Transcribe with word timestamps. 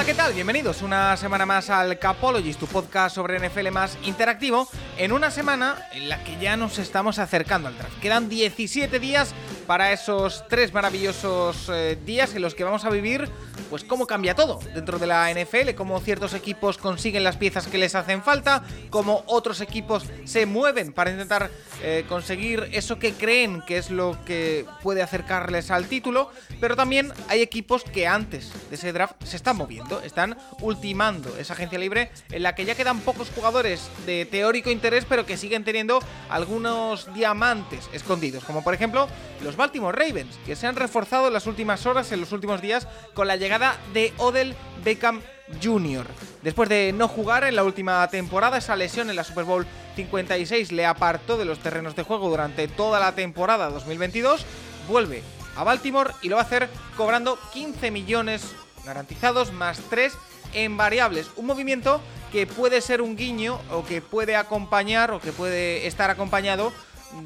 Hola, 0.00 0.06
¿qué 0.06 0.14
tal? 0.14 0.32
Bienvenidos 0.32 0.80
una 0.80 1.14
semana 1.18 1.44
más 1.44 1.68
al 1.68 1.98
Capologist, 1.98 2.58
tu 2.58 2.66
podcast 2.66 3.14
sobre 3.14 3.38
NFL 3.38 3.70
más 3.70 3.98
interactivo, 4.02 4.66
en 4.96 5.12
una 5.12 5.30
semana 5.30 5.76
en 5.92 6.08
la 6.08 6.24
que 6.24 6.38
ya 6.38 6.56
nos 6.56 6.78
estamos 6.78 7.18
acercando 7.18 7.68
al 7.68 7.76
draft. 7.76 8.00
Quedan 8.00 8.30
17 8.30 8.98
días 8.98 9.34
para 9.66 9.92
esos 9.92 10.44
tres 10.48 10.72
maravillosos 10.72 11.70
eh, 11.72 11.98
días 12.04 12.34
en 12.34 12.42
los 12.42 12.54
que 12.54 12.64
vamos 12.64 12.84
a 12.84 12.90
vivir, 12.90 13.28
pues 13.68 13.84
cómo 13.84 14.06
cambia 14.06 14.34
todo 14.34 14.58
dentro 14.74 14.98
de 14.98 15.06
la 15.06 15.32
NFL, 15.32 15.74
cómo 15.76 16.00
ciertos 16.00 16.34
equipos 16.34 16.78
consiguen 16.78 17.24
las 17.24 17.36
piezas 17.36 17.66
que 17.66 17.78
les 17.78 17.94
hacen 17.94 18.22
falta, 18.22 18.64
cómo 18.90 19.22
otros 19.26 19.60
equipos 19.60 20.04
se 20.24 20.46
mueven 20.46 20.92
para 20.92 21.10
intentar 21.10 21.50
eh, 21.82 22.04
conseguir 22.08 22.68
eso 22.72 22.98
que 22.98 23.12
creen 23.12 23.62
que 23.66 23.78
es 23.78 23.90
lo 23.90 24.18
que 24.24 24.66
puede 24.82 25.02
acercarles 25.02 25.70
al 25.70 25.86
título, 25.86 26.30
pero 26.60 26.76
también 26.76 27.12
hay 27.28 27.42
equipos 27.42 27.84
que 27.84 28.06
antes 28.06 28.50
de 28.68 28.76
ese 28.76 28.92
draft 28.92 29.22
se 29.24 29.36
están 29.36 29.56
moviendo, 29.56 30.00
están 30.02 30.36
ultimando 30.60 31.36
esa 31.38 31.54
agencia 31.54 31.78
libre 31.78 32.10
en 32.30 32.42
la 32.42 32.54
que 32.54 32.64
ya 32.64 32.74
quedan 32.74 33.00
pocos 33.00 33.30
jugadores 33.34 33.88
de 34.06 34.26
teórico 34.26 34.70
interés, 34.70 35.04
pero 35.08 35.26
que 35.26 35.36
siguen 35.36 35.64
teniendo 35.64 36.00
algunos 36.28 37.12
diamantes 37.14 37.88
escondidos, 37.92 38.44
como 38.44 38.64
por 38.64 38.74
ejemplo 38.74 39.08
los 39.42 39.49
Baltimore 39.56 39.96
Ravens, 39.96 40.38
que 40.46 40.56
se 40.56 40.66
han 40.66 40.76
reforzado 40.76 41.26
en 41.26 41.32
las 41.32 41.46
últimas 41.46 41.86
horas, 41.86 42.12
en 42.12 42.20
los 42.20 42.32
últimos 42.32 42.60
días, 42.60 42.86
con 43.14 43.26
la 43.28 43.36
llegada 43.36 43.76
de 43.92 44.12
Odell 44.18 44.54
Beckham 44.84 45.20
Jr. 45.62 46.06
Después 46.42 46.68
de 46.68 46.92
no 46.92 47.08
jugar 47.08 47.44
en 47.44 47.56
la 47.56 47.64
última 47.64 48.06
temporada, 48.08 48.58
esa 48.58 48.76
lesión 48.76 49.10
en 49.10 49.16
la 49.16 49.24
Super 49.24 49.44
Bowl 49.44 49.66
56 49.96 50.72
le 50.72 50.86
apartó 50.86 51.36
de 51.36 51.44
los 51.44 51.58
terrenos 51.58 51.96
de 51.96 52.02
juego 52.02 52.28
durante 52.28 52.68
toda 52.68 53.00
la 53.00 53.14
temporada 53.14 53.68
2022, 53.70 54.44
vuelve 54.88 55.22
a 55.56 55.64
Baltimore 55.64 56.12
y 56.22 56.28
lo 56.28 56.36
va 56.36 56.42
a 56.42 56.44
hacer 56.44 56.68
cobrando 56.96 57.38
15 57.52 57.90
millones 57.90 58.54
garantizados 58.84 59.52
más 59.52 59.80
3 59.90 60.12
en 60.54 60.76
variables. 60.76 61.30
Un 61.36 61.46
movimiento 61.46 62.00
que 62.32 62.46
puede 62.46 62.80
ser 62.80 63.02
un 63.02 63.16
guiño 63.16 63.60
o 63.70 63.84
que 63.84 64.00
puede 64.00 64.36
acompañar 64.36 65.10
o 65.10 65.20
que 65.20 65.32
puede 65.32 65.86
estar 65.86 66.10
acompañado 66.10 66.72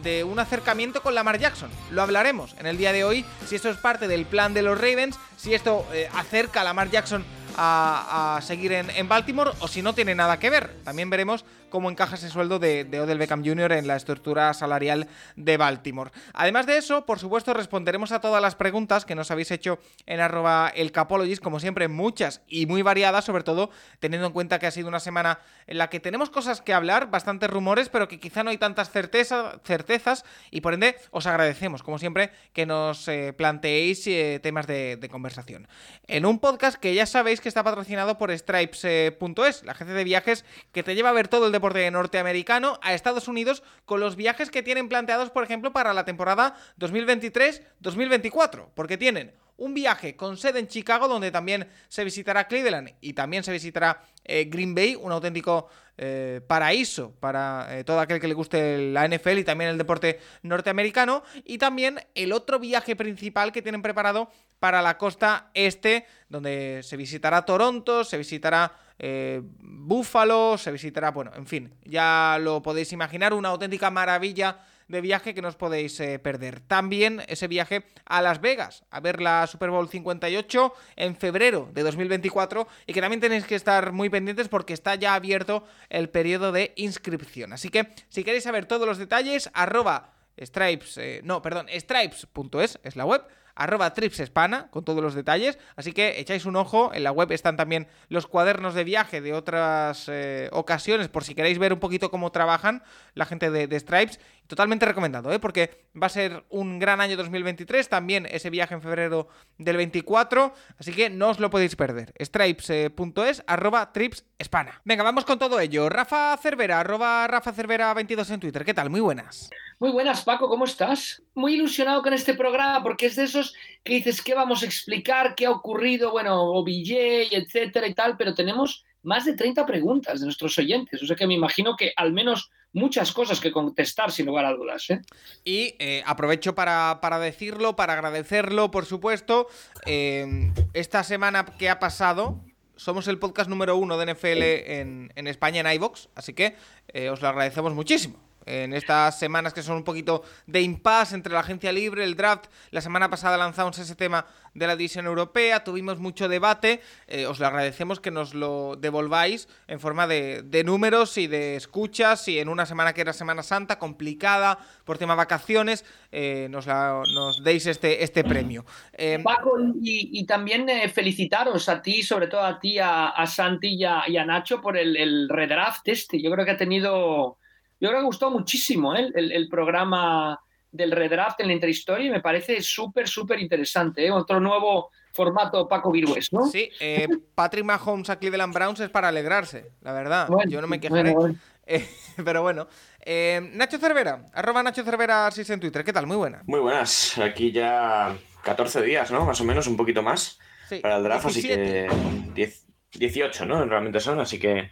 de 0.03 0.25
un 0.25 0.39
acercamiento 0.39 1.03
con 1.03 1.15
Lamar 1.15 1.39
Jackson. 1.39 1.71
Lo 1.91 2.03
hablaremos 2.03 2.55
en 2.59 2.67
el 2.67 2.77
día 2.77 2.93
de 2.93 3.05
hoy, 3.05 3.25
si 3.47 3.57
esto 3.57 3.71
es 3.71 3.77
parte 3.77 4.09
del 4.09 4.27
plan 4.27 4.55
de 4.55 4.63
los 4.63 4.79
Ravens, 4.79 5.19
si 5.37 5.55
esto 5.55 5.87
eh, 5.93 6.09
acerca 6.15 6.63
a 6.63 6.65
Lamar 6.65 6.91
Jackson 6.91 7.25
a, 7.57 8.37
a 8.37 8.43
seguir 8.43 8.73
en, 8.73 8.91
en, 8.91 9.09
Baltimore 9.09 9.53
o 9.61 9.69
si 9.69 9.83
no 9.83 9.95
tiene 9.95 10.15
nada 10.15 10.39
que 10.39 10.51
ver. 10.51 10.75
También 10.85 11.11
veremos 11.11 11.45
cómo 11.75 11.91
encaja 11.91 12.15
ese 12.15 12.31
sueldo 12.31 12.61
de, 12.61 12.85
de, 12.85 13.01
Odell 13.01 13.19
Beckham 13.19 13.45
Jr. 13.45 13.73
en 13.73 13.89
la 13.89 13.97
estructura 13.97 14.55
salarial 14.55 15.09
de 15.35 15.57
Baltimore. 15.57 16.13
Además 16.33 16.67
de 16.67 16.77
eso, 16.77 17.05
por 17.05 17.19
supuesto, 17.19 17.53
responderemos 17.53 18.13
a 18.13 18.21
todas 18.21 18.41
las 18.41 18.55
preguntas 18.55 19.05
que 19.05 19.17
nos 19.17 19.33
habéis 19.33 19.51
hecho 19.51 19.81
en 20.07 20.21
arroba 20.21 20.73
el 20.77 20.93
Capologist, 20.93 21.43
como 21.43 21.59
siempre, 21.59 21.89
muchas 21.89 22.43
y 22.47 22.67
muy 22.67 22.83
variadas, 22.83 23.25
sobre 23.25 23.43
todo 23.43 23.71
teniendo 23.99 24.29
en 24.29 24.33
cuenta 24.33 24.61
que 24.61 24.69
ha 24.69 24.71
sido 24.71 24.87
una 24.87 25.01
semana 25.01 25.41
en 25.67 25.79
la 25.79 25.91
que 25.91 25.99
tenemos 25.99 26.31
cosas 26.31 26.63
que 26.63 26.73
hablar, 26.73 27.11
bastantes 27.11 27.51
rumores, 27.51 27.89
pero 27.89 28.07
que 28.07 28.21
quizá 28.21 28.45
no 28.45 28.51
hay 28.51 28.59
tantas 28.59 28.93
certeza, 28.93 29.59
certezas 29.65 30.25
y 30.53 30.61
por 30.61 30.75
ende 30.75 30.95
os 31.11 31.27
agradecemos, 31.27 31.83
como 31.83 31.99
siempre, 31.99 32.31
que 32.53 32.67
nos 32.67 33.09
eh, 33.09 33.33
planteéis 33.33 34.07
eh, 34.07 34.39
temas 34.41 34.69
de, 34.69 34.97
de, 34.97 35.09
conversación. 35.09 35.67
En 36.07 36.25
un 36.25 36.39
podcast 36.39 36.79
que 36.79 36.95
ya 36.95 37.07
sabéis 37.07 37.41
que 37.41 37.49
está 37.49 37.65
patrocinado 37.65 38.17
por 38.17 38.31
Stripes.es, 38.31 38.85
eh, 38.85 39.65
la 39.65 39.73
agencia 39.73 39.97
de 39.97 40.05
viajes 40.05 40.45
que 40.71 40.85
te 40.85 40.95
lleva 40.95 41.09
a 41.09 41.13
ver 41.13 41.27
todo 41.27 41.47
el 41.47 41.53
deporte 41.53 41.64
norteamericano 41.73 42.79
a 42.83 42.95
Estados 42.95 43.29
Unidos 43.29 43.63
con 43.85 44.01
los 44.01 44.17
viajes 44.17 44.51
que 44.51 44.63
tienen 44.63 44.89
planteados, 44.89 45.31
por 45.31 45.45
ejemplo, 45.45 45.73
para 45.73 45.95
la 45.95 46.05
temporada 46.05 46.55
2023-2024, 46.79 48.69
porque 48.75 48.99
tienen 48.99 49.33
un 49.57 49.75
viaje 49.75 50.17
con 50.17 50.37
sede 50.37 50.59
en 50.59 50.69
Chicago, 50.69 51.09
donde 51.09 51.31
también 51.31 51.69
se 51.89 52.05
visitará 52.05 52.49
Cleveland 52.49 52.95
y 53.01 53.13
también 53.13 53.45
se 53.45 53.53
visitará 53.53 54.03
eh, 54.25 54.45
Green 54.45 54.75
Bay, 54.75 54.97
un 54.97 55.13
auténtico 55.13 55.69
eh, 55.97 56.41
paraíso 56.47 57.13
para 57.21 57.79
eh, 57.79 57.85
todo 57.85 58.01
aquel 58.01 58.21
que 58.21 58.27
le 58.27 58.35
guste 58.35 58.79
la 58.91 59.07
NFL 59.07 59.39
y 59.39 59.45
también 59.45 59.71
el 59.71 59.79
deporte 59.79 60.19
norteamericano. 60.43 61.23
Y 61.45 61.59
también 61.59 62.01
el 62.15 62.33
otro 62.33 62.59
viaje 62.59 62.97
principal 62.97 63.53
que 63.53 63.63
tienen 63.63 63.83
preparado 63.83 64.31
para 64.59 64.83
la 64.83 64.99
costa 64.99 65.51
este, 65.55 66.07
donde 66.29 66.81
se 66.83 66.97
visitará 66.97 67.45
Toronto, 67.45 68.03
se 68.03 68.19
visitará 68.19 68.73
eh, 68.99 69.41
Buffalo, 69.61 70.57
se 70.59 70.71
visitará, 70.71 71.11
bueno, 71.11 71.33
en 71.35 71.47
fin, 71.47 71.75
ya 71.85 72.39
lo 72.41 72.63
podéis 72.63 72.93
imaginar, 72.93 73.35
una 73.35 73.51
auténtica 73.51 73.91
maravilla 73.91 74.59
de 74.89 75.01
viaje 75.01 75.35
que 75.35 75.43
no 75.43 75.49
os 75.49 75.57
podéis 75.57 75.99
eh, 76.01 76.19
perder. 76.19 76.61
También 76.61 77.23
ese 77.27 77.49
viaje 77.49 77.85
a 78.05 78.23
Las 78.23 78.41
Vegas, 78.41 78.85
a 78.91 79.01
ver 79.01 79.21
la 79.21 79.47
Super 79.47 79.71
Bowl 79.71 79.89
58 79.89 80.73
en 80.97 81.17
febrero 81.17 81.71
de 81.73 81.83
2024 81.83 82.69
y 82.87 82.93
que 82.93 83.01
también 83.01 83.21
tenéis 83.21 83.47
que 83.47 83.55
estar 83.55 83.93
muy 83.93 84.11
pendientes 84.11 84.49
porque 84.49 84.75
está 84.75 84.95
ya 84.95 85.15
abierto 85.15 85.65
el 85.89 86.11
periodo 86.11 86.53
de 86.53 86.73
inscripción. 86.77 87.53
Así 87.53 87.71
que 87.71 87.89
si 88.09 88.25
queréis 88.25 88.45
saber 88.45 88.67
todos 88.67 88.87
los 88.87 88.99
detalles, 88.99 89.51
arroba 89.55 90.13
stripes, 90.39 90.99
eh, 90.99 91.21
no, 91.25 91.41
perdón, 91.43 91.67
stripes.es 91.69 92.79
es 92.83 92.97
la 92.97 93.07
web 93.07 93.25
arroba 93.55 93.93
tripsespana 93.95 94.69
con 94.71 94.85
todos 94.85 95.03
los 95.03 95.15
detalles. 95.15 95.59
Así 95.77 95.93
que 95.93 96.21
echáis 96.21 96.45
un 96.45 96.57
ojo. 96.57 96.93
En 96.95 97.05
la 97.05 97.13
web 97.13 97.33
están 97.33 97.57
también 97.57 97.89
los 98.09 98.27
cuadernos 98.27 98.75
de 98.75 98.85
viaje 98.85 99.21
de 99.21 99.33
otras 99.33 100.09
eh, 100.09 100.49
ocasiones 100.53 101.09
por 101.09 101.25
si 101.25 101.35
queréis 101.35 101.59
ver 101.59 101.73
un 101.73 101.81
poquito 101.81 102.11
cómo 102.11 102.33
trabajan 102.33 102.83
la 103.15 103.27
gente 103.27 103.51
de, 103.51 103.67
de 103.67 103.81
Stripes. 103.81 104.21
Totalmente 104.47 104.85
recomendado, 104.85 105.33
¿eh? 105.33 105.39
porque 105.39 105.87
va 106.01 106.07
a 106.07 106.11
ser 106.11 106.45
un 106.51 106.79
gran 106.79 107.01
año 107.01 107.17
2023. 107.17 107.89
También 107.89 108.27
ese 108.31 108.51
viaje 108.51 108.75
en 108.75 108.83
febrero 108.83 109.29
del 109.57 109.77
24. 109.79 110.53
Así 110.79 110.93
que 110.93 111.09
no 111.09 111.31
os 111.31 111.41
lo 111.41 111.49
podéis 111.49 111.77
perder. 111.77 112.13
Stripes.es 112.21 113.43
arroba 113.47 113.93
tripsespana. 113.93 114.83
Venga, 114.85 115.03
vamos 115.03 115.25
con 115.25 115.39
todo 115.39 115.61
ello. 115.61 115.89
Rafa 115.89 116.37
Cervera, 116.37 116.81
arroba 116.81 117.27
Rafa 117.27 117.53
Cervera 117.53 117.95
22 117.95 118.31
en 118.31 118.41
Twitter. 118.41 118.65
¿Qué 118.65 118.75
tal? 118.75 118.91
Muy 118.91 119.01
buenas. 119.01 119.49
Muy 119.85 119.93
buenas, 119.93 120.25
Paco, 120.25 120.49
¿cómo 120.49 120.65
estás? 120.65 121.23
Muy 121.35 121.57
ilusionado 121.57 122.01
con 122.01 122.15
este 122.15 122.33
programa 122.33 122.83
porque 122.83 123.05
es 123.05 123.17
de 123.17 123.25
esos 123.25 123.53
que 123.83 123.97
dices 123.97 124.23
que 124.23 124.33
vamos 124.33 124.63
a 124.63 124.65
explicar 124.65 125.35
qué 125.35 125.45
ha 125.45 125.51
ocurrido, 125.51 126.11
bueno, 126.11 126.43
OBJ, 126.43 127.29
etcétera 127.31 127.87
y 127.87 127.93
tal, 127.93 128.17
pero 128.17 128.33
tenemos 128.33 128.87
más 129.03 129.27
de 129.27 129.35
30 129.35 129.67
preguntas 129.67 130.21
de 130.21 130.25
nuestros 130.25 130.57
oyentes, 130.57 131.03
o 131.03 131.07
sea 131.07 131.15
que 131.15 131.27
me 131.27 131.35
imagino 131.35 131.77
que 131.77 131.93
al 131.99 132.15
menos 132.15 132.51
muchas 132.73 133.13
cosas 133.13 133.41
que 133.41 133.53
contestar 133.53 134.11
sin 134.11 134.25
lugar 134.25 134.47
a 134.47 134.55
dudas. 134.55 134.89
¿eh? 134.89 135.03
Y 135.45 135.75
eh, 135.79 136.03
aprovecho 136.07 136.55
para, 136.55 137.01
para, 137.03 137.19
decirlo, 137.19 137.77
para 137.77 137.93
agradecerlo, 137.93 138.71
por 138.71 138.87
supuesto, 138.87 139.49
eh, 139.85 140.51
esta 140.73 141.05
semana 141.05 141.45
que 141.59 141.69
ha 141.69 141.79
pasado, 141.79 142.41
somos 142.75 143.07
el 143.07 143.19
podcast 143.19 143.51
número 143.51 143.77
uno 143.77 143.99
de 143.99 144.15
NFL 144.15 144.43
en, 144.43 145.13
en 145.15 145.27
España 145.27 145.61
en 145.61 145.71
iVox, 145.75 146.09
así 146.15 146.33
que 146.33 146.57
eh, 146.89 147.11
os 147.11 147.21
lo 147.21 147.29
agradecemos 147.29 147.75
muchísimo 147.75 148.24
en 148.47 148.73
estas 148.73 149.19
semanas 149.19 149.55
que 149.55 149.63
son 149.63 149.77
un 149.77 149.85
poquito 149.85 150.23
de 150.47 150.61
impasse 150.61 151.15
entre 151.15 151.33
la 151.33 151.41
agencia 151.41 151.73
libre, 151.73 152.05
el 152.05 152.17
draft. 152.17 152.47
La 152.71 152.81
semana 152.81 153.11
pasada 153.11 153.37
lanzamos 153.37 153.79
ese 153.79 153.95
tema 153.95 154.27
de 154.55 154.67
la 154.67 154.77
división 154.77 155.07
europea, 155.07 155.65
tuvimos 155.65 155.99
mucho 155.99 156.29
debate. 156.29 156.81
Eh, 157.07 157.27
os 157.27 157.41
lo 157.41 157.47
agradecemos 157.47 158.01
que 158.01 158.11
nos 158.11 158.35
lo 158.35 158.77
devolváis 158.77 159.49
en 159.67 159.81
forma 159.81 160.07
de, 160.07 160.63
números 160.65 161.19
y 161.19 161.27
de 161.27 161.57
escuchas. 161.57 162.29
Y 162.29 162.39
en 162.39 162.49
una 162.49 162.67
semana 162.67 162.93
que 162.93 163.01
era 163.01 163.13
Semana 163.13 163.43
Santa, 163.43 163.79
complicada 163.79 164.59
por 164.85 164.99
tema 164.99 165.15
vacaciones, 165.15 165.85
eh, 166.13 166.49
nos, 166.51 166.67
la, 166.67 167.03
nos, 167.13 167.43
deis 167.43 167.67
este, 167.67 168.03
este 168.03 168.25
premio. 168.25 168.65
Eh, 168.93 169.19
Paco, 169.23 169.59
y, 169.83 170.25
también 170.27 170.69
eh, 170.69 170.89
felicitaros 170.89 171.69
a 171.69 171.83
ti, 171.83 172.03
sobre 172.03 172.29
todo 172.29 172.43
a 172.43 172.59
ti, 172.59 172.79
a, 172.79 173.09
a 173.09 173.27
Santi 173.27 173.75
y 173.75 173.85
a, 173.85 174.03
a 174.03 174.25
Nacho 174.25 174.61
por 174.61 174.77
el, 174.77 174.97
el 174.97 175.29
redraft 175.29 175.89
este. 175.89 176.23
Yo 176.23 176.31
creo 176.31 176.45
que 176.45 176.53
ha 176.53 176.57
tenido 176.57 177.39
yo 177.81 177.89
creo 177.89 178.01
que 178.01 178.07
gustó 178.07 178.31
muchísimo 178.31 178.95
¿eh? 178.95 179.11
el, 179.15 179.33
el, 179.33 179.49
programa 179.49 180.39
del 180.71 180.91
redraft 180.91 181.41
en 181.41 181.49
la 181.49 181.53
intrahistoria 181.55 182.07
y 182.07 182.11
me 182.11 182.21
parece 182.21 182.61
súper, 182.63 183.09
súper 183.09 183.39
interesante. 183.41 184.07
¿eh? 184.07 184.11
Otro 184.11 184.41
nuevo 184.41 184.91
formato 185.13 185.69
Paco 185.69 185.93
Virués, 185.93 186.33
¿no? 186.33 186.47
Sí, 186.47 186.71
eh, 186.81 187.09
Patrick 187.35 187.65
Mahomes 187.65 188.11
a 188.11 188.19
Cleveland 188.19 188.53
Browns 188.53 188.81
es 188.81 188.91
para 188.91 189.09
alegrarse, 189.09 189.73
la 189.81 189.93
verdad. 189.93 190.29
Bueno, 190.29 190.51
Yo 190.51 190.61
no 190.61 190.67
me 190.67 190.81
quejaré. 190.81 191.13
Bueno, 191.13 191.21
bueno. 191.21 191.39
Eh, 191.67 191.89
pero 192.23 192.43
bueno. 192.43 192.69
Eh, 193.01 193.41
Nacho 193.55 193.79
Cervera, 193.79 194.27
arroba 194.35 194.63
Nacho 194.63 194.85
Cervera 194.85 195.31
6 195.31 195.49
en 195.49 195.61
Twitter. 195.61 195.83
¿Qué 195.83 195.95
tal? 195.95 196.07
Muy 196.07 196.19
buena. 196.19 196.43
Muy 196.45 196.61
buenas. 196.61 197.17
Aquí 197.17 197.53
ya 197.53 198.15
14 198.43 198.83
días, 198.83 199.11
¿no? 199.11 199.25
Más 199.25 199.41
o 199.41 199.45
menos, 199.45 199.67
un 199.67 199.75
poquito 199.75 200.03
más 200.03 200.39
Sí, 200.69 200.81
para 200.81 200.99
el 200.99 201.05
draft, 201.05 201.25
17. 201.25 201.89
así 201.89 201.97
que 201.97 202.33
10 202.35 202.65
18, 202.99 203.47
¿no? 203.47 203.65
Realmente 203.65 204.01
son, 204.01 204.21
así 204.21 204.39
que, 204.39 204.71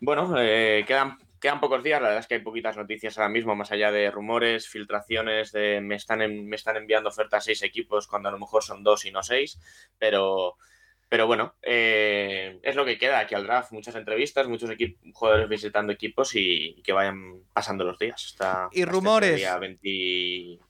bueno, 0.00 0.34
eh, 0.38 0.84
quedan, 0.86 1.18
quedan 1.40 1.60
pocos 1.60 1.82
días, 1.82 2.00
la 2.00 2.08
verdad 2.08 2.20
es 2.22 2.26
que 2.28 2.34
hay 2.34 2.40
poquitas 2.42 2.76
noticias 2.76 3.18
ahora 3.18 3.28
mismo, 3.30 3.56
más 3.56 3.72
allá 3.72 3.90
de 3.92 4.10
rumores, 4.10 4.68
filtraciones, 4.68 5.52
de 5.52 5.80
me 5.80 5.94
están, 5.96 6.22
en- 6.22 6.48
me 6.48 6.56
están 6.56 6.76
enviando 6.76 7.08
ofertas 7.08 7.44
seis 7.44 7.62
equipos 7.62 8.06
cuando 8.06 8.28
a 8.28 8.32
lo 8.32 8.38
mejor 8.38 8.62
son 8.62 8.82
dos 8.84 9.04
y 9.06 9.10
no 9.12 9.22
seis, 9.22 9.58
pero, 9.98 10.56
pero 11.10 11.26
bueno, 11.26 11.54
eh, 11.60 12.60
es 12.62 12.76
lo 12.76 12.84
que 12.86 12.96
queda 12.96 13.18
aquí 13.18 13.34
al 13.34 13.42
draft, 13.44 13.72
muchas 13.72 13.96
entrevistas, 13.96 14.46
muchos 14.46 14.70
jugadores 15.12 15.48
visitando 15.48 15.92
equipos 15.92 16.34
y, 16.36 16.76
y 16.78 16.82
que 16.82 16.92
vayan 16.92 17.42
pasando 17.52 17.84
los 17.84 17.98
días. 17.98 18.24
Hasta, 18.26 18.68
Y 18.72 18.80
hasta 18.82 18.92
rumores. 18.92 19.30
este 19.30 19.40
día 19.40 19.58
20, 19.58 19.80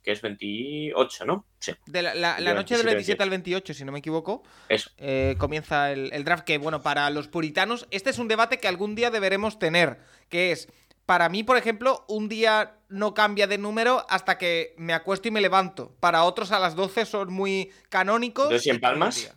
que 0.03 0.11
es 0.13 0.23
28, 0.23 1.25
¿no? 1.27 1.45
Sí, 1.59 1.73
De 1.87 2.01
la, 2.03 2.15
la- 2.15 2.41
la 2.41 2.55
noche 2.55 2.77
del 2.77 2.87
27 2.87 3.19
27 3.19 3.23
al 3.23 3.31
28, 3.31 3.75
si 3.75 3.85
no 3.85 3.93
me 3.93 3.99
equivoco, 3.99 4.43
eso. 4.71 4.91
eh, 4.97 5.35
comienza 5.39 5.93
el, 5.93 6.11
el 6.13 6.25
draft. 6.25 6.45
Que, 6.45 6.57
bueno, 6.57 6.83
para 6.83 7.11
los 7.11 7.29
puritanos, 7.29 7.87
este 7.91 8.09
es 8.11 8.19
un 8.19 8.29
debate 8.29 8.59
que 8.59 8.67
algún 8.69 8.95
día 8.95 9.11
deberemos 9.11 9.59
tener. 9.59 9.99
Que 10.31 10.53
es, 10.53 10.69
para 11.05 11.29
mí, 11.29 11.43
por 11.45 11.59
ejemplo, 11.59 12.07
un 12.09 12.31
día 12.31 12.77
no 12.89 13.13
cambia 13.13 13.47
de 13.47 13.59
número 13.59 14.07
hasta 14.09 14.39
que 14.39 14.75
me 14.79 14.95
acuesto 14.95 15.29
y 15.29 15.33
me 15.33 15.43
levanto. 15.43 15.95
Para 16.01 16.25
otros, 16.25 16.51
a 16.51 16.59
las 16.59 16.75
12 16.77 17.05
son 17.05 17.31
muy 17.31 17.71
canónicos. 17.91 18.45
Entonces, 18.47 18.67
¿y 18.67 18.71
en 18.71 18.77
el 18.77 18.81
Palmas? 18.81 19.37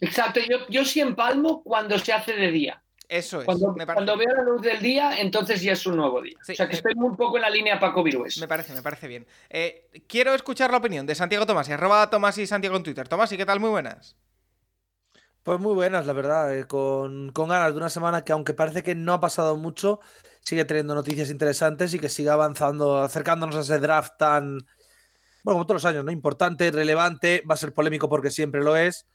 Exacto, 0.00 0.40
yo, 0.40 0.58
yo 0.68 0.84
sí 0.84 1.00
empalmo 1.00 1.62
cuando 1.62 1.98
se 1.98 2.12
hace 2.12 2.34
de 2.34 2.50
día. 2.50 2.82
Eso 3.08 3.40
es. 3.40 3.46
Cuando, 3.46 3.72
me, 3.72 3.86
parece, 3.86 4.04
cuando 4.04 4.18
veo 4.18 4.34
la 4.36 4.42
luz 4.42 4.60
del 4.60 4.80
día, 4.80 5.18
entonces 5.18 5.62
ya 5.62 5.72
es 5.72 5.86
un 5.86 5.96
nuevo 5.96 6.20
día. 6.20 6.36
Sí, 6.42 6.52
o 6.52 6.56
sea 6.56 6.68
que 6.68 6.74
eh, 6.74 6.76
estoy 6.76 6.94
muy 6.94 7.16
poco 7.16 7.36
en 7.36 7.42
la 7.42 7.50
línea 7.50 7.80
Paco 7.80 8.02
Virués. 8.02 8.38
me 8.38 8.46
parece, 8.46 8.74
me 8.74 8.82
parece 8.82 9.08
bien. 9.08 9.26
Eh, 9.48 9.88
quiero 10.06 10.34
escuchar 10.34 10.70
la 10.70 10.76
opinión 10.76 11.06
de 11.06 11.14
Santiago 11.14 11.46
Tomás 11.46 11.68
y 11.68 11.72
arroba 11.72 12.10
Tomás 12.10 12.36
y 12.36 12.46
Santiago 12.46 12.76
en 12.76 12.82
Twitter. 12.82 13.08
Tomás, 13.08 13.32
¿y 13.32 13.38
qué 13.38 13.46
tal? 13.46 13.60
Muy 13.60 13.70
buenas. 13.70 14.16
Pues 15.42 15.58
muy 15.58 15.72
buenas, 15.72 16.04
la 16.04 16.12
verdad, 16.12 16.54
eh, 16.54 16.66
con, 16.66 17.32
con 17.32 17.48
ganas 17.48 17.72
de 17.72 17.78
una 17.78 17.88
semana 17.88 18.22
que 18.22 18.32
aunque 18.32 18.52
parece 18.52 18.82
que 18.82 18.94
no 18.94 19.14
ha 19.14 19.20
pasado 19.20 19.56
mucho, 19.56 20.00
sigue 20.42 20.66
teniendo 20.66 20.94
noticias 20.94 21.30
interesantes 21.30 21.94
y 21.94 21.98
que 21.98 22.10
siga 22.10 22.34
avanzando, 22.34 22.98
acercándonos 22.98 23.56
a 23.56 23.60
ese 23.60 23.78
draft 23.78 24.18
tan, 24.18 24.58
bueno, 25.42 25.54
como 25.54 25.66
todos 25.66 25.82
los 25.82 25.90
años, 25.90 26.04
¿no? 26.04 26.10
Importante, 26.10 26.70
relevante, 26.70 27.42
va 27.50 27.54
a 27.54 27.56
ser 27.56 27.72
polémico 27.72 28.10
porque 28.10 28.30
siempre 28.30 28.62
lo 28.62 28.76
es, 28.76 29.06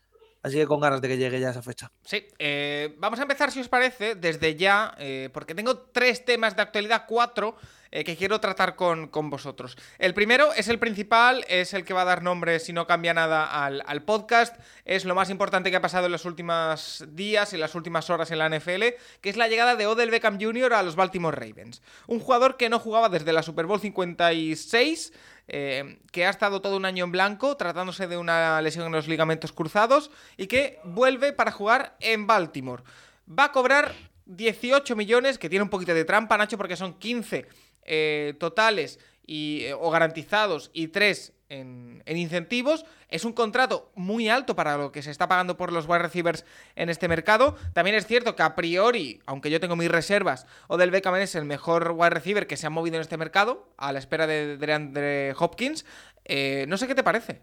así 0.43 0.57
que 0.57 0.67
con 0.67 0.79
ganas 0.79 1.01
de 1.01 1.07
que 1.07 1.17
llegue 1.17 1.39
ya 1.39 1.49
esa 1.49 1.61
fecha. 1.61 1.91
Sí, 2.03 2.27
eh, 2.37 2.95
vamos 2.99 3.19
a 3.19 3.23
empezar, 3.23 3.51
si 3.51 3.61
os 3.61 3.69
parece, 3.69 4.15
desde 4.15 4.55
ya, 4.55 4.93
eh, 4.99 5.29
porque 5.33 5.55
tengo 5.55 5.77
tres 5.77 6.25
temas 6.25 6.55
de 6.55 6.61
actualidad, 6.61 7.05
cuatro, 7.07 7.55
eh, 7.95 8.03
que 8.03 8.17
quiero 8.17 8.39
tratar 8.39 8.75
con, 8.75 9.07
con 9.07 9.29
vosotros. 9.29 9.77
El 9.99 10.15
primero 10.15 10.51
es 10.53 10.67
el 10.67 10.79
principal, 10.79 11.45
es 11.47 11.75
el 11.75 11.85
que 11.85 11.93
va 11.93 12.01
a 12.01 12.05
dar 12.05 12.23
nombre, 12.23 12.59
si 12.59 12.73
no 12.73 12.87
cambia 12.87 13.13
nada, 13.13 13.65
al, 13.65 13.83
al 13.85 14.03
podcast. 14.03 14.59
Es 14.83 15.05
lo 15.05 15.13
más 15.13 15.29
importante 15.29 15.69
que 15.69 15.77
ha 15.77 15.81
pasado 15.81 16.07
en 16.07 16.11
los 16.11 16.25
últimos 16.25 17.05
días, 17.09 17.53
en 17.53 17.59
las 17.59 17.75
últimas 17.75 18.09
horas 18.09 18.31
en 18.31 18.39
la 18.39 18.49
NFL, 18.49 18.83
que 19.21 19.29
es 19.29 19.37
la 19.37 19.47
llegada 19.47 19.75
de 19.75 19.85
Odell 19.85 20.09
Beckham 20.09 20.39
Jr. 20.41 20.73
a 20.73 20.81
los 20.81 20.95
Baltimore 20.95 21.37
Ravens. 21.37 21.83
Un 22.07 22.19
jugador 22.19 22.57
que 22.57 22.67
no 22.67 22.79
jugaba 22.79 23.09
desde 23.09 23.31
la 23.31 23.43
Super 23.43 23.67
Bowl 23.67 23.79
56, 23.79 25.13
eh, 25.47 25.99
que 26.11 26.25
ha 26.25 26.29
estado 26.29 26.61
todo 26.61 26.77
un 26.77 26.85
año 26.85 27.03
en 27.05 27.11
blanco, 27.11 27.57
tratándose 27.57 28.07
de 28.07 28.17
una 28.17 28.61
lesión 28.61 28.85
en 28.85 28.91
los 28.91 29.07
ligamentos 29.07 29.51
cruzados, 29.51 30.11
y 30.37 30.47
que 30.47 30.79
vuelve 30.83 31.33
para 31.33 31.51
jugar 31.51 31.95
en 31.99 32.27
Baltimore. 32.27 32.83
Va 33.27 33.45
a 33.45 33.51
cobrar 33.51 33.93
18 34.25 34.95
millones, 34.95 35.37
que 35.37 35.49
tiene 35.49 35.63
un 35.63 35.69
poquito 35.69 35.93
de 35.93 36.05
trampa, 36.05 36.37
Nacho, 36.37 36.57
porque 36.57 36.75
son 36.75 36.93
15 36.93 37.45
eh, 37.83 38.35
totales 38.39 38.99
y, 39.25 39.63
eh, 39.63 39.73
o 39.73 39.89
garantizados 39.89 40.71
y 40.73 40.87
3 40.87 41.33
en, 41.53 42.03
en 42.05 42.17
incentivos. 42.17 42.85
Es 43.09 43.25
un 43.25 43.33
contrato 43.33 43.91
muy 43.95 44.29
alto 44.29 44.55
para 44.55 44.77
lo 44.77 44.91
que 44.91 45.01
se 45.01 45.11
está 45.11 45.27
pagando 45.27 45.57
por 45.57 45.71
los 45.71 45.87
wide 45.87 45.99
receivers 45.99 46.45
en 46.75 46.89
este 46.89 47.07
mercado. 47.07 47.55
También 47.73 47.95
es 47.95 48.07
cierto 48.07 48.35
que 48.35 48.43
a 48.43 48.55
priori, 48.55 49.21
aunque 49.25 49.49
yo 49.49 49.59
tengo 49.59 49.75
mis 49.75 49.89
reservas, 49.89 50.45
Odell 50.67 50.91
Beckham 50.91 51.15
es 51.15 51.35
el 51.35 51.45
mejor 51.45 51.93
wide 51.95 52.09
receiver 52.09 52.47
que 52.47 52.57
se 52.57 52.67
ha 52.67 52.69
movido 52.69 52.95
en 52.95 53.01
este 53.01 53.17
mercado, 53.17 53.67
a 53.77 53.91
la 53.91 53.99
espera 53.99 54.27
de, 54.27 54.57
de 54.57 54.73
Andre 54.73 55.33
Hopkins. 55.37 55.85
Eh, 56.25 56.65
no 56.67 56.77
sé 56.77 56.87
qué 56.87 56.95
te 56.95 57.03
parece. 57.03 57.41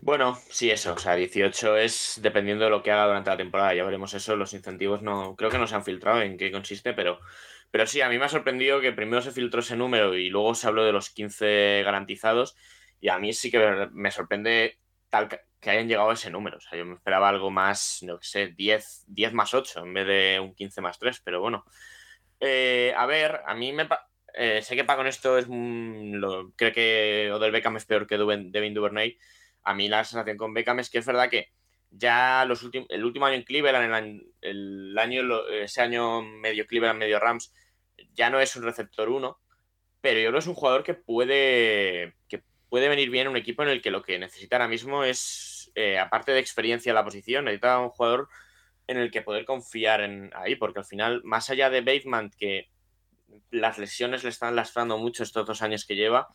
Bueno, 0.00 0.38
sí, 0.50 0.70
eso. 0.70 0.94
O 0.94 0.98
sea, 0.98 1.14
18 1.14 1.76
es 1.78 2.18
dependiendo 2.20 2.64
de 2.64 2.70
lo 2.70 2.82
que 2.82 2.90
haga 2.90 3.06
durante 3.06 3.30
la 3.30 3.36
temporada. 3.36 3.74
Ya 3.74 3.84
veremos 3.84 4.12
eso. 4.14 4.36
Los 4.36 4.52
incentivos 4.52 5.02
no. 5.02 5.36
Creo 5.36 5.50
que 5.50 5.58
no 5.58 5.66
se 5.66 5.74
han 5.74 5.84
filtrado 5.84 6.20
en 6.22 6.36
qué 6.36 6.50
consiste, 6.50 6.92
pero. 6.92 7.20
Pero 7.74 7.88
sí, 7.88 8.00
a 8.02 8.08
mí 8.08 8.18
me 8.20 8.26
ha 8.26 8.28
sorprendido 8.28 8.80
que 8.80 8.92
primero 8.92 9.20
se 9.20 9.32
filtró 9.32 9.58
ese 9.58 9.74
número 9.76 10.14
y 10.16 10.28
luego 10.30 10.54
se 10.54 10.68
habló 10.68 10.84
de 10.84 10.92
los 10.92 11.10
15 11.10 11.82
garantizados. 11.84 12.54
Y 13.00 13.08
a 13.08 13.18
mí 13.18 13.32
sí 13.32 13.50
que 13.50 13.88
me 13.90 14.12
sorprende 14.12 14.78
tal 15.08 15.28
que 15.28 15.70
hayan 15.70 15.88
llegado 15.88 16.10
a 16.10 16.14
ese 16.14 16.30
número. 16.30 16.58
O 16.58 16.60
sea, 16.60 16.78
yo 16.78 16.84
me 16.84 16.94
esperaba 16.94 17.28
algo 17.28 17.50
más, 17.50 17.98
no 18.02 18.18
sé, 18.22 18.52
10, 18.56 19.02
10 19.08 19.32
más 19.32 19.54
8 19.54 19.80
en 19.84 19.92
vez 19.92 20.06
de 20.06 20.38
un 20.40 20.54
15 20.54 20.80
más 20.82 21.00
3, 21.00 21.20
pero 21.24 21.40
bueno. 21.40 21.64
Eh, 22.38 22.94
a 22.96 23.06
ver, 23.06 23.40
a 23.44 23.54
mí 23.54 23.72
me. 23.72 23.88
eh, 24.34 24.62
sé 24.62 24.76
que 24.76 24.86
con 24.86 25.08
esto 25.08 25.36
es. 25.36 25.46
un- 25.48 26.12
lo- 26.20 26.52
creo 26.56 26.72
que 26.72 27.30
Odell 27.32 27.50
Beckham 27.52 27.76
es 27.76 27.86
peor 27.86 28.06
que 28.06 28.16
Duven- 28.18 28.52
Devin 28.52 28.74
Duvernay 28.74 29.18
a 29.64 29.74
mí 29.74 29.88
la 29.88 30.04
sensación 30.04 30.36
con 30.36 30.54
Beckham 30.54 30.78
es 30.80 30.90
que 30.90 30.98
es 30.98 31.06
verdad 31.06 31.28
que 31.30 31.48
ya 31.90 32.44
los 32.46 32.62
el 32.88 33.04
último 33.04 33.26
año 33.26 33.34
en 33.36 33.42
Cleveland, 33.44 33.84
el 33.94 34.32
el 34.42 34.98
año- 34.98 35.48
ese 35.48 35.80
año 35.82 36.22
medio 36.22 36.66
Cleveland, 36.66 36.98
medio 37.00 37.18
Rams, 37.18 37.52
ya 38.14 38.30
no 38.30 38.40
es 38.40 38.54
un 38.56 38.62
receptor 38.62 39.08
uno, 39.08 39.40
pero 40.00 40.20
yo 40.20 40.28
creo 40.28 40.32
que 40.32 40.38
es 40.38 40.46
un 40.46 40.54
jugador 40.54 40.82
que 40.82 40.94
puede, 40.94 42.14
que 42.28 42.42
puede 42.68 42.88
venir 42.88 43.10
bien 43.10 43.28
un 43.28 43.36
equipo 43.36 43.62
en 43.62 43.70
el 43.70 43.80
que 43.80 43.90
lo 43.90 44.02
que 44.02 44.18
necesita 44.18 44.56
ahora 44.56 44.68
mismo 44.68 45.04
es, 45.04 45.72
eh, 45.74 45.98
aparte 45.98 46.32
de 46.32 46.40
experiencia 46.40 46.90
en 46.90 46.96
la 46.96 47.04
posición, 47.04 47.44
necesita 47.44 47.78
un 47.78 47.90
jugador 47.90 48.28
en 48.86 48.98
el 48.98 49.10
que 49.10 49.22
poder 49.22 49.44
confiar 49.44 50.02
en 50.02 50.30
ahí, 50.34 50.56
porque 50.56 50.80
al 50.80 50.84
final, 50.84 51.22
más 51.24 51.48
allá 51.50 51.70
de 51.70 51.80
Bateman, 51.80 52.30
que 52.30 52.68
las 53.50 53.78
lesiones 53.78 54.24
le 54.24 54.30
están 54.30 54.56
lastrando 54.56 54.98
mucho 54.98 55.22
estos 55.22 55.46
dos 55.46 55.62
años 55.62 55.86
que 55.86 55.96
lleva, 55.96 56.28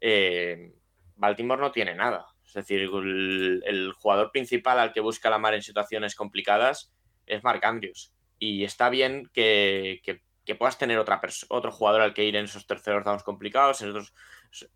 eh, 0.00 0.72
Baltimore 1.16 1.60
no 1.60 1.72
tiene 1.72 1.94
nada. 1.94 2.26
Es 2.46 2.52
decir, 2.52 2.80
el, 2.80 3.92
jugador 3.98 4.30
principal 4.30 4.78
al 4.78 4.92
que 4.92 5.00
busca 5.00 5.30
la 5.30 5.38
mar 5.38 5.54
en 5.54 5.62
situaciones 5.62 6.14
complicadas 6.14 6.92
es 7.26 7.42
Mark 7.42 7.64
Andrews. 7.64 8.12
Y 8.38 8.64
está 8.64 8.88
bien 8.88 9.28
que- 9.32 10.00
que 10.46 10.54
puedas 10.54 10.78
tener 10.78 10.98
otra 10.98 11.20
otro 11.48 11.70
jugador 11.72 12.00
al 12.00 12.14
que 12.14 12.24
ir 12.24 12.36
en 12.36 12.44
esos 12.46 12.66
terceros 12.66 13.04
downs 13.04 13.22
complicados. 13.24 13.82
En 13.82 13.92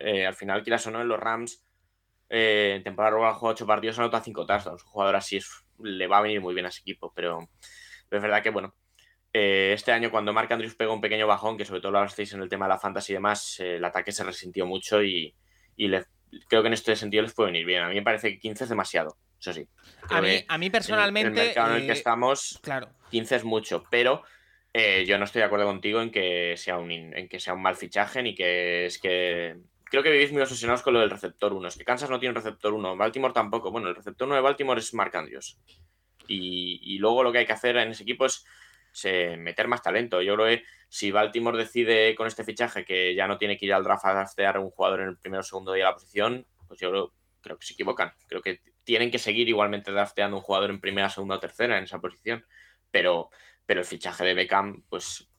eh, 0.00 0.27
al 0.27 0.35
final, 0.35 0.62
quieras 0.62 0.87
o 0.87 0.91
no, 0.91 1.00
en 1.00 1.09
los 1.09 1.19
Rams, 1.19 1.65
eh, 2.29 2.75
en 2.77 2.83
temporada 2.83 3.12
regular 3.12 3.35
juega 3.35 3.53
8 3.55 3.67
partidos, 3.67 3.99
anota 3.99 4.21
5 4.21 4.45
touchdowns. 4.47 4.83
Un 4.85 4.91
jugador 4.91 5.17
así 5.17 5.37
es, 5.37 5.49
le 5.79 6.07
va 6.07 6.19
a 6.19 6.23
venir 6.23 6.41
muy 6.41 6.53
bien 6.55 6.67
a 6.67 6.69
ese 6.71 6.81
equipo. 6.81 7.12
Pero, 7.15 7.49
pero 8.09 8.19
es 8.19 8.23
verdad 8.23 8.43
que, 8.43 8.50
bueno, 8.50 8.75
eh, 9.33 9.71
este 9.75 9.93
año 9.93 10.11
cuando 10.11 10.33
Mark 10.33 10.53
Andrews 10.53 10.75
pegó 10.75 10.93
un 10.93 11.00
pequeño 11.00 11.27
bajón, 11.27 11.57
que 11.57 11.65
sobre 11.65 11.81
todo 11.81 11.93
lo 11.93 11.99
hablasteis 11.99 12.33
en 12.35 12.43
el 12.43 12.49
tema 12.49 12.67
de 12.67 12.71
la 12.71 12.79
fantasy 12.79 13.12
y 13.12 13.15
demás, 13.15 13.61
eh, 13.61 13.77
el 13.77 13.85
ataque 13.85 14.11
se 14.12 14.25
resintió 14.25 14.67
mucho 14.67 15.03
y, 15.03 15.35
y 15.77 15.87
le- 15.89 16.05
creo 16.49 16.62
que 16.62 16.69
en 16.69 16.75
este 16.75 16.97
sentido 16.97 17.23
les 17.23 17.33
puede 17.33 17.53
venir 17.53 17.65
bien. 17.65 17.83
A 17.83 17.89
mí 17.89 17.95
me 17.95 18.03
parece 18.03 18.31
que 18.33 18.39
15 18.41 18.65
es 18.65 18.71
demasiado, 18.71 19.17
eso 19.39 19.53
sí. 19.53 19.69
A 20.09 20.21
mí, 20.21 20.45
a 20.49 20.59
mí 20.59 20.67
en 20.67 20.73
personalmente. 20.73 21.29
el 21.41 21.47
mercado 21.47 21.71
en 21.77 21.81
el 21.83 21.87
que 21.87 21.93
estamos, 21.93 22.59
Claro. 22.62 22.91
15 23.11 23.37
es 23.37 23.45
mucho, 23.45 23.85
pero 23.91 24.23
eh, 24.73 25.05
yo 25.07 25.19
no 25.19 25.25
estoy 25.25 25.41
de 25.41 25.47
acuerdo 25.47 25.67
contigo 25.67 26.00
en 26.00 26.11
que 26.11 26.55
sea 26.57 26.79
un 26.79 26.91
en 26.91 27.29
que 27.29 27.41
sea 27.41 27.55
un 27.55 27.62
mal 27.62 27.77
fichaje 27.77 28.23
ni 28.23 28.35
que 28.35 28.87
es 28.87 28.99
que 28.99 29.57
creo 29.85 30.03
que 30.03 30.11
vivís 30.11 30.33
muy 30.33 30.43
obsesionados 30.43 30.83
con 30.83 30.95
lo 30.95 31.00
del 31.00 31.11
receptor 31.11 31.53
1. 31.53 31.69
Es 31.69 31.77
que 31.77 31.85
Kansas 31.85 32.11
no 32.11 32.21
tiene 32.21 32.31
un 32.31 32.37
receptor 32.37 32.73
1, 32.73 32.97
Baltimore 32.97 33.35
tampoco. 33.35 33.71
Bueno, 33.71 33.89
el 33.89 33.97
receptor 33.97 34.27
1 34.29 34.37
de 34.37 34.43
Baltimore 34.43 34.81
es 34.81 34.95
Mark 34.95 35.17
Andrews. 35.17 35.59
Y, 36.29 36.81
y 36.83 36.99
luego 36.99 37.25
lo 37.25 37.33
que 37.33 37.39
hay 37.39 37.47
que 37.47 37.53
hacer 37.53 37.77
en 37.77 37.91
ese 37.91 38.05
equipo 38.05 38.27
es 38.27 38.45
meter 39.39 39.69
más 39.69 39.83
talento. 39.83 40.23
Yo 40.23 40.35
creo 40.35 40.47
que 40.47 40.65
si 40.89 41.11
Baltimore 41.11 41.57
decide 41.57 42.15
con 42.15 42.27
este 42.27 42.45
fichaje 42.45 42.85
que 42.85 43.15
ya 43.15 43.27
no 43.27 43.39
tiene 43.39 43.57
que 43.57 43.67
ir 43.67 43.73
al 43.73 43.85
draft 43.85 44.05
a 44.07 44.12
draftear 44.12 44.57
a 44.57 44.61
un 44.61 44.71
jugador 44.71 45.00
en 45.00 45.09
el 45.09 45.19
primero 45.19 45.41
o 45.41 45.45
segundo 45.45 45.73
día 45.73 45.85
de 45.85 45.91
la 45.91 45.95
posición, 45.95 46.47
pues 46.67 46.81
yo 46.81 46.91
creo, 46.91 47.12
creo 47.41 47.59
que 47.59 47.67
se 47.67 47.75
equivocan. 47.75 48.12
Creo 48.27 48.43
que 48.43 48.61
tienen 48.85 49.11
que 49.11 49.19
seguir 49.19 49.49
igualmente 49.49 49.93
drafteando 49.93 50.37
un 50.37 50.43
jugador 50.43 50.71
en 50.71 50.81
primera, 50.81 51.09
segunda 51.09 51.37
o 51.37 51.41
tercera 51.41 51.79
en 51.79 51.85
esa 51.85 52.00
posición. 52.00 52.45
Pero, 52.91 53.31
pero 53.71 53.83
el 53.83 53.87
fichaje 53.87 54.25
de 54.25 54.35
Beckham, 54.35 54.83
pues 54.89 55.30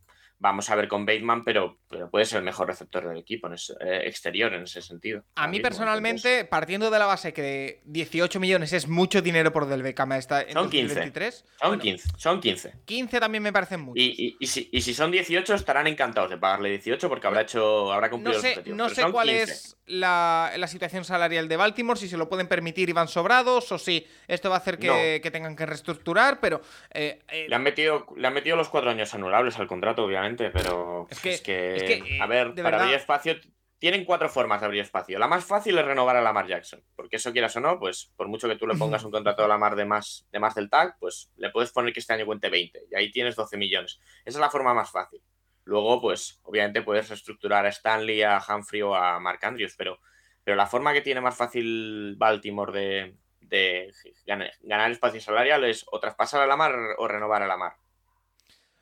vamos 0.43 0.67
a 0.71 0.75
ver 0.75 0.87
con 0.87 1.05
Bateman, 1.05 1.43
pero, 1.43 1.77
pero 1.87 2.09
puede 2.09 2.25
ser 2.25 2.39
el 2.39 2.43
mejor 2.43 2.67
receptor 2.67 3.07
del 3.07 3.17
equipo 3.19 3.45
en 3.45 3.53
ese- 3.53 3.73
eh, 3.79 4.07
exterior 4.07 4.51
en 4.55 4.63
ese 4.63 4.81
sentido. 4.81 5.23
A 5.35 5.45
mí 5.47 5.57
mismo. 5.57 5.63
personalmente, 5.69 6.29
Entonces, 6.29 6.49
partiendo 6.49 6.89
de 6.89 6.97
la 6.97 7.05
base 7.05 7.31
que 7.31 7.81
18 7.85 8.39
millones 8.39 8.73
es 8.73 8.87
mucho 8.87 9.21
dinero 9.21 9.53
por 9.53 9.67
Del 9.67 9.83
Beckham 9.83 10.13
esta, 10.13 10.41
en 10.41 10.53
Son 10.53 10.67
15. 10.69 10.95
2023, 10.95 11.45
son 11.59 11.69
bueno, 11.69 11.83
15, 11.83 12.09
son 12.17 12.41
15. 12.41 12.73
15 12.85 13.19
también 13.19 13.43
me 13.43 13.53
parecen 13.53 13.81
mucho. 13.81 14.01
Y, 14.01 14.15
y- 14.17 14.37
y 14.39 14.47
si, 14.47 14.67
y 14.71 14.81
si 14.81 14.95
son 14.95 15.11
18, 15.11 15.53
estarán 15.53 15.85
encantados 15.85 16.31
de 16.31 16.37
pagarle 16.39 16.69
18 16.69 17.07
porque 17.07 17.27
habrá 17.27 17.41
hecho, 17.41 17.93
habrá 17.93 18.09
cumplido 18.09 18.31
No 18.31 18.33
los 18.33 18.41
sé, 18.41 18.49
objetivos. 18.49 18.77
no 18.77 18.89
sé 18.89 19.11
cuál 19.11 19.27
15. 19.27 19.43
es 19.43 19.77
la, 19.85 20.51
la 20.57 20.67
situación 20.67 21.03
salarial 21.05 21.47
de 21.47 21.57
Baltimore, 21.57 21.99
si 21.99 22.07
se 22.07 22.17
lo 22.17 22.27
pueden 22.29 22.47
permitir 22.47 22.89
y 22.89 22.93
van 22.93 23.07
sobrados, 23.07 23.71
o 23.71 23.77
si 23.77 24.07
esto 24.27 24.49
va 24.49 24.55
a 24.55 24.59
hacer 24.59 24.79
que, 24.79 24.87
No. 24.87 24.93
que 25.21 25.29
tengan 25.31 25.55
que 25.55 25.67
reestructurar, 25.67 26.39
pero 26.39 26.61
eh, 26.93 27.19
eh, 27.29 27.45
Le 27.47 27.55
han, 27.55 27.61
metido, 27.61 28.07
le 28.15 28.25
han 28.27 28.33
metido 28.33 28.55
los 28.55 28.69
cuatro 28.69 28.89
años 28.89 29.13
anulables 29.13 29.59
al 29.59 29.67
contrato, 29.67 30.03
obviamente. 30.03 30.30
Pero 30.37 31.07
Es 31.09 31.19
que- 31.19 31.29
es 31.33 31.41
que, 31.41 31.75
es 31.75 31.83
que, 31.83 31.93
eh, 32.17 32.21
a 32.21 32.25
ver, 32.27 32.49
para 32.55 32.63
verdad- 32.63 32.81
abrir 32.81 32.95
espacio 32.95 33.35
tienen 33.79 34.05
cuatro 34.05 34.29
formas 34.29 34.59
de 34.61 34.65
abrir 34.67 34.81
espacio. 34.81 35.17
La 35.17 35.27
más 35.27 35.43
fácil 35.43 35.75
es 35.77 35.83
renovar 35.85 36.15
a 36.15 36.21
Lamar 36.21 36.45
Jackson, 36.47 36.83
porque 36.95 37.15
eso 37.15 37.31
quieras 37.31 37.55
o 37.55 37.59
no, 37.61 37.79
pues 37.79 38.11
por 38.15 38.27
mucho 38.27 38.47
que 38.47 38.55
tú 38.55 38.67
le 38.67 38.75
pongas 38.75 39.03
un 39.03 39.09
contrato 39.11 39.43
a 39.43 39.47
Lamar 39.47 39.75
de 39.75 39.85
más, 39.85 40.27
de 40.31 40.39
más 40.39 40.53
del 40.53 40.69
tag, 40.69 40.97
pues 40.99 41.31
le 41.37 41.49
puedes 41.49 41.71
poner 41.71 41.91
que 41.91 41.99
este 41.99 42.13
año 42.13 42.25
cuente 42.27 42.49
20 42.51 42.83
y 42.91 42.95
ahí 42.95 43.09
tienes 43.11 43.35
12 43.35 43.57
millones. 43.57 43.99
Esa 44.23 44.37
es 44.37 44.41
la 44.41 44.51
forma 44.51 44.73
más 44.75 44.91
fácil. 44.91 45.21
Luego, 45.63 45.99
pues 45.99 46.39
obviamente 46.43 46.83
puedes 46.83 47.09
reestructurar 47.09 47.65
a 47.65 47.69
Stanley, 47.69 48.21
a 48.21 48.39
Humphrey 48.47 48.83
o 48.83 48.93
a 48.95 49.19
Mark 49.19 49.39
Andrews, 49.43 49.73
pero, 49.75 49.99
pero 50.43 50.55
la 50.55 50.67
forma 50.67 50.93
que 50.93 51.01
tiene 51.01 51.21
más 51.21 51.35
fácil 51.35 52.15
Baltimore 52.17 52.71
de, 52.71 53.15
de 53.39 53.91
ganar, 54.27 54.51
ganar 54.61 54.91
espacio 54.91 55.19
salarial 55.21 55.63
es 55.63 55.85
o 55.91 55.99
traspasar 55.99 56.41
a 56.41 56.45
Lamar 56.45 56.75
o 56.99 57.07
renovar 57.07 57.41
a 57.41 57.47
Lamar. 57.47 57.73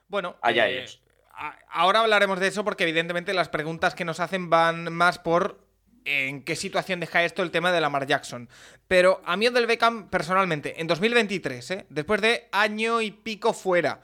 Bueno, 0.08 0.38
Allá 0.42 0.68
eh, 0.70 0.80
ellos. 0.80 1.02
Ahora 1.70 2.02
hablaremos 2.02 2.40
de 2.40 2.48
eso 2.48 2.64
porque 2.64 2.84
evidentemente 2.84 3.34
las 3.34 3.50
preguntas 3.50 3.96
que 3.96 4.06
nos 4.06 4.20
hacen 4.20 4.50
van 4.50 4.92
más 4.94 5.20
por 5.20 5.68
en 6.06 6.44
qué 6.44 6.56
situación 6.56 7.00
deja 7.00 7.24
esto 7.24 7.44
el 7.44 7.52
tema 7.52 7.72
de 7.72 7.82
Lamar 7.82 8.08
Jackson. 8.08 8.50
Pero 8.88 9.22
a 9.26 9.38
mí 9.38 9.48
del 9.50 9.68
Beckham, 9.68 10.10
personalmente, 10.10 10.82
en 10.82 10.88
2023, 10.88 11.72
¿eh? 11.72 11.86
después 11.90 12.22
de 12.22 12.48
año 12.52 13.02
y 13.02 13.12
pico 13.12 13.54
fuera, 13.54 14.02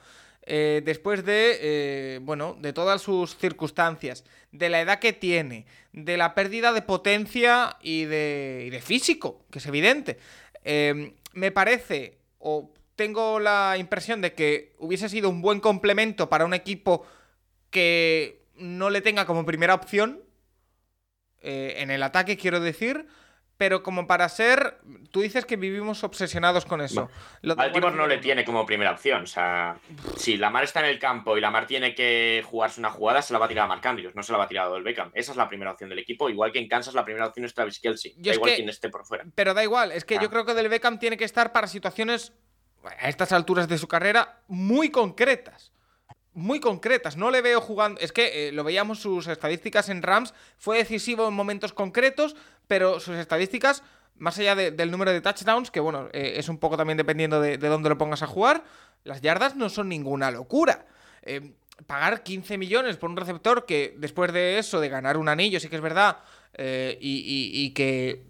eh, 0.47 0.81
después 0.85 1.25
de, 1.25 1.57
eh, 1.59 2.19
bueno, 2.21 2.55
de 2.59 2.73
todas 2.73 3.01
sus 3.01 3.35
circunstancias, 3.37 4.23
de 4.51 4.69
la 4.69 4.81
edad 4.81 4.99
que 4.99 5.13
tiene, 5.13 5.65
de 5.91 6.17
la 6.17 6.35
pérdida 6.35 6.71
de 6.71 6.83
potencia 6.83 7.77
y 7.81 8.05
de, 8.05 8.65
y 8.67 8.69
de 8.69 8.81
físico, 8.81 9.45
que 9.49 9.57
es 9.57 9.65
evidente, 9.65 10.19
eh, 10.63 11.15
me 11.33 11.51
parece, 11.51 12.19
o 12.37 12.71
tengo 12.95 13.39
la 13.39 13.75
impresión 13.77 14.21
de 14.21 14.33
que 14.33 14.73
hubiese 14.77 15.09
sido 15.09 15.29
un 15.29 15.41
buen 15.41 15.59
complemento 15.59 16.29
para 16.29 16.45
un 16.45 16.53
equipo 16.53 17.05
que 17.75 18.41
no 18.55 18.89
le 18.89 19.01
tenga 19.01 19.25
como 19.25 19.45
primera 19.45 19.73
opción 19.73 20.21
eh, 21.41 21.75
en 21.79 21.91
el 21.91 22.01
ataque, 22.03 22.37
quiero 22.37 22.61
decir. 22.61 23.05
Pero 23.57 23.83
como 23.83 24.05
para 24.05 24.27
ser, 24.27 24.79
tú 25.11 25.21
dices 25.21 25.45
que 25.45 25.55
vivimos 25.55 26.03
obsesionados 26.03 26.65
con 26.65 26.81
eso. 26.81 27.09
Lo 27.41 27.55
Baltimore 27.55 27.95
no 27.95 28.05
le 28.05 28.17
tiene 28.17 28.43
como 28.43 28.65
primera 28.65 28.91
opción. 28.91 29.23
O 29.23 29.27
sea, 29.27 29.77
si 30.17 30.35
Lamar 30.35 30.65
está 30.65 30.81
en 30.81 30.87
el 30.87 30.99
campo 30.99 31.37
y 31.37 31.41
Lamar 31.41 31.65
tiene 31.65 31.95
que 31.95 32.43
jugarse 32.45 32.79
una 32.81 32.91
jugada, 32.91 33.21
se 33.21 33.31
la 33.31 33.39
va 33.39 33.45
a 33.45 33.47
tirar 33.47 33.63
a 33.65 33.67
Mark 33.69 33.85
Andrews, 33.87 34.13
no 34.15 34.23
se 34.23 34.33
la 34.33 34.37
va 34.39 34.43
a 34.43 34.47
tirar 34.49 34.65
a 34.67 34.69
Odell 34.71 34.83
Beckham. 34.83 35.09
Esa 35.13 35.31
es 35.31 35.37
la 35.37 35.47
primera 35.47 35.71
opción 35.71 35.89
del 35.89 35.99
equipo. 35.99 36.29
Igual 36.29 36.51
que 36.51 36.59
en 36.59 36.67
Kansas 36.67 36.93
la 36.95 37.05
primera 37.05 37.27
opción 37.27 37.45
es 37.45 37.53
Travis 37.53 37.79
Kelsey. 37.79 38.13
Yo 38.17 38.31
Da 38.31 38.35
igual 38.35 38.49
que- 38.51 38.55
quien 38.57 38.67
esté 38.69 38.89
por 38.89 39.05
fuera. 39.05 39.23
Pero 39.35 39.53
da 39.53 39.63
igual, 39.63 39.93
es 39.93 40.03
que 40.03 40.17
Ah. 40.17 40.21
yo 40.21 40.29
creo 40.29 40.45
que 40.45 40.53
Del 40.53 40.67
Beckham 40.69 40.99
tiene 40.99 41.15
que 41.15 41.23
estar 41.25 41.53
para 41.53 41.67
situaciones 41.67 42.33
a 42.99 43.07
estas 43.07 43.31
alturas 43.31 43.69
de 43.69 43.77
su 43.77 43.87
carrera 43.87 44.41
muy 44.49 44.89
concretas. 44.91 45.71
Muy 46.35 46.59
concretas, 46.59 47.15
no 47.15 47.31
le 47.31 47.41
veo 47.41 47.61
jugando. 47.61 47.99
Es 48.01 48.11
que 48.11 48.49
eh, 48.49 48.51
lo 48.51 48.65
veíamos 48.65 48.99
sus 48.99 49.25
estadísticas 49.27 49.87
en 49.87 50.01
Rams, 50.03 50.33
fue 50.57 50.77
decisivo 50.77 51.27
en 51.29 51.33
momentos 51.33 51.71
concretos, 51.71 52.35
pero 52.67 52.99
sus 52.99 53.15
estadísticas, 53.15 53.83
más 54.17 54.37
allá 54.37 54.53
de- 54.53 54.71
del 54.71 54.91
número 54.91 55.11
de 55.11 55.21
touchdowns, 55.21 55.71
que 55.71 55.79
bueno, 55.79 56.09
eh, 56.11 56.33
es 56.35 56.49
un 56.49 56.57
poco 56.57 56.75
también 56.75 56.97
dependiendo 56.97 57.39
de, 57.39 57.57
de 57.57 57.67
dónde 57.69 57.87
lo 57.87 57.97
pongas 57.97 58.21
a 58.21 58.27
jugar, 58.27 58.65
las 59.05 59.21
yardas 59.21 59.55
no 59.55 59.69
son 59.69 59.87
ninguna 59.87 60.29
locura. 60.29 60.85
Eh, 61.21 61.53
pagar 61.87 62.21
15 62.21 62.57
millones 62.57 62.97
por 62.97 63.09
un 63.09 63.15
receptor 63.15 63.65
que 63.65 63.95
después 63.97 64.33
de 64.33 64.59
eso, 64.59 64.81
de 64.81 64.89
ganar 64.89 65.15
un 65.15 65.29
anillo, 65.29 65.61
sí 65.61 65.69
que 65.69 65.77
es 65.77 65.81
verdad, 65.81 66.17
y, 66.57 66.95
y- 66.99 67.69
que 67.73 68.23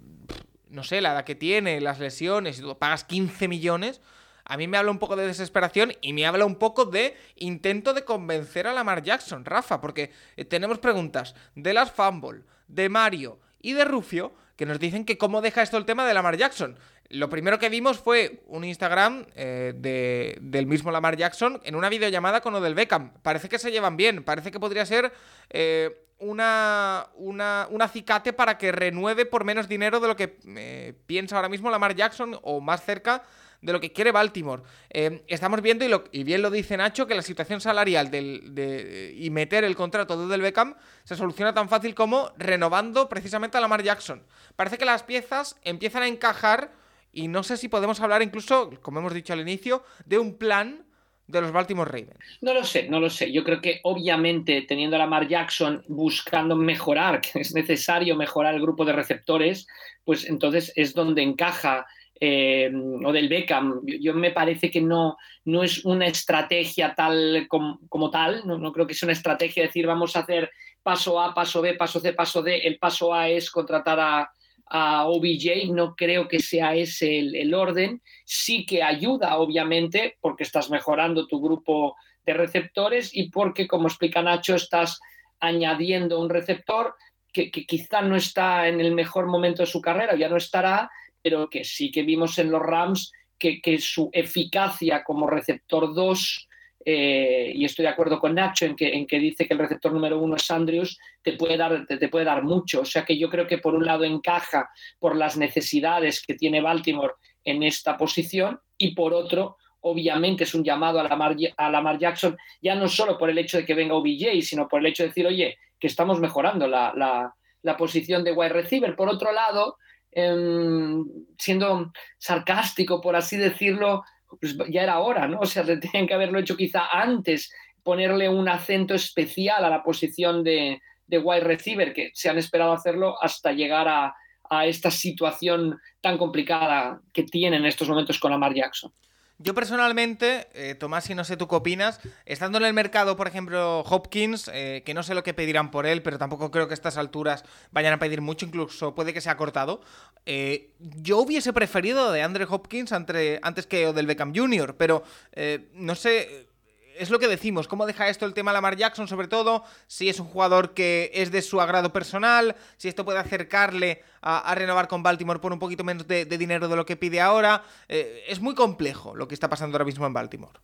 no 0.70 0.84
sé, 0.84 1.00
la 1.02 1.14
edad 1.14 1.24
que 1.26 1.36
tiene, 1.36 1.80
las 1.82 2.00
lesiones, 2.00 2.60
y 2.60 2.62
tú 2.62 2.78
pagas 2.78 3.04
15 3.04 3.48
millones, 3.48 4.02
a 4.46 4.58
mí 4.58 4.68
me 4.68 4.78
habla 4.78 4.92
un 4.92 5.00
poco 5.00 5.16
de 5.16 5.26
desesperación 5.28 5.94
y 6.02 6.14
me 6.14 6.26
habla 6.26 6.46
un 6.46 6.56
poco 6.56 6.86
de 6.86 7.18
intento 7.36 7.94
de 7.94 8.04
convencer 8.06 8.68
a 8.68 8.74
Lamar 8.74 9.02
Jackson, 9.04 9.44
Rafa, 9.46 9.82
porque 9.82 10.12
eh, 10.38 10.46
tenemos 10.46 10.80
preguntas 10.80 11.36
de 11.56 11.74
las 11.74 11.92
Fumble, 11.92 12.44
de 12.68 12.90
Mario 12.90 13.40
y 13.62 13.74
de 13.74 13.86
Rufio 13.86 14.34
que 14.56 14.66
nos 14.66 14.80
dicen 14.80 15.04
que 15.06 15.18
cómo 15.18 15.42
deja 15.42 15.62
esto 15.62 15.78
el 15.78 15.86
tema 15.86 16.06
de 16.08 16.14
Lamar 16.14 16.38
Jackson. 16.38 16.78
Lo 17.10 17.30
primero 17.30 17.60
que 17.60 17.70
vimos 17.70 18.00
fue 18.00 18.42
un 18.48 18.64
Instagram 18.64 19.26
eh, 19.36 19.74
de- 19.76 20.38
del 20.42 20.66
mismo 20.66 20.92
Lamar 20.92 21.18
Jackson 21.18 21.62
en 21.64 21.76
una 21.76 21.90
videollamada 21.90 22.42
con 22.42 22.56
Odell 22.56 22.74
Beckham. 22.74 23.12
Parece 23.22 23.50
que 23.50 23.60
se 23.60 23.72
llevan 23.72 23.98
bien, 23.98 24.24
parece 24.24 24.50
que 24.52 24.60
podría 24.60 24.86
ser 24.86 25.12
eh, 25.50 26.08
una, 26.20 27.08
una, 27.16 27.68
un 27.70 27.82
acicate 27.82 28.34
para 28.34 28.58
que 28.58 28.72
renueve 28.72 29.26
por 29.26 29.44
menos 29.44 29.68
dinero 29.68 30.00
de 30.00 30.08
lo 30.08 30.16
que 30.16 30.38
eh, 30.56 30.94
piensa 31.06 31.36
ahora 31.36 31.50
mismo 31.50 31.70
Lamar 31.70 31.94
Jackson 31.96 32.40
o 32.42 32.62
más 32.62 32.84
cerca 32.84 33.24
de 33.62 33.74
lo 33.74 33.80
que 33.80 33.92
quiere 33.92 34.12
Baltimore. 34.12 34.64
Eh, 34.90 35.24
estamos 35.28 35.62
viendo, 35.62 35.86
y, 36.12 36.24
bien 36.24 36.42
lo 36.42 36.50
dice 36.52 36.78
Nacho, 36.78 37.08
que 37.08 37.16
la 37.16 37.22
situación 37.22 37.62
salarial 37.62 38.12
del, 38.12 38.56
de- 38.56 39.14
y 39.18 39.30
meter 39.30 39.64
el 39.64 39.76
contrato 39.76 40.18
de 40.18 40.26
Odell 40.26 40.42
Beckham 40.42 40.76
se 41.04 41.16
soluciona 41.16 41.54
tan 41.54 41.70
fácil 41.70 41.96
como 41.96 42.32
renovando 42.38 43.10
precisamente 43.10 43.58
a 43.58 43.62
Lamar 43.62 43.84
Jackson. 43.84 44.24
Parece 44.56 44.78
que 44.78 44.86
las 44.86 45.04
piezas 45.04 45.58
empiezan 45.64 46.04
a 46.04 46.08
encajar 46.08 46.72
y 47.12 47.28
no 47.28 47.44
sé 47.44 47.58
si 47.58 47.70
podemos 47.70 48.00
hablar 48.02 48.22
incluso, 48.22 48.70
como 48.82 49.00
hemos 49.00 49.14
dicho 49.14 49.34
al 49.34 49.40
inicio, 49.42 49.84
de 50.06 50.20
un 50.20 50.38
plan 50.38 50.86
de 51.28 51.42
los 51.42 51.52
Baltimore 51.52 51.90
Ravens. 51.90 52.20
No 52.42 52.54
lo 52.54 52.64
sé, 52.64 52.88
no 52.88 53.00
lo 53.00 53.10
sé. 53.10 53.32
Yo 53.32 53.44
creo 53.44 53.60
que 53.60 53.80
obviamente 53.84 54.62
teniendo 54.62 54.96
a 54.96 55.00
Lamar 55.00 55.28
Jackson 55.28 55.84
buscando 55.88 56.56
mejorar, 56.56 57.22
que 57.34 57.40
es 57.40 57.54
necesario 57.56 58.16
mejorar 58.16 58.54
el 58.54 58.62
grupo 58.62 58.86
de 58.86 58.94
receptores, 58.94 59.68
pues 60.04 60.26
entonces 60.26 60.72
es 60.76 60.94
donde 60.94 61.24
encaja 61.24 61.88
eh, 62.20 62.72
o 62.74 63.12
del 63.12 63.30
Beckham. 63.30 63.82
Yo, 63.86 64.14
me 64.14 64.32
parece 64.32 64.72
que 64.72 64.82
no, 64.82 65.18
no 65.46 65.64
es 65.64 65.84
una 65.84 66.08
estrategia 66.08 66.94
tal 66.96 67.48
como, 67.48 68.10
tal, 68.10 68.44
no, 68.46 68.72
creo 68.72 68.88
que 68.88 68.94
sea 68.94 69.08
una 69.08 69.14
estrategia 69.14 69.64
de 69.64 69.68
decir 69.68 69.86
vamos 69.86 70.16
a 70.16 70.20
hacer 70.20 70.50
paso 70.82 71.20
A, 71.20 71.34
paso 71.34 71.62
B, 71.62 71.74
paso 71.74 72.00
C, 72.00 72.14
paso 72.14 72.42
D. 72.42 72.58
El 72.60 72.78
paso 72.78 73.14
A 73.14 73.28
es 73.28 73.52
contratar 73.52 74.00
a, 74.00 74.32
a 74.68 75.08
OBJ, 75.08 75.72
no 75.72 75.96
creo 75.96 76.28
que 76.28 76.40
sea 76.40 76.76
ese 76.76 77.20
el, 77.20 77.36
el 77.36 77.54
orden. 77.54 78.02
Sí 78.24 78.66
que 78.66 78.82
ayuda, 78.82 79.38
obviamente, 79.38 80.18
porque 80.22 80.44
estás 80.44 80.70
mejorando 80.70 81.28
tu 81.28 81.42
grupo 81.42 81.96
de 82.26 82.34
receptores 82.34 83.16
y 83.16 83.30
porque, 83.30 83.68
como 83.68 83.88
explica 83.88 84.22
Nacho, 84.22 84.56
estás 84.56 85.00
añadiendo 85.40 86.20
un 86.20 86.30
receptor 86.30 86.96
que, 87.32 87.52
que, 87.52 87.66
quizá 87.66 88.02
no 88.02 88.16
está 88.16 88.68
en 88.68 88.80
el 88.80 88.94
mejor 88.94 89.28
momento 89.28 89.62
de 89.62 89.68
su 89.68 89.82
carrera, 89.82 90.16
ya 90.16 90.30
no 90.30 90.38
estará, 90.38 90.90
pero 91.26 91.50
que 91.50 91.64
sí 91.64 91.90
que 91.90 92.04
vimos 92.04 92.38
en 92.38 92.52
los 92.52 92.62
Rams 92.62 93.12
que, 93.40 93.80
su 93.80 94.12
eficacia 94.14 95.04
como 95.04 95.26
receptor 95.26 95.92
2, 95.92 96.50
eh, 96.86 97.52
y 97.56 97.66
estoy 97.66 97.82
de 97.82 97.90
acuerdo 97.90 98.20
con 98.20 98.36
Nacho 98.36 98.68
en 98.68 98.76
que, 98.76 98.90
en 98.90 99.08
que, 99.08 99.18
dice 99.18 99.48
que 99.48 99.56
el 99.56 99.60
receptor 99.60 99.92
número 99.92 100.20
uno 100.20 100.36
es 100.36 100.52
Andrews, 100.52 101.00
te 101.24 101.34
puede, 101.34 101.58
dar, 101.58 101.88
te 101.88 102.10
puede 102.10 102.26
dar 102.26 102.44
mucho. 102.44 102.82
O 102.82 102.86
sea 102.86 103.04
que 103.04 103.18
yo 103.18 103.28
creo 103.32 103.48
que 103.48 103.58
por 103.58 103.74
un 103.74 103.88
lado 103.88 104.04
encaja 104.04 104.70
por 105.00 105.16
las 105.16 105.36
necesidades 105.36 106.24
que 106.24 106.36
tiene 106.36 106.62
Baltimore 106.62 107.16
en 107.44 107.64
esta 107.64 107.98
posición 107.98 108.60
y 108.78 108.94
por 108.94 109.12
otro 109.16 109.58
obviamente 109.80 110.44
es 110.44 110.54
un 110.54 110.64
llamado 110.64 111.00
a 111.00 111.04
Lamar, 111.06 111.36
a 111.58 111.70
Lamar 111.72 111.98
Jackson, 111.98 112.38
ya 112.62 112.76
no 112.76 112.88
solo 112.88 113.18
por 113.18 113.32
el 113.32 113.40
hecho 113.40 113.58
de 113.58 113.66
que 113.66 113.74
venga 113.74 113.96
OBJ, 113.96 114.44
sino 114.44 114.68
por 114.68 114.80
el 114.80 114.86
hecho 114.86 115.02
de 115.02 115.10
decir, 115.10 115.26
oye, 115.26 115.58
que 115.80 115.88
estamos 115.88 116.20
mejorando 116.20 116.68
la, 116.68 116.94
la, 116.96 117.36
la 117.64 117.78
posición 117.78 118.24
de 118.24 118.32
wide 118.32 118.50
receiver. 118.50 118.96
Por 118.96 119.10
otro 119.10 119.32
lado, 119.32 119.78
eh, 120.16 121.04
siendo 121.38 121.92
sarcástico, 122.18 123.02
por 123.02 123.16
así 123.16 123.38
decirlo, 123.38 124.04
pues 124.40 124.58
ya 124.70 124.84
era 124.84 125.00
hora, 125.00 125.28
¿no? 125.28 125.40
O 125.42 125.46
sea, 125.46 125.64
tenían 125.80 126.08
que 126.08 126.14
haberlo 126.14 126.40
hecho 126.40 126.58
quizá 126.58 126.88
antes, 126.92 127.54
ponerle 127.84 128.28
un 128.30 128.50
acento 128.50 128.96
especial 128.96 129.64
a 129.64 129.70
la 129.70 129.84
posición 129.84 130.44
de, 130.44 130.82
de 131.06 131.20
wide 131.20 131.42
receiver, 131.42 131.94
que 131.94 132.12
se 132.14 132.30
han 132.30 132.38
esperado 132.38 132.72
hacerlo 132.72 133.22
hasta 133.22 133.52
llegar 133.52 133.88
a, 133.88 134.16
a 134.50 134.66
esta 134.66 134.90
situación 134.90 135.80
tan 136.02 136.18
complicada 136.18 137.02
que 137.14 137.24
tienen 137.24 137.62
en 137.62 137.68
estos 137.68 137.90
momentos 137.90 138.20
con 138.20 138.32
Lamar 138.32 138.54
Jackson. 138.54 138.92
Yo 139.38 139.54
personalmente, 139.54 140.48
eh, 140.54 140.76
Tomás, 140.76 141.10
y 141.10 141.16
no 141.16 141.26
sé 141.26 141.36
tú 141.36 141.48
qué 141.50 141.56
opinas, 141.56 142.00
estando 142.26 142.58
en 142.58 142.64
el 142.64 142.74
mercado, 142.74 143.18
por 143.18 143.28
ejemplo, 143.28 143.82
Hopkins, 143.82 144.50
eh, 144.54 144.82
que 144.86 144.94
no 144.94 145.04
sé 145.04 145.14
lo 145.14 145.24
que 145.24 145.34
pedirán 145.34 145.72
por 145.72 145.86
él, 145.86 146.02
pero 146.02 146.18
tampoco 146.18 146.52
creo 146.52 146.68
que 146.68 146.74
a 146.74 146.76
estas 146.76 146.96
alturas 146.96 147.44
vayan 147.72 147.94
a 147.94 148.00
pedir 148.00 148.22
mucho, 148.22 148.46
incluso 148.46 148.96
puede 148.96 149.14
que 149.14 149.20
sea 149.20 149.36
cortado, 149.36 149.82
eh, 150.26 150.72
yo 150.80 151.20
hubiese 151.20 151.52
preferido 151.52 152.14
de 152.14 152.24
Andre 152.24 152.48
Hopkins 152.50 152.94
antes 152.94 153.68
que 153.68 153.92
del 153.92 154.08
Beckham 154.08 154.34
Jr., 154.34 154.76
pero 154.78 155.04
eh, 155.34 155.68
no 155.74 155.96
sé 155.96 156.48
es 156.98 157.10
lo 157.10 157.20
que 157.20 157.28
decimos, 157.28 157.68
cómo 157.68 157.86
deja 157.86 158.10
esto 158.10 158.26
el 158.26 158.34
tema 158.34 158.54
Lamar 158.54 158.76
Jackson, 158.76 159.08
sobre 159.08 159.28
todo, 159.28 159.64
si 159.88 160.10
es 160.10 160.20
un 160.20 160.28
jugador 160.28 160.74
que 160.74 161.12
es 161.14 161.32
de 161.32 161.42
su 161.42 161.62
agrado 161.62 161.92
personal, 161.92 162.56
si 162.78 162.88
esto 162.88 163.06
puede 163.06 163.20
acercarle 163.20 164.04
a, 164.22 164.54
renovar 164.56 164.88
con 164.88 165.04
Baltimore 165.04 165.40
por 165.40 165.54
un 165.54 165.60
poquito 165.60 165.84
menos 165.84 166.08
de, 166.08 166.26
dinero 166.26 166.68
de 166.68 166.76
lo 166.76 166.86
que 166.86 166.96
pide 166.96 167.22
ahora. 167.22 167.64
Eh, 167.88 168.24
es 168.28 168.40
muy 168.40 168.56
complejo 168.56 169.16
lo 169.16 169.28
que 169.28 169.36
está 169.36 169.50
pasando 169.50 169.76
ahora 169.76 169.86
mismo 169.86 170.06
en 170.06 170.14
Baltimore. 170.14 170.60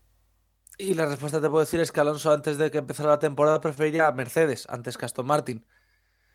Y 0.78 0.96
la 0.96 1.06
respuesta 1.06 1.40
te 1.40 1.50
puedo 1.50 1.60
decir 1.60 1.80
es 1.80 1.92
que 1.92 2.00
Alonso 2.00 2.32
antes 2.32 2.58
de 2.58 2.72
que 2.72 2.80
empezara 2.80 3.10
la 3.10 3.20
temporada 3.20 3.62
preferiría 3.62 4.08
a 4.08 4.12
Mercedes 4.12 4.66
antes 4.70 4.98
que 4.98 5.06
Aston 5.06 5.28
Martin. 5.28 5.66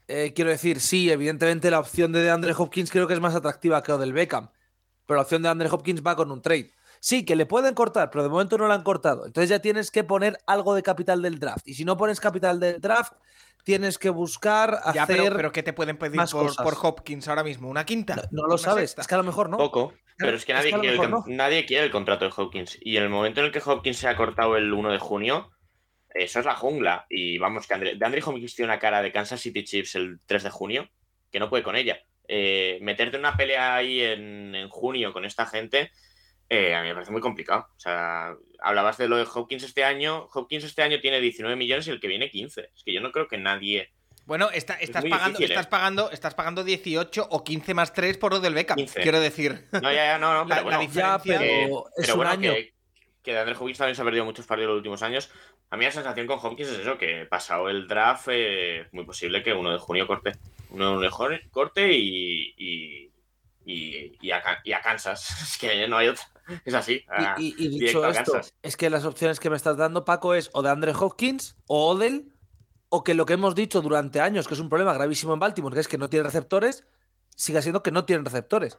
Eh, 0.08 0.32
quiero 0.34 0.50
decir, 0.50 0.80
sí, 0.80 1.10
evidentemente 1.10 1.68
la 1.70 1.80
opción 1.80 2.12
de 2.12 2.30
Andre 2.30 2.54
Hopkins 2.56 2.92
creo 2.92 3.08
que 3.08 3.14
es 3.14 3.20
más 3.20 3.34
atractiva 3.34 3.82
que 3.82 3.90
la 3.90 3.98
del 3.98 4.12
Beckham, 4.12 4.50
pero 5.04 5.16
la 5.16 5.22
opción 5.22 5.42
de 5.42 5.48
Andre 5.48 5.68
Hopkins 5.68 6.00
va 6.06 6.14
con 6.14 6.30
un 6.30 6.42
trade. 6.42 6.75
Sí, 7.00 7.24
que 7.24 7.36
le 7.36 7.46
pueden 7.46 7.74
cortar, 7.74 8.10
pero 8.10 8.24
de 8.24 8.30
momento 8.30 8.58
no 8.58 8.66
lo 8.66 8.74
han 8.74 8.82
cortado. 8.82 9.26
Entonces 9.26 9.50
ya 9.50 9.60
tienes 9.60 9.90
que 9.90 10.04
poner 10.04 10.38
algo 10.46 10.74
de 10.74 10.82
capital 10.82 11.22
del 11.22 11.38
draft. 11.38 11.66
Y 11.66 11.74
si 11.74 11.84
no 11.84 11.96
pones 11.96 12.20
capital 12.20 12.60
del 12.60 12.80
draft, 12.80 13.12
tienes 13.64 13.98
que 13.98 14.10
buscar 14.10 14.74
hacer. 14.82 14.94
Ya, 14.94 15.06
pero, 15.06 15.36
pero 15.36 15.52
¿qué 15.52 15.62
te 15.62 15.72
pueden 15.72 15.98
pedir 15.98 16.20
por, 16.30 16.54
por, 16.56 16.76
Hopkins 16.80 17.28
ahora 17.28 17.44
mismo? 17.44 17.68
¿Una 17.68 17.84
quinta? 17.84 18.28
No, 18.30 18.46
lo 18.46 18.58
sabes. 18.58 18.96
Es 18.96 19.06
que 19.06 19.14
a 19.14 19.18
lo 19.18 19.24
mejor 19.24 19.50
no. 19.50 19.56
Poco. 19.56 19.92
Pero 20.18 20.36
es 20.36 20.44
que, 20.44 20.54
nadie, 20.54 20.72
quiere 20.72 20.96
el, 20.96 21.10
nadie 21.26 21.66
quiere 21.66 21.84
el 21.84 21.90
contrato 21.90 22.24
de 22.24 22.32
Hopkins. 22.34 22.78
Y 22.80 22.96
en 22.96 23.02
el 23.02 23.08
momento 23.10 23.40
en 23.40 23.46
el 23.46 23.52
que 23.52 23.62
Hopkins 23.64 23.98
se 23.98 24.08
ha 24.08 24.16
cortado 24.16 24.56
el 24.56 24.72
1 24.72 24.92
de 24.92 24.98
junio, 24.98 25.50
eso 26.14 26.40
es 26.40 26.46
la 26.46 26.54
jungla. 26.54 27.06
Y 27.10 27.38
vamos, 27.38 27.66
que 27.66 27.76
de 27.76 28.04
Andre 28.04 28.22
Hopkins 28.24 28.54
tiene 28.54 28.72
una 28.72 28.78
cara 28.78 29.02
de 29.02 29.12
Kansas 29.12 29.40
City 29.40 29.64
Chiefs 29.64 29.94
el 29.96 30.20
3 30.26 30.44
de 30.44 30.50
junio, 30.50 30.88
que 31.30 31.38
no 31.38 31.50
puede 31.50 31.62
con 31.62 31.76
ella. 31.76 32.00
Eh, 32.28 32.78
meterte 32.82 33.16
en 33.16 33.20
una 33.20 33.36
pelea 33.36 33.76
ahí 33.76 34.00
en, 34.00 34.68
junio 34.70 35.12
con 35.12 35.24
esta 35.24 35.46
gente, 35.46 35.90
eh, 36.48 36.74
a 36.74 36.82
mí 36.82 36.88
me 36.88 36.94
parece 36.94 37.12
muy 37.12 37.20
complicado. 37.20 37.68
O 37.76 37.80
sea, 37.80 38.34
hablabas 38.60 38.98
de 38.98 39.08
lo 39.08 39.16
de 39.16 39.26
Hopkins 39.32 39.64
este 39.64 39.84
año. 39.84 40.28
Hopkins 40.32 40.64
este 40.64 40.82
año 40.82 41.00
tiene 41.00 41.20
19 41.20 41.56
millones 41.56 41.86
y 41.86 41.90
el 41.90 42.00
que 42.00 42.08
viene 42.08 42.30
15. 42.30 42.70
Es 42.74 42.84
que 42.84 42.92
yo 42.92 43.00
no 43.00 43.12
creo 43.12 43.28
que 43.28 43.38
nadie. 43.38 43.90
Bueno, 44.26 44.50
estás, 44.50 44.78
pagando, 45.08 45.38
estás, 45.38 45.66
¿eh? 45.66 45.68
pagando, 45.70 46.10
estás 46.10 46.34
pagando 46.34 46.64
18 46.64 47.28
o 47.30 47.44
15 47.44 47.74
más 47.74 47.92
3 47.92 48.18
por 48.18 48.32
lo 48.32 48.40
del 48.40 48.54
Beckham, 48.54 48.76
quiero 48.86 49.20
decir. 49.20 49.68
No, 49.70 49.92
ya, 49.92 50.04
ya, 50.04 50.18
no, 50.18 50.34
no, 50.34 50.48
pero 50.48 50.68
la, 50.68 50.78
diferencia... 50.78 51.20
es 51.96 52.08
un 52.12 52.26
año. 52.26 52.52
Que, 52.52 52.74
que 53.22 53.34
de 53.34 53.52
Hopkins 53.52 53.78
también 53.78 53.94
se 53.94 54.02
ha 54.02 54.04
perdido 54.04 54.24
muchos 54.24 54.46
partidos 54.46 54.68
en 54.68 54.70
los 54.70 54.78
últimos 54.78 55.02
años. 55.02 55.30
A 55.70 55.76
mí 55.76 55.84
la 55.84 55.92
sensación 55.92 56.26
con 56.26 56.38
Hopkins 56.40 56.70
es 56.70 56.78
eso, 56.78 56.98
que 56.98 57.26
pasado 57.26 57.68
el 57.68 57.86
draft, 57.86 58.28
es 58.28 58.92
muy 58.92 59.04
posible 59.04 59.42
que 59.42 59.52
uno 59.52 59.72
de 59.72 59.78
junio 59.78 60.06
corte. 60.06 60.32
Uno 60.70 60.98
de 60.98 61.08
junio 61.08 61.38
corte 61.50 61.92
y, 61.92 62.54
y, 62.56 63.10
y, 63.64 64.30
a, 64.30 64.80
Kansas. 64.82 65.28
Es 65.42 65.58
que 65.58 65.86
no 65.88 65.98
hay 65.98 66.08
otra. 66.08 66.24
Es 66.64 66.74
así. 66.74 67.04
y, 67.38 67.68
dicho 67.68 68.06
esto, 68.06 68.40
es 68.62 68.76
que 68.76 68.90
las 68.90 69.04
opciones 69.04 69.40
que 69.40 69.50
me 69.50 69.56
estás 69.56 69.76
dando, 69.76 70.04
Paco, 70.04 70.34
es 70.34 70.50
o 70.52 70.62
de 70.62 70.70
Andre 70.70 70.92
Hopkins 70.98 71.56
o 71.66 71.90
Odell, 71.90 72.32
o 72.88 73.02
que 73.02 73.14
lo 73.14 73.26
que 73.26 73.34
hemos 73.34 73.54
dicho 73.54 73.82
durante 73.82 74.20
años, 74.20 74.46
que 74.46 74.54
es 74.54 74.60
un 74.60 74.68
problema 74.68 74.94
gravísimo 74.94 75.34
en 75.34 75.40
Baltimore, 75.40 75.74
que 75.74 75.80
es 75.80 75.88
que 75.88 75.98
no 75.98 76.08
tiene 76.08 76.24
receptores, 76.24 76.84
siga 77.34 77.62
siendo 77.62 77.82
que 77.82 77.90
no 77.90 78.04
tienen 78.04 78.24
receptores. 78.24 78.78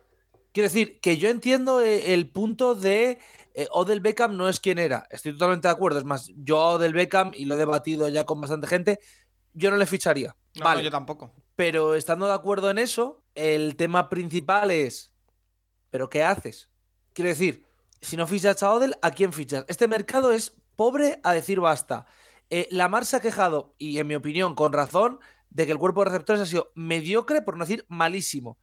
Quiero 0.53 0.69
decir, 0.69 0.99
que 1.01 1.17
yo 1.17 1.29
entiendo 1.29 1.81
eh, 1.81 2.13
el 2.13 2.29
punto 2.29 2.73
de 2.73 3.19
eh, 3.53 3.67
Odell 3.71 3.99
Beckham 3.99 4.37
no 4.37 4.47
es 4.49 4.59
quien 4.59 4.79
era. 4.79 5.07
Estoy 5.11 5.33
totalmente 5.33 5.67
de 5.67 5.73
acuerdo. 5.73 5.99
Es 5.99 6.05
más, 6.05 6.31
yo 6.35 6.59
a 6.59 6.69
Odell 6.75 6.93
Beckham, 6.93 7.31
y 7.35 7.45
lo 7.45 7.55
he 7.55 7.57
debatido 7.57 8.07
ya 8.07 8.25
con 8.25 8.39
bastante 8.39 8.67
gente, 8.67 8.99
yo 9.53 9.71
no 9.71 9.77
le 9.77 9.85
ficharía. 9.85 10.35
vale. 10.59 10.83
yo 10.83 10.91
tampoco. 10.91 11.33
Pero 11.55 11.95
estando 11.95 12.27
de 12.27 12.33
acuerdo 12.33 12.69
en 12.69 12.77
eso, 12.77 13.23
el 13.35 13.75
tema 13.75 14.09
principal 14.09 14.71
es, 14.71 15.11
¿pero 15.89 16.09
qué 16.09 16.23
haces? 16.23 16.69
Quiero 17.17 17.29
decir, 17.29 17.65
si 17.99 18.15
no 18.15 18.27
fichas 18.27 18.61
a 18.61 18.71
Odell, 18.71 18.95
¿a 19.01 19.09
quién 19.09 19.33
fichas? 19.33 19.65
Este 19.67 19.87
mercado 19.87 20.31
es 20.31 20.53
pobre 20.75 21.19
a 21.23 21.33
decir 21.33 21.59
basta. 21.59 22.05
Eh, 22.51 22.67
la 22.69 22.89
Mar 22.89 23.07
se 23.07 23.15
ha 23.15 23.21
quejado, 23.21 23.73
y 23.79 23.97
en 23.97 24.05
mi 24.05 24.13
opinión, 24.13 24.53
con 24.53 24.71
razón, 24.71 25.19
de 25.49 25.65
que 25.65 25.71
el 25.71 25.79
cuerpo 25.79 26.03
de 26.03 26.11
receptores 26.11 26.43
ha 26.43 26.45
sido 26.45 26.71
mediocre, 26.75 27.41
por 27.41 27.57
no 27.57 27.65
decir 27.65 27.85
malísimo 27.89 28.59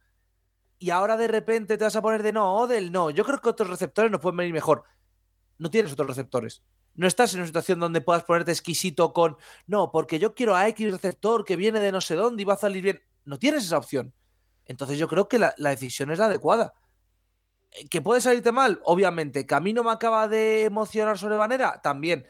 y 0.79 0.89
ahora 0.89 1.17
de 1.17 1.27
repente 1.27 1.77
te 1.77 1.83
vas 1.83 1.95
a 1.95 2.01
poner 2.01 2.23
de 2.23 2.33
no, 2.33 2.55
Odell, 2.55 2.91
no. 2.91 3.09
Yo 3.09 3.23
creo 3.23 3.39
que 3.39 3.49
otros 3.49 3.69
receptores 3.69 4.11
nos 4.11 4.21
pueden 4.21 4.37
venir 4.37 4.53
mejor. 4.53 4.83
No 5.57 5.69
tienes 5.69 5.93
otros 5.93 6.07
receptores. 6.07 6.61
No 6.95 7.07
estás 7.07 7.33
en 7.33 7.39
una 7.39 7.47
situación 7.47 7.79
donde 7.79 8.01
puedas 8.01 8.23
ponerte 8.23 8.51
exquisito 8.51 9.13
con 9.13 9.37
no, 9.67 9.91
porque 9.91 10.19
yo 10.19 10.33
quiero 10.33 10.55
a 10.55 10.67
X 10.69 10.91
receptor 10.91 11.43
que 11.43 11.55
viene 11.55 11.79
de 11.79 11.91
no 11.91 12.01
sé 12.01 12.15
dónde 12.15 12.41
y 12.41 12.45
va 12.45 12.53
a 12.53 12.57
salir 12.57 12.83
bien. 12.83 13.01
No 13.25 13.39
tienes 13.39 13.65
esa 13.65 13.77
opción. 13.77 14.13
Entonces 14.65 14.97
yo 14.97 15.07
creo 15.07 15.27
que 15.27 15.39
la, 15.39 15.55
decisión 15.57 16.11
es 16.11 16.19
la 16.19 16.25
adecuada. 16.25 16.73
¿Que 17.89 18.01
puede 18.01 18.21
salirte 18.21 18.51
mal? 18.51 18.79
Obviamente. 18.83 19.45
¿Que 19.45 19.55
a 19.55 19.59
mí 19.59 19.73
no 19.73 19.83
me 19.83 19.91
acaba 19.91 20.27
de 20.27 20.63
emocionar 20.63 21.17
sobremanera? 21.17 21.81
También. 21.81 22.27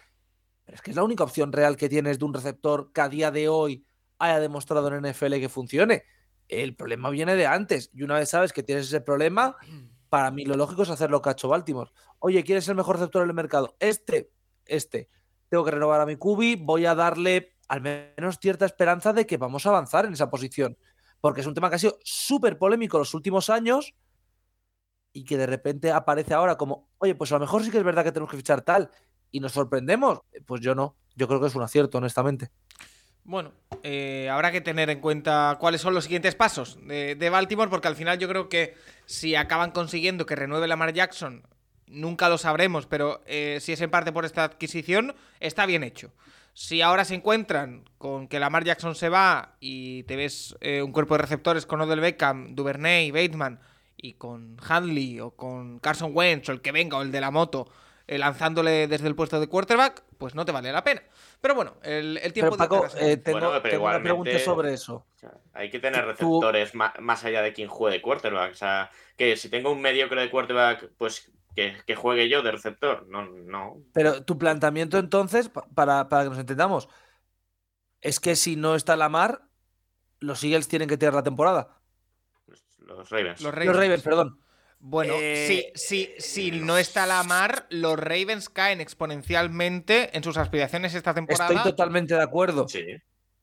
Pero 0.66 0.76
es 0.76 0.82
que 0.82 0.92
es 0.92 0.96
la 0.96 1.04
única 1.04 1.24
opción 1.24 1.52
real 1.52 1.78
que 1.78 1.90
tienes 1.90 2.20
de 2.20 2.26
un 2.26 2.34
receptor 2.34 2.92
que 2.92 3.02
a 3.02 3.10
día 3.10 3.32
de 3.32 3.50
hoy 3.50 3.86
haya 4.18 4.40
demostrado 4.40 4.88
en 4.88 5.06
NFL 5.06 5.36
que 5.36 5.50
funcione. 5.50 6.04
El 6.48 6.76
problema 6.76 7.10
viene 7.10 7.36
de 7.36 7.46
antes. 7.46 7.90
Y 7.94 8.04
una 8.04 8.16
vez 8.16 8.30
sabes 8.30 8.54
que 8.54 8.64
tienes 8.64 8.88
ese 8.88 9.02
problema, 9.02 9.56
para 10.10 10.32
mí 10.32 10.46
lo 10.46 10.56
lógico 10.56 10.84
es 10.84 10.90
hacer 10.90 11.12
lo 11.12 11.22
que 11.22 11.30
ha 11.30 11.34
hecho 11.34 11.50
Baltimore. 11.50 11.92
Oye, 12.20 12.44
¿quién 12.44 12.58
es 12.58 12.68
el 12.68 12.76
mejor 12.76 12.96
receptor 12.96 13.26
del 13.26 13.36
mercado? 13.36 13.76
Este, 13.80 14.32
este. 14.66 15.10
Tengo 15.50 15.64
que 15.64 15.72
renovar 15.72 16.02
a 16.02 16.06
mi 16.06 16.16
cubi, 16.16 16.56
voy 16.56 16.86
a 16.86 16.96
darle 16.96 17.56
al 17.68 17.82
menos 17.82 18.40
cierta 18.40 18.66
esperanza 18.66 19.14
de 19.14 19.26
que 19.26 19.38
vamos 19.38 19.66
a 19.66 19.70
avanzar 19.70 20.06
en 20.06 20.14
esa 20.14 20.30
posición. 20.30 20.78
Porque 21.22 21.42
es 21.42 21.48
un 21.48 21.54
tema 21.54 21.70
que 21.70 21.76
ha 21.76 21.80
sido 21.80 22.00
súper 22.04 22.58
polémico 22.58 22.98
los 22.98 23.14
últimos 23.14 23.50
años 23.50 23.96
y 25.16 25.24
que 25.24 25.38
de 25.38 25.48
repente 25.48 25.92
aparece 25.94 26.34
ahora 26.34 26.58
como, 26.58 26.90
oye, 26.98 27.16
pues 27.16 27.32
a 27.32 27.36
lo 27.36 27.40
mejor 27.40 27.64
sí 27.64 27.72
que 27.72 27.78
es 27.78 27.84
verdad 27.86 28.04
que 28.04 28.12
tenemos 28.12 28.30
que 28.30 28.36
fichar 28.36 28.62
tal 28.62 28.92
y 29.32 29.40
nos 29.40 29.54
sorprendemos. 29.54 30.20
Pues 30.46 30.60
yo 30.60 30.76
no, 30.76 30.98
yo 31.16 31.30
creo 31.30 31.40
que 31.40 31.48
es 31.48 31.56
un 31.56 31.64
acierto, 31.64 32.00
honestamente. 32.00 32.52
Bueno, 33.24 33.54
eh, 33.82 34.28
habrá 34.30 34.52
que 34.52 34.60
tener 34.60 34.90
en 34.90 35.00
cuenta 35.00 35.56
cuáles 35.58 35.80
son 35.80 35.94
los 35.94 36.04
siguientes 36.04 36.36
pasos 36.36 36.78
de, 36.86 37.30
Baltimore, 37.32 37.70
porque 37.70 37.88
al 37.88 37.96
final 37.96 38.20
yo 38.20 38.28
creo 38.28 38.50
que 38.50 38.76
si 39.06 39.36
acaban 39.36 39.72
consiguiendo 39.72 40.26
que 40.26 40.36
renueve 40.36 40.68
Lamar 40.68 40.92
Jackson, 40.92 41.48
nunca 41.88 42.28
lo 42.28 42.38
sabremos, 42.38 42.86
pero 42.86 43.24
eh, 43.26 43.60
si 43.62 43.72
es 43.72 43.80
en 43.80 43.90
parte 43.90 44.12
por 44.12 44.26
esta 44.26 44.44
adquisición, 44.44 45.16
está 45.40 45.66
bien 45.66 45.84
hecho. 45.84 46.12
Si 46.54 46.82
ahora 46.82 47.06
se 47.06 47.16
encuentran 47.16 47.86
con 47.98 48.28
que 48.28 48.40
Lamar 48.40 48.66
Jackson 48.66 48.96
se 48.96 49.08
va 49.08 49.56
y 49.62 50.04
te 50.04 50.18
ves 50.18 50.58
eh, 50.60 50.82
un 50.82 50.92
cuerpo 50.92 51.14
de 51.14 51.22
receptores 51.22 51.66
con 51.66 51.80
Odell 51.80 52.02
Beckham, 52.02 52.54
Duvernay, 52.54 53.12
Bateman 53.12 53.62
y 53.98 54.14
con 54.14 54.58
Hadley 54.68 55.20
o 55.20 55.32
con 55.32 55.80
Carson 55.80 56.12
Wentz 56.14 56.50
o 56.50 56.52
el 56.52 56.62
que 56.62 56.72
venga 56.72 56.98
o 56.98 57.02
el 57.02 57.12
de 57.12 57.22
la 57.22 57.32
moto 57.32 57.68
lanzándole 58.08 58.88
desde 58.88 59.08
el 59.08 59.16
puesto 59.16 59.40
de 59.40 59.48
quarterback, 59.48 60.04
pues 60.18 60.36
no 60.36 60.46
te 60.46 60.52
vale 60.52 60.72
la 60.72 60.84
pena. 60.84 61.02
Pero 61.42 61.56
bueno, 61.56 61.74
el, 61.84 62.20
tiempo 62.34 62.56
Paco, 62.56 62.86
eh, 62.98 63.18
tengo, 63.18 63.50
una 63.50 63.62
pregunta 64.02 64.40
sobre 64.40 64.74
eso. 64.74 65.06
hay 65.54 65.70
que 65.70 65.80
tener 65.80 66.06
receptores 66.06 66.74
más, 66.76 67.26
allá 67.26 67.42
de 67.42 67.54
quien 67.54 67.68
juegue 67.68 68.02
quarterback. 68.02 68.52
O 68.52 68.56
sea, 68.56 68.92
que 69.18 69.36
si 69.38 69.50
tengo 69.50 69.72
un 69.72 69.82
mediocre 69.82 70.22
de 70.22 70.30
quarterback, 70.30 70.92
pues 70.98 71.32
que, 71.56 71.96
juegue 71.96 72.30
yo 72.30 72.42
de 72.42 72.52
receptor. 72.52 73.08
No, 73.08 73.26
no. 73.26 73.82
Pero 73.94 74.24
tu 74.24 74.38
planteamiento 74.38 74.98
entonces, 74.98 75.50
para, 75.74 76.10
para 76.10 76.24
que 76.24 76.30
nos 76.30 76.40
entendamos, 76.40 76.90
es 78.02 78.20
que 78.20 78.36
si 78.36 78.56
no 78.56 78.76
está 78.76 78.96
la 78.96 79.10
mar, 79.10 79.48
los 80.20 80.44
Eagles 80.44 80.68
tienen 80.68 80.88
que 80.88 80.98
tirar 80.98 81.14
la 81.14 81.24
temporada. 81.24 81.80
Los 82.86 83.10
Ravens. 83.10 83.42
Los 83.42 83.54
Ravens, 83.54 83.68
los 83.68 83.78
Ravens 83.78 84.04
perdón. 84.04 84.40
Bueno, 84.80 85.14
eh, 85.18 85.74
si, 85.76 86.52
no 86.52 86.78
está 86.78 87.08
la 87.08 87.24
mar, 87.24 87.66
los 87.70 87.98
Ravens 87.98 88.50
caen 88.50 88.82
exponencialmente 88.82 90.16
en 90.16 90.24
sus 90.24 90.38
aspiraciones 90.38 90.94
esta 90.94 91.14
temporada. 91.14 91.56
Estoy 91.56 91.72
totalmente 91.72 92.14
de 92.14 92.22
acuerdo. 92.22 92.68
Sí. 92.68 92.86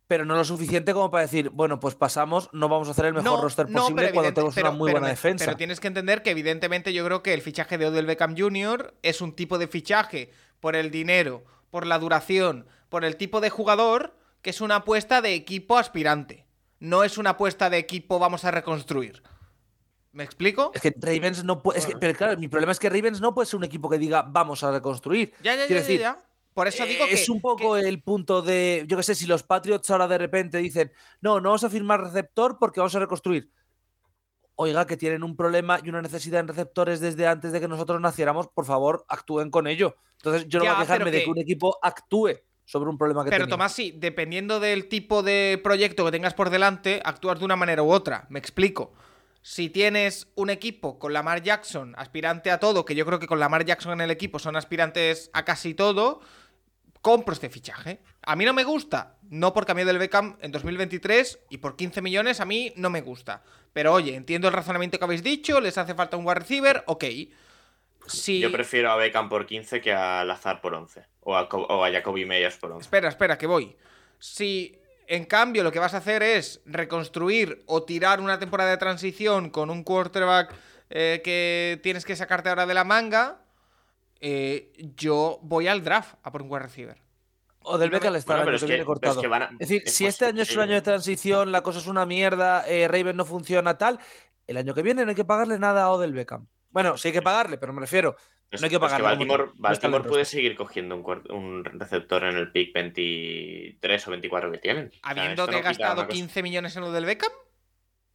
Pero 0.07 0.25
no 0.25 0.37
lo 0.37 0.45
suficiente 0.45 0.93
como 0.93 1.11
para 1.11 1.23
decir, 1.23 1.51
bueno, 1.51 1.81
pues 1.81 1.95
pasamos, 1.95 2.49
no 2.53 2.69
vamos 2.69 2.87
a 2.87 2.91
hacer 2.93 3.07
el 3.07 3.15
mejor 3.15 3.41
roster 3.41 3.67
posible 3.67 4.13
cuando 4.13 4.33
tenemos 4.33 4.57
una 4.57 4.71
muy 4.71 4.93
buena 4.93 5.09
defensa. 5.09 5.45
Pero 5.47 5.57
tienes 5.57 5.81
que 5.81 5.89
entender 5.89 6.23
que, 6.23 6.31
evidentemente, 6.31 6.93
yo 6.93 7.05
creo 7.05 7.23
que 7.23 7.35
el 7.35 7.41
fichaje 7.41 7.79
de 7.79 7.87
Odell 7.87 8.07
Beckham 8.07 8.37
Jr. 8.37 8.95
es 9.03 9.21
un 9.21 9.35
tipo 9.35 9.59
de 9.59 9.67
fichaje 9.69 10.31
por 10.61 10.77
el 10.77 10.91
dinero, 10.91 11.45
por 11.71 11.87
la 11.87 11.99
duración, 11.99 12.67
por 12.89 13.05
el 13.05 13.17
tipo 13.17 13.41
de 13.41 13.51
jugador, 13.51 14.15
que 14.43 14.51
es 14.51 14.61
una 14.61 14.77
apuesta 14.77 15.23
de 15.23 15.35
equipo 15.35 15.79
aspirante. 15.79 16.47
No 16.79 17.05
es 17.05 17.17
una 17.17 17.31
apuesta 17.31 17.71
de 17.71 17.79
equipo 17.79 18.19
vamos 18.19 18.45
a 18.45 18.51
reconstruir. 18.51 19.23
¿Me 20.13 20.25
explico? 20.25 20.73
Es 20.75 20.83
que 20.83 20.95
Ravens 20.95 21.43
no 21.43 21.63
puede. 21.63 21.81
pero 21.99 22.17
claro, 22.17 22.39
mi 22.39 22.49
problema 22.49 22.73
es 22.73 22.79
que 22.79 22.91
Ravens 22.91 23.21
no 23.21 23.35
puede 23.35 23.47
ser 23.47 23.57
un 23.57 23.65
equipo 23.65 23.89
que 23.89 23.99
diga 23.99 24.23
vamos 24.23 24.63
a 24.63 24.71
reconstruir. 24.71 25.33
Ya, 25.43 25.57
ya, 25.57 25.67
ya, 25.67 25.75
decir, 25.75 26.01
ya, 26.01 26.19
Por 26.53 26.69
eso 26.69 26.85
digo 26.85 27.07
que. 27.07 27.15
Es 27.15 27.29
un 27.31 27.41
poco 27.41 27.79
el 27.79 28.03
punto 28.03 28.43
de. 28.43 28.85
Yo 28.87 28.99
qué 28.99 29.03
sé, 29.03 29.15
si 29.15 29.27
los 29.27 29.43
Patriots 29.43 29.91
ahora 29.91 30.07
de 30.07 30.19
repente 30.19 30.59
dicen, 30.59 30.93
no, 31.23 31.41
no 31.41 31.49
vamos 31.49 31.65
a 31.65 31.71
firmar 31.71 32.03
receptor 32.03 32.59
porque 32.59 32.81
vamos 32.81 32.95
a 32.95 33.01
reconstruir. 33.01 33.51
Oiga, 34.55 34.87
que 34.87 34.99
tienen 34.99 35.23
un 35.23 35.35
problema 35.35 35.81
y 35.83 35.89
una 35.89 36.03
necesidad 36.03 36.41
en 36.41 36.49
receptores 36.49 37.01
desde 37.01 37.27
antes 37.27 37.53
de 37.53 37.61
que 37.61 37.67
nosotros 37.67 37.99
naciéramos, 37.99 38.49
por 38.49 38.67
favor, 38.67 39.07
actúen 39.09 39.51
con 39.51 39.67
ello. 39.67 39.97
Entonces, 40.19 40.47
yo 40.47 40.59
no 40.59 40.67
voy 40.67 40.75
a 40.75 40.79
quejarme 40.79 41.11
de 41.11 41.25
que 41.25 41.31
un 41.31 41.39
equipo 41.39 41.79
actúe 41.81 42.33
sobre 42.67 42.91
un 42.91 42.99
problema 42.99 43.25
que 43.25 43.31
Pero 43.31 43.49
Tomás, 43.49 43.73
sí, 43.73 43.95
dependiendo 43.97 44.61
del 44.61 44.89
tipo 44.89 45.23
de 45.23 45.59
proyecto 45.65 46.05
que 46.05 46.13
tengas 46.13 46.35
por 46.35 46.51
delante, 46.51 47.01
actúas 47.03 47.39
de 47.39 47.47
una 47.47 47.57
manera 47.57 47.83
u 47.83 47.91
otra. 47.91 48.27
Me 48.29 48.39
explico 48.39 48.93
si 49.43 49.69
tienes 49.69 50.29
un 50.37 50.51
equipo 50.51 50.99
con 50.99 51.13
Lamar 51.13 51.43
Jackson 51.43 51.95
aspirante 51.99 52.51
a 52.51 52.61
todo, 52.61 52.85
que 52.85 52.95
yo 52.95 53.05
creo 53.05 53.19
que 53.19 53.27
con 53.27 53.41
Lamar 53.41 53.65
Jackson 53.65 53.93
en 53.93 54.01
el 54.01 54.11
equipo 54.11 54.39
son 54.39 54.57
aspirantes 54.57 55.31
a 55.33 55.45
casi 55.45 55.75
todo, 55.75 56.21
compro 57.03 57.35
este 57.35 57.51
fichaje. 57.51 58.01
A 58.23 58.37
mí 58.37 58.45
no 58.45 58.53
me 58.53 58.63
gusta, 58.63 59.19
no 59.29 59.53
por 59.53 59.67
cambio 59.67 59.85
del 59.85 59.99
Beckham 59.99 60.39
en 60.41 60.53
2023 60.53 61.41
y 61.51 61.59
por 61.59 61.77
15 61.77 62.01
millones 62.01 62.41
a 62.41 62.45
mí 62.45 62.73
no 62.77 62.89
me 62.89 63.01
gusta. 63.01 63.43
Pero 63.73 63.93
oye, 63.93 64.15
entiendo 64.15 64.47
el 64.47 64.55
razonamiento 64.55 64.99
que 64.99 65.05
habéis 65.05 65.25
dicho, 65.25 65.61
les 65.61 65.77
hace 65.77 65.95
falta 65.95 66.17
un 66.17 66.25
wide 66.25 66.37
receiver, 66.37 66.85
ok. 66.87 67.05
Si... 68.07 68.41
Yo 68.41 68.53
prefiero 68.53 68.91
a 68.93 68.97
Beckham 68.97 69.29
por 69.29 69.47
15 69.47 69.81
que 69.81 69.93
a 69.93 70.25
Lazar 70.25 70.61
por 70.61 70.75
11. 70.75 71.05
O 71.21 71.37
a, 71.37 71.43
o 71.43 71.85
a 71.85 71.91
Jacoby 71.91 72.25
Meyers 72.25 72.57
por 72.57 72.71
11. 72.71 72.83
Espera, 72.83 73.09
espera, 73.09 73.39
que 73.39 73.47
voy. 73.47 73.77
Si 74.19 74.82
en 75.07 75.25
cambio, 75.25 75.63
lo 75.63 75.73
que 75.73 75.79
vas 75.79 75.95
a 75.95 75.99
hacer 75.99 76.23
es 76.23 76.61
reconstruir 76.67 77.63
o 77.67 77.83
tirar 77.85 78.21
una 78.21 78.39
temporada 78.39 78.71
de 78.71 78.77
transición 78.77 79.51
con 79.51 79.71
un 79.71 79.85
quarterback 79.85 80.55
eh, 80.91 81.21
que 81.25 81.81
tienes 81.83 82.05
que 82.05 82.17
sacarte 82.17 82.49
ahora 82.49 82.67
de 82.67 82.75
la 82.75 82.85
manga. 82.85 83.39
eh, 84.21 84.73
yo 84.97 85.39
voy 85.43 85.67
al 85.67 85.83
draft 85.83 86.15
a 86.23 86.31
por 86.31 86.43
un 86.43 86.51
wide 86.51 86.63
receiver. 86.63 86.99
O 87.65 87.79
del 87.79 87.91
Beckham 87.91 88.15
está 88.17 88.35
Bueno, 88.35 88.45
pero 88.47 88.57
es 88.57 88.63
que 88.63 88.67
viene 88.67 88.81
es 88.83 88.87
cortado. 88.87 89.21
que 89.21 89.27
van 89.29 89.43
a- 89.43 89.51
Es 89.53 89.59
decir, 89.69 89.83
es 89.85 89.95
si 89.95 90.07
este 90.07 90.27
año 90.27 90.43
es 90.43 90.55
un 90.55 90.63
año 90.63 90.75
de 90.75 90.83
transición, 90.83 91.53
la 91.53 91.63
cosa 91.63 91.79
es 91.79 91.87
una 91.87 92.07
mierda, 92.07 92.65
eh, 92.69 92.89
Raven 92.89 93.17
no 93.17 93.25
funciona, 93.25 93.79
tal, 93.79 93.99
el 94.47 94.57
año 94.57 94.75
que 94.75 94.83
viene 94.83 95.05
no 95.05 95.11
hay 95.11 95.15
que 95.15 95.25
pagarle 95.25 95.59
nada 95.59 95.85
a 95.85 95.91
Odell 95.91 96.13
Beckham. 96.13 96.47
Bueno, 96.71 96.97
sí 96.97 97.09
hay 97.09 97.15
que 97.15 97.23
pagarle, 97.23 97.59
pero 97.59 97.73
me 97.73 97.81
refiero. 97.81 98.17
Es- 98.53 98.61
No 98.61 98.67
hay 98.67 98.71
que 98.71 98.77
es 98.77 98.81
pagarle, 98.81 99.05
Baltimore, 99.07 99.47
no 99.47 99.53
Baltimore 99.57 100.05
puede 100.05 100.25
seguir 100.25 100.55
cogiendo 100.55 100.95
un, 100.97 101.33
un 101.33 101.65
receptor 101.65 102.23
en 102.25 102.37
el 102.37 102.53
pick 102.53 102.73
23 102.75 104.07
o 104.07 104.11
24 104.11 104.53
que 104.53 104.59
tienen. 104.59 104.87
O 104.89 104.91
sea, 104.91 105.01
Habiéndote 105.03 105.53
no 105.53 105.63
gastado 105.63 105.95
una 105.95 106.07
cosa- 106.07 106.15
15 106.17 106.43
millones 106.43 106.77
en 106.77 106.83
lo 106.83 106.93
del 106.93 107.05
Beckham, 107.07 107.33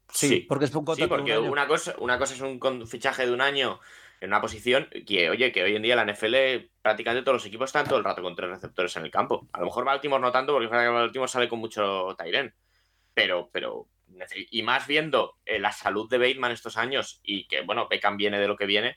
Sí, 0.10 0.46
porque 0.48 0.66
es 0.66 0.72
un 0.74 0.82
Sí, 0.82 0.86
contrato 0.86 1.04
de 1.04 1.08
porque 1.10 1.38
un 1.38 1.44
año. 1.44 1.52
una 1.52 1.68
cosa, 1.68 1.96
una 2.00 2.18
cosa 2.18 2.34
es 2.34 2.42
un 2.42 2.88
fichaje 2.88 3.26
de 3.26 3.34
un 3.34 3.42
año 3.42 3.80
en 4.22 4.30
una 4.30 4.40
posición 4.42 4.88
que, 5.06 5.30
oye, 5.30 5.52
que 5.52 5.64
hoy 5.64 5.76
en 5.76 5.82
día 5.82 5.96
la 5.98 6.04
NFL 6.06 6.70
prácticamente 6.82 7.24
todos 7.26 7.36
los 7.36 7.46
equipos 7.46 7.70
están 7.70 7.86
todo 7.88 7.98
el 8.00 8.06
rato 8.06 8.22
con 8.22 8.34
tres 8.36 8.50
receptores 8.50 8.96
en 8.96 9.04
el 9.04 9.12
campo. 9.12 9.48
A 9.52 9.60
lo 9.60 9.66
mejor 9.66 9.84
Baltimore 9.84 10.22
no 10.22 10.32
tanto, 10.32 10.54
porque 10.54 10.66
es 10.66 10.72
verdad 10.72 10.86
que 10.86 10.92
Baltimore 10.94 11.30
sale 11.30 11.50
con 11.50 11.60
mucho 11.60 12.16
Tyren. 12.18 12.54
Pero, 13.14 13.50
pero, 13.52 13.88
y 14.52 14.64
más 14.64 14.88
viendo 14.88 15.36
eh, 15.46 15.60
la 15.60 15.72
salud 15.74 16.10
de 16.10 16.18
Bateman 16.20 16.52
estos 16.52 16.78
años 16.78 17.20
y 17.22 17.46
que, 17.48 17.62
bueno, 17.62 17.88
Beckham 17.90 18.16
viene 18.16 18.40
de 18.40 18.48
lo 18.48 18.56
que 18.56 18.66
viene, 18.66 18.96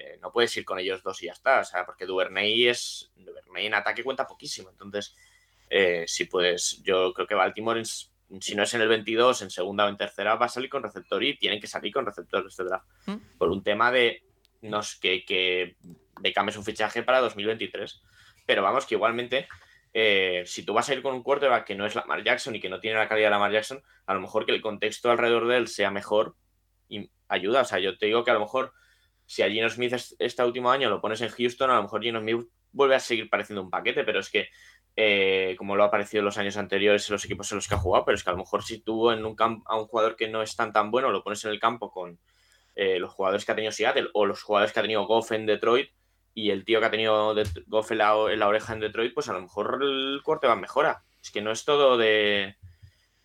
eh, 0.00 0.18
no 0.22 0.32
puedes 0.32 0.56
ir 0.56 0.64
con 0.64 0.78
ellos 0.78 1.02
dos 1.02 1.22
y 1.22 1.26
ya 1.26 1.32
está. 1.32 1.60
O 1.60 1.64
sea, 1.64 1.84
porque 1.84 2.06
Duvernay 2.06 2.68
es. 2.68 3.10
Duvernay 3.16 3.66
en 3.66 3.74
ataque 3.74 4.02
cuenta 4.02 4.26
poquísimo. 4.26 4.70
Entonces, 4.70 5.14
eh, 5.68 6.04
si 6.06 6.24
puedes, 6.24 6.82
yo 6.82 7.12
creo 7.12 7.26
que 7.26 7.34
Baltimore, 7.34 7.84
si 7.84 8.54
no 8.54 8.62
es 8.62 8.72
en 8.74 8.80
el 8.80 8.88
22, 8.88 9.42
en 9.42 9.50
segunda 9.50 9.84
o 9.84 9.88
en 9.88 9.98
tercera, 9.98 10.36
va 10.36 10.46
a 10.46 10.48
salir 10.48 10.70
con 10.70 10.82
receptor 10.82 11.22
y 11.22 11.36
tienen 11.36 11.60
que 11.60 11.66
salir 11.66 11.92
con 11.92 12.06
receptor 12.06 12.46
este 12.46 12.64
draft. 12.64 12.86
¿Mm? 13.06 13.16
Por 13.36 13.50
un 13.50 13.62
tema 13.62 13.92
de. 13.92 14.22
No 14.62 14.80
que, 15.00 15.24
que 15.24 15.76
Beckham 16.20 16.48
es 16.48 16.56
un 16.56 16.64
fichaje 16.64 17.02
para 17.02 17.20
2023. 17.20 18.00
Pero 18.46 18.62
vamos, 18.62 18.86
que 18.86 18.94
igualmente. 18.94 19.48
eh, 19.92 20.44
si 20.46 20.62
tú 20.64 20.72
vas 20.72 20.88
a 20.88 20.94
ir 20.94 21.02
con 21.02 21.14
un 21.14 21.22
quarterback 21.22 21.66
que 21.66 21.74
no 21.74 21.84
es 21.84 21.94
Lamar 21.94 22.22
Jackson 22.22 22.54
y 22.54 22.60
que 22.60 22.68
no 22.68 22.80
tiene 22.80 22.96
la 22.96 23.08
calidad 23.08 23.26
de 23.26 23.32
Lamar 23.32 23.52
Jackson, 23.52 23.82
a 24.06 24.14
lo 24.14 24.20
mejor 24.20 24.46
que 24.46 24.52
el 24.52 24.62
contexto 24.62 25.10
alrededor 25.10 25.46
de 25.48 25.56
él 25.58 25.68
sea 25.68 25.90
mejor 25.90 26.36
y 26.88 27.10
ayuda. 27.28 27.62
O 27.62 27.64
sea, 27.64 27.80
yo 27.80 27.98
te 27.98 28.06
digo 28.06 28.24
que 28.24 28.30
a 28.30 28.34
lo 28.34 28.40
mejor 28.40 28.72
si 29.30 29.42
a 29.42 29.48
Gino 29.48 29.68
Smith 29.70 29.92
es- 29.92 30.16
este 30.18 30.42
último 30.44 30.72
año 30.72 30.90
lo 30.90 31.00
pones 31.00 31.20
en 31.20 31.28
Houston, 31.28 31.70
a 31.70 31.76
lo 31.76 31.82
mejor 31.84 32.02
Gino 32.02 32.20
Smith 32.20 32.48
vuelve 32.72 32.96
a 32.96 33.00
seguir 33.00 33.30
pareciendo 33.30 33.62
un 33.62 33.70
paquete, 33.70 34.02
pero 34.02 34.18
es 34.18 34.28
que 34.28 34.48
eh, 34.96 35.54
como 35.56 35.76
lo 35.76 35.84
ha 35.84 35.90
parecido 35.90 36.18
en 36.18 36.24
los 36.24 36.36
años 36.36 36.56
anteriores 36.56 37.08
en 37.08 37.12
los 37.12 37.24
equipos 37.24 37.50
en 37.52 37.56
los 37.58 37.68
que 37.68 37.76
ha 37.76 37.78
jugado, 37.78 38.04
pero 38.04 38.16
es 38.16 38.24
que 38.24 38.30
a 38.30 38.32
lo 38.32 38.40
mejor 38.40 38.64
si 38.64 38.80
tú 38.80 39.12
en 39.12 39.24
un 39.24 39.36
a 39.66 39.76
un 39.76 39.86
jugador 39.86 40.16
que 40.16 40.26
no 40.26 40.42
es 40.42 40.56
tan 40.56 40.72
tan 40.72 40.90
bueno 40.90 41.12
lo 41.12 41.22
pones 41.22 41.44
en 41.44 41.52
el 41.52 41.60
campo 41.60 41.92
con 41.92 42.18
eh, 42.74 42.98
los 42.98 43.12
jugadores 43.12 43.44
que 43.44 43.52
ha 43.52 43.54
tenido 43.54 43.70
Seattle 43.72 44.08
o 44.14 44.26
los 44.26 44.42
jugadores 44.42 44.72
que 44.72 44.80
ha 44.80 44.82
tenido 44.82 45.06
Goff 45.06 45.30
en 45.30 45.46
Detroit 45.46 45.90
y 46.34 46.50
el 46.50 46.64
tío 46.64 46.80
que 46.80 46.86
ha 46.86 46.90
tenido 46.90 47.36
Goff 47.68 47.92
en 47.92 47.98
la, 47.98 48.14
en 48.32 48.38
la 48.40 48.48
oreja 48.48 48.72
en 48.72 48.80
Detroit, 48.80 49.14
pues 49.14 49.28
a 49.28 49.32
lo 49.32 49.42
mejor 49.42 49.78
el 49.80 50.20
corte 50.24 50.48
va 50.48 50.56
mejora. 50.56 51.04
Es 51.22 51.30
que 51.30 51.40
no 51.40 51.52
es 51.52 51.64
todo 51.64 51.96
de, 51.96 52.56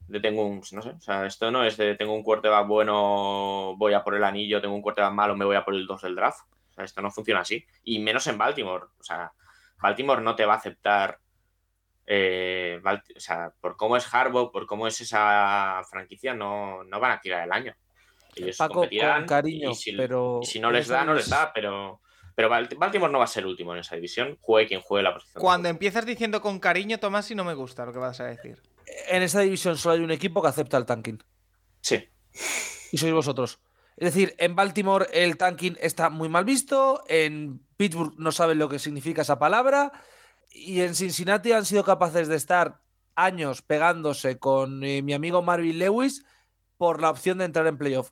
de 0.07 0.19
tengo 0.19 0.45
un, 0.45 0.61
no 0.71 0.81
sé, 0.81 0.89
o 0.89 1.01
sea, 1.01 1.25
esto 1.25 1.49
no 1.51 1.63
es 1.63 1.77
de 1.77 1.95
tengo 1.95 2.13
un 2.13 2.23
quarterback 2.23 2.67
bueno, 2.67 3.75
voy 3.77 3.93
a 3.93 4.03
por 4.03 4.15
el 4.15 4.23
anillo, 4.23 4.61
tengo 4.61 4.75
un 4.75 4.81
quarterback 4.81 5.13
malo, 5.13 5.35
me 5.35 5.45
voy 5.45 5.55
a 5.55 5.65
por 5.65 5.73
el 5.73 5.87
2 5.87 6.01
del 6.03 6.15
draft. 6.15 6.41
O 6.71 6.73
sea, 6.75 6.83
esto 6.85 7.01
no 7.01 7.09
funciona 7.09 7.39
así. 7.41 7.65
Y 7.83 7.99
menos 7.99 8.27
en 8.27 8.37
Baltimore. 8.37 8.85
O 8.99 9.03
sea, 9.03 9.31
Baltimore 9.81 10.21
no 10.21 10.35
te 10.35 10.45
va 10.45 10.53
a 10.53 10.57
aceptar, 10.57 11.19
eh, 12.05 12.81
o 13.15 13.19
sea, 13.19 13.51
por 13.61 13.77
cómo 13.77 13.97
es 13.97 14.13
Harbaugh, 14.13 14.51
por 14.51 14.65
cómo 14.67 14.85
es 14.87 14.99
esa 15.01 15.81
franquicia, 15.89 16.33
no, 16.33 16.83
no 16.83 16.99
van 16.99 17.11
a 17.13 17.21
tirar 17.21 17.43
el 17.43 17.51
año. 17.51 17.73
Ellos 18.35 18.57
Paco, 18.57 18.73
competirán 18.75 19.21
con 19.21 19.27
cariño, 19.27 19.71
y 19.71 19.75
si, 19.75 19.93
pero 19.93 20.39
y 20.43 20.45
si 20.45 20.59
no 20.59 20.69
les 20.69 20.87
da, 20.87 21.03
no 21.05 21.13
les 21.13 21.29
da, 21.29 21.51
pero... 21.53 22.01
Pero 22.35 22.49
Balt- 22.49 22.77
Baltimore 22.77 23.09
no 23.13 23.19
va 23.19 23.23
a 23.23 23.27
ser 23.27 23.45
último 23.45 23.73
en 23.73 23.79
esa 23.79 23.95
división, 23.95 24.37
juegue 24.41 24.67
quien 24.67 24.81
juegue 24.81 25.03
la 25.03 25.13
posición. 25.13 25.41
cuando 25.41 25.69
empiezas 25.69 26.05
diciendo 26.05 26.41
con 26.41 26.59
cariño, 26.59 26.99
Tomás, 26.99 27.31
y 27.31 27.35
no 27.35 27.45
me 27.45 27.53
gusta 27.53 27.85
lo 27.85 27.93
que 27.93 27.99
vas 27.99 28.19
a 28.19 28.25
decir. 28.25 28.61
En 29.07 29.23
esa 29.23 29.41
división 29.41 29.77
solo 29.77 29.95
hay 29.95 30.01
un 30.01 30.11
equipo 30.11 30.41
que 30.41 30.47
acepta 30.47 30.77
el 30.77 30.85
tanking. 30.85 31.23
Sí, 31.81 32.03
y 32.91 32.97
sois 32.97 33.13
vosotros. 33.13 33.59
Es 33.97 34.13
decir, 34.13 34.35
en 34.39 34.55
Baltimore 34.55 35.07
el 35.13 35.37
tanking 35.37 35.77
está 35.79 36.09
muy 36.09 36.27
mal 36.27 36.43
visto, 36.43 37.03
en 37.07 37.65
Pittsburgh 37.77 38.13
no 38.17 38.31
saben 38.31 38.59
lo 38.59 38.67
que 38.67 38.79
significa 38.79 39.21
esa 39.21 39.39
palabra, 39.39 39.91
y 40.49 40.81
en 40.81 40.95
Cincinnati 40.95 41.51
han 41.51 41.65
sido 41.65 41.83
capaces 41.83 42.27
de 42.27 42.35
estar 42.35 42.81
años 43.15 43.61
pegándose 43.61 44.37
con 44.37 44.83
eh, 44.83 45.01
mi 45.01 45.13
amigo 45.13 45.41
Marvin 45.41 45.79
Lewis 45.79 46.25
por 46.77 47.01
la 47.01 47.09
opción 47.09 47.37
de 47.37 47.45
entrar 47.45 47.67
en 47.67 47.77
playoff. 47.77 48.11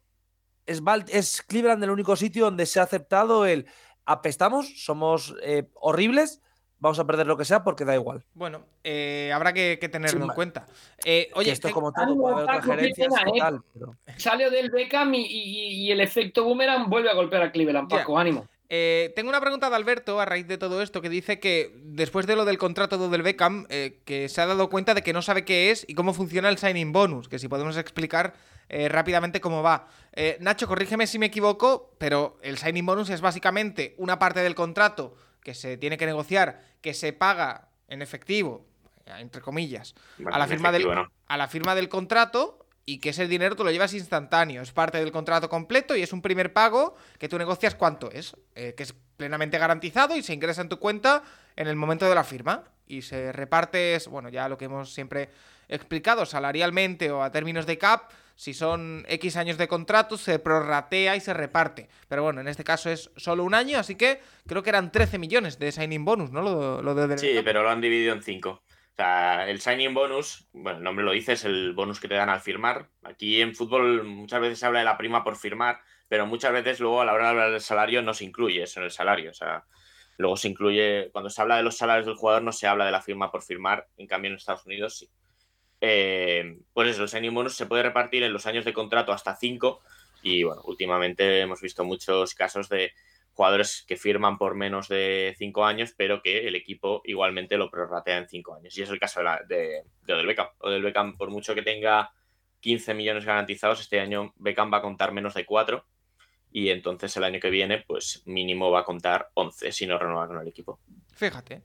Es, 0.65 0.81
Bal- 0.81 1.09
es 1.09 1.41
Cleveland 1.41 1.83
el 1.83 1.89
único 1.89 2.15
sitio 2.15 2.45
donde 2.45 2.65
se 2.65 2.79
ha 2.79 2.83
aceptado 2.83 3.45
el 3.45 3.65
apestamos, 4.05 4.83
somos 4.85 5.35
eh, 5.43 5.69
horribles, 5.75 6.41
vamos 6.83 6.99
a 6.99 7.07
perder 7.07 7.25
lo 7.25 7.37
que 7.37 7.45
sea 7.45 7.63
porque 7.63 7.85
da 7.85 7.95
igual. 7.95 8.23
Bueno, 8.35 8.65
eh, 8.83 9.31
habrá 9.33 9.53
que, 9.53 9.79
que 9.79 9.89
tenerlo 9.89 10.19
Sin 10.19 10.29
en 10.29 10.35
cuenta. 10.35 10.65
Eh, 11.03 11.31
Oye, 11.33 11.51
esto 11.51 11.69
te- 11.69 11.73
como 11.73 11.91
todo, 11.93 12.15
puede 12.15 12.33
haber 12.35 12.43
otras 12.43 12.65
gerencias 12.65 13.07
pena, 13.07 13.31
y 13.33 13.37
¿eh? 13.37 13.41
tal, 13.41 13.61
pero- 13.73 13.95
Salió 14.17 14.51
del 14.51 14.69
Beckham 14.69 15.13
y, 15.15 15.25
y- 15.25 15.67
y 15.87 15.91
el 15.91 16.01
efecto 16.01 16.43
boomerang 16.43 16.89
vuelve 16.89 17.09
a 17.09 17.13
golpear 17.13 17.41
a 17.43 17.51
Cleveland. 17.51 17.89
Paco, 17.89 18.19
ánimo. 18.19 18.47
Eh, 18.69 19.13
tengo 19.15 19.29
una 19.29 19.39
pregunta 19.39 19.69
de 19.69 19.75
Alberto 19.75 20.19
a 20.19 20.25
raíz 20.25 20.47
de 20.47 20.57
todo 20.57 20.81
esto 20.81 20.99
que 21.01 21.09
dice 21.09 21.39
que 21.39 21.71
después 21.83 22.25
de 22.27 22.35
lo 22.35 22.43
del 22.43 22.57
contrato 22.57 22.97
de 22.97 23.07
del 23.09 23.21
Beckham, 23.21 23.65
eh, 23.69 23.99
que 24.03 24.27
se 24.29 24.41
ha 24.41 24.45
dado 24.47 24.69
cuenta 24.69 24.93
de 24.93 25.03
que 25.03 25.13
no 25.13 25.21
sabe 25.21 25.45
qué 25.45 25.69
es 25.71 25.85
y 25.87 25.93
cómo 25.93 26.13
funciona 26.13 26.49
el 26.49 26.57
signing 26.57 26.91
bonus, 26.91 27.29
que 27.29 27.37
si 27.39 27.47
podemos 27.47 27.77
explicar 27.77 28.33
eh, 28.69 28.89
rápidamente 28.89 29.39
cómo 29.41 29.61
va. 29.61 29.87
Eh, 30.13 30.37
Nacho, 30.39 30.67
corrígeme 30.67 31.05
si 31.05 31.19
me 31.19 31.27
equivoco, 31.27 31.91
pero 31.99 32.37
el 32.41 32.57
signing 32.57 32.85
bonus 32.85 33.09
es 33.11 33.21
básicamente 33.21 33.93
una 33.97 34.17
parte 34.17 34.39
del 34.41 34.55
contrato 34.55 35.13
que 35.43 35.53
se 35.53 35.77
tiene 35.77 35.97
que 35.97 36.05
negociar, 36.05 36.61
que 36.81 36.93
se 36.93 37.13
paga 37.13 37.67
en 37.87 38.01
efectivo, 38.01 38.65
entre 39.05 39.41
comillas, 39.41 39.95
Bueno, 40.17 40.35
a 40.35 40.39
la 40.39 40.47
firma 40.47 40.71
del 40.71 40.87
a 41.27 41.37
la 41.37 41.47
firma 41.47 41.75
del 41.75 41.89
contrato 41.89 42.63
y 42.85 42.99
que 42.99 43.09
ese 43.09 43.27
dinero 43.27 43.55
tú 43.55 43.63
lo 43.63 43.71
llevas 43.71 43.93
instantáneo. 43.93 44.61
Es 44.61 44.71
parte 44.71 44.99
del 44.99 45.11
contrato 45.11 45.49
completo 45.49 45.95
y 45.95 46.03
es 46.03 46.13
un 46.13 46.21
primer 46.21 46.53
pago 46.53 46.95
que 47.17 47.29
tú 47.29 47.37
negocias 47.37 47.75
cuánto 47.75 48.11
es, 48.11 48.35
eh, 48.55 48.73
que 48.75 48.83
es 48.83 48.93
plenamente 49.17 49.57
garantizado 49.57 50.15
y 50.15 50.23
se 50.23 50.33
ingresa 50.33 50.61
en 50.61 50.69
tu 50.69 50.79
cuenta 50.79 51.23
en 51.55 51.67
el 51.67 51.75
momento 51.75 52.07
de 52.07 52.15
la 52.15 52.23
firma. 52.23 52.63
Y 52.85 53.01
se 53.01 53.31
reparte, 53.31 53.97
bueno, 54.09 54.29
ya 54.29 54.49
lo 54.49 54.57
que 54.57 54.65
hemos 54.65 54.93
siempre 54.93 55.29
explicado, 55.69 56.25
salarialmente 56.25 57.09
o 57.11 57.23
a 57.23 57.31
términos 57.31 57.65
de 57.65 57.77
cap, 57.77 58.11
si 58.35 58.53
son 58.53 59.05
X 59.07 59.37
años 59.37 59.57
de 59.57 59.67
contrato, 59.67 60.17
se 60.17 60.39
prorratea 60.39 61.15
y 61.15 61.19
se 61.19 61.33
reparte. 61.33 61.89
Pero 62.07 62.23
bueno, 62.23 62.41
en 62.41 62.47
este 62.47 62.63
caso 62.63 62.89
es 62.89 63.11
solo 63.15 63.43
un 63.43 63.53
año, 63.53 63.77
así 63.77 63.95
que 63.95 64.19
creo 64.47 64.63
que 64.63 64.69
eran 64.69 64.91
13 64.91 65.19
millones 65.19 65.59
de 65.59 65.71
signing 65.71 66.05
bonus, 66.05 66.31
¿no? 66.31 66.41
Lo, 66.41 66.81
lo 66.81 66.95
de 66.95 67.17
Sí, 67.17 67.39
pero 67.43 67.63
lo 67.63 67.69
han 67.69 67.81
dividido 67.81 68.13
en 68.13 68.21
cinco. 68.21 68.63
O 68.93 68.95
sea, 68.95 69.49
el 69.49 69.59
signing 69.59 69.93
bonus, 69.93 70.47
bueno, 70.53 70.77
el 70.77 70.83
nombre 70.83 71.03
lo 71.03 71.11
dice, 71.11 71.33
es 71.33 71.45
el 71.45 71.73
bonus 71.73 71.99
que 71.99 72.07
te 72.07 72.13
dan 72.13 72.29
al 72.29 72.41
firmar. 72.41 72.89
Aquí 73.03 73.41
en 73.41 73.55
fútbol 73.55 74.03
muchas 74.03 74.39
veces 74.39 74.59
se 74.59 74.67
habla 74.67 74.79
de 74.79 74.85
la 74.85 74.97
prima 74.97 75.23
por 75.23 75.35
firmar, 75.35 75.79
pero 76.07 76.27
muchas 76.27 76.53
veces 76.53 76.79
luego 76.79 77.01
a 77.01 77.05
la 77.05 77.13
hora 77.13 77.23
de 77.23 77.29
hablar 77.31 77.51
del 77.51 77.61
salario 77.61 78.03
no 78.03 78.13
se 78.13 78.25
incluye 78.25 78.61
eso 78.61 78.79
en 78.79 78.85
el 78.85 78.91
salario. 78.91 79.31
O 79.31 79.33
sea, 79.33 79.65
luego 80.17 80.37
se 80.37 80.47
incluye, 80.47 81.09
cuando 81.11 81.31
se 81.31 81.41
habla 81.41 81.57
de 81.57 81.63
los 81.63 81.75
salarios 81.75 82.05
del 82.05 82.15
jugador 82.15 82.43
no 82.43 82.51
se 82.51 82.67
habla 82.67 82.85
de 82.85 82.91
la 82.91 83.01
firma 83.01 83.31
por 83.31 83.41
firmar, 83.41 83.87
en 83.97 84.05
cambio 84.05 84.29
en 84.29 84.37
Estados 84.37 84.65
Unidos 84.67 84.97
sí. 84.97 85.09
Eh, 85.85 86.59
pues 86.71 86.97
eso, 86.97 87.03
el 87.03 87.49
se 87.49 87.65
puede 87.65 87.83
repartir 87.83 88.23
en 88.23 88.31
los 88.31 88.45
años 88.45 88.63
de 88.63 88.71
contrato 88.71 89.11
hasta 89.11 89.35
cinco 89.35 89.81
y 90.21 90.43
bueno, 90.43 90.61
últimamente 90.63 91.41
hemos 91.41 91.59
visto 91.59 91.83
muchos 91.83 92.33
casos 92.35 92.69
de 92.69 92.93
jugadores 93.33 93.83
que 93.85 93.97
firman 93.97 94.37
por 94.37 94.55
menos 94.55 94.87
de 94.87 95.35
cinco 95.37 95.65
años, 95.65 95.93
pero 95.97 96.21
que 96.21 96.47
el 96.47 96.55
equipo 96.55 97.01
igualmente 97.03 97.57
lo 97.57 97.69
prorratea 97.69 98.19
en 98.19 98.29
cinco 98.29 98.55
años. 98.55 98.77
Y 98.77 98.83
es 98.83 98.89
el 98.91 98.99
caso 98.99 99.19
de, 99.19 99.23
la, 99.25 99.41
de, 99.45 99.83
de 100.03 100.13
Odell 100.13 100.27
Beckham. 100.27 100.47
Odell 100.59 100.83
Beckham, 100.83 101.17
por 101.17 101.29
mucho 101.29 101.53
que 101.53 101.63
tenga 101.63 102.13
15 102.61 102.93
millones 102.93 103.25
garantizados, 103.25 103.81
este 103.81 103.99
año 103.99 104.33
Beckham 104.37 104.71
va 104.71 104.77
a 104.77 104.81
contar 104.81 105.11
menos 105.11 105.33
de 105.33 105.45
4 105.45 105.85
y 106.53 106.69
entonces 106.69 107.17
el 107.17 107.25
año 107.25 107.41
que 107.41 107.49
viene, 107.49 107.83
pues 107.85 108.23
mínimo 108.25 108.71
va 108.71 108.81
a 108.81 108.85
contar 108.85 109.31
11 109.33 109.73
si 109.73 109.85
no 109.85 109.97
renueva 109.97 110.27
con 110.27 110.39
el 110.39 110.47
equipo. 110.47 110.79
Fíjate. 111.13 111.61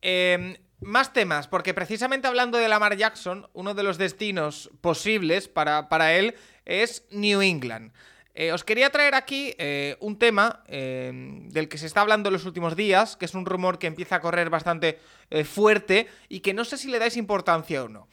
Eh, 0.00 0.58
más 0.82 1.12
temas, 1.12 1.48
porque 1.48 1.74
precisamente 1.74 2.28
hablando 2.28 2.58
de 2.58 2.68
Lamar 2.68 2.96
Jackson, 2.96 3.48
uno 3.52 3.74
de 3.74 3.82
los 3.82 3.98
destinos 3.98 4.70
posibles 4.80 5.48
para, 5.48 5.88
para 5.88 6.14
él 6.14 6.34
es 6.64 7.06
New 7.10 7.40
England. 7.42 7.92
Eh, 8.34 8.52
os 8.52 8.64
quería 8.64 8.88
traer 8.88 9.14
aquí 9.14 9.54
eh, 9.58 9.96
un 10.00 10.18
tema 10.18 10.62
eh, 10.66 11.12
del 11.50 11.68
que 11.68 11.76
se 11.76 11.86
está 11.86 12.00
hablando 12.00 12.30
en 12.30 12.32
los 12.32 12.46
últimos 12.46 12.76
días, 12.76 13.16
que 13.16 13.26
es 13.26 13.34
un 13.34 13.44
rumor 13.44 13.78
que 13.78 13.86
empieza 13.86 14.16
a 14.16 14.20
correr 14.20 14.48
bastante 14.48 14.98
fuerte 15.44 16.08
y 16.28 16.40
que 16.40 16.52
no 16.52 16.64
sé 16.64 16.76
si 16.76 16.88
le 16.88 16.98
dais 16.98 17.16
importancia 17.16 17.82
o 17.84 17.88
no. 17.88 18.06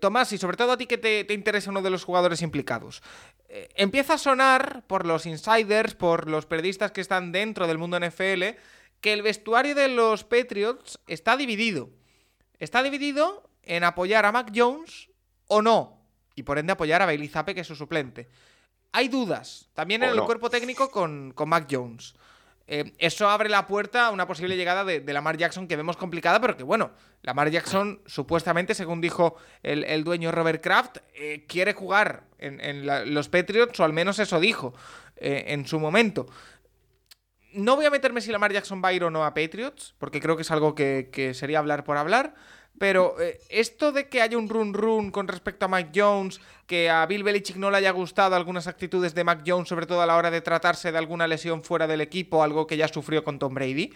Tomás, 0.00 0.32
y 0.32 0.38
sobre 0.38 0.56
todo 0.56 0.72
a 0.72 0.76
ti 0.76 0.86
que 0.86 0.98
te, 0.98 1.22
te 1.22 1.32
interesa 1.32 1.70
uno 1.70 1.80
de 1.80 1.90
los 1.90 2.02
jugadores 2.02 2.42
implicados. 2.42 3.04
Empieza 3.76 4.14
a 4.14 4.18
sonar 4.18 4.82
por 4.88 5.06
los 5.06 5.26
insiders, 5.26 5.94
por 5.94 6.28
los 6.28 6.44
periodistas 6.44 6.90
que 6.90 7.00
están 7.00 7.30
dentro 7.30 7.68
del 7.68 7.78
mundo 7.78 8.00
NFL, 8.00 8.58
que 9.04 9.12
el 9.12 9.20
vestuario 9.20 9.74
de 9.74 9.88
los 9.88 10.24
Patriots 10.24 10.98
está 11.06 11.36
dividido. 11.36 11.90
Está 12.58 12.82
dividido 12.82 13.50
en 13.62 13.84
apoyar 13.84 14.24
a 14.24 14.32
Mac 14.32 14.50
Jones 14.54 15.10
o 15.46 15.60
no. 15.60 16.00
Y 16.34 16.44
por 16.44 16.56
ende 16.56 16.72
apoyar 16.72 17.02
a 17.02 17.04
Bailey 17.04 17.28
Zappe, 17.28 17.54
que 17.54 17.60
es 17.60 17.66
su 17.66 17.76
suplente. 17.76 18.30
Hay 18.92 19.08
dudas. 19.08 19.68
También 19.74 20.04
en 20.04 20.08
el 20.08 20.16
no. 20.16 20.24
cuerpo 20.24 20.48
técnico 20.48 20.90
con, 20.90 21.32
con 21.32 21.50
Mac 21.50 21.68
Jones. 21.70 22.14
Eh, 22.66 22.94
eso 22.96 23.28
abre 23.28 23.50
la 23.50 23.66
puerta 23.66 24.06
a 24.06 24.10
una 24.10 24.26
posible 24.26 24.56
llegada 24.56 24.86
de, 24.86 25.02
Lamar 25.12 25.36
Jackson 25.36 25.68
que 25.68 25.76
vemos 25.76 25.98
complicada, 25.98 26.40
pero 26.40 26.56
que 26.56 26.62
bueno, 26.62 26.92
Lamar 27.20 27.50
Jackson 27.50 28.00
supuestamente, 28.06 28.74
según 28.74 29.02
dijo 29.02 29.36
el, 29.62 30.02
dueño 30.02 30.32
Robert 30.32 30.62
Kraft, 30.62 30.96
eh, 31.12 31.44
quiere 31.46 31.74
jugar 31.74 32.22
en, 32.38 32.86
los 33.12 33.28
Patriots, 33.28 33.78
o 33.80 33.84
al 33.84 33.92
menos 33.92 34.18
eso 34.18 34.40
dijo 34.40 34.72
eh, 35.16 35.44
en 35.48 35.66
su 35.66 35.78
momento. 35.78 36.26
No 37.54 37.76
voy 37.76 37.86
a 37.86 37.90
meterme 37.90 38.20
si 38.20 38.30
Lamar 38.30 38.52
Jackson 38.52 38.82
va 38.84 38.92
ir 38.92 39.04
o 39.04 39.10
no 39.10 39.24
a 39.24 39.32
Patriots, 39.32 39.94
porque 39.98 40.20
creo 40.20 40.36
que 40.36 40.42
es 40.42 40.50
algo 40.50 40.74
que 40.74 41.32
sería 41.34 41.60
hablar 41.60 41.84
por 41.84 41.96
hablar. 41.96 42.34
Pero 42.78 43.20
eh, 43.20 43.40
esto 43.50 43.92
de 43.92 44.08
que 44.08 44.20
haya 44.20 44.36
un 44.36 44.48
run 44.48 44.74
run 44.74 45.10
con 45.12 45.28
respecto 45.28 45.66
a 45.66 45.68
Mac 45.68 45.90
Jones, 45.94 46.40
que 46.66 46.90
a 46.90 47.06
Bill 47.06 47.22
Belichick 47.22 47.56
no 47.56 47.70
le 47.70 47.76
haya 47.76 47.92
gustado 47.92 48.34
algunas 48.34 48.66
actitudes 48.66 49.14
de 49.14 49.22
Mac 49.22 49.42
Jones, 49.46 49.68
sobre 49.68 49.86
todo 49.86 50.02
a 50.02 50.06
la 50.06 50.16
hora 50.16 50.30
de 50.30 50.40
tratarse 50.40 50.90
de 50.90 50.98
alguna 50.98 51.28
lesión 51.28 51.62
fuera 51.62 51.86
del 51.86 52.00
equipo, 52.00 52.42
algo 52.42 52.66
que 52.66 52.76
ya 52.76 52.88
sufrió 52.88 53.22
con 53.22 53.38
Tom 53.38 53.54
Brady, 53.54 53.92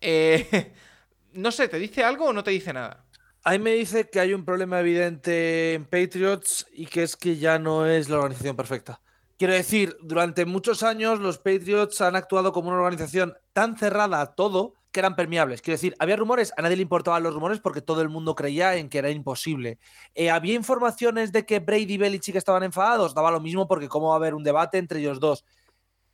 eh, 0.00 0.72
no 1.32 1.50
sé, 1.50 1.68
¿te 1.68 1.78
dice 1.78 2.04
algo 2.04 2.26
o 2.26 2.32
no 2.32 2.44
te 2.44 2.52
dice 2.52 2.72
nada? 2.72 3.04
Ahí 3.42 3.58
me 3.58 3.72
dice 3.72 4.08
que 4.08 4.20
hay 4.20 4.32
un 4.32 4.44
problema 4.44 4.78
evidente 4.78 5.74
en 5.74 5.84
Patriots 5.86 6.66
y 6.72 6.86
que 6.86 7.02
es 7.02 7.16
que 7.16 7.36
ya 7.36 7.58
no 7.58 7.86
es 7.86 8.08
la 8.08 8.18
organización 8.18 8.54
perfecta. 8.54 9.00
Quiero 9.40 9.54
decir, 9.54 9.96
durante 10.02 10.44
muchos 10.44 10.82
años 10.82 11.18
los 11.18 11.38
Patriots 11.38 12.02
han 12.02 12.14
actuado 12.14 12.52
como 12.52 12.68
una 12.68 12.76
organización 12.76 13.38
tan 13.54 13.78
cerrada 13.78 14.20
a 14.20 14.34
todo 14.34 14.74
que 14.92 15.00
eran 15.00 15.16
permeables. 15.16 15.62
Quiero 15.62 15.76
decir, 15.76 15.96
había 15.98 16.16
rumores, 16.16 16.52
a 16.58 16.60
nadie 16.60 16.76
le 16.76 16.82
importaban 16.82 17.22
los 17.22 17.32
rumores 17.32 17.58
porque 17.58 17.80
todo 17.80 18.02
el 18.02 18.10
mundo 18.10 18.34
creía 18.34 18.76
en 18.76 18.90
que 18.90 18.98
era 18.98 19.08
imposible. 19.08 19.78
Eh, 20.14 20.28
había 20.28 20.52
informaciones 20.52 21.32
de 21.32 21.46
que 21.46 21.58
Brady 21.58 21.94
y 21.94 21.96
Belichick 21.96 22.36
estaban 22.36 22.64
enfadados, 22.64 23.14
daba 23.14 23.30
lo 23.30 23.40
mismo 23.40 23.66
porque 23.66 23.88
cómo 23.88 24.08
va 24.08 24.12
a 24.12 24.16
haber 24.16 24.34
un 24.34 24.44
debate 24.44 24.76
entre 24.76 25.00
ellos 25.00 25.20
dos. 25.20 25.46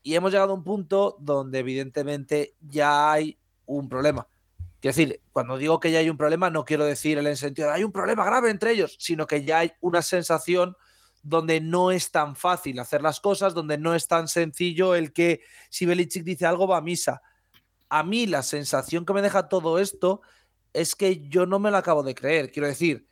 Y 0.05 0.15
hemos 0.15 0.31
llegado 0.31 0.53
a 0.53 0.55
un 0.55 0.63
punto 0.63 1.17
donde 1.19 1.59
evidentemente 1.59 2.55
ya 2.61 3.11
hay 3.11 3.37
un 3.65 3.89
problema. 3.89 4.29
Quiero 4.79 4.97
decir, 4.97 5.21
cuando 5.33 5.59
digo 5.59 5.81
que 5.81 5.91
ya 5.91 5.99
hay 5.99 6.11
un 6.11 6.17
problema, 6.17 6.49
no 6.49 6.65
quiero 6.65 6.85
decir 6.85 7.19
en 7.19 7.27
el 7.27 7.37
sentido 7.37 7.67
de 7.67 7.75
hay 7.75 7.83
un 7.83 7.91
problema 7.91 8.25
grave 8.25 8.51
entre 8.51 8.71
ellos, 8.71 8.97
sino 9.01 9.27
que 9.27 9.45
ya 9.45 9.59
hay 9.59 9.73
una 9.81 10.01
sensación 10.01 10.77
donde 11.29 11.61
no 11.61 11.91
es 11.91 12.11
tan 12.11 12.37
fácil 12.37 12.79
hacer 12.79 13.03
las 13.03 13.21
cosas, 13.21 13.55
donde 13.55 13.79
no 13.79 13.95
es 13.95 14.07
tan 14.07 14.29
sencillo 14.29 14.95
el 14.95 15.13
que 15.13 15.41
si 15.71 15.87
Belichick 15.87 16.25
dice 16.25 16.47
algo 16.47 16.67
va 16.67 16.79
a 16.79 16.83
misa 16.83 17.23
a 17.89 18.03
mí 18.03 18.27
la 18.27 18.43
sensación 18.43 19.05
que 19.05 19.13
me 19.13 19.23
deja 19.23 19.49
todo 19.49 19.79
esto 19.79 20.21
es 20.73 20.95
que 20.95 21.29
yo 21.29 21.47
no 21.47 21.59
me 21.59 21.71
lo 21.71 21.77
acabo 21.77 22.03
de 22.03 22.15
creer. 22.15 22.51
Quiero 22.51 22.69
decir, 22.69 23.09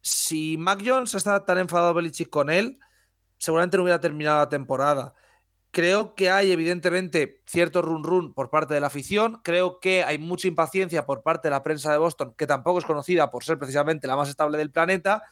si 0.00 0.56
Mac 0.58 0.82
Jones 0.84 1.14
está 1.14 1.44
tan 1.44 1.58
enfadado 1.58 1.94
Belichick 1.94 2.28
con 2.28 2.50
él, 2.50 2.78
seguramente 3.38 3.76
no 3.76 3.84
hubiera 3.84 4.00
terminado 4.00 4.38
la 4.38 4.48
temporada. 4.48 5.14
Creo 5.70 6.14
que 6.16 6.30
hay 6.30 6.50
evidentemente 6.50 7.42
cierto 7.46 7.80
run 7.80 8.02
run 8.02 8.34
por 8.34 8.50
parte 8.50 8.74
de 8.74 8.80
la 8.80 8.88
afición. 8.88 9.40
Creo 9.44 9.78
que 9.78 10.02
hay 10.02 10.18
mucha 10.18 10.48
impaciencia 10.48 11.06
por 11.06 11.22
parte 11.22 11.48
de 11.48 11.52
la 11.52 11.62
prensa 11.62 11.92
de 11.92 11.98
Boston, 11.98 12.34
que 12.36 12.46
tampoco 12.46 12.80
es 12.80 12.84
conocida 12.84 13.30
por 13.30 13.44
ser 13.44 13.58
precisamente 13.58 14.08
la 14.08 14.16
más 14.16 14.28
estable 14.28 14.58
del 14.58 14.72
planeta. 14.72 15.22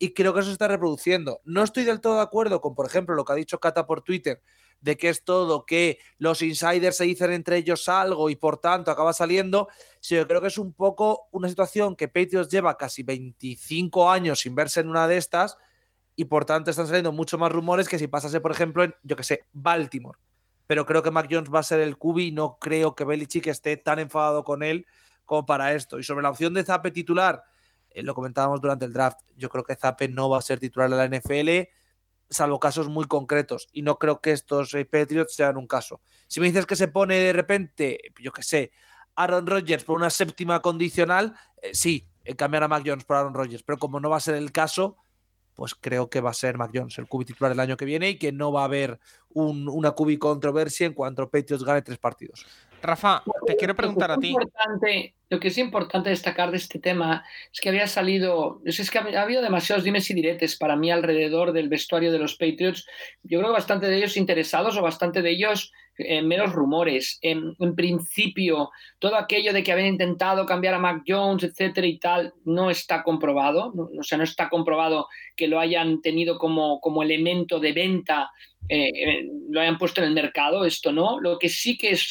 Y 0.00 0.14
creo 0.14 0.34
que 0.34 0.40
eso 0.40 0.48
se 0.48 0.54
está 0.54 0.66
reproduciendo. 0.66 1.40
No 1.44 1.62
estoy 1.62 1.84
del 1.84 2.00
todo 2.00 2.16
de 2.16 2.22
acuerdo 2.22 2.60
con, 2.60 2.74
por 2.74 2.86
ejemplo, 2.86 3.14
lo 3.14 3.24
que 3.24 3.32
ha 3.32 3.36
dicho 3.36 3.60
Cata 3.60 3.86
por 3.86 4.02
Twitter 4.02 4.42
de 4.80 4.96
que 4.96 5.08
es 5.08 5.24
todo, 5.24 5.66
que 5.66 5.98
los 6.18 6.42
insiders 6.42 6.96
se 6.96 7.04
dicen 7.04 7.32
entre 7.32 7.58
ellos 7.58 7.88
algo 7.88 8.30
y 8.30 8.36
por 8.36 8.58
tanto 8.58 8.90
acaba 8.90 9.12
saliendo, 9.12 9.68
sí, 10.00 10.16
yo 10.16 10.26
creo 10.26 10.40
que 10.40 10.46
es 10.48 10.58
un 10.58 10.72
poco 10.72 11.28
una 11.32 11.48
situación 11.48 11.96
que 11.96 12.08
Patriots 12.08 12.48
lleva 12.48 12.76
casi 12.76 13.02
25 13.02 14.10
años 14.10 14.40
sin 14.40 14.54
verse 14.54 14.80
en 14.80 14.88
una 14.88 15.06
de 15.06 15.18
estas 15.18 15.58
y 16.16 16.24
por 16.24 16.44
tanto 16.44 16.70
están 16.70 16.86
saliendo 16.86 17.12
mucho 17.12 17.38
más 17.38 17.52
rumores 17.52 17.88
que 17.88 17.98
si 17.98 18.06
pasase, 18.06 18.40
por 18.40 18.52
ejemplo, 18.52 18.84
en, 18.84 18.94
yo 19.02 19.16
que 19.16 19.24
sé, 19.24 19.44
Baltimore. 19.52 20.18
Pero 20.66 20.86
creo 20.86 21.02
que 21.02 21.10
Mac 21.10 21.28
Jones 21.30 21.50
va 21.52 21.60
a 21.60 21.64
ser 21.64 21.80
el 21.80 21.96
cubi 21.96 22.28
y 22.28 22.32
no 22.32 22.58
creo 22.58 22.94
que 22.94 23.04
Belichick 23.04 23.48
esté 23.48 23.76
tan 23.76 23.98
enfadado 23.98 24.44
con 24.44 24.62
él 24.62 24.86
como 25.24 25.44
para 25.44 25.74
esto. 25.74 25.98
Y 25.98 26.04
sobre 26.04 26.22
la 26.22 26.30
opción 26.30 26.54
de 26.54 26.62
Zape 26.62 26.90
titular, 26.90 27.42
eh, 27.90 28.02
lo 28.02 28.14
comentábamos 28.14 28.60
durante 28.60 28.84
el 28.84 28.92
draft, 28.92 29.18
yo 29.36 29.48
creo 29.48 29.64
que 29.64 29.76
Zape 29.76 30.08
no 30.08 30.28
va 30.28 30.38
a 30.38 30.42
ser 30.42 30.58
titular 30.58 30.90
de 30.90 30.96
la 30.96 31.06
NFL 31.06 31.70
salvo 32.30 32.60
casos 32.60 32.88
muy 32.88 33.06
concretos. 33.06 33.68
Y 33.72 33.82
no 33.82 33.98
creo 33.98 34.20
que 34.20 34.32
estos 34.32 34.72
eh, 34.74 34.84
Patriots 34.84 35.34
sean 35.34 35.56
un 35.56 35.66
caso. 35.66 36.00
Si 36.28 36.40
me 36.40 36.46
dices 36.46 36.66
que 36.66 36.76
se 36.76 36.88
pone 36.88 37.16
de 37.16 37.32
repente, 37.32 38.00
yo 38.20 38.32
qué 38.32 38.42
sé, 38.42 38.72
Aaron 39.16 39.46
Rodgers 39.46 39.84
por 39.84 39.96
una 39.96 40.10
séptima 40.10 40.60
condicional, 40.62 41.34
eh, 41.60 41.70
sí, 41.74 42.08
cambiar 42.36 42.62
a 42.62 42.68
Mac 42.68 42.84
Jones 42.86 43.04
por 43.04 43.16
Aaron 43.16 43.34
Rodgers. 43.34 43.64
Pero 43.64 43.78
como 43.78 44.00
no 44.00 44.08
va 44.08 44.16
a 44.16 44.20
ser 44.20 44.36
el 44.36 44.52
caso, 44.52 44.96
pues 45.54 45.74
creo 45.74 46.08
que 46.08 46.20
va 46.20 46.30
a 46.30 46.34
ser 46.34 46.56
Mac 46.56 46.70
Jones 46.72 46.96
el 46.98 47.08
cubi 47.08 47.24
titular 47.24 47.52
el 47.52 47.60
año 47.60 47.76
que 47.76 47.84
viene 47.84 48.10
y 48.10 48.18
que 48.18 48.32
no 48.32 48.52
va 48.52 48.62
a 48.62 48.64
haber 48.64 49.00
una 49.34 49.90
cubi 49.90 50.16
controversia 50.16 50.86
en 50.86 50.94
cuanto 50.94 51.28
Patriots 51.28 51.64
gane 51.64 51.82
tres 51.82 51.98
partidos. 51.98 52.46
Rafa, 52.82 53.22
te 53.46 53.56
quiero 53.56 53.74
preguntar 53.74 54.10
a 54.10 54.16
ti. 54.16 54.34
lo 55.28 55.40
que 55.40 55.48
es 55.48 55.58
importante 55.58 56.10
destacar 56.10 56.50
de 56.50 56.56
este 56.56 56.78
tema 56.78 57.24
es 57.52 57.60
que 57.60 57.68
había 57.68 57.86
salido, 57.86 58.60
es 58.64 58.90
que 58.90 58.98
ha 58.98 59.22
habido 59.22 59.42
demasiados 59.42 59.84
dimes 59.84 60.10
y 60.10 60.14
diretes 60.14 60.56
para 60.56 60.76
mí 60.76 60.90
alrededor 60.90 61.52
del 61.52 61.68
vestuario 61.68 62.12
de 62.12 62.18
los 62.18 62.36
Patriots. 62.36 62.86
Yo 63.22 63.38
creo 63.38 63.50
que 63.50 63.58
bastante 63.58 63.86
de 63.86 63.96
ellos 63.96 64.16
interesados 64.16 64.76
o 64.76 64.82
bastante 64.82 65.22
de 65.22 65.30
ellos 65.30 65.72
eh, 66.02 66.22
menos 66.22 66.52
rumores. 66.52 67.18
En, 67.20 67.54
principio, 67.74 68.70
todo 68.98 69.16
aquello 69.16 69.52
de 69.52 69.62
que 69.62 69.72
habían 69.72 69.88
intentado 69.88 70.46
cambiar 70.46 70.74
a 70.74 70.78
Mac 70.78 71.02
Jones, 71.06 71.44
etcétera 71.44 71.86
y 71.86 71.98
tal, 71.98 72.32
no 72.44 72.70
está 72.70 73.02
comprobado. 73.02 73.72
o 73.74 74.02
sea, 74.02 74.16
no 74.16 74.24
está 74.24 74.48
comprobado 74.48 75.08
que 75.36 75.48
lo 75.48 75.60
hayan 75.60 76.00
tenido 76.00 76.38
como, 76.38 76.80
como 76.80 77.02
elemento 77.02 77.60
de 77.60 77.72
venta, 77.72 78.30
eh, 78.68 78.88
eh, 78.88 79.28
lo 79.50 79.60
hayan 79.60 79.78
puesto 79.78 80.00
en 80.00 80.08
el 80.08 80.14
mercado. 80.14 80.64
Esto 80.64 80.92
no. 80.92 81.20
Lo 81.20 81.38
que 81.38 81.48
sí 81.48 81.76
que 81.76 81.90
es 81.90 82.10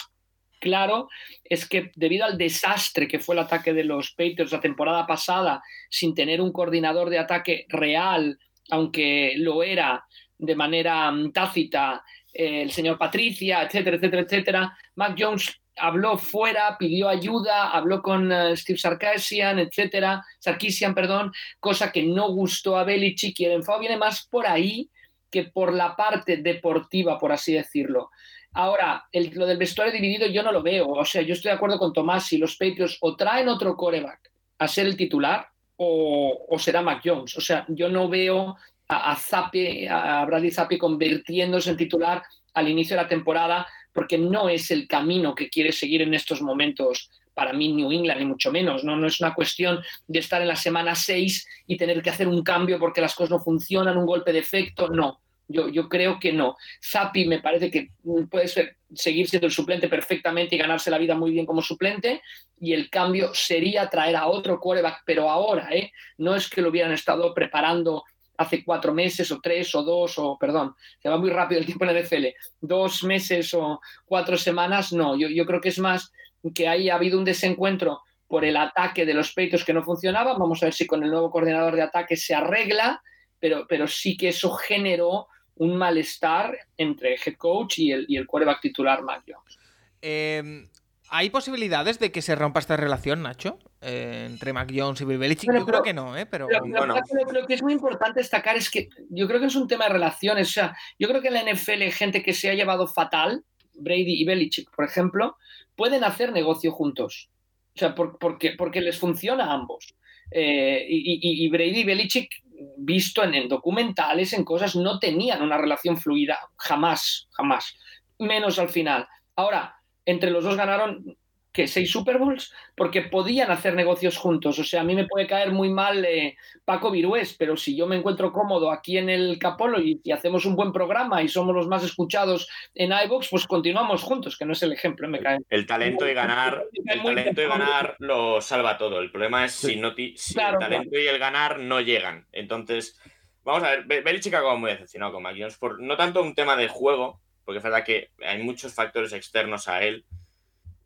claro 0.59 1.09
es 1.43 1.67
que 1.67 1.91
debido 1.95 2.25
al 2.25 2.37
desastre 2.37 3.07
que 3.07 3.19
fue 3.19 3.35
el 3.35 3.39
ataque 3.39 3.73
de 3.73 3.83
los 3.83 4.11
Patriots 4.11 4.51
la 4.51 4.61
temporada 4.61 5.07
pasada, 5.07 5.63
sin 5.89 6.13
tener 6.13 6.41
un 6.41 6.51
coordinador 6.51 7.09
de 7.09 7.19
ataque 7.19 7.65
real, 7.69 8.37
aunque 8.69 9.33
lo 9.37 9.63
era 9.63 10.05
de 10.37 10.55
manera 10.55 11.11
mm, 11.11 11.31
tácita 11.31 12.03
eh, 12.33 12.61
el 12.61 12.71
señor 12.71 12.97
Patricia, 12.97 13.63
etcétera, 13.63 13.97
etcétera, 13.97 14.21
etcétera, 14.21 14.77
Mac 14.95 15.15
Jones 15.17 15.59
habló 15.75 16.17
fuera, 16.17 16.77
pidió 16.77 17.09
ayuda, 17.09 17.71
habló 17.71 18.01
con 18.01 18.31
eh, 18.31 18.55
Steve 18.55 18.77
Sarkisian, 18.77 19.59
etcétera, 19.59 20.23
Sarkisian, 20.39 20.93
perdón, 20.93 21.31
cosa 21.59 21.91
que 21.91 22.03
no 22.03 22.31
gustó 22.31 22.77
a 22.77 22.83
Belichick 22.83 23.39
y 23.39 23.45
el 23.45 23.53
enfado 23.53 23.79
viene 23.79 23.97
más 23.97 24.27
por 24.27 24.45
ahí 24.45 24.89
que 25.31 25.43
por 25.43 25.73
la 25.73 25.95
parte 25.95 26.37
deportiva, 26.37 27.17
por 27.17 27.31
así 27.31 27.53
decirlo. 27.53 28.09
Ahora, 28.53 29.05
lo 29.13 29.45
del 29.45 29.57
vestuario 29.57 29.93
dividido 29.93 30.27
yo 30.27 30.43
no 30.43 30.51
lo 30.51 30.63
veo. 30.63 30.87
O 30.89 31.05
sea, 31.05 31.21
yo 31.21 31.33
estoy 31.33 31.49
de 31.49 31.55
acuerdo 31.55 31.77
con 31.77 31.93
Tomás. 31.93 32.27
Si 32.27 32.37
los 32.37 32.55
Patriots 32.55 32.97
o 33.01 33.15
traen 33.15 33.47
otro 33.47 33.75
coreback 33.75 34.31
a 34.57 34.67
ser 34.67 34.87
el 34.87 34.97
titular 34.97 35.47
o, 35.77 36.55
será 36.57 36.81
Mac 36.81 37.01
Jones. 37.03 37.37
O 37.37 37.41
sea, 37.41 37.65
yo 37.69 37.89
no 37.89 38.09
veo 38.09 38.57
a, 38.87 39.13
a, 39.13 40.21
a 40.21 40.25
Bradley 40.25 40.51
Zappi 40.51 40.77
convirtiéndose 40.77 41.69
en 41.69 41.77
titular 41.77 42.23
al 42.53 42.67
inicio 42.67 42.95
de 42.95 43.03
la 43.03 43.07
temporada 43.07 43.67
porque 43.93 44.17
no 44.17 44.49
es 44.49 44.71
el 44.71 44.87
camino 44.87 45.33
que 45.33 45.49
quiere 45.49 45.71
seguir 45.71 46.01
en 46.01 46.13
estos 46.13 46.41
momentos 46.41 47.09
para 47.33 47.53
mí 47.53 47.71
New 47.71 47.91
England, 47.91 48.19
ni 48.19 48.25
mucho 48.25 48.51
menos. 48.51 48.83
¿no? 48.83 48.97
no 48.97 49.07
es 49.07 49.21
una 49.21 49.33
cuestión 49.33 49.79
de 50.07 50.19
estar 50.19 50.41
en 50.41 50.47
la 50.49 50.57
semana 50.57 50.95
6 50.95 51.47
y 51.67 51.77
tener 51.77 52.01
que 52.01 52.09
hacer 52.09 52.27
un 52.27 52.43
cambio 52.43 52.77
porque 52.79 53.01
las 53.01 53.15
cosas 53.15 53.31
no 53.31 53.39
funcionan, 53.39 53.97
un 53.97 54.05
golpe 54.05 54.33
de 54.33 54.39
efecto. 54.39 54.89
No, 54.89 55.21
yo, 55.49 55.89
creo 55.89 56.19
que 56.19 56.31
no. 56.31 56.55
Zapi 56.81 57.25
me 57.25 57.41
parece 57.41 57.71
que 57.71 57.89
puede 58.29 58.47
ser, 58.47 58.77
seguir 58.93 59.27
siendo 59.27 59.47
el 59.47 59.53
suplente 59.53 59.89
perfectamente 59.89 60.55
y 60.55 60.59
ganarse 60.59 60.91
la 60.91 60.99
vida 60.99 61.15
muy 61.15 61.31
bien 61.31 61.45
como 61.45 61.61
suplente. 61.61 62.21
Y 62.59 62.73
el 62.73 62.89
cambio 62.89 63.33
sería 63.33 63.89
traer 63.89 64.15
a 64.15 64.27
otro 64.27 64.59
quarterback, 64.59 65.01
pero 65.05 65.29
ahora, 65.29 65.69
¿eh? 65.71 65.91
No 66.17 66.35
es 66.35 66.47
que 66.47 66.61
lo 66.61 66.69
hubieran 66.69 66.91
estado 66.91 67.33
preparando 67.33 68.03
hace 68.37 68.63
cuatro 68.63 68.93
meses 68.93 69.31
o 69.31 69.39
tres 69.41 69.73
o 69.75 69.83
dos 69.83 70.17
o, 70.17 70.37
perdón, 70.39 70.75
se 71.01 71.09
va 71.09 71.17
muy 71.17 71.29
rápido 71.29 71.59
el 71.59 71.65
tiempo 71.65 71.83
en 71.83 71.89
el 71.89 72.03
NFL, 72.03 72.27
dos 72.61 73.03
meses 73.03 73.53
o 73.53 73.81
cuatro 74.05 74.37
semanas, 74.37 74.93
no. 74.93 75.17
Yo, 75.17 75.27
yo 75.27 75.45
creo 75.45 75.59
que 75.59 75.69
es 75.69 75.79
más 75.79 76.11
que 76.53 76.67
ahí 76.67 76.89
ha 76.89 76.95
habido 76.95 77.17
un 77.17 77.25
desencuentro 77.25 78.01
por 78.27 78.45
el 78.45 78.55
ataque 78.55 79.05
de 79.05 79.15
los 79.15 79.33
peitos 79.33 79.65
que 79.65 79.73
no 79.73 79.83
funcionaba. 79.83 80.37
Vamos 80.37 80.61
a 80.61 80.67
ver 80.67 80.73
si 80.73 80.85
con 80.85 81.03
el 81.03 81.09
nuevo 81.09 81.31
coordinador 81.31 81.75
de 81.75 81.81
ataque 81.81 82.15
se 82.15 82.35
arregla, 82.35 83.01
pero, 83.39 83.65
pero 83.67 83.87
sí 83.87 84.15
que 84.15 84.29
eso 84.29 84.51
generó 84.51 85.27
un 85.59 85.75
malestar 85.75 86.57
entre 86.77 87.13
el 87.13 87.19
head 87.23 87.35
coach 87.35 87.79
y 87.79 87.91
el, 87.91 88.05
y 88.07 88.17
el 88.17 88.25
quarterback 88.25 88.61
titular 88.61 89.03
Mac 89.03 89.23
Jones. 89.27 89.59
Em, 90.01 90.69
¿Hay 91.09 91.29
posibilidades 91.29 91.99
de 91.99 92.11
que 92.11 92.21
se 92.21 92.35
rompa 92.35 92.59
esta 92.59 92.77
relación, 92.77 93.23
Nacho? 93.23 93.59
Eh, 93.81 94.27
entre 94.29 94.53
Mac 94.53 94.71
Jones 94.73 95.01
y 95.01 95.05
Bill 95.05 95.17
Belichick. 95.17 95.51
yo 95.53 95.65
creo 95.65 95.81
que 95.81 95.93
no, 95.93 96.15
¿eh? 96.15 96.25
Pero, 96.25 96.47
bueno. 96.47 96.95
lo, 97.33 97.45
que 97.45 97.55
es 97.55 97.63
muy 97.63 97.73
importante 97.73 98.19
destacar 98.19 98.55
es 98.55 98.69
que 98.69 98.89
yo 99.09 99.27
creo 99.27 99.39
que 99.39 99.47
es 99.47 99.55
un 99.55 99.67
tema 99.67 99.85
de 99.85 99.93
relaciones. 99.93 100.49
O 100.49 100.51
sea, 100.51 100.77
yo 100.97 101.07
creo 101.07 101.21
que 101.21 101.27
en 101.27 101.33
la 101.33 101.43
NFL 101.43 101.81
hay 101.81 101.91
gente 101.91 102.23
que 102.23 102.33
se 102.33 102.49
ha 102.49 102.53
llevado 102.53 102.87
fatal, 102.87 103.43
Brady 103.73 104.21
y 104.21 104.25
Belichick, 104.25 104.73
por 104.73 104.85
ejemplo, 104.85 105.37
pueden 105.75 106.03
hacer 106.03 106.31
negocio 106.31 106.71
juntos. 106.71 107.29
O 107.75 107.79
sea, 107.79 107.95
porque, 107.95 108.53
porque 108.57 108.81
les 108.81 108.97
funciona 108.97 109.45
a 109.45 109.53
ambos. 109.53 109.95
Eh, 110.31 110.85
y, 110.87 111.43
y, 111.43 111.49
Brady 111.49 111.79
y 111.79 111.83
Belichick 111.83 112.29
visto 112.77 113.23
en, 113.23 113.47
documentales, 113.47 114.33
en 114.33 114.43
cosas, 114.43 114.75
no 114.75 114.99
tenían 114.99 115.41
una 115.41 115.57
relación 115.57 115.97
fluida, 115.97 116.39
jamás, 116.57 117.27
jamás, 117.31 117.75
menos 118.17 118.59
al 118.59 118.69
final. 118.69 119.07
Ahora, 119.35 119.75
entre 120.05 120.31
los 120.31 120.43
dos 120.43 120.57
ganaron 120.57 121.17
que 121.51 121.67
seis 121.67 121.91
Super 121.91 122.17
Bowls 122.17 122.53
porque 122.75 123.01
podían 123.01 123.51
hacer 123.51 123.73
negocios 123.75 124.17
juntos. 124.17 124.59
O 124.59 124.63
sea, 124.63 124.81
a 124.81 124.83
mí 124.83 124.95
me 124.95 125.07
puede 125.07 125.27
caer 125.27 125.51
muy 125.51 125.69
mal 125.69 126.05
eh, 126.05 126.37
Paco 126.63 126.91
Virués, 126.91 127.35
pero 127.37 127.57
si 127.57 127.75
yo 127.75 127.87
me 127.87 127.95
encuentro 127.95 128.31
cómodo 128.31 128.71
aquí 128.71 128.97
en 128.97 129.09
el 129.09 129.39
Capolo 129.39 129.79
y, 129.79 129.99
hacemos 130.11 130.45
un 130.45 130.55
buen 130.55 130.71
programa 130.71 131.21
y 131.21 131.27
somos 131.27 131.55
los 131.55 131.67
más 131.67 131.83
escuchados 131.83 132.49
en 132.75 132.91
iBox, 132.91 133.29
pues 133.29 133.47
continuamos 133.47 134.03
juntos, 134.03 134.37
que 134.37 134.45
no 134.45 134.53
es 134.53 134.63
el 134.63 134.71
ejemplo. 134.71 135.07
Me 135.07 135.19
cae. 135.19 135.39
El 135.49 135.65
talento 135.65 136.07
y 136.07 136.13
ganar, 136.13 136.63
el 136.85 137.01
talento 137.03 137.41
y 137.41 137.47
ganar 137.47 137.95
lo 137.99 138.41
salva 138.41 138.77
todo. 138.77 138.99
El 138.99 139.11
problema 139.11 139.45
es 139.45 139.53
si, 139.53 139.75
no 139.75 139.93
si 139.95 140.15
el 140.39 140.57
talento 140.59 140.97
y 140.97 141.07
el 141.07 141.17
ganar 141.17 141.59
no 141.59 141.81
llegan. 141.81 142.27
Entonces, 142.31 142.99
vamos 143.43 143.63
a 143.63 143.77
ver, 143.77 144.03
Belichick 144.03 144.33
acaba 144.33 144.55
muy 144.55 144.71
decepcionado 144.71 145.13
con 145.13 145.23
McJones 145.23 145.57
por 145.57 145.81
no 145.81 145.97
tanto 145.97 146.21
un 146.21 146.35
tema 146.35 146.55
de 146.55 146.67
juego, 146.67 147.19
porque 147.43 147.57
es 147.57 147.63
verdad 147.63 147.83
que 147.83 148.11
hay 148.23 148.43
muchos 148.43 148.73
factores 148.73 149.13
externos 149.13 149.67
a 149.67 149.83
él 149.83 150.05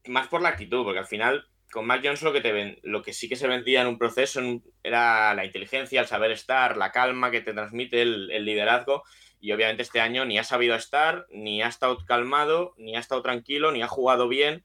más 0.05 0.27
por 0.27 0.41
la 0.41 0.49
actitud, 0.49 0.83
porque 0.83 0.99
al 0.99 1.05
final 1.05 1.47
con 1.73 1.87
Mac 1.87 2.01
Jones 2.03 2.21
lo 2.21 2.31
que, 2.31 2.39
te 2.39 2.51
ven, 2.51 2.79
lo 2.83 3.01
que 3.01 3.13
sí 3.13 3.27
que 3.27 3.35
se 3.35 3.47
vendía 3.47 3.81
en 3.81 3.87
un 3.87 3.97
proceso 3.97 4.39
era 4.83 5.33
la 5.33 5.43
inteligencia, 5.43 6.01
el 6.01 6.07
saber 6.07 6.31
estar, 6.31 6.77
la 6.77 6.91
calma 6.91 7.31
que 7.31 7.41
te 7.41 7.51
transmite 7.51 8.03
el, 8.03 8.45
liderazgo. 8.45 9.03
Y 9.41 9.51
obviamente 9.51 9.81
este 9.81 9.99
año 9.99 10.23
ni 10.23 10.37
ha 10.37 10.43
sabido 10.43 10.75
estar, 10.75 11.25
ni 11.31 11.63
ha 11.63 11.67
estado 11.67 11.97
calmado, 12.05 12.75
ni 12.77 12.95
ha 12.95 12.99
estado 12.99 13.23
tranquilo, 13.23 13.71
ni 13.71 13.81
ha 13.81 13.87
jugado 13.87 14.27
bien. 14.27 14.63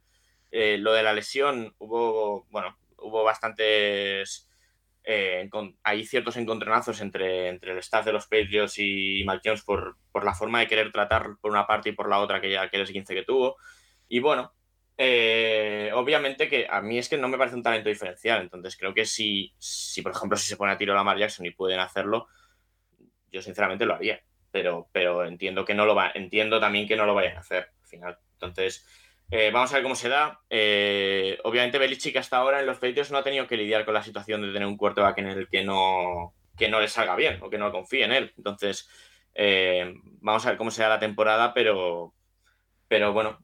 Eh, 0.50 0.76
lo 0.78 0.92
de 0.92 1.02
la 1.02 1.14
lesión 1.14 1.74
hubo, 1.78 2.46
bueno, 2.50 2.78
hubo 2.98 3.24
bastantes. 3.24 4.48
Eh, 5.04 5.48
hay 5.82 6.04
ciertos 6.04 6.36
encontronazos 6.36 7.00
entre, 7.00 7.48
entre 7.48 7.72
el 7.72 7.78
staff 7.78 8.04
de 8.04 8.12
los 8.12 8.26
Patriots 8.26 8.78
y 8.78 9.24
Mac 9.24 9.40
Jones 9.42 9.62
por, 9.62 9.96
por 10.12 10.24
la 10.26 10.34
forma 10.34 10.60
de 10.60 10.66
querer 10.66 10.92
tratar 10.92 11.36
por 11.40 11.50
una 11.50 11.66
parte 11.66 11.88
y 11.88 11.92
por 11.92 12.10
la 12.10 12.18
otra 12.18 12.36
aquella, 12.36 12.62
aquel 12.62 12.86
15 12.86 13.14
que 13.14 13.24
tuvo. 13.24 13.56
Y 14.08 14.20
bueno, 14.20 14.52
eh, 15.00 15.92
obviamente 15.94 16.48
que 16.48 16.66
a 16.68 16.82
mí 16.82 16.98
es 16.98 17.08
que 17.08 17.16
no 17.16 17.28
me 17.28 17.38
parece 17.38 17.54
un 17.54 17.62
talento 17.62 17.88
diferencial, 17.88 18.42
entonces 18.42 18.76
creo 18.76 18.92
que 18.92 19.04
si, 19.04 19.54
si 19.56 20.02
por 20.02 20.10
ejemplo, 20.10 20.36
si 20.36 20.48
se 20.48 20.56
pone 20.56 20.72
a 20.72 20.76
tiro 20.76 20.92
Lamar 20.92 21.16
Jackson 21.16 21.46
y 21.46 21.52
pueden 21.52 21.78
hacerlo, 21.78 22.26
yo 23.30 23.40
sinceramente 23.40 23.86
lo 23.86 23.94
haría, 23.94 24.20
pero, 24.50 24.88
pero 24.90 25.24
entiendo 25.24 25.64
que 25.64 25.74
no 25.74 25.86
lo 25.86 25.94
va, 25.94 26.10
entiendo 26.12 26.58
también 26.58 26.88
que 26.88 26.96
no 26.96 27.06
lo 27.06 27.14
vayan 27.14 27.36
a 27.36 27.40
hacer 27.40 27.70
al 27.80 27.86
final. 27.86 28.18
Entonces, 28.32 28.84
eh, 29.30 29.52
vamos 29.52 29.70
a 29.70 29.76
ver 29.76 29.84
cómo 29.84 29.94
se 29.94 30.08
da. 30.08 30.40
Eh, 30.50 31.38
obviamente 31.44 31.78
Belichick 31.78 32.16
hasta 32.16 32.38
ahora 32.38 32.58
en 32.58 32.66
los 32.66 32.78
Patriots 32.78 33.12
no 33.12 33.18
ha 33.18 33.22
tenido 33.22 33.46
que 33.46 33.56
lidiar 33.56 33.84
con 33.84 33.94
la 33.94 34.02
situación 34.02 34.42
de 34.42 34.52
tener 34.52 34.66
un 34.66 34.76
quarterback 34.76 35.18
en 35.18 35.28
el 35.28 35.48
que 35.48 35.62
no, 35.62 36.34
que 36.56 36.68
no 36.68 36.80
le 36.80 36.88
salga 36.88 37.14
bien 37.14 37.38
o 37.40 37.48
que 37.50 37.58
no 37.58 37.70
confíe 37.70 38.04
en 38.04 38.12
él. 38.12 38.32
Entonces, 38.36 38.88
vamos 40.20 40.44
a 40.44 40.48
ver 40.48 40.58
cómo 40.58 40.72
se 40.72 40.82
da 40.82 40.88
la 40.88 40.98
temporada, 40.98 41.54
pero, 41.54 42.14
pero 42.88 43.12
bueno, 43.12 43.38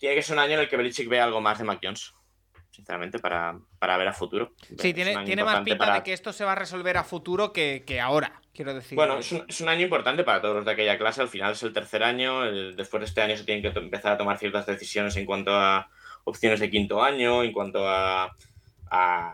tiene 0.00 0.16
que 0.16 0.22
ser 0.22 0.34
un 0.34 0.42
año 0.42 0.54
en 0.54 0.60
el 0.60 0.68
que 0.68 0.78
Belichick 0.78 1.08
vea 1.08 1.24
algo 1.24 1.42
más 1.42 1.58
de 1.58 1.64
Mac 1.64 1.78
Jones, 1.82 2.14
sinceramente, 2.70 3.18
para, 3.18 3.60
ver 3.80 4.08
a 4.08 4.12
futuro. 4.14 4.54
Sí, 4.78 4.94
tiene, 4.94 5.24
tiene 5.26 5.44
más 5.44 5.60
pinta 5.60 5.92
de 5.92 6.02
que 6.02 6.14
esto 6.14 6.32
se 6.32 6.42
va 6.42 6.52
a 6.52 6.54
resolver 6.54 6.96
a 6.96 7.04
futuro 7.04 7.52
que, 7.52 8.00
ahora, 8.02 8.40
quiero 8.54 8.72
decir. 8.72 8.96
Bueno, 8.96 9.18
es 9.18 9.60
un, 9.60 9.68
año 9.68 9.82
importante 9.82 10.24
para 10.24 10.40
todos 10.40 10.56
los 10.56 10.64
de 10.64 10.70
aquella 10.70 10.96
clase. 10.96 11.20
Al 11.20 11.28
final 11.28 11.52
es 11.52 11.62
el 11.62 11.74
tercer 11.74 12.02
año. 12.02 12.50
después 12.72 13.02
de 13.02 13.06
este 13.06 13.20
año 13.20 13.36
se 13.36 13.44
tienen 13.44 13.62
que 13.62 13.78
empezar 13.78 14.12
a 14.12 14.18
tomar 14.18 14.38
ciertas 14.38 14.64
decisiones 14.64 15.14
en 15.16 15.26
cuanto 15.26 15.54
a 15.54 15.90
opciones 16.24 16.60
de 16.60 16.70
quinto 16.70 17.02
año, 17.02 17.44
en 17.44 17.52
cuanto 17.52 17.86
a, 17.86 18.34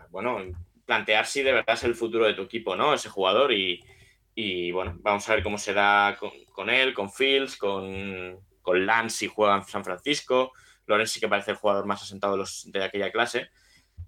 bueno, 0.09 0.37
plantear 0.85 1.25
si 1.25 1.43
de 1.43 1.53
verdad 1.53 1.75
es 1.75 1.83
el 1.85 1.95
futuro 1.95 2.25
de 2.25 2.33
tu 2.33 2.41
equipo, 2.41 2.75
¿no? 2.75 2.93
Ese 2.93 3.07
jugador 3.07 3.53
y, 3.53 4.71
bueno, 4.73 4.97
vamos 4.99 5.27
a 5.29 5.33
ver 5.33 5.43
cómo 5.43 5.57
se 5.57 5.73
da 5.73 6.17
con 6.51 6.69
él, 6.69 6.93
con 6.93 7.09
Fields, 7.09 7.55
con, 7.55 8.45
con 8.67 8.85
Lance 8.85 9.19
si 9.19 9.27
juega 9.27 9.55
en 9.55 9.63
San 9.63 9.85
Francisco. 9.85 10.51
Lorenz 10.87 11.11
sí 11.11 11.21
que 11.21 11.29
parece 11.29 11.51
el 11.51 11.57
jugador 11.57 11.85
más 11.85 12.03
asentado 12.03 12.33
de, 12.33 12.39
los, 12.39 12.69
de 12.69 12.83
aquella 12.83 13.13
clase. 13.13 13.47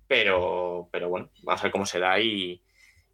Pero, 0.05 0.89
pero 0.91 1.07
bueno, 1.07 1.29
vamos 1.43 1.61
a 1.61 1.63
ver 1.63 1.71
cómo 1.71 1.85
se 1.85 1.97
da 1.97 2.19
y, 2.19 2.61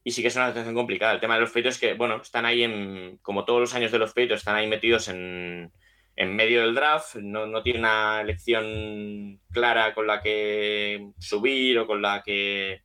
y 0.03 0.09
sí 0.09 0.23
que 0.23 0.29
es 0.29 0.35
una 0.35 0.47
situación 0.47 0.73
complicada. 0.73 1.13
El 1.13 1.19
tema 1.19 1.35
de 1.35 1.41
los 1.41 1.51
Patriots 1.51 1.75
es 1.75 1.79
que, 1.79 1.93
bueno, 1.93 2.15
están 2.15 2.47
ahí 2.47 2.63
en, 2.63 3.19
como 3.21 3.45
todos 3.45 3.59
los 3.59 3.75
años 3.75 3.91
de 3.91 3.99
los 3.99 4.09
Patriots, 4.09 4.41
están 4.41 4.55
ahí 4.55 4.65
metidos 4.65 5.07
en, 5.07 5.71
en 6.15 6.35
medio 6.35 6.61
del 6.61 6.73
draft, 6.73 7.17
no, 7.17 7.45
no 7.45 7.61
tiene 7.61 7.77
una 7.77 8.21
elección 8.21 9.39
clara 9.51 9.93
con 9.93 10.07
la 10.07 10.23
que 10.23 11.11
subir 11.19 11.77
o 11.77 11.85
con 11.85 12.01
la 12.01 12.23
que 12.23 12.81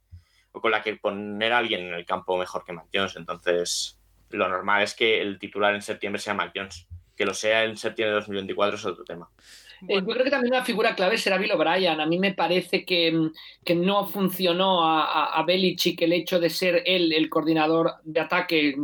o 0.53 0.61
con 0.61 0.70
la 0.70 0.83
que 0.83 0.96
poner 0.96 1.55
a 1.55 1.59
alguien 1.59 1.87
en 1.87 1.94
el 1.94 2.05
campo 2.05 2.37
mejor 2.37 2.62
que 2.66 2.75
Mac 2.75 2.88
Jones. 2.92 3.16
Entonces, 3.16 3.99
lo 4.29 4.46
normal 4.51 4.83
es 4.83 4.94
que 4.94 5.23
el 5.23 5.38
titular 5.38 5.75
en 5.75 5.81
septiembre 5.81 6.20
sea 6.20 6.35
Mac 6.35 6.53
Jones 6.55 6.87
que 7.20 7.26
lo 7.26 7.35
sea 7.35 7.64
en 7.64 7.76
septiembre 7.76 8.14
de 8.14 8.20
2024 8.20 8.76
es 8.78 8.87
otro 8.87 9.04
tema. 9.04 9.28
Eh, 9.87 9.96
yo 9.96 10.06
creo 10.06 10.24
que 10.24 10.30
también 10.30 10.54
una 10.54 10.64
figura 10.64 10.94
clave 10.94 11.18
será 11.18 11.37
Bill 11.37 11.52
O'Brien. 11.52 12.00
A 12.00 12.06
mí 12.06 12.18
me 12.18 12.33
parece 12.33 12.83
que, 12.83 13.12
no 13.76 14.06
funcionó 14.06 14.87
a, 14.87 15.26
a, 15.26 15.42
Belichick 15.42 16.00
el 16.00 16.14
hecho 16.14 16.40
de 16.40 16.48
ser 16.48 16.83
él 16.87 17.12
el 17.12 17.28
coordinador 17.28 17.96
de 18.04 18.20
ataque 18.20 18.74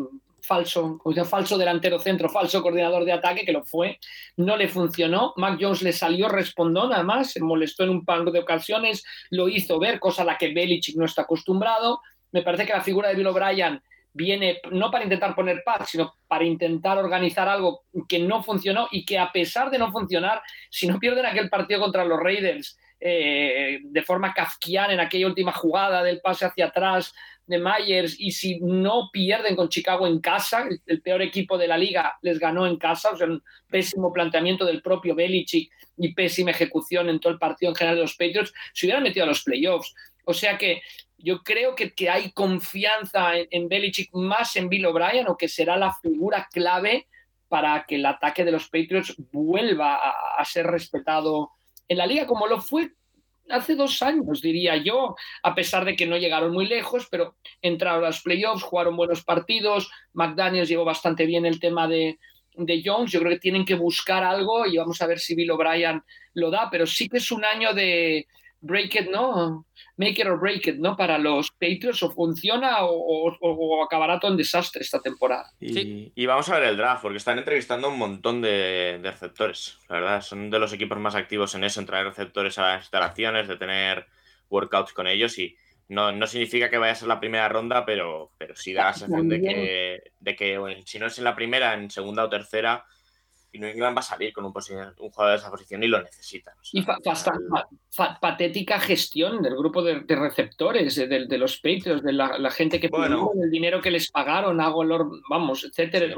falso, 0.43 1.01
falso 1.25 1.57
delantero 1.57 1.99
centro, 1.99 2.29
falso 2.29 2.61
coordinador 2.61 3.07
de 3.07 3.13
ataque, 3.13 3.47
que 3.47 3.53
lo 3.53 3.63
fue, 3.63 3.99
no 4.37 4.55
le 4.59 4.69
funcionó. 4.69 5.33
Mac 5.37 5.57
Jones 5.59 5.81
le 5.81 5.95
salió 5.95 6.29
respondón, 6.29 6.93
además, 6.93 7.33
se 7.33 7.41
molestó 7.41 7.85
en 7.85 7.91
un 7.91 8.05
par 8.05 8.23
de 8.31 8.39
ocasiones, 8.39 9.03
lo 9.31 9.49
hizo 9.49 9.79
ver, 9.79 9.99
cosa 9.99 10.23
a 10.23 10.27
la 10.27 10.37
que 10.37 10.53
Belichick 10.53 10.97
no 10.97 11.07
está 11.07 11.23
acostumbrado. 11.23 12.03
Me 12.33 12.43
parece 12.43 12.67
que 12.67 12.75
la 12.75 12.83
figura 12.83 13.09
de 13.09 13.15
Bill 13.15 13.29
O'Brien 13.29 13.81
viene 14.17 14.61
no 14.71 14.91
para 14.91 15.05
intentar 15.05 15.35
poner 15.35 15.63
paz, 15.63 15.91
sino 15.91 16.15
para 16.27 16.45
intentar 16.45 16.97
organizar 16.97 17.49
algo 17.49 17.85
que 18.09 18.19
no 18.19 18.43
funcionó 18.43 18.89
y 18.91 19.05
que 19.05 19.19
a 19.19 19.31
pesar 19.31 19.71
de 19.71 19.79
no 19.79 19.93
funcionar, 19.93 20.41
si 20.71 20.87
no 20.87 20.99
pierden 20.99 21.27
aquel 21.27 21.51
partido 21.51 21.81
contra 21.81 22.05
los 22.05 22.19
Raiders 22.19 22.79
eh, 22.99 23.81
de 23.83 24.03
forma 24.03 24.33
kafkiana 24.33 24.95
en 24.95 25.01
aquella 25.01 25.27
última 25.27 25.53
jugada 25.53 26.03
del 26.03 26.23
pase 26.23 26.47
hacia 26.47 26.67
atrás 26.67 27.15
de 27.47 27.59
Myers 27.59 28.19
y 28.19 28.33
si 28.33 28.59
no 28.61 29.11
pierden 29.13 29.55
con 29.55 29.69
Chicago 29.69 30.07
en 30.07 30.19
casa, 30.19 30.67
el, 30.87 31.03
peor 31.03 31.21
equipo 31.21 31.59
de 31.59 31.69
la 31.69 31.77
liga 31.77 32.17
les 32.23 32.39
ganó 32.39 32.67
en 32.67 32.79
casa, 32.79 33.11
o 33.11 33.17
sea, 33.17 33.27
un 33.27 33.43
pésimo 33.69 34.13
planteamiento 34.13 34.65
del 34.65 34.81
propio 34.81 35.15
Belichick 35.15 35.71
y 35.99 36.15
pésima 36.15 36.53
ejecución 36.53 37.11
en 37.11 37.21
todo 37.21 37.35
el 37.35 37.39
partido 37.39 37.71
en 37.71 37.77
general 37.77 37.97
de 37.97 38.03
los 38.03 38.17
Patriots, 38.17 38.53
se 38.73 38.87
hubieran 38.87 39.03
metido 39.03 39.25
a 39.25 39.29
los 39.29 39.45
playoffs. 39.45 39.95
O 40.25 40.35
sea 40.35 40.59
que 40.59 40.81
yo 41.19 41.43
creo 41.43 41.75
que, 41.75 41.93
que 41.95 42.11
hay 42.11 42.33
confianza 42.33 43.37
en, 43.37 43.49
en, 43.51 43.69
Belichick 43.69 44.11
más 44.13 44.57
en 44.57 44.69
Bill 44.69 44.87
O'Brien 44.87 45.29
o 45.29 45.37
que 45.37 45.49
será 45.49 45.77
la 45.77 45.93
figura 45.95 46.49
clave 46.53 47.09
para 47.49 47.85
que 47.87 47.97
el 47.97 48.07
ataque 48.07 48.45
de 48.45 48.53
los 48.53 48.69
Patriots 48.69 49.15
vuelva 49.33 49.97
a, 50.39 50.45
ser 50.45 50.67
respetado 50.67 51.53
en 51.89 51.99
la 51.99 52.07
liga, 52.07 52.27
como 52.27 52.47
lo 52.47 52.61
fue 52.61 52.93
hace 53.49 53.77
dos 53.77 54.03
años, 54.03 54.43
diría 54.43 54.77
yo, 54.77 55.15
a 55.45 55.55
pesar 55.55 55.85
de 55.85 55.95
que 55.95 56.07
no 56.07 56.17
llegaron 56.17 56.53
muy 56.53 56.67
lejos, 56.67 57.07
pero 57.09 57.37
entraron 57.63 58.03
a 58.03 58.09
los 58.09 58.23
playoffs, 58.23 58.65
jugaron 58.65 58.97
buenos 58.97 59.23
partidos, 59.23 59.89
McDaniels 60.15 60.69
llevó 60.69 60.85
bastante 60.85 61.27
bien 61.27 61.47
el 61.47 61.61
tema 61.61 61.87
de, 61.87 62.19
de 62.55 62.83
Jones, 62.85 63.13
yo 63.13 63.21
creo 63.21 63.31
que 63.31 63.39
tienen 63.39 63.65
que 63.65 63.75
buscar 63.77 64.25
algo 64.25 64.67
y 64.67 64.77
vamos 64.77 65.01
a 65.01 65.07
ver 65.07 65.21
si 65.21 65.37
Bill 65.37 65.53
O'Brien 65.53 66.03
lo 66.35 66.51
da, 66.51 66.69
pero 66.69 66.87
sí 66.87 67.09
que 67.09 67.19
es 67.19 67.31
un 67.31 67.45
año 67.45 67.73
de, 67.73 68.27
break 68.61 68.95
it, 68.95 69.11
¿no? 69.11 69.67
Make 69.97 70.21
it 70.21 70.27
or 70.27 70.39
break 70.39 70.67
it, 70.67 70.77
¿no? 70.77 70.97
Para 70.97 71.19
los 71.19 71.51
Patriots 71.53 72.03
o 72.03 72.11
funciona 72.11 72.79
o, 72.81 73.85
acabará 73.85 74.19
todo 74.19 74.31
en 74.31 74.37
desastre 74.37 74.83
esta 74.83 75.01
temporada. 75.01 75.51
Y, 75.61 76.27
vamos 76.27 76.49
a 76.49 76.59
ver 76.59 76.69
el 76.69 76.77
draft, 76.77 77.03
porque 77.03 77.19
están 77.19 77.39
entrevistando 77.39 77.89
un 77.89 77.99
montón 77.99 78.41
de, 78.41 79.01
receptores, 79.03 79.79
la 79.89 79.97
verdad. 79.97 80.23
Son 80.23 80.51
de 80.51 80.59
los 80.59 80.73
equipos 80.73 80.99
más 80.99 81.15
activos 81.15 81.55
en 81.55 81.65
eso, 81.65 81.81
en 81.81 81.87
traer 81.87 82.07
receptores 82.07 82.59
a 82.59 82.73
las 82.73 82.83
instalaciones, 82.83 83.49
de 83.49 83.57
tener 83.57 84.07
workouts 84.49 84.93
con 84.93 85.07
ellos 85.07 85.39
y 85.39 85.57
no, 85.89 86.13
no 86.13 86.27
significa 86.27 86.69
que 86.69 86.79
vaya 86.79 86.93
a 86.93 86.97
ser 86.97 87.09
la 87.09 87.21
primera 87.21 87.49
ronda, 87.49 87.85
pero, 87.87 88.33
pero 88.39 88.57
sí 88.57 88.73
da 88.73 88.87
la 88.87 88.93
sensación 88.93 89.29
de 89.29 89.41
que, 89.41 90.13
de 90.19 90.37
que 90.37 90.83
si 90.85 90.99
no 90.99 91.07
es 91.07 91.19
en 91.19 91.25
la 91.25 91.37
primera, 91.37 91.75
en 91.75 91.91
segunda 91.91 92.25
o 92.25 92.29
tercera, 92.29 92.85
y 93.57 93.59
New 93.59 93.71
England 93.71 93.97
va 93.97 94.01
a 94.01 94.05
salir 94.05 94.33
con 94.33 94.45
un, 94.45 94.53
un 94.53 95.11
jugador 95.11 95.33
de 95.33 95.37
esa 95.37 95.51
posición 95.51 95.83
y 95.83 95.89
lo 95.89 96.03
necesita. 96.03 96.53
y 96.73 96.85
patética 98.21 98.79
gestión 98.79 99.43
del 99.43 99.57
grupo 99.57 99.83
de, 99.83 100.05
receptores, 100.09 100.97
de, 100.97 101.39
los 101.39 101.57
Patriots, 101.57 102.03
de 102.03 102.13
la, 102.13 102.51
gente 102.51 102.79
que 102.79 102.89
bueno. 102.89 103.31
el 103.43 103.51
dinero 103.51 103.81
que 103.81 103.91
les 103.91 104.11
pagaron, 104.11 104.61
a 104.61 104.73
vamos, 105.29 105.65
etcétera. 105.65 106.15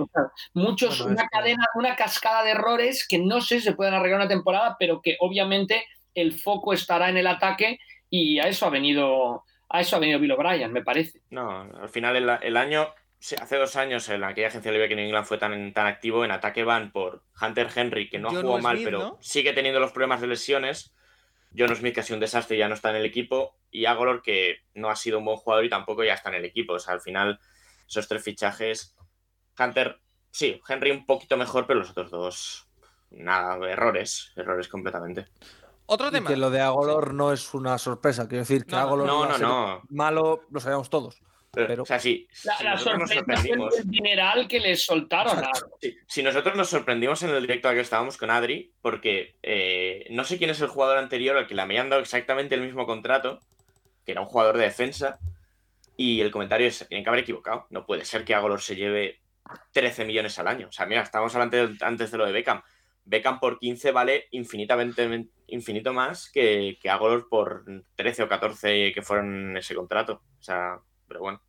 muchos, 0.55 1.01
una 1.01 1.27
cadena, 1.29 1.67
una 1.75 1.97
cascada 1.97 2.45
de 2.45 2.51
errores 2.51 3.07
que 3.09 3.19
no 3.19 3.41
sé 3.41 3.61
si 3.61 3.67
se 3.67 3.75
pueden 3.75 3.95
arreglar 3.95 4.21
una 4.21 4.29
temporada, 4.29 4.77
pero 4.79 5.01
que 5.01 5.17
obviamente 5.21 5.87
el 6.15 6.33
foco 6.33 6.73
estará 6.73 7.09
en 7.09 7.17
el 7.17 7.27
ataque 7.27 7.79
y 8.11 8.39
a 8.41 8.49
eso 8.49 8.67
ha 8.67 8.71
venido 8.71 9.45
a 9.71 9.81
eso 9.81 9.97
ha 9.97 9.99
venido 9.99 10.19
Bill 10.19 10.33
O'Brien, 10.33 10.73
me 10.73 10.83
parece. 10.83 11.21
No, 11.31 11.61
al 11.61 11.91
final 11.91 12.41
el 12.43 12.57
año 12.57 12.89
hace 13.41 13.57
dos 13.57 13.77
años 13.77 14.09
en 14.09 14.23
aquella 14.25 14.49
agencia 14.49 14.71
libre 14.73 14.89
que 14.89 14.95
New 14.97 15.05
England 15.05 15.27
fue 15.27 15.39
tan, 15.39 15.73
tan 15.73 15.87
activo, 15.87 16.25
en 16.25 16.31
ataque 16.31 16.65
van 16.65 16.93
por 16.93 17.23
Hunter 17.41 17.69
Henry, 17.75 18.09
que 18.09 18.19
no 18.19 18.31
jugó 18.31 18.59
mal, 18.59 18.79
pero 18.85 19.19
sigue 19.21 19.53
teniendo 19.53 19.81
los 19.81 19.93
problemas 19.93 20.21
de 20.21 20.29
lesiones. 20.29 20.95
John 21.57 21.75
Smith, 21.75 21.95
que 21.95 22.01
ha 22.01 22.03
sido 22.03 22.17
un 22.17 22.21
desastre, 22.21 22.59
ya 22.59 22.69
no 22.69 22.75
está 22.75 22.91
en 22.91 22.97
el 22.97 23.07
equipo. 23.07 23.57
Y 23.71 23.87
Agolor, 23.87 24.23
que 24.23 24.59
no 24.75 24.91
ha 24.91 24.97
sido 24.97 25.19
un 25.19 25.25
buen 25.25 25.39
jugador 25.39 25.65
y 25.65 25.71
tampoco 25.71 26.05
ya 26.05 26.15
está 26.15 26.29
en 26.29 26.37
el 26.37 26.45
equipo. 26.45 26.75
O 26.75 26.79
sea, 26.79 26.95
al 26.95 27.01
final, 27.01 27.41
esos 27.89 28.07
tres 28.07 28.23
fichajes. 28.23 28.95
Hunter, 29.59 30.01
sí, 30.31 30.61
Henry 30.69 30.91
un 30.91 31.07
poquito 31.07 31.37
mejor, 31.37 31.67
pero 31.67 31.81
los 31.81 31.91
otros 31.91 32.11
dos, 32.11 32.69
nada, 33.11 33.57
errores, 33.69 34.33
errores 34.37 34.69
completamente. 34.69 35.27
Otro 35.87 36.09
Y 36.09 36.13
tema. 36.13 36.29
que 36.29 36.37
lo 36.37 36.51
de 36.51 36.61
Agolor 36.61 37.15
no 37.15 37.33
es 37.33 37.53
una 37.55 37.79
sorpresa. 37.79 38.29
Quiero 38.29 38.43
decir 38.43 38.67
que 38.67 38.73
No, 38.73 38.79
Agolor 38.83 39.41
no. 39.41 39.83
malo, 39.89 40.43
lo 40.51 40.61
sabíamos 40.61 40.91
todos. 40.91 41.19
Pero, 41.51 41.83
o 41.83 41.87
sea, 41.87 41.99
sí, 41.99 42.29
La, 42.45 42.57
si 42.59 42.65
la 42.65 42.79
sorpresa 42.79 43.07
fue 43.07 43.17
sorprendimos. 43.37 43.79
el 43.79 43.89
dineral 43.91 44.47
que 44.49 44.61
les 44.61 44.85
soltaron. 44.85 45.39
a- 45.43 45.51
Sí, 45.81 45.97
si 46.07 46.23
nosotros 46.23 46.55
nos 46.57 46.69
sorprendimos 46.69 47.23
en 47.23 47.31
el 47.31 47.41
directo 47.41 47.69
al 47.69 47.75
que 47.75 47.81
estábamos 47.81 48.17
con 48.19 48.31
Adri, 48.31 48.73
porque 48.83 49.37
eh, 49.43 50.07
no 50.11 50.25
sé 50.25 50.37
quién 50.39 50.51
es 50.51 50.61
el 50.61 50.69
jugador 50.69 50.99
anterior 50.99 51.37
al 51.37 51.47
que 51.47 51.55
le 51.55 51.63
habían 51.63 51.89
dado 51.89 52.03
exactamente 52.03 52.55
el 52.55 52.61
mismo 52.61 52.87
contrato, 52.87 53.41
que 54.05 54.13
era 54.13 54.21
un 54.21 54.27
jugador 54.27 54.59
de 54.59 54.65
defensa, 54.65 55.19
y 55.97 56.21
el 56.21 56.31
comentario 56.31 56.67
es, 56.67 56.87
tienen 56.87 57.03
que 57.03 57.09
haber 57.11 57.23
equivocado. 57.23 57.67
No 57.71 57.87
puede 57.87 58.05
ser 58.05 58.25
que 58.25 58.35
Agolor 58.35 58.61
se 58.61 58.77
lleve 58.77 59.21
13 59.73 60.05
millones 60.05 60.39
al 60.39 60.49
año. 60.49 60.69
O 60.69 60.73
sea, 60.73 60.87
mira, 60.87 61.03
estábamos 61.03 61.35
hablando 61.35 61.75
antes 61.81 62.11
de 62.11 62.19
lo 62.19 62.27
de 62.27 62.33
Beckham. 62.33 62.63
Beckham 63.05 63.41
por 63.41 63.59
15 63.59 63.91
vale 63.91 64.29
infinitamente 64.33 65.27
infinito 65.47 65.95
más 65.95 66.31
que, 66.31 66.77
que 66.81 66.91
Agolor 66.91 67.27
por 67.31 67.65
13 67.97 68.23
o 68.25 68.29
14 68.29 68.93
que 68.93 69.03
fueron 69.03 69.57
ese 69.57 69.75
contrato. 69.75 70.23
O 70.39 70.43
sea, 70.43 70.79
pero 71.09 71.21
bueno. 71.21 71.43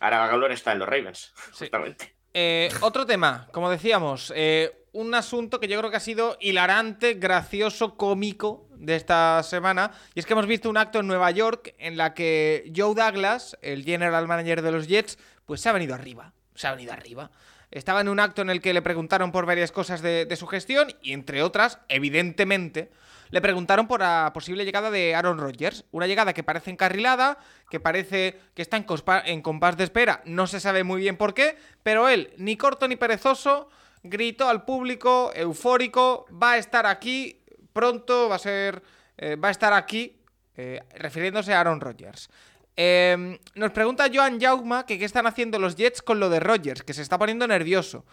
Ahora 0.00 0.52
está 0.52 0.72
en 0.72 0.78
los 0.80 0.88
Ravens, 0.88 1.32
Sí. 1.52 1.64
justamente. 1.64 2.14
Eh, 2.34 2.68
otro 2.80 3.06
tema, 3.06 3.48
como 3.52 3.70
decíamos, 3.70 4.32
eh, 4.34 4.86
un 4.92 5.14
asunto 5.14 5.60
que 5.60 5.68
yo 5.68 5.78
creo 5.78 5.90
que 5.90 5.96
ha 5.96 6.00
sido 6.00 6.36
hilarante, 6.40 7.14
gracioso, 7.14 7.96
cómico 7.96 8.68
de 8.76 8.96
esta 8.96 9.42
semana. 9.44 9.92
Y 10.14 10.20
es 10.20 10.26
que 10.26 10.32
hemos 10.32 10.46
visto 10.46 10.68
un 10.68 10.76
acto 10.76 10.98
en 11.00 11.06
Nueva 11.06 11.30
York 11.30 11.74
en 11.78 11.96
la 11.96 12.12
que 12.12 12.72
Joe 12.76 12.94
Douglas, 12.94 13.56
el 13.62 13.84
general 13.84 14.26
manager 14.26 14.62
de 14.62 14.72
los 14.72 14.88
Jets, 14.88 15.16
pues 15.46 15.60
se 15.60 15.68
ha 15.68 15.72
venido 15.72 15.94
arriba. 15.94 16.32
Se 16.54 16.66
ha 16.66 16.72
venido 16.72 16.92
arriba. 16.92 17.30
Estaba 17.70 18.00
en 18.00 18.08
un 18.08 18.20
acto 18.20 18.42
en 18.42 18.50
el 18.50 18.60
que 18.60 18.74
le 18.74 18.82
preguntaron 18.82 19.32
por 19.32 19.46
varias 19.46 19.72
cosas 19.72 20.02
de, 20.02 20.26
de 20.26 20.36
su 20.36 20.46
gestión 20.46 20.92
y, 21.02 21.12
entre 21.12 21.42
otras, 21.42 21.78
evidentemente, 21.88 22.90
le 23.34 23.40
preguntaron 23.40 23.88
por 23.88 23.98
la 23.98 24.30
posible 24.32 24.64
llegada 24.64 24.92
de 24.92 25.16
Aaron 25.16 25.38
Rodgers. 25.38 25.84
Una 25.90 26.06
llegada 26.06 26.32
que 26.32 26.44
parece 26.44 26.70
encarrilada, 26.70 27.36
que 27.68 27.80
parece 27.80 28.38
que 28.54 28.62
está 28.62 28.76
en, 28.76 29.42
compás 29.42 29.76
de 29.76 29.82
espera, 29.82 30.22
no 30.24 30.46
se 30.46 30.60
sabe 30.60 30.84
muy 30.84 31.00
bien 31.00 31.16
por 31.16 31.34
qué, 31.34 31.56
pero 31.82 32.08
él, 32.08 32.32
ni 32.36 32.56
corto 32.56 32.86
ni 32.86 32.94
perezoso, 32.94 33.68
gritó 34.04 34.48
al 34.48 34.64
público, 34.64 35.32
eufórico, 35.34 36.26
va 36.30 36.52
a 36.52 36.58
estar 36.58 36.86
aquí 36.86 37.42
pronto, 37.72 38.28
va 38.28 38.36
a 38.36 38.38
ser, 38.38 38.84
eh, 39.18 39.34
va 39.34 39.48
a 39.48 39.50
estar 39.50 39.72
aquí, 39.72 40.16
eh, 40.56 40.80
refiriéndose 40.94 41.52
a 41.54 41.58
Aaron 41.58 41.80
Rodgers. 41.80 42.30
Eh, 42.76 43.40
nos 43.56 43.72
pregunta 43.72 44.08
Joan 44.14 44.40
Jaugma 44.40 44.86
que 44.86 44.96
qué 44.96 45.04
están 45.04 45.26
haciendo 45.26 45.58
los 45.58 45.74
Jets 45.74 46.02
con 46.02 46.20
lo 46.20 46.30
de 46.30 46.38
Rodgers, 46.38 46.84
que 46.84 46.94
se 46.94 47.02
está 47.02 47.18
poniendo 47.18 47.48
nervioso. 47.48 48.04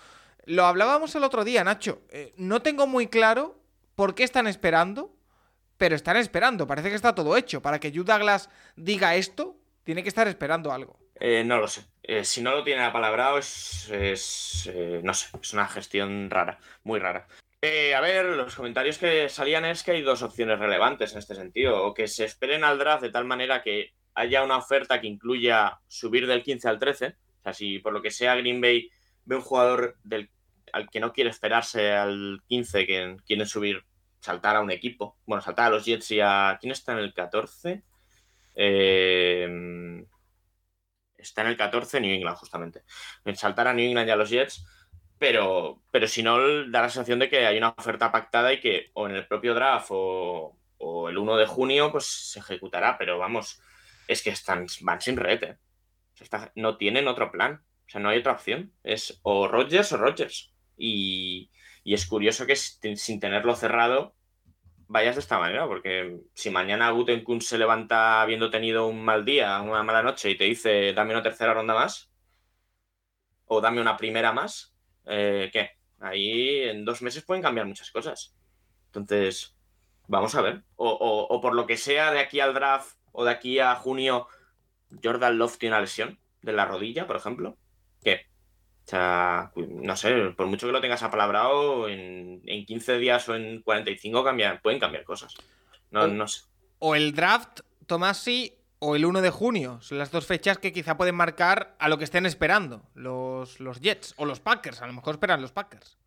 Lo 0.46 0.66
hablábamos 0.66 1.14
el 1.14 1.24
otro 1.24 1.44
día, 1.44 1.64
Nacho. 1.64 2.02
Eh, 2.10 2.34
no 2.38 2.64
tengo 2.64 2.88
muy 2.88 3.06
claro 3.06 3.61
por 4.02 4.16
qué 4.16 4.24
están 4.24 4.48
esperando, 4.48 5.14
pero 5.78 5.96
están 5.96 6.18
esperando. 6.18 6.66
Parece 6.66 6.90
que 6.90 6.96
está 6.96 7.14
todo 7.14 7.38
hecho. 7.38 7.62
Para 7.62 7.80
que 7.80 7.90
Hugh 7.90 8.04
Douglas 8.04 8.50
diga 8.76 9.14
esto, 9.14 9.60
tiene 9.84 10.02
que 10.02 10.10
estar 10.10 10.28
esperando 10.28 10.72
algo. 10.72 10.98
Eh, 11.20 11.44
no 11.44 11.60
lo 11.60 11.68
sé. 11.68 11.84
Eh, 12.02 12.26
si 12.26 12.42
no 12.42 12.50
lo 12.50 12.64
tiene 12.64 12.84
apalabrado, 12.84 13.38
es. 13.38 13.92
es, 13.92 14.68
eh, 14.74 15.02
no 15.04 15.14
sé, 15.14 15.28
es 15.40 15.54
una 15.54 15.68
gestión 15.68 16.32
rara, 16.32 16.58
muy 16.84 17.00
rara. 17.00 17.28
A 17.62 18.02
ver, 18.02 18.26
los 18.26 18.56
comentarios 18.56 18.98
que 18.98 19.30
salían 19.30 19.66
es 19.66 19.84
que 19.84 19.92
hay 19.92 20.02
dos 20.02 20.24
opciones 20.24 20.58
relevantes 20.58 21.12
en 21.12 21.20
este 21.20 21.36
sentido. 21.36 21.86
O 21.86 21.94
que 21.94 22.08
se 22.08 22.26
esperen 22.26 22.64
al 22.64 22.80
draft 22.80 23.04
de 23.04 23.12
tal 23.12 23.26
manera 23.26 23.62
que 23.62 23.94
haya 24.16 24.44
una 24.44 24.58
oferta 24.58 25.00
que 25.00 25.06
incluya 25.06 25.80
subir 25.88 26.26
del 26.26 26.42
15 26.42 26.68
al 26.68 26.80
13. 26.80 27.06
O 27.06 27.44
sea, 27.44 27.54
si 27.54 27.78
por 27.78 27.94
lo 27.94 28.02
que 28.02 28.10
sea 28.10 28.34
Green 28.34 28.62
Bay 28.62 28.90
ve 29.26 29.36
un 29.36 29.44
jugador 29.44 29.96
al 30.74 30.90
que 30.90 31.00
no 31.00 31.14
quiere 31.14 31.30
esperarse 31.30 31.92
al 31.92 32.42
15, 32.48 32.88
que 32.88 33.18
quieren 33.28 33.46
subir, 33.46 33.86
saltar 34.22 34.56
a 34.56 34.62
un 34.62 34.72
equipo. 34.72 35.18
Bueno, 35.26 35.42
saltar 35.42 35.68
a 35.68 35.70
los 35.70 35.86
Jets 35.86 36.12
y 36.12 36.22
a. 36.22 36.58
¿Quién 36.62 36.72
está 36.72 36.94
en 36.94 37.00
el 37.00 37.14
14? 37.14 37.84
Eh, 38.56 40.06
está 41.18 41.42
en 41.42 41.48
el 41.48 41.58
14 41.58 42.00
New 42.00 42.14
England, 42.14 42.38
justamente. 42.38 42.84
Saltar 43.36 43.68
a 43.68 43.74
New 43.74 43.86
England 43.86 44.08
y 44.08 44.12
a 44.12 44.16
los 44.16 44.30
Jets, 44.30 44.66
pero, 45.18 45.84
pero 45.92 46.08
si 46.08 46.24
no, 46.24 46.38
da 46.70 46.82
la 46.82 46.90
sensación 46.90 47.20
de 47.20 47.30
que 47.30 47.46
hay 47.46 47.58
una 47.58 47.70
oferta 47.70 48.12
pactada 48.12 48.54
y 48.54 48.60
que 48.60 48.92
o 48.94 49.08
en 49.08 49.16
el 49.16 49.28
propio 49.28 49.54
draft 49.54 49.90
o, 49.92 50.58
el 51.10 51.18
1 51.18 51.38
de 51.38 51.46
junio, 51.46 51.92
pues 51.92 52.06
se 52.06 52.40
ejecutará, 52.40 52.98
pero 52.98 53.20
vamos, 53.20 53.62
es 54.08 54.24
que 54.24 54.32
están, 54.32 54.66
van 54.82 55.00
sin 55.00 55.18
red, 55.18 55.44
¿eh? 55.44 55.58
No 56.56 56.78
tienen 56.78 57.08
otro 57.08 57.32
plan, 57.32 57.64
o 57.88 57.90
sea, 57.90 58.02
no 58.02 58.10
hay 58.10 58.20
otra 58.20 58.34
opción. 58.34 58.74
Es 58.84 59.20
o 59.24 59.48
Rodgers 59.48 59.92
o 59.94 59.98
Rodgers. 59.98 60.54
Y, 60.78 61.52
y 61.84 61.94
es 61.94 62.06
curioso 62.08 62.46
que 62.46 62.56
sin 62.56 63.20
tenerlo 63.20 63.56
cerrado 63.56 64.16
vayas 64.88 65.16
de 65.16 65.22
esta 65.22 65.40
manera, 65.40 65.68
porque 65.68 66.22
si 66.36 66.50
mañana 66.52 66.92
Gutenkun 66.92 67.42
se 67.42 67.58
levanta 67.58 68.22
habiendo 68.22 68.50
tenido 68.52 68.88
un 68.88 69.04
mal 69.06 69.26
día, 69.26 69.62
una 69.62 69.84
mala 69.84 70.04
noche 70.04 70.32
y 70.32 70.38
te 70.38 70.46
dice 70.46 70.94
dame 70.94 71.14
una 71.14 71.24
tercera 71.24 71.54
ronda 71.54 71.74
más 71.76 72.12
o 73.46 73.62
dame 73.62 73.82
una 73.82 73.98
primera 73.98 74.32
más, 74.32 74.74
eh, 75.06 75.50
¿qué? 75.52 75.72
Ahí 76.00 76.62
en 76.64 76.86
dos 76.86 77.02
meses 77.02 77.24
pueden 77.24 77.44
cambiar 77.44 77.68
muchas 77.68 77.92
cosas. 77.92 78.36
Entonces, 78.88 79.56
vamos 80.08 80.36
a 80.36 80.42
ver. 80.42 80.64
O, 80.76 80.90
o- 81.30 81.42
por 81.42 81.56
lo 81.56 81.68
que 81.68 81.78
sea 81.78 82.12
de 82.12 82.20
aquí 82.20 82.40
al 82.40 82.54
draft 82.54 82.98
o 83.12 83.26
de 83.26 83.32
aquí 83.32 83.60
a 83.60 83.76
junio, 83.76 84.28
Jordan 85.04 85.38
Love 85.40 85.58
tiene 85.60 85.76
una 85.76 85.82
lesión 85.82 86.20
de 86.44 86.54
la 86.54 86.66
rodilla, 86.66 87.08
por 87.08 87.18
ejemplo. 87.18 87.58
¿Qué? 88.04 88.28
O 88.92 88.94
sea, 88.94 89.54
no 89.56 89.96
sé, 89.96 90.34
por 90.36 90.48
mucho 90.48 90.68
que 90.68 90.74
lo 90.74 90.82
tengas 90.82 91.02
apalabrado, 91.02 91.88
en, 91.88 92.42
en 92.46 92.66
15 92.66 92.98
días 92.98 93.30
o 93.30 93.36
en 93.36 93.62
45 93.62 94.22
cambian, 94.22 94.60
pueden 94.62 94.82
cambiar 94.82 95.06
cosas. 95.06 95.34
No, 95.92 96.02
O- 96.02 96.08
no 96.08 96.28
sé. 96.28 96.42
O 96.80 96.94
el 96.96 97.14
draft, 97.14 97.62
Tomasi, 97.86 98.54
o 98.80 98.98
el 98.98 99.06
1 99.06 99.22
de 99.22 99.30
junio. 99.30 99.80
Son 99.80 99.98
las 99.98 100.12
dos 100.12 100.26
fechas 100.26 100.58
que 100.58 100.74
quizá 100.74 100.98
pueden 100.98 101.16
marcar 101.16 101.74
a 101.80 101.88
lo 101.88 101.98
que 101.98 102.04
estén 102.04 102.26
esperando 102.26 102.90
los, 102.94 103.62
los 103.62 103.80
Jets 103.80 104.14
o 104.18 104.26
los 104.26 104.42
Packers. 104.42 104.82
A 104.82 104.88
lo 104.88 104.94
mejor 104.94 105.14
esperan 105.14 105.42
los 105.42 105.54
Packers. 105.54 105.98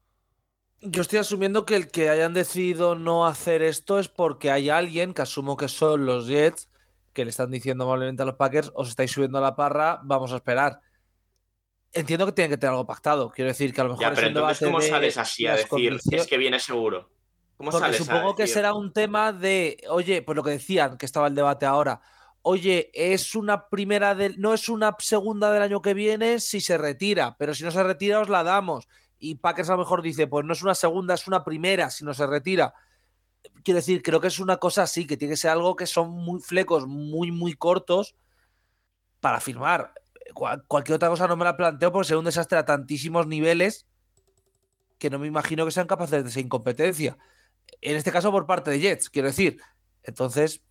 Yo 0.83 1.01
estoy 1.01 1.21
asumiendo 1.21 1.65
que 1.65 1.77
el 1.77 1.91
que 1.91 2.11
hayan 2.11 2.35
decidido 2.35 2.97
no 2.97 3.27
hacer 3.27 3.63
esto 3.63 3.99
es 3.99 4.09
porque 4.09 4.51
hay 4.51 4.69
alguien, 4.69 5.15
que 5.15 5.23
asumo 5.23 5.57
que 5.57 5.69
son 5.69 6.05
los 6.05 6.27
Jets, 6.27 6.69
que 7.15 7.25
le 7.25 7.31
están 7.31 7.51
diciendo 7.51 7.85
amablemente 7.85 8.25
a 8.25 8.27
los 8.27 8.35
Packers, 8.35 8.71
os 8.75 8.91
estáis 8.91 9.11
subiendo 9.11 9.39
a 9.39 9.41
la 9.41 9.57
parra, 9.57 10.01
vamos 10.03 10.33
a 10.35 10.37
esperar. 10.37 10.81
Entiendo 11.95 12.27
que 12.27 12.33
tienen 12.33 12.51
que 12.51 12.57
tener 12.59 12.73
algo 12.73 12.87
pactado. 12.87 13.31
Quiero 13.31 13.49
decir 13.49 13.73
que 13.73 13.81
a 13.81 13.85
lo 13.85 13.91
mejor 13.91 14.03
Ya, 14.03 14.09
es 14.09 14.15
pero 14.15 14.27
un 14.27 14.37
entonces, 14.37 14.67
¿cómo 14.67 14.81
sales 14.81 15.17
así 15.17 15.47
a 15.47 15.55
decir 15.55 16.01
es 16.11 16.27
que 16.27 16.39
viene 16.39 16.59
seguro? 16.59 17.11
¿Cómo 17.57 17.71
Porque 17.71 17.87
sales 17.87 18.01
a 18.01 18.05
supongo 18.05 18.35
que 18.35 18.47
será 18.49 18.75
un 18.75 18.93
tema 18.93 19.33
de, 19.33 19.79
oye, 19.89 20.23
pues 20.23 20.35
lo 20.35 20.43
que 20.43 20.51
decían, 20.51 20.99
que 20.99 21.07
estaba 21.07 21.29
el 21.29 21.35
debate 21.35 21.67
ahora. 21.67 22.01
Oye, 22.43 22.91
es 22.93 23.35
una 23.37 23.69
primera 23.69 24.15
del, 24.15 24.41
no 24.41 24.53
es 24.53 24.69
una 24.69 24.95
segunda 24.99 25.53
del 25.53 25.63
año 25.63 25.81
que 25.81 25.95
viene 25.95 26.41
si 26.41 26.61
se 26.61 26.77
retira, 26.77 27.37
pero 27.39 27.55
si 27.55 27.63
no 27.63 27.71
se 27.71 27.83
retira 27.83 28.21
os 28.21 28.29
la 28.29 28.43
damos. 28.43 28.89
Y 29.19 29.37
Packers 29.37 29.71
a 29.71 29.73
lo 29.73 29.79
mejor 29.79 30.03
dice, 30.03 30.27
pues 30.27 30.45
no 30.45 30.53
es 30.53 30.63
una 30.63 30.75
segunda, 30.75 31.15
es 31.15 31.27
una 31.29 31.45
primera 31.45 31.91
si 31.91 32.05
no 32.05 32.13
se 32.13 32.27
retira. 32.27 32.75
Quiero 33.63 33.77
decir, 33.77 34.03
creo 34.03 34.21
que 34.21 34.29
es 34.29 34.41
una 34.41 34.57
cosa 34.57 34.83
así, 34.83 35.07
que 35.07 35.17
tiene 35.17 35.33
que 35.33 35.39
ser 35.39 35.53
algo 35.53 35.77
que 35.77 35.87
son 35.87 36.11
muy 36.11 36.41
flecos, 36.41 36.87
muy, 36.87 37.31
muy 37.31 37.55
cortos 37.55 38.17
para 39.21 39.41
firmar. 39.41 39.95
Cual- 40.33 40.65
cualquier 40.67 40.97
otra 40.97 41.09
cosa 41.09 41.29
no 41.29 41.37
me 41.37 41.45
la 41.45 41.57
planteo 41.57 41.93
porque 41.93 42.09
sería 42.09 42.19
un 42.19 42.25
desastre 42.25 42.59
a 42.59 42.65
tantísimos 42.65 43.27
niveles 43.27 43.87
que 44.99 45.11
no 45.11 45.19
me 45.19 45.27
imagino 45.27 45.65
que 45.65 45.71
sean 45.73 45.87
capaces 45.87 46.23
de 46.25 46.31
esa 46.31 46.41
incompetencia. 46.41 47.19
En 47.81 47.97
este 47.97 48.11
caso 48.13 48.31
por 48.33 48.47
parte 48.47 48.71
de 48.71 48.81
Jets, 48.81 49.11
quiero 49.11 49.29
decir. 49.29 49.59
Entonces, 50.03 50.63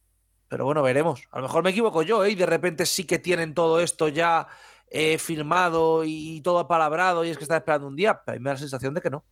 pero 0.48 0.66
bueno, 0.66 0.82
veremos. 0.82 1.28
A 1.32 1.38
lo 1.38 1.44
mejor 1.44 1.64
me 1.64 1.70
equivoco 1.72 2.02
yo, 2.04 2.24
¿eh? 2.26 2.32
Y 2.32 2.36
de 2.36 2.46
repente 2.46 2.86
sí 2.86 3.06
que 3.06 3.20
tienen 3.20 3.54
todo 3.54 3.80
esto 3.80 4.08
ya 4.08 4.48
eh, 4.88 5.18
firmado 5.18 6.04
y 6.06 6.42
todo 6.42 6.60
apalabrado 6.60 7.26
y 7.26 7.30
es 7.30 7.38
que 7.38 7.44
están 7.44 7.58
esperando 7.58 7.88
un 7.88 7.96
día. 7.96 8.22
Pero 8.26 8.36
a 8.36 8.40
mí 8.40 8.44
me 8.44 8.50
da 8.50 8.54
la 8.54 8.60
sensación 8.60 8.94
de 8.94 9.02
que 9.02 9.10
no. 9.10 9.24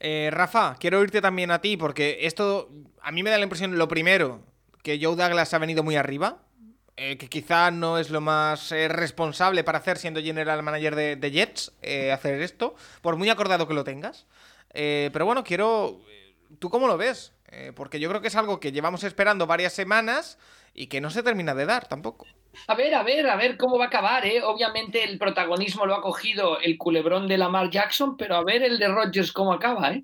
Eh, 0.00 0.30
Rafa, 0.32 0.76
quiero 0.78 1.02
irte 1.02 1.20
también 1.20 1.50
a 1.50 1.60
ti 1.60 1.76
porque 1.76 2.26
esto 2.26 2.68
a 3.00 3.10
mí 3.12 3.22
me 3.22 3.30
da 3.30 3.38
la 3.38 3.44
impresión, 3.44 3.78
lo 3.78 3.88
primero, 3.88 4.42
que 4.82 4.98
Joe 5.02 5.16
Douglas 5.16 5.54
ha 5.54 5.58
venido 5.58 5.82
muy 5.82 5.96
arriba, 5.96 6.42
eh, 6.96 7.16
que 7.18 7.28
quizá 7.28 7.70
no 7.70 7.98
es 7.98 8.10
lo 8.10 8.20
más 8.20 8.70
eh, 8.72 8.88
responsable 8.88 9.64
para 9.64 9.78
hacer 9.78 9.98
siendo 9.98 10.20
general 10.20 10.62
manager 10.62 10.94
de, 10.94 11.16
de 11.16 11.30
Jets, 11.30 11.72
eh, 11.82 12.12
hacer 12.12 12.40
esto, 12.40 12.76
por 13.02 13.16
muy 13.16 13.28
acordado 13.30 13.66
que 13.66 13.74
lo 13.74 13.84
tengas. 13.84 14.26
Pero 14.72 15.24
bueno, 15.24 15.44
quiero... 15.44 16.00
¿Tú 16.58 16.68
cómo 16.68 16.88
lo 16.88 16.96
ves? 16.96 17.32
Porque 17.76 18.00
yo 18.00 18.08
creo 18.08 18.20
que 18.20 18.26
es 18.26 18.34
algo 18.34 18.58
que 18.58 18.72
llevamos 18.72 19.04
esperando 19.04 19.46
varias 19.46 19.72
semanas 19.72 20.38
y 20.74 20.88
que 20.88 21.00
no 21.00 21.10
se 21.10 21.22
termina 21.22 21.54
de 21.54 21.66
dar 21.66 21.86
tampoco. 21.86 22.26
A 22.66 22.74
ver, 22.74 22.94
a 22.94 23.04
ver, 23.04 23.28
a 23.28 23.36
ver 23.36 23.56
cómo 23.56 23.78
va 23.78 23.84
a 23.84 23.88
acabar, 23.88 24.26
¿eh? 24.26 24.42
Obviamente 24.42 25.04
el 25.04 25.18
protagonismo 25.18 25.86
lo 25.86 25.94
ha 25.94 26.02
cogido 26.02 26.58
el 26.60 26.76
culebrón 26.76 27.28
de 27.28 27.38
Lamar 27.38 27.70
Jackson, 27.70 28.16
pero 28.16 28.34
a 28.34 28.44
ver 28.44 28.62
el 28.64 28.78
de 28.78 28.88
Rodgers 28.88 29.32
cómo 29.32 29.52
acaba, 29.52 29.92
¿eh? 29.92 30.02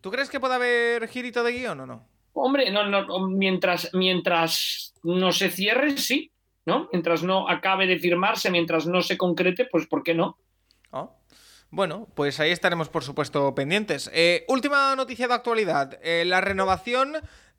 ¿Tú 0.00 0.10
crees 0.12 0.30
que 0.30 0.38
puede 0.38 0.54
haber 0.54 1.08
girito 1.08 1.42
de 1.42 1.52
guion 1.52 1.80
o 1.80 1.86
no? 1.86 2.08
Hombre, 2.38 2.70
no, 2.70 2.86
no, 2.86 3.28
mientras, 3.28 3.90
mientras 3.94 4.94
no 5.02 5.32
se 5.32 5.50
cierre, 5.50 5.96
sí, 5.96 6.30
¿no? 6.66 6.88
Mientras 6.92 7.22
no 7.22 7.48
acabe 7.48 7.86
de 7.86 7.98
firmarse, 7.98 8.50
mientras 8.50 8.86
no 8.86 9.00
se 9.00 9.16
concrete, 9.16 9.66
pues 9.70 9.86
¿por 9.86 10.02
qué 10.02 10.14
no? 10.14 10.36
Oh. 10.90 11.16
Bueno, 11.70 12.06
pues 12.14 12.38
ahí 12.38 12.50
estaremos 12.50 12.88
por 12.88 13.04
supuesto 13.04 13.54
pendientes. 13.54 14.10
Eh, 14.12 14.44
última 14.48 14.94
noticia 14.96 15.28
de 15.28 15.34
actualidad. 15.34 15.98
Eh, 16.02 16.24
la 16.26 16.40
renovación 16.40 17.16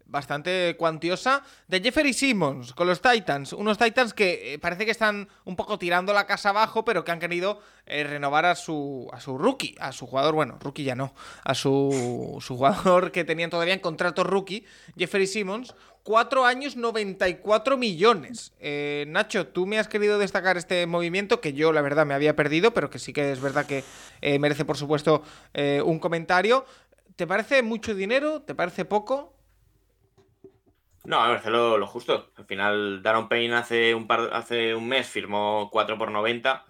bastante 0.09 0.75
cuantiosa 0.77 1.43
de 1.67 1.81
Jeffrey 1.81 2.13
Simmons 2.13 2.73
con 2.73 2.87
los 2.87 3.01
Titans. 3.01 3.53
Unos 3.53 3.77
Titans 3.77 4.13
que 4.13 4.53
eh, 4.53 4.59
parece 4.59 4.85
que 4.85 4.91
están 4.91 5.27
un 5.45 5.55
poco 5.55 5.77
tirando 5.77 6.13
la 6.13 6.25
casa 6.25 6.49
abajo, 6.49 6.85
pero 6.85 7.03
que 7.03 7.11
han 7.11 7.19
querido 7.19 7.59
eh, 7.85 8.03
renovar 8.03 8.45
a 8.45 8.55
su, 8.55 9.07
a 9.11 9.19
su 9.19 9.37
rookie, 9.37 9.75
a 9.79 9.91
su 9.91 10.07
jugador, 10.07 10.35
bueno, 10.35 10.57
rookie 10.61 10.83
ya 10.83 10.95
no, 10.95 11.13
a 11.43 11.53
su, 11.53 12.37
su 12.41 12.55
jugador 12.55 13.11
que 13.11 13.23
tenían 13.23 13.49
todavía 13.49 13.73
en 13.73 13.79
contrato 13.79 14.23
rookie, 14.23 14.65
Jeffrey 14.97 15.27
Simmons. 15.27 15.75
Cuatro 16.03 16.45
años, 16.45 16.77
94 16.77 17.75
millones. 17.75 18.53
Eh, 18.61 19.03
Nacho, 19.09 19.47
tú 19.47 19.65
me 19.65 19.77
has 19.77 19.89
querido 19.89 20.17
destacar 20.17 20.55
este 20.55 20.85
movimiento 20.87 21.41
que 21.41 21.51
yo, 21.51 21.73
la 21.73 21.81
verdad, 21.81 22.05
me 22.05 22.13
había 22.13 22.33
perdido, 22.33 22.73
pero 22.73 22.89
que 22.89 22.97
sí 22.97 23.11
que 23.11 23.33
es 23.33 23.41
verdad 23.41 23.65
que 23.65 23.83
merece, 24.39 24.63
por 24.63 24.77
supuesto, 24.77 25.21
un 25.83 25.99
comentario. 25.99 26.63
¿Te 27.17 27.27
parece 27.27 27.61
mucho 27.61 27.93
dinero? 27.93 28.41
¿Te 28.41 28.55
parece 28.55 28.85
poco? 28.85 29.36
No, 31.07 31.21
a 31.21 31.29
ver, 31.29 31.45
lo, 31.47 31.77
lo 31.77 31.87
justo. 31.87 32.33
Al 32.35 32.45
final, 32.45 33.01
Daron 33.01 33.29
Payne 33.29 33.55
hace 33.55 33.95
un, 33.95 34.07
par, 34.07 34.29
hace 34.33 34.75
un 34.75 34.89
mes 34.89 35.07
firmó 35.07 35.69
4 35.71 35.97
por 35.97 36.11
90, 36.11 36.65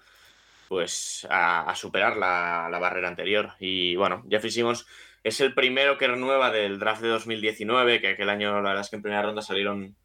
pues 0.68 1.26
a, 1.28 1.74
superar 1.76 2.18
la, 2.18 2.70
barrera 2.80 3.08
anterior. 3.08 3.54
Y 3.60 3.96
bueno, 3.96 4.24
Jeffrey 4.30 4.52
Simmons 4.52 4.86
es 5.24 5.42
el 5.42 5.56
primero 5.56 5.98
que 5.98 6.08
renueva 6.08 6.52
del 6.52 6.78
draft 6.78 7.02
de 7.02 7.08
2019, 7.08 8.00
que 8.00 8.10
aquel 8.10 8.30
año, 8.30 8.54
la 8.62 8.70
verdad 8.70 8.82
es 8.82 8.92
que 8.92 8.98
en 8.98 9.02
primera 9.02 9.24
ronda 9.24 9.42
salieron 9.42 9.96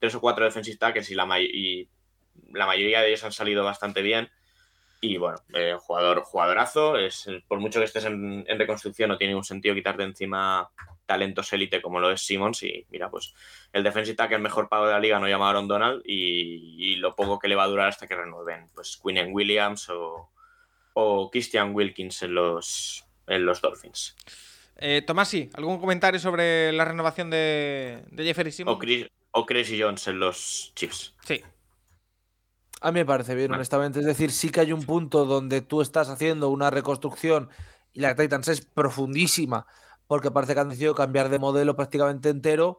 tres 0.00 0.16
o 0.16 0.20
cuatro 0.20 0.44
defensive 0.44 0.78
tackles 0.78 1.08
y 1.12 1.14
la, 1.14 1.40
y 1.40 1.88
la 2.52 2.66
mayoría 2.66 3.02
de 3.02 3.08
ellos 3.10 3.22
han 3.22 3.32
salido 3.32 3.62
bastante 3.64 4.02
bien. 4.02 4.30
Y 5.00 5.18
bueno, 5.18 5.38
eh, 5.54 5.76
jugador, 5.78 6.22
jugadorazo, 6.22 6.96
es, 6.96 7.28
por 7.46 7.60
mucho 7.60 7.80
que 7.80 7.84
estés 7.84 8.06
en, 8.06 8.44
en, 8.48 8.58
reconstrucción, 8.58 9.10
no 9.10 9.18
tiene 9.18 9.32
ningún 9.32 9.44
sentido 9.44 9.74
quitarte 9.74 10.02
encima 10.02 10.70
talentos 11.06 11.52
élite 11.52 11.80
como 11.80 12.00
lo 12.00 12.10
es 12.10 12.20
Simmons 12.20 12.62
y 12.64 12.84
mira, 12.90 13.08
pues 13.08 13.32
el 13.72 13.84
defensive 13.84 14.16
tackle 14.16 14.38
mejor 14.38 14.68
pago 14.68 14.86
de 14.86 14.92
la 14.92 15.00
liga 15.00 15.18
no 15.18 15.28
llamaron 15.28 15.68
Donald 15.68 16.02
y, 16.04 16.96
lo 16.96 17.14
poco 17.14 17.38
que 17.38 17.48
le 17.48 17.54
va 17.54 17.64
a 17.64 17.68
durar 17.68 17.88
hasta 17.88 18.06
que 18.06 18.16
renueven 18.16 18.68
pues 18.74 18.98
Quinn 19.02 19.32
Williams 19.32 19.88
o, 19.90 20.30
o, 20.94 21.30
Christian 21.30 21.74
Wilkins 21.74 22.22
en 22.22 22.34
los, 22.34 23.04
en 23.26 23.44
los 23.46 23.60
Dolphins. 23.60 24.16
Eh, 24.78 25.02
Tomasi, 25.06 25.50
¿algún 25.54 25.78
comentario 25.78 26.18
sobre 26.18 26.72
la 26.72 26.84
renovación 26.84 27.30
de, 27.30 28.02
de 28.10 28.24
Jeffrey 28.24 28.50
Simmons? 28.50 28.76
O 28.76 28.78
Chris, 28.78 29.06
o 29.30 29.46
Chris 29.46 29.72
Jones 29.78 30.08
en 30.08 30.18
los 30.18 30.72
Chiefs. 30.74 31.14
Sí. 31.24 31.42
A 32.86 32.92
mí 32.92 33.00
me 33.00 33.04
parece 33.04 33.34
bien, 33.34 33.50
honestamente. 33.50 33.98
Es 33.98 34.06
decir, 34.06 34.30
sí 34.30 34.50
que 34.50 34.60
hay 34.60 34.72
un 34.72 34.84
punto 34.84 35.24
donde 35.24 35.60
tú 35.60 35.80
estás 35.80 36.08
haciendo 36.08 36.50
una 36.50 36.70
reconstrucción 36.70 37.50
y 37.92 37.98
la 37.98 38.14
Titans 38.14 38.46
es 38.46 38.60
profundísima 38.60 39.66
porque 40.06 40.30
parece 40.30 40.54
que 40.54 40.60
han 40.60 40.68
decidido 40.68 40.94
cambiar 40.94 41.28
de 41.28 41.40
modelo 41.40 41.74
prácticamente 41.74 42.28
entero, 42.28 42.78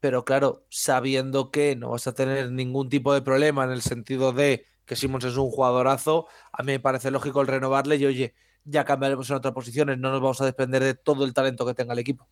pero 0.00 0.24
claro, 0.24 0.64
sabiendo 0.70 1.50
que 1.50 1.76
no 1.76 1.90
vas 1.90 2.06
a 2.06 2.14
tener 2.14 2.50
ningún 2.52 2.88
tipo 2.88 3.12
de 3.12 3.20
problema 3.20 3.64
en 3.64 3.72
el 3.72 3.82
sentido 3.82 4.32
de 4.32 4.64
que 4.86 4.96
Simmons 4.96 5.24
es 5.24 5.36
un 5.36 5.50
jugadorazo, 5.50 6.26
a 6.50 6.62
mí 6.62 6.72
me 6.72 6.80
parece 6.80 7.10
lógico 7.10 7.42
el 7.42 7.48
renovarle 7.48 7.96
y 7.96 8.06
oye, 8.06 8.34
ya 8.64 8.86
cambiaremos 8.86 9.28
en 9.28 9.36
otras 9.36 9.52
posiciones, 9.52 9.98
no 9.98 10.10
nos 10.10 10.22
vamos 10.22 10.40
a 10.40 10.46
depender 10.46 10.82
de 10.82 10.94
todo 10.94 11.26
el 11.26 11.34
talento 11.34 11.66
que 11.66 11.74
tenga 11.74 11.92
el 11.92 11.98
equipo. 11.98 12.26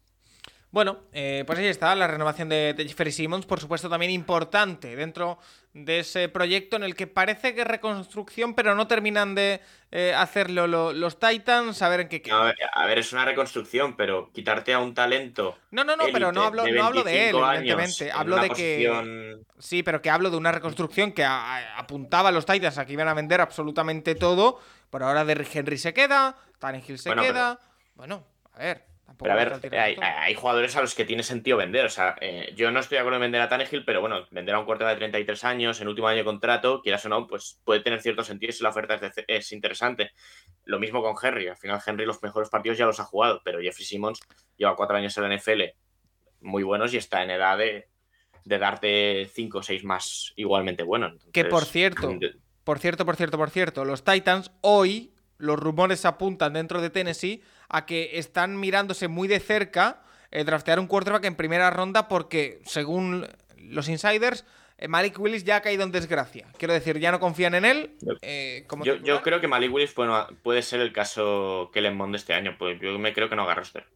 Bueno, 0.77 0.99
eh, 1.14 1.43
pues 1.47 1.59
ahí 1.59 1.68
está 1.68 1.95
la 1.95 2.07
renovación 2.07 2.51
de, 2.51 2.74
Jeffrey 2.77 3.11
Simmons, 3.11 3.47
por 3.47 3.59
supuesto 3.59 3.89
también 3.89 4.11
importante 4.11 4.95
dentro 4.95 5.39
de 5.72 6.01
ese 6.01 6.29
proyecto 6.29 6.77
en 6.77 6.83
el 6.83 6.95
que 6.95 7.07
parece 7.07 7.55
que 7.55 7.62
es 7.62 7.66
reconstrucción, 7.66 8.53
pero 8.53 8.74
no 8.74 8.87
terminan 8.87 9.35
de 9.35 9.62
eh, 9.91 10.12
hacerlo 10.14 10.66
los 10.66 11.18
Titans, 11.18 11.81
a 11.81 11.89
ver 11.89 12.01
en 12.01 12.09
qué 12.11 12.20
queda. 12.20 12.53
a, 12.74 12.87
ver, 12.87 12.99
es 12.99 13.11
una 13.14 13.24
reconstrucción, 13.24 13.97
pero 13.97 14.31
quitarte 14.35 14.74
a 14.74 14.79
un 14.79 14.93
talento. 14.93 15.57
No, 15.70 15.83
no, 15.83 15.97
no, 15.97 16.05
pero 16.12 16.31
no 16.31 16.43
hablo, 16.43 16.66
no 16.66 16.85
hablo 16.85 17.03
de 17.05 17.31
él, 17.31 17.37
evidentemente. 17.37 18.12
Hablo 18.12 18.37
de 18.37 18.51
que. 18.51 19.39
Sí, 19.59 19.83
pero 19.83 20.03
que 20.03 20.11
hablo 20.11 20.29
de 20.29 20.37
una 20.37 20.53
reconstrucción 20.53 21.12
que 21.12 21.24
apuntaba 21.24 22.29
a 22.29 22.33
los 22.33 22.45
Titans 22.45 22.77
a 22.77 22.85
que 22.85 22.93
iban 22.93 23.09
a 23.09 23.14
vender 23.14 23.41
absolutamente 23.41 24.14
todo. 24.14 24.61
Por 24.91 25.03
ahora 25.03 25.24
de 25.24 25.47
Henry 25.51 25.79
se 25.79 25.95
queda, 25.95 26.37
Tannehill 26.59 26.99
se 26.99 27.14
queda. 27.14 27.59
Bueno, 27.95 28.27
a 28.53 28.59
ver. 28.59 28.95
Pero 29.18 29.32
a 29.32 29.36
ver, 29.36 29.74
hay, 29.74 30.34
jugadores 30.34 30.76
a 30.76 30.82
los 30.82 30.94
que 30.94 31.04
tiene 31.04 31.22
sentido 31.22 31.57
vender. 31.57 31.86
O 31.86 31.90
sea, 31.90 32.16
eh, 32.20 32.52
yo 32.54 32.70
no 32.70 32.80
estoy 32.80 32.96
de 32.96 33.00
acuerdo 33.00 33.16
en 33.16 33.22
vender 33.22 33.40
a 33.40 33.48
Tannehill, 33.48 33.84
pero 33.84 34.00
bueno, 34.00 34.26
vender 34.30 34.54
a 34.54 34.59
un 34.59 34.66
cuarto 34.66 34.86
de 34.86 34.96
33 34.96 35.44
años 35.44 35.80
en 35.80 35.88
último 35.88 36.09
año 36.09 36.18
de 36.18 36.24
contrato, 36.24 36.82
quieras 36.82 37.04
o 37.07 37.09
no, 37.09 37.26
pues 37.26 37.61
puede 37.64 37.80
tener 37.80 38.02
cierto 38.02 38.24
sentido 38.24 38.52
si 38.52 38.62
la 38.62 38.70
oferta 38.70 39.00
es, 39.26 39.52
interesante. 39.52 40.11
Lo 40.64 40.78
mismo 40.78 41.02
con 41.02 41.14
Henry. 41.20 41.48
Al 41.48 41.57
final, 41.57 41.80
Henry 41.84 42.04
los 42.04 42.22
mejores 42.22 42.50
partidos 42.50 42.76
ya 42.76 42.84
los 42.84 43.00
ha 43.00 43.04
jugado, 43.04 43.40
pero 43.44 43.61
Jeffrey 43.61 43.86
Simmons 43.86 44.20
lleva 44.57 44.76
cuatro 44.76 44.96
años 44.96 45.16
en 45.16 45.28
la 45.28 45.36
NFL 45.36 45.62
muy 46.40 46.62
buenos 46.62 46.92
y 46.92 46.98
está 46.98 47.22
en 47.22 47.30
edad 47.30 47.57
de, 47.59 47.88
darte 48.44 49.30
cinco 49.32 49.59
o 49.59 49.62
seis 49.62 49.82
más 49.82 50.32
igualmente 50.36 50.82
buenos. 50.82 51.14
que 51.32 51.44
por 51.44 51.64
cierto, 51.64 52.18
por 52.64 52.78
cierto, 52.78 53.04
por 53.04 53.16
cierto, 53.16 53.38
por 53.38 53.50
cierto, 53.50 53.84
los 53.84 54.04
Titans 54.04 54.50
hoy 54.61 55.14
los 55.38 55.59
rumores 55.59 56.04
apuntan 56.04 56.54
dentro 56.54 56.80
de 56.80 56.90
Tennessee 56.90 57.42
a 57.69 57.87
que 57.87 58.19
están 58.19 58.59
mirándose 58.59 59.09
muy 59.09 59.29
de 59.29 59.41
cerca 59.41 60.03
eh, 60.31 60.45
draftear 60.45 60.79
un 60.79 60.87
quarterback 60.87 61.25
en 61.25 61.37
primera 61.37 61.71
ronda 61.71 62.09
porque, 62.09 62.61
según 62.64 63.27
los 63.59 63.89
insiders, 63.89 64.45
eh, 64.79 64.89
Malik 64.89 65.19
Willis 65.19 65.45
ya 65.45 65.57
ha 65.57 65.62
caído 65.62 65.85
en 65.85 65.93
desgracia. 65.93 66.47
Quiero 66.59 66.75
decir, 66.75 66.99
ya 66.99 67.11
no 67.11 67.21
confían 67.21 67.55
en 67.55 67.64
él. 67.64 67.97
Eh, 68.23 68.67
yo, 68.83 69.23
creo 69.23 69.41
que 69.41 69.49
Malik 69.49 69.73
Willis 69.73 69.95
puede 70.43 70.62
ser 70.62 70.81
el 70.81 70.93
caso 70.93 71.71
que 71.73 71.81
le 71.81 71.91
de 71.91 72.17
este 72.17 72.35
año. 72.35 72.57
Pues 72.59 72.79
yo 72.81 72.99
me 72.99 73.12
creo 73.12 73.29
que 73.29 73.37
no 73.37 73.43
haga 73.43 73.55
roster. 73.55 73.87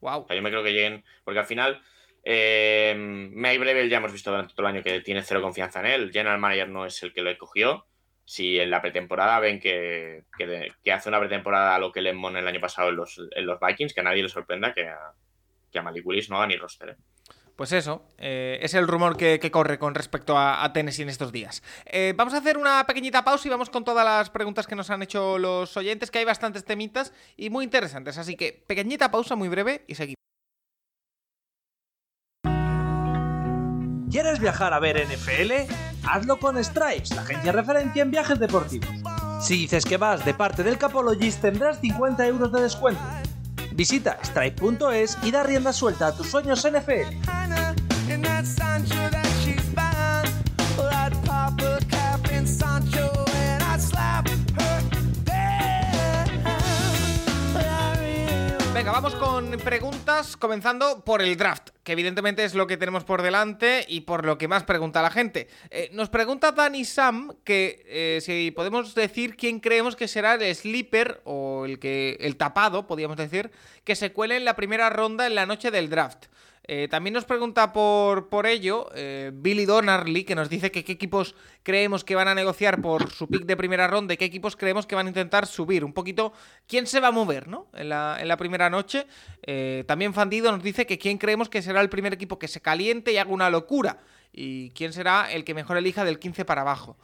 Wow. 0.00 0.26
yo 0.28 0.42
me 0.42 0.50
creo 0.50 0.62
que 0.62 0.72
lleguen. 0.72 1.04
Porque 1.24 1.40
al 1.40 1.46
final, 1.46 1.82
eh, 2.24 2.94
May 2.96 3.58
Brevel 3.58 3.88
ya 3.88 3.98
hemos 3.98 4.12
visto 4.12 4.30
durante 4.30 4.54
todo 4.54 4.66
el 4.66 4.74
año 4.74 4.82
que 4.82 5.00
tiene 5.00 5.22
cero 5.22 5.40
confianza 5.40 5.80
en 5.80 5.86
él. 5.86 6.10
General 6.12 6.38
Manager 6.38 6.68
no 6.68 6.84
es 6.84 7.02
el 7.02 7.12
que 7.14 7.22
lo 7.22 7.36
cogió 7.38 7.86
si 8.30 8.60
en 8.60 8.70
la 8.70 8.80
pretemporada 8.80 9.40
ven 9.40 9.58
que, 9.58 10.22
hace 10.94 11.08
una 11.08 11.18
pretemporada 11.18 11.74
a 11.74 11.80
lo 11.80 11.90
que 11.90 12.00
le 12.00 12.10
en 12.10 12.36
el 12.36 12.46
año 12.46 12.60
pasado 12.60 12.90
en 12.90 12.94
los, 12.94 13.18
Vikings, 13.60 13.92
que 13.92 14.00
a 14.02 14.04
nadie 14.04 14.22
le 14.22 14.28
sorprenda 14.28 14.72
que 14.72 14.86
a, 14.86 15.14
que 15.72 15.82
Malik 15.82 16.06
Willis 16.06 16.30
no 16.30 16.36
haga 16.36 16.46
ni 16.46 16.56
roster. 16.56 16.90
¿eh? 16.90 16.96
Pues 17.56 17.72
eso, 17.72 18.06
eh, 18.18 18.60
es 18.62 18.74
el 18.74 18.86
rumor 18.86 19.16
que, 19.16 19.50
corre 19.50 19.80
con 19.80 19.96
respecto 19.96 20.38
a, 20.38 20.72
Tennessee 20.72 21.02
en 21.02 21.08
estos 21.08 21.32
días. 21.32 21.64
Eh, 21.86 22.14
vamos 22.16 22.32
a 22.32 22.36
hacer 22.36 22.56
una 22.56 22.86
pequeñita 22.86 23.24
pausa 23.24 23.48
y 23.48 23.50
vamos 23.50 23.68
con 23.68 23.82
todas 23.82 24.04
las 24.04 24.30
preguntas 24.30 24.68
que 24.68 24.76
nos 24.76 24.90
han 24.90 25.02
hecho 25.02 25.36
los 25.36 25.76
oyentes, 25.76 26.12
que 26.12 26.20
hay 26.20 26.24
bastantes 26.24 26.64
temitas 26.64 27.12
y 27.36 27.50
muy 27.50 27.64
interesantes. 27.64 28.16
Así 28.16 28.36
que 28.36 28.64
pequeñita 28.64 29.10
pausa 29.10 29.34
muy 29.34 29.48
breve 29.48 29.84
y 29.88 29.96
seguimos. 29.96 30.14
¿Quieres 34.08 34.38
viajar 34.38 34.72
a 34.72 34.78
ver 34.78 35.04
NFL? 35.04 35.89
Hazlo 36.06 36.38
con 36.38 36.62
Stripes, 36.62 37.14
la 37.14 37.22
agencia 37.22 37.52
referencia 37.52 38.02
en 38.02 38.10
viajes 38.10 38.38
deportivos. 38.38 38.88
Si 39.40 39.56
dices 39.56 39.84
que 39.84 39.96
vas 39.96 40.24
de 40.24 40.34
parte 40.34 40.62
del 40.62 40.78
Capologist 40.78 41.40
tendrás 41.40 41.80
50 41.80 42.26
euros 42.26 42.52
de 42.52 42.62
descuento. 42.62 43.02
Visita 43.72 44.18
stripe.es 44.22 45.16
y 45.22 45.30
da 45.30 45.42
rienda 45.42 45.72
suelta 45.72 46.08
a 46.08 46.16
tus 46.16 46.28
sueños 46.28 46.66
NFL. 46.66 47.16
Venga, 58.74 58.92
vamos 58.92 59.14
con 59.16 59.50
preguntas, 59.58 60.36
comenzando 60.36 61.04
por 61.04 61.20
el 61.20 61.36
draft, 61.36 61.69
que 61.82 61.92
evidentemente 61.92 62.44
es 62.44 62.54
lo 62.54 62.66
que 62.66 62.76
tenemos 62.76 63.04
por 63.04 63.22
delante 63.22 63.84
y 63.88 64.02
por 64.02 64.24
lo 64.24 64.38
que 64.38 64.48
más 64.48 64.64
pregunta 64.64 65.02
la 65.02 65.10
gente. 65.10 65.48
Eh, 65.70 65.90
nos 65.92 66.10
pregunta 66.10 66.52
Dani 66.52 66.84
Sam 66.84 67.32
que 67.44 67.84
eh, 67.86 68.20
si 68.20 68.50
podemos 68.50 68.94
decir 68.94 69.36
quién 69.36 69.60
creemos 69.60 69.96
que 69.96 70.08
será 70.08 70.34
el 70.34 70.54
sleeper 70.54 71.20
o 71.24 71.64
el 71.64 71.78
que 71.78 72.18
el 72.20 72.36
tapado, 72.36 72.86
podríamos 72.86 73.16
decir, 73.16 73.50
que 73.84 73.96
se 73.96 74.12
cuele 74.12 74.36
en 74.36 74.44
la 74.44 74.56
primera 74.56 74.90
ronda 74.90 75.26
en 75.26 75.34
la 75.34 75.46
noche 75.46 75.70
del 75.70 75.88
draft. 75.88 76.26
Eh, 76.72 76.86
también 76.86 77.14
nos 77.14 77.24
pregunta 77.24 77.72
por, 77.72 78.28
por 78.28 78.46
ello 78.46 78.90
eh, 78.94 79.32
Billy 79.34 79.64
Donarly, 79.64 80.22
que 80.22 80.36
nos 80.36 80.48
dice 80.48 80.70
que 80.70 80.84
qué 80.84 80.92
equipos 80.92 81.34
creemos 81.64 82.04
que 82.04 82.14
van 82.14 82.28
a 82.28 82.34
negociar 82.36 82.80
por 82.80 83.10
su 83.10 83.26
pick 83.26 83.42
de 83.42 83.56
primera 83.56 83.88
ronda 83.88 84.14
y 84.14 84.16
qué 84.16 84.26
equipos 84.26 84.54
creemos 84.54 84.86
que 84.86 84.94
van 84.94 85.06
a 85.06 85.08
intentar 85.10 85.48
subir. 85.48 85.84
Un 85.84 85.92
poquito 85.92 86.32
quién 86.68 86.86
se 86.86 87.00
va 87.00 87.08
a 87.08 87.10
mover 87.10 87.48
¿no? 87.48 87.66
en, 87.74 87.88
la, 87.88 88.36
primera 88.38 88.70
noche. 88.70 89.08
Eh, 89.42 89.82
también 89.88 90.14
Fandido 90.14 90.52
nos 90.52 90.62
dice 90.62 90.86
que 90.86 90.96
quién 90.96 91.18
creemos 91.18 91.48
que 91.48 91.60
será 91.60 91.80
el 91.80 91.88
primer 91.88 92.12
equipo 92.12 92.38
que 92.38 92.46
se 92.46 92.60
caliente 92.60 93.10
y 93.10 93.16
haga 93.16 93.32
una 93.32 93.50
locura. 93.50 93.98
Y 94.32 94.70
quién 94.70 94.92
será 94.92 95.28
el 95.32 95.42
que 95.42 95.54
mejor 95.54 95.76
elija 95.76 96.04
del 96.04 96.20
15 96.20 96.44
para 96.44 96.60
abajo. 96.60 96.96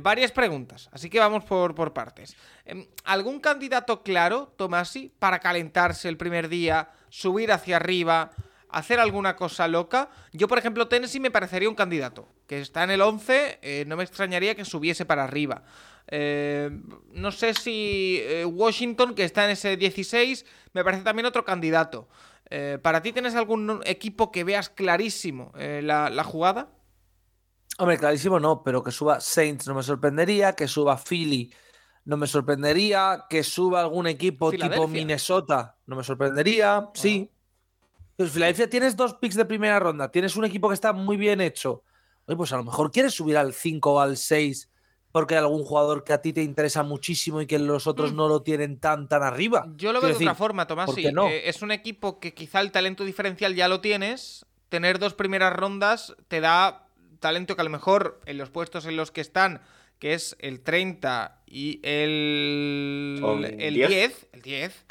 varias 0.00 0.32
preguntas, 0.32 0.88
así 0.90 1.08
que 1.08 1.20
vamos 1.20 1.44
por, 1.44 1.76
por 1.76 1.92
partes. 1.92 2.34
Em, 2.64 2.84
¿Algún 3.04 3.38
candidato 3.38 4.02
claro, 4.02 4.52
Tomasi, 4.56 5.12
para 5.20 5.38
calentarse 5.38 6.08
el 6.08 6.16
primer 6.16 6.48
día, 6.48 6.90
subir 7.10 7.52
hacia 7.52 7.76
arriba? 7.76 8.32
Hacer 8.74 9.00
alguna 9.00 9.36
cosa 9.36 9.68
loca. 9.68 10.10
Yo, 10.32 10.48
por 10.48 10.58
ejemplo, 10.58 10.88
Tennessee 10.88 11.20
me 11.20 11.30
parecería 11.30 11.68
un 11.68 11.74
candidato. 11.74 12.28
Que 12.46 12.60
está 12.60 12.84
en 12.84 12.90
el 12.90 13.00
11, 13.00 13.60
eh, 13.62 13.84
no 13.86 13.96
me 13.96 14.02
extrañaría 14.02 14.54
que 14.54 14.64
subiese 14.64 15.04
para 15.06 15.24
arriba. 15.24 15.62
Eh, 16.08 16.70
no 17.12 17.32
sé 17.32 17.54
si 17.54 18.18
eh, 18.22 18.44
Washington, 18.44 19.14
que 19.14 19.24
está 19.24 19.44
en 19.44 19.50
ese 19.50 19.76
16, 19.76 20.44
me 20.72 20.84
parece 20.84 21.02
también 21.02 21.26
otro 21.26 21.44
candidato. 21.44 22.08
¿Para 22.82 23.02
ti 23.02 23.12
tienes 23.12 23.34
algún 23.34 23.80
equipo 23.84 24.30
que 24.30 24.44
veas 24.44 24.68
clarísimo 24.68 25.50
la, 25.56 26.08
la 26.08 26.22
jugada? 26.22 26.68
Hombre, 27.78 27.98
clarísimo 27.98 28.38
no, 28.38 28.62
pero 28.62 28.84
que 28.84 28.92
suba 28.92 29.18
Saints 29.18 29.66
no 29.66 29.74
me 29.74 29.82
sorprendería, 29.82 30.52
que 30.52 30.68
suba 30.68 30.96
Philly 30.96 31.52
no 32.04 32.16
me 32.16 32.26
sorprendería, 32.26 33.24
que 33.28 33.42
suba 33.42 33.80
algún 33.80 34.06
equipo 34.06 34.50
tipo. 34.50 34.86
Minnesota 34.86 35.76
no 35.86 35.96
me 35.96 36.04
sorprendería, 36.04 36.90
sí. 36.94 37.30
Pues 38.16 38.30
Filadelfia 38.30 38.68
tienes 38.70 38.96
dos 38.96 39.14
picks 39.14 39.34
de 39.34 39.44
primera 39.44 39.78
ronda, 39.80 40.10
tienes 40.10 40.36
un 40.36 40.44
equipo 40.44 40.68
que 40.68 40.74
está 40.74 40.92
muy 40.92 41.16
bien 41.16 41.40
hecho. 41.40 41.82
Oye, 42.26 42.36
pues 42.36 42.52
a 42.52 42.56
lo 42.56 42.64
mejor 42.64 42.90
quieres 42.90 43.12
subir 43.14 43.36
al 43.36 43.52
5 43.52 43.92
o 43.94 44.00
al 44.00 44.16
6 44.16 44.70
porque 45.12 45.34
hay 45.34 45.40
algún 45.40 45.64
jugador 45.64 46.02
que 46.02 46.12
a 46.12 46.20
ti 46.20 46.32
te 46.32 46.42
interesa 46.42 46.82
muchísimo 46.82 47.40
y 47.40 47.46
que 47.46 47.58
los 47.58 47.86
otros 47.86 48.12
Mm. 48.12 48.16
no 48.16 48.28
lo 48.28 48.42
tienen 48.42 48.78
tan 48.80 49.08
tan 49.08 49.22
arriba. 49.22 49.66
Yo 49.76 49.92
lo 49.92 50.00
veo 50.00 50.08
de 50.08 50.14
decir, 50.14 50.26
otra 50.28 50.34
forma, 50.34 50.66
Tomás. 50.66 50.86
¿por 50.86 50.94
sí. 50.96 51.02
qué 51.02 51.12
no? 51.12 51.28
Eh, 51.28 51.48
es 51.48 51.62
un 51.62 51.70
equipo 51.70 52.18
que 52.18 52.34
quizá 52.34 52.60
el 52.60 52.72
talento 52.72 53.04
diferencial 53.04 53.54
ya 53.54 53.68
lo 53.68 53.80
tienes. 53.80 54.44
Tener 54.70 54.98
dos 54.98 55.14
primeras 55.14 55.52
rondas 55.52 56.16
te 56.28 56.40
da 56.40 56.88
talento 57.20 57.54
que 57.54 57.60
a 57.60 57.64
lo 57.64 57.70
mejor 57.70 58.20
en 58.26 58.38
los 58.38 58.50
puestos 58.50 58.86
en 58.86 58.96
los 58.96 59.10
que 59.12 59.20
están, 59.20 59.60
que 60.00 60.14
es 60.14 60.36
el 60.40 60.60
30 60.62 61.42
y 61.46 61.78
el, 61.84 63.20
el 63.60 63.74
10. 63.74 63.88
10, 63.88 64.26
el 64.32 64.42
10 64.42 64.84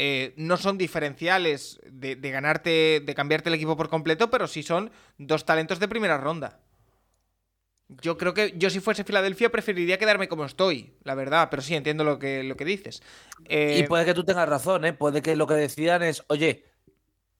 eh, 0.00 0.32
no 0.36 0.56
son 0.56 0.78
diferenciales 0.78 1.80
de, 1.90 2.14
de 2.14 2.30
ganarte, 2.30 3.02
de 3.04 3.14
cambiarte 3.14 3.48
el 3.48 3.56
equipo 3.56 3.76
por 3.76 3.88
completo, 3.88 4.30
pero 4.30 4.46
sí 4.46 4.62
son 4.62 4.92
dos 5.18 5.44
talentos 5.44 5.80
de 5.80 5.88
primera 5.88 6.18
ronda. 6.18 6.60
Yo 7.88 8.18
creo 8.18 8.34
que 8.34 8.52
yo 8.56 8.68
si 8.70 8.80
fuese 8.80 9.02
Filadelfia 9.02 9.50
preferiría 9.50 9.98
quedarme 9.98 10.28
como 10.28 10.44
estoy, 10.44 10.94
la 11.04 11.14
verdad, 11.14 11.48
pero 11.50 11.62
sí 11.62 11.74
entiendo 11.74 12.04
lo 12.04 12.18
que, 12.18 12.44
lo 12.44 12.54
que 12.54 12.66
dices. 12.66 13.02
Eh, 13.46 13.78
Y 13.80 13.82
puede 13.84 14.04
que 14.04 14.14
tú 14.14 14.24
tengas 14.24 14.48
razón, 14.48 14.84
¿eh? 14.84 14.92
Puede 14.92 15.22
que 15.22 15.34
lo 15.36 15.46
que 15.46 15.54
decidan 15.54 16.02
es, 16.02 16.22
oye, 16.28 16.66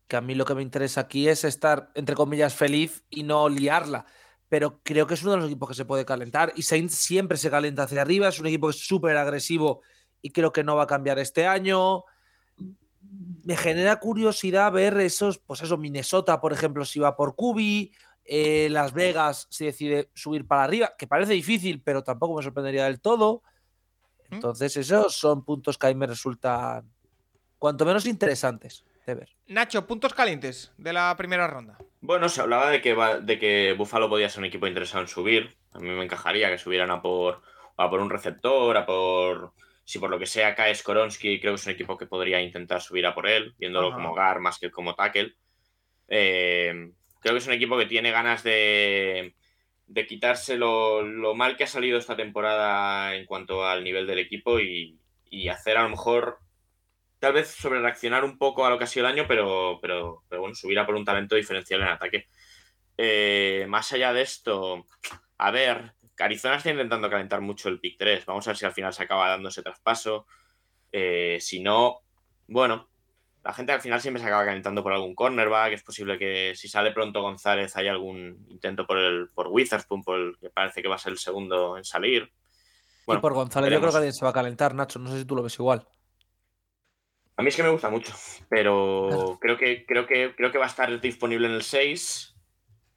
que 0.09 0.17
a 0.17 0.23
mí 0.23 0.35
lo 0.35 0.47
que 0.47 0.55
me 0.55 0.63
interesa 0.63 1.03
aquí 1.03 1.29
es 1.29 1.45
estar, 1.45 1.91
entre 1.95 2.15
comillas, 2.17 2.55
feliz 2.55 3.05
y 3.11 3.25
no 3.25 3.49
liarla. 3.51 4.07
Pero 4.49 4.81
creo 4.83 5.07
que 5.07 5.15
es 5.15 5.23
uno 5.23 5.33
de 5.33 5.39
los 5.39 5.47
equipos 5.47 5.69
que 5.69 5.75
se 5.75 5.85
puede 5.85 6.07
calentar. 6.07 6.53
Y 6.57 6.63
Saints 6.63 6.95
siempre 6.95 7.37
se 7.37 7.51
calienta 7.51 7.83
hacia 7.83 8.01
arriba. 8.01 8.29
Es 8.29 8.41
un 8.41 8.47
equipo 8.47 8.69
que 8.69 8.77
es 8.77 8.87
súper 8.87 9.17
agresivo 9.19 9.83
y 10.23 10.31
creo 10.31 10.51
que 10.53 10.65
no 10.65 10.77
va 10.77 10.85
a 10.85 10.87
cambiar 10.87 11.19
este 11.19 11.47
año. 11.47 12.05
Me 13.45 13.57
genera 13.57 13.97
curiosidad 13.97 14.71
ver 14.73 14.99
esos, 15.01 15.39
pues 15.39 15.63
eso, 15.63 15.77
Minnesota, 15.79 16.41
por 16.41 16.53
ejemplo, 16.53 16.85
si 16.85 17.01
va 17.01 17.17
por 17.17 17.35
Kubi, 17.35 17.93
eh, 18.25 18.69
Las 18.71 18.93
Vegas 18.93 19.47
si 19.51 19.65
decide 19.65 20.11
subir 20.15 20.47
para 20.47 20.65
arriba, 20.65 20.93
que 20.99 21.07
parece 21.07 21.33
difícil, 21.33 21.81
pero 21.83 22.05
tampoco 22.05 22.37
me 22.37 22.43
sorprendería 22.43 22.85
del 22.85 23.01
todo. 23.01 23.43
¿Mm? 24.29 24.35
Entonces, 24.35 24.77
esos 24.77 25.15
son 25.17 25.45
puntos 25.45 25.79
que 25.79 25.87
a 25.87 25.91
mí 25.91 25.95
me 25.95 26.07
resultan 26.07 26.91
cuanto 27.59 27.87
menos 27.87 28.05
interesantes 28.07 28.85
de 29.07 29.15
ver. 29.15 29.31
Nacho, 29.47 29.87
puntos 29.87 30.13
calientes 30.13 30.71
de 30.77 30.93
la 30.93 31.15
primera 31.17 31.47
ronda. 31.47 31.79
Bueno, 32.03 32.29
se 32.29 32.43
hablaba 32.43 32.69
de 32.69 32.83
que, 32.83 32.93
va- 32.93 33.19
de 33.21 33.39
que 33.39 33.73
Buffalo 33.73 34.11
podía 34.11 34.29
ser 34.29 34.41
un 34.41 34.45
equipo 34.47 34.67
interesado 34.67 35.01
en 35.01 35.09
subir. 35.09 35.57
A 35.73 35.79
mí 35.79 35.89
me 35.89 36.05
encajaría 36.05 36.51
que 36.51 36.59
subieran 36.59 36.91
a 36.91 37.01
por, 37.01 37.41
a 37.79 37.89
por 37.89 38.01
un 38.01 38.11
receptor, 38.11 38.77
a 38.77 38.85
por. 38.85 39.55
Si 39.89 39.99
por 39.99 40.11
lo 40.11 40.19
que 40.19 40.27
sea 40.27 40.55
cae 40.55 40.75
Skoronsky, 40.75 41.41
creo 41.41 41.55
que 41.55 41.61
es 41.61 41.67
un 41.67 41.73
equipo 41.73 41.97
que 41.97 42.05
podría 42.05 42.43
intentar 42.43 42.83
subir 42.83 43.07
a 43.07 43.15
por 43.15 43.27
él, 43.27 43.55
viéndolo 43.57 43.89
Ajá. 43.89 43.97
como 43.97 44.11
guard 44.11 44.41
más 44.41 44.59
que 44.59 44.71
como 44.71 44.95
tackle. 44.95 45.35
Eh, 46.09 46.91
creo 47.23 47.35
que 47.35 47.39
es 47.39 47.47
un 47.47 47.55
equipo 47.55 47.79
que 47.79 47.87
tiene 47.87 48.11
ganas 48.11 48.43
de, 48.43 49.35
de 49.87 50.07
quitarse 50.07 50.59
lo, 50.59 51.01
lo 51.01 51.35
mal 51.35 51.57
que 51.57 51.65
ha 51.65 51.67
salido 51.67 51.99
esta 51.99 52.15
temporada 52.15 53.15
en 53.15 53.25
cuanto 53.25 53.65
al 53.65 53.83
nivel 53.83 54.07
del 54.07 54.19
equipo 54.19 54.61
y, 54.61 54.99
y 55.31 55.49
hacer 55.49 55.79
a 55.79 55.85
lo 55.85 55.89
mejor 55.89 56.37
tal 57.19 57.33
vez 57.33 57.49
sobre 57.49 57.81
reaccionar 57.81 58.25
un 58.25 58.37
poco 58.37 58.67
a 58.67 58.71
lo 58.71 58.77
que 58.77 58.85
ha 58.85 58.89
sido 58.89 59.07
el 59.07 59.15
año, 59.15 59.25
pero, 59.27 59.79
pero, 59.81 60.23
pero 60.29 60.43
bueno, 60.43 60.55
subir 60.55 60.79
a 60.79 60.85
por 60.85 60.97
un 60.97 61.07
talento 61.07 61.35
diferencial 61.35 61.81
en 61.81 61.89
ataque. 61.89 62.29
Eh, 62.99 63.65
más 63.71 63.91
allá 63.95 64.13
de 64.13 64.21
esto, 64.21 64.85
a 65.39 65.51
ver, 65.51 65.95
Arizona 66.25 66.57
está 66.57 66.71
intentando 66.71 67.09
calentar 67.09 67.41
mucho 67.41 67.69
el 67.69 67.81
pick 67.81 67.97
3. 67.99 68.27
Vamos 68.27 68.47
a 68.47 68.51
ver 68.51 68.57
si 68.57 68.67
al 68.67 68.73
final 68.73 68.93
se 68.93 69.03
acaba 69.03 69.29
dando 69.29 69.49
ese 69.49 69.63
traspaso. 69.63 70.27
Eh, 70.91 71.39
si 71.41 71.61
no, 71.61 72.01
bueno, 72.47 72.89
la 73.45 73.53
gente 73.53 73.73
al 73.73 73.81
final 73.81 74.01
siempre 74.01 74.21
se 74.21 74.27
acaba 74.27 74.45
calentando 74.45 74.83
por 74.83 74.93
algún 74.93 75.15
cornerback. 75.15 75.73
Es 75.73 75.83
posible 75.83 76.19
que 76.19 76.55
si 76.55 76.69
sale 76.69 76.93
pronto 76.93 77.23
González 77.23 77.77
haya 77.77 77.93
algún 77.93 78.47
intento 78.49 78.87
por 78.87 78.99
el 78.99 79.29
por 79.31 79.49
Witherspoon, 79.49 80.03
por 80.03 80.19
el 80.19 80.39
que 80.39 80.51
parece 80.51 80.83
que 80.83 80.89
va 80.89 80.97
a 80.97 80.99
ser 80.99 81.13
el 81.13 81.19
segundo 81.19 81.77
en 81.77 81.85
salir. 81.85 82.33
y 83.07 83.17
por 83.17 83.35
González, 83.35 83.71
yo 83.71 83.79
creo 83.81 83.91
que 83.91 83.97
alguien 83.97 84.13
se 84.13 84.25
va 84.25 84.31
a 84.31 84.35
calentar, 84.35 84.75
Nacho. 84.75 84.99
No 84.99 85.11
sé 85.11 85.19
si 85.19 85.25
tú 85.25 85.37
lo 85.37 85.43
ves 85.43 85.59
igual. 85.59 85.87
A 87.37 87.43
mí 87.43 87.49
es 87.49 87.57
que 87.57 87.63
me 87.63 87.71
gusta 87.71 87.89
mucho, 87.89 88.13
pero 88.49 89.39
creo 89.41 89.57
que, 89.57 89.87
creo 89.87 90.07
que, 90.09 90.35
creo 90.35 90.51
que 90.51 90.59
va 90.59 90.65
a 90.65 90.69
estar 90.69 91.01
disponible 91.01 91.47
en 91.47 91.55
el 91.55 91.63
6 91.63 92.35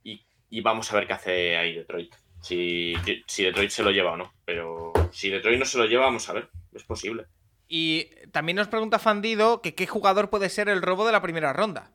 y, 0.04 0.26
y 0.50 0.62
vamos 0.62 0.92
a 0.92 0.96
ver 0.96 1.06
qué 1.06 1.14
hace 1.14 1.58
ahí 1.58 1.76
Detroit. 1.76 2.16
Si, 2.42 2.94
si 3.28 3.44
Detroit 3.44 3.70
se 3.70 3.84
lo 3.84 3.92
lleva 3.92 4.14
o 4.14 4.18
no. 4.18 4.34
Pero 4.46 4.92
si 5.12 5.30
Detroit 5.30 5.60
no 5.60 5.66
se 5.66 5.78
lo 5.78 5.86
lleva, 5.86 6.06
vamos 6.06 6.28
a 6.30 6.34
ver. 6.34 6.50
Es 6.74 6.84
posible. 6.84 7.26
Y 7.68 8.10
también 8.32 8.58
nos 8.58 8.68
pregunta 8.68 9.00
Fandido 9.00 9.62
que 9.62 9.76
qué 9.76 9.88
jugador 9.88 10.30
puede 10.30 10.50
ser 10.50 10.68
el 10.68 10.82
robo 10.82 11.06
de 11.06 11.14
la 11.14 11.22
primera 11.22 11.54
ronda. 11.54 11.92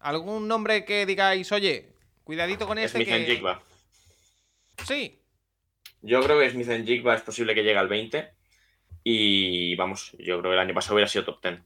¿Algún 0.00 0.48
nombre 0.48 0.84
que 0.84 1.04
digáis, 1.04 1.52
oye, 1.52 1.92
cuidadito 2.24 2.66
con 2.66 2.78
este 2.78 3.04
Smith 3.04 3.08
que... 3.08 3.24
Jigba. 3.36 3.62
Sí, 4.86 5.20
Yo 6.00 6.22
creo 6.22 6.38
que 6.38 6.50
Smith 6.50 6.86
Jigba 6.86 7.16
es 7.16 7.22
posible 7.22 7.54
que 7.54 7.62
llegue 7.62 7.78
al 7.78 7.88
20. 7.88 8.30
Y 9.04 9.74
vamos, 9.76 10.12
yo 10.18 10.38
creo 10.38 10.50
que 10.50 10.54
el 10.54 10.58
año 10.58 10.74
pasado 10.74 10.94
hubiera 10.94 11.08
sido 11.08 11.24
top 11.24 11.42
10. 11.42 11.60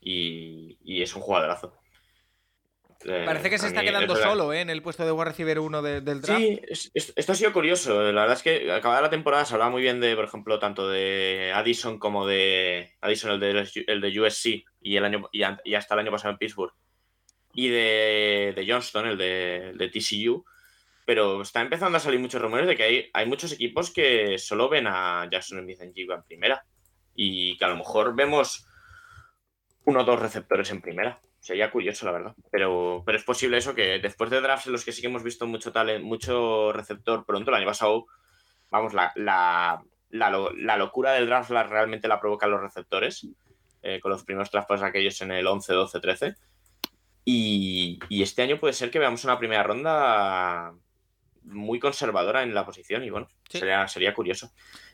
Y, 0.00 0.78
y 0.84 1.02
es 1.02 1.14
un 1.16 1.22
jugadorazo. 1.22 1.74
Parece 3.04 3.50
que 3.50 3.58
se 3.58 3.66
está 3.66 3.82
quedando 3.82 4.16
solo 4.16 4.52
¿eh? 4.52 4.60
en 4.60 4.70
el 4.70 4.82
puesto 4.82 5.04
de 5.04 5.12
wide 5.12 5.24
receiver 5.26 5.58
1 5.58 5.82
de- 5.82 6.00
del 6.00 6.20
draft. 6.20 6.40
Sí, 6.40 6.60
es- 6.68 6.90
es- 6.94 7.12
esto 7.14 7.32
ha 7.32 7.34
sido 7.34 7.52
curioso. 7.52 8.00
La 8.12 8.22
verdad 8.22 8.36
es 8.36 8.42
que 8.42 8.72
acabada 8.72 9.02
la 9.02 9.10
temporada 9.10 9.44
se 9.44 9.54
hablaba 9.54 9.70
muy 9.70 9.82
bien 9.82 10.00
de, 10.00 10.16
por 10.16 10.24
ejemplo, 10.24 10.58
tanto 10.58 10.88
de 10.88 11.52
Addison 11.54 11.98
como 11.98 12.26
de 12.26 12.94
Addison, 13.00 13.32
el 13.32 13.40
de, 13.40 13.68
el 13.86 14.00
de 14.00 14.20
USC 14.20 14.64
y, 14.80 14.96
el 14.96 15.04
año, 15.04 15.28
y, 15.32 15.42
hasta 15.74 15.94
el 15.94 16.00
año 16.00 16.10
pasado 16.10 16.32
en 16.32 16.38
Pittsburgh. 16.38 16.72
Y 17.52 17.68
de, 17.68 18.52
de 18.56 18.66
Johnston, 18.68 19.06
el 19.06 19.18
de, 19.18 19.72
de 19.76 19.88
TCU. 19.88 20.44
Pero 21.06 21.42
está 21.42 21.60
empezando 21.60 21.98
a 21.98 22.00
salir 22.00 22.18
muchos 22.18 22.40
rumores 22.40 22.66
de 22.66 22.76
que 22.76 22.82
hay, 22.82 23.10
hay 23.12 23.26
muchos 23.26 23.52
equipos 23.52 23.92
que 23.92 24.38
solo 24.38 24.68
ven 24.70 24.86
a 24.86 25.28
Jackson 25.30 25.58
en 25.58 25.68
en 25.70 25.92
primera. 26.26 26.64
Y 27.14 27.56
que 27.58 27.64
a 27.64 27.68
lo 27.68 27.76
mejor 27.76 28.16
vemos 28.16 28.66
uno 29.84 30.00
o 30.00 30.04
dos 30.04 30.18
receptores 30.20 30.70
en 30.70 30.80
primera. 30.80 31.20
Sería 31.44 31.70
curioso, 31.70 32.06
la 32.06 32.12
verdad. 32.12 32.34
Pero, 32.50 33.02
pero 33.04 33.18
es 33.18 33.24
posible 33.24 33.58
eso, 33.58 33.74
que 33.74 33.98
después 33.98 34.30
de 34.30 34.40
drafts 34.40 34.64
en 34.66 34.72
los 34.72 34.82
que 34.82 34.92
sí 34.92 35.02
que 35.02 35.08
hemos 35.08 35.22
visto 35.22 35.46
mucho 35.46 35.72
talent, 35.72 36.02
mucho 36.02 36.72
receptor 36.72 37.26
pronto, 37.26 37.50
el 37.50 37.58
año 37.58 37.66
pasado, 37.66 38.06
vamos, 38.70 38.94
la, 38.94 39.12
la, 39.14 39.82
la, 40.08 40.50
la 40.56 40.76
locura 40.78 41.12
del 41.12 41.26
draft 41.26 41.50
la, 41.50 41.64
realmente 41.64 42.08
la 42.08 42.18
provocan 42.18 42.50
los 42.50 42.62
receptores, 42.62 43.28
eh, 43.82 44.00
con 44.00 44.10
los 44.10 44.24
primeros 44.24 44.50
traspasos 44.50 44.86
aquellos 44.86 45.20
en 45.20 45.32
el 45.32 45.46
11, 45.46 45.74
12, 45.74 46.00
13. 46.00 46.34
Y, 47.26 47.98
y 48.08 48.22
este 48.22 48.40
año 48.40 48.58
puede 48.58 48.72
ser 48.72 48.90
que 48.90 48.98
veamos 48.98 49.22
una 49.24 49.38
primera 49.38 49.64
ronda 49.64 50.72
muy 51.44 51.78
conservadora 51.78 52.42
en 52.42 52.54
la 52.54 52.64
posición 52.64 53.04
y 53.04 53.10
bueno, 53.10 53.28
Sí. 53.48 53.58
sería, 53.58 53.86
sería 53.88 54.14
curioso. 54.14 54.50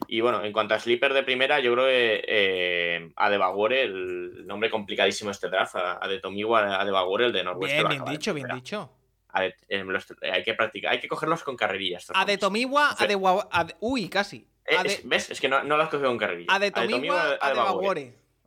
Y 0.08 0.20
bueno, 0.20 0.42
en 0.44 0.52
cuanto 0.52 0.74
a 0.74 0.80
sleeper 0.80 1.14
de 1.14 1.22
primera, 1.22 1.60
yo 1.60 1.72
creo 1.74 1.86
que 1.86 2.24
eh, 2.26 3.12
Adebayor, 3.16 3.72
el 3.72 4.46
nombre 4.46 4.68
complicadísimo 4.70 5.30
este 5.30 5.48
draft, 5.48 5.76
a 5.76 6.06
de 6.08 6.18
Tomiwa 6.20 6.80
Adebayor, 6.80 7.22
el 7.22 7.32
de 7.32 7.44
Norwestern. 7.44 7.88
bien, 7.88 8.04
bien 8.04 8.12
dicho, 8.18 8.34
bien 8.34 8.48
dicho. 8.54 8.90
Ade- 9.32 9.54
eh, 9.68 9.84
hay 10.32 10.42
que 10.42 10.54
practicar, 10.54 10.92
hay 10.92 10.98
que 11.00 11.06
cogerlos 11.06 11.44
con 11.44 11.56
carrerillas. 11.56 12.10
A 12.14 12.24
de. 12.24 12.36
Tomiwa, 12.36 12.96
a 12.98 13.06
de 13.06 13.14
a 13.14 13.66
Uy, 13.78 14.08
casi. 14.08 14.48
Eh, 14.66 14.76
A 14.76 14.82
es- 14.82 15.08
¿Ves? 15.08 15.30
Es 15.30 15.40
que 15.40 15.48
no, 15.48 15.62
no 15.62 15.76
lo 15.76 15.84
has 15.84 15.88
cogido 15.88 16.08
con 16.08 16.18
carrillas. 16.18 16.48
a 16.54 16.58
de 16.58 16.72
Tomiwa, 16.72 17.38
a. 17.40 17.52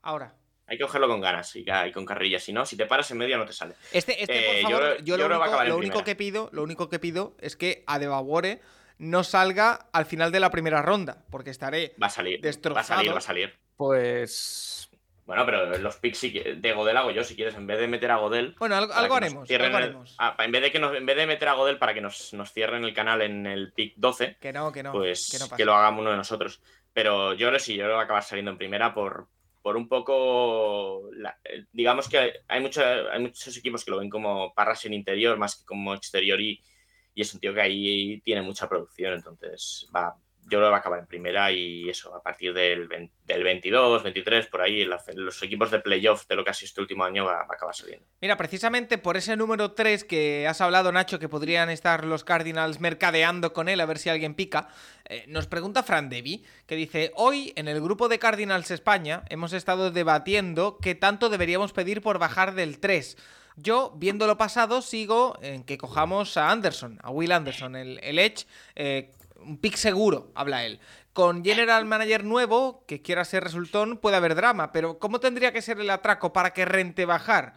Ahora. 0.01 0.35
Hay 0.67 0.77
que 0.77 0.83
cogerlo 0.83 1.07
con 1.07 1.19
ganas 1.21 1.55
y, 1.55 1.65
con 1.93 2.05
carrillas. 2.05 2.43
Si 2.43 2.53
no, 2.53 2.65
si 2.65 2.77
te 2.77 2.85
paras 2.85 3.09
en 3.11 3.17
medio 3.17 3.37
no 3.37 3.45
te 3.45 3.53
sale. 3.53 3.75
Este, 3.91 4.21
este 4.21 4.59
Eh, 4.59 4.61
por 4.63 4.71
yo 4.71 4.77
favor, 4.79 4.97
yo, 4.99 5.03
yo 5.03 5.17
lo, 5.17 5.25
único, 5.25 5.43
acabar 5.43 5.65
en 5.65 5.71
lo 5.71 5.77
único 5.77 6.03
que 6.03 6.15
pido, 6.15 6.49
lo 6.53 6.63
único 6.63 6.89
que 6.89 6.99
pido 6.99 7.35
es 7.39 7.55
que 7.57 7.83
Adebayor 7.85 8.59
no 8.97 9.23
salga 9.23 9.87
al 9.91 10.05
final 10.05 10.31
de 10.31 10.39
la 10.39 10.49
primera 10.51 10.81
ronda, 10.81 11.25
porque 11.29 11.49
estaré 11.49 11.93
Va 12.01 12.07
a 12.07 12.09
salir. 12.09 12.37
Va 12.37 12.39
a 12.39 12.47
Destrozado. 12.47 12.85
salir, 12.99 13.13
va 13.13 13.17
a 13.17 13.21
salir. 13.21 13.53
Pues. 13.75 14.89
Bueno, 15.25 15.45
pero 15.45 15.77
los 15.77 15.95
picks 15.97 16.21
de 16.21 16.73
Godel 16.73 16.97
hago 16.97 17.11
yo, 17.11 17.23
si 17.23 17.35
quieres, 17.35 17.55
en 17.55 17.65
vez 17.65 17.79
de 17.79 17.87
meter 17.87 18.11
a 18.11 18.17
Godel. 18.17 18.55
Bueno, 18.59 18.75
algo, 18.75 18.93
haremos, 19.15 19.47
cierren 19.47 19.67
algo 19.67 19.77
el- 19.77 19.83
haremos. 19.85 20.15
ah, 20.19 20.35
en, 20.39 20.51
vez 20.51 20.61
de 20.61 20.71
que 20.71 20.79
nos- 20.79 20.95
en 20.95 21.05
vez 21.05 21.15
de 21.15 21.25
meter 21.27 21.47
a 21.47 21.53
Godel 21.53 21.77
para 21.77 21.93
que 21.93 22.01
nos, 22.01 22.33
nos 22.33 22.51
cierren 22.51 22.83
el 22.83 22.93
canal 22.93 23.21
en 23.21 23.45
el 23.45 23.71
pick 23.71 23.93
12, 23.95 24.35
Que 24.41 24.51
no, 24.51 24.71
que 24.73 24.83
no. 24.83 24.91
pues 24.91 25.29
que 25.31 25.39
no 25.39 25.55
que, 25.55 25.63
lo 25.65 25.73
hagamos 25.75 26.01
uno 26.01 26.11
de 26.11 26.17
nosotros. 26.17 26.61
Pero 26.91 27.31
yo 27.33 27.47
creo 27.47 27.53
que 27.57 27.63
sí, 27.63 27.73
yo 27.75 27.83
creo 27.83 27.91
que 27.91 27.95
va 27.95 28.01
a 28.01 28.03
acabar 28.05 28.23
saliendo 28.23 28.51
en 28.51 28.57
primera 28.57 28.93
por, 28.93 29.27
por 29.63 29.77
un 29.77 29.87
poco. 29.89 31.09
la- 31.13 31.39
eh, 31.45 31.65
digamos 31.71 32.09
que 32.09 32.33
hay, 32.47 32.61
mucho- 32.61 32.83
hay 32.83 33.21
muchos 33.21 33.57
equipos 33.57 33.83
que 33.85 33.91
lo 33.91 33.99
ven 33.99 34.09
como 34.11 34.53
parras 34.53 34.85
en 34.85 34.93
interior 34.93 35.37
más 35.39 35.57
que 35.57 35.65
como 35.65 35.93
exterior 35.95 36.39
y, 36.41 36.61
y 37.15 37.21
es 37.21 37.33
un 37.33 37.39
tío 37.41 37.53
que 37.53 37.61
ahí 37.61 38.21
tiene 38.21 38.41
mucha 38.43 38.69
producción. 38.69 39.13
Entonces, 39.15 39.89
va. 39.95 40.15
Yo 40.53 40.59
que 40.59 40.69
va 40.69 40.75
a 40.75 40.79
acabar 40.79 40.99
en 40.99 41.07
primera 41.07 41.51
y 41.51 41.89
eso, 41.89 42.15
a 42.15 42.21
partir 42.21 42.53
del, 42.53 42.87
del 42.87 43.43
22, 43.43 44.03
23, 44.03 44.45
por 44.45 44.61
ahí, 44.61 44.85
los 44.85 45.41
equipos 45.41 45.71
de 45.71 45.79
playoff 45.79 46.27
de 46.27 46.35
lo 46.35 46.43
que 46.43 46.51
ha 46.51 46.53
sido 46.53 46.67
este 46.67 46.81
último 46.81 47.03
año 47.03 47.25
va, 47.25 47.39
a 47.39 47.47
acabar 47.49 47.73
saliendo. 47.73 48.05
Mira, 48.21 48.37
precisamente 48.37 48.99
por 48.99 49.17
ese 49.17 49.35
número 49.35 49.71
3 49.71 50.03
que 50.03 50.47
has 50.47 50.61
hablado, 50.61 50.91
Nacho, 50.91 51.17
que 51.17 51.27
podrían 51.27 51.71
estar 51.71 52.05
los 52.05 52.23
Cardinals 52.23 52.79
mercadeando 52.79 53.51
con 53.51 53.67
él 53.67 53.81
a 53.81 53.87
ver 53.87 53.97
si 53.97 54.09
alguien 54.09 54.35
pica, 54.35 54.67
eh, 55.05 55.25
nos 55.27 55.47
pregunta 55.47 55.81
Fran 55.81 56.09
Devi, 56.09 56.45
que 56.67 56.75
dice, 56.75 57.11
hoy 57.15 57.51
en 57.55 57.67
el 57.67 57.81
grupo 57.81 58.07
de 58.07 58.19
Cardinals 58.19 58.69
España 58.69 59.23
hemos 59.29 59.53
estado 59.53 59.89
debatiendo 59.89 60.77
qué 60.77 60.93
tanto 60.93 61.29
deberíamos 61.29 61.73
pedir 61.73 62.03
por 62.03 62.19
bajar 62.19 62.53
del 62.53 62.79
3. 62.79 63.17
Yo, 63.55 63.93
viendo 63.95 64.25
lo 64.25 64.37
pasado, 64.37 64.81
sigo 64.81 65.37
en 65.41 65.63
que 65.63 65.77
cojamos 65.77 66.37
a 66.37 66.49
Anderson, 66.49 66.99
a 67.03 67.11
Will 67.11 67.31
Anderson, 67.31 67.75
el, 67.75 68.19
Edge, 68.19 68.45
eh, 68.75 69.11
un 69.45 69.57
pick 69.57 69.75
seguro, 69.75 70.31
habla 70.35 70.65
él. 70.65 70.79
Con 71.13 71.43
General 71.43 71.85
Manager 71.85 72.23
nuevo, 72.23 72.83
que 72.87 73.01
quiera 73.01 73.25
ser 73.25 73.43
resultón, 73.43 73.97
puede 73.97 74.17
haber 74.17 74.35
drama, 74.35 74.71
pero 74.71 74.99
¿cómo 74.99 75.19
tendría 75.19 75.51
que 75.53 75.61
ser 75.61 75.79
el 75.79 75.89
atraco 75.89 76.33
para 76.33 76.53
que 76.53 76.65
rente 76.65 77.05
bajar? 77.05 77.53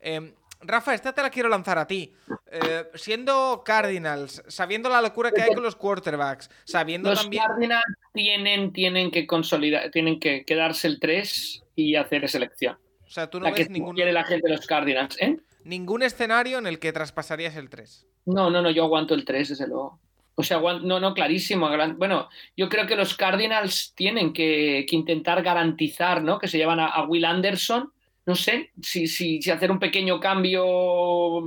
Em, 0.00 0.34
Rafa, 0.66 0.94
esta 0.94 1.12
te 1.12 1.22
la 1.22 1.30
quiero 1.30 1.48
lanzar 1.48 1.78
a 1.78 1.86
ti. 1.86 2.12
Eh, 2.50 2.84
siendo 2.94 3.62
Cardinals, 3.64 4.42
sabiendo 4.48 4.88
la 4.88 5.02
locura 5.02 5.30
que 5.30 5.42
hay 5.42 5.54
con 5.54 5.62
los 5.62 5.76
quarterbacks, 5.76 6.50
sabiendo 6.64 7.10
los 7.10 7.22
también. 7.22 7.42
Los 7.42 7.50
Cardinals 7.52 7.84
tienen, 8.12 8.72
tienen 8.72 9.10
que 9.10 9.26
consolidar, 9.26 9.90
tienen 9.90 10.18
que 10.18 10.44
quedarse 10.44 10.86
el 10.86 11.00
3 11.00 11.64
y 11.76 11.96
hacer 11.96 12.28
selección. 12.28 12.78
O 13.06 13.10
sea, 13.10 13.28
tú 13.28 13.40
no 13.40 13.52
ves 13.52 13.70
ningún. 13.70 13.94
quiere 13.94 14.12
la 14.12 14.24
gente 14.24 14.48
de 14.48 14.56
los 14.56 14.66
Cardinals, 14.66 15.20
¿eh? 15.20 15.38
Ningún 15.64 16.02
escenario 16.02 16.58
en 16.58 16.66
el 16.66 16.78
que 16.78 16.92
traspasarías 16.92 17.56
el 17.56 17.68
3. 17.70 18.06
No, 18.26 18.50
no, 18.50 18.62
no, 18.62 18.70
yo 18.70 18.84
aguanto 18.84 19.14
el 19.14 19.24
3, 19.24 19.50
desde 19.50 19.66
luego. 19.66 20.00
O 20.36 20.42
sea, 20.42 20.60
no, 20.60 21.00
no, 21.00 21.14
clarísimo. 21.14 21.70
Bueno, 21.96 22.28
yo 22.56 22.68
creo 22.68 22.86
que 22.86 22.96
los 22.96 23.14
Cardinals 23.14 23.92
tienen 23.94 24.32
que, 24.32 24.84
intentar 24.90 25.42
garantizar, 25.42 26.22
¿no? 26.22 26.38
Que 26.38 26.48
se 26.48 26.58
llevan 26.58 26.80
a, 26.80 27.02
Will 27.04 27.24
Anderson. 27.24 27.92
No 28.26 28.34
sé 28.34 28.70
si, 28.82 29.06
si, 29.06 29.42
si, 29.42 29.50
hacer 29.50 29.70
un 29.70 29.78
pequeño 29.78 30.18
cambio, 30.18 31.44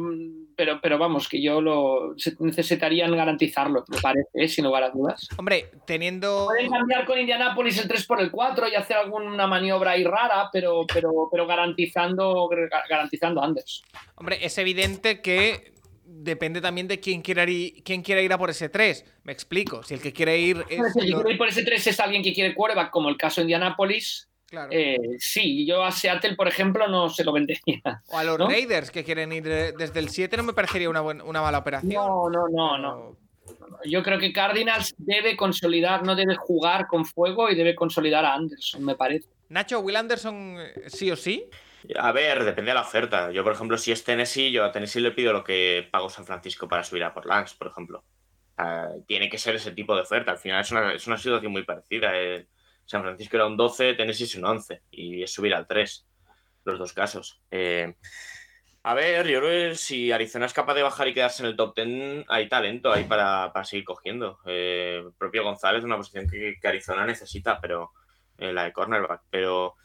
pero, 0.55 0.79
pero 0.79 0.99
vamos, 0.99 1.27
que 1.27 1.41
yo 1.41 1.59
lo 1.59 2.15
necesitarían 2.39 3.15
garantizarlo, 3.15 3.83
me 3.87 3.99
parece, 3.99 4.29
¿eh? 4.33 4.47
sin 4.47 4.65
lugar 4.65 4.83
a 4.83 4.91
dudas. 4.91 5.27
Hombre, 5.37 5.71
teniendo. 5.85 6.45
Pueden 6.45 6.69
cambiar 6.69 7.05
con 7.05 7.17
Indianapolis 7.17 7.79
el 7.79 7.87
3 7.87 8.05
por 8.05 8.21
el 8.21 8.29
4 8.29 8.67
y 8.69 8.75
hacer 8.75 8.97
alguna 8.97 9.47
maniobra 9.47 9.91
ahí 9.91 10.03
rara, 10.03 10.49
pero, 10.53 10.85
pero, 10.91 11.27
pero 11.31 11.47
garantizando, 11.47 12.47
garantizando 12.89 13.41
a 13.41 13.45
Anderson. 13.45 13.87
Hombre, 14.15 14.37
es 14.45 14.55
evidente 14.59 15.21
que 15.21 15.76
depende 16.07 16.61
también 16.61 16.87
de 16.87 16.99
quién 16.99 17.21
quiera 17.21 17.49
ir, 17.49 17.83
quién 17.83 18.01
quiera 18.01 18.21
ir 18.21 18.31
a 18.33 18.37
por 18.37 18.49
ese 18.49 18.69
3. 18.69 19.05
Me 19.23 19.33
explico. 19.33 19.83
Si 19.83 19.93
el 19.93 20.01
que 20.01 20.13
quiere 20.13 20.37
ir 20.39 20.63
es. 20.69 20.79
Si 20.93 21.11
quiere 21.11 21.31
ir 21.31 21.37
por 21.37 21.47
ese 21.47 21.63
3 21.63 21.87
es 21.87 21.99
alguien 21.99 22.23
que 22.23 22.33
quiere 22.33 22.55
quarterback, 22.55 22.89
como 22.89 23.09
el 23.09 23.17
caso 23.17 23.41
de 23.41 23.43
Indianapolis. 23.43 24.29
Claro. 24.45 24.69
Eh, 24.71 24.97
sí, 25.19 25.65
yo 25.65 25.83
a 25.83 25.91
Seattle, 25.91 26.35
por 26.35 26.47
ejemplo, 26.47 26.87
no 26.87 27.09
se 27.09 27.25
lo 27.25 27.33
vendería. 27.33 28.01
O 28.07 28.17
a 28.17 28.23
los 28.23 28.39
Raiders 28.39 28.91
que 28.91 29.03
quieren 29.03 29.33
ir 29.33 29.43
desde 29.43 29.99
el 29.99 30.09
7 30.09 30.37
no 30.37 30.43
me 30.43 30.53
parecería 30.53 30.89
una, 30.89 31.01
una 31.01 31.41
mala 31.41 31.57
operación. 31.57 31.93
No, 31.93 32.29
no, 32.29 32.47
no, 32.47 32.77
no. 32.77 33.17
Yo 33.85 34.03
creo 34.03 34.19
que 34.19 34.31
Cardinals 34.31 34.95
debe 34.97 35.35
consolidar, 35.35 36.03
no 36.03 36.15
debe 36.15 36.35
jugar 36.35 36.87
con 36.87 37.05
fuego 37.05 37.49
y 37.49 37.55
debe 37.55 37.75
consolidar 37.75 38.23
a 38.25 38.33
Anderson, 38.35 38.83
me 38.83 38.95
parece. 38.95 39.27
Nacho, 39.49 39.79
Will 39.79 39.95
Anderson, 39.95 40.57
eh, 40.59 40.83
sí 40.87 41.11
o 41.11 41.15
sí. 41.15 41.49
A 41.95 42.11
ver, 42.11 42.43
depende 42.43 42.71
de 42.71 42.75
la 42.75 42.81
oferta. 42.81 43.31
Yo, 43.31 43.43
por 43.43 43.53
ejemplo, 43.53 43.77
si 43.77 43.91
es 43.91 44.03
Tennessee, 44.03 44.51
yo 44.51 44.65
a 44.65 44.71
Tennessee 44.71 44.99
le 44.99 45.11
pido 45.11 45.31
lo 45.31 45.43
que 45.43 45.87
pago 45.91 46.09
San 46.09 46.25
Francisco 46.25 46.67
para 46.67 46.83
subir 46.83 47.03
a 47.03 47.13
por 47.13 47.25
Lance, 47.25 47.55
por 47.57 47.67
ejemplo. 47.67 48.03
tiene 49.07 49.29
que 49.29 49.37
ser 49.37 49.55
ese 49.55 49.71
tipo 49.71 49.95
de 49.95 50.01
oferta. 50.01 50.31
Al 50.31 50.37
final 50.39 50.61
es 50.61 50.71
una, 50.71 50.93
es 50.93 51.07
una 51.07 51.17
situación 51.17 51.51
muy 51.51 51.63
parecida. 51.63 52.11
Eh. 52.13 52.47
San 52.85 53.03
Francisco 53.03 53.35
era 53.35 53.47
un 53.47 53.57
12, 53.57 53.95
Tennessee 53.95 54.23
es 54.23 54.35
un 54.35 54.45
11 54.45 54.81
y 54.91 55.23
es 55.23 55.31
subir 55.31 55.53
al 55.53 55.67
3. 55.67 56.07
Los 56.65 56.79
dos 56.79 56.93
casos. 56.93 57.41
Eh, 57.51 57.95
a 58.83 58.93
ver, 58.93 59.27
yo 59.27 59.39
creo 59.39 59.69
que 59.71 59.75
si 59.75 60.11
Arizona 60.11 60.45
es 60.45 60.53
capaz 60.53 60.73
de 60.73 60.83
bajar 60.83 61.07
y 61.07 61.13
quedarse 61.13 61.43
en 61.43 61.49
el 61.49 61.55
top 61.55 61.75
10, 61.75 62.25
hay 62.27 62.49
talento 62.49 62.91
ahí 62.91 63.03
para, 63.03 63.51
seguir 63.63 63.85
cogiendo. 63.85 64.39
Eh, 64.45 65.03
propio 65.17 65.43
González 65.43 65.79
es 65.79 65.85
una 65.85 65.97
posición 65.97 66.27
que, 66.29 66.55
que 66.61 66.67
Arizona 66.67 67.05
necesita, 67.05 67.59
pero 67.59 67.91
la 68.37 68.65
de 68.65 68.73
cornerback. 68.73 69.23
Pero 69.29 69.75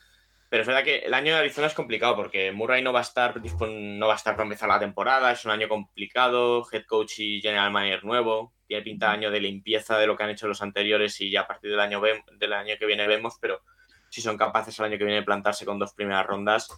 pero 0.52 0.60
es 0.60 0.66
verdad 0.66 0.84
que 0.84 0.98
el 0.98 1.14
año 1.14 1.32
de 1.32 1.38
Arizona 1.38 1.66
es 1.66 1.72
complicado 1.72 2.14
porque 2.14 2.52
Murray 2.52 2.82
no 2.82 2.92
va 2.92 2.98
a 2.98 3.02
estar 3.08 3.40
no 3.40 4.06
va 4.06 4.12
a 4.12 4.16
estar 4.16 4.34
para 4.34 4.42
empezar 4.42 4.68
la 4.68 4.78
temporada, 4.78 5.32
es 5.32 5.46
un 5.46 5.50
año 5.50 5.66
complicado, 5.66 6.62
head 6.70 6.84
coach 6.84 7.20
y 7.20 7.40
general 7.40 7.70
manager 7.70 8.04
nuevo, 8.04 8.52
tiene 8.66 8.82
pinta 8.82 9.06
de 9.06 9.12
año 9.12 9.30
de 9.30 9.40
limpieza 9.40 9.96
de 9.96 10.06
lo 10.06 10.14
que 10.14 10.24
han 10.24 10.28
hecho 10.28 10.46
los 10.46 10.60
anteriores 10.60 11.18
y 11.22 11.30
ya 11.30 11.40
a 11.40 11.46
partir 11.46 11.70
del 11.70 11.80
año, 11.80 12.02
del 12.32 12.52
año 12.52 12.74
que 12.78 12.84
viene 12.84 13.06
vemos, 13.06 13.38
pero 13.40 13.62
si 14.10 14.20
son 14.20 14.36
capaces 14.36 14.78
el 14.78 14.84
año 14.84 14.98
que 14.98 15.04
viene 15.04 15.20
de 15.20 15.24
plantarse 15.24 15.64
con 15.64 15.78
dos 15.78 15.94
primeras 15.94 16.26
rondas, 16.26 16.68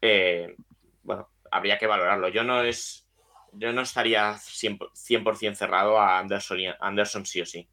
eh, 0.00 0.56
bueno, 1.02 1.28
habría 1.50 1.76
que 1.76 1.86
valorarlo. 1.86 2.28
Yo 2.28 2.42
no 2.42 2.62
es 2.62 3.06
yo 3.52 3.70
no 3.74 3.82
estaría 3.82 4.32
100%, 4.32 5.54
cerrado 5.54 5.98
a 5.98 6.18
Anderson, 6.20 6.58
Anderson 6.80 7.26
sí 7.26 7.42
o 7.42 7.44
sí. 7.44 7.68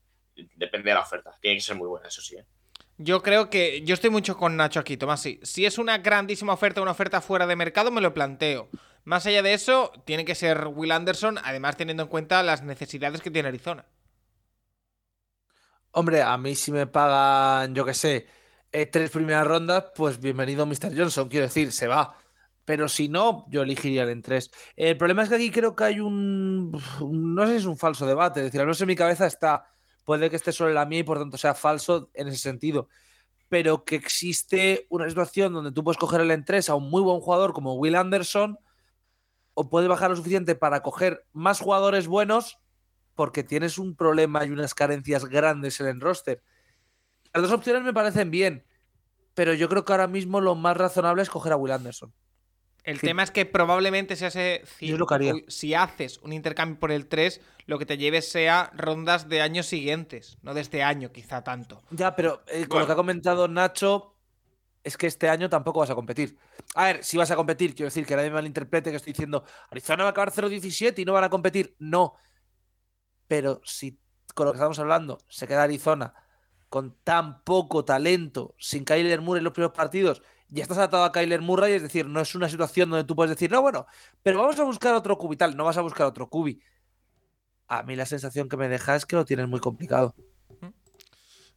Depende 0.58 0.90
de 0.90 0.96
la 0.96 1.04
oferta. 1.04 1.38
Tiene 1.40 1.56
que 1.56 1.62
ser 1.62 1.78
muy 1.78 1.88
buena, 1.88 2.10
eso 2.10 2.22
sí. 2.22 2.36
¿eh? 2.36 2.46
Yo 2.98 3.22
creo 3.22 3.50
que. 3.50 3.84
Yo 3.84 3.94
estoy 3.94 4.10
mucho 4.10 4.38
con 4.38 4.58
Nacho 4.58 4.80
aquí, 4.80 4.98
Tomás. 4.98 5.28
Si 5.44 5.66
es 5.66 5.78
una 5.78 6.00
grandísima 6.00 6.54
oferta, 6.54 6.82
una 6.82 6.92
oferta 6.92 7.22
fuera 7.22 7.46
de 7.46 7.56
mercado, 7.56 7.92
me 7.92 8.02
lo 8.02 8.14
planteo. 8.14 8.70
Más 9.04 9.26
allá 9.26 9.42
de 9.42 9.54
eso, 9.54 9.92
tiene 10.06 10.26
que 10.26 10.36
ser 10.36 10.68
Will 10.68 10.92
Anderson, 10.92 11.38
además 11.44 11.78
teniendo 11.78 12.04
en 12.04 12.10
cuenta 12.10 12.44
las 12.44 12.64
necesidades 12.64 13.22
que 13.22 13.32
tiene 13.32 13.50
Arizona. 13.50 13.86
Hombre, 15.92 16.22
a 16.22 16.38
mí 16.38 16.56
si 16.56 16.72
me 16.72 16.88
pagan, 16.88 17.74
yo 17.74 17.86
qué 17.86 17.94
sé, 17.94 18.28
eh, 18.72 18.86
tres 18.86 19.10
primeras 19.12 19.48
rondas, 19.48 19.86
pues 19.96 20.20
bienvenido 20.20 20.66
Mr. 20.66 20.96
Johnson, 20.96 21.30
quiero 21.30 21.46
decir, 21.46 21.72
se 21.72 21.88
va. 21.88 22.18
Pero 22.66 22.90
si 22.90 23.08
no, 23.08 23.46
yo 23.50 23.62
elegiría 23.62 24.04
el 24.04 24.10
en 24.10 24.22
tres. 24.22 24.52
El 24.76 24.98
problema 24.98 25.24
es 25.24 25.30
que 25.30 25.36
aquí 25.36 25.52
creo 25.52 25.74
que 25.74 25.86
hay 25.86 26.00
un. 26.02 26.72
No 26.72 27.46
sé 27.46 27.54
si 27.54 27.58
es 27.60 27.66
un 27.66 27.78
falso 27.78 28.06
debate. 28.06 28.42
Es 28.42 28.48
decir, 28.48 28.60
al 28.60 28.68
menos 28.68 28.82
en 28.82 28.88
mi 28.88 28.96
cabeza 28.96 29.26
está 29.26 29.66
puede 30.08 30.30
que 30.30 30.38
esté 30.38 30.54
sobre 30.54 30.74
la 30.74 30.86
mía 30.86 31.00
y 31.00 31.04
por 31.04 31.20
tanto 31.20 31.38
sea 31.38 31.54
falso 31.54 32.10
en 32.14 32.30
ese 32.30 32.38
sentido. 32.38 32.88
Pero 33.50 33.84
que 33.84 33.98
existe 33.98 34.88
una 34.88 35.10
situación 35.10 35.52
donde 35.52 35.74
tú 35.74 35.84
puedes 35.84 35.98
coger 35.98 36.22
el 36.22 36.32
en 36.32 36.46
3 36.46 36.70
a 36.70 36.76
un 36.76 36.90
muy 36.90 37.02
buen 37.02 37.20
jugador 37.20 37.52
como 37.52 37.74
Will 37.74 37.98
Anderson, 37.98 38.58
o 39.54 39.70
puedes 39.70 39.90
bajar 39.90 40.10
lo 40.10 40.16
suficiente 40.16 40.56
para 40.56 40.82
coger 40.82 41.26
más 41.34 41.60
jugadores 41.60 42.08
buenos 42.08 42.58
porque 43.16 43.44
tienes 43.44 43.78
un 43.78 43.98
problema 43.98 44.46
y 44.46 44.52
unas 44.52 44.74
carencias 44.74 45.26
grandes 45.26 45.82
en 45.82 45.88
el 45.88 46.00
roster. 46.00 46.42
Las 47.34 47.44
dos 47.44 47.52
opciones 47.52 47.84
me 47.84 47.94
parecen 47.94 48.32
bien, 48.32 48.64
pero 49.34 49.54
yo 49.56 49.68
creo 49.68 49.84
que 49.84 49.92
ahora 49.92 50.08
mismo 50.08 50.40
lo 50.40 50.56
más 50.56 50.78
razonable 50.78 51.22
es 51.22 51.30
coger 51.30 51.52
a 51.52 51.58
Will 51.58 51.74
Anderson. 51.74 52.14
El 52.88 53.02
tema 53.02 53.22
es 53.22 53.32
que 53.32 53.46
probablemente 53.46 54.16
se 54.16 54.26
hace. 54.28 54.64
Si 55.50 55.74
haces 55.74 56.20
un 56.20 56.32
intercambio 56.32 56.80
por 56.80 56.94
el 56.94 57.08
3, 57.08 57.42
lo 57.66 57.78
que 57.78 57.86
te 57.86 57.98
lleves 57.98 58.32
sea 58.32 58.72
rondas 58.74 59.28
de 59.28 59.42
años 59.42 59.66
siguientes, 59.66 60.38
no 60.42 60.54
de 60.54 60.62
este 60.62 60.84
año, 60.84 61.12
quizá 61.12 61.44
tanto. 61.44 61.84
Ya, 61.92 62.16
pero 62.16 62.44
eh, 62.48 62.66
con 62.66 62.80
lo 62.80 62.86
que 62.86 62.94
ha 62.94 62.96
comentado 62.96 63.50
Nacho, 63.50 64.16
es 64.86 64.96
que 64.96 65.08
este 65.08 65.28
año 65.28 65.50
tampoco 65.50 65.82
vas 65.82 65.90
a 65.90 65.96
competir. 65.96 66.38
A 66.76 66.86
ver, 66.86 67.04
si 67.04 67.18
vas 67.18 67.30
a 67.30 67.36
competir, 67.36 67.76
quiero 67.76 67.88
decir 67.88 68.06
que 68.06 68.16
nadie 68.16 68.30
me 68.30 68.36
malinterprete 68.36 68.90
que 68.90 68.96
estoy 68.96 69.12
diciendo 69.12 69.44
Arizona 69.70 70.04
va 70.04 70.10
a 70.10 70.12
acabar 70.12 70.32
0-17 70.32 71.00
y 71.00 71.04
no 71.04 71.12
van 71.12 71.26
a 71.26 71.30
competir. 71.30 71.76
No. 71.80 72.14
Pero 73.28 73.60
si 73.66 74.00
con 74.34 74.46
lo 74.46 74.54
que 74.54 74.60
estamos 74.60 74.80
hablando 74.80 75.18
se 75.28 75.46
queda 75.46 75.64
Arizona 75.64 76.14
con 76.70 76.96
tan 77.04 77.44
poco 77.44 77.84
talento, 77.84 78.56
sin 78.58 78.86
Kyler 78.86 79.20
Moore 79.20 79.40
en 79.40 79.44
los 79.44 79.52
primeros 79.52 79.76
partidos 79.76 80.22
ya 80.50 80.64
estás 80.64 80.78
atado 80.78 81.04
a 81.04 81.12
Kyler 81.12 81.42
Murray, 81.42 81.74
es 81.74 81.82
decir, 81.82 82.08
no 82.08 82.22
es 82.22 82.34
una 82.36 82.50
situación 82.50 82.90
donde 82.90 83.04
tú 83.04 83.16
puedes 83.16 83.32
decir, 83.32 83.52
no, 83.52 83.62
bueno, 83.62 83.86
pero 84.24 84.40
vamos 84.40 84.60
a 84.60 84.64
buscar 84.64 84.94
otro 84.94 85.18
cubi 85.18 85.36
tal, 85.36 85.58
no 85.58 85.66
vas 85.66 85.78
a 85.78 85.82
buscar 85.82 86.08
otro 86.08 86.30
cubi. 86.30 86.62
A 87.68 87.84
mí 87.84 87.96
la 87.96 88.06
sensación 88.06 88.48
que 88.48 88.56
me 88.56 88.70
deja 88.70 88.96
es 88.96 89.06
que 89.06 89.18
lo 89.18 89.26
tienes 89.26 89.48
muy 89.48 89.60
complicado. 89.60 90.16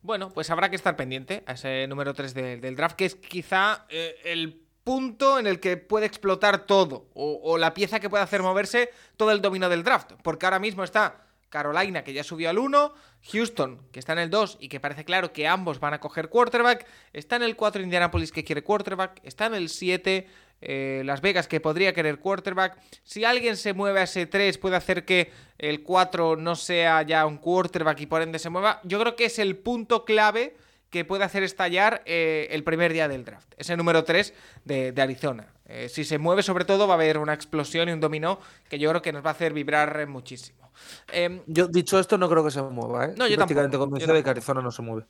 Bueno, 0.02 0.30
pues 0.30 0.50
habrá 0.50 0.70
que 0.70 0.76
estar 0.76 0.96
pendiente 0.96 1.44
a 1.46 1.52
ese 1.52 1.86
número 1.86 2.14
3 2.14 2.34
del 2.34 2.74
draft, 2.74 2.96
que 2.96 3.04
es 3.04 3.14
quizá 3.14 3.86
eh, 3.90 4.16
el 4.24 4.66
punto 4.82 5.38
en 5.38 5.46
el 5.46 5.60
que 5.60 5.76
puede 5.76 6.06
explotar 6.06 6.66
todo, 6.66 7.10
o, 7.14 7.40
o 7.44 7.58
la 7.58 7.74
pieza 7.74 8.00
que 8.00 8.08
puede 8.08 8.24
hacer 8.24 8.42
moverse 8.42 8.90
todo 9.16 9.30
el 9.30 9.42
dominio 9.42 9.68
del 9.68 9.84
draft, 9.84 10.12
porque 10.24 10.46
ahora 10.46 10.58
mismo 10.58 10.82
está 10.82 11.29
Carolina, 11.50 12.02
que 12.04 12.12
ya 12.12 12.24
subió 12.24 12.48
al 12.48 12.58
1, 12.58 12.94
Houston, 13.32 13.80
que 13.92 13.98
está 13.98 14.14
en 14.14 14.20
el 14.20 14.30
2 14.30 14.58
y 14.60 14.68
que 14.68 14.80
parece 14.80 15.04
claro 15.04 15.32
que 15.32 15.46
ambos 15.46 15.80
van 15.80 15.92
a 15.92 16.00
coger 16.00 16.28
quarterback, 16.28 16.86
está 17.12 17.36
en 17.36 17.42
el 17.42 17.56
4 17.56 17.82
Indianapolis, 17.82 18.32
que 18.32 18.44
quiere 18.44 18.62
quarterback, 18.62 19.20
está 19.24 19.46
en 19.46 19.54
el 19.54 19.68
7 19.68 20.26
eh, 20.62 21.02
Las 21.04 21.20
Vegas, 21.20 21.48
que 21.48 21.60
podría 21.60 21.92
querer 21.92 22.18
quarterback. 22.18 22.78
Si 23.02 23.24
alguien 23.24 23.56
se 23.56 23.72
mueve 23.72 24.00
a 24.00 24.04
ese 24.04 24.26
3, 24.26 24.56
puede 24.58 24.76
hacer 24.76 25.04
que 25.04 25.30
el 25.58 25.82
4 25.82 26.36
no 26.36 26.54
sea 26.54 27.02
ya 27.02 27.26
un 27.26 27.38
quarterback 27.38 28.00
y 28.00 28.06
por 28.06 28.22
ende 28.22 28.38
se 28.38 28.50
mueva. 28.50 28.80
Yo 28.84 29.00
creo 29.00 29.16
que 29.16 29.26
es 29.26 29.38
el 29.38 29.56
punto 29.56 30.04
clave 30.04 30.56
que 30.90 31.04
puede 31.04 31.24
hacer 31.24 31.42
estallar 31.42 32.02
eh, 32.04 32.48
el 32.50 32.64
primer 32.64 32.92
día 32.92 33.08
del 33.08 33.24
draft. 33.24 33.52
Ese 33.56 33.76
número 33.76 34.04
3 34.04 34.34
de, 34.64 34.94
Arizona. 34.98 35.46
Eh, 35.72 35.88
si 35.88 36.04
se 36.04 36.18
mueve 36.18 36.42
sobre 36.42 36.64
todo 36.64 36.88
va 36.88 36.94
a 36.94 36.96
haber 36.96 37.18
una 37.18 37.32
explosión 37.32 37.88
y 37.88 37.92
un 37.92 38.00
dominó 38.00 38.40
que 38.68 38.78
yo 38.78 38.90
creo 38.90 39.02
que 39.02 39.12
nos 39.12 39.24
va 39.24 39.30
a 39.30 39.32
hacer 39.32 39.52
vibrar 39.52 40.06
muchísimo. 40.08 40.72
Em, 41.12 41.42
yo, 41.46 41.68
dicho 41.68 41.98
esto, 42.00 42.18
no 42.18 42.28
creo 42.28 42.44
que 42.44 42.50
se 42.50 42.60
mueva, 42.60 43.06
¿eh? 43.06 43.14
No, 43.16 43.28
yo 43.28 43.36
prácticamente 43.36 43.78
convencido 43.78 44.14
de 44.14 44.24
que 44.24 44.30
Arizona 44.30 44.60
no 44.62 44.72
se 44.72 44.82
mueve. 44.82 45.06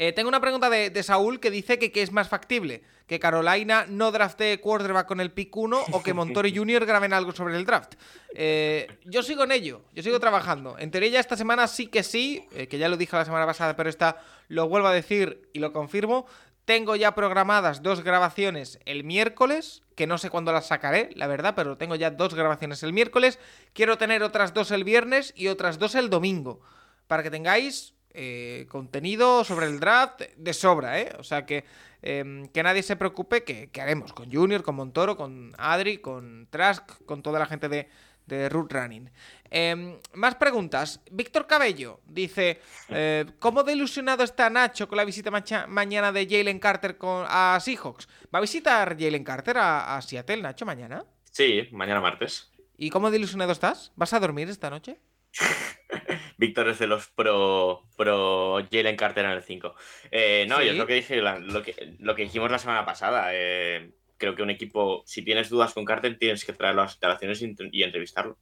Eh, 0.00 0.12
tengo 0.12 0.28
una 0.28 0.40
pregunta 0.40 0.70
de, 0.70 1.02
Saúl 1.02 1.40
que 1.40 1.50
dice 1.50 1.78
que, 1.80 1.90
es 2.02 2.12
más 2.12 2.28
factible, 2.28 2.84
que 3.08 3.18
Carolina 3.18 3.84
no 3.88 4.12
drafte 4.12 4.60
quarterback 4.60 5.08
con 5.08 5.20
el 5.20 5.32
pick 5.32 5.54
1 5.56 5.86
o 5.90 6.02
que 6.04 6.14
Montori 6.14 6.56
Jr. 6.56 6.86
graben 6.86 7.12
algo 7.12 7.32
sobre 7.32 7.56
el 7.56 7.66
draft. 7.66 7.94
Eh, 8.32 8.86
yo 9.04 9.24
sigo 9.24 9.42
en 9.42 9.50
ello, 9.50 9.82
yo 9.92 10.04
sigo 10.04 10.20
trabajando. 10.20 10.78
En 10.78 10.92
teoría 10.92 11.18
esta 11.18 11.36
semana 11.36 11.66
sí 11.66 11.88
que 11.88 12.04
sí, 12.04 12.46
eh, 12.54 12.68
que 12.68 12.78
ya 12.78 12.88
lo 12.88 12.96
dije 12.96 13.16
la 13.16 13.24
semana 13.24 13.44
pasada, 13.44 13.74
pero 13.74 13.90
esta 13.90 14.22
lo 14.46 14.68
vuelvo 14.68 14.86
a 14.86 14.92
decir 14.92 15.48
y 15.52 15.58
lo 15.58 15.72
confirmo. 15.72 16.26
Tengo 16.68 16.96
ya 16.96 17.14
programadas 17.14 17.82
dos 17.82 18.04
grabaciones 18.04 18.78
el 18.84 19.02
miércoles, 19.02 19.82
que 19.94 20.06
no 20.06 20.18
sé 20.18 20.28
cuándo 20.28 20.52
las 20.52 20.66
sacaré, 20.66 21.08
la 21.14 21.26
verdad, 21.26 21.54
pero 21.56 21.78
tengo 21.78 21.94
ya 21.94 22.10
dos 22.10 22.34
grabaciones 22.34 22.82
el 22.82 22.92
miércoles. 22.92 23.38
Quiero 23.72 23.96
tener 23.96 24.22
otras 24.22 24.52
dos 24.52 24.70
el 24.70 24.84
viernes 24.84 25.32
y 25.34 25.48
otras 25.48 25.78
dos 25.78 25.94
el 25.94 26.10
domingo, 26.10 26.60
para 27.06 27.22
que 27.22 27.30
tengáis 27.30 27.94
eh, 28.10 28.66
contenido 28.68 29.44
sobre 29.44 29.64
el 29.64 29.80
draft 29.80 30.20
de 30.36 30.52
sobra, 30.52 31.00
¿eh? 31.00 31.16
O 31.18 31.24
sea 31.24 31.46
que, 31.46 31.64
em, 32.02 32.46
que 32.48 32.62
nadie 32.62 32.82
se 32.82 32.96
preocupe 32.96 33.44
que, 33.44 33.70
haremos 33.80 34.12
con 34.12 34.30
Junior, 34.30 34.62
con 34.62 34.74
Montoro, 34.74 35.16
con 35.16 35.54
Adri, 35.56 35.96
con 35.96 36.48
Trask, 36.50 36.84
con 37.06 37.22
toda 37.22 37.38
la 37.38 37.46
gente 37.46 37.70
de, 37.70 37.88
de 38.28 38.48
Root 38.48 38.72
Running. 38.72 39.10
Em, 39.50 39.98
más 40.14 40.34
preguntas. 40.36 41.00
Víctor 41.10 41.46
Cabello 41.46 42.00
dice: 42.06 42.60
eh, 42.90 43.24
¿Cómo 43.38 43.64
de 43.64 43.72
ilusionado 43.72 44.22
está 44.22 44.50
Nacho 44.50 44.86
con 44.86 44.96
la 44.96 45.04
visita 45.04 45.30
mañana 45.66 46.12
de 46.12 46.26
Jalen 46.28 46.58
Carter 46.58 46.96
con, 46.96 47.24
a 47.28 47.58
Seahawks? 47.60 48.08
¿Va 48.32 48.38
a 48.38 48.42
visitar 48.42 48.96
Jalen 48.98 49.24
Carter 49.24 49.58
a, 49.58 49.96
a 49.96 50.02
Seattle, 50.02 50.42
Nacho, 50.42 50.66
mañana? 50.66 51.04
Sí, 51.30 51.68
mañana 51.72 52.00
martes. 52.00 52.52
¿Y 52.76 52.90
cómo 52.90 53.10
de 53.10 53.18
ilusionado 53.18 53.52
estás? 53.52 53.92
¿Vas 53.96 54.12
a 54.12 54.20
dormir 54.20 54.48
esta 54.48 54.70
noche? 54.70 54.98
Víctor 56.38 56.68
es 56.68 56.78
de 56.78 56.86
los 56.86 57.08
pro, 57.08 57.84
pro 57.96 58.64
Jalen 58.70 58.96
Carter 58.96 59.24
en 59.24 59.32
el 59.32 59.42
5. 59.42 59.74
Eh, 60.10 60.46
no, 60.48 60.62
yo 60.62 60.70
es 60.70 60.76
lo 60.76 60.86
que 60.86 60.94
dije, 60.94 61.16
lo, 61.16 61.62
que, 61.62 61.96
lo 61.98 62.14
que 62.14 62.22
dijimos 62.22 62.50
la 62.50 62.58
semana 62.58 62.84
pasada. 62.84 63.30
Eh, 63.32 63.90
creo 64.18 64.34
que 64.34 64.42
un 64.42 64.50
equipo, 64.50 65.02
si 65.06 65.22
tienes 65.22 65.48
dudas 65.48 65.72
con 65.72 65.84
Carter, 65.84 66.18
tienes 66.18 66.44
que 66.44 66.52
traerlo 66.52 66.82
a 66.82 66.84
las 66.84 66.92
instalaciones 66.94 67.40
y, 67.40 67.82
entrevistarlo. 67.82 68.36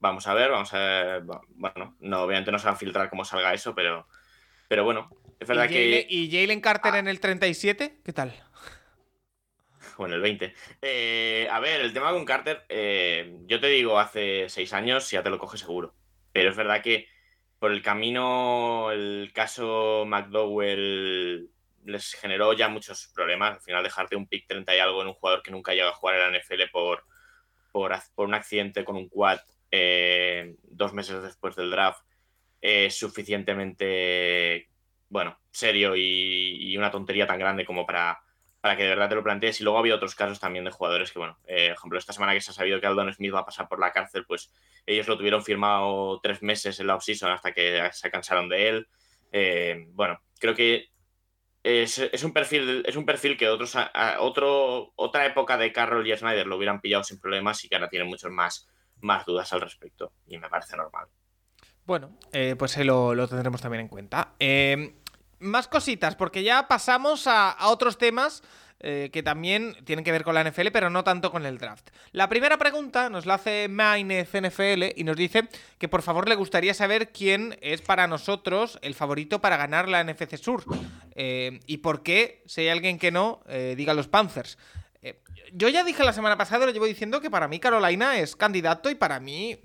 Vamos 0.00 0.26
a 0.26 0.34
ver, 0.34 0.50
vamos 0.50 0.72
a 0.74 0.78
ver. 0.78 1.22
Bueno, 1.50 1.96
no, 2.00 2.22
obviamente 2.22 2.50
no 2.50 2.58
se 2.58 2.66
va 2.66 2.72
a 2.72 2.76
filtrar 2.76 3.10
cómo 3.10 3.24
salga 3.24 3.54
eso, 3.54 3.74
pero, 3.74 4.08
pero 4.68 4.84
bueno, 4.84 5.10
es 5.38 5.46
verdad 5.46 5.68
que. 5.68 6.06
¿Y 6.08 6.30
Jalen 6.30 6.60
Carter 6.60 6.94
ah. 6.94 6.98
en 6.98 7.08
el 7.08 7.20
37? 7.20 8.00
¿Qué 8.04 8.12
tal? 8.12 8.34
o 9.98 10.06
en 10.06 10.12
el 10.12 10.20
20. 10.20 10.54
Eh, 10.80 11.48
a 11.50 11.58
ver, 11.60 11.80
el 11.80 11.92
tema 11.92 12.12
con 12.12 12.24
Carter, 12.24 12.64
yo 13.46 13.60
te 13.60 13.66
digo, 13.66 13.98
hace 13.98 14.48
seis 14.48 14.72
años 14.72 15.10
ya 15.10 15.22
te 15.22 15.30
lo 15.30 15.38
coge 15.38 15.58
seguro. 15.58 15.94
Pero 16.32 16.50
es 16.50 16.56
verdad 16.56 16.82
que 16.82 17.08
por 17.58 17.72
el 17.72 17.82
camino, 17.82 18.90
el 18.92 19.32
caso 19.34 20.04
McDowell 20.06 21.50
les 21.88 22.12
generó 22.14 22.52
ya 22.52 22.68
muchos 22.68 23.10
problemas. 23.14 23.56
Al 23.56 23.60
final, 23.60 23.82
dejarte 23.82 24.16
un 24.16 24.26
pick 24.26 24.46
30 24.46 24.76
y 24.76 24.78
algo 24.78 25.02
en 25.02 25.08
un 25.08 25.14
jugador 25.14 25.42
que 25.42 25.50
nunca 25.50 25.72
llega 25.72 25.88
a 25.88 25.94
jugar 25.94 26.16
en 26.16 26.32
la 26.32 26.38
NFL 26.38 26.70
por, 26.70 27.04
por, 27.72 27.92
un 28.16 28.34
accidente 28.34 28.84
con 28.84 28.96
un 28.96 29.08
quad 29.08 29.40
eh, 29.70 30.56
dos 30.62 30.92
meses 30.94 31.22
después 31.22 31.54
del 31.56 31.70
draft 31.70 32.02
es 32.60 32.98
suficientemente, 32.98 34.68
bueno, 35.08 35.38
serio 35.50 35.94
y, 35.96 36.76
una 36.76 36.90
tontería 36.90 37.26
tan 37.26 37.38
grande 37.38 37.64
como 37.64 37.86
para, 37.86 38.20
para 38.60 38.76
que 38.76 38.84
de 38.84 38.88
verdad 38.90 39.08
te 39.08 39.14
lo 39.14 39.22
plantees. 39.22 39.60
Y 39.60 39.64
luego 39.64 39.78
había 39.78 39.94
otros 39.94 40.14
casos 40.14 40.40
también 40.40 40.64
de 40.64 40.70
jugadores 40.70 41.12
que, 41.12 41.18
bueno, 41.18 41.38
eh, 41.46 41.68
por 41.68 41.76
ejemplo, 41.76 41.98
esta 41.98 42.12
semana 42.12 42.34
que 42.34 42.40
se 42.40 42.50
ha 42.50 42.54
sabido 42.54 42.80
que 42.80 42.86
Aldon 42.86 43.12
Smith 43.14 43.34
va 43.34 43.40
a 43.40 43.46
pasar 43.46 43.68
por 43.68 43.80
la 43.80 43.92
cárcel, 43.92 44.24
pues 44.26 44.52
ellos 44.86 45.08
lo 45.08 45.16
tuvieron 45.16 45.44
firmado 45.44 46.20
tres 46.22 46.42
meses 46.42 46.78
en 46.80 46.86
la 46.88 46.96
offseason 46.96 47.30
hasta 47.30 47.52
que 47.52 47.88
se 47.92 48.10
cansaron 48.10 48.48
de 48.48 48.68
él. 48.68 48.88
Eh, 49.32 49.86
bueno, 49.90 50.20
creo 50.38 50.54
que 50.54 50.90
es, 51.68 52.24
un 52.24 52.32
perfil, 52.32 52.82
es 52.86 52.96
un 52.96 53.04
perfil 53.04 53.36
que 53.36 53.48
otros, 53.48 53.76
otro, 54.18 54.92
otra 54.96 55.26
época 55.26 55.56
de 55.56 55.72
Carroll 55.72 56.06
y 56.06 56.16
Snyder 56.16 56.46
lo 56.46 56.56
hubieran 56.56 56.80
pillado 56.80 57.04
sin 57.04 57.20
problemas 57.20 57.64
y 57.64 57.68
que 57.68 57.76
ahora 57.76 57.88
tienen 57.88 58.08
muchas 58.08 58.30
más, 58.30 58.68
más 59.00 59.24
dudas 59.26 59.52
al 59.52 59.60
respecto. 59.60 60.12
Y 60.26 60.38
me 60.38 60.48
parece 60.48 60.76
normal. 60.76 61.06
Bueno, 61.84 62.18
eh, 62.32 62.54
pues 62.58 62.76
ahí 62.76 62.84
lo, 62.84 63.28
tendremos 63.28 63.60
también 63.60 63.82
en 63.82 63.88
cuenta 63.88 64.34
más 65.40 65.68
cositas, 65.68 66.16
porque 66.16 66.42
ya 66.42 66.68
pasamos 66.68 67.26
a, 67.26 67.56
otros 67.68 67.98
temas 67.98 68.42
eh, 68.80 69.10
que 69.12 69.24
también 69.24 69.76
tienen 69.84 70.04
que 70.04 70.12
ver 70.12 70.22
con 70.22 70.34
la 70.34 70.44
NFL, 70.44 70.68
pero 70.72 70.88
no 70.88 71.02
tanto 71.02 71.32
con 71.32 71.44
el 71.46 71.58
draft. 71.58 71.90
La 72.12 72.28
primera 72.28 72.58
pregunta 72.58 73.10
nos 73.10 73.26
la 73.26 73.34
hace 73.34 73.66
Mainez 73.68 74.28
NFL 74.32 74.92
y 74.94 75.02
nos 75.02 75.16
dice 75.16 75.48
que 75.78 75.88
por 75.88 76.02
favor 76.02 76.28
le 76.28 76.36
gustaría 76.36 76.72
saber 76.74 77.10
quién 77.10 77.58
es 77.60 77.82
para 77.82 78.06
nosotros 78.06 78.78
el 78.82 78.94
favorito 78.94 79.40
para 79.40 79.56
ganar 79.56 79.88
la 79.88 80.04
NFC 80.04 80.36
Sur. 80.36 80.62
Eh, 81.16 81.58
y 81.66 81.78
por 81.78 82.04
qué, 82.04 82.44
si 82.46 82.60
hay 82.60 82.68
alguien 82.68 83.00
que 83.00 83.10
no, 83.10 83.40
eh, 83.48 83.74
diga 83.76 83.94
los 83.94 84.06
Panthers. 84.06 84.58
yo 85.52 85.68
ya 85.68 85.82
dije 85.82 86.04
la 86.04 86.12
semana 86.12 86.36
pasada, 86.36 86.66
lo 86.66 86.72
llevo 86.72 86.86
diciendo, 86.86 87.20
que 87.20 87.30
para 87.30 87.48
mí 87.48 87.58
Carolina 87.58 88.18
es 88.18 88.36
candidato 88.36 88.90
y 88.90 88.94
para 88.94 89.18
mí, 89.18 89.58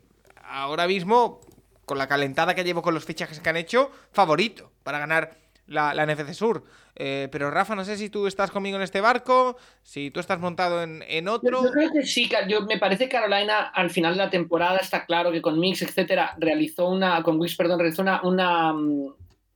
ahora 0.43 0.87
mismo, 0.87 1.41
con 1.85 1.99
la 1.99 2.07
calentada 2.07 2.55
que 2.55 2.63
llevo 2.63 2.81
con 2.81 2.95
los 2.95 3.05
fichajes 3.05 3.39
que 3.39 3.49
han 3.49 3.57
hecho, 3.57 3.91
favorito 4.11 4.71
para 4.83 4.99
ganar 4.99 5.42
la, 5.67 5.93
la 5.93 6.05
NFC 6.05 6.33
Sur. 6.33 6.63
Eh, 6.95 7.27
pero 7.31 7.49
Rafa, 7.49 7.75
no 7.75 7.85
sé 7.85 7.97
si 7.97 8.09
tú 8.09 8.27
estás 8.27 8.51
conmigo 8.51 8.77
en 8.77 8.83
este 8.83 9.01
barco, 9.01 9.57
si 9.81 10.11
tú 10.11 10.19
estás 10.19 10.39
montado 10.39 10.83
en, 10.83 11.27
otro. 11.27 11.63
Yo, 11.63 11.71
creo 11.71 11.91
que 11.91 12.03
sí, 12.03 12.29
yo, 12.47 12.61
me 12.61 12.77
parece 12.77 13.05
que 13.05 13.17
Carolina 13.17 13.71
al 13.73 13.89
final 13.89 14.13
de 14.13 14.19
la 14.19 14.29
temporada 14.29 14.77
está 14.77 15.05
claro 15.05 15.31
que 15.31 15.41
con 15.41 15.59
Mix, 15.59 15.81
etcétera, 15.81 16.35
realizó 16.37 16.89
una, 16.89 17.23
con 17.23 17.39
Wix, 17.39 17.55
perdón, 17.55 17.79
realizó 17.79 18.03
una, 18.03 18.21
una, 18.21 18.73
mm, 18.73 19.07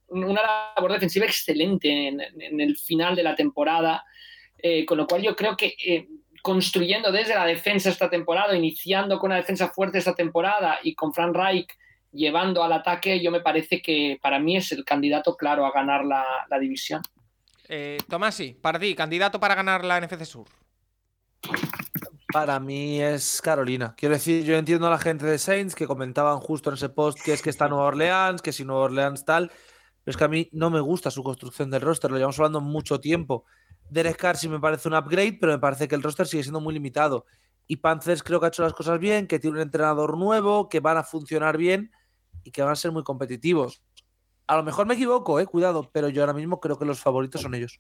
una 0.10 0.42
labor 0.76 0.94
defensiva 0.94 1.26
excelente 1.26 2.08
en, 2.08 2.22
el 2.60 2.78
final 2.78 3.16
de 3.16 3.24
la 3.24 3.36
temporada, 3.36 4.04
eh, 4.58 4.86
con 4.86 4.98
lo 4.98 5.06
cual 5.06 5.22
yo 5.22 5.36
creo 5.36 5.56
que 5.56 5.76
eh, 5.86 6.08
construyendo 6.42 7.12
desde 7.12 7.36
la 7.36 7.46
defensa 7.46 7.90
esta 7.90 8.10
temporada, 8.10 8.56
iniciando 8.56 9.20
con 9.20 9.30
una 9.30 9.38
defensa 9.38 9.70
fuerte 9.70 10.00
esta 10.00 10.16
temporada 10.16 10.80
y 10.82 10.96
con 10.96 11.14
Frank 11.14 11.36
Reich 11.36 11.70
llevando 12.18 12.64
al 12.64 12.74
ataque, 12.74 13.22
yo 13.22 13.32
me 13.32 13.42
parece 13.42 13.82
que 13.82 14.20
para 14.22 14.40
mí 14.40 14.58
es 14.58 14.72
el 14.72 14.84
candidato 14.84 15.38
claro 15.38 15.66
a 15.66 15.72
ganar 15.72 16.04
la, 16.04 16.60
división. 16.60 17.02
Eh, 17.70 17.98
Tomasi, 18.10 18.54
para 18.54 18.80
ti, 18.80 18.96
candidato 18.96 19.40
para 19.40 19.56
ganar 19.56 19.86
la 19.86 20.02
NFC 20.02 20.26
Sur. 20.26 20.48
Para 22.34 22.60
mí 22.60 23.02
es 23.02 23.42
Carolina. 23.42 23.94
Quiero 23.98 24.16
decir, 24.16 24.44
yo 24.44 24.58
entiendo 24.58 24.88
a 24.88 24.90
la 24.90 25.00
gente 25.00 25.26
de 25.26 25.38
Saints 25.38 25.76
que 25.76 25.88
comentaban 25.88 26.40
justo 26.40 26.70
en 26.70 26.76
ese 26.76 26.90
post 26.90 27.20
que 27.24 27.34
es 27.34 27.42
que 27.42 27.50
está 27.50 27.68
Nueva 27.70 27.86
Orleans, 27.86 28.42
que 28.42 28.52
si 28.52 28.66
Nueva 28.66 28.84
Orleans 28.84 29.24
tal. 29.24 29.50
Pero 30.04 30.12
es 30.12 30.18
que 30.18 30.24
a 30.24 30.28
mí 30.28 30.50
no 30.52 30.70
me 30.70 30.80
gusta 30.80 31.12
su 31.12 31.24
construcción 31.24 31.70
del 31.70 31.82
roster, 31.82 32.12
lo 32.12 32.18
llevamos 32.18 32.40
hablando 32.40 32.62
mucho 32.62 33.00
tiempo. 33.00 33.46
Derek 33.90 34.18
Carr 34.18 34.38
sí 34.38 34.50
me 34.50 34.60
parece 34.60 34.90
un 34.90 34.96
upgrade, 34.96 35.38
pero 35.40 35.54
me 35.54 35.60
parece 35.60 35.88
que 35.88 35.96
el 35.96 36.04
roster 36.04 36.28
sigue 36.28 36.44
siendo 36.44 36.60
muy 36.60 36.74
limitado. 36.74 37.26
Y 37.68 37.78
Panthers 37.78 38.24
creo 38.24 38.40
que 38.40 38.46
ha 38.46 38.50
hecho 38.50 38.64
las 38.64 38.74
cosas 38.74 39.00
bien, 39.00 39.28
que 39.28 39.40
tiene 39.40 39.58
un 39.58 39.62
entrenador 39.62 40.18
nuevo, 40.18 40.70
que 40.70 40.80
van 40.80 40.98
a 40.98 41.04
funcionar 41.04 41.58
bien 41.58 41.92
y 42.48 42.52
que 42.52 42.62
van 42.62 42.72
a 42.72 42.76
ser 42.78 42.94
muy 42.94 43.04
competitivos. 43.04 43.82
A 44.48 44.56
lo 44.56 44.64
mejor 44.64 44.88
me 44.88 44.94
equivoco, 44.94 45.38
eh, 45.42 45.46
cuidado, 45.46 45.90
pero 45.92 46.08
yo 46.08 46.22
ahora 46.22 46.32
mismo 46.32 46.62
creo 46.62 46.80
que 46.80 46.86
los 46.86 47.02
favoritos 47.02 47.42
son 47.42 47.54
ellos. 47.54 47.78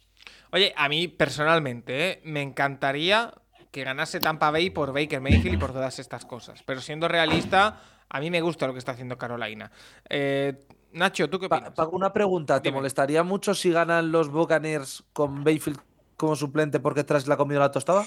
Oye, 0.51 0.73
a 0.75 0.89
mí 0.89 1.07
personalmente 1.07 2.11
eh, 2.11 2.21
me 2.25 2.41
encantaría 2.41 3.33
que 3.71 3.85
ganase 3.85 4.19
Tampa 4.19 4.51
Bay 4.51 4.69
por 4.69 4.91
Baker 4.91 5.21
Mayfield 5.21 5.53
y 5.53 5.57
por 5.57 5.71
todas 5.71 5.99
estas 5.99 6.25
cosas. 6.25 6.63
Pero 6.63 6.81
siendo 6.81 7.07
realista, 7.07 7.81
a 8.09 8.19
mí 8.19 8.29
me 8.29 8.41
gusta 8.41 8.67
lo 8.67 8.73
que 8.73 8.79
está 8.79 8.91
haciendo 8.91 9.17
Carolina. 9.17 9.71
Eh, 10.09 10.65
Nacho, 10.91 11.29
¿tú 11.29 11.39
qué 11.39 11.45
opinas? 11.45 11.71
Pago 11.71 11.95
una 11.95 12.11
pregunta. 12.11 12.61
¿Te 12.61 12.69
molestaría 12.69 13.23
mucho 13.23 13.55
si 13.55 13.71
ganan 13.71 14.11
los 14.11 14.29
Buccaneers 14.29 15.05
con 15.13 15.45
Mayfield 15.45 15.79
como 16.17 16.35
suplente 16.35 16.81
porque 16.81 17.05
tras 17.05 17.25
la 17.27 17.37
comida 17.37 17.59
la 17.59 17.71
tostada? 17.71 18.05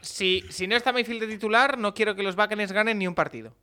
Si, 0.00 0.44
si 0.48 0.66
no 0.66 0.74
está 0.74 0.92
Mayfield 0.92 1.20
de 1.20 1.28
titular, 1.28 1.78
no 1.78 1.94
quiero 1.94 2.16
que 2.16 2.24
los 2.24 2.34
Buccaneers 2.34 2.72
ganen 2.72 2.98
ni 2.98 3.06
un 3.06 3.14
partido. 3.14 3.54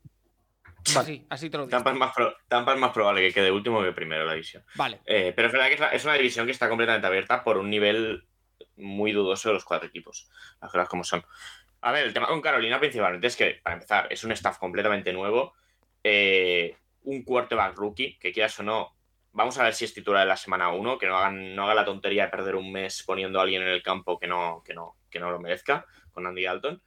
Así, 0.96 1.26
así 1.30 1.50
te 1.50 1.58
lo 1.58 1.66
digo. 1.66 1.72
Tampa 1.78 1.92
es, 1.92 1.98
más 1.98 2.78
más 2.78 2.92
probable 2.92 3.22
que 3.22 3.34
quede 3.34 3.52
último 3.52 3.82
que 3.82 3.92
primero 3.92 4.26
la 4.26 4.34
división. 4.34 4.64
Vale. 4.76 5.02
Eh, 5.06 5.34
pero 5.36 5.48
es 5.48 5.54
verdad 5.54 5.90
que 5.90 5.96
es, 5.96 6.06
una 6.06 6.16
división 6.16 6.46
que 6.46 6.52
está 6.52 6.70
completamente 6.70 7.08
abierta 7.08 7.44
por 7.44 7.58
un 7.58 7.70
nivel 7.70 8.28
muy 8.76 9.12
dudoso 9.12 9.50
de 9.50 9.54
los 9.54 9.66
cuatro 9.66 9.88
equipos. 9.88 10.30
Las 10.62 10.72
cosas 10.72 10.90
como 10.90 11.04
son. 11.04 11.24
A 11.82 11.92
ver, 11.92 12.06
el 12.06 12.14
tema 12.14 12.28
con 12.28 12.42
Carolina 12.42 12.80
principalmente 12.80 13.28
es 13.28 13.36
que, 13.36 13.60
para 13.64 13.76
empezar, 13.76 14.08
es 14.10 14.24
un 14.24 14.32
staff 14.32 14.58
completamente 14.58 15.14
nuevo. 15.14 15.54
Eh, 16.04 16.76
un 17.04 17.24
quarterback 17.24 17.76
rookie, 17.76 18.18
que 18.18 18.32
quieras 18.32 18.60
o 18.60 18.64
no, 18.64 18.96
vamos 19.34 19.58
a 19.58 19.64
ver 19.64 19.74
si 19.74 19.86
es 19.86 19.94
titular 19.94 20.24
en 20.24 20.30
la 20.30 20.38
semana 20.38 20.70
1, 20.70 20.98
que 20.98 21.08
no 21.08 21.18
hagan, 21.18 21.56
no 21.56 21.64
haga 21.64 21.76
la 21.76 21.86
tontería 21.86 22.26
de 22.26 22.30
perder 22.30 22.56
un 22.56 22.72
mes 22.72 23.04
poniendo 23.04 23.40
a 23.40 23.44
alguien 23.44 23.62
en 23.62 23.68
el 23.68 23.84
campo 23.84 24.18
que 24.18 24.28
no, 24.28 24.64
que 24.66 24.74
no, 24.74 24.96
que 25.10 25.20
no 25.20 25.32
lo 25.32 25.40
merezca, 25.40 25.86
con 26.12 26.26
Andy 26.26 26.44
Dalton. 26.44 26.82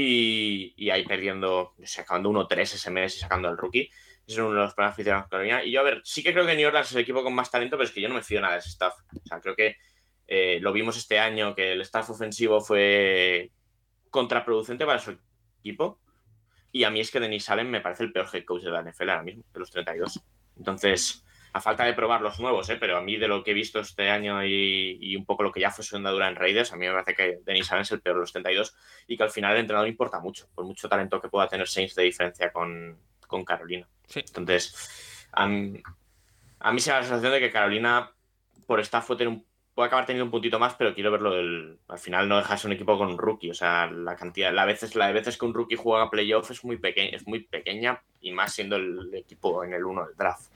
Y, 0.00 0.90
ahí 0.90 1.04
perdiendo, 1.04 1.74
sacando 1.84 2.30
1-3 2.30 2.60
ese 2.60 2.90
mes 2.90 3.16
y 3.16 3.20
sacando 3.20 3.48
al 3.48 3.58
rookie. 3.58 3.90
Es 4.26 4.36
uno 4.36 4.50
de 4.50 4.56
los 4.56 4.74
problemas 4.74 4.96
de 4.96 5.04
Carolina. 5.04 5.64
Y 5.64 5.72
yo, 5.72 5.80
a 5.80 5.84
ver, 5.84 6.02
sí 6.04 6.22
que 6.22 6.32
creo 6.32 6.46
que 6.46 6.54
New 6.54 6.68
Orleans 6.68 6.88
es 6.88 6.94
el 6.94 7.02
equipo 7.02 7.22
con 7.22 7.34
más 7.34 7.50
talento, 7.50 7.76
pero 7.76 7.86
es 7.86 7.92
que 7.92 8.00
yo 8.00 8.08
no 8.08 8.14
me 8.14 8.22
fío 8.22 8.40
nada 8.40 8.54
de 8.54 8.60
ese 8.60 8.68
staff. 8.68 8.94
O 9.14 9.26
sea, 9.26 9.40
creo 9.40 9.56
que 9.56 9.76
eh, 10.26 10.58
lo 10.60 10.72
vimos 10.72 10.96
este 10.96 11.18
año, 11.18 11.54
que 11.54 11.72
el 11.72 11.80
staff 11.80 12.10
ofensivo 12.10 12.60
fue 12.60 13.50
contraproducente 14.10 14.84
para 14.84 14.98
su 14.98 15.18
equipo. 15.60 15.98
Y 16.70 16.84
a 16.84 16.90
mí 16.90 17.00
es 17.00 17.10
que 17.10 17.20
Denis 17.20 17.48
Allen 17.48 17.70
me 17.70 17.80
parece 17.80 18.04
el 18.04 18.12
peor 18.12 18.28
head 18.32 18.44
coach 18.44 18.62
de 18.62 18.70
la 18.70 18.82
NFL 18.82 19.08
ahora 19.08 19.22
mismo, 19.22 19.44
de 19.52 19.58
los 19.58 19.70
32. 19.70 20.20
Entonces, 20.58 21.24
a 21.52 21.60
falta 21.60 21.84
de 21.84 21.94
probar 21.94 22.20
los 22.20 22.38
nuevos, 22.40 22.68
¿eh? 22.70 22.76
pero 22.78 22.96
a 22.96 23.02
mí 23.02 23.16
de 23.16 23.28
lo 23.28 23.42
que 23.42 23.52
he 23.52 23.54
visto 23.54 23.80
este 23.80 24.10
año 24.10 24.44
y, 24.44 25.16
un 25.16 25.24
poco 25.24 25.42
lo 25.42 25.52
que 25.52 25.60
ya 25.60 25.70
fue 25.70 25.84
su 25.84 25.96
andadura 25.96 26.28
en 26.28 26.36
Raiders, 26.36 26.72
a 26.72 26.76
mí 26.76 26.86
me 26.86 26.92
parece 26.92 27.14
que 27.14 27.38
Denis 27.44 27.70
Allen 27.72 27.82
es 27.82 27.92
el 27.92 28.00
peor 28.00 28.16
de 28.16 28.20
los 28.20 28.32
32 28.32 28.74
y 29.06 29.16
que 29.16 29.22
al 29.22 29.30
final 29.30 29.54
el 29.54 29.60
entrenador 29.60 29.88
importa 29.88 30.20
mucho, 30.20 30.48
por 30.54 30.64
mucho 30.64 30.88
talento 30.88 31.20
que 31.20 31.28
pueda 31.28 31.48
tener 31.48 31.68
Saints 31.68 31.94
de 31.94 32.04
diferencia 32.04 32.52
con, 32.52 32.98
con 33.26 33.44
Carolina. 33.44 33.88
Entonces, 34.14 35.26
a 35.32 35.46
mí, 35.46 35.82
a 36.60 36.72
mí 36.72 36.80
se 36.80 36.90
da 36.90 36.98
la 36.98 37.02
sensación 37.04 37.32
de 37.32 37.40
que 37.40 37.50
Carolina, 37.50 38.12
por 38.66 38.80
esta 38.80 39.00
fue 39.00 39.16
tener 39.16 39.32
un 39.32 39.48
puede 39.78 39.86
acabar 39.86 40.06
teniendo 40.06 40.24
un 40.24 40.32
puntito 40.32 40.58
más, 40.58 40.74
pero 40.74 40.92
quiero 40.92 41.12
verlo 41.12 41.30
del. 41.30 41.78
Al 41.86 42.00
final 42.00 42.28
no 42.28 42.38
dejas 42.38 42.64
un 42.64 42.72
equipo 42.72 42.98
con 42.98 43.10
un 43.10 43.16
rookie. 43.16 43.52
O 43.52 43.54
sea, 43.54 43.88
la 43.88 44.16
cantidad, 44.16 44.52
la 44.52 44.64
veces, 44.64 44.96
la 44.96 45.06
de 45.06 45.12
veces 45.12 45.38
que 45.38 45.44
un 45.44 45.54
rookie 45.54 45.76
juega 45.76 46.10
playoff 46.10 46.50
es 46.50 46.64
muy 46.64 46.78
pequeña, 46.78 47.16
es 47.16 47.28
muy 47.28 47.44
pequeña 47.44 48.02
y 48.20 48.32
más 48.32 48.52
siendo 48.52 48.74
el 48.74 49.14
equipo 49.14 49.62
en 49.62 49.74
el 49.74 49.84
1 49.84 50.06
del 50.06 50.16
draft. 50.16 50.50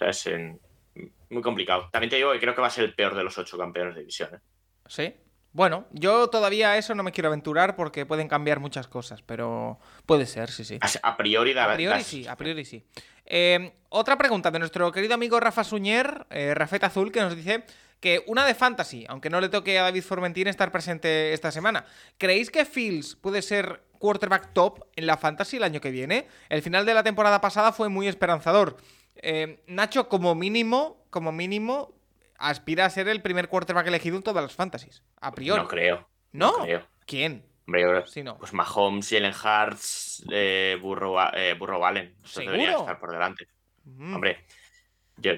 O 0.00 0.10
sea, 0.10 0.10
es 0.10 0.28
muy 1.30 1.42
complicado. 1.42 1.88
También 1.90 2.10
te 2.10 2.16
digo 2.16 2.32
que 2.32 2.40
creo 2.40 2.54
que 2.54 2.60
va 2.60 2.68
a 2.68 2.70
ser 2.70 2.84
el 2.84 2.94
peor 2.94 3.16
de 3.16 3.24
los 3.24 3.36
ocho 3.38 3.58
campeones 3.58 3.94
de 3.94 4.00
división. 4.00 4.34
¿eh? 4.34 4.38
Sí. 4.86 5.14
Bueno, 5.52 5.86
yo 5.92 6.28
todavía 6.28 6.72
a 6.72 6.76
eso 6.76 6.94
no 6.94 7.02
me 7.02 7.10
quiero 7.10 7.28
aventurar 7.28 7.74
porque 7.74 8.06
pueden 8.06 8.28
cambiar 8.28 8.60
muchas 8.60 8.86
cosas, 8.86 9.22
pero 9.22 9.80
puede 10.06 10.26
ser, 10.26 10.50
sí, 10.50 10.64
sí. 10.64 10.78
A, 11.02 11.16
priori, 11.16 11.56
a 11.58 11.74
priori 11.74 12.04
sí, 12.04 12.26
a 12.26 12.36
priori 12.36 12.64
sí. 12.64 12.84
Eh, 13.24 13.72
otra 13.88 14.16
pregunta 14.16 14.50
de 14.50 14.58
nuestro 14.58 14.92
querido 14.92 15.14
amigo 15.14 15.40
Rafa 15.40 15.64
Suñer, 15.64 16.26
eh, 16.30 16.54
Rafet 16.54 16.84
Azul, 16.84 17.10
que 17.10 17.20
nos 17.20 17.34
dice 17.34 17.64
que 17.98 18.22
una 18.26 18.46
de 18.46 18.54
fantasy, 18.54 19.04
aunque 19.08 19.30
no 19.30 19.40
le 19.40 19.48
toque 19.48 19.78
a 19.78 19.84
David 19.84 20.02
Formentín 20.02 20.46
estar 20.46 20.70
presente 20.70 21.32
esta 21.32 21.50
semana. 21.50 21.84
¿Creéis 22.18 22.50
que 22.50 22.64
Fields 22.64 23.16
puede 23.16 23.42
ser 23.42 23.82
quarterback 23.98 24.52
top 24.52 24.84
en 24.94 25.06
la 25.06 25.16
fantasy 25.16 25.56
el 25.56 25.64
año 25.64 25.80
que 25.80 25.90
viene? 25.90 26.28
El 26.50 26.62
final 26.62 26.86
de 26.86 26.94
la 26.94 27.02
temporada 27.02 27.40
pasada 27.40 27.72
fue 27.72 27.88
muy 27.88 28.06
esperanzador. 28.06 28.76
Eh, 29.22 29.62
Nacho, 29.66 30.08
como 30.08 30.34
mínimo, 30.34 31.04
como 31.10 31.32
mínimo, 31.32 31.94
aspira 32.38 32.84
a 32.84 32.90
ser 32.90 33.08
el 33.08 33.22
primer 33.22 33.48
quarterback 33.48 33.86
elegido 33.86 34.16
en 34.16 34.22
todas 34.22 34.42
las 34.42 34.54
fantasies. 34.54 35.02
A 35.20 35.32
priori. 35.32 35.62
No 35.62 35.68
creo. 35.68 36.08
¿No? 36.32 36.52
¿Quién? 37.06 37.44
Hombre, 37.66 38.04
no. 38.24 38.38
Pues 38.38 38.54
Mahomes, 38.54 39.10
Jalen 39.10 39.34
Hartz, 39.42 40.24
eh, 40.30 40.78
Burro, 40.80 41.16
eh, 41.34 41.52
Burro 41.52 41.84
Allen. 41.84 42.14
Eso 42.24 42.40
debería 42.40 42.78
estar 42.78 42.98
por 42.98 43.10
delante. 43.10 43.46
Hombre, 43.86 44.44
yo, 45.18 45.32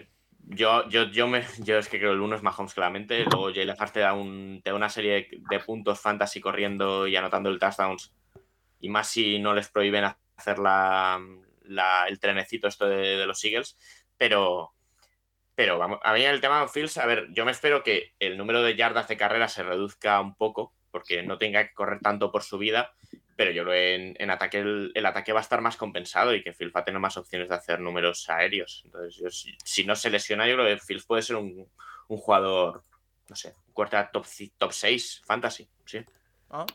yo, 0.47 0.89
yo, 0.89 1.05
yo, 1.05 1.27
me, 1.27 1.45
yo 1.59 1.79
es 1.79 1.89
que 1.89 1.99
creo 1.99 2.11
que 2.11 2.15
el 2.15 2.21
uno 2.21 2.37
es 2.37 2.43
Mahomes 2.43 2.75
claramente. 2.75 3.25
Luego 3.25 3.53
Jalen 3.53 3.77
Hurts 3.77 3.93
te 3.93 4.01
da, 4.01 4.13
un, 4.13 4.61
te 4.63 4.71
da 4.71 4.77
una 4.77 4.89
serie 4.89 5.29
de, 5.51 5.59
puntos 5.59 6.01
fantasy 6.01 6.41
corriendo 6.41 7.09
y 7.09 7.17
anotando 7.17 7.51
el 7.51 7.59
touchdowns. 7.59 8.13
Y 8.81 8.89
más 8.91 9.09
si 9.09 9.41
no 9.41 9.53
les 9.53 9.69
prohíben 9.69 10.05
hacer 10.37 10.61
la, 10.61 11.21
el 12.09 12.21
trenecito 12.21 12.69
esto 12.69 12.89
de, 12.89 13.27
los 13.27 13.45
Eagles. 13.45 13.77
Pero, 14.17 14.75
pero 15.55 15.79
vamos, 15.79 15.99
a 16.03 16.13
mí 16.13 16.23
el 16.23 16.41
tema 16.41 16.61
de 16.61 16.69
Fields, 16.69 16.99
a 16.99 17.07
ver, 17.07 17.29
yo 17.33 17.45
me 17.45 17.53
espero 17.53 17.83
que 17.83 18.15
el 18.19 18.37
número 18.37 18.63
de 18.63 18.77
yardas 18.77 19.09
de 19.09 19.17
carrera 19.17 19.49
se 19.49 19.63
reduzca 19.63 20.21
un 20.21 20.35
poco, 20.35 20.75
porque 20.91 21.23
no 21.23 21.39
tenga 21.39 21.67
que 21.67 21.75
correr 21.75 22.01
tanto 22.01 22.31
por 22.31 22.43
su 22.43 22.59
vida 22.59 22.93
pero 23.41 23.53
yo 23.53 23.65
creo 23.65 23.73
que 23.73 24.23
en, 24.23 24.31
ataque 24.31 24.59
el, 24.59 25.07
ataque 25.07 25.33
va 25.33 25.39
a 25.39 25.43
estar 25.43 25.63
más 25.63 25.79
compensado 25.79 26.35
y 26.35 26.43
que 26.43 26.53
Phil 26.53 26.77
va 26.77 26.83
a 26.83 26.85
tener 26.85 27.01
más 27.01 27.17
opciones 27.17 27.49
de 27.49 27.55
hacer 27.55 27.81
números 27.81 28.29
aéreos. 28.29 28.83
Entonces, 28.85 29.47
si, 29.65 29.85
no 29.85 29.97
se 29.97 30.11
lesiona, 30.11 30.47
yo 30.47 30.57
creo 30.57 30.67
que 30.67 30.85
Phil 30.87 31.03
puede 31.07 31.23
ser 31.23 31.37
un, 31.37 31.67
jugador, 32.07 32.85
no 33.31 33.37
sé, 33.37 33.55
un 33.67 33.73
cuarta 33.73 34.11
top, 34.11 34.27
top 34.59 34.73
6 34.75 35.23
fantasy, 35.25 35.67
sí. 35.87 36.05
Ah. 36.51 36.67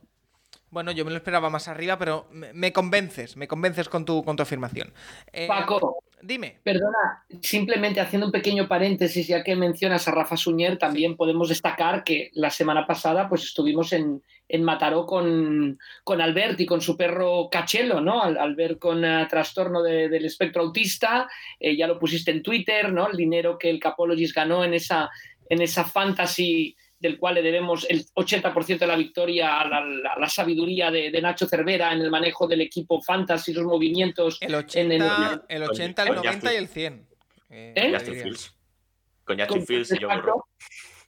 Bueno, 0.75 0.91
yo 0.91 1.05
me 1.05 1.11
lo 1.11 1.15
esperaba 1.15 1.49
más 1.49 1.69
arriba, 1.69 1.97
pero 1.97 2.27
me, 2.31 2.73
convences, 2.73 3.37
me 3.37 3.47
convences 3.47 3.87
con 3.87 4.03
tu, 4.03 4.25
con 4.25 4.35
tu 4.35 4.43
afirmación. 4.43 4.91
Eh, 5.31 5.47
Paco, 5.47 5.99
dime. 6.21 6.59
Perdona, 6.63 7.23
simplemente 7.41 8.01
haciendo 8.01 8.25
un 8.25 8.33
pequeño 8.33 8.67
paréntesis, 8.67 9.25
ya 9.25 9.41
que 9.41 9.55
mencionas 9.55 10.05
a 10.05 10.11
Rafa 10.11 10.35
Suñer, 10.35 10.77
también 10.77 11.15
podemos 11.15 11.47
destacar 11.47 12.03
que 12.03 12.29
la 12.33 12.49
semana 12.49 12.85
pasada 12.85 13.29
pues 13.29 13.45
estuvimos 13.45 13.93
en, 13.93 14.21
en 14.49 14.63
Mataró 14.65 15.05
con, 15.05 15.79
con 16.03 16.19
Albert 16.19 16.59
y 16.59 16.65
con 16.65 16.81
su 16.81 16.97
perro 16.97 17.47
Cachelo, 17.49 18.01
¿no? 18.01 18.21
Albert 18.21 18.77
con 18.77 19.01
uh, 19.05 19.29
trastorno 19.29 19.81
del 19.81 20.25
espectro 20.25 20.61
autista, 20.61 21.29
eh, 21.57 21.77
ya 21.77 21.87
lo 21.87 21.97
pusiste 21.97 22.31
en 22.31 22.43
Twitter, 22.43 22.91
¿no? 22.91 23.07
El 23.07 23.15
dinero 23.15 23.57
que 23.57 23.69
el 23.69 23.79
Capologist 23.79 24.35
ganó 24.35 24.61
en 24.65 24.73
esa, 24.73 25.09
en 25.47 25.61
esa 25.61 25.85
fantasy 25.85 26.75
del 26.99 27.17
cual 27.17 27.35
le 27.35 27.41
debemos 27.41 27.85
el 27.89 28.05
80% 28.05 28.79
de 28.79 28.87
la 28.87 28.95
victoria 28.95 29.59
a 29.59 29.67
la, 29.67 30.29
sabiduría 30.29 30.91
de, 30.91 31.11
Nacho 31.21 31.45
Cervera 31.45 31.91
en 31.91 32.01
el 32.01 32.09
manejo 32.09 32.47
del 32.47 32.61
equipo 32.61 33.01
fantasy, 33.01 33.53
los 33.53 33.65
movimientos. 33.65 34.37
El 34.41 34.55
80, 34.55 35.45
el, 35.49 35.63
80 35.63 36.03
el 36.03 36.15
90 36.15 36.53
y 36.53 36.55
el 36.55 36.67
100. 36.67 37.07
Eh, 37.49 37.73
¿Eh? 37.75 38.33
Con 39.23 39.39
Justin 39.39 39.65
Fields 39.65 39.91
y 39.91 39.99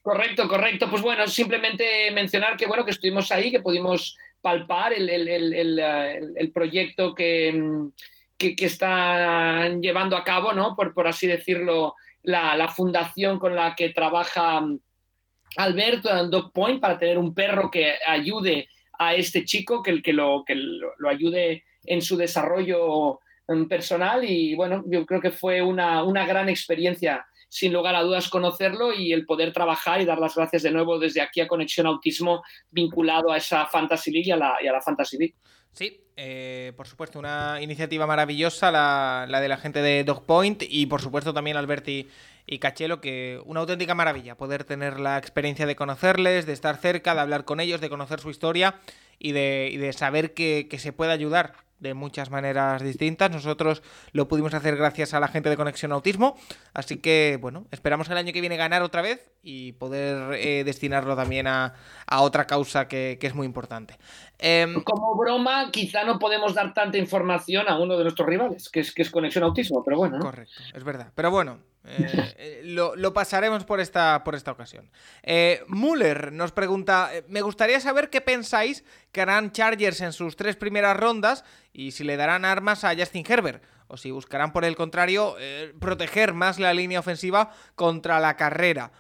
Correcto, 0.02 0.48
correcto. 0.48 0.90
Pues 0.90 1.02
bueno, 1.02 1.28
simplemente 1.28 2.12
mencionar 2.12 2.56
que 2.56 2.66
bueno, 2.66 2.86
que 2.86 2.92
estuvimos 2.92 3.32
ahí, 3.32 3.52
que 3.52 3.60
pudimos 3.60 4.18
palpar 4.42 4.94
el, 4.94 5.10
el, 5.10 6.52
proyecto 6.54 7.14
que, 7.14 7.90
que, 8.38 8.56
están 8.60 9.82
llevando 9.82 10.16
a 10.16 10.24
cabo, 10.24 10.54
¿no? 10.54 10.76
Por, 10.78 10.94
por 10.94 11.08
así 11.08 11.28
decirlo, 11.28 11.96
la, 12.24 12.56
la 12.56 12.70
fundación 12.70 13.38
con 13.38 13.54
la 13.54 13.76
que 13.76 13.90
trabaja 13.90 14.66
Alberto 15.56 16.16
en 16.16 16.30
Dog 16.30 16.52
Point 16.52 16.80
para 16.82 16.98
tener 16.98 17.18
un 17.18 17.34
perro 17.34 17.72
que 17.72 17.96
ayude 18.06 18.68
a 19.00 19.16
este 19.16 19.46
chico, 19.46 19.82
que, 19.82 20.02
que, 20.02 20.14
lo, 20.14 20.44
que 20.46 20.56
lo, 20.56 21.10
ayude 21.10 21.64
en 21.86 22.02
su 22.02 22.18
desarrollo 22.18 23.20
mm, 23.48 23.66
personal 23.66 24.24
y 24.24 24.56
bueno, 24.56 24.84
yo 24.88 25.06
creo 25.06 25.22
que 25.22 25.32
fue 25.32 25.62
una, 25.62 26.04
una, 26.04 26.26
gran 26.26 26.50
experiencia, 26.50 27.26
sin 27.50 27.72
lugar 27.72 27.96
a 27.96 28.02
dudas, 28.02 28.30
conocerlo 28.30 28.94
y 28.94 29.14
el 29.14 29.26
poder 29.26 29.54
trabajar 29.54 30.02
y 30.02 30.06
dar 30.06 30.20
las 30.20 30.36
gracias 30.36 30.64
de 30.64 30.72
nuevo 30.72 31.00
desde 31.00 31.22
aquí 31.22 31.42
a 31.42 31.48
Conexión 31.48 31.88
Autismo 31.88 32.44
vinculado 32.70 33.32
a 33.32 33.38
esa 33.38 33.66
Fantasy 33.68 34.12
League 34.12 34.28
y 34.28 34.32
a 34.32 34.38
la, 34.38 34.56
y 34.62 34.68
a 34.68 34.74
la 34.74 34.82
Fantasy 34.82 35.18
League. 35.18 35.36
Sí, 35.72 36.02
eh, 36.16 36.74
por 36.76 36.88
supuesto, 36.88 37.20
una 37.20 37.62
iniciativa 37.62 38.08
maravillosa 38.08 38.72
la, 38.72 39.28
la, 39.30 39.40
de 39.40 39.48
la 39.48 39.58
gente 39.58 39.82
de 39.84 40.04
Dog 40.04 40.26
Point 40.26 40.64
y 40.68 40.88
por 40.88 41.02
supuesto 41.02 41.34
también 41.34 41.56
Alberti 41.56 42.08
y 42.48 42.60
Cachelo, 42.60 43.02
que 43.02 43.42
una 43.46 43.60
auténtica 43.60 43.94
maravilla 43.94 44.36
poder 44.36 44.64
tener 44.64 45.00
la 45.00 45.18
experiencia 45.18 45.66
de 45.66 45.76
conocerles, 45.76 46.46
de 46.46 46.54
estar 46.54 46.78
cerca, 46.78 47.14
de 47.14 47.22
hablar 47.22 47.44
con 47.44 47.60
ellos, 47.60 47.82
de 47.82 47.90
conocer 47.90 48.22
su 48.22 48.30
historia 48.30 48.80
y 49.20 49.34
de, 49.34 49.70
y 49.72 49.78
de 49.78 49.92
saber 49.92 50.34
que, 50.34 50.68
que 50.70 50.80
se 50.80 50.94
puede 50.94 51.12
ayudar 51.12 51.54
de 51.80 51.94
muchas 51.94 52.32
maneras 52.32 52.82
distintas. 52.82 53.32
Nosotros 53.32 53.84
lo 54.12 54.28
pudimos 54.28 54.54
hacer 54.54 54.76
gracias 54.78 55.14
a 55.14 55.20
la 55.20 55.28
gente 55.28 55.50
de 55.50 55.58
Conexión 55.58 55.92
Autismo. 55.92 56.38
Así 56.74 56.98
que, 56.98 57.38
bueno, 57.40 57.68
esperamos 57.72 58.10
el 58.10 58.18
año 58.18 58.34
que 58.34 58.42
viene 58.42 58.58
ganar 58.58 58.82
otra 58.82 59.02
vez 59.02 59.32
y 59.44 59.74
poder 59.74 60.34
eh, 60.34 60.64
destinarlo 60.64 61.16
también 61.16 61.48
a, 61.48 61.74
otra 62.20 62.48
causa 62.48 62.88
que, 62.88 63.20
es 63.22 63.36
muy 63.36 63.46
importante. 63.46 63.98
Em, 64.40 64.82
Como 64.84 65.16
broma, 65.16 65.70
quizá 65.72 66.04
no 66.04 66.18
podemos 66.20 66.54
dar 66.54 66.74
tanta 66.74 66.98
información 66.98 67.68
a 67.68 67.80
uno 67.80 67.98
de 67.98 68.04
nuestros 68.04 68.28
rivales, 68.28 68.70
que 68.70 68.80
es, 68.80 68.94
que 68.94 69.02
es 69.02 69.12
Conexión 69.12 69.44
Autismo, 69.44 69.84
pero 69.84 69.98
bueno. 69.98 70.20
Correcto, 70.20 70.54
es 70.74 70.84
verdad. 70.84 71.12
Pero 71.14 71.32
bueno, 71.32 71.60
eh, 71.88 72.36
eh, 72.38 72.62
lo, 72.64 73.14
pasaremos 73.14 73.64
por 73.64 73.80
esta, 73.80 74.24
por 74.24 74.36
esta 74.36 74.52
ocasión. 74.52 74.92
Eh, 75.24 75.64
Muller 75.68 76.34
nos 76.34 76.52
pregunta: 76.52 77.10
Me 77.28 77.42
gustaría 77.42 77.80
saber 77.80 78.10
qué 78.10 78.20
pensáis 78.20 78.84
que 79.12 79.22
harán 79.22 79.52
Chargers 79.52 80.02
en 80.02 80.12
sus 80.12 80.36
tres 80.36 80.56
primeras 80.58 80.98
rondas 80.98 81.46
y 81.72 81.92
si 81.92 82.04
le 82.04 82.18
darán 82.18 82.44
armas 82.46 82.84
a 82.84 82.96
Justin 82.96 83.26
Herbert. 83.28 83.64
O 83.88 83.96
si 83.96 84.12
buscarán, 84.12 84.52
por 84.52 84.66
el 84.66 84.76
contrario, 84.76 85.38
proteger 85.80 86.34
más 86.34 86.60
la 86.60 86.74
línea 86.74 87.00
ofensiva 87.00 87.54
contra 87.76 88.20
la 88.20 88.36
carrera. 88.36 88.92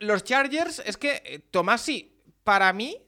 Los 0.00 0.24
Chargers, 0.24 0.82
es 0.84 0.96
que, 0.96 1.44
Tomasi, 1.52 2.12
para 2.42 2.72
mí, 2.72 3.00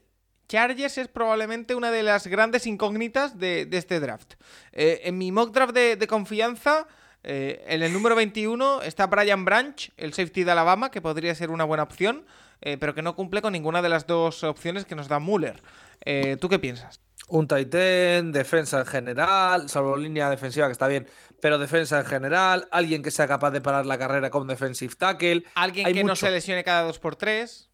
Chargers 0.47 0.97
es 0.97 1.09
probablemente 1.09 1.75
una 1.75 1.91
de 1.91 2.03
las 2.03 2.27
grandes 2.27 2.65
incógnitas 2.65 3.37
de, 3.37 3.67
este 3.69 3.99
draft. 3.99 4.35
en 4.71 5.17
mi 5.17 5.33
mock 5.33 5.53
draft 5.53 5.73
de 5.73 6.07
confianza. 6.07 6.87
Eh, 7.23 7.63
en 7.67 7.83
el 7.83 7.91
número 7.91 8.15
21 8.15 8.83
está 8.83 9.07
Brian 9.07 9.43
Branch, 9.45 9.91
el 9.97 10.13
safety 10.13 10.43
de 10.43 10.51
Alabama, 10.51 10.91
que 10.91 11.01
podría 11.01 11.35
ser 11.35 11.49
una 11.49 11.63
buena 11.63 11.83
opción, 11.83 12.25
eh, 12.61 12.77
pero 12.77 12.93
que 12.95 13.01
no 13.01 13.15
cumple 13.15 13.41
con 13.41 13.53
ninguna 13.53 13.81
de 13.81 13.89
las 13.89 14.07
dos 14.07 14.43
opciones 14.43 14.85
que 14.85 14.95
nos 14.95 15.07
da 15.07 15.19
Muller. 15.19 15.61
Eh, 16.05 16.37
¿Tú 16.39 16.49
qué 16.49 16.59
piensas? 16.59 17.01
Un 17.27 17.47
Titan, 17.47 18.31
defensa 18.31 18.79
en 18.79 18.85
general, 18.85 19.67
salvo 19.67 19.97
línea 19.97 20.29
defensiva 20.29 20.67
que 20.67 20.71
está 20.71 20.87
bien, 20.87 21.07
pero 21.41 21.57
defensa 21.57 21.99
en 21.99 22.05
general, 22.05 22.67
alguien 22.71 23.03
que 23.03 23.11
sea 23.11 23.27
capaz 23.27 23.51
de 23.51 23.59
parar 23.59 23.85
la 23.85 23.97
carrera 23.97 24.29
como 24.29 24.45
defensive 24.45 24.95
tackle. 24.95 25.43
Alguien 25.55 25.91
que 25.93 26.03
no 26.03 26.15
se 26.15 26.31
lesione 26.31 26.63
cada 26.63 26.83
dos 26.83 26.99
por 26.99 27.17
tres. 27.17 27.69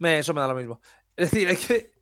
eso 0.00 0.34
me 0.34 0.40
da 0.40 0.48
lo 0.48 0.54
mismo. 0.54 0.80
Es 1.16 1.30
decir, 1.30 1.48
hay 1.48 1.56
que, 1.56 1.92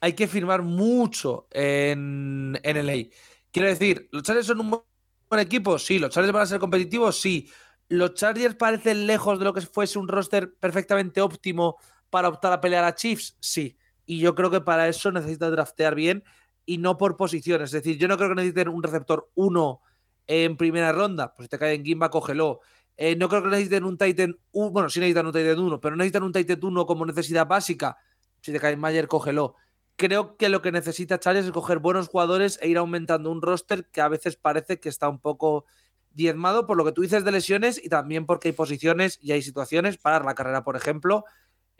hay 0.00 0.12
que 0.14 0.26
firmar 0.26 0.60
mucho 0.60 1.46
en, 1.52 2.58
en 2.64 2.86
LA. 2.86 3.10
Quiero 3.52 3.68
decir, 3.68 4.08
los 4.10 4.24
Chargers 4.24 4.48
son 4.48 4.60
un 4.60 4.82
buen 5.28 5.40
equipo? 5.40 5.78
Sí. 5.78 5.98
¿Los 5.98 6.10
Chargers 6.10 6.32
van 6.32 6.42
a 6.42 6.46
ser 6.46 6.58
competitivos? 6.58 7.20
Sí. 7.20 7.50
¿Los 7.88 8.14
Chargers 8.14 8.56
parecen 8.56 9.06
lejos 9.06 9.38
de 9.38 9.44
lo 9.44 9.52
que 9.52 9.60
fuese 9.60 9.98
un 9.98 10.08
roster 10.08 10.54
perfectamente 10.58 11.20
óptimo 11.20 11.76
para 12.10 12.28
optar 12.28 12.52
a 12.52 12.60
pelear 12.60 12.84
a 12.84 12.94
Chiefs? 12.94 13.36
Sí. 13.40 13.76
Y 14.04 14.18
yo 14.18 14.34
creo 14.34 14.50
que 14.50 14.60
para 14.60 14.88
eso 14.88 15.10
necesita 15.12 15.50
draftear 15.50 15.94
bien 15.94 16.24
y 16.64 16.78
no 16.78 16.98
por 16.98 17.16
posiciones. 17.16 17.72
Es 17.72 17.82
decir, 17.82 17.98
yo 17.98 18.08
no 18.08 18.16
creo 18.16 18.30
que 18.30 18.34
necesiten 18.36 18.68
un 18.68 18.82
receptor 18.82 19.30
1 19.34 19.80
en 20.26 20.56
primera 20.56 20.92
ronda. 20.92 21.34
Pues 21.34 21.46
si 21.46 21.50
te 21.50 21.58
cae 21.58 21.74
en 21.74 21.84
Gimba, 21.84 22.10
cógelo. 22.10 22.60
Eh, 22.96 23.14
no 23.16 23.28
creo 23.28 23.42
que 23.42 23.48
necesiten 23.48 23.84
un 23.84 23.98
Titan 23.98 24.36
1. 24.52 24.70
Bueno, 24.70 24.90
sí 24.90 25.00
necesitan 25.00 25.26
un 25.26 25.32
Titan 25.32 25.58
1, 25.58 25.80
pero 25.80 25.96
necesitan 25.96 26.22
un 26.22 26.32
Titan 26.32 26.58
1 26.62 26.86
como 26.86 27.06
necesidad 27.06 27.46
básica. 27.46 27.96
Si 28.40 28.52
te 28.52 28.60
cae 28.60 28.72
en 28.72 28.80
Mayer, 28.80 29.06
cógelo. 29.08 29.54
Creo 29.96 30.36
que 30.36 30.48
lo 30.48 30.60
que 30.62 30.72
necesita 30.72 31.18
Charles 31.18 31.46
es 31.46 31.52
coger 31.52 31.78
buenos 31.78 32.08
jugadores 32.08 32.58
e 32.62 32.68
ir 32.68 32.76
aumentando 32.76 33.30
un 33.30 33.40
roster 33.40 33.86
que 33.86 34.00
a 34.00 34.08
veces 34.08 34.36
parece 34.36 34.78
que 34.78 34.88
está 34.90 35.08
un 35.08 35.18
poco 35.18 35.64
diezmado 36.10 36.66
por 36.66 36.76
lo 36.76 36.84
que 36.84 36.92
tú 36.92 37.02
dices 37.02 37.24
de 37.24 37.32
lesiones 37.32 37.82
y 37.82 37.88
también 37.88 38.26
porque 38.26 38.48
hay 38.48 38.52
posiciones 38.52 39.18
y 39.22 39.32
hay 39.32 39.42
situaciones 39.42 39.98
para 39.98 40.24
la 40.24 40.34
carrera, 40.34 40.64
por 40.64 40.76
ejemplo, 40.76 41.24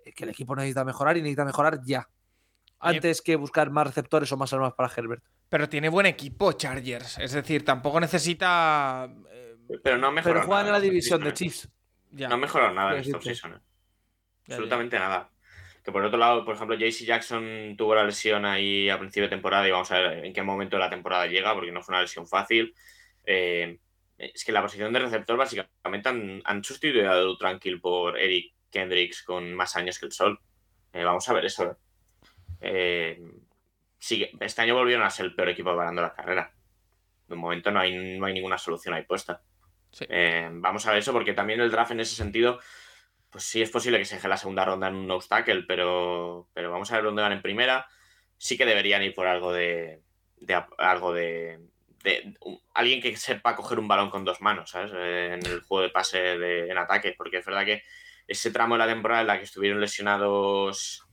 eh, 0.05 0.13
que 0.13 0.25
el 0.25 0.31
equipo 0.31 0.55
necesita 0.57 0.85
mejorar 0.85 1.17
y 1.17 1.23
necesita 1.23 1.45
mejorar 1.45 1.81
ya. 1.85 2.09
Antes 2.79 3.23
que 3.23 3.37
buscar 3.37 3.71
más 3.71 3.87
receptores 3.87 4.31
o 4.33 4.37
más 4.37 4.53
armas 4.53 4.75
para 4.75 4.93
Herbert. 4.95 5.25
Pero 5.49 5.69
tiene 5.69 5.89
buen 5.89 6.07
equipo 6.07 6.53
Chargers. 6.53 7.19
Es 7.19 7.33
decir, 7.33 7.65
tampoco 7.65 7.99
necesita. 8.01 9.09
eh, 9.31 9.57
Pero 9.83 9.97
no 9.97 10.09
ha 10.09 10.11
mejorado 10.11 10.41
Pero 10.41 10.47
juegan 10.47 10.67
en 10.67 10.73
la 10.73 10.81
división 10.81 11.23
de 11.23 11.31
¿eh? 11.31 11.35
Chiefs. 11.35 11.69
ya. 12.11 12.29
No 12.29 12.35
ha 12.35 12.39
mejorado 12.39 12.75
nada 12.75 12.93
en 12.95 13.01
esta 13.01 13.17
offseason, 13.17 13.55
¿eh? 13.55 13.61
Ya, 14.47 14.55
Absolutamente 14.57 14.99
nada. 14.99 15.31
Que 15.87 15.93
por 15.93 16.05
otro 16.05 16.19
lado, 16.19 16.45
por 16.45 16.57
ejemplo, 16.57 16.77
JC 16.77 17.05
Jackson 17.05 17.77
tuvo 17.79 17.95
la 17.95 18.03
lesión 18.03 18.45
ahí 18.45 18.91
a 18.91 18.99
principio 18.99 19.23
de 19.23 19.29
temporada 19.29 19.69
y 19.69 19.71
vamos 19.71 19.89
a 19.93 20.01
ver 20.01 20.25
en 20.25 20.33
qué 20.33 20.43
momento 20.43 20.75
de 20.75 20.81
la 20.81 20.91
temporada 20.91 21.29
llega, 21.29 21.55
porque 21.55 21.71
no 21.71 21.81
fue 21.81 21.93
una 21.93 22.03
lesión 22.03 22.27
fácil. 22.27 22.75
Eh, 23.25 23.79
es 24.19 24.45
que 24.45 24.51
la 24.51 24.63
posición 24.63 24.93
de 24.93 24.99
receptor 24.99 25.37
básicamente 25.37 26.09
han, 26.09 26.43
han 26.45 26.65
sustituido 26.65 27.09
a 27.09 27.15
Drew 27.15 27.37
Tranquil 27.37 27.81
por 27.81 28.19
Eric 28.19 28.53
Kendricks 28.69 29.23
con 29.23 29.55
más 29.55 29.77
años 29.77 30.01
que 30.01 30.07
el 30.07 30.13
sol. 30.13 30.41
Eh, 30.93 31.05
vamos 31.05 31.29
a 31.29 31.35
ver 31.35 31.45
eso. 31.45 31.79
¿eh? 32.61 33.23
Sí, 33.97 34.29
este 34.41 34.63
año 34.63 34.75
volvieron 34.75 35.05
a 35.05 35.11
ser 35.11 35.27
el 35.27 35.37
peor 35.37 35.51
equipo 35.51 35.77
parando 35.77 36.03
la 36.03 36.13
carrera. 36.13 36.53
De 37.29 37.37
momento 37.37 37.71
no 37.71 37.79
hay, 37.79 38.19
no 38.19 38.27
hay 38.27 38.35
ninguna 38.35 38.59
solución 38.59 38.93
ahí 38.93 39.05
puesta. 39.05 39.41
Sí. 39.93 40.05
Eh, 40.09 40.49
vamos 40.51 40.85
a 40.85 40.91
ver 40.91 40.99
eso, 40.99 41.13
porque 41.13 41.33
también 41.33 41.61
el 41.61 41.71
draft 41.71 41.93
en 41.93 42.01
ese 42.01 42.17
sentido, 42.17 42.59
pues 43.31 43.45
sí 43.45 43.63
es 43.63 43.71
posible 43.71 43.99
que 43.99 44.05
se 44.05 44.17
deje 44.17 44.29
la 44.29 44.37
segunda 44.37 44.65
ronda 44.65 44.89
en 44.89 44.95
un 44.95 45.07
nose 45.07 45.29
tackle, 45.29 45.65
pero, 45.67 46.49
pero 46.53 46.71
vamos 46.71 46.91
a 46.91 46.97
ver 46.97 47.05
dónde 47.05 47.23
van 47.23 47.33
en 47.33 47.43
primera. 47.43 47.87
Sí 48.39 48.57
que 48.57 48.67
deberían 48.67 49.03
ir 49.03 49.15
por 49.15 49.27
algo 49.27 49.53
de, 49.53 50.03
algo 50.79 51.13
de, 51.13 51.61
alguien 52.75 53.01
que 53.01 53.17
sepa 53.17 53.57
coger 53.57 53.79
un 53.79 53.89
balón 53.89 54.11
con 54.11 54.25
dos 54.25 54.41
manos, 54.41 54.71
¿sabes? 54.71 54.93
En 54.93 55.45
el 55.47 55.61
juego 55.63 55.83
de 55.83 55.91
pase 55.91 56.19
de, 56.19 56.69
en 56.69 56.79
ataque, 56.79 57.15
porque 57.17 57.39
es 57.39 57.47
verdad 57.47 57.65
que 57.65 57.83
ese 58.27 58.51
tramo 58.51 58.75
de 58.75 58.81
la 58.81 58.87
temporada 58.87 59.23
en 59.23 59.27
la 59.29 59.39
que 59.39 59.45
estuvieron 59.45 59.81
lesionados 59.81 61.07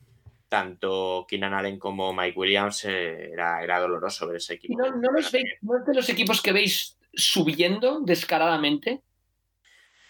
tanto 0.50 1.26
Keenan 1.28 1.54
Allen 1.56 1.80
como 1.80 2.14
Mike 2.14 2.38
Williams 2.38 2.86
eh, 2.86 3.32
era, 3.32 3.64
era 3.64 3.80
doloroso 3.80 4.28
ver 4.28 4.36
ese 4.36 4.54
¿Y 4.54 4.58
equipo. 4.58 4.78
no, 4.78 4.96
no 4.98 5.12
los 5.12 5.32
veis, 5.32 5.46
no 5.62 5.80
es 5.80 5.86
de 5.86 5.94
los 5.96 6.10
equipos 6.10 6.42
que 6.44 6.52
veis 6.52 7.00
subiendo 7.14 8.02
descaradamente? 8.02 9.02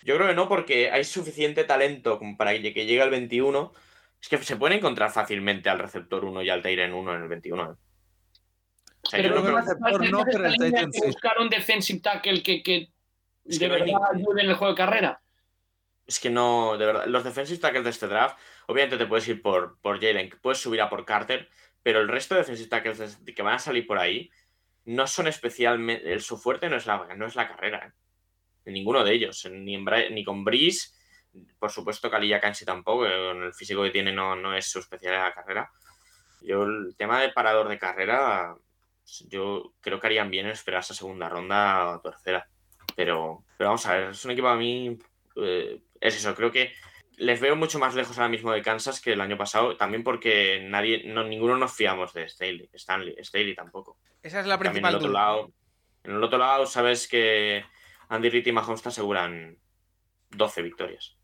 Yo 0.05 0.15
creo 0.15 0.27
que 0.27 0.35
no, 0.35 0.47
porque 0.49 0.91
hay 0.91 1.03
suficiente 1.03 1.63
talento 1.63 2.17
como 2.19 2.35
para 2.37 2.51
que 2.53 2.61
llegue 2.73 3.01
al 3.01 3.09
21. 3.09 3.73
Es 4.21 4.29
que 4.29 4.37
se 4.39 4.55
puede 4.55 4.75
encontrar 4.75 5.11
fácilmente 5.11 5.69
al 5.69 5.79
receptor 5.79 6.23
1 6.25 6.41
y 6.43 6.49
al 6.49 6.61
Tyren 6.61 6.93
1 6.93 7.15
en 7.15 7.21
el 7.23 7.27
21. 7.27 7.63
¿eh? 7.63 7.75
O 9.01 9.09
sea, 9.09 9.19
yo 9.19 9.29
Pero 9.29 9.35
no 9.35 9.41
no 9.41 9.45
creo- 9.47 9.57
hace- 9.57 9.73
receptor 9.73 10.11
no, 10.11 10.23
pero 10.25 10.45
el 10.45 10.57
que 10.73 10.87
sí. 10.93 11.01
buscar 11.07 11.39
un 11.39 11.49
defensive 11.49 11.99
tackle 11.99 12.41
que, 12.41 12.63
que 12.63 12.89
Es 13.45 13.59
de 13.59 13.65
que 13.67 13.71
verdad 13.71 13.99
ayude 14.13 14.41
en 14.43 14.49
el 14.49 14.55
juego 14.55 14.73
de 14.73 14.77
carrera. 14.77 15.21
Es 16.07 16.19
que 16.19 16.29
no, 16.29 16.77
de 16.77 16.85
verdad. 16.85 17.05
Los 17.07 17.23
defensive 17.23 17.59
tackles 17.59 17.83
de 17.83 17.89
este 17.89 18.07
draft, 18.07 18.37
obviamente 18.67 18.97
te 18.97 19.05
puedes 19.05 19.27
ir 19.27 19.41
por, 19.41 19.77
por 19.81 19.99
Jalen, 20.01 20.29
que 20.29 20.37
puedes 20.37 20.59
subir 20.59 20.81
a 20.81 20.89
por 20.89 21.05
Carter, 21.05 21.49
pero 21.81 21.99
el 21.99 22.07
resto 22.07 22.33
de 22.35 22.41
defensive 22.41 22.69
tackles 22.69 23.17
que 23.35 23.41
van 23.41 23.55
a 23.55 23.59
salir 23.59 23.85
por 23.87 23.99
ahí 23.99 24.29
no 24.85 25.05
son 25.07 25.27
especialmente. 25.27 26.11
el- 26.13 26.21
Su 26.21 26.37
fuerte 26.37 26.69
no 26.69 26.77
es 26.77 26.85
la, 26.85 27.13
no 27.15 27.25
es 27.25 27.35
la 27.35 27.47
carrera. 27.49 27.87
¿eh? 27.87 27.91
En 28.65 28.73
ninguno 28.73 29.03
de 29.03 29.13
ellos. 29.13 29.47
Ni, 29.51 29.75
en 29.75 29.85
Bra- 29.85 30.09
ni 30.11 30.23
con 30.23 30.43
Breeze, 30.43 30.89
por 31.59 31.71
supuesto, 31.71 32.09
Kalilla 32.09 32.39
Kansi 32.39 32.65
tampoco, 32.65 33.03
que 33.03 33.09
con 33.09 33.43
el 33.43 33.53
físico 33.53 33.83
que 33.83 33.89
tiene 33.91 34.11
no, 34.11 34.35
no 34.35 34.55
es 34.55 34.69
su 34.69 34.79
especialidad 34.79 35.23
la 35.29 35.33
carrera. 35.33 35.71
Yo, 36.41 36.63
el 36.63 36.95
tema 36.97 37.21
de 37.21 37.29
parador 37.29 37.69
de 37.69 37.79
carrera, 37.79 38.55
yo 39.29 39.73
creo 39.81 39.99
que 39.99 40.07
harían 40.07 40.29
bien 40.29 40.45
en 40.45 40.51
esperar 40.51 40.81
esa 40.81 40.93
segunda 40.93 41.29
ronda 41.29 41.89
o 41.95 42.01
tercera. 42.01 42.47
Pero, 42.95 43.43
pero 43.57 43.69
vamos 43.69 43.85
a 43.87 43.95
ver, 43.95 44.09
es 44.11 44.23
un 44.25 44.31
equipo 44.31 44.47
a 44.49 44.55
mí 44.55 44.97
eh, 45.37 45.81
es 45.99 46.15
eso, 46.17 46.35
creo 46.35 46.51
que 46.51 46.73
les 47.17 47.39
veo 47.39 47.55
mucho 47.55 47.79
más 47.79 47.95
lejos 47.95 48.17
ahora 48.17 48.29
mismo 48.29 48.51
de 48.51 48.61
Kansas 48.61 48.99
que 49.01 49.13
el 49.13 49.21
año 49.21 49.37
pasado, 49.37 49.77
también 49.77 50.03
porque 50.03 50.59
nadie, 50.69 51.03
no, 51.05 51.23
ninguno 51.23 51.57
nos 51.57 51.73
fiamos 51.73 52.13
de 52.13 52.27
Staley, 52.27 52.69
Stanley, 52.73 53.15
Staley 53.23 53.55
tampoco. 53.55 53.97
Esa 54.21 54.41
es 54.41 54.45
la 54.47 54.57
También 54.59 54.67
en 54.77 54.81
principal 54.83 54.91
el 54.91 54.95
otro 54.97 55.09
duda. 55.09 55.19
lado, 55.19 55.51
en 56.03 56.11
el 56.15 56.23
otro 56.23 56.37
lado 56.37 56.65
sabes 56.65 57.07
que 57.07 57.63
Andy 58.13 58.29
Reid 58.29 58.45
y 58.45 58.51
Mahomes 58.51 58.83
te 58.83 58.89
aseguran 58.89 59.57
12 60.29 60.61
victorias. 60.61 61.15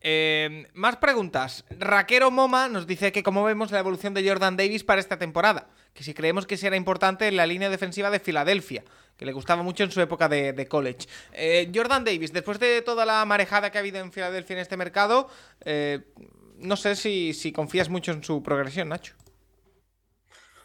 Eh, 0.00 0.68
más 0.74 0.96
preguntas. 0.96 1.64
Raquero 1.70 2.30
Moma 2.30 2.68
nos 2.68 2.86
dice 2.86 3.10
que 3.10 3.24
cómo 3.24 3.42
vemos 3.42 3.72
la 3.72 3.80
evolución 3.80 4.14
de 4.14 4.26
Jordan 4.26 4.56
Davis 4.56 4.84
para 4.84 5.00
esta 5.00 5.18
temporada. 5.18 5.68
Que 5.92 6.04
si 6.04 6.14
creemos 6.14 6.46
que 6.46 6.56
será 6.56 6.76
importante 6.76 7.26
en 7.26 7.36
la 7.36 7.46
línea 7.46 7.68
defensiva 7.68 8.10
de 8.10 8.20
Filadelfia, 8.20 8.84
que 9.16 9.26
le 9.26 9.32
gustaba 9.32 9.64
mucho 9.64 9.82
en 9.82 9.90
su 9.90 10.00
época 10.00 10.28
de, 10.28 10.52
de 10.52 10.68
college. 10.68 11.08
Eh, 11.32 11.72
Jordan 11.74 12.04
Davis, 12.04 12.32
después 12.32 12.60
de 12.60 12.80
toda 12.82 13.04
la 13.04 13.24
marejada 13.24 13.72
que 13.72 13.78
ha 13.78 13.80
habido 13.80 13.98
en 13.98 14.12
Filadelfia 14.12 14.54
en 14.54 14.60
este 14.60 14.76
mercado, 14.76 15.28
eh, 15.64 16.12
no 16.58 16.76
sé 16.76 16.94
si, 16.94 17.34
si 17.34 17.50
confías 17.50 17.88
mucho 17.88 18.12
en 18.12 18.22
su 18.22 18.40
progresión, 18.44 18.90
Nacho. 18.90 19.14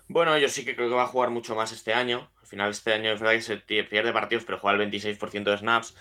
Bueno, 0.08 0.38
yo 0.38 0.48
sí 0.48 0.64
que 0.64 0.76
creo 0.76 0.90
que 0.90 0.96
va 0.96 1.04
a 1.04 1.08
jugar 1.08 1.32
mucho 1.32 1.56
más 1.56 1.72
este 1.72 1.94
año. 1.94 2.30
Al 2.52 2.58
final, 2.58 2.72
este 2.72 2.92
año 2.92 3.14
es 3.14 3.20
verdad 3.22 3.36
que 3.36 3.42
se 3.42 3.58
pierde 3.86 4.12
partidos, 4.12 4.44
pero 4.44 4.60
juega 4.60 4.84
el 4.84 4.92
26% 4.92 5.44
de 5.52 5.58
snaps. 5.58 5.96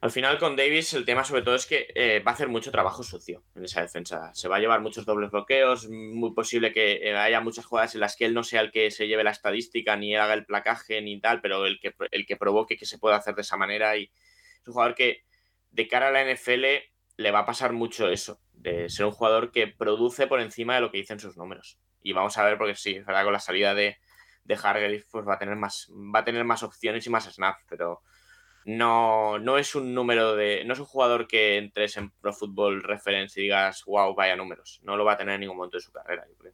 Al 0.00 0.10
final, 0.10 0.36
con 0.40 0.56
Davis, 0.56 0.94
el 0.94 1.04
tema 1.04 1.22
sobre 1.22 1.42
todo 1.42 1.54
es 1.54 1.64
que 1.64 1.86
eh, 1.94 2.18
va 2.26 2.32
a 2.32 2.34
hacer 2.34 2.48
mucho 2.48 2.72
trabajo 2.72 3.04
sucio 3.04 3.44
en 3.54 3.62
esa 3.62 3.80
defensa. 3.80 4.34
Se 4.34 4.48
va 4.48 4.56
a 4.56 4.58
llevar 4.58 4.80
muchos 4.80 5.06
dobles 5.06 5.30
bloqueos. 5.30 5.88
Muy 5.88 6.34
posible 6.34 6.72
que 6.72 7.08
eh, 7.08 7.16
haya 7.16 7.40
muchas 7.40 7.66
jugadas 7.66 7.94
en 7.94 8.00
las 8.00 8.16
que 8.16 8.24
él 8.24 8.34
no 8.34 8.42
sea 8.42 8.62
el 8.62 8.72
que 8.72 8.90
se 8.90 9.06
lleve 9.06 9.22
la 9.22 9.30
estadística, 9.30 9.94
ni 9.94 10.16
haga 10.16 10.34
el 10.34 10.44
placaje, 10.44 11.00
ni 11.00 11.20
tal, 11.20 11.40
pero 11.40 11.66
el 11.66 11.78
que, 11.78 11.94
el 12.10 12.26
que 12.26 12.36
provoque 12.36 12.76
que 12.76 12.84
se 12.84 12.98
pueda 12.98 13.14
hacer 13.14 13.36
de 13.36 13.42
esa 13.42 13.56
manera. 13.56 13.96
Y 13.96 14.10
es 14.60 14.66
un 14.66 14.72
jugador 14.72 14.96
que, 14.96 15.22
de 15.70 15.86
cara 15.86 16.08
a 16.08 16.10
la 16.10 16.24
NFL, 16.24 16.64
le 17.16 17.30
va 17.30 17.38
a 17.38 17.46
pasar 17.46 17.72
mucho 17.72 18.08
eso, 18.08 18.40
de 18.54 18.88
ser 18.88 19.06
un 19.06 19.12
jugador 19.12 19.52
que 19.52 19.68
produce 19.68 20.26
por 20.26 20.40
encima 20.40 20.74
de 20.74 20.80
lo 20.80 20.90
que 20.90 20.98
dicen 20.98 21.20
sus 21.20 21.36
números. 21.36 21.78
Y 22.02 22.12
vamos 22.12 22.36
a 22.38 22.44
ver, 22.44 22.58
porque 22.58 22.74
sí, 22.74 22.96
es 22.96 23.06
verdad, 23.06 23.22
con 23.22 23.32
la 23.32 23.38
salida 23.38 23.72
de, 23.72 23.98
de 24.44 24.54
Hargrave, 24.54 25.04
pues 25.10 25.26
va 25.26 25.34
a 25.34 25.38
tener 25.38 25.56
más, 25.56 25.90
va 25.92 26.20
a 26.20 26.24
tener 26.24 26.44
más 26.44 26.62
opciones 26.62 27.06
y 27.06 27.10
más 27.10 27.24
snaps, 27.24 27.64
pero 27.68 28.02
no, 28.64 29.38
no 29.38 29.58
es 29.58 29.74
un 29.74 29.94
número 29.94 30.36
de. 30.36 30.64
No 30.64 30.72
es 30.72 30.78
un 30.78 30.86
jugador 30.86 31.26
que 31.26 31.58
entres 31.58 31.96
en 31.96 32.10
Pro 32.10 32.32
Football 32.32 32.82
Reference 32.82 33.38
y 33.38 33.44
digas, 33.44 33.84
wow, 33.86 34.14
vaya 34.14 34.36
números. 34.36 34.80
No 34.82 34.96
lo 34.96 35.04
va 35.04 35.12
a 35.12 35.16
tener 35.16 35.34
en 35.34 35.42
ningún 35.42 35.56
momento 35.56 35.76
de 35.76 35.82
su 35.82 35.92
carrera, 35.92 36.24
yo 36.28 36.36
creo. 36.36 36.52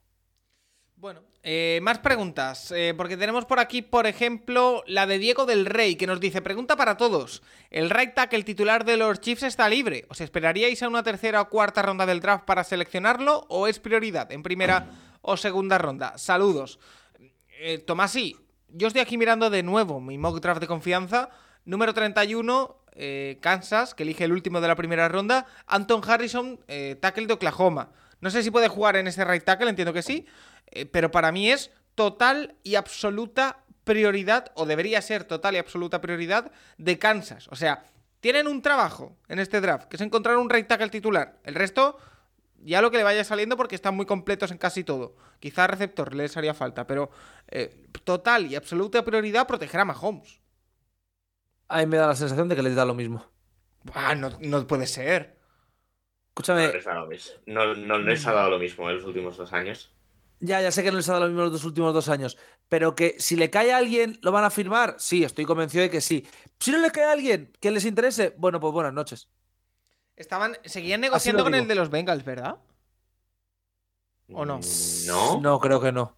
Bueno, 0.96 1.22
eh, 1.42 1.78
más 1.82 1.98
preguntas, 2.00 2.70
eh, 2.72 2.92
porque 2.94 3.16
tenemos 3.16 3.46
por 3.46 3.58
aquí, 3.58 3.80
por 3.80 4.06
ejemplo, 4.06 4.82
la 4.86 5.06
de 5.06 5.18
Diego 5.18 5.46
del 5.46 5.64
Rey, 5.64 5.96
que 5.96 6.06
nos 6.06 6.20
dice, 6.20 6.42
pregunta 6.42 6.76
para 6.76 6.98
todos, 6.98 7.42
¿el 7.70 7.88
right 7.88 8.12
tackle 8.12 8.42
titular 8.42 8.84
de 8.84 8.98
los 8.98 9.18
Chiefs 9.18 9.44
está 9.44 9.66
libre? 9.70 10.04
¿Os 10.10 10.20
esperaríais 10.20 10.82
a 10.82 10.88
una 10.88 11.02
tercera 11.02 11.40
o 11.40 11.48
cuarta 11.48 11.80
ronda 11.80 12.04
del 12.04 12.20
draft 12.20 12.44
para 12.44 12.64
seleccionarlo 12.64 13.46
o 13.48 13.66
es 13.66 13.78
prioridad 13.78 14.30
en 14.30 14.42
primera 14.42 14.90
o 15.22 15.38
segunda 15.38 15.78
ronda? 15.78 16.18
Saludos. 16.18 16.78
Eh, 17.62 17.76
Tomasi, 17.76 18.36
yo 18.68 18.86
estoy 18.86 19.02
aquí 19.02 19.18
mirando 19.18 19.50
de 19.50 19.62
nuevo 19.62 20.00
mi 20.00 20.16
mock 20.16 20.40
draft 20.40 20.62
de 20.62 20.66
confianza, 20.66 21.28
número 21.66 21.92
31, 21.92 22.84
eh, 22.92 23.36
Kansas, 23.42 23.94
que 23.94 24.02
elige 24.02 24.24
el 24.24 24.32
último 24.32 24.62
de 24.62 24.68
la 24.68 24.76
primera 24.76 25.10
ronda, 25.10 25.44
Anton 25.66 26.00
Harrison, 26.06 26.58
eh, 26.68 26.96
tackle 26.98 27.26
de 27.26 27.34
Oklahoma. 27.34 27.92
No 28.22 28.30
sé 28.30 28.42
si 28.42 28.50
puede 28.50 28.68
jugar 28.68 28.96
en 28.96 29.08
ese 29.08 29.26
right 29.26 29.44
tackle, 29.44 29.68
entiendo 29.68 29.92
que 29.92 30.00
sí, 30.00 30.24
eh, 30.70 30.86
pero 30.86 31.10
para 31.10 31.32
mí 31.32 31.50
es 31.50 31.70
total 31.94 32.56
y 32.62 32.76
absoluta 32.76 33.58
prioridad, 33.84 34.52
o 34.54 34.64
debería 34.64 35.02
ser 35.02 35.24
total 35.24 35.54
y 35.54 35.58
absoluta 35.58 36.00
prioridad, 36.00 36.52
de 36.78 36.98
Kansas. 36.98 37.46
O 37.48 37.56
sea, 37.56 37.84
tienen 38.20 38.48
un 38.48 38.62
trabajo 38.62 39.18
en 39.28 39.38
este 39.38 39.60
draft, 39.60 39.88
que 39.88 39.96
es 39.96 40.00
encontrar 40.00 40.38
un 40.38 40.48
right 40.48 40.66
tackle 40.66 40.88
titular. 40.88 41.38
El 41.44 41.56
resto, 41.56 41.98
ya 42.62 42.82
lo 42.82 42.90
que 42.90 42.98
le 42.98 43.04
vaya 43.04 43.24
saliendo 43.24 43.56
porque 43.56 43.74
están 43.74 43.94
muy 43.94 44.06
completos 44.06 44.50
en 44.50 44.58
casi 44.58 44.84
todo. 44.84 45.16
Quizá 45.38 45.66
receptor 45.66 46.14
les 46.14 46.36
haría 46.36 46.54
falta, 46.54 46.86
pero 46.86 47.10
eh, 47.48 47.86
total 48.04 48.46
y 48.46 48.56
absoluta 48.56 49.04
prioridad 49.04 49.46
proteger 49.46 49.80
a 49.80 49.84
Mahomes. 49.84 50.40
A 51.68 51.78
mí 51.78 51.86
me 51.86 51.96
da 51.96 52.08
la 52.08 52.16
sensación 52.16 52.48
de 52.48 52.56
que 52.56 52.62
les 52.62 52.74
da 52.74 52.84
lo 52.84 52.94
mismo. 52.94 53.24
Ah, 53.94 54.14
no, 54.14 54.30
no 54.40 54.66
puede 54.66 54.86
ser. 54.86 55.36
No 55.36 55.40
Escúchame, 56.30 56.72
les, 56.72 56.86
ha 56.86 56.90
dado 56.90 57.04
lo 57.04 57.10
mismo. 57.10 57.34
No, 57.46 57.74
no 57.74 57.98
les 57.98 58.26
ha 58.26 58.32
dado 58.32 58.50
lo 58.50 58.58
mismo 58.58 58.88
en 58.88 58.96
los 58.96 59.04
últimos 59.04 59.36
dos 59.36 59.52
años. 59.52 59.94
ya, 60.40 60.60
ya 60.60 60.70
sé 60.70 60.82
que 60.82 60.90
no 60.90 60.96
les 60.96 61.08
ha 61.08 61.12
dado 61.12 61.24
lo 61.24 61.30
mismo 61.30 61.42
los 61.42 61.52
dos 61.52 61.64
últimos 61.64 61.92
dos 61.92 62.08
años, 62.08 62.38
pero 62.68 62.94
que 62.94 63.16
si 63.18 63.36
le 63.36 63.50
cae 63.50 63.72
a 63.72 63.78
alguien, 63.78 64.18
¿lo 64.22 64.32
van 64.32 64.44
a 64.44 64.50
firmar? 64.50 64.96
Sí, 64.98 65.24
estoy 65.24 65.44
convencido 65.44 65.82
de 65.82 65.90
que 65.90 66.00
sí. 66.00 66.26
Si 66.58 66.70
no 66.70 66.78
le 66.78 66.90
cae 66.90 67.04
a 67.04 67.12
alguien 67.12 67.52
que 67.60 67.70
les 67.70 67.84
interese, 67.84 68.34
bueno, 68.38 68.60
pues 68.60 68.72
buenas 68.72 68.92
noches. 68.92 69.28
Estaban, 70.20 70.58
seguían 70.66 71.00
negociando 71.00 71.42
con 71.42 71.54
el 71.54 71.66
de 71.66 71.74
los 71.74 71.88
Bengals, 71.88 72.24
¿verdad? 72.26 72.56
¿O 74.32 74.44
no? 74.44 74.60
No. 75.06 75.40
No, 75.40 75.58
creo 75.58 75.80
que 75.80 75.92
no. 75.92 76.14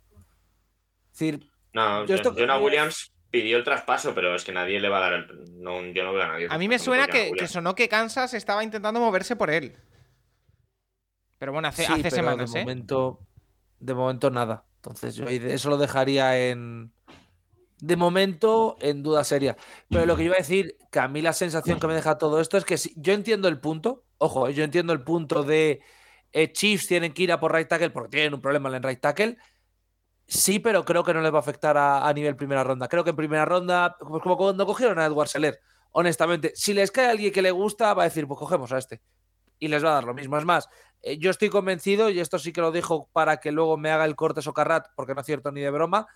Es 1.12 1.18
decir, 1.18 1.48
No, 1.72 2.04
Yo 2.04 2.16
esto- 2.16 2.34
Jonah 2.36 2.58
Williams 2.58 3.12
pidió 3.30 3.56
el 3.56 3.64
traspaso, 3.64 4.12
pero 4.12 4.34
es 4.34 4.42
que 4.44 4.50
nadie 4.52 4.80
le 4.80 4.88
va 4.88 4.98
a 4.98 5.00
dar 5.00 5.12
el. 5.12 5.62
No, 5.62 5.80
yo 5.86 6.02
no 6.02 6.12
veo 6.12 6.22
a 6.24 6.26
nadie. 6.28 6.48
A 6.50 6.58
mí 6.58 6.66
me 6.68 6.80
suena 6.80 7.06
que, 7.06 7.30
que 7.32 7.46
sonó 7.46 7.76
que 7.76 7.88
Kansas 7.88 8.34
estaba 8.34 8.64
intentando 8.64 8.98
moverse 8.98 9.36
por 9.36 9.50
él. 9.50 9.76
Pero 11.38 11.52
bueno, 11.52 11.68
hace, 11.68 11.84
sí, 11.86 11.92
hace 11.92 12.02
pero 12.02 12.16
semanas, 12.16 12.52
de 12.52 12.58
¿eh? 12.60 12.62
momento, 12.64 13.20
de 13.78 13.94
momento 13.94 14.30
nada. 14.30 14.64
Entonces 14.76 15.14
yo 15.14 15.26
eso 15.28 15.70
lo 15.70 15.76
dejaría 15.78 16.38
en, 16.50 16.92
de 17.82 17.96
momento 17.96 18.76
en 18.80 19.02
duda 19.02 19.24
seria. 19.24 19.56
Pero 19.88 20.06
lo 20.06 20.16
que 20.16 20.22
yo 20.22 20.26
iba 20.26 20.36
a 20.36 20.38
decir, 20.38 20.78
que 20.92 21.00
a 21.00 21.08
mí 21.08 21.20
la 21.20 21.32
sensación 21.32 21.80
que 21.80 21.88
me 21.88 21.94
deja 21.94 22.16
todo 22.16 22.40
esto 22.40 22.56
es 22.56 22.64
que 22.64 22.78
si, 22.78 22.94
yo 22.96 23.12
entiendo 23.12 23.48
el 23.48 23.58
punto, 23.58 24.04
ojo, 24.18 24.48
yo 24.50 24.62
entiendo 24.62 24.92
el 24.92 25.02
punto 25.02 25.42
de 25.42 25.80
eh, 26.30 26.52
Chiefs 26.52 26.86
tienen 26.86 27.12
que 27.12 27.24
ir 27.24 27.32
a 27.32 27.40
por 27.40 27.52
right 27.52 27.66
tackle 27.66 27.90
porque 27.90 28.10
tienen 28.10 28.34
un 28.34 28.40
problema 28.40 28.74
en 28.74 28.84
right 28.84 29.00
tackle. 29.00 29.36
Sí, 30.28 30.60
pero 30.60 30.84
creo 30.84 31.02
que 31.02 31.12
no 31.12 31.20
les 31.22 31.32
va 31.32 31.38
a 31.38 31.40
afectar 31.40 31.76
a, 31.76 32.06
a 32.06 32.12
nivel 32.12 32.36
primera 32.36 32.62
ronda. 32.62 32.86
Creo 32.86 33.02
que 33.02 33.10
en 33.10 33.16
primera 33.16 33.44
ronda, 33.44 33.96
pues 33.98 34.22
como 34.22 34.36
cuando 34.36 34.64
cogieron 34.64 35.00
a 35.00 35.06
Edward 35.06 35.28
Seller, 35.28 35.58
honestamente, 35.90 36.52
si 36.54 36.74
les 36.74 36.92
cae 36.92 37.10
alguien 37.10 37.32
que 37.32 37.42
le 37.42 37.50
gusta, 37.50 37.92
va 37.94 38.04
a 38.04 38.06
decir, 38.06 38.28
pues 38.28 38.38
cogemos 38.38 38.70
a 38.72 38.78
este. 38.78 39.02
Y 39.58 39.66
les 39.66 39.84
va 39.84 39.90
a 39.90 39.94
dar 39.94 40.04
lo 40.04 40.14
mismo. 40.14 40.38
Es 40.38 40.44
más, 40.44 40.68
eh, 41.02 41.18
yo 41.18 41.32
estoy 41.32 41.48
convencido, 41.48 42.10
y 42.10 42.20
esto 42.20 42.38
sí 42.38 42.52
que 42.52 42.60
lo 42.60 42.70
dijo 42.70 43.10
para 43.12 43.38
que 43.38 43.50
luego 43.50 43.76
me 43.76 43.90
haga 43.90 44.04
el 44.04 44.14
corte 44.14 44.40
Socarrat, 44.40 44.86
porque 44.94 45.16
no 45.16 45.22
es 45.22 45.26
cierto 45.26 45.50
ni 45.50 45.60
de 45.60 45.70
broma, 45.70 46.06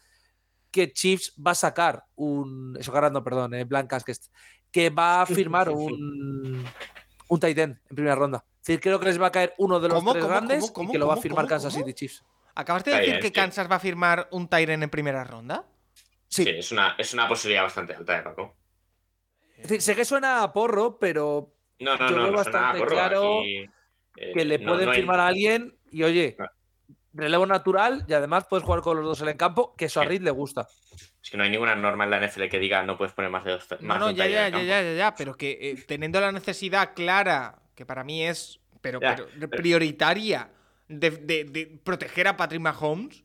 que 0.71 0.93
Chiefs 0.93 1.33
va 1.45 1.53
a 1.53 1.55
sacar 1.55 2.05
un. 2.17 2.77
Socarrat, 2.81 3.13
no, 3.13 3.23
perdón, 3.25 3.55
eh, 3.55 3.65
Blancas, 3.65 4.05
que, 4.05 4.13
es- 4.13 4.31
que 4.71 4.91
va 4.91 5.23
a 5.23 5.27
firmar 5.27 5.71
un, 5.71 6.65
un 7.29 7.41
tight 7.41 7.59
end 7.59 7.79
en 7.89 7.95
primera 7.97 8.15
ronda. 8.15 8.45
Es 8.61 8.67
decir, 8.67 8.81
creo 8.81 8.99
que 9.01 9.07
les 9.07 9.21
va 9.21 9.29
a 9.29 9.33
caer 9.33 9.55
uno 9.59 9.79
de 9.81 9.89
los 9.89 9.99
¿Cómo, 9.99 10.13
tres 10.13 10.25
cómo, 10.25 10.35
grandes 10.35 10.61
cómo, 10.61 10.73
cómo, 10.73 10.89
y 10.89 10.93
que 10.93 10.99
lo 10.99 11.07
va 11.07 11.15
a 11.15 11.17
firmar 11.19 11.45
cómo, 11.45 11.49
Kansas? 11.51 11.73
City 11.73 11.95
Chiefs. 11.95 12.25
¿Acabas 12.55 12.85
de 12.85 12.93
decir 12.97 13.19
que. 13.21 13.33
Kansas 13.33 13.71
va 13.71 13.77
a 13.77 13.81
firmar 13.81 14.29
un 14.33 14.49
Tyren 14.49 14.83
en 14.83 14.91
primera 14.91 15.25
ronda? 15.25 15.65
Sí. 16.29 16.45
Sí, 16.45 16.51
es 16.51 16.73
una, 16.73 16.95
es 16.99 17.15
una 17.15 17.29
posibilidad 17.29 17.63
bastante 17.63 17.95
alta, 17.95 18.19
¿eh, 18.19 18.23
Paco? 18.23 18.57
Es 19.57 19.63
decir, 19.63 19.81
sé 19.83 19.95
que 19.95 20.05
suena 20.05 20.43
a 20.43 20.53
porro, 20.53 20.99
pero 20.99 21.55
No, 21.79 21.97
no, 21.97 22.09
Yo 22.09 22.17
no, 22.17 22.23
veo 22.25 22.33
no 22.33 22.43
suena 22.43 22.59
bastante 22.61 22.77
a 22.79 22.81
porro, 22.81 22.91
claro 22.97 23.39
aquí, 23.41 23.57
eh, 24.17 24.33
que 24.35 24.45
le 24.45 24.59
no- 24.59 24.67
pueden 24.73 24.87
no 24.87 24.91
hay- 24.93 24.97
firmar 24.99 25.21
a 25.21 25.27
alguien 25.29 25.79
y 25.91 26.03
oye. 26.03 26.37
Relevo 27.17 27.47
natural 27.47 28.05
y 28.09 28.13
además 28.13 28.45
puedes 28.49 28.65
jugar 28.65 28.83
con 28.83 28.97
los 28.97 29.05
dos 29.05 29.23
en 29.23 29.29
el 29.29 29.37
campo, 29.37 29.75
que 29.77 29.87
eso 29.87 30.01
a. 30.01 30.05
Reed 30.05 30.23
le 30.23 30.31
gusta. 30.31 30.69
Es 31.23 31.31
que 31.31 31.37
no 31.37 31.43
hay 31.45 31.51
ninguna 31.51 31.75
norma 31.75 32.05
en 32.05 32.11
la 32.11 32.21
NFL 32.27 32.45
que 32.49 32.59
diga 32.61 32.83
no 32.85 32.97
puedes 32.97 33.13
poner 33.15 33.31
más 33.31 33.45
de 33.45 33.53
dos. 33.53 33.67
No, 33.81 33.89
más 33.89 33.99
no, 33.99 34.11
ya, 34.13 34.27
ya, 34.27 34.49
ya, 34.49 34.63
ya, 34.63 34.83
ya, 34.83 34.93
ya, 34.95 35.15
pero 35.17 35.35
que 35.37 35.59
eh, 35.61 35.85
teniendo 35.87 36.21
la 36.21 36.31
necesidad 36.31 36.95
clara, 36.95 37.59
que 37.75 37.85
para 37.85 38.05
mí 38.05 38.25
es 38.25 38.61
pero, 38.81 39.01
Ya, 39.01 39.17
pero 39.17 39.29
pero- 39.41 39.51
prioritaria, 39.63 40.49
de, 40.89 41.11
de- 41.11 41.45
de 41.45 41.81
proteger 41.83 42.29
a 42.29 42.37
Patrick 42.37 42.61
Mahomes, 42.61 43.25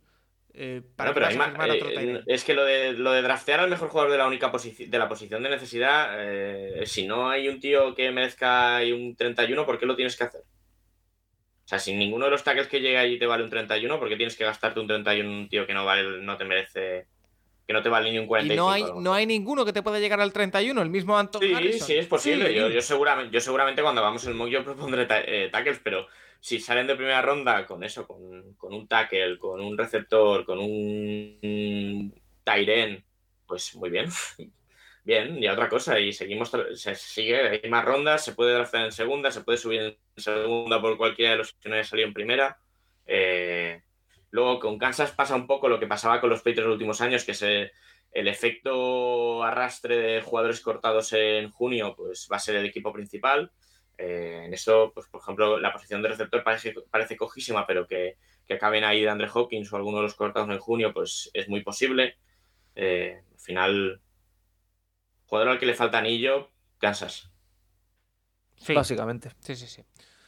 eh, 0.53 0.81
para 0.95 1.11
No, 1.11 1.13
pero 1.13 1.27
otro 1.75 1.89
eh, 1.91 2.23
es 2.25 2.43
que 2.43 2.53
lo 2.55 2.65
de, 2.65 2.93
lo 2.93 3.11
de 3.11 3.21
draftear 3.21 3.59
al 3.59 3.69
mejor 3.69 3.89
jugador 3.89 4.11
de 4.11 4.17
la 4.17 4.27
única 4.27 4.51
posición 4.51 4.89
de 4.89 4.97
la 4.97 5.07
posición 5.07 5.43
de 5.43 5.49
necesidad, 5.51 6.09
eh, 6.17 6.83
si 6.87 7.05
no 7.05 7.29
hay 7.29 7.47
un 7.47 7.59
tío 7.59 7.93
que 7.93 8.11
merezca 8.11 8.79
un 8.93 9.15
31, 9.15 9.65
¿por 9.65 9.77
qué 9.79 9.85
lo 9.85 9.95
tienes 9.95 10.17
que 10.17 10.23
hacer? 10.23 10.41
O 11.71 11.73
sea, 11.73 11.79
si 11.79 11.93
ninguno 11.95 12.25
de 12.25 12.31
los 12.31 12.43
tackles 12.43 12.67
que 12.67 12.81
llega 12.81 12.99
allí 12.99 13.17
te 13.17 13.25
vale 13.25 13.45
un 13.45 13.49
31, 13.49 13.97
¿por 13.97 14.09
qué 14.09 14.17
tienes 14.17 14.35
que 14.35 14.43
gastarte 14.43 14.81
un 14.81 14.87
31 14.87 15.29
en 15.29 15.35
un 15.43 15.47
tío 15.47 15.65
que 15.65 15.73
no 15.73 15.85
vale, 15.85 16.21
no 16.21 16.35
te 16.35 16.43
merece, 16.43 17.07
que 17.65 17.71
no 17.71 17.81
te 17.81 17.87
vale 17.87 18.11
ni 18.11 18.17
un 18.17 18.25
Y 18.25 18.27
45? 18.27 18.61
no 18.61 18.71
hay, 18.73 18.83
no 19.01 19.13
hay 19.13 19.25
ninguno 19.25 19.63
que 19.63 19.71
te 19.71 19.81
pueda 19.81 19.97
llegar 19.97 20.19
al 20.19 20.33
31, 20.33 20.81
el 20.81 20.89
mismo 20.89 21.17
Anton 21.17 21.41
Sí, 21.41 21.53
Harrison. 21.53 21.87
sí, 21.87 21.95
es 21.95 22.07
posible. 22.07 22.49
Sí. 22.49 22.55
Yo, 22.55 22.67
yo, 22.67 22.81
seguramente, 22.81 23.33
yo 23.33 23.39
seguramente 23.39 23.81
cuando 23.81 24.01
hagamos 24.01 24.27
el 24.27 24.33
mock 24.33 24.49
yo 24.49 24.65
propondré 24.65 25.05
ta- 25.05 25.21
eh, 25.21 25.47
tackles, 25.49 25.79
pero 25.81 26.07
si 26.41 26.59
salen 26.59 26.87
de 26.87 26.95
primera 26.97 27.21
ronda 27.21 27.65
con 27.65 27.85
eso, 27.85 28.05
con, 28.05 28.53
con 28.55 28.73
un 28.73 28.85
tackle, 28.89 29.39
con 29.39 29.61
un 29.61 29.77
receptor, 29.77 30.43
con 30.43 30.59
un, 30.59 31.39
un 31.41 32.13
end, 32.45 33.01
pues 33.47 33.73
muy 33.77 33.89
bien. 33.89 34.07
Bien, 35.03 35.41
y 35.41 35.47
otra 35.47 35.67
cosa, 35.67 35.99
y 35.99 36.13
seguimos, 36.13 36.51
se 36.75 36.95
sigue, 36.95 37.61
hay 37.63 37.69
más 37.69 37.83
rondas, 37.83 38.23
se 38.23 38.33
puede 38.33 38.53
draftear 38.53 38.85
en 38.85 38.91
segunda, 38.91 39.31
se 39.31 39.41
puede 39.41 39.57
subir 39.57 39.81
en 39.81 39.97
segunda 40.15 40.79
por 40.79 40.95
cualquiera 40.95 41.31
de 41.31 41.37
los 41.39 41.53
que 41.53 41.69
no 41.69 41.75
haya 41.75 41.83
salido 41.83 42.07
en 42.07 42.13
primera. 42.13 42.59
Eh, 43.07 43.81
luego 44.29 44.59
con 44.59 44.77
Kansas 44.77 45.11
pasa 45.11 45.35
un 45.35 45.47
poco 45.47 45.67
lo 45.69 45.79
que 45.79 45.87
pasaba 45.87 46.21
con 46.21 46.29
los 46.29 46.41
Patriots 46.41 46.65
los 46.67 46.73
últimos 46.73 47.01
años, 47.01 47.23
que 47.23 47.33
se, 47.33 47.71
el 48.11 48.27
efecto 48.27 49.43
arrastre 49.43 49.97
de 49.97 50.21
jugadores 50.21 50.61
cortados 50.61 51.13
en 51.13 51.49
junio 51.49 51.95
pues 51.95 52.27
va 52.31 52.35
a 52.35 52.39
ser 52.39 52.55
el 52.57 52.65
equipo 52.65 52.93
principal. 52.93 53.51
Eh, 53.97 54.43
en 54.45 54.53
eso, 54.53 54.91
pues 54.93 55.07
por 55.07 55.21
ejemplo, 55.21 55.59
la 55.59 55.71
posición 55.71 56.01
de 56.01 56.09
receptor 56.09 56.43
parece, 56.43 56.73
parece 56.89 57.15
cojísima, 57.15 57.65
pero 57.65 57.87
que, 57.87 58.17
que 58.47 58.55
acaben 58.55 58.83
ahí 58.83 59.01
de 59.01 59.09
Andre 59.09 59.29
Hawkins 59.33 59.71
o 59.71 59.77
alguno 59.77 59.97
de 59.97 60.03
los 60.03 60.15
cortados 60.15 60.49
en 60.49 60.59
junio, 60.59 60.93
pues 60.93 61.29
es 61.33 61.47
muy 61.49 61.61
posible. 61.63 62.17
Eh, 62.75 63.21
al 63.31 63.39
final, 63.39 64.01
jugador 65.31 65.53
al 65.53 65.59
que 65.59 65.65
le 65.65 65.75
falta 65.75 65.97
anillo, 65.97 66.49
Kansas. 66.77 67.31
Sí. 68.57 68.73
Básicamente. 68.73 69.31
Sí, 69.39 69.55
sí, 69.55 69.65
sí. 69.65 69.81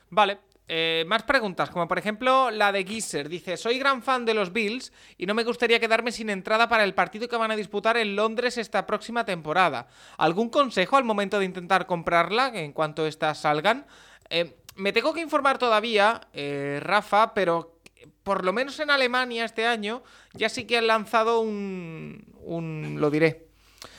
Vale. 0.10 0.40
eh, 0.68 1.04
más 1.08 1.24
preguntas, 1.24 1.70
como 1.70 1.88
por 1.88 1.98
ejemplo 1.98 2.50
la 2.50 2.72
de 2.72 2.86
Geezer. 2.86 3.28
Dice, 3.28 3.58
soy 3.58 3.78
gran 3.80 4.02
fan 4.02 4.24
de 4.26 4.34
los 4.34 4.54
Bills 4.54 4.94
y 5.18 5.26
no 5.26 5.34
me 5.34 5.44
gustaría 5.44 5.80
quedarme 5.80 6.12
sin 6.12 6.30
entrada 6.30 6.70
para 6.70 6.86
el 6.86 6.94
partido 6.94 7.28
que 7.28 7.36
van 7.36 7.52
a 7.52 7.56
disputar 7.56 7.98
en 7.98 8.16
Londres 8.16 8.58
esta 8.58 8.86
próxima 8.86 9.26
temporada. 9.26 9.88
¿Algún 10.18 10.50
consejo 10.50 10.96
al 10.96 11.04
momento 11.04 11.38
de 11.38 11.46
intentar 11.46 11.86
comprarla 11.86 12.52
en 12.54 12.72
cuanto 12.72 13.06
estas 13.06 13.40
salgan? 13.40 13.86
Eh, 14.30 14.56
me 14.76 14.94
tengo 14.94 15.14
que 15.14 15.22
informar 15.22 15.58
todavía, 15.58 16.22
eh, 16.32 16.80
Rafa, 16.82 17.34
pero 17.34 17.82
por 18.24 18.46
lo 18.46 18.54
menos 18.54 18.80
en 18.80 18.90
Alemania 18.90 19.44
este 19.44 19.68
año 19.68 20.02
ya 20.34 20.48
sí 20.48 20.66
que 20.66 20.78
han 20.78 20.88
lanzado 20.88 21.42
un... 21.42 22.26
un 22.40 22.98
lo 23.00 23.12
diré. 23.12 23.53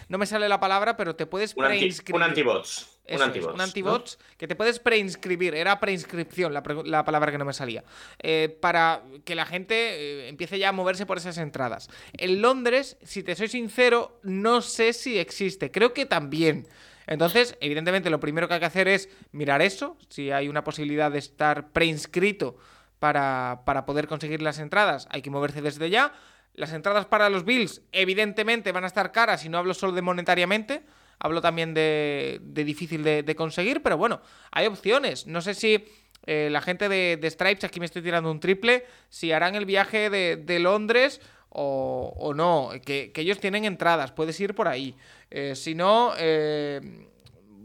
No 0.09 0.19
me 0.19 0.27
sale 0.27 0.49
la 0.49 0.61
palabra, 0.61 0.97
pero 0.97 1.15
te 1.17 1.27
puedes 1.27 1.55
Un, 1.57 1.65
anti, 1.65 1.79
preinscribir. 1.79 2.17
un 2.17 2.23
antibots. 2.23 2.91
Eso 3.07 3.17
un 3.17 3.21
es, 3.21 3.27
antibots. 3.27 3.53
un 3.53 3.59
¿no? 3.59 3.65
antibots 3.65 4.19
que 4.39 4.49
te 4.49 4.57
puedes 4.57 4.79
preinscribir. 4.79 5.55
Era 5.55 5.79
preinscripción 5.81 6.55
la, 6.55 6.63
la 6.85 7.05
palabra 7.05 7.31
que 7.33 7.39
no 7.39 7.45
me 7.45 7.53
salía. 7.53 7.85
Eh, 8.23 8.57
para 8.61 9.03
que 9.25 9.35
la 9.35 9.45
gente 9.47 9.75
eh, 9.77 10.29
empiece 10.29 10.59
ya 10.59 10.71
a 10.71 10.73
moverse 10.73 11.05
por 11.07 11.19
esas 11.19 11.39
entradas. 11.39 11.89
En 12.15 12.41
Londres, 12.41 12.97
si 13.03 13.23
te 13.23 13.35
soy 13.35 13.49
sincero, 13.49 14.19
no 14.23 14.63
sé 14.63 14.93
si 14.93 15.19
existe. 15.19 15.71
Creo 15.71 15.93
que 15.93 16.07
también. 16.07 16.67
Entonces, 17.07 17.57
evidentemente, 17.61 18.09
lo 18.09 18.21
primero 18.21 18.49
que 18.49 18.55
hay 18.55 18.61
que 18.61 18.67
hacer 18.67 18.89
es 18.89 19.11
mirar 19.33 19.61
eso. 19.61 19.99
Si 20.09 20.31
hay 20.31 20.49
una 20.49 20.65
posibilidad 20.65 21.11
de 21.11 21.19
estar 21.19 21.69
preinscrito 21.73 22.57
para, 22.99 23.61
para 23.67 23.85
poder 23.85 24.07
conseguir 24.09 24.41
las 24.41 24.59
entradas, 24.59 25.07
hay 25.11 25.21
que 25.21 25.29
moverse 25.29 25.61
desde 25.61 25.91
ya. 25.91 26.15
Las 26.55 26.73
entradas 26.73 27.07
para 27.07 27.29
los 27.29 27.45
Bills, 27.45 27.83
evidentemente, 27.93 28.73
van 28.73 28.85
a 28.85 28.89
estar 28.89 29.13
caras 29.13 29.45
y 29.45 29.49
no 29.49 29.59
hablo 29.59 29.75
solo 29.75 29.93
de 29.93 30.03
monetariamente. 30.03 30.83
Hablo 31.19 31.41
también 31.41 31.75
de, 31.75 32.41
de 32.43 32.65
difícil 32.65 33.03
de, 33.03 33.23
de 33.23 33.35
conseguir, 33.37 33.83
pero 33.83 33.97
bueno, 33.97 34.21
hay 34.51 34.67
opciones. 34.67 35.27
No 35.27 35.41
sé 35.41 35.55
si 35.55 35.85
eh, 36.27 36.49
la 36.51 36.61
gente 36.61 36.89
de, 36.89 37.19
de 37.21 37.31
Stripes, 37.31 37.65
aquí 37.65 37.81
me 37.81 37.87
estoy 37.87 38.03
tirando 38.03 38.31
un 38.31 38.41
triple, 38.41 38.87
si 39.09 39.33
harán 39.33 39.55
el 39.55 39.67
viaje 39.67 40.09
de, 40.09 40.59
Londres 40.59 41.21
o, 41.51 42.15
o 42.17 42.35
no, 42.35 42.71
que, 42.85 43.13
que 43.13 43.21
ellos 43.21 43.39
tienen 43.41 43.65
entradas, 43.65 44.13
puedes 44.13 44.39
ir 44.41 44.55
por 44.55 44.69
ahí. 44.69 44.97
Eh, 45.31 45.55
si 45.55 45.75
no, 45.75 46.13
eh, 46.19 46.81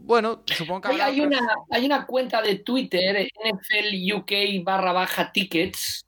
bueno, 0.02 0.42
supongo 0.46 0.82
que 0.82 0.88
Hay, 0.88 0.94
habrá 0.94 1.06
hay 1.06 1.20
una, 1.20 1.40
hay 1.70 1.86
una 1.86 2.06
cuenta 2.06 2.42
de 2.42 2.56
Twitter, 2.56 3.28
NFL 3.44 4.14
UK 4.14 4.64
barra 4.64 4.92
baja 4.92 5.32
tickets, 5.32 6.04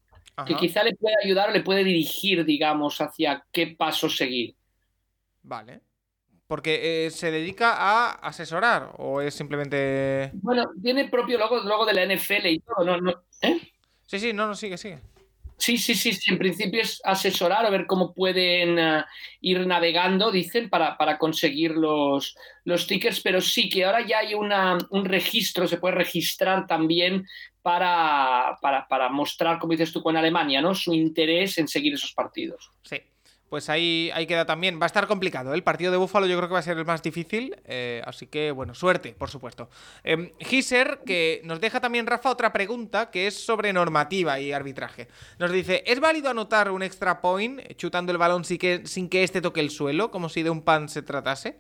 que 0.47 0.57
quizá 0.57 0.83
le 0.83 0.95
puede 0.95 1.15
ayudar 1.23 1.51
o 1.51 1.53
le 1.53 1.61
puede 1.61 1.85
dirigir, 1.85 2.45
digamos, 2.45 3.01
hacia 3.01 3.45
qué 3.53 3.69
paso 3.69 4.09
seguir. 4.09 4.55
Vale. 5.43 5.81
Porque 6.47 7.07
eh, 7.07 7.11
se 7.11 7.31
dedica 7.31 7.75
a 7.77 8.11
asesorar 8.11 8.93
o 8.99 9.21
es 9.21 9.35
simplemente... 9.35 10.31
Bueno, 10.35 10.71
tiene 10.83 11.09
propio 11.09 11.39
logo, 11.39 11.61
logo 11.61 11.87
de 11.87 11.95
la 11.95 12.15
NFL 12.15 12.47
y 12.47 12.59
todo, 12.61 12.85
¿no? 12.85 13.01
no 13.01 13.11
¿eh? 13.41 13.61
Sí, 14.07 14.19
sí, 14.19 14.33
no, 14.33 14.47
no, 14.47 14.55
sigue, 14.55 14.77
sigue. 14.77 14.99
Sí, 15.57 15.79
sí, 15.79 15.95
sí, 15.95 16.13
sí, 16.13 16.33
en 16.33 16.39
principio 16.39 16.83
es 16.83 17.01
asesorar 17.05 17.65
o 17.65 17.71
ver 17.71 17.87
cómo 17.87 18.13
pueden 18.13 18.79
eh, 18.79 19.05
ir 19.41 19.65
navegando, 19.65 20.33
dicen, 20.33 20.69
para, 20.69 20.99
para 20.99 21.19
conseguir 21.19 21.71
los, 21.71 22.37
los 22.65 22.87
tickets, 22.89 23.21
pero 23.21 23.41
sí 23.41 23.69
que 23.69 23.85
ahora 23.85 24.05
ya 24.05 24.19
hay 24.19 24.35
una, 24.35 24.77
un 24.91 25.05
registro, 25.05 25.69
se 25.69 25.77
puede 25.77 25.95
registrar 25.95 26.67
también 26.67 27.29
para, 27.63 28.59
para, 28.61 28.87
para 28.89 29.09
mostrar, 29.09 29.59
como 29.59 29.73
dices 29.73 29.93
tú, 29.93 30.03
con 30.03 30.17
Alemania, 30.17 30.61
¿no? 30.61 30.75
Su 30.75 30.93
interés 30.93 31.59
en 31.59 31.69
seguir 31.69 31.95
esos 31.95 32.13
partidos. 32.13 32.73
Sí. 32.83 33.01
Pues 33.53 33.69
ahí, 33.69 34.11
ahí 34.15 34.27
queda 34.27 34.47
también. 34.47 34.81
Va 34.81 34.85
a 34.85 34.87
estar 34.87 35.07
complicado. 35.07 35.53
¿eh? 35.53 35.57
El 35.57 35.63
partido 35.63 35.93
de 35.93 35.99
Búfalo 35.99 36.27
yo 36.27 36.39
creo 36.39 36.49
que 36.49 36.55
va 36.55 36.61
a 36.61 36.63
ser 36.63 36.79
el 36.79 36.87
más 36.87 37.03
difícil. 37.03 37.55
eh, 37.67 38.01
así 38.07 38.27
que, 38.27 38.51
bueno, 38.51 38.75
suerte, 38.75 39.13
por 39.13 39.29
supuesto. 39.29 39.69
Eh, 40.05 40.33
que 41.05 41.43
nos 41.45 41.61
deja 41.61 41.79
también, 41.79 42.07
Rafa, 42.07 42.31
otra 42.31 42.51
pregunta 42.51 43.11
que 43.11 43.27
es 43.27 43.45
sobre 43.45 43.75
normativa 43.75 44.41
y 44.41 44.53
arbitraje. 44.53 45.09
Nos 45.39 45.53
dice: 45.53 45.85
¿Es 45.87 46.01
válido 46.01 46.31
anotar 46.31 46.71
un 46.71 46.83
extra 46.83 47.21
point 47.21 47.61
chutando 47.77 48.11
el 48.11 48.17
balón 48.17 48.47
sin 48.47 48.57
que, 48.57 48.87
sin 48.87 49.11
que 49.11 49.23
este 49.23 49.43
toque 49.43 49.61
el 49.61 49.69
suelo, 49.69 50.11
como 50.11 50.31
si 50.31 50.43
de 50.43 50.49
un 50.49 50.63
pan 50.63 50.89
se 50.89 51.03
tratase? 51.03 51.59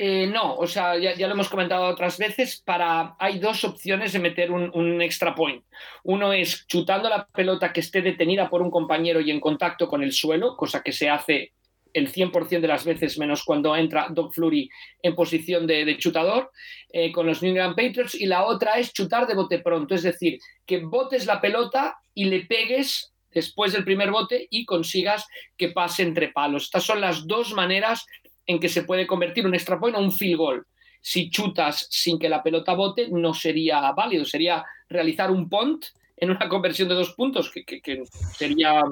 Eh, 0.00 0.28
no, 0.28 0.54
o 0.54 0.68
sea, 0.68 0.96
ya, 0.96 1.26
lo 1.26 1.34
hemos 1.34 1.48
comentado 1.48 1.86
otras 1.86 2.18
veces, 2.18 2.62
para, 2.64 3.16
hay 3.18 3.40
dos 3.40 3.64
opciones 3.64 4.12
de 4.12 4.20
meter 4.20 4.52
un, 4.52 5.02
extra 5.02 5.34
point. 5.34 5.64
Uno 6.04 6.32
es 6.32 6.68
chutando 6.68 7.08
la 7.08 7.26
pelota 7.26 7.72
que 7.72 7.80
esté 7.80 8.00
detenida 8.00 8.48
por 8.48 8.62
un 8.62 8.70
compañero 8.70 9.20
y 9.20 9.32
en 9.32 9.40
contacto 9.40 9.88
con 9.88 10.04
el 10.04 10.12
suelo, 10.12 10.56
cosa 10.56 10.84
que 10.84 10.92
se 10.92 11.10
hace 11.10 11.52
el 11.92 12.12
100% 12.12 12.60
de 12.60 12.68
las 12.68 12.84
veces, 12.84 13.18
menos 13.18 13.42
cuando 13.42 13.74
entra 13.74 14.06
Doc 14.08 14.34
Flurry 14.34 14.70
en 15.02 15.16
posición 15.16 15.66
de, 15.66 15.84
de 15.84 15.98
chutador, 15.98 16.52
eh, 16.92 17.10
con 17.10 17.26
los 17.26 17.42
New 17.42 17.50
England 17.50 17.74
Patriots. 17.74 18.14
Y 18.14 18.26
la 18.26 18.44
otra 18.44 18.78
es 18.78 18.92
chutar 18.92 19.26
de 19.26 19.34
bote 19.34 19.58
pronto, 19.58 19.96
es 19.96 20.04
decir, 20.04 20.38
que 20.64 20.78
botes 20.78 21.26
la 21.26 21.40
pelota 21.40 21.98
y 22.14 22.26
le 22.26 22.44
pegues 22.44 23.12
después 23.32 23.72
del 23.72 23.84
primer 23.84 24.12
bote 24.12 24.46
y 24.48 24.64
consigas 24.64 25.26
que 25.56 25.70
pase 25.70 26.04
entre 26.04 26.28
palos. 26.28 26.64
Estas 26.64 26.84
son 26.84 27.00
las 27.00 27.26
dos 27.26 27.52
maneras 27.52 28.06
en 28.48 28.58
que 28.58 28.68
se 28.68 28.82
puede 28.82 29.06
convertir 29.06 29.46
un 29.46 29.54
extra 29.54 29.78
point 29.78 29.94
a 29.94 30.00
un 30.00 30.10
field 30.10 30.38
goal. 30.38 30.66
Si 31.00 31.30
chutas 31.30 31.86
sin 31.90 32.18
que 32.18 32.30
la 32.30 32.42
pelota 32.42 32.72
bote, 32.72 33.08
no 33.08 33.34
sería 33.34 33.92
válido, 33.92 34.24
sería 34.24 34.64
realizar 34.88 35.30
un 35.30 35.48
punt 35.48 35.84
en 36.16 36.30
una 36.30 36.48
conversión 36.48 36.88
de 36.88 36.94
dos 36.94 37.12
puntos, 37.12 37.52
que, 37.52 38.02
sería 38.36 38.82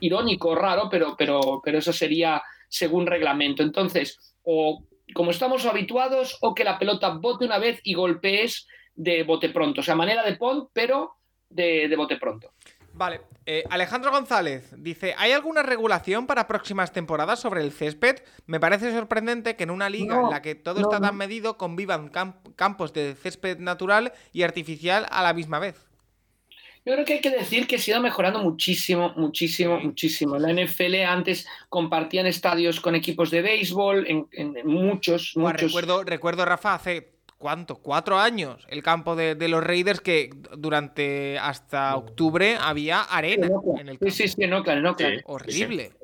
irónico, 0.00 0.54
raro, 0.54 0.88
pero, 0.90 1.16
pero, 1.16 1.60
pero 1.64 1.78
eso 1.78 1.92
sería 1.92 2.42
según 2.68 3.06
reglamento. 3.06 3.62
Entonces, 3.62 4.36
o 4.42 4.84
como 5.14 5.30
estamos 5.30 5.64
habituados, 5.64 6.36
o 6.42 6.54
que 6.54 6.64
la 6.64 6.78
pelota 6.78 7.08
bote 7.08 7.46
una 7.46 7.58
vez 7.58 7.80
y 7.82 7.94
golpees 7.94 8.68
de 8.94 9.22
bote 9.22 9.48
pronto, 9.48 9.80
o 9.80 9.84
sea, 9.84 9.94
manera 9.94 10.22
de 10.22 10.36
punt, 10.36 10.68
pero 10.74 11.14
de, 11.48 11.88
de 11.88 11.96
bote 11.96 12.18
pronto. 12.18 12.52
Vale, 12.98 13.20
eh, 13.46 13.62
Alejandro 13.70 14.10
González 14.10 14.74
dice, 14.76 15.14
¿hay 15.16 15.30
alguna 15.30 15.62
regulación 15.62 16.26
para 16.26 16.48
próximas 16.48 16.92
temporadas 16.92 17.38
sobre 17.38 17.62
el 17.62 17.70
césped? 17.70 18.16
Me 18.46 18.58
parece 18.58 18.90
sorprendente 18.90 19.54
que 19.54 19.62
en 19.62 19.70
una 19.70 19.88
liga 19.88 20.16
no, 20.16 20.24
en 20.24 20.30
la 20.30 20.42
que 20.42 20.56
todo 20.56 20.80
no, 20.80 20.90
está 20.90 21.00
tan 21.00 21.16
medido 21.16 21.56
convivan 21.56 22.08
camp 22.08 22.36
campos 22.56 22.92
de 22.92 23.14
césped 23.14 23.58
natural 23.58 24.12
y 24.32 24.42
artificial 24.42 25.06
a 25.10 25.22
la 25.22 25.32
misma 25.32 25.60
vez. 25.60 25.76
Yo 26.84 26.94
creo 26.94 27.04
que 27.04 27.12
hay 27.12 27.20
que 27.20 27.30
decir 27.30 27.68
que 27.68 27.78
se 27.78 27.92
ha 27.92 27.94
ido 27.94 28.02
mejorando 28.02 28.40
muchísimo, 28.40 29.12
muchísimo, 29.14 29.78
muchísimo. 29.78 30.36
La 30.36 30.52
NFL 30.52 30.96
antes 31.06 31.46
compartían 31.68 32.26
estadios 32.26 32.80
con 32.80 32.96
equipos 32.96 33.30
de 33.30 33.42
béisbol, 33.42 34.08
en, 34.08 34.26
en, 34.32 34.56
en 34.56 34.66
muchos, 34.66 35.34
bueno, 35.34 35.50
muchos. 35.50 35.70
Recuerdo, 35.70 36.02
recuerdo, 36.02 36.44
Rafa, 36.44 36.74
hace 36.74 37.17
¿cuánto? 37.38 37.76
Cuatro 37.76 38.18
años 38.18 38.66
el 38.68 38.82
campo 38.82 39.16
de, 39.16 39.34
de, 39.34 39.48
los 39.48 39.64
Raiders 39.64 40.00
que 40.00 40.30
durante 40.56 41.38
hasta 41.38 41.96
octubre 41.96 42.56
había 42.60 43.02
arena 43.02 43.46
en, 43.46 43.80
en 43.80 43.88
el 43.88 43.98
campo. 43.98 44.14
Sí, 44.14 44.28
sí, 44.28 44.28
sí, 44.28 44.42
en 44.42 44.52
Oakland, 44.52 44.80
en 44.80 44.86
Oakland. 44.86 45.16
Sí, 45.16 45.22
Horrible. 45.24 45.90
Sí. 45.90 45.94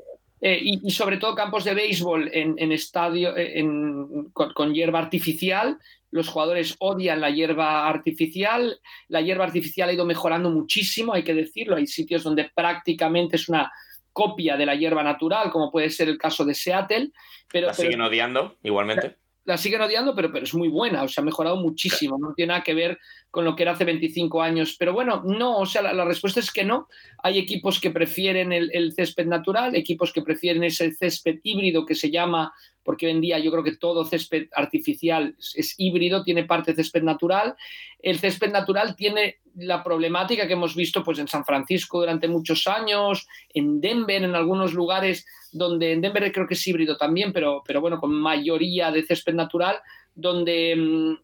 Eh, 0.41 0.59
y, 0.61 0.89
y, 0.89 0.91
sobre 0.91 1.17
todo 1.17 1.35
campos 1.35 1.65
de 1.65 1.73
béisbol 1.75 2.31
en, 2.33 2.55
en 2.59 2.71
estadio 2.71 3.35
en, 3.37 4.31
con, 4.33 4.53
con, 4.53 4.75
hierba 4.75 4.99
artificial. 4.99 5.79
Los 6.11 6.29
jugadores 6.29 6.77
odian 6.81 7.21
la 7.21 7.31
hierba 7.31 7.89
artificial. 7.89 8.79
La 9.09 9.23
hierba 9.23 9.45
artificial 9.45 9.89
ha 9.89 9.93
ido 9.93 10.05
mejorando 10.05 10.51
muchísimo, 10.51 11.15
hay 11.15 11.25
que 11.25 11.35
decirlo. 11.35 11.77
Hay 11.77 11.87
sitios 11.87 12.23
donde 12.23 12.51
prácticamente 12.55 13.37
es 13.37 13.49
una 13.49 13.73
copia 14.13 14.57
de 14.57 14.67
la 14.67 14.75
hierba 14.75 15.03
natural, 15.03 15.51
como 15.51 15.73
puede 15.73 15.89
ser 15.89 16.09
el 16.09 16.19
caso 16.19 16.45
de 16.45 16.55
Seattle. 16.55 17.11
Pero, 17.51 17.69
la 17.69 17.75
siguen 17.75 17.93
pero, 17.93 18.07
odiando 18.07 18.57
igualmente 18.63 19.17
la 19.45 19.59
siguen 19.59 19.83
odiando, 19.83 20.15
pero, 20.15 20.33
pero 20.33 20.45
es 20.45 20.55
muy 20.55 20.69
buena, 20.69 21.03
o 21.03 21.09
sea, 21.09 21.23
ha 21.23 21.25
mejorado 21.25 21.57
muchísimo, 21.57 22.19
no 22.19 22.35
tiene 22.35 22.53
nada 22.53 22.63
que 22.63 22.75
ver 22.75 22.99
con 23.31 23.45
lo 23.45 23.55
que 23.55 23.65
era 23.65 23.73
hace 23.73 23.85
25 23.85 24.41
años. 24.41 24.77
Pero 24.79 24.93
bueno, 24.93 25.23
no, 25.25 25.59
o 25.59 25.67
sea, 25.67 25.83
la, 25.83 26.05
respuesta 26.05 26.41
es 26.41 26.51
que 26.51 26.65
no. 26.65 26.89
Hay 27.23 27.39
equipos 27.39 27.81
que 27.81 27.91
prefieren 27.91 28.53
el, 28.53 28.71
el, 28.73 28.93
césped 28.93 29.27
natural, 29.27 29.75
equipos 29.75 30.13
que 30.13 30.23
prefieren 30.23 30.65
ese 30.65 30.93
césped 30.93 31.41
híbrido 31.43 31.85
que 31.85 31.95
se 31.95 32.11
llama, 32.11 32.53
porque 32.85 33.07
hoy 33.07 33.13
en 33.13 33.21
día 33.21 33.39
yo 33.39 33.51
creo 33.51 33.65
que 33.65 33.77
todo 33.77 34.05
césped 34.05 34.49
artificial 34.53 35.35
es, 35.39 35.75
híbrido, 35.79 36.23
tiene 36.23 36.45
parte 36.45 36.75
césped 36.75 37.03
natural. 37.03 37.57
El 38.01 38.19
césped 38.19 38.53
natural 38.53 38.95
tiene 38.95 39.39
la 39.57 39.83
problemática 39.83 40.47
que 40.47 40.53
hemos 40.53 40.77
visto 40.77 41.03
pues, 41.03 41.19
en 41.19 41.29
San 41.29 41.45
Francisco 41.45 42.01
durante 42.01 42.29
muchos 42.29 42.67
años, 42.67 43.27
en 43.53 43.81
Denver, 43.81 44.23
en 44.23 44.35
algunos 44.35 44.75
lugares 44.75 45.27
donde 45.51 45.93
en 45.93 46.03
Denver 46.03 46.31
creo 46.33 46.47
que 46.47 46.55
es 46.55 46.67
híbrido 46.67 46.97
también, 46.97 47.33
pero, 47.33 47.63
pero 47.67 47.81
bueno, 47.81 47.99
con 47.99 48.13
mayoría 48.13 48.91
de 48.91 49.05
césped 49.05 49.35
natural, 49.35 49.79
donde 50.15 50.77
mmm, 50.77 51.17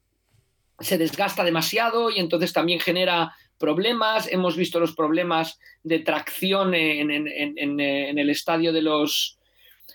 se 0.79 0.97
desgasta 0.97 1.45
demasiado 1.45 2.11
y 2.11 2.19
entonces 2.19 2.53
también 2.53 2.81
genera 2.81 3.35
problemas. 3.59 4.33
Hemos 4.33 4.57
visto 4.57 4.81
los 4.81 4.95
problemas 4.95 5.59
de 5.83 5.99
tracción 5.99 6.75
en, 6.75 7.11
en 7.11 8.19
el 8.19 8.31
estadio 8.31 8.73
de 8.73 8.81
los, 8.81 9.40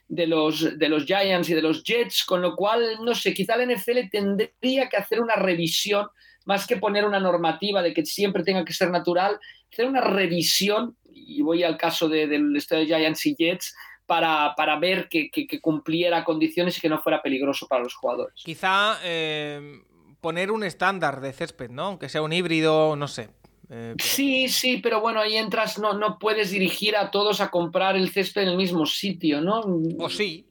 de 0.07 0.27
los, 0.27 0.77
de 0.77 0.89
los 0.89 1.05
Giants 1.05 1.49
y 1.49 1.53
de 1.53 1.61
los 1.61 1.83
Jets, 1.83 2.23
con 2.23 2.41
lo 2.41 2.55
cual, 2.55 2.97
no 3.03 3.15
sé, 3.15 3.33
quizá 3.33 3.55
la 3.55 3.65
NFL 3.65 4.09
tendría 4.11 4.89
que 4.89 4.97
hacer 4.97 5.21
una 5.21 5.35
revisión, 5.35 6.07
más 6.45 6.67
que 6.67 6.77
poner 6.77 7.05
una 7.05 7.19
normativa 7.19 7.81
de 7.81 7.93
que 7.93 8.05
siempre 8.05 8.43
tenga 8.43 8.63
que 8.65 8.73
ser 8.73 8.91
natural, 8.91 9.39
hacer 9.71 9.87
una 9.87 10.01
revisión, 10.01 10.95
y 11.11 11.41
voy 11.41 11.63
al 11.63 11.77
caso 11.77 12.07
de, 12.07 12.27
del 12.27 12.55
estadio 12.55 12.81
de 12.81 12.87
Giants 12.87 13.25
y 13.25 13.35
Jets, 13.35 13.75
para, 14.05 14.53
para 14.55 14.77
ver 14.77 15.09
que, 15.09 15.29
cumpliera 15.61 16.23
condiciones 16.23 16.77
y 16.77 16.81
que 16.81 16.89
no 16.89 17.01
fuera 17.01 17.21
peligroso 17.21 17.67
para 17.67 17.83
los 17.83 17.95
jugadores. 17.95 18.41
Quizá 18.43 18.99
eh, 19.03 19.81
poner 20.21 20.51
un 20.51 20.63
estándar 20.63 21.21
de 21.21 21.33
césped, 21.33 21.69
¿no? 21.69 21.83
Aunque 21.83 22.09
sea 22.09 22.21
un 22.21 22.33
híbrido, 22.33 22.95
no 22.95 23.07
sé. 23.07 23.29
Eh, 23.69 23.93
pero... 23.97 24.09
Sí, 24.09 24.47
sí, 24.47 24.77
pero 24.77 25.01
bueno, 25.01 25.19
ahí 25.19 25.35
entras, 25.35 25.79
no, 25.79 25.93
no 25.93 26.19
puedes 26.19 26.51
dirigir 26.51 26.95
a 26.95 27.11
todos 27.11 27.41
a 27.41 27.49
comprar 27.49 27.95
el 27.95 28.09
césped 28.09 28.43
en 28.43 28.49
el 28.49 28.57
mismo 28.57 28.85
sitio, 28.85 29.41
¿no? 29.41 29.61
O 29.99 30.09
sí. 30.09 30.45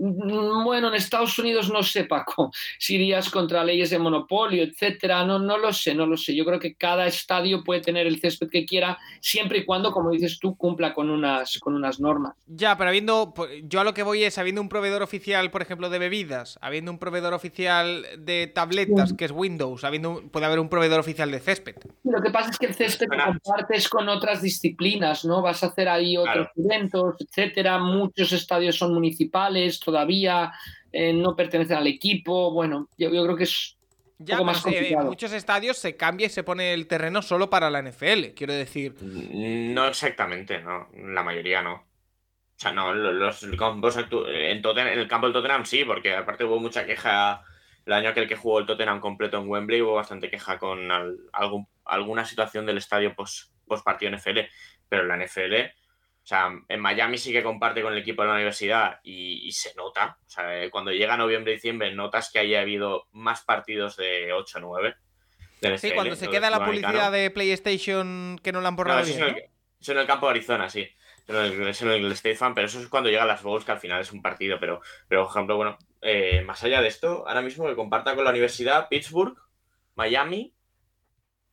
Bueno, 0.00 0.88
en 0.88 0.94
Estados 0.94 1.36
Unidos 1.40 1.70
no 1.70 1.82
sé, 1.82 2.04
Paco, 2.04 2.52
si 2.78 2.94
irías 2.94 3.28
contra 3.30 3.64
leyes 3.64 3.90
de 3.90 3.98
monopolio, 3.98 4.62
etcétera. 4.62 5.24
No, 5.24 5.40
no 5.40 5.58
lo 5.58 5.72
sé, 5.72 5.94
no 5.94 6.06
lo 6.06 6.16
sé. 6.16 6.36
Yo 6.36 6.44
creo 6.44 6.60
que 6.60 6.74
cada 6.74 7.06
estadio 7.06 7.64
puede 7.64 7.80
tener 7.80 8.06
el 8.06 8.20
césped 8.20 8.48
que 8.48 8.64
quiera, 8.64 8.96
siempre 9.20 9.58
y 9.58 9.64
cuando, 9.64 9.90
como 9.90 10.10
dices 10.10 10.38
tú, 10.38 10.56
cumpla 10.56 10.94
con 10.94 11.10
unas, 11.10 11.58
con 11.58 11.74
unas 11.74 11.98
normas. 11.98 12.34
Ya, 12.46 12.76
pero 12.78 12.90
habiendo, 12.90 13.34
yo 13.64 13.80
a 13.80 13.84
lo 13.84 13.92
que 13.92 14.04
voy 14.04 14.22
es, 14.22 14.38
habiendo 14.38 14.60
un 14.60 14.68
proveedor 14.68 15.02
oficial, 15.02 15.50
por 15.50 15.62
ejemplo, 15.62 15.90
de 15.90 15.98
bebidas, 15.98 16.58
habiendo 16.62 16.92
un 16.92 16.98
proveedor 16.98 17.34
oficial 17.34 18.06
de 18.18 18.46
tabletas, 18.46 19.10
sí. 19.10 19.16
que 19.16 19.24
es 19.24 19.32
Windows, 19.32 19.82
habiendo, 19.82 20.22
puede 20.30 20.46
haber 20.46 20.60
un 20.60 20.68
proveedor 20.68 21.00
oficial 21.00 21.30
de 21.32 21.40
césped. 21.40 21.74
Lo 22.04 22.22
que 22.22 22.30
pasa 22.30 22.50
es 22.50 22.58
que 22.58 22.66
el 22.66 22.74
césped 22.74 23.08
lo 23.10 23.24
compartes 23.24 23.88
con 23.88 24.08
otras 24.08 24.42
disciplinas, 24.42 25.24
¿no? 25.24 25.42
Vas 25.42 25.64
a 25.64 25.66
hacer 25.66 25.88
ahí 25.88 26.16
otros 26.16 26.48
claro. 26.54 26.70
eventos, 26.72 27.16
etcétera. 27.18 27.78
Muchos 27.78 28.32
estadios 28.32 28.76
son 28.76 28.94
municipales 28.94 29.80
todavía 29.90 30.52
eh, 30.92 31.12
no 31.12 31.34
pertenecen 31.34 31.78
al 31.78 31.86
equipo. 31.86 32.52
Bueno, 32.52 32.88
yo, 32.98 33.10
yo 33.10 33.24
creo 33.24 33.36
que 33.36 33.44
es 33.44 33.78
ya, 34.18 34.36
poco 34.36 34.46
más 34.46 34.60
complicado. 34.60 35.02
en 35.02 35.08
muchos 35.08 35.32
estadios 35.32 35.78
se 35.78 35.96
cambia 35.96 36.26
y 36.26 36.30
se 36.30 36.42
pone 36.42 36.74
el 36.74 36.86
terreno 36.86 37.22
solo 37.22 37.48
para 37.48 37.70
la 37.70 37.82
NFL, 37.82 38.34
quiero 38.36 38.52
decir. 38.52 38.94
No 39.00 39.86
exactamente, 39.86 40.60
no. 40.60 40.88
La 40.94 41.22
mayoría 41.22 41.62
no. 41.62 41.74
O 41.74 42.60
sea, 42.60 42.72
no, 42.72 42.92
los, 42.92 43.46
campos 43.56 43.96
en, 43.96 44.62
Tottenham, 44.62 44.92
en 44.92 44.98
el 44.98 45.08
campo 45.08 45.26
del 45.26 45.32
Tottenham 45.32 45.64
sí, 45.64 45.84
porque 45.84 46.14
aparte 46.14 46.44
hubo 46.44 46.58
mucha 46.58 46.84
queja 46.84 47.44
el 47.86 47.92
año 47.92 48.10
aquel 48.10 48.28
que 48.28 48.36
jugó 48.36 48.58
el 48.58 48.66
Tottenham 48.66 49.00
completo 49.00 49.38
en 49.38 49.48
Wembley, 49.48 49.80
hubo 49.80 49.94
bastante 49.94 50.28
queja 50.28 50.58
con 50.58 50.90
al, 50.90 51.16
algún, 51.32 51.68
alguna 51.84 52.24
situación 52.24 52.66
del 52.66 52.76
estadio 52.76 53.14
post, 53.14 53.52
post 53.66 53.84
partido 53.84 54.14
NFL, 54.14 54.40
pero 54.88 55.04
la 55.04 55.16
NFL 55.16 55.54
sea, 56.28 56.50
en 56.68 56.80
Miami 56.80 57.16
sí 57.16 57.32
que 57.32 57.42
comparte 57.42 57.80
con 57.80 57.94
el 57.94 58.00
equipo 58.00 58.20
de 58.20 58.28
la 58.28 58.34
universidad 58.34 59.00
y, 59.02 59.48
y 59.48 59.52
se 59.52 59.74
nota. 59.74 60.18
O 60.26 60.30
sea, 60.30 60.62
eh, 60.62 60.70
cuando 60.70 60.90
llega 60.90 61.16
noviembre 61.16 61.52
y 61.52 61.54
diciembre 61.54 61.94
notas 61.94 62.30
que 62.30 62.38
haya 62.38 62.60
habido 62.60 63.06
más 63.12 63.44
partidos 63.44 63.96
de 63.96 64.34
8 64.34 64.58
o 64.58 64.60
9. 64.60 64.94
Sí, 65.78 65.90
cuando 65.92 66.14
se 66.16 66.28
queda 66.28 66.50
la 66.50 66.64
publicidad 66.64 67.10
de 67.10 67.30
PlayStation 67.30 68.38
que 68.42 68.52
no 68.52 68.60
la 68.60 68.68
han 68.68 68.76
borrado 68.76 69.00
no, 69.00 69.06
eso 69.06 69.14
bien. 69.14 69.24
Es 69.24 69.30
en 69.30 69.36
el, 69.38 69.50
eso 69.80 69.92
en 69.92 69.98
el 69.98 70.06
campo 70.06 70.26
de 70.26 70.30
Arizona, 70.32 70.68
sí. 70.68 70.86
Es 71.26 71.82
en 71.82 71.88
el 71.88 72.12
State 72.12 72.36
Fan, 72.36 72.54
pero 72.54 72.66
eso 72.66 72.78
es 72.78 72.88
cuando 72.88 73.08
llegan 73.08 73.26
las 73.26 73.42
Bowls, 73.42 73.64
que 73.64 73.72
al 73.72 73.80
final 73.80 74.02
es 74.02 74.12
un 74.12 74.20
partido. 74.20 74.58
Pero, 74.60 74.82
pero 75.08 75.22
por 75.24 75.30
ejemplo, 75.30 75.56
bueno, 75.56 75.78
eh, 76.02 76.42
más 76.42 76.62
allá 76.62 76.82
de 76.82 76.88
esto, 76.88 77.26
ahora 77.26 77.40
mismo 77.40 77.66
que 77.66 77.74
comparta 77.74 78.14
con 78.14 78.24
la 78.24 78.30
universidad 78.30 78.88
Pittsburgh, 78.90 79.34
Miami 79.94 80.54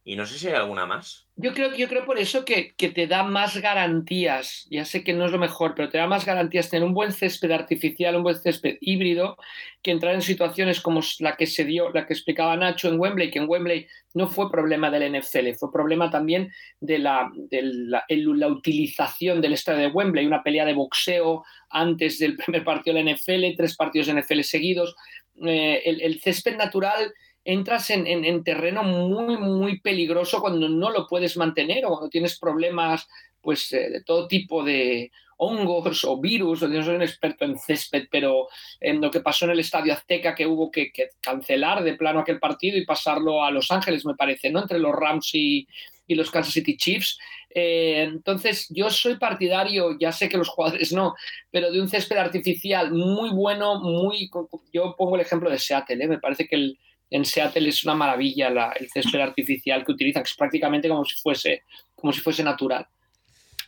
y 0.07 0.15
no 0.15 0.27
sé 0.27 0.37
si 0.37 0.47
hay 0.47 0.53
alguna 0.53 0.85
más. 0.85 1.25
Yo 1.35 1.51
creo, 1.55 1.75
yo 1.75 1.87
creo 1.87 2.05
por 2.05 2.19
eso 2.19 2.45
que, 2.45 2.75
que, 2.75 2.89
te 2.89 3.07
da 3.07 3.23
más 3.23 3.57
garantías, 3.57 4.67
ya 4.69 4.85
sé 4.85 5.03
que 5.03 5.13
no 5.13 5.25
es 5.25 5.31
lo 5.31 5.39
mejor, 5.39 5.73
pero 5.75 5.89
te 5.89 5.97
da 5.97 6.05
más 6.05 6.25
garantías 6.27 6.69
tener 6.69 6.87
un 6.87 6.93
buen 6.93 7.11
césped 7.11 7.49
artificial, 7.49 8.15
un 8.15 8.21
buen 8.21 8.35
césped 8.35 8.77
híbrido, 8.81 9.35
que 9.81 9.89
entrar 9.89 10.13
en 10.13 10.21
situaciones 10.21 10.79
como 10.79 11.01
la 11.19 11.35
que 11.35 11.47
se 11.47 11.65
dio, 11.65 11.89
la 11.89 12.05
que 12.05 12.13
explicaba 12.13 12.55
Nacho 12.55 12.87
en 12.87 12.99
Wembley, 12.99 13.31
que 13.31 13.39
en 13.39 13.49
Wembley 13.49 13.87
no 14.13 14.27
fue 14.27 14.51
problema 14.51 14.91
del 14.91 15.19
NFL, 15.19 15.55
fue 15.57 15.73
problema 15.73 16.11
también 16.11 16.53
de 16.79 16.99
la, 16.99 17.31
de 17.35 17.63
la, 17.63 18.05
la 18.07 18.47
utilización 18.47 19.41
del 19.41 19.53
estadio 19.53 19.81
de 19.81 19.93
Wembley, 19.93 20.27
una 20.27 20.43
pelea 20.43 20.65
de 20.65 20.73
boxeo 20.73 21.43
antes 21.71 22.19
del 22.19 22.37
primer 22.45 22.63
partido 22.63 22.95
de 22.95 23.03
la 23.03 23.11
NFL, 23.11 23.57
tres 23.57 23.75
partidos 23.75 24.07
de 24.07 24.21
NFL 24.21 24.41
seguidos. 24.41 24.95
Eh, 25.43 25.81
el 25.83 26.21
césped 26.21 26.55
natural 26.55 27.11
entras 27.45 27.91
en, 27.91 28.07
en, 28.07 28.25
en, 28.25 28.43
terreno 28.43 28.83
muy, 28.83 29.37
muy 29.37 29.79
peligroso 29.79 30.41
cuando 30.41 30.67
no 30.67 30.89
lo 30.89 31.07
puedes 31.07 31.37
mantener 31.37 31.85
o 31.85 31.89
cuando 31.89 32.09
tienes 32.09 32.39
problemas 32.39 33.07
pues, 33.39 33.71
eh, 33.71 33.89
de 33.91 34.03
todo 34.03 34.27
tipo 34.27 34.63
de 34.63 35.11
hongos 35.37 36.03
o 36.05 36.19
virus, 36.19 36.61
yo 36.61 36.67
no 36.67 36.83
soy 36.83 36.95
un 36.95 37.01
experto 37.01 37.45
en 37.45 37.59
césped, 37.59 38.07
pero 38.09 38.47
en 38.79 39.01
lo 39.01 39.11
que 39.11 39.19
pasó 39.19 39.45
en 39.45 39.51
el 39.51 39.59
Estadio 39.59 39.93
Azteca, 39.93 40.33
que 40.33 40.47
hubo 40.47 40.71
que, 40.71 40.91
que 40.91 41.09
cancelar 41.19 41.83
de 41.83 41.95
plano 41.95 42.21
aquel 42.21 42.39
partido 42.39 42.77
y 42.77 42.85
pasarlo 42.85 43.43
a 43.43 43.51
Los 43.51 43.69
Ángeles, 43.69 44.05
me 44.05 44.15
parece, 44.15 44.49
¿no? 44.49 44.61
Entre 44.61 44.79
los 44.79 44.95
Rams 44.95 45.35
y, 45.35 45.67
y 46.07 46.15
los 46.15 46.31
Kansas 46.31 46.53
City 46.53 46.77
Chiefs. 46.77 47.19
Eh, 47.49 48.03
entonces, 48.03 48.67
yo 48.69 48.89
soy 48.89 49.17
partidario, 49.17 49.97
ya 49.99 50.11
sé 50.11 50.29
que 50.29 50.37
los 50.37 50.49
jugadores 50.49 50.91
no, 50.93 51.15
pero 51.51 51.71
de 51.71 51.81
un 51.81 51.89
césped 51.89 52.17
artificial 52.17 52.91
muy 52.91 53.29
bueno, 53.29 53.81
muy. 53.81 54.29
Yo 54.73 54.95
pongo 54.97 55.15
el 55.15 55.21
ejemplo 55.21 55.49
de 55.49 55.59
Seattle, 55.59 56.03
¿eh? 56.03 56.07
me 56.07 56.19
parece 56.19 56.47
que 56.47 56.55
el, 56.55 56.79
en 57.09 57.25
Seattle 57.25 57.69
es 57.69 57.83
una 57.83 57.95
maravilla 57.95 58.49
la, 58.49 58.71
el 58.71 58.89
césped 58.89 59.19
artificial 59.19 59.85
que 59.85 59.91
utilizan, 59.91 60.23
que 60.23 60.29
es 60.29 60.35
prácticamente 60.35 60.87
como 60.89 61.05
si 61.05 61.15
fuese, 61.21 61.63
como 61.95 62.11
si 62.13 62.19
fuese 62.21 62.43
natural. 62.43 62.87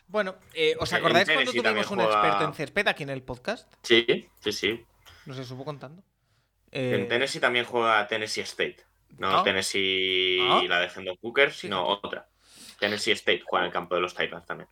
Bueno, 0.06 0.36
eh, 0.54 0.74
¿os 0.80 0.92
acordáis 0.92 1.28
En 1.28 1.34
cuando 1.34 1.52
tuvimos 1.52 1.90
un 1.90 1.98
juega- 1.98 2.12
experto 2.14 2.44
en 2.44 2.54
césped 2.54 2.88
aquí 2.88 3.02
en 3.02 3.10
el 3.10 3.22
podcast? 3.22 3.72
Sí, 3.82 4.06
sí, 4.40 4.52
sí. 4.52 4.84
Nos 5.26 5.38
estuvo 5.38 5.64
contando. 5.64 6.02
En 6.70 7.02
Eh, 7.02 7.04
Tennessee 7.04 7.40
también 7.40 7.64
juega 7.66 8.06
Tennessee 8.08 8.40
State. 8.42 8.76
No 9.18 9.38
Ah. 9.38 9.42
Tennessee 9.44 10.38
Ah. 10.42 10.62
la 10.68 10.80
de 10.80 10.90
Hendon 10.94 11.16
Cooker, 11.16 11.52
Sí, 11.52 11.60
sino 11.62 11.86
otra. 11.86 12.28
Tennessee 12.78 13.12
State 13.12 13.42
juega 13.46 13.64
en 13.64 13.66
el 13.68 13.72
campo 13.72 13.94
de 13.94 14.00
los 14.00 14.14
Titans 14.14 14.46
también. 14.46 14.68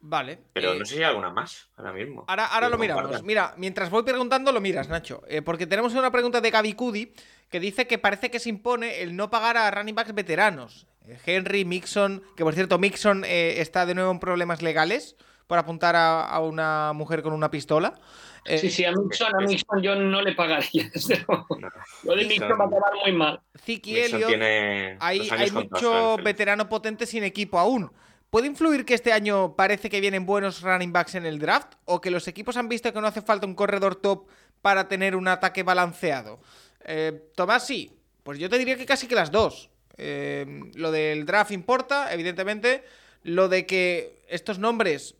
Vale. 0.00 0.38
Pero 0.52 0.72
eh, 0.74 0.78
no 0.78 0.84
sé 0.84 0.94
si 0.94 1.00
hay 1.02 1.08
alguna 1.08 1.30
más 1.30 1.68
ahora 1.76 1.92
mismo. 1.92 2.24
Ahora, 2.28 2.46
ahora 2.46 2.68
lo 2.68 2.78
miramos. 2.78 3.02
compartan. 3.02 3.26
Mira, 3.26 3.54
mientras 3.56 3.90
voy 3.90 4.04
preguntando, 4.04 4.52
lo 4.52 4.60
miras, 4.60 4.88
Nacho. 4.88 5.22
Eh, 5.28 5.42
porque 5.42 5.66
tenemos 5.66 5.94
una 5.94 6.10
pregunta 6.10 6.40
de 6.40 6.50
Gaby 6.50 6.72
Cudi 6.74 7.12
que 7.50 7.60
dice 7.60 7.86
que 7.86 7.98
parece 7.98 8.30
que 8.30 8.38
se 8.38 8.48
impone 8.48 9.02
el 9.02 9.16
no 9.16 9.30
pagar 9.30 9.56
a 9.56 9.70
running 9.70 9.94
backs 9.94 10.14
veteranos. 10.14 10.86
Eh, 11.06 11.18
Henry, 11.26 11.64
Mixon, 11.64 12.22
que 12.36 12.44
por 12.44 12.54
cierto, 12.54 12.78
Mixon 12.78 13.24
eh, 13.24 13.60
está 13.60 13.86
de 13.86 13.94
nuevo 13.94 14.10
en 14.10 14.20
problemas 14.20 14.62
legales 14.62 15.16
por 15.46 15.58
apuntar 15.58 15.96
a, 15.96 16.22
a 16.28 16.40
una 16.40 16.92
mujer 16.92 17.22
con 17.22 17.32
una 17.32 17.50
pistola. 17.50 17.94
Eh, 18.44 18.58
Sí, 18.58 18.70
sí, 18.70 18.84
a 18.84 18.92
Mixon, 18.92 19.34
a 19.34 19.38
Mixon 19.40 19.82
yo 19.82 19.94
no 19.96 20.22
le 20.22 20.32
pagaría. 20.34 20.90
No. 21.28 21.46
Lo 22.04 22.14
de 22.14 22.24
Mixon 22.24 22.50
va 22.50 22.64
a 22.64 22.66
acabar 22.68 22.92
muy 23.02 23.12
mal. 23.12 23.40
Elliott, 23.66 24.28
tiene 24.28 24.96
hay, 25.00 25.28
hay 25.30 25.50
mucho 25.50 26.16
veterano 26.18 26.68
potente 26.68 27.04
sin 27.06 27.24
equipo 27.24 27.58
aún. 27.58 27.90
¿Puede 28.30 28.46
influir 28.46 28.84
que 28.84 28.92
este 28.92 29.12
año 29.12 29.56
parece 29.56 29.88
que 29.88 30.02
vienen 30.02 30.26
buenos 30.26 30.60
running 30.60 30.92
backs 30.92 31.14
en 31.14 31.24
el 31.24 31.38
draft? 31.38 31.74
¿O 31.86 32.00
que 32.00 32.10
los 32.10 32.28
equipos 32.28 32.58
han 32.58 32.68
visto 32.68 32.92
que 32.92 33.00
no 33.00 33.06
hace 33.06 33.22
falta 33.22 33.46
un 33.46 33.54
corredor 33.54 33.96
top 33.96 34.28
para 34.60 34.86
tener 34.86 35.16
un 35.16 35.28
ataque 35.28 35.62
balanceado? 35.62 36.38
Eh, 36.84 37.30
Tomás, 37.34 37.66
sí. 37.66 37.90
Pues 38.22 38.38
yo 38.38 38.50
te 38.50 38.58
diría 38.58 38.76
que 38.76 38.84
casi 38.84 39.06
que 39.06 39.14
las 39.14 39.30
dos. 39.30 39.70
Eh, 39.96 40.60
lo 40.74 40.90
del 40.92 41.24
draft 41.24 41.52
importa, 41.52 42.12
evidentemente. 42.12 42.84
Lo 43.22 43.48
de 43.48 43.64
que 43.64 44.22
estos 44.28 44.58
nombres 44.58 45.14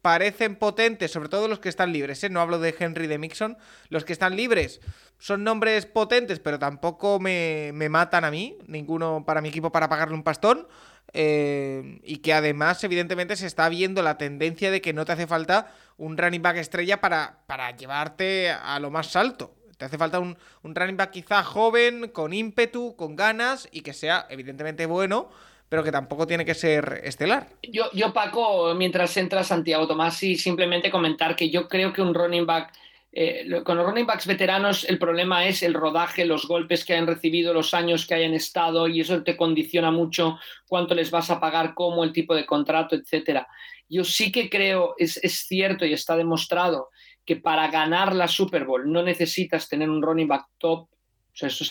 parecen 0.00 0.56
potentes, 0.56 1.10
sobre 1.10 1.28
todo 1.28 1.48
los 1.48 1.60
que 1.60 1.68
están 1.68 1.92
libres, 1.92 2.24
¿eh? 2.24 2.30
no 2.30 2.40
hablo 2.40 2.58
de 2.58 2.74
Henry 2.78 3.06
de 3.06 3.18
Mixon, 3.18 3.56
los 3.88 4.04
que 4.04 4.12
están 4.12 4.36
libres 4.36 4.80
son 5.18 5.44
nombres 5.44 5.86
potentes, 5.86 6.40
pero 6.40 6.58
tampoco 6.58 7.18
me, 7.20 7.70
me 7.72 7.88
matan 7.88 8.24
a 8.24 8.30
mí, 8.30 8.58
ninguno 8.66 9.24
para 9.26 9.40
mi 9.40 9.48
equipo 9.48 9.72
para 9.72 9.88
pagarle 9.88 10.14
un 10.14 10.22
pastón, 10.22 10.66
eh, 11.14 12.00
y 12.02 12.18
que 12.18 12.32
además 12.32 12.82
evidentemente 12.84 13.36
se 13.36 13.46
está 13.46 13.68
viendo 13.68 14.02
la 14.02 14.18
tendencia 14.18 14.70
de 14.70 14.80
que 14.80 14.92
no 14.92 15.04
te 15.04 15.12
hace 15.12 15.26
falta 15.26 15.72
un 15.96 16.18
running 16.18 16.42
back 16.42 16.56
estrella 16.56 17.00
para, 17.00 17.38
para 17.46 17.70
llevarte 17.76 18.50
a 18.50 18.78
lo 18.80 18.90
más 18.90 19.14
alto. 19.16 19.54
Te 19.78 19.84
hace 19.84 19.96
falta 19.96 20.18
un, 20.18 20.36
un 20.62 20.74
running 20.74 20.96
back 20.96 21.10
quizá 21.10 21.42
joven, 21.42 22.08
con 22.08 22.32
ímpetu, 22.32 22.96
con 22.96 23.16
ganas 23.16 23.68
y 23.70 23.80
que 23.82 23.92
sea 23.92 24.26
evidentemente 24.28 24.86
bueno, 24.86 25.30
pero 25.68 25.82
que 25.82 25.92
tampoco 25.92 26.26
tiene 26.26 26.44
que 26.44 26.54
ser 26.54 27.00
estelar. 27.04 27.48
Yo, 27.62 27.90
yo, 27.92 28.12
Paco, 28.12 28.74
mientras 28.74 29.16
entra 29.16 29.42
Santiago 29.42 29.86
Tomás, 29.86 30.22
y 30.22 30.36
simplemente 30.36 30.90
comentar 30.90 31.34
que 31.34 31.50
yo 31.50 31.68
creo 31.68 31.92
que 31.92 32.02
un 32.02 32.14
running 32.14 32.46
back, 32.46 32.72
eh, 33.16 33.62
con 33.62 33.76
los 33.76 33.86
running 33.86 34.06
backs 34.06 34.26
veteranos, 34.26 34.82
el 34.82 34.98
problema 34.98 35.46
es 35.46 35.62
el 35.62 35.72
rodaje, 35.72 36.24
los 36.24 36.48
golpes 36.48 36.84
que 36.84 36.94
hayan 36.94 37.06
recibido, 37.06 37.54
los 37.54 37.72
años 37.72 38.06
que 38.06 38.14
hayan 38.14 38.34
estado, 38.34 38.88
y 38.88 39.00
eso 39.00 39.22
te 39.22 39.36
condiciona 39.36 39.92
mucho 39.92 40.36
cuánto 40.66 40.96
les 40.96 41.12
vas 41.12 41.30
a 41.30 41.38
pagar, 41.38 41.74
cómo, 41.74 42.02
el 42.02 42.12
tipo 42.12 42.34
de 42.34 42.44
contrato, 42.44 42.96
etcétera. 42.96 43.46
Yo 43.88 44.02
sí 44.02 44.32
que 44.32 44.50
creo, 44.50 44.96
es, 44.98 45.16
es 45.18 45.46
cierto 45.46 45.86
y 45.86 45.92
está 45.92 46.16
demostrado, 46.16 46.88
que 47.24 47.36
para 47.36 47.68
ganar 47.68 48.16
la 48.16 48.26
Super 48.26 48.64
Bowl 48.64 48.90
no 48.90 49.00
necesitas 49.00 49.68
tener 49.68 49.88
un 49.88 50.02
running 50.02 50.26
back 50.26 50.46
top, 50.58 50.88
o 50.88 51.36
sea, 51.36 51.46
eso 51.46 51.64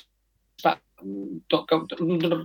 está 0.55 0.81
top, 1.47 1.67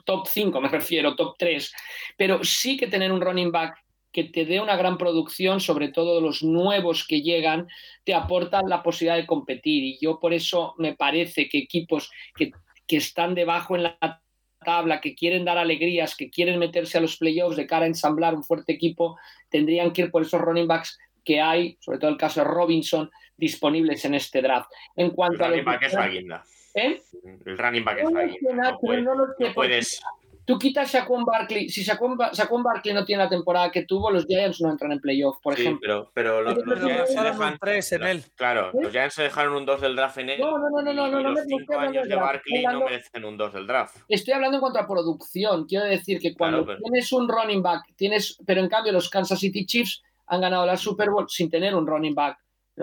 top 0.05 0.27
5 0.27 0.61
me 0.61 0.69
refiero, 0.69 1.15
top 1.15 1.37
3, 1.39 1.73
pero 2.16 2.43
sí 2.43 2.77
que 2.77 2.89
tener 2.89 3.12
un 3.12 3.20
running 3.20 3.53
back 3.53 3.77
que 4.12 4.24
te 4.24 4.44
dé 4.47 4.60
una 4.60 4.76
gran 4.76 4.97
producción, 4.98 5.60
sobre 5.60 5.89
todo 5.89 6.20
los 6.20 6.43
nuevos 6.43 7.06
que 7.06 7.20
llegan, 7.22 7.68
te 8.05 8.14
aportan 8.14 8.68
la 8.68 8.82
posibilidad 8.82 9.16
de 9.16 9.26
competir. 9.26 9.85
Y 9.85 9.98
yo 10.01 10.18
por 10.18 10.32
eso 10.32 10.74
me 10.78 10.94
parece 10.97 11.48
que 11.48 11.59
equipos 11.59 12.10
que, 12.35 12.52
que 12.86 12.97
están 12.97 13.35
debajo 13.35 13.76
en 13.76 13.82
la 13.85 14.22
tabla, 14.64 15.01
que 15.01 15.14
quieren 15.14 15.44
dar 15.44 15.59
alegrías, 15.59 16.16
que 16.16 16.30
quieren 16.30 16.59
meterse 16.59 16.98
a 16.98 17.01
los 17.01 17.16
playoffs 17.16 17.56
de 17.56 17.66
cara 17.66 17.85
a 17.85 17.89
ensamblar 17.89 18.35
un 18.35 18.43
fuerte 18.44 18.72
equipo, 18.72 19.16
tendrían 19.51 19.93
que 19.93 20.02
ir 20.02 20.10
por 20.10 20.22
esos 20.22 20.40
running 20.40 20.66
backs 20.66 20.98
que 21.24 21.40
hay, 21.40 21.76
sobre 21.80 21.98
todo 21.98 22.10
el 22.10 22.16
caso 22.16 22.40
de 22.40 22.44
Robinson, 22.44 23.10
disponibles 23.36 24.05
en 24.05 24.14
este 24.14 24.40
draft. 24.43 24.70
En 24.97 25.06
El 25.06 25.12
cuanto 25.12 25.44
a 25.44 25.48
running 25.48 25.64
back 25.64 25.82
es 25.82 25.93
la 25.93 26.09
guinda. 26.09 26.44
¿Eh? 26.74 27.02
El 27.44 27.59
running 27.59 27.85
back 27.85 27.98
es 27.98 28.10
la 28.10 28.24
guinda. 28.26 28.70
No, 28.72 28.78
puede- 28.78 29.02
no 29.02 29.55
puedes. 29.55 30.01
Tú 30.49 30.59
quitas 30.59 30.91
Saquon 30.91 31.27
Barkley, 31.27 31.69
si 31.69 31.85
Saquon, 31.85 32.16
Ba- 32.16 32.33
Saquon 32.33 32.62
Barkley 32.62 32.95
no 32.95 33.05
tiene 33.05 33.23
la 33.25 33.29
temporada 33.29 33.70
que 33.70 33.85
tuvo, 33.85 34.11
los 34.11 34.25
Giants 34.25 34.62
no 34.62 34.70
entran 34.70 34.93
en 34.93 34.99
playoff, 34.99 35.37
por 35.43 35.55
Sí, 35.55 35.61
ejemplo. 35.61 36.11
pero, 36.15 36.41
pero 36.41 36.43
los, 36.43 36.81
Giants 36.83 37.12
se 37.12 37.20
un 37.20 37.59
tres 37.61 37.93
en 37.93 38.03
él. 38.05 38.25
Claro, 38.35 38.70
¿Eh? 38.70 38.79
los 38.81 38.91
Giants 38.91 39.15
se 39.15 39.25
dejaron 39.25 39.53
un 39.55 39.66
2 39.66 39.81
del 39.83 39.95
draft 39.95 40.16
en 40.16 40.31
él. 40.31 40.41
No, 40.41 40.57
no, 40.57 40.70
no, 40.70 40.81
no, 40.83 40.93
no, 40.95 41.09
no, 41.11 41.20
no 41.20 41.20
los 41.20 41.35
me- 41.35 41.41
no 41.43 41.47
5 41.49 41.61
estoy 41.61 41.75
hablando 41.77 41.99
años 42.01 42.09
de 42.09 42.16
Barkley 42.16 42.62
no 42.65 42.81
merecen 42.81 43.25
un 43.27 43.37
2 43.37 43.53
del 43.53 43.66
draft. 43.66 43.97
Estoy 44.09 44.33
hablando 44.33 44.57
en 44.57 44.61
cuanto 44.62 44.79
a 44.79 44.87
producción. 44.89 45.66
Quiero 45.66 45.85
decir 45.85 46.19
que 46.19 46.35
cuando 46.35 46.65
Claro, 46.65 46.79
pero- 46.79 46.91
tienes 46.91 47.12
un 47.12 47.29
running 47.29 47.62
back, 47.62 47.83
tienes, 47.95 48.39
pero 48.47 48.62
en 48.62 48.69
cambio 48.70 48.93
los 48.93 49.11
Kansas 49.11 49.39
City 49.39 49.66
Chiefs 49.66 50.03
han 50.29 50.41
ganado 50.41 50.65
la 50.65 50.79
Super 50.79 51.11
Bowl 51.11 51.27
sin 51.29 51.51
tener 51.51 51.75
un 51.75 51.87
running 51.87 52.15
back. 52.15 52.39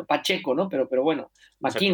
Pacheco, 0.07 0.53
¿no? 0.53 0.67
Pero, 0.69 0.87
pero 0.89 1.03
bueno, 1.03 1.31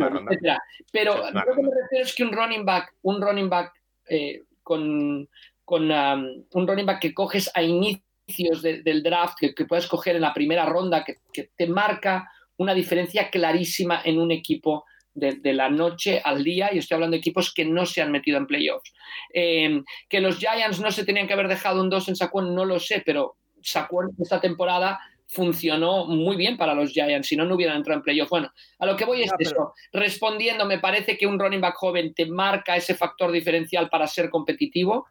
ronda. 0.10 0.31
etcétera. 0.31 0.64
Pero 0.91 1.15
lo 1.18 1.56
que 1.56 1.61
me 1.61 1.69
refiero 1.81 2.03
es 2.06 2.14
que 2.15 2.23
un 2.23 2.31
running 2.34 2.65
back, 2.65 2.93
un 3.03 3.22
running 3.22 3.48
back 3.48 3.72
eh, 4.10 4.41
con, 4.64 5.30
con 5.72 5.89
um, 5.89 6.43
un 6.52 6.68
running 6.68 6.85
back 6.85 6.99
que 6.99 7.14
coges 7.14 7.49
a 7.56 7.61
inicios 7.64 8.61
de- 8.61 8.81
del 8.84 9.02
draft, 9.02 9.35
que, 9.39 9.53
que 9.56 9.64
puedes 9.65 9.88
coger 9.88 10.18
en 10.18 10.22
la 10.22 10.34
primera 10.34 10.65
ronda, 10.65 11.06
que, 11.06 11.19
que 11.31 11.49
te 11.56 11.65
marca 11.65 12.30
una 12.57 12.73
diferencia 12.73 13.30
clarísima 13.30 14.02
en 14.03 14.19
un 14.19 14.31
equipo 14.31 14.84
de, 15.14 15.35
de 15.35 15.53
la 15.53 15.69
noche 15.69 16.22
al 16.26 16.43
día, 16.43 16.73
y 16.73 16.77
estoy 16.80 16.95
hablando 16.95 17.14
de 17.15 17.19
equipos 17.19 17.53
que 17.53 17.64
no 17.64 17.85
se 17.85 18.02
han 18.02 18.11
metido 18.11 18.38
en 18.38 18.48
playoffs. 18.48 18.91
Eh, 19.34 19.81
que 20.10 20.19
los 20.19 20.39
Giants 20.39 20.81
no 20.81 20.91
se 20.91 21.06
tenían 21.06 21.26
que 21.27 21.34
haber 21.34 21.48
dejado 21.48 21.81
un 21.81 21.89
2 21.89 22.10
en 22.10 22.15
Saquon, 22.18 22.53
no 22.53 22.65
lo 22.65 22.77
sé, 22.77 23.02
pero 23.06 23.38
Saquon 23.61 24.10
esta 24.19 24.41
temporada 24.41 24.99
funcionó 25.27 26.06
muy 26.07 26.35
bien 26.35 26.57
para 26.57 26.73
los 26.73 26.91
Giants, 26.91 27.30
si 27.30 27.38
no, 27.38 27.45
no 27.45 27.56
hubieran 27.56 27.77
entrado 27.77 27.99
en 27.99 28.03
playoff. 28.03 28.30
Bueno, 28.30 28.52
a 28.80 28.85
lo 28.85 28.98
que 28.98 29.06
voy 29.06 29.22
es 29.23 29.31
pero- 29.38 29.49
eso. 29.49 29.73
Respondiendo, 29.93 30.65
me 30.65 30.80
parece 30.80 31.18
que 31.18 31.26
un 31.26 31.39
running 31.39 31.61
back 31.61 31.76
joven 31.76 32.14
te 32.14 32.26
marca 32.26 32.76
ese 32.76 32.95
factor 32.95 33.31
diferencial 33.31 33.88
para 33.89 34.07
ser 34.07 34.30
competitivo 34.30 35.07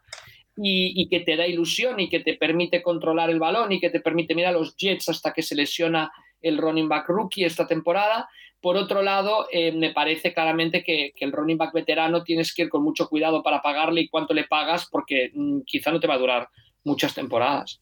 y, 0.55 1.01
y 1.01 1.07
que 1.09 1.21
te 1.21 1.35
da 1.35 1.47
ilusión 1.47 1.99
y 1.99 2.09
que 2.09 2.19
te 2.19 2.35
permite 2.35 2.81
controlar 2.81 3.29
el 3.29 3.39
balón 3.39 3.71
y 3.71 3.79
que 3.79 3.89
te 3.89 3.99
permite, 3.99 4.35
mira, 4.35 4.51
los 4.51 4.75
Jets 4.75 5.09
hasta 5.09 5.33
que 5.33 5.41
se 5.41 5.55
lesiona 5.55 6.11
el 6.41 6.57
running 6.57 6.89
back 6.89 7.07
rookie 7.07 7.45
esta 7.45 7.67
temporada. 7.67 8.29
Por 8.59 8.77
otro 8.77 9.01
lado, 9.01 9.47
eh, 9.51 9.71
me 9.71 9.91
parece 9.91 10.33
claramente 10.33 10.83
que, 10.83 11.13
que 11.15 11.25
el 11.25 11.31
running 11.31 11.57
back 11.57 11.73
veterano 11.73 12.23
tienes 12.23 12.53
que 12.53 12.63
ir 12.63 12.69
con 12.69 12.83
mucho 12.83 13.09
cuidado 13.09 13.41
para 13.41 13.61
pagarle 13.61 14.01
y 14.01 14.09
cuánto 14.09 14.33
le 14.33 14.43
pagas 14.43 14.87
porque 14.91 15.31
mm, 15.33 15.61
quizá 15.61 15.91
no 15.91 15.99
te 15.99 16.07
va 16.07 16.15
a 16.15 16.19
durar 16.19 16.49
muchas 16.83 17.13
temporadas. 17.13 17.81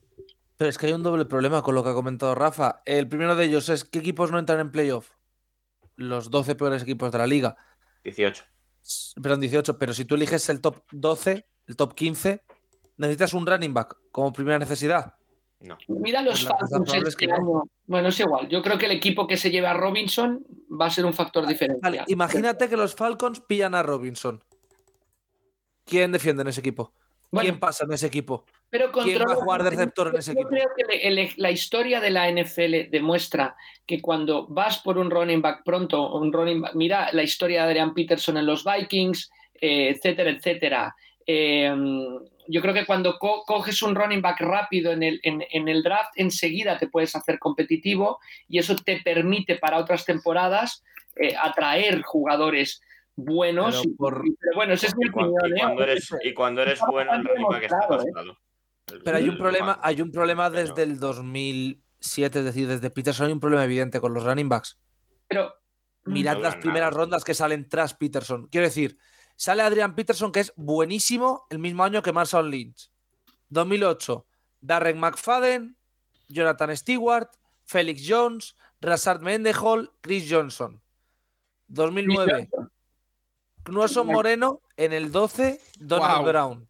Pero 0.59 0.69
es 0.69 0.77
que 0.77 0.87
hay 0.87 0.93
un 0.93 1.03
doble 1.03 1.25
problema 1.25 1.61
con 1.61 1.75
lo 1.75 1.83
que 1.83 1.89
ha 1.89 1.93
comentado 1.93 2.35
Rafa. 2.35 2.81
El 2.85 3.07
primero 3.07 3.35
de 3.35 3.45
ellos 3.45 3.69
es 3.69 3.85
¿qué 3.85 3.99
equipos 3.99 4.31
no 4.31 4.39
entran 4.39 4.59
en 4.59 4.71
playoff? 4.71 5.11
Los 5.95 6.29
12 6.29 6.55
peores 6.55 6.83
equipos 6.83 7.11
de 7.11 7.17
la 7.17 7.27
liga. 7.27 7.57
18. 8.03 8.43
Perdón, 9.21 9.41
18. 9.41 9.77
Pero 9.77 9.93
si 9.93 10.05
tú 10.05 10.15
eliges 10.15 10.49
el 10.49 10.61
top 10.61 10.83
12, 10.91 11.47
el 11.67 11.75
top 11.75 11.93
15, 11.93 12.43
necesitas 12.99 13.33
un 13.33 13.45
running 13.47 13.73
back 13.73 13.97
como 14.11 14.31
primera 14.31 14.59
necesidad. 14.59 15.15
No. 15.61 15.77
Mira 15.89 16.21
los 16.21 16.45
Falcons 16.47 16.93
este 16.93 17.25
que 17.27 17.33
año. 17.33 17.63
Bueno, 17.85 18.07
es 18.09 18.19
igual. 18.19 18.47
Yo 18.47 18.61
creo 18.61 18.77
que 18.77 18.85
el 18.85 18.93
equipo 18.93 19.27
que 19.27 19.35
se 19.35 19.51
lleve 19.51 19.67
a 19.67 19.73
Robinson 19.73 20.45
va 20.79 20.85
a 20.85 20.89
ser 20.89 21.05
un 21.05 21.13
factor 21.13 21.45
diferencial. 21.47 21.81
Vale, 21.81 22.03
imagínate 22.07 22.69
que 22.69 22.77
los 22.77 22.95
Falcons 22.95 23.41
pillan 23.41 23.75
a 23.75 23.83
Robinson. 23.83 24.41
¿Quién 25.85 26.11
defiende 26.11 26.43
en 26.43 26.47
ese 26.49 26.59
equipo? 26.61 26.93
Bueno, 27.31 27.43
¿Quién 27.47 27.59
pasa 27.59 27.85
en 27.85 27.91
ese 27.93 28.07
equipo? 28.07 28.45
pero 28.71 28.91
quién 28.91 29.05
va 29.19 29.23
a 29.23 29.25
controla- 29.25 29.35
jugar 29.35 29.63
de 29.63 29.69
receptor 29.71 30.07
en 30.09 30.15
ese 30.17 30.33
Yo 30.33 30.39
equipo? 30.41 30.49
creo 30.49 30.67
que 30.77 31.07
el- 31.07 31.29
la 31.37 31.51
historia 31.51 31.99
de 31.99 32.09
la 32.11 32.27
NFL 32.29 32.89
demuestra 32.89 33.55
que 33.85 34.01
cuando 34.01 34.47
vas 34.47 34.79
por 34.79 34.97
un 34.97 35.09
running 35.11 35.41
back 35.41 35.63
pronto, 35.63 36.13
un 36.15 36.31
running 36.31 36.61
back- 36.61 36.75
mira 36.75 37.09
la 37.11 37.23
historia 37.23 37.63
de 37.63 37.69
Adrian 37.69 37.93
Peterson 37.93 38.37
en 38.37 38.45
los 38.45 38.63
Vikings, 38.63 39.29
eh, 39.61 39.89
etcétera, 39.89 40.31
etcétera. 40.31 40.95
Eh, 41.31 41.71
yo 42.47 42.61
creo 42.61 42.73
que 42.73 42.85
cuando 42.87 43.19
co 43.19 43.43
coges 43.45 43.83
un 43.83 43.93
running 43.93 44.21
back 44.23 44.39
rápido 44.41 44.91
en 44.91 45.03
el, 45.03 45.19
en, 45.21 45.43
en 45.51 45.67
el, 45.67 45.83
draft, 45.83 46.09
enseguida 46.15 46.79
te 46.79 46.87
puedes 46.87 47.15
hacer 47.15 47.37
competitivo 47.37 48.19
y 48.47 48.57
eso 48.57 48.75
te 48.75 48.99
permite 49.03 49.57
para 49.57 49.77
otras 49.77 50.03
temporadas 50.05 50.83
eh, 51.15 51.35
atraer 51.39 52.01
jugadores 52.01 52.81
buenos. 53.15 53.79
Pero 53.83 53.95
por- 53.95 54.23
y- 54.25 54.35
pero 54.39 54.55
bueno, 54.55 54.73
es 54.73 54.95
mi 54.97 55.05
Y 55.05 55.11
cuando, 55.11 55.35
¿eh? 55.45 55.53
cuando 55.59 55.83
eres, 55.83 56.09
y 56.23 56.33
cuando 56.33 56.61
eres 56.63 56.79
bueno, 56.89 57.13
el 57.13 57.23
running 57.23 57.47
back 57.47 57.63
está 57.63 57.77
¿eh? 57.77 57.87
pasado. 57.87 58.37
Pero 59.05 59.17
hay 59.17 59.29
un 59.29 59.37
problema, 59.37 59.79
hay 59.83 60.01
un 60.01 60.11
problema 60.11 60.49
Pero- 60.49 60.61
desde 60.65 60.81
el 60.83 60.99
2007, 60.99 62.39
es 62.39 62.45
decir, 62.45 62.67
desde 62.67 62.89
Peterson 62.89 63.27
hay 63.27 63.33
un 63.33 63.39
problema 63.39 63.63
evidente 63.63 63.99
con 64.01 64.13
los 64.15 64.23
running 64.23 64.49
backs. 64.49 64.79
Pero 65.27 65.53
Mirad 66.05 66.37
No 66.37 66.41
las 66.41 66.55
primeras 66.55 66.89
nada. 66.89 67.01
rondas 67.01 67.23
que 67.23 67.35
salen 67.35 67.69
tras 67.69 67.93
Peterson. 67.93 68.47
Quiero 68.47 68.65
decir, 68.65 68.97
sale 69.39 69.63
Adrian 69.63 69.95
Peterson, 69.95 70.33
que 70.33 70.41
es 70.41 70.53
buenísimo 70.57 71.47
el 71.49 71.59
mismo 71.59 71.85
año 71.85 72.01
que 72.01 72.11
Marshall 72.11 72.51
Lynch. 72.51 72.91
2008, 73.47 74.25
Darren 74.59 74.99
McFadden, 74.99 75.77
Jonathan 76.27 76.75
Stewart, 76.75 77.29
Felix 77.63 78.03
Jones, 78.05 78.57
Razard 78.81 79.21
Mendehall, 79.21 79.93
Chris 80.01 80.27
Johnson. 80.29 80.81
2009, 81.69 82.49
Knuson 83.63 84.07
Moreno 84.07 84.61
en 84.75 84.91
el 84.91 85.09
12, 85.09 85.61
Donald. 85.79 86.27
Brown. 86.27 86.69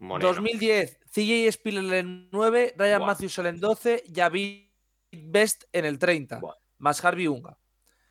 Moreno. 0.00 0.28
2010, 0.34 0.98
CJ 1.10 1.50
Spiller 1.50 1.94
en 1.94 2.28
9, 2.30 2.74
Ryan 2.76 2.98
Buah. 2.98 3.06
Matthews 3.06 3.38
en 3.38 3.46
el 3.46 3.58
12, 3.58 4.04
Javid 4.14 4.66
Best 5.12 5.64
en 5.72 5.86
el 5.86 5.98
30, 5.98 6.40
Buah. 6.40 6.56
más 6.76 7.02
Harvey 7.02 7.26
Unga. 7.26 7.56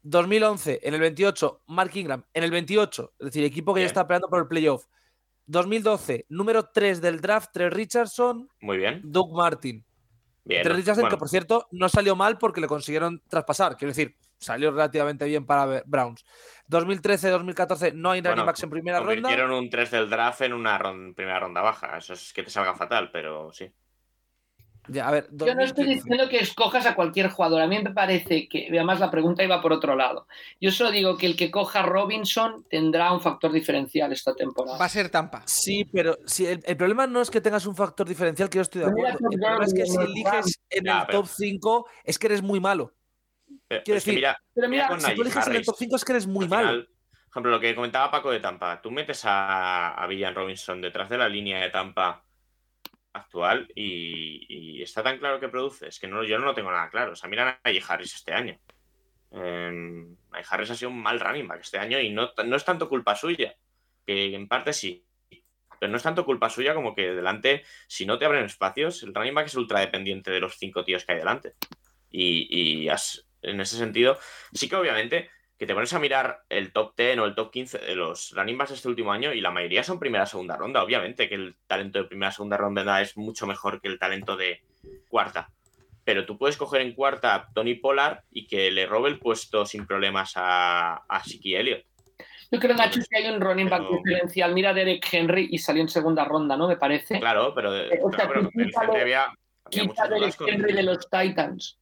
2011, 0.03 0.80
en 0.84 0.93
el 0.93 0.99
28, 1.01 1.63
Mark 1.67 1.91
Ingram 1.95 2.23
en 2.34 2.43
el 2.43 2.51
28, 2.51 3.13
es 3.19 3.26
decir, 3.26 3.43
equipo 3.43 3.73
que 3.73 3.81
ya 3.81 3.88
está 3.88 4.07
peleando 4.07 4.30
por 4.30 4.39
el 4.39 4.47
playoff. 4.47 4.85
2012, 5.47 6.26
número 6.30 6.65
3 6.71 7.01
del 7.01 7.21
draft, 7.21 7.49
Trey 7.51 7.69
Richardson, 7.69 8.47
Muy 8.61 8.77
bien. 8.77 9.01
Doug 9.03 9.34
Martin. 9.35 9.84
bien 10.43 10.63
Trey 10.63 10.76
Richardson, 10.76 11.03
Bueno, 11.03 11.15
que 11.15 11.19
por 11.19 11.30
cierto 11.30 11.67
no 11.71 11.89
salió 11.89 12.15
mal 12.15 12.38
porque 12.38 12.61
le 12.61 12.67
consiguieron 12.67 13.21
traspasar, 13.27 13.76
quiero 13.76 13.89
decir, 13.91 14.15
salió 14.38 14.71
relativamente 14.71 15.26
bien 15.26 15.45
para 15.45 15.84
Browns. 15.85 16.23
2013-2014 16.69 17.93
no 17.93 18.11
hay 18.11 18.19
running 18.21 18.31
Bueno, 18.35 18.45
backs 18.45 18.63
en 18.63 18.69
primera 18.69 18.99
ronda. 18.99 19.13
Convirtieron 19.15 19.51
un 19.51 19.69
3 19.69 19.91
del 19.91 20.09
draft 20.09 20.41
en 20.41 20.53
una 20.53 20.77
ron- 20.77 21.13
primera 21.15 21.39
ronda 21.39 21.61
baja. 21.61 21.97
Eso 21.97 22.13
es 22.13 22.31
que 22.31 22.43
te 22.43 22.49
salga 22.49 22.76
fatal, 22.76 23.09
pero 23.11 23.51
sí. 23.51 23.69
Ya, 24.91 25.07
a 25.07 25.11
ver, 25.11 25.28
Yo 25.32 25.53
no 25.53 25.64
estoy 25.64 25.86
2015. 25.86 25.94
diciendo 25.94 26.30
que 26.30 26.38
escojas 26.40 26.86
a 26.86 26.95
cualquier 26.95 27.30
jugador. 27.30 27.61
A 27.61 27.68
mí 27.68 27.80
me 27.80 27.91
parece 27.91 28.48
que, 28.48 28.68
además 28.70 28.99
la 28.99 29.11
pregunta 29.11 29.44
iba 29.44 29.61
por 29.61 29.72
otro 29.72 29.95
lado. 29.95 30.28
Yo 30.60 30.72
solo 30.72 30.91
digo 30.91 31.18
que 31.18 31.28
el 31.28 31.36
que 31.36 31.52
coja 31.52 31.80
a 31.82 31.84
Robinson 31.84 32.66
tendrá 32.70 33.14
un 33.14 33.22
factor 33.22 33.52
diferencial 33.52 34.11
esta 34.11 34.34
temporada. 34.34 34.78
Va 34.78 34.86
a 34.86 34.90
ser 34.90 35.10
Tampa. 35.10 35.44
Sí, 35.45 35.86
pero 35.86 36.18
si 36.26 36.48
el, 36.48 36.61
el 36.66 36.78
problema 36.78 37.06
no 37.07 37.22
es 37.22 37.30
que 37.30 37.41
tengas 37.41 37.66
un 37.66 37.76
factor 37.76 38.07
diferencial, 38.07 38.49
que 38.49 38.57
yo 38.57 38.61
estoy 38.64 38.82
de 38.82 38.88
acuerdo. 38.88 39.18
El 39.30 39.40
problema 39.40 39.66
es 39.66 39.74
que 39.74 39.86
si 39.86 39.98
eliges 39.98 40.61
en 40.70 40.88
el 40.88 41.07
top 41.07 41.28
5, 41.28 41.86
es 42.03 42.18
que 42.18 42.28
eres 42.28 42.41
muy 42.41 42.60
malo. 42.60 42.94
Pero, 43.68 43.84
Quiero 43.84 43.95
decir, 43.95 44.16
mira, 44.16 44.38
Pero 44.53 44.70
mira 44.70 44.99
Si 44.99 45.16
tú 45.16 45.22
eliges 45.22 45.48
en 45.48 45.56
el 45.56 45.66
top 45.66 45.76
5 45.78 45.95
es 45.95 46.06
que 46.06 46.11
eres 46.14 46.28
muy 46.28 46.45
al 46.45 46.49
malo. 46.49 46.72
Por 46.72 47.32
ejemplo, 47.32 47.52
lo 47.52 47.60
que 47.60 47.76
comentaba 47.76 48.10
Paco 48.10 48.32
de 48.32 48.40
Tampa. 48.40 48.82
Tú 48.82 48.90
metes 48.90 49.24
a, 49.26 49.90
a 49.94 50.07
Villan 50.07 50.34
Robinson 50.34 50.82
detrás 50.82 51.10
de 51.10 51.18
la 51.20 51.30
línea 51.30 51.60
de 51.60 51.70
Tampa 51.70 52.24
actual 53.19 53.67
y, 53.75 54.81
está 54.81 55.03
tan 55.03 55.17
claro 55.17 55.39
que 55.39 55.49
produce. 55.49 55.87
Es 55.87 55.99
que 55.99 56.07
no, 56.07 56.23
yo 56.23 56.39
no 56.39 56.45
lo 56.45 56.53
tengo 56.53 56.71
nada 56.71 56.89
claro. 56.89 57.13
O 57.13 57.15
sea, 57.15 57.29
mira 57.29 57.59
a 57.63 57.69
Harris 57.87 58.15
este 58.15 58.33
año. 58.33 58.59
Eh, 59.31 60.05
Harris 60.49 60.71
ha 60.71 60.75
sido 60.75 60.91
un 60.91 61.01
mal 61.01 61.19
running 61.19 61.47
back 61.47 61.61
este 61.61 61.77
año 61.77 61.99
y 61.99 62.09
no, 62.09 62.31
no 62.45 62.55
es 62.55 62.65
tanto 62.65 62.89
culpa 62.89 63.15
suya, 63.15 63.55
que 64.05 64.33
en 64.33 64.47
parte 64.47 64.73
sí. 64.73 65.05
Pero 65.79 65.91
no 65.91 65.97
es 65.97 66.03
tanto 66.03 66.25
culpa 66.25 66.49
suya 66.49 66.73
como 66.73 66.93
que 66.93 67.13
delante, 67.13 67.63
si 67.87 68.05
no 68.05 68.17
te 68.17 68.25
abren 68.25 68.45
espacios, 68.45 69.03
el 69.03 69.13
running 69.13 69.33
back 69.33 69.47
es 69.47 69.55
ultra 69.55 69.79
dependiente 69.79 70.31
de 70.31 70.39
los 70.39 70.57
cinco 70.57 70.83
tíos 70.83 71.05
que 71.05 71.13
hay 71.13 71.19
delante. 71.19 71.53
Y, 72.11 72.87
en 73.41 73.61
ese 73.61 73.77
sentido, 73.77 74.19
sí 74.53 74.67
que 74.67 74.75
obviamente 74.75 75.29
que 75.60 75.65
te 75.68 75.73
pones 75.73 75.91
a 75.94 75.99
mirar 75.99 76.44
el 76.48 76.72
top 76.72 76.95
10 76.95 77.18
o 77.19 77.26
el 77.26 77.36
top 77.36 77.52
15 77.52 77.80
de 77.80 77.95
los 77.95 78.31
running 78.31 78.57
backs 78.57 78.72
este 78.72 78.88
último 78.88 79.11
año 79.11 79.34
y 79.34 79.41
la 79.41 79.52
mayoría 79.52 79.84
son 79.84 79.99
primera 79.99 80.26
segunda 80.26 80.56
ronda. 80.56 80.81
Obviamente 80.81 81.27
que 81.27 81.36
el 81.36 81.56
talento 81.68 81.99
de 81.99 82.06
primera 82.06 82.31
segunda 82.31 82.56
ronda 82.56 83.02
es 83.02 83.18
mucho 83.18 83.45
mejor 83.45 83.81
que 83.81 83.90
el 83.90 83.99
talento 83.99 84.38
de 84.38 84.61
cuarta. 85.10 85.49
Pero 86.06 86.26
tú 86.26 86.38
puedes 86.38 86.56
coger 86.56 86.80
en 86.81 86.94
cuarta 86.94 87.36
a 87.36 87.49
Tony 87.53 87.76
Pollard 87.76 88.22
y 88.31 88.48
que 88.48 88.72
le 88.72 88.86
robe 88.86 89.10
el 89.10 89.19
puesto 89.19 89.65
sin 89.65 89.86
problemas 89.86 90.31
a, 90.38 90.95
a 91.07 91.23
Siki 91.26 91.53
Elliott. 91.56 91.84
Yo 92.52 92.60
creo, 92.60 92.76
Nacho, 92.76 93.02
que 93.07 93.18
hay 93.18 93.27
un 93.31 93.41
running 93.41 93.69
back 93.69 93.84
Pero- 93.84 93.98
diferencial. 94.02 94.53
Mira 94.56 94.73
Derek 94.73 95.06
Henry 95.11 95.49
y 95.52 95.57
salió 95.60 95.81
en 95.84 95.90
segunda 95.90 96.23
ronda, 96.23 96.56
¿no? 96.57 96.68
Me 96.69 96.77
parece. 96.77 97.19
Claro, 97.19 97.53
pero, 97.53 97.76
Eh, 97.76 97.99
o 98.02 98.10
sea, 98.11 98.26
claro, 98.27 98.49
pero 98.56 98.69
había, 99.02 99.26
había 99.26 99.26
Quita 99.69 100.07
Derek 100.07 100.36
con- 100.38 100.49
Henry 100.49 100.73
de 100.73 100.84
los 100.84 101.07
Titans. 101.10 101.77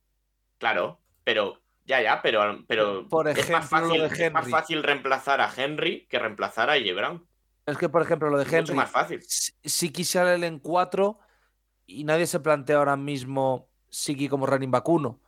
Claro, 0.57 0.99
pero 1.23 1.61
ya, 1.87 2.01
ya, 2.01 2.21
pero, 2.21 2.63
pero 2.67 3.07
Por 3.07 3.27
es, 3.29 3.37
más 3.49 3.65
ejemplo, 3.71 3.89
fácil, 3.89 4.01
es 4.03 4.31
más 4.33 4.43
Henry. 4.43 4.51
fácil 4.51 4.83
reemplazar 4.83 5.41
a 5.41 5.49
Henry 5.55 6.05
que 6.09 6.19
reemplazar 6.19 6.69
a 6.69 6.75
Brown. 6.93 7.25
Es 7.65 7.77
que, 7.77 7.89
por 7.89 8.01
ejemplo, 8.01 8.29
lo 8.29 8.37
de 8.37 8.43
Es 8.43 8.49
mucho 8.49 8.59
Henry, 8.59 8.75
más 8.75 8.91
fácil. 8.91 9.21
si, 9.23 9.51
si 9.63 9.91
quisiera 9.91 10.33
él 10.35 10.43
en 10.43 10.59
4 10.59 11.17
y 11.87 12.03
nadie 12.03 12.27
se 12.27 12.39
plantea 12.39 12.77
ahora 12.77 12.97
mismo 12.97 13.69
Siki 13.89 14.27
como 14.29 14.45
running 14.45 14.69
back 14.71 14.87
1. 14.87 15.19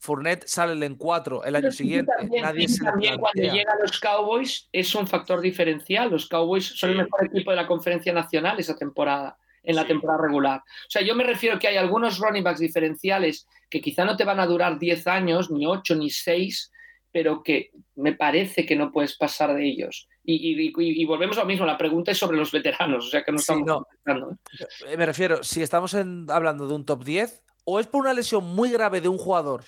Fournette 0.00 0.46
sale 0.46 0.86
en 0.86 0.94
4 0.94 1.44
el 1.44 1.56
año 1.56 1.62
Pero 1.64 1.72
siguiente. 1.72 2.12
también, 2.16 2.42
nadie 2.42 2.68
se 2.68 2.84
también 2.84 3.18
cuando 3.18 3.42
llega 3.42 3.72
a 3.72 3.78
los 3.82 3.98
Cowboys 4.00 4.68
es 4.72 4.94
un 4.94 5.06
factor 5.06 5.40
diferencial. 5.40 6.10
Los 6.10 6.28
Cowboys 6.28 6.66
son 6.66 6.90
el 6.90 6.96
mejor 6.98 7.26
equipo 7.26 7.50
de 7.50 7.56
la 7.56 7.66
conferencia 7.66 8.12
nacional 8.12 8.58
esa 8.60 8.76
temporada, 8.76 9.36
en 9.62 9.76
la 9.76 9.82
Sí. 9.82 9.88
temporada 9.88 10.20
regular. 10.22 10.60
O 10.60 10.90
sea, 10.90 11.02
yo 11.02 11.14
me 11.14 11.24
refiero 11.24 11.58
que 11.58 11.68
hay 11.68 11.76
algunos 11.76 12.18
running 12.18 12.42
backs 12.44 12.60
diferenciales 12.60 13.46
que 13.70 13.80
quizá 13.80 14.04
no 14.04 14.16
te 14.16 14.24
van 14.24 14.40
a 14.40 14.46
durar 14.46 14.78
10 14.78 15.06
años, 15.06 15.50
ni 15.50 15.66
8, 15.66 15.94
ni 15.94 16.10
6, 16.10 16.70
pero 17.12 17.42
que 17.42 17.70
me 17.96 18.12
parece 18.12 18.64
que 18.66 18.76
no 18.76 18.92
puedes 18.92 19.16
pasar 19.16 19.54
de 19.54 19.66
ellos. 19.66 20.08
Y, 20.24 20.34
y- 20.52 20.68
y- 20.68 21.02
y 21.02 21.04
volvemos 21.06 21.38
a 21.38 21.40
lo 21.40 21.46
mismo, 21.46 21.64
la 21.64 21.78
pregunta 21.78 22.10
es 22.10 22.18
sobre 22.18 22.36
los 22.36 22.52
veteranos, 22.52 23.06
o 23.06 23.10
sea 23.10 23.22
que 23.24 23.32
no 23.32 23.38
Sí, 23.38 23.42
estamos 23.42 23.66
no. 23.66 23.74
contestando, 23.84 24.30
¿eh? 24.32 24.66
Eh, 24.92 24.96
Me 24.96 25.06
refiero, 25.06 25.42
si 25.42 25.62
estamos 25.62 25.94
en- 25.94 26.26
hablando 26.30 26.66
de 26.68 26.74
un 26.74 26.84
top 26.84 27.04
10, 27.04 27.42
o 27.64 27.80
es 27.80 27.86
por 27.86 28.02
una 28.02 28.12
lesión 28.12 28.44
muy 28.44 28.70
grave 28.70 29.00
de 29.00 29.08
un 29.08 29.16
jugador, 29.18 29.64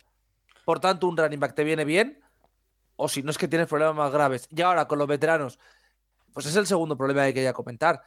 por 0.67 0.81
tanto 0.81 1.09
un 1.09 1.17
running 1.17 1.41
back 1.41 1.55
te 1.55 1.65
viene 1.65 1.85
bien, 1.85 2.21
o 2.97 3.09
si 3.09 3.23
no 3.23 3.31
es 3.31 3.39
que 3.39 3.49
tienes 3.49 3.67
problemas 3.69 3.97
más 3.97 4.13
graves. 4.13 4.47
Y 4.51 4.61
ahora 4.61 4.87
con 4.87 4.99
los 4.99 5.09
veteranos, 5.09 5.59
pues 6.35 6.45
es 6.47 6.55
el 6.57 6.67
segundo 6.67 6.97
problema 6.97 7.25
que 7.27 7.35
quería 7.35 7.55
comentar. 7.55 8.03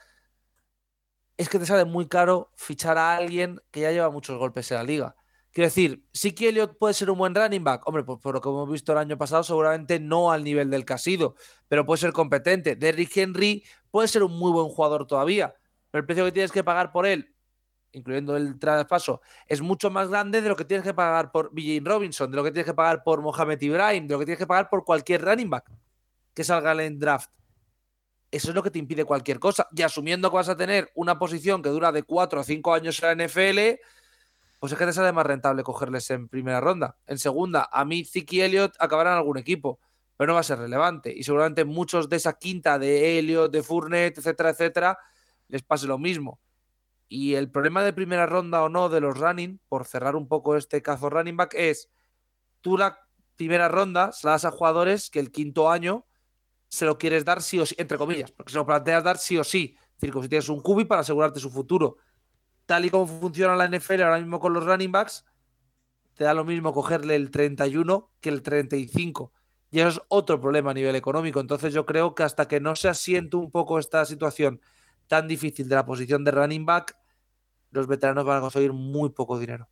Es 1.38 1.50
que 1.50 1.60
te 1.60 1.66
sale 1.66 1.86
muy 1.86 2.08
caro 2.08 2.52
fichar 2.56 2.98
a 2.98 3.16
alguien 3.16 3.60
que 3.72 3.82
ya 3.82 3.92
lleva 3.92 4.10
muchos 4.10 4.38
golpes 4.38 4.72
en 4.72 4.78
la 4.78 4.84
liga. 4.84 5.16
Quiero 5.54 5.68
decir, 5.68 6.04
sí 6.12 6.34
que 6.34 6.50
Elliot 6.50 6.80
puede 6.80 6.96
ser 6.96 7.12
un 7.12 7.18
buen 7.20 7.36
running 7.36 7.64
back. 7.64 7.88
Hombre, 7.88 8.04
pues 8.04 8.20
por 8.20 8.34
lo 8.34 8.42
que 8.42 8.50
hemos 8.50 8.70
visto 8.72 8.92
el 8.92 8.98
año 8.98 9.20
pasado, 9.20 9.44
seguramente 9.44 10.00
no 10.00 10.32
al 10.32 10.44
nivel 10.44 10.70
del 10.72 10.84
que 10.84 10.96
pero 11.68 11.86
puede 11.86 12.00
ser 12.00 12.12
competente. 12.12 12.76
Derrick 12.76 13.16
Henry 13.16 13.64
puede 13.92 14.08
ser 14.08 14.24
un 14.24 14.38
muy 14.38 14.52
buen 14.52 14.68
jugador 14.70 15.06
todavía, 15.06 15.54
pero 15.92 16.02
el 16.02 16.06
precio 16.08 16.26
que 16.26 16.32
tienes 16.32 16.52
que 16.52 16.64
pagar 16.64 16.92
por 16.92 17.06
él, 17.06 17.36
incluyendo 17.92 18.36
el 18.36 18.58
traspaso, 18.58 19.22
es 19.46 19.62
mucho 19.62 19.92
más 19.92 20.10
grande 20.10 20.42
de 20.42 20.50
lo 20.50 20.56
que 20.56 20.66
tienes 20.66 20.84
que 20.84 20.96
pagar 20.96 21.32
por 21.32 21.54
BJ 21.54 21.82
Robinson, 21.84 22.32
de 22.32 22.38
lo 22.38 22.44
que 22.44 22.52
tienes 22.52 22.66
que 22.66 22.74
pagar 22.74 23.04
por 23.04 23.22
Mohamed 23.22 23.62
Ibrahim, 23.62 24.08
de 24.08 24.14
lo 24.14 24.20
que 24.20 24.26
tienes 24.26 24.40
que 24.40 24.48
pagar 24.48 24.70
por 24.70 24.84
cualquier 24.84 25.24
running 25.24 25.52
back 25.52 25.70
que 26.34 26.44
salga 26.44 26.72
en 26.84 26.98
draft. 26.98 27.30
Eso 28.34 28.50
es 28.50 28.56
lo 28.56 28.64
que 28.64 28.72
te 28.72 28.80
impide 28.80 29.06
cualquier 29.06 29.38
cosa. 29.38 29.68
Y 29.76 29.84
asumiendo 29.84 30.32
que 30.32 30.38
vas 30.38 30.50
a 30.50 30.58
tener 30.58 30.92
una 30.96 31.20
posición 31.20 31.62
que 31.62 31.70
dura 31.70 31.92
de 31.92 32.02
4 32.02 32.40
a 32.40 32.44
5 32.44 32.74
años 32.74 33.00
en 33.04 33.16
la 33.16 33.28
NFL, 33.28 33.80
pues 34.58 34.74
es 34.74 34.80
que 34.80 34.88
te 34.88 34.92
sale 34.92 35.12
más 35.12 35.28
rentable 35.28 35.62
cogerles 35.62 36.10
en 36.10 36.28
primera 36.28 36.60
ronda. 36.60 36.98
En 37.06 37.20
segunda, 37.20 37.70
a 37.72 37.86
mí 37.86 38.04
Ziki 38.04 38.42
Elliott 38.42 38.74
acabará 38.80 39.12
en 39.12 39.18
algún 39.18 39.38
equipo, 39.38 39.80
pero 40.18 40.30
no 40.30 40.34
va 40.34 40.40
a 40.40 40.44
ser 40.44 40.58
relevante. 40.58 41.14
Y 41.16 41.22
seguramente 41.22 41.64
muchos 41.64 42.10
de 42.10 42.16
esa 42.16 42.34
quinta 42.34 42.80
de 42.80 43.20
Elliott, 43.20 43.52
de 43.52 43.62
Fournette, 43.62 44.18
etcétera, 44.18 44.50
etcétera, 44.50 44.98
les 45.48 45.62
pase 45.62 45.86
lo 45.86 46.00
mismo. 46.00 46.40
Y 47.08 47.36
el 47.36 47.52
problema 47.52 47.84
de 47.84 47.94
primera 47.94 48.26
ronda 48.26 48.64
o 48.64 48.70
no 48.70 48.90
de 48.90 49.00
los 49.00 49.16
running, 49.16 49.60
por 49.70 49.86
cerrar 49.86 50.16
un 50.16 50.28
poco 50.28 50.58
este 50.58 50.82
caso 50.82 51.08
running 51.08 51.38
back, 51.38 51.54
es 51.54 51.92
tú 52.62 52.80
la 52.80 52.98
primera 53.36 53.68
ronda 53.68 54.12
se 54.12 54.26
la 54.26 54.32
das 54.32 54.46
a 54.46 54.50
jugadores 54.50 55.12
que 55.12 55.20
el 55.20 55.32
quinto 55.32 55.70
año 55.70 56.08
se 56.74 56.86
lo 56.86 56.98
quieres 56.98 57.24
dar 57.24 57.44
sí 57.44 57.60
o 57.60 57.68
sí, 57.68 57.76
entre 57.78 58.00
comillas, 58.00 58.32
porque 58.32 58.52
se 58.52 58.58
lo 58.58 58.66
planteas 58.66 59.04
dar 59.04 59.20
sí 59.20 59.38
o 59.38 59.44
sí. 59.44 59.78
Es 59.78 60.02
decir, 60.02 60.24
si 60.24 60.28
tienes 60.28 60.50
un 60.50 60.60
cubi 60.60 60.86
para 60.86 61.02
asegurarte 61.02 61.40
su 61.40 61.52
futuro. 61.52 61.98
Tal 62.66 62.86
y 62.86 62.90
como 62.90 63.06
funciona 63.06 63.56
la 63.56 63.68
NFL 63.68 64.02
ahora 64.02 64.18
mismo 64.18 64.40
con 64.40 64.54
los 64.54 64.66
running 64.66 64.92
backs, 64.92 65.24
te 66.16 66.24
da 66.24 66.34
lo 66.34 66.44
mismo 66.44 66.74
cogerle 66.74 67.16
el 67.16 67.30
31 67.30 68.10
que 68.20 68.30
el 68.30 68.42
35. 68.42 69.32
Y 69.70 69.82
eso 69.82 69.90
es 69.90 70.02
otro 70.08 70.42
problema 70.42 70.72
a 70.72 70.74
nivel 70.74 70.96
económico. 70.96 71.40
Entonces 71.40 71.76
yo 71.76 71.86
creo 71.86 72.16
que 72.16 72.24
hasta 72.24 72.48
que 72.48 72.60
no 72.60 72.76
se 72.76 72.90
asiente 72.90 73.38
un 73.38 73.52
poco 73.52 73.78
esta 73.78 74.04
situación 74.06 74.60
tan 75.06 75.28
difícil 75.28 75.70
de 75.70 75.76
la 75.76 75.86
posición 75.86 76.24
de 76.24 76.32
running 76.32 76.66
back, 76.66 76.98
los 77.70 77.86
veteranos 77.86 78.26
van 78.26 78.40
a 78.40 78.42
conseguir 78.42 78.74
muy 78.74 79.12
poco 79.12 79.38
dinero. 79.38 79.70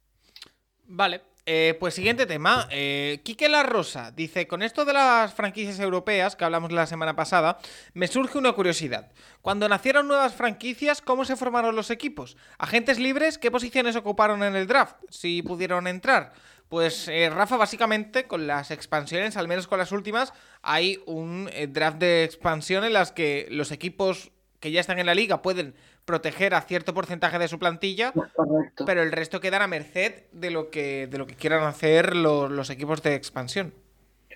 Vale, 0.85 1.23
eh, 1.45 1.75
pues 1.79 1.93
siguiente 1.93 2.25
tema. 2.25 2.67
Eh, 2.71 3.21
Quique 3.23 3.49
La 3.49 3.63
Rosa 3.63 4.11
dice: 4.11 4.47
Con 4.47 4.61
esto 4.61 4.85
de 4.85 4.93
las 4.93 5.33
franquicias 5.33 5.79
europeas 5.79 6.35
que 6.35 6.45
hablamos 6.45 6.71
la 6.71 6.85
semana 6.85 7.15
pasada, 7.15 7.57
me 7.93 8.07
surge 8.07 8.37
una 8.37 8.53
curiosidad. 8.53 9.11
Cuando 9.41 9.67
nacieron 9.67 10.07
nuevas 10.07 10.35
franquicias, 10.35 11.01
¿cómo 11.01 11.25
se 11.25 11.35
formaron 11.35 11.75
los 11.75 11.89
equipos? 11.89 12.37
¿Agentes 12.57 12.99
libres? 12.99 13.37
¿Qué 13.37 13.51
posiciones 13.51 13.95
ocuparon 13.95 14.43
en 14.43 14.55
el 14.55 14.67
draft? 14.67 14.95
Si 15.09 15.41
pudieron 15.41 15.87
entrar. 15.87 16.33
Pues 16.71 17.09
eh, 17.09 17.29
Rafa, 17.29 17.57
básicamente 17.57 18.27
con 18.27 18.47
las 18.47 18.71
expansiones, 18.71 19.35
al 19.35 19.49
menos 19.49 19.67
con 19.67 19.77
las 19.77 19.91
últimas, 19.91 20.31
hay 20.61 21.01
un 21.05 21.49
eh, 21.51 21.67
draft 21.67 21.97
de 21.97 22.23
expansión 22.23 22.85
en 22.85 22.93
las 22.93 23.11
que 23.11 23.47
los 23.51 23.73
equipos 23.73 24.31
que 24.61 24.71
ya 24.71 24.79
están 24.79 24.97
en 24.97 25.07
la 25.07 25.13
liga 25.13 25.41
pueden 25.41 25.75
proteger 26.11 26.53
a 26.53 26.61
cierto 26.61 26.93
porcentaje 26.93 27.39
de 27.39 27.47
su 27.47 27.57
plantilla, 27.57 28.11
Correcto. 28.11 28.83
pero 28.85 29.01
el 29.01 29.11
resto 29.13 29.39
quedan 29.39 29.61
a 29.61 29.67
merced 29.67 30.25
de 30.33 30.51
lo 30.51 30.69
que, 30.69 31.07
de 31.07 31.17
lo 31.17 31.25
que 31.25 31.35
quieran 31.35 31.63
hacer 31.63 32.15
lo- 32.15 32.49
los 32.49 32.69
equipos 32.69 33.01
de 33.01 33.15
expansión. 33.15 33.73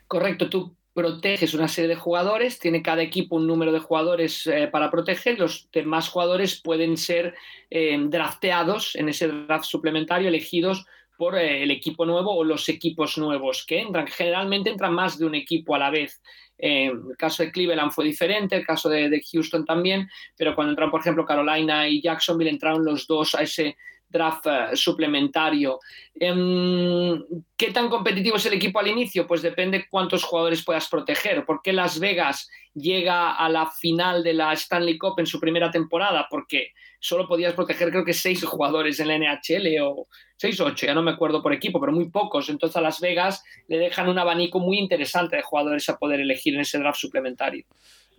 Correcto, 0.08 0.50
tú 0.50 0.76
proteges 0.94 1.54
una 1.54 1.68
serie 1.68 1.90
de 1.90 1.96
jugadores, 1.98 2.60
tiene 2.60 2.82
cada 2.82 3.02
equipo 3.02 3.36
un 3.36 3.46
número 3.48 3.74
de 3.74 3.80
jugadores 3.80 4.48
eh, 4.48 4.70
para 4.72 4.90
proteger, 4.90 5.38
los 5.38 5.68
demás 5.74 6.08
jugadores 6.08 6.62
pueden 6.62 6.96
ser 6.96 7.34
eh, 7.70 7.98
drafteados 8.08 8.96
en 8.96 9.10
ese 9.10 9.28
draft 9.28 9.66
suplementario, 9.66 10.30
elegidos 10.30 10.86
por 11.18 11.36
eh, 11.38 11.64
el 11.64 11.72
equipo 11.72 12.06
nuevo 12.06 12.34
o 12.34 12.44
los 12.46 12.70
equipos 12.70 13.18
nuevos 13.18 13.66
que 13.68 13.82
entran. 13.82 14.08
Generalmente 14.08 14.70
entran 14.70 14.94
más 14.94 15.18
de 15.18 15.26
un 15.26 15.36
equipo 15.36 15.76
a 15.76 15.80
la 15.80 15.90
vez. 15.90 16.22
Eh, 16.58 16.86
el 16.88 17.18
caso 17.18 17.44
de 17.44 17.52
Cleveland 17.52 17.92
fue 17.92 18.06
diferente, 18.06 18.56
el 18.56 18.66
caso 18.66 18.90
de, 18.90 19.10
de 19.10 19.22
Houston 19.32 19.66
también, 19.66 20.10
pero 20.38 20.56
cuando 20.56 20.72
entraron, 20.72 20.92
por 20.92 21.02
ejemplo, 21.02 21.26
Carolina 21.26 21.88
y 21.88 22.02
Jacksonville, 22.02 22.50
entraron 22.50 22.86
los 22.86 23.08
dos 23.08 23.36
a 23.36 23.44
ese 23.44 23.78
draft 24.10 24.46
eh, 24.48 24.76
suplementario. 24.76 25.80
Em, 26.14 27.24
¿Qué 27.58 27.72
tan 27.72 27.90
competitivo 27.90 28.38
es 28.38 28.46
el 28.46 28.54
equipo 28.54 28.80
al 28.80 28.88
inicio? 28.88 29.28
Pues 29.28 29.42
depende 29.42 29.86
cuántos 29.90 30.24
jugadores 30.24 30.64
puedas 30.64 30.88
proteger. 30.90 31.46
¿Por 31.46 31.62
qué 31.62 31.74
Las 31.74 32.00
Vegas 32.00 32.50
llega 32.74 33.36
a 33.36 33.50
la 33.50 33.70
final 33.72 34.24
de 34.24 34.34
la 34.34 34.54
Stanley 34.54 34.98
Cup 34.98 35.16
en 35.20 35.26
su 35.26 35.40
primera 35.40 35.72
temporada? 35.72 36.28
Porque 36.30 36.72
solo 37.00 37.28
podías 37.28 37.54
proteger 37.54 37.92
creo 37.92 38.06
que 38.06 38.14
seis 38.14 38.44
jugadores 38.44 39.00
en 39.00 39.08
la 39.08 39.18
NHL 39.18 39.82
o 39.82 40.08
seis 40.38 40.60
o 40.60 40.66
ocho, 40.66 40.86
ya 40.86 40.94
no 40.94 41.04
me 41.04 41.12
acuerdo 41.12 41.42
por 41.42 41.54
equipo, 41.54 41.80
pero 41.80 41.92
muy 41.92 42.10
pocos. 42.10 42.50
Entonces 42.50 42.76
a 42.78 42.82
Las 42.82 43.00
Vegas 43.00 43.44
le 43.68 43.78
dejan 43.78 44.10
un 44.10 44.20
abanico 44.20 44.60
muy 44.60 44.80
interesante 44.80 45.36
de 45.36 45.42
jugadores 45.42 45.88
a 45.90 45.98
poder 45.98 46.20
elegir 46.20 46.56
en 46.56 46.62
ese 46.62 46.80
draft 46.80 47.00
suplementario. 47.00 47.66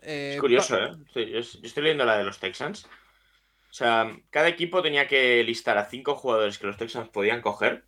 Eh, 0.03 0.33
Es 0.35 0.41
curioso, 0.41 0.79
¿eh? 0.79 0.91
Yo 1.15 1.39
estoy 1.39 1.83
leyendo 1.83 2.05
la 2.05 2.19
de 2.19 2.25
los 2.25 2.39
Texans. 2.39 2.87
O 3.77 3.79
sea, 3.79 4.17
cada 4.31 4.49
equipo 4.49 4.81
tenía 4.81 5.07
que 5.07 5.45
listar 5.45 5.77
a 5.77 5.85
cinco 5.85 6.15
jugadores 6.15 6.57
que 6.57 6.67
los 6.67 6.79
Texans 6.79 7.11
podían 7.11 7.43
coger. 7.43 7.85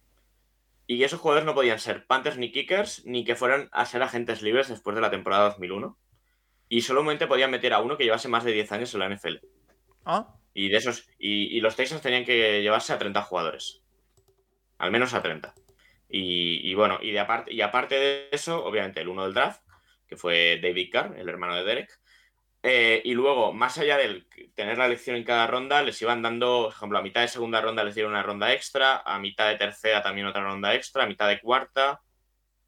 Y 0.86 1.02
esos 1.02 1.18
jugadores 1.18 1.46
no 1.46 1.54
podían 1.54 1.78
ser 1.78 2.06
Panthers 2.06 2.36
ni 2.36 2.52
Kickers, 2.52 3.06
ni 3.06 3.24
que 3.24 3.34
fueran 3.34 3.70
a 3.72 3.86
ser 3.86 4.02
agentes 4.02 4.42
libres 4.42 4.68
después 4.68 4.94
de 4.94 5.00
la 5.00 5.10
temporada 5.10 5.48
2001. 5.48 5.98
Y 6.68 6.82
solamente 6.82 7.26
podían 7.26 7.50
meter 7.50 7.72
a 7.72 7.80
uno 7.80 7.96
que 7.96 8.04
llevase 8.04 8.28
más 8.28 8.44
de 8.44 8.52
10 8.52 8.72
años 8.72 8.92
en 8.92 9.00
la 9.00 9.08
NFL. 9.08 9.36
Ah, 10.04 10.34
Y 10.52 10.68
de 10.68 10.76
esos. 10.76 11.08
Y, 11.18 11.56
y 11.56 11.60
los 11.62 11.74
Texans 11.74 12.02
tenían 12.02 12.26
que 12.26 12.60
llevarse 12.60 12.92
a 12.92 12.98
30 12.98 13.22
jugadores. 13.22 13.80
Al 14.76 14.90
menos 14.90 15.14
a 15.14 15.22
30. 15.22 15.54
Y, 16.10 16.70
y 16.70 16.74
bueno, 16.74 16.98
y, 17.00 17.12
de 17.12 17.20
aparte, 17.20 17.50
y 17.50 17.62
aparte 17.62 17.94
de 17.94 18.28
eso, 18.30 18.62
obviamente, 18.62 19.00
el 19.00 19.08
uno 19.08 19.24
del 19.24 19.32
draft, 19.32 19.62
que 20.06 20.18
fue 20.18 20.60
David 20.62 20.90
Carr, 20.92 21.18
el 21.18 21.30
hermano 21.30 21.56
de 21.56 21.64
Derek. 21.64 21.98
Eh, 22.62 23.02
y 23.04 23.14
luego, 23.14 23.52
más 23.52 23.78
allá 23.78 23.96
de 23.96 24.24
tener 24.54 24.78
la 24.78 24.86
elección 24.86 25.16
en 25.16 25.24
cada 25.24 25.46
ronda, 25.46 25.82
les 25.82 26.00
iban 26.02 26.22
dando, 26.22 26.64
por 26.64 26.72
ejemplo, 26.72 26.98
a 26.98 27.02
mitad 27.02 27.20
de 27.20 27.28
segunda 27.28 27.60
ronda 27.60 27.84
les 27.84 27.94
dieron 27.94 28.12
una 28.12 28.22
ronda 28.22 28.52
extra, 28.52 28.98
a 29.04 29.18
mitad 29.18 29.48
de 29.48 29.56
tercera 29.56 30.02
también 30.02 30.26
otra 30.26 30.42
ronda 30.42 30.74
extra, 30.74 31.04
a 31.04 31.06
mitad 31.06 31.28
de 31.28 31.40
cuarta, 31.40 32.00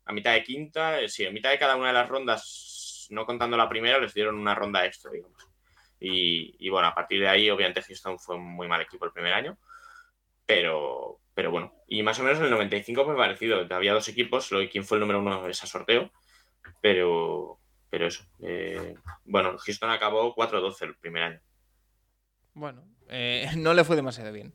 a 0.04 0.12
mitad 0.12 0.32
de 0.32 0.44
quinta, 0.44 1.00
eh, 1.00 1.08
sí, 1.08 1.26
a 1.26 1.32
mitad 1.32 1.50
de 1.50 1.58
cada 1.58 1.76
una 1.76 1.88
de 1.88 1.94
las 1.94 2.08
rondas, 2.08 3.06
no 3.10 3.26
contando 3.26 3.56
la 3.56 3.68
primera, 3.68 3.98
les 3.98 4.14
dieron 4.14 4.36
una 4.38 4.54
ronda 4.54 4.84
extra, 4.86 5.10
digamos. 5.10 5.50
Y, 6.00 6.68
bueno, 6.70 6.88
a 6.88 6.94
partir 6.94 7.20
de 7.20 7.28
ahí, 7.28 7.50
obviamente, 7.50 7.82
Houston 7.82 8.18
fue 8.18 8.36
un 8.36 8.44
muy 8.44 8.66
mal 8.66 8.80
equipo 8.80 9.04
el 9.04 9.12
primer 9.12 9.34
año. 9.34 9.58
Pero, 10.46 11.20
pero 11.34 11.50
bueno, 11.50 11.74
y 11.86 12.02
más 12.02 12.18
o 12.18 12.22
menos 12.24 12.38
en 12.38 12.46
el 12.46 12.50
95 12.50 13.04
fue 13.04 13.16
parecido. 13.16 13.66
Había 13.70 13.92
dos 13.92 14.08
equipos, 14.08 14.50
lo 14.50 14.60
de 14.60 14.70
quién 14.70 14.84
fue 14.84 14.96
el 14.96 15.02
número 15.02 15.20
uno 15.20 15.46
es 15.46 15.62
a 15.62 15.66
sorteo. 15.66 16.10
Pero, 16.80 17.59
pero 17.90 18.06
eso. 18.06 18.24
eh, 18.42 18.94
bueno, 19.24 19.56
Houston 19.58 19.90
acabó 19.90 20.34
4-12 20.34 20.82
el 20.82 20.96
primer 20.96 21.22
año. 21.24 21.40
bueno, 22.54 22.84
eh, 23.08 23.50
no 23.56 23.74
le 23.74 23.84
fue 23.84 23.96
demasiado 23.96 24.32
bien. 24.32 24.52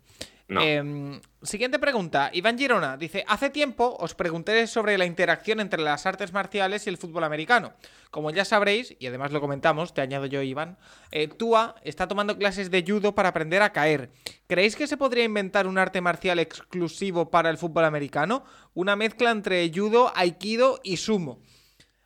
No. 0.48 0.62
Em, 0.62 1.20
siguiente 1.42 1.80
pregunta. 1.80 2.30
Iván 2.32 2.56
Girona 2.56 2.98
dice: 2.98 3.26
Hace 3.28 3.50
tiempo 3.50 3.98
os 4.00 4.14
pregunté 4.14 4.68
sobre 4.68 4.96
la 4.96 5.08
interacción 5.08 5.60
entre 5.60 5.82
las 5.82 6.06
artes 6.06 6.34
marciales 6.34 6.86
y 6.86 6.90
el 6.92 6.98
fútbol 6.98 7.24
americano. 7.24 7.74
Como 8.12 8.30
ya 8.30 8.46
sabréis, 8.46 8.96
y 9.00 9.08
además 9.08 9.32
lo 9.32 9.42
comentamos, 9.42 9.96
te 9.96 10.02
añado 10.02 10.28
yo, 10.28 10.44
Iván, 10.44 10.78
eh, 11.10 11.28
Tua 11.30 11.74
está 11.82 12.08
tomando 12.08 12.38
clases 12.38 12.70
de 12.70 12.84
judo 12.88 13.16
para 13.16 13.30
aprender 13.30 13.64
a 13.64 13.74
caer. 13.74 14.12
¿Creéis 14.46 14.76
que 14.76 14.86
se 14.86 14.98
podría 14.98 15.24
inventar 15.24 15.66
un 15.66 15.80
arte 15.80 16.00
marcial 16.00 16.38
exclusivo 16.38 17.32
para 17.32 17.50
el 17.50 17.58
fútbol 17.58 17.86
americano? 17.86 18.46
Una 18.76 18.96
mezcla 18.96 19.32
entre 19.32 19.72
judo, 19.74 20.12
aikido 20.16 20.80
y 20.84 20.98
sumo. 20.98 21.42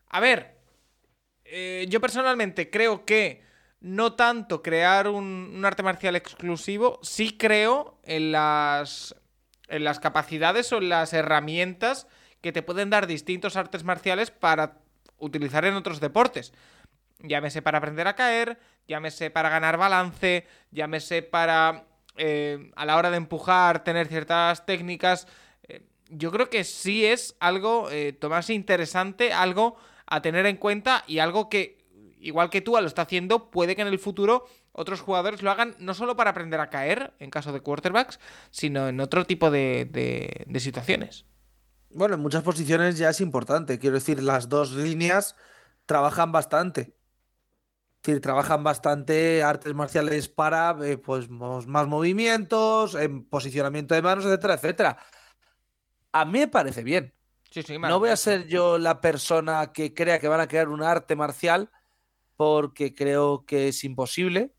A 0.08 0.22
ver, 0.22 0.59
eh, 1.52 1.86
yo 1.90 2.00
personalmente 2.00 2.70
creo 2.70 3.06
que 3.06 3.42
no 3.82 4.14
tanto 4.14 4.62
crear 4.62 5.08
un, 5.08 5.62
arte 5.66 5.84
marcial 5.84 6.16
exclusivo, 6.16 7.00
sí 7.02 7.38
creo 7.38 7.98
en 8.04 8.32
las, 8.32 9.16
en 9.68 9.84
las 9.84 10.00
capacidades 10.00 10.72
o 10.72 10.78
en 10.78 10.90
las 10.90 11.14
herramientas 11.14 12.08
que 12.42 12.52
te 12.52 12.62
pueden 12.62 12.90
dar 12.90 13.08
distintos 13.08 13.56
artes 13.56 13.84
marciales 13.84 14.32
para 14.32 14.78
utilizar 15.18 15.66
en 15.66 15.74
otros 15.74 16.00
deportes. 16.00 16.54
Llámese 17.20 17.62
para 17.62 17.80
aprender 17.80 18.08
a 18.08 18.16
caer, 18.16 18.60
llámese 18.88 19.32
para 19.32 19.50
ganar 19.50 19.78
balance, 19.78 20.46
llámese 20.72 21.24
para 21.24 21.86
eh, 22.16 22.72
a 22.76 22.86
la 22.86 22.96
hora 22.96 23.10
de 23.10 23.18
empujar 23.18 23.84
tener 23.84 24.08
ciertas 24.08 24.66
técnicas. 24.66 25.28
Eh, 25.68 25.84
yo 26.10 26.32
creo 26.32 26.50
que 26.50 26.64
sí 26.64 27.06
es 27.06 27.36
algo, 27.40 27.90
tomarse 28.20 28.54
interesante, 28.54 29.34
algo 29.34 29.78
a 30.10 30.22
tener 30.22 30.46
en 30.46 30.58
cuenta 30.58 31.04
y 31.08 31.20
algo 31.20 31.50
que, 31.50 31.86
igual 32.20 32.50
que 32.50 32.62
tú 32.62 32.74
lo 32.74 32.88
está 32.88 33.04
haciendo, 33.04 33.50
puede 33.52 33.76
que 33.76 33.82
en 33.82 33.88
el 33.88 34.00
futuro 34.00 34.46
otros 34.72 35.02
jugadores 35.02 35.42
lo 35.42 35.52
hagan 35.52 35.76
no 35.80 35.94
solo 35.94 36.16
para 36.16 36.32
aprender 36.32 36.60
a 36.60 36.70
caer, 36.70 37.14
en 37.20 37.30
caso 37.30 37.52
de 37.52 37.62
quarterbacks, 37.62 38.20
sino 38.50 38.88
en 38.88 39.00
otro 39.00 39.26
tipo 39.26 39.52
de, 39.52 39.86
de- 39.86 40.60
situaciones. 40.60 41.26
Bueno, 41.92 42.16
en 42.16 42.22
muchas 42.22 42.44
posiciones 42.44 42.98
ya 42.98 43.10
es 43.10 43.20
importante. 43.22 43.80
Quiero 43.80 43.96
decir, 43.96 44.22
las 44.22 44.48
dos 44.48 44.72
líneas 44.72 45.36
trabajan 45.86 46.32
bastante. 46.32 46.82
Es 48.02 48.04
decir, 48.04 48.22
trabajan 48.22 48.64
bastante 48.64 49.44
artes 49.44 49.74
marciales 49.74 50.30
para 50.30 50.78
eh, 50.84 50.98
pues, 50.98 51.30
más 51.30 51.88
movimientos, 51.88 52.96
en 52.96 53.26
posicionamiento 53.26 53.94
de 53.96 54.02
manos, 54.02 54.26
etcétera, 54.26 54.54
etcétera. 54.54 54.98
A 56.12 56.26
mí 56.26 56.40
me 56.40 56.48
parece 56.48 56.84
bien. 56.84 57.14
Sí, 57.52 57.64
sí, 57.64 57.80
No 57.80 58.00
voy 58.00 58.10
a 58.10 58.16
ser 58.16 58.48
yo 58.48 58.78
la 58.78 59.02
persona 59.02 59.72
que 59.74 59.94
crea 59.94 60.20
que 60.20 60.28
van 60.28 60.40
a 60.40 60.48
crear 60.48 60.70
un 60.70 60.84
arte 60.84 61.16
marcial 61.16 61.72
porque 62.36 62.94
creo 62.94 63.44
que 63.46 63.70
es 63.70 63.84
imposible. 63.84 64.54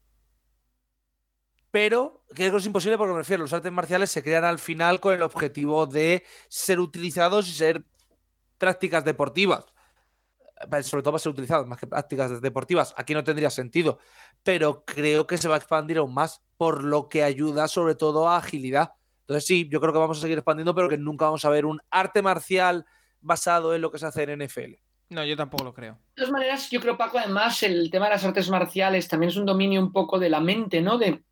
Pero 1.70 2.24
creo 2.34 2.50
que 2.50 2.58
es 2.58 2.66
imposible 2.66 2.98
porque 2.98 3.12
me 3.12 3.20
refiero, 3.20 3.42
los 3.42 3.52
artes 3.52 3.70
marciales 3.70 4.10
se 4.10 4.22
crean 4.22 4.44
al 4.44 4.58
final 4.58 4.98
con 4.98 5.14
el 5.14 5.22
objetivo 5.22 5.86
de 5.86 6.24
ser 6.48 6.80
utilizados 6.80 7.48
y 7.48 7.52
ser 7.52 7.84
prácticas 8.58 9.04
deportivas. 9.04 9.64
Eh, 10.72 10.82
Sobre 10.82 11.02
todo 11.02 11.12
para 11.12 11.22
ser 11.22 11.32
utilizados 11.32 11.66
más 11.66 11.78
que 11.78 11.86
prácticas 11.86 12.40
deportivas. 12.40 12.92
Aquí 12.96 13.14
no 13.14 13.22
tendría 13.22 13.50
sentido. 13.50 13.98
Pero 14.42 14.84
creo 14.84 15.26
que 15.26 15.38
se 15.38 15.48
va 15.48 15.54
a 15.54 15.58
expandir 15.58 15.98
aún 15.98 16.12
más, 16.12 16.42
por 16.56 16.82
lo 16.82 17.08
que 17.08 17.22
ayuda 17.22 17.68
sobre 17.68 17.94
todo 17.94 18.28
a 18.28 18.38
agilidad. 18.38 18.94
Entonces 19.30 19.46
sí, 19.46 19.68
yo 19.70 19.80
creo 19.80 19.92
que 19.92 19.98
vamos 20.00 20.18
a 20.18 20.22
seguir 20.22 20.38
expandiendo, 20.38 20.74
pero 20.74 20.88
que 20.88 20.98
nunca 20.98 21.26
vamos 21.26 21.44
a 21.44 21.50
ver 21.50 21.64
un 21.64 21.80
arte 21.88 22.20
marcial 22.20 22.84
basado 23.20 23.76
en 23.76 23.80
lo 23.80 23.92
que 23.92 23.98
se 24.00 24.06
hace 24.06 24.24
en 24.24 24.42
NFL. 24.44 24.72
No, 25.10 25.24
yo 25.24 25.36
tampoco 25.36 25.62
lo 25.62 25.72
creo. 25.72 25.94
De 25.94 26.00
todas 26.16 26.32
maneras, 26.32 26.68
yo 26.68 26.80
creo, 26.80 26.96
Paco, 26.98 27.16
además, 27.18 27.62
el 27.62 27.92
tema 27.92 28.06
de 28.06 28.10
las 28.14 28.24
artes 28.24 28.50
marciales 28.50 29.06
también 29.06 29.30
es 29.30 29.36
un 29.36 29.46
dominio 29.46 29.80
un 29.80 29.92
poco 29.92 30.18
de 30.18 30.30
la 30.30 30.40
mente, 30.40 30.80
¿no? 30.80 30.98
De, 30.98 31.22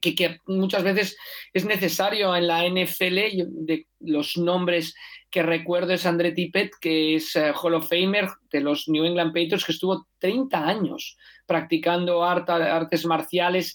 que, 0.00 0.14
que 0.14 0.38
muchas 0.46 0.84
veces 0.84 1.16
es 1.52 1.64
necesario 1.64 2.36
en 2.36 2.46
la 2.46 2.64
NFL, 2.64 3.16
de 3.66 3.88
los 3.98 4.36
nombres 4.36 4.94
que 5.30 5.42
recuerdo 5.42 5.92
es 5.92 6.06
André 6.06 6.30
Tippett, 6.30 6.70
que 6.80 7.16
es 7.16 7.34
eh, 7.34 7.52
Hall 7.60 7.74
of 7.74 7.88
Famer 7.88 8.28
de 8.52 8.60
los 8.60 8.88
New 8.88 9.04
England 9.04 9.32
Patriots, 9.32 9.64
que 9.64 9.72
estuvo 9.72 10.06
30 10.18 10.64
años 10.64 11.16
practicando 11.44 12.22
arte- 12.24 12.52
artes 12.52 13.04
marciales, 13.04 13.72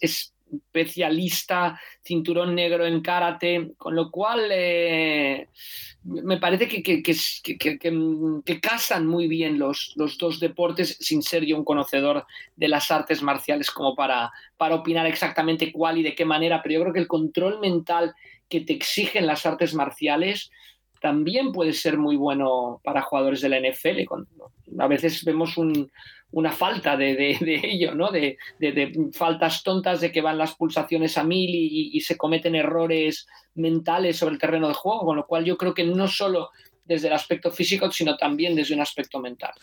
especialista, 0.52 1.80
cinturón 2.04 2.56
negro 2.56 2.86
en 2.86 3.02
karate, 3.02 3.72
con 3.78 3.96
lo 3.96 4.12
cual 4.12 4.48
eh, 4.52 5.50
me 6.04 6.38
parece 6.38 6.68
que, 6.68 6.84
que, 6.84 7.02
que, 7.02 7.58
que- 7.80 8.60
casan 8.62 9.06
muy 9.08 9.28
bien 9.28 9.58
los, 9.60 9.94
los 9.96 10.18
dos 10.18 10.40
deportes 10.40 10.98
sin 11.00 11.22
ser 11.22 11.46
yo 11.46 11.58
un 11.58 11.66
conocedor 11.66 12.26
de 12.56 12.68
las 12.68 12.92
artes 12.92 13.22
marciales 13.22 13.72
como 13.72 13.96
para, 13.96 14.32
para 14.58 14.76
opinar 14.76 15.06
exactamente 15.08 15.72
cuál 15.72 15.98
y 15.98 16.04
de 16.04 16.16
qué 16.16 16.26
manera, 16.26 16.62
pero 16.62 16.74
yo 16.76 16.82
creo 16.82 16.94
que 16.94 17.00
el 17.00 17.08
control 17.08 17.60
mental 17.60 18.14
que 18.50 18.62
te 18.62 18.74
exigen 18.74 19.26
las 19.28 19.46
artes 19.46 19.74
marciales 19.74 20.52
también 21.06 21.52
puede 21.52 21.72
ser 21.72 22.00
muy 22.00 22.16
bueno 22.16 22.82
para 22.84 23.04
jugadores 23.04 23.40
de 23.40 23.50
la 23.50 23.60
NFL. 23.60 24.12
A 24.80 24.88
veces 24.88 25.24
vemos 25.24 25.54
una 26.32 26.52
falta 26.52 26.98
de, 26.98 27.38
ello, 27.64 27.94
¿no? 27.94 28.10
De, 28.10 28.40
faltas 29.14 29.62
tontas 29.62 30.02
de 30.02 30.12
que 30.12 30.22
van 30.22 30.40
las 30.40 30.56
pulsaciones 30.56 31.16
a 31.20 31.24
mil 31.24 31.52
y, 31.54 32.02
se 32.02 32.18
cometen 32.18 32.56
errores 32.56 33.28
mentales 33.54 34.18
sobre 34.18 34.34
el 34.34 34.42
terreno 34.42 34.68
de 34.68 34.74
juego, 34.74 35.06
con 35.06 35.18
lo 35.18 35.28
cual 35.28 35.46
yo 35.46 35.58
creo 35.58 35.76
que 35.76 35.84
no 35.84 36.08
solo 36.08 36.50
desde 36.84 37.06
el 37.06 37.14
aspecto 37.14 37.52
físico, 37.52 37.92
sino 37.92 38.18
también 38.18 38.56
desde 38.56 38.74
un 38.74 38.82
aspecto 38.82 39.20
mental. 39.20 39.54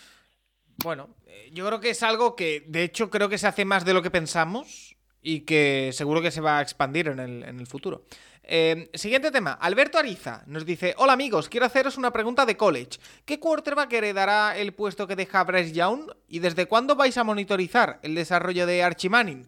Bueno, 0.84 1.16
eh, 1.26 1.50
yo 1.52 1.66
creo 1.66 1.80
que 1.80 1.90
es 1.90 2.04
algo 2.04 2.36
que 2.36 2.62
de 2.68 2.84
hecho 2.84 3.10
creo 3.10 3.28
que 3.28 3.38
se 3.38 3.48
hace 3.48 3.64
más 3.64 3.84
de 3.84 3.94
lo 3.94 4.02
que 4.02 4.12
pensamos 4.12 4.96
y 5.20 5.40
que 5.40 5.90
seguro 5.92 6.22
que 6.22 6.30
se 6.30 6.40
va 6.40 6.58
a 6.58 6.62
expandir 6.62 7.08
en 7.08 7.18
el, 7.18 7.66
futuro. 7.66 8.04
Eh, 8.44 8.90
siguiente 8.94 9.30
tema. 9.30 9.52
Alberto 9.52 9.98
Ariza 9.98 10.42
nos 10.46 10.66
dice: 10.66 10.94
Hola 10.98 11.12
amigos, 11.12 11.48
quiero 11.48 11.66
haceros 11.66 11.96
una 11.96 12.12
pregunta 12.12 12.44
de 12.44 12.56
college. 12.56 12.98
¿Qué 13.24 13.38
quarterback 13.38 13.92
heredará 13.92 14.56
el 14.56 14.74
puesto 14.74 15.06
que 15.06 15.16
deja 15.16 15.44
Bryce 15.44 15.72
Young? 15.72 16.10
¿Y 16.28 16.40
desde 16.40 16.66
cuándo 16.66 16.96
vais 16.96 17.16
a 17.18 17.24
monitorizar 17.24 18.00
el 18.02 18.14
desarrollo 18.14 18.66
de 18.66 18.82
Archie 18.82 19.10
Manning? 19.10 19.46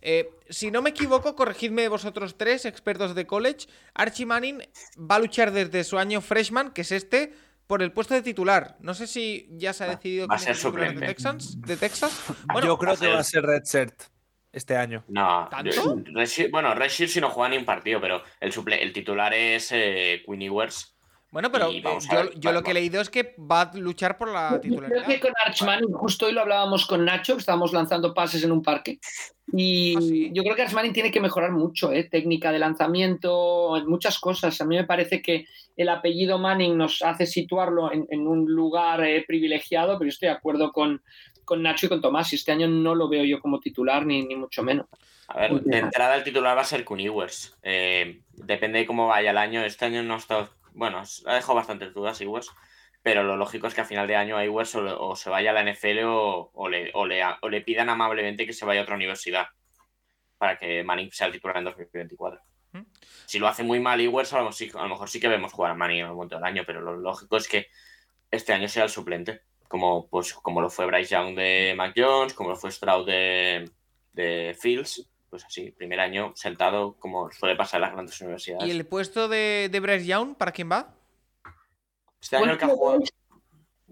Eh, 0.00 0.30
si 0.48 0.70
no 0.70 0.82
me 0.82 0.90
equivoco, 0.90 1.34
corregidme 1.34 1.88
vosotros 1.88 2.36
tres, 2.38 2.64
expertos 2.64 3.16
de 3.16 3.26
college. 3.26 3.66
Archie 3.94 4.26
Manning 4.26 4.62
va 4.98 5.16
a 5.16 5.18
luchar 5.18 5.50
desde 5.50 5.82
su 5.82 5.98
año 5.98 6.20
freshman, 6.20 6.70
que 6.70 6.82
es 6.82 6.92
este, 6.92 7.34
por 7.66 7.82
el 7.82 7.90
puesto 7.90 8.14
de 8.14 8.22
titular. 8.22 8.76
No 8.78 8.94
sé 8.94 9.08
si 9.08 9.48
ya 9.50 9.72
se 9.72 9.82
ha 9.82 9.88
decidido 9.88 10.28
va 10.28 10.36
a 10.36 10.38
ser 10.38 10.56
de 10.56 11.06
Texas. 11.06 11.60
De 11.60 11.76
Texas. 11.76 12.12
Yo 12.62 12.78
creo 12.78 12.96
que 12.96 13.08
va 13.08 13.18
a 13.18 13.24
ser 13.24 13.44
Redshirt 13.44 14.17
este 14.52 14.76
año. 14.76 15.04
No, 15.08 15.48
bueno, 16.50 16.74
Redshirt 16.74 17.10
si 17.10 17.20
no 17.20 17.30
juega 17.30 17.50
ni 17.50 17.56
un 17.58 17.64
partido, 17.64 18.00
pero 18.00 18.22
el, 18.40 18.52
el 18.72 18.92
titular 18.92 19.32
es 19.34 19.70
eh, 19.72 20.22
Queen 20.26 20.42
Ewers. 20.42 20.94
Bueno, 21.30 21.52
pero 21.52 21.70
yo, 21.70 22.52
lo 22.52 22.62
que 22.62 22.70
he 22.70 22.74
leído 22.74 23.02
es 23.02 23.10
que 23.10 23.34
va 23.38 23.62
a 23.62 23.70
luchar 23.74 24.16
por 24.16 24.32
la 24.32 24.58
titularidad. 24.62 25.04
Creo 25.04 25.16
que 25.16 25.20
con 25.20 25.32
Archman, 25.44 25.84
justo 25.92 26.24
hoy 26.24 26.32
lo 26.32 26.40
hablábamos 26.40 26.86
con 26.86 27.04
Nacho, 27.04 27.34
que 27.34 27.40
estábamos 27.40 27.74
lanzando 27.74 28.14
pases 28.14 28.42
en 28.44 28.52
un 28.52 28.62
parque. 28.62 28.98
Y 29.52 29.94
ah, 29.94 30.30
yo 30.32 30.42
creo 30.42 30.56
que 30.56 30.62
Archman 30.62 30.90
tiene 30.94 31.10
que 31.10 31.20
mejorar 31.20 31.52
mucho, 31.52 31.92
¿eh? 31.92 32.04
técnica 32.04 32.50
de 32.50 32.58
lanzamiento, 32.58 33.74
muchas 33.86 34.18
cosas. 34.18 34.58
A 34.62 34.64
mí 34.64 34.76
me 34.76 34.84
parece 34.84 35.20
que 35.20 35.44
el 35.76 35.90
apellido 35.90 36.38
Manning 36.38 36.78
nos 36.78 37.02
hace 37.02 37.26
situarlo 37.26 37.92
en, 37.92 38.26
un 38.26 38.46
lugar 38.46 39.04
eh, 39.04 39.22
privilegiado, 39.26 39.98
pero 39.98 40.06
yo 40.06 40.14
estoy 40.14 40.28
de 40.28 40.34
acuerdo 40.34 40.72
con, 40.72 41.02
con 41.48 41.62
Nacho 41.62 41.86
y 41.86 41.88
con 41.88 42.02
Tomás. 42.02 42.32
Y 42.32 42.36
este 42.36 42.52
año 42.52 42.68
no 42.68 42.94
lo 42.94 43.08
veo 43.08 43.24
yo 43.24 43.40
como 43.40 43.58
titular, 43.58 44.04
ni, 44.04 44.24
ni 44.26 44.36
mucho 44.36 44.62
menos. 44.62 44.86
A 45.28 45.40
ver, 45.40 45.60
de 45.62 45.78
entrada 45.78 46.16
el 46.16 46.24
titular 46.24 46.56
va 46.56 46.60
a 46.60 46.64
ser 46.64 46.84
Cunewers. 46.84 47.56
Eh, 47.62 48.20
depende 48.32 48.80
de 48.80 48.86
cómo 48.86 49.08
vaya 49.08 49.30
el 49.30 49.38
año. 49.38 49.64
Este 49.64 49.86
año 49.86 50.02
no 50.02 50.16
está 50.16 50.50
bueno, 50.78 51.02
ha 51.26 51.34
dejado 51.34 51.54
bastantes 51.56 51.92
dudas 51.92 52.20
Iwers, 52.20 52.52
pero 53.02 53.24
lo 53.24 53.36
lógico 53.36 53.66
es 53.66 53.74
que 53.74 53.80
a 53.80 53.84
final 53.84 54.06
de 54.06 54.14
año 54.14 54.42
Iwers 54.42 54.76
o, 54.76 55.16
se 55.16 55.28
vaya 55.28 55.50
a 55.50 55.52
la 55.52 55.64
NFL 55.64 56.04
o, 56.04 56.68
le, 56.68 56.92
o, 56.94 57.04
le, 57.04 57.60
pidan 57.62 57.88
amablemente 57.88 58.46
que 58.46 58.52
se 58.52 58.64
vaya 58.64 58.80
a 58.80 58.82
otra 58.84 58.94
universidad 58.94 59.48
para 60.36 60.56
que 60.56 60.84
Manning 60.84 61.10
sea 61.10 61.26
el 61.26 61.32
titular 61.32 61.56
en 61.56 61.64
2024. 61.64 62.40
¿Mm? 62.72 62.82
Si 63.26 63.40
lo 63.40 63.48
hace 63.48 63.64
muy 63.64 63.80
mal 63.80 64.00
Iwers, 64.00 64.32
a, 64.34 64.38
lo 64.40 64.88
mejor 64.88 65.08
sí 65.08 65.18
que 65.18 65.28
vemos 65.28 65.52
jugar 65.52 65.72
a 65.72 65.74
Manning 65.74 65.98
en 65.98 66.04
algún 66.04 66.18
momento 66.18 66.36
del 66.36 66.44
año, 66.44 66.62
pero 66.64 66.80
lo 66.80 66.96
lógico 66.96 67.36
es 67.36 67.48
que 67.48 67.66
este 68.30 68.52
año 68.52 68.68
sea 68.68 68.84
el 68.84 68.90
suplente, 68.90 69.42
como, 69.68 70.08
pues, 70.08 70.34
como 70.34 70.60
lo 70.60 70.70
fue 70.70 70.86
Bryce 70.86 71.14
Young 71.14 71.36
de 71.36 71.74
Mac 71.76 71.94
Jones, 71.96 72.34
como 72.34 72.50
lo 72.50 72.56
fue 72.56 72.72
Stroud 72.72 73.06
de, 73.06 73.70
de 74.12 74.56
Fields 74.58 75.08
pues 75.30 75.44
así, 75.44 75.70
primer 75.72 76.00
año 76.00 76.32
sentado 76.34 76.96
como 76.98 77.30
suele 77.30 77.56
pasar 77.56 77.78
en 77.78 77.82
las 77.82 77.92
grandes 77.92 78.20
universidades. 78.20 78.66
¿Y 78.66 78.70
el 78.70 78.86
puesto 78.86 79.28
de, 79.28 79.68
de 79.70 79.80
Bryce 79.80 80.06
Young 80.06 80.34
para 80.34 80.52
quién 80.52 80.70
va? 80.70 80.94
Este 82.20 82.36
año 82.36 82.52
el 82.52 82.58
que 82.58 82.64
ha 82.64 82.68
jugado... 82.68 83.00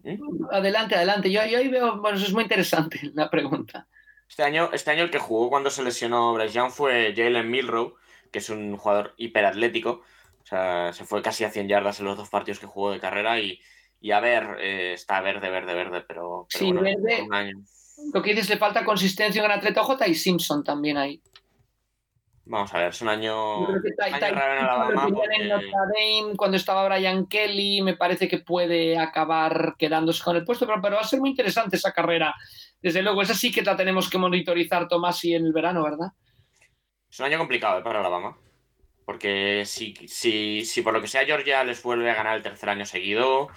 ¿Mm? 0.02 0.46
Adelante, 0.50 0.94
adelante. 0.94 1.30
Yo, 1.30 1.40
ahí 1.40 1.68
veo, 1.68 2.00
bueno, 2.00 2.16
eso 2.16 2.26
es 2.26 2.32
muy 2.32 2.44
interesante 2.44 3.00
la 3.14 3.28
pregunta. 3.28 3.86
Este 4.28 4.42
año, 4.42 4.70
este 4.72 4.90
año 4.90 5.04
el 5.04 5.10
que 5.10 5.18
jugó 5.18 5.50
cuando 5.50 5.70
se 5.70 5.82
lesionó 5.82 6.34
Bryce 6.34 6.54
Young 6.54 6.70
fue 6.70 7.12
Jalen 7.14 7.50
Milrow, 7.50 7.94
que 8.32 8.38
es 8.38 8.48
un 8.48 8.76
jugador 8.76 9.14
hiperatlético. 9.16 10.02
O 10.42 10.46
sea, 10.46 10.92
se 10.92 11.04
fue 11.04 11.22
casi 11.22 11.44
a 11.44 11.50
100 11.50 11.68
yardas 11.68 12.00
en 12.00 12.06
los 12.06 12.16
dos 12.16 12.28
partidos 12.28 12.60
que 12.60 12.66
jugó 12.66 12.92
de 12.92 13.00
carrera 13.00 13.40
y, 13.40 13.60
y 14.00 14.10
a 14.10 14.20
ver, 14.20 14.56
eh, 14.60 14.92
está 14.94 15.20
verde, 15.20 15.50
verde, 15.50 15.74
verde, 15.74 16.04
pero, 16.06 16.46
sí, 16.48 16.72
verde, 16.72 17.22
un 17.22 17.34
año. 17.34 17.56
Lo 18.12 18.22
que 18.22 18.30
dices, 18.30 18.50
le 18.50 18.58
falta 18.58 18.84
consistencia 18.84 19.40
en 19.40 19.46
el 19.46 19.56
atleta 19.56 19.82
J 19.82 20.06
y 20.06 20.14
Simpson 20.14 20.62
también 20.62 20.96
ahí. 20.96 21.20
Vamos 22.48 22.72
a 22.72 22.78
ver, 22.78 22.90
es 22.90 23.02
un 23.02 23.08
año, 23.08 23.66
cuando 26.36 26.56
estaba 26.56 26.86
Brian 26.86 27.26
Kelly, 27.26 27.82
me 27.82 27.96
parece 27.96 28.28
que 28.28 28.38
puede 28.38 28.96
acabar 28.96 29.74
quedándose 29.76 30.22
con 30.22 30.36
el 30.36 30.44
puesto, 30.44 30.64
pero, 30.64 30.94
va 30.94 31.00
a 31.00 31.04
ser 31.04 31.18
muy 31.18 31.30
interesante 31.30 31.74
esa 31.74 31.92
carrera. 31.92 32.32
Desde 32.80 33.02
luego, 33.02 33.20
esa 33.20 33.34
sí 33.34 33.50
que 33.50 33.62
la 33.62 33.76
tenemos 33.76 34.08
que 34.08 34.18
monitorizar, 34.18 34.86
Tomás, 34.86 35.24
y 35.24 35.34
en 35.34 35.44
el 35.44 35.52
verano, 35.52 35.82
¿verdad? 35.82 36.12
Es 37.10 37.18
un 37.18 37.26
año 37.26 37.38
complicado 37.38 37.80
¿eh? 37.80 37.82
para 37.82 37.98
Alabama. 37.98 38.36
Porque 39.04 39.64
si, 39.66 39.94
si, 40.06 40.64
si 40.64 40.82
por 40.82 40.92
lo 40.92 41.00
que 41.00 41.08
sea 41.08 41.24
Georgia 41.24 41.64
les 41.64 41.82
vuelve 41.82 42.10
a 42.10 42.14
ganar 42.14 42.36
el 42.36 42.42
tercer 42.44 42.68
año 42.68 42.86
seguido, 42.86 43.48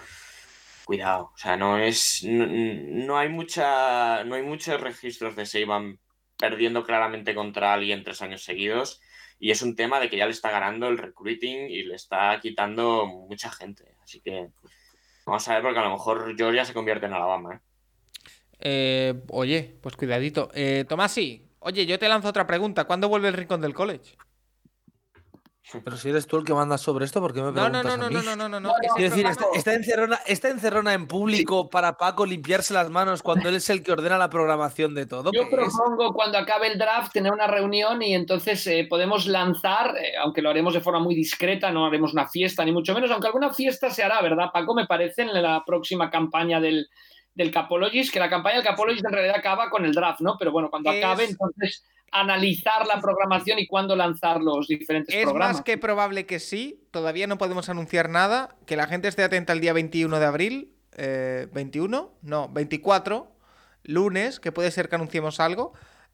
cuidado. 0.90 1.30
O 1.32 1.38
sea, 1.38 1.56
no 1.56 1.78
es. 1.78 2.24
No, 2.24 3.16
hay 3.16 3.28
mucha. 3.28 4.24
No 4.24 4.34
hay 4.34 4.42
muchos 4.42 4.80
registros 4.80 5.36
de 5.36 5.46
Seiban 5.46 6.00
perdiendo 6.36 6.82
claramente 6.82 7.32
contra 7.32 7.72
alguien 7.72 8.02
tres 8.02 8.20
años 8.22 8.42
seguidos. 8.42 9.00
Y 9.38 9.52
es 9.52 9.62
un 9.62 9.76
tema 9.76 10.00
de 10.00 10.10
que 10.10 10.16
ya 10.16 10.24
le 10.26 10.32
está 10.32 10.50
ganando 10.50 10.88
el 10.88 10.98
recruiting 10.98 11.70
y 11.70 11.84
le 11.84 11.94
está 11.94 12.40
quitando 12.42 13.06
mucha 13.06 13.52
gente. 13.52 13.94
Así 14.02 14.20
que 14.20 14.48
vamos 15.24 15.46
a 15.46 15.54
ver, 15.54 15.62
porque 15.62 15.78
a 15.78 15.84
lo 15.84 15.92
mejor 15.92 16.36
Georgia 16.36 16.64
se 16.64 16.74
convierte 16.74 17.06
en 17.06 17.12
Alabama. 17.12 17.54
¿eh? 17.54 17.60
Eh, 18.58 19.14
oye, 19.28 19.78
pues 19.80 19.94
cuidadito. 19.94 20.50
Eh, 20.54 20.84
Tomasi, 20.88 21.52
oye, 21.60 21.86
yo 21.86 22.00
te 22.00 22.08
lanzo 22.08 22.28
otra 22.30 22.48
pregunta. 22.48 22.84
¿Cuándo 22.84 23.08
vuelve 23.08 23.28
el 23.28 23.34
rincón 23.34 23.60
del 23.60 23.74
college? 23.74 24.16
Pero 25.84 25.96
si 25.96 26.10
eres 26.10 26.26
tú 26.26 26.36
el 26.38 26.44
que 26.44 26.54
manda 26.54 26.78
sobre 26.78 27.04
esto, 27.04 27.20
¿por 27.20 27.32
qué 27.32 27.42
me 27.42 27.52
preguntas 27.52 27.84
no, 27.84 27.90
no, 27.90 27.96
no, 27.96 28.06
a 28.06 28.08
mí? 28.08 28.14
no, 28.14 28.22
no, 28.22 28.36
no, 28.36 28.48
no, 28.48 28.60
no. 28.60 28.72
Quiero 28.96 29.10
decir, 29.10 29.26
está, 29.54 29.74
encerrona, 29.74 30.20
está 30.26 30.48
encerrona 30.48 30.94
en 30.94 31.06
público 31.06 31.70
para 31.70 31.96
Paco 31.96 32.26
limpiarse 32.26 32.74
las 32.74 32.90
manos 32.90 33.22
cuando 33.22 33.48
él 33.48 33.56
es 33.56 33.70
el 33.70 33.82
que 33.82 33.92
ordena 33.92 34.18
la 34.18 34.30
programación 34.30 34.94
de 34.94 35.06
todo. 35.06 35.30
Yo 35.32 35.48
propongo 35.48 36.12
cuando 36.12 36.38
acabe 36.38 36.68
el 36.68 36.78
draft 36.78 37.12
tener 37.12 37.32
una 37.32 37.46
reunión 37.46 38.02
y 38.02 38.14
entonces 38.14 38.66
eh, 38.66 38.86
podemos 38.88 39.26
lanzar, 39.26 39.96
eh, 39.96 40.14
aunque 40.22 40.42
lo 40.42 40.50
haremos 40.50 40.74
de 40.74 40.80
forma 40.80 41.00
muy 41.00 41.14
discreta, 41.14 41.70
no 41.70 41.86
haremos 41.86 42.12
una 42.12 42.28
fiesta 42.28 42.64
ni 42.64 42.72
mucho 42.72 42.94
menos, 42.94 43.10
aunque 43.10 43.28
alguna 43.28 43.52
fiesta 43.52 43.90
se 43.90 44.02
hará, 44.02 44.20
¿verdad, 44.22 44.50
Paco? 44.52 44.74
Me 44.74 44.86
parece 44.86 45.22
en 45.22 45.42
la 45.42 45.62
próxima 45.64 46.10
campaña 46.10 46.60
del, 46.60 46.88
del 47.34 47.50
Capologist, 47.50 48.12
que 48.12 48.18
la 48.18 48.30
campaña 48.30 48.56
del 48.56 48.64
Capologist 48.64 49.04
en 49.04 49.12
realidad 49.12 49.36
acaba 49.36 49.70
con 49.70 49.84
el 49.84 49.94
draft, 49.94 50.20
¿no? 50.20 50.36
Pero 50.38 50.52
bueno, 50.52 50.68
cuando 50.70 50.90
acabe, 50.90 51.24
entonces 51.24 51.84
analizar 52.12 52.86
la 52.86 53.00
programación 53.00 53.58
y 53.58 53.66
cuándo 53.66 53.94
lanzar 53.94 54.40
los 54.40 54.66
diferentes 54.66 55.14
programas. 55.14 55.50
Es 55.50 55.56
más 55.56 55.64
que 55.64 55.78
probable 55.78 56.26
que 56.26 56.40
sí, 56.40 56.82
todavía 56.90 57.26
no 57.26 57.38
podemos 57.38 57.68
anunciar 57.68 58.08
nada, 58.08 58.56
que 58.66 58.76
la 58.76 58.86
gente 58.86 59.08
esté 59.08 59.22
atenta 59.22 59.52
el 59.52 59.60
día 59.60 59.72
21 59.72 60.18
de 60.18 60.26
abril, 60.26 60.72
21, 61.52 62.12
eh, 62.12 62.18
no, 62.22 62.48
24, 62.48 63.32
lunes, 63.84 64.40
que 64.40 64.52
puede 64.52 64.70
ser 64.70 64.88
que 64.88 64.96
anunciemos 64.96 65.40
algo. 65.40 65.72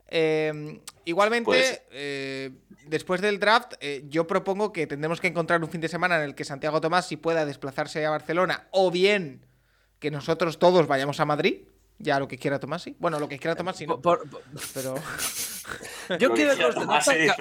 Eh, 0.09 0.81
igualmente, 1.05 1.45
pues- 1.47 1.83
eh, 1.91 2.51
después 2.87 3.21
del 3.21 3.41
draft, 3.41 3.75
yo 4.05 4.27
propongo 4.27 4.73
que 4.73 4.87
tendremos 4.87 5.21
que 5.21 5.29
encontrar 5.29 5.63
un 5.63 5.71
fin 5.71 5.81
de 5.81 5.89
semana 5.89 6.17
en 6.17 6.23
el 6.23 6.35
que 6.35 6.45
Santiago 6.45 6.81
Tomás 6.81 7.09
si 7.09 7.17
pueda 7.17 7.47
desplazarse 7.47 8.05
a 8.05 8.11
Barcelona 8.11 8.69
o 8.71 8.91
bien 8.91 9.47
que 9.99 10.11
nosotros 10.11 10.59
todos 10.59 10.87
vayamos 10.87 11.21
a 11.21 11.25
Madrid 11.25 11.65
ya 11.99 12.19
lo 12.19 12.29
que 12.29 12.39
quiera 12.39 12.59
Tomasi. 12.59 12.97
Bueno, 12.99 13.19
lo 13.19 13.29
que 13.29 13.39
quiera 13.39 13.55
Tomasi 13.55 13.87
no. 13.87 14.01
Pero. 14.01 14.95
Yo 16.21 16.33
quiero 16.33 16.55
que 16.55 17.33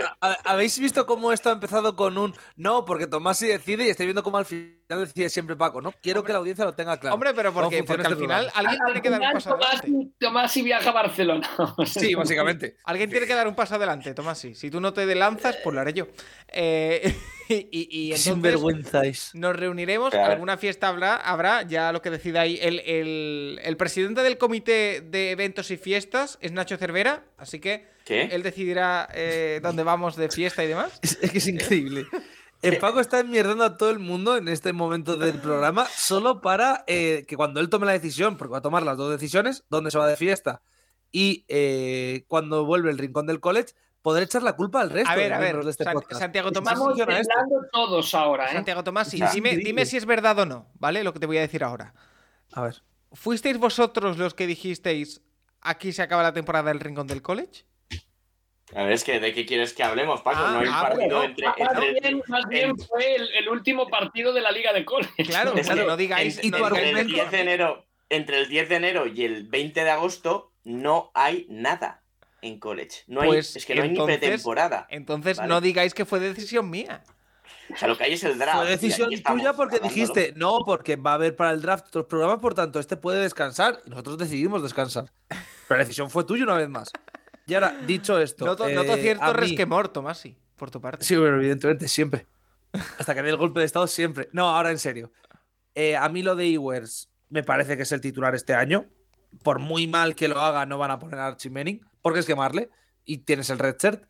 ¿Habéis 0.45 0.79
visto 0.79 1.05
cómo 1.05 1.31
esto 1.31 1.49
ha 1.49 1.53
empezado 1.53 1.95
con 1.95 2.17
un 2.17 2.33
no? 2.55 2.85
Porque 2.85 3.07
Tomasi 3.07 3.47
decide 3.47 3.85
y 3.85 3.89
estoy 3.89 4.07
viendo 4.07 4.23
cómo 4.23 4.37
al 4.37 4.45
final 4.45 4.75
decide 4.87 5.29
siempre 5.29 5.55
Paco, 5.55 5.81
¿no? 5.81 5.93
Quiero 6.01 6.23
que 6.23 6.31
la 6.31 6.39
audiencia 6.39 6.65
lo 6.65 6.73
tenga 6.73 6.97
claro. 6.97 7.13
Hombre, 7.13 7.33
pero 7.33 7.53
porque, 7.53 7.83
porque 7.83 8.05
al 8.05 8.13
este 8.13 8.23
final 8.23 8.51
alguien 8.55 8.79
tiene 8.85 9.01
que 9.01 9.09
dar 9.09 9.21
un 9.21 9.33
paso 9.33 9.53
adelante. 9.53 10.11
Tomasi 10.19 10.61
viaja 10.63 10.89
a 10.89 10.93
Barcelona. 10.93 11.49
sí, 11.85 12.15
básicamente. 12.15 12.77
Alguien 12.85 13.09
tiene 13.09 13.27
que 13.27 13.35
dar 13.35 13.47
un 13.47 13.55
paso 13.55 13.75
adelante, 13.75 14.13
Tomasi. 14.13 14.55
Si 14.55 14.71
tú 14.71 14.81
no 14.81 14.93
te 14.93 15.13
lanzas, 15.13 15.57
pues 15.63 15.73
lo 15.73 15.81
haré 15.81 15.93
yo. 15.93 16.07
Eh, 16.47 17.15
y, 17.71 18.11
entonces 18.13 19.31
nos 19.33 19.55
reuniremos, 19.55 20.13
alguna 20.13 20.57
fiesta 20.57 20.87
habrá, 20.87 21.15
habrá, 21.15 21.63
ya 21.63 21.91
lo 21.91 22.01
que 22.01 22.09
decida 22.09 22.41
ahí. 22.41 22.59
El, 22.61 23.59
el, 23.63 23.77
presidente 23.77 24.23
del 24.23 24.37
comité 24.37 25.01
de 25.01 25.31
eventos 25.31 25.71
y 25.71 25.77
fiestas 25.77 26.37
es 26.41 26.51
Nacho 26.51 26.77
Cervera, 26.77 27.25
así 27.37 27.59
que 27.59 27.87
él 28.07 28.43
decidirá 28.43 29.07
eh, 29.13 29.59
dónde 29.61 29.83
vamos 29.83 30.15
de 30.15 30.29
fiesta 30.29 30.63
y 30.63 30.67
demás. 30.67 30.99
Es, 31.01 31.17
que 31.17 31.37
es 31.37 31.47
increíble. 31.47 32.05
El 32.61 32.77
Paco 32.77 32.99
está 32.99 33.19
enmierdando 33.19 33.63
a 33.63 33.77
todo 33.77 33.91
el 33.91 33.99
mundo 33.99 34.37
en 34.37 34.47
este 34.47 34.73
momento 34.73 35.17
del 35.17 35.39
programa 35.39 35.85
solo 35.85 36.41
para 36.41 36.83
eh, 36.87 37.25
que 37.27 37.35
cuando 37.35 37.59
él 37.59 37.69
tome 37.69 37.85
la 37.85 37.91
decisión, 37.91 38.37
porque 38.37 38.53
va 38.53 38.57
a 38.59 38.63
tomar 38.63 38.83
las 38.83 38.97
dos 38.97 39.11
decisiones, 39.11 39.65
dónde 39.69 39.91
se 39.91 39.99
va 39.99 40.07
de 40.07 40.17
fiesta 40.17 40.61
y 41.15 41.45
eh, 41.47 42.25
cuando 42.27 42.65
vuelve 42.65 42.91
el 42.91 42.97
rincón 42.97 43.25
del 43.25 43.39
college, 43.39 43.73
poder 44.05 44.21
echar 44.21 44.43
la 44.43 44.53
culpa 44.55 44.81
al 44.81 44.91
resto 44.91 45.09
A 45.09 45.15
ver, 45.15 45.29
de 45.29 45.33
a 45.33 45.39
ver, 45.39 45.63
de 45.63 45.71
este 45.71 45.83
San-. 45.83 45.97
Santiago 46.11 46.51
Tomás, 46.51 46.73
Estamos 46.73 46.95
temblando 46.95 47.65
todos 47.73 48.13
ahora, 48.13 48.45
¿eh? 48.51 48.53
Santiago 48.53 48.83
Tomás, 48.83 49.09
sí, 49.09 49.19
dime, 49.33 49.57
dime 49.57 49.83
si 49.87 49.97
es 49.97 50.05
verdad 50.05 50.37
o 50.37 50.45
no, 50.45 50.69
¿vale? 50.75 51.03
Lo 51.03 51.11
que 51.11 51.19
te 51.19 51.25
voy 51.25 51.39
a 51.39 51.41
decir 51.41 51.63
ahora. 51.63 51.95
A 52.53 52.61
ver. 52.61 52.83
¿Fuisteis 53.13 53.57
vosotros 53.57 54.19
los 54.19 54.35
que 54.35 54.45
dijisteis 54.45 55.21
aquí 55.59 55.91
se 55.91 56.03
acaba 56.03 56.21
la 56.21 56.33
temporada 56.33 56.69
del 56.69 56.79
Rincón 56.81 57.07
del 57.07 57.23
College? 57.23 57.65
A 58.75 58.83
ver, 58.83 58.91
es 58.91 59.03
que 59.03 59.19
¿de 59.19 59.33
qué 59.33 59.43
quieres 59.43 59.73
que 59.73 59.81
hablemos, 59.81 60.21
Paco? 60.21 60.37
Ah, 60.39 60.51
no 60.51 60.59
hay 60.59 60.67
un 60.67 60.73
ah, 60.73 60.81
partido 60.83 61.17
bueno. 61.17 61.23
entre, 61.23 61.47
Más 61.47 61.57
entre- 61.57 61.99
bien, 61.99 62.21
más 62.27 62.45
bien 62.47 62.69
en- 62.69 62.77
fue 62.77 63.15
el, 63.15 63.27
el 63.39 63.49
último 63.49 63.87
partido 63.87 64.33
de 64.33 64.41
la 64.41 64.51
Liga 64.51 64.71
de 64.71 64.85
College. 64.85 65.23
Claro, 65.25 65.55
Es 65.55 65.65
claro, 65.65 65.81
que 65.81 65.87
no 65.87 65.97
digáis. 65.97 66.37
en- 66.37 66.45
y 66.45 66.49
no 66.51 66.57
tu 66.59 66.63
digáis- 66.63 66.77
entre 66.77 66.89
el 66.91 66.95
argumento- 66.97 67.13
10 67.15 67.31
de 67.31 67.39
enero, 67.41 67.85
entre 68.09 68.39
el 68.39 68.49
10 68.49 68.69
de 68.69 68.75
enero 68.75 69.07
y 69.07 69.23
el 69.25 69.47
20 69.47 69.83
de 69.83 69.89
agosto 69.89 70.51
no 70.63 71.09
hay 71.15 71.47
nada 71.49 72.03
en 72.45 72.59
college. 72.59 73.03
No 73.07 73.21
hay, 73.21 73.27
Pues, 73.29 73.55
es 73.55 73.65
que 73.65 73.75
no 73.75 73.83
hay 73.83 73.89
entonces- 73.89 74.19
ni 74.21 74.27
pretemporada. 74.27 74.87
Entonces 74.89 75.37
Vale. 75.37 75.49
no 75.49 75.61
digáis 75.61 75.93
que 75.93 76.05
fue 76.05 76.19
decisión 76.19 76.69
mía. 76.69 77.03
O 77.73 77.77
sea, 77.77 77.87
lo 77.87 77.97
que 77.97 78.03
hay 78.03 78.13
es 78.13 78.23
el 78.23 78.37
draft. 78.37 78.57
Fue 78.59 78.67
decisión 78.69 79.09
tuya 79.23 79.53
porque 79.53 79.79
dijiste, 79.79 80.33
no, 80.35 80.59
porque 80.65 80.95
va 80.97 81.11
a 81.11 81.13
haber 81.15 81.35
para 81.35 81.51
el 81.51 81.61
draft 81.61 81.87
otros 81.87 82.05
programas, 82.05 82.39
por 82.39 82.53
tanto, 82.53 82.79
este 82.79 82.95
puede 82.95 83.21
descansar. 83.21 83.81
Y 83.85 83.89
nosotros 83.89 84.17
decidimos 84.19 84.61
descansar. 84.61 85.11
Pero 85.27 85.77
la 85.77 85.77
decisión 85.79 86.09
fue 86.11 86.23
tuya 86.25 86.43
una 86.43 86.55
vez 86.55 86.69
más. 86.69 86.91
Y 87.47 87.53
ahora, 87.55 87.75
dicho 87.87 88.19
esto. 88.19 88.45
Noto, 88.45 88.69
noto 88.69 88.93
eh, 88.95 89.01
cierto 89.01 89.23
a 89.23 89.33
mí- 89.33 89.39
resquemor, 89.39 89.87
Tomasi, 89.89 90.37
por 90.55 90.69
tu 90.69 90.79
parte. 90.79 91.03
Sí, 91.03 91.15
bueno, 91.15 91.37
evidentemente, 91.37 91.87
siempre. 91.87 92.27
Hasta 92.99 93.15
que 93.15 93.21
dé 93.23 93.29
el 93.29 93.37
golpe 93.37 93.59
de 93.61 93.65
estado, 93.65 93.87
siempre. 93.87 94.29
No, 94.31 94.49
ahora 94.49 94.69
en 94.71 94.79
serio. 94.79 95.11
Eh, 95.73 95.95
a 95.95 96.07
mí 96.09 96.21
lo 96.23 96.35
de 96.35 96.45
Ewers 96.53 97.09
me 97.29 97.43
parece 97.43 97.77
que 97.77 97.83
es 97.83 97.91
el 97.91 98.01
titular 98.01 98.35
este 98.35 98.53
año. 98.53 98.85
Por 99.43 99.59
muy 99.59 99.87
mal 99.87 100.15
que 100.15 100.27
lo 100.27 100.39
haga, 100.39 100.65
no 100.65 100.77
van 100.77 100.91
a 100.91 100.99
poner 100.99 101.19
a 101.19 101.27
Archie 101.27 101.49
Manning, 101.49 101.81
porque 102.05 102.19
es 102.19 102.27
quemarle. 102.27 102.69
Y 103.03 103.17
tienes 103.17 103.49
el 103.49 103.57
red 103.57 103.77
shirt. 103.79 104.07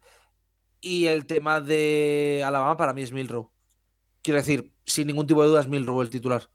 Y 0.81 1.05
el 1.05 1.25
tema 1.25 1.61
de 1.61 2.43
Alabama 2.45 2.75
para 2.75 2.91
mí 2.91 3.01
es 3.01 3.13
Milrow. 3.13 3.53
Quiero 4.21 4.37
decir, 4.37 4.73
sin 4.85 5.07
ningún 5.07 5.25
tipo 5.25 5.41
de 5.41 5.47
duda 5.47 5.61
es 5.61 5.69
Milrow 5.69 6.01
el 6.01 6.09
titular. 6.09 6.49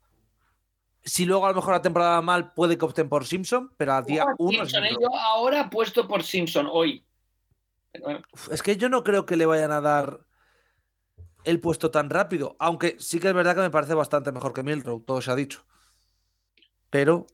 Si 1.03 1.25
luego 1.25 1.47
a 1.47 1.49
lo 1.49 1.55
mejor 1.55 1.73
la 1.73 1.81
temporada 1.81 2.11
va 2.17 2.21
mal, 2.21 2.53
puede 2.53 2.77
que 2.77 2.85
opten 2.85 3.09
por 3.09 3.25
Simpson, 3.25 3.73
pero 3.79 3.95
a 3.95 4.03
día 4.03 4.27
uno 4.37 4.59
Simpson, 4.59 4.85
¿eh? 4.85 4.91
Yo 5.01 5.09
ahora 5.19 5.61
apuesto 5.61 6.07
por 6.07 6.23
Simpson 6.23 6.69
hoy. 6.71 7.07
Bueno, 7.99 8.21
Es 8.51 8.63
que 8.63 8.77
yo 8.77 8.91
no 8.91 9.03
creo 9.03 9.25
que 9.25 9.37
le 9.37 9.47
vayan 9.47 9.73
a 9.73 9.81
dar 9.81 10.21
el 11.45 11.59
puesto 11.59 11.91
tan 11.91 12.11
rápido. 12.11 12.55
Aunque 12.59 12.97
sí 12.99 13.19
que 13.19 13.29
es 13.29 13.35
verdad 13.35 13.55
que 13.55 13.63
me 13.63 13.71
parece 13.71 13.95
bastante 13.95 14.31
mejor 14.31 14.53
que 14.53 14.63
Milrow, 14.63 15.01
todo 15.01 15.23
se 15.23 15.31
ha 15.31 15.37
dicho. 15.37 15.65
Pero 16.91 17.27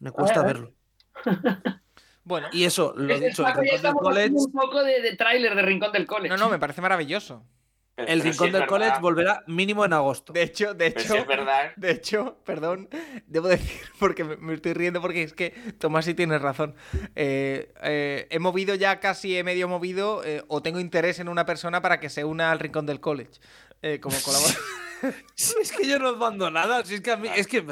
me 0.00 0.10
cuesta 0.10 0.40
a 0.40 0.44
ver. 0.44 0.58
verlo. 0.58 0.74
Bueno, 2.30 2.48
Y 2.52 2.64
eso, 2.64 2.94
lo 2.96 3.12
es- 3.12 3.20
dicho, 3.20 3.42
el 3.42 3.48
Paco, 3.52 3.60
Rincón 3.60 3.82
del 3.82 3.92
College, 3.92 4.30
un 4.34 4.52
poco 4.52 4.82
de, 4.82 5.02
de 5.02 5.16
tráiler 5.16 5.54
de 5.54 5.62
Rincón 5.62 5.92
del 5.92 6.06
College. 6.06 6.30
no, 6.30 6.36
no, 6.38 6.48
me 6.48 6.58
parece 6.58 6.80
maravilloso. 6.80 7.44
Pero- 7.96 8.08
el 8.08 8.20
pero 8.20 8.22
sí 8.22 8.30
Rincón 8.30 8.46
del 8.52 8.60
verdad- 8.62 8.68
College 8.68 8.96
volverá 9.02 9.44
mínimo 9.46 9.84
en 9.84 9.92
agosto. 9.92 10.32
De 10.32 10.42
hecho, 10.42 10.72
de 10.72 10.86
hecho, 10.86 11.00
sí 11.12 11.16
es 11.18 11.26
verdad. 11.26 11.72
de 11.76 11.90
hecho, 11.90 12.38
perdón, 12.46 12.88
debo 13.26 13.48
decir, 13.48 13.78
porque 13.98 14.24
me, 14.24 14.54
estoy 14.54 14.72
riendo 14.72 15.02
porque 15.02 15.22
es 15.22 15.34
que 15.34 15.50
Tomasi 15.78 16.14
tiene 16.14 16.38
razón. 16.38 16.74
Eh, 17.14 17.74
eh, 17.82 18.26
he 18.30 18.38
movido 18.38 18.74
ya 18.74 19.00
casi, 19.00 19.36
he 19.36 19.44
medio 19.44 19.68
movido, 19.68 20.22
eh, 20.24 20.42
o 20.48 20.62
tengo 20.62 20.80
interés 20.80 21.18
en 21.18 21.28
una 21.28 21.44
persona 21.44 21.82
para 21.82 22.00
que 22.00 22.08
se 22.08 22.24
una 22.24 22.52
al 22.52 22.58
Rincón 22.58 22.86
del 22.86 23.00
College. 23.00 23.32
eh, 23.82 24.00
como 24.00 24.16
colaborador. 24.24 24.56
Si 25.34 25.54
es 25.60 25.72
que 25.72 25.86
yo 25.86 25.98
no 25.98 26.14
mando 26.16 26.50
nada, 26.50 26.84
si 26.84 26.94
es 26.94 27.00
que 27.02 27.10
a 27.10 27.16
mí, 27.16 27.28
es 27.34 27.46
que 27.46 27.64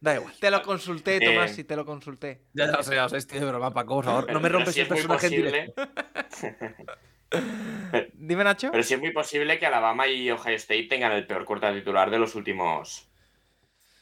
da 0.00 0.14
igual. 0.16 0.32
te 0.38 0.50
lo 0.50 0.62
consulté, 0.62 1.16
Eh, 1.16 1.20
Tomasi, 1.20 1.64
te 1.64 1.76
lo 1.76 1.84
consulté. 1.84 2.42
Ya, 2.52 2.66
lo 2.66 2.82
sé, 2.82 2.94
ya 2.94 3.02
lo 3.04 3.08
sé, 3.08 3.16
estoy 3.18 3.40
de 3.40 3.46
broma, 3.46 3.72
Paco, 3.72 3.96
por 3.96 4.04
favor. 4.04 4.32
no 4.32 4.40
me 4.40 4.48
rompes 4.48 4.76
el 4.76 4.82
es 4.84 4.90
muy 4.90 4.96
personaje 4.98 5.28
posible-. 5.28 5.74
Dime, 8.14 8.44
Nacho. 8.44 8.70
Pero 8.70 8.82
sí 8.82 8.94
es 8.94 9.00
muy 9.00 9.12
posible 9.12 9.58
que 9.58 9.66
Alabama 9.66 10.06
y 10.06 10.30
Ohio 10.30 10.56
State 10.56 10.84
tengan 10.84 11.12
el 11.12 11.26
peor 11.26 11.44
cuarto 11.44 11.72
titular 11.72 12.10
de 12.10 12.18
los 12.18 12.34
últimos 12.34 13.08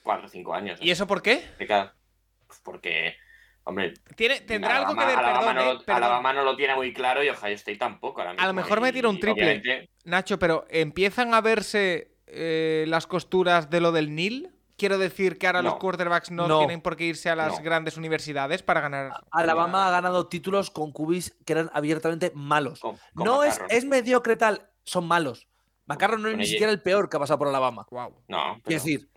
4 0.02 0.26
o 0.26 0.28
5 0.28 0.54
años. 0.54 0.78
¿Y 0.80 0.90
eso 0.90 1.06
por 1.06 1.22
qué? 1.22 1.42
Pues 1.58 2.60
porque, 2.62 3.16
hombre, 3.64 3.94
Tiene, 4.14 4.40
tendrá 4.42 4.76
Alabama, 4.76 4.90
algo 4.90 5.00
que 5.00 5.06
ver, 5.16 5.18
Alabama 5.24 5.46
perdón, 5.46 5.54
no, 5.56 5.62
eh, 5.70 5.74
lo- 5.74 5.84
perdón. 5.84 6.02
Alabama 6.04 6.32
no 6.32 6.44
lo 6.44 6.56
tiene 6.56 6.74
muy 6.76 6.92
claro 6.92 7.24
y 7.24 7.28
Ohio 7.28 7.54
State 7.56 7.78
tampoco. 7.78 8.20
ahora 8.20 8.40
A 8.40 8.46
lo 8.46 8.52
mejor 8.52 8.80
me 8.80 8.92
tira 8.92 9.08
un 9.08 9.18
triple. 9.18 9.42
obviamente- 9.42 9.90
Nacho, 10.04 10.38
pero 10.38 10.64
¿empiezan 10.70 11.34
a 11.34 11.40
verse 11.40 12.12
eh, 12.28 12.84
las 12.86 13.06
costuras 13.08 13.70
de 13.70 13.80
lo 13.80 13.90
del 13.90 14.14
NIL? 14.14 14.50
Quiero 14.76 14.98
decir 14.98 15.38
que 15.38 15.46
ahora 15.46 15.62
los 15.62 15.76
quarterbacks 15.76 16.30
no, 16.30 16.46
No. 16.46 16.58
tienen 16.58 16.82
por 16.82 16.96
qué 16.96 17.04
irse 17.04 17.30
a 17.30 17.36
las 17.36 17.56
No. 17.58 17.64
grandes 17.64 17.96
universidades 17.96 18.62
para 18.62 18.82
ganar. 18.82 19.12
Alabama 19.30 19.88
ha 19.88 19.90
ganado 19.90 20.26
títulos 20.28 20.70
con 20.70 20.92
cubis 20.92 21.34
que 21.46 21.54
eran 21.54 21.70
abiertamente 21.72 22.30
malos. 22.34 22.80
con- 22.80 22.96
con 23.14 23.24
No 23.24 23.42
es, 23.42 23.54
Macarron. 23.54 23.70
es 23.70 23.84
mediocre 23.86 24.36
tal, 24.36 24.68
son 24.84 25.08
malos. 25.08 25.48
Macarron 25.86 26.20
no 26.20 26.28
es 26.28 26.36
ni 26.36 26.42
ella. 26.42 26.50
siquiera 26.52 26.72
el 26.72 26.82
peor 26.82 27.08
que 27.08 27.16
ha 27.16 27.20
pasado 27.20 27.38
por 27.38 27.48
Alabama. 27.48 27.86
Wow. 27.90 28.22
No, 28.28 28.42
pero- 28.56 28.62
Quiero 28.64 28.82
decir, 28.82 29.08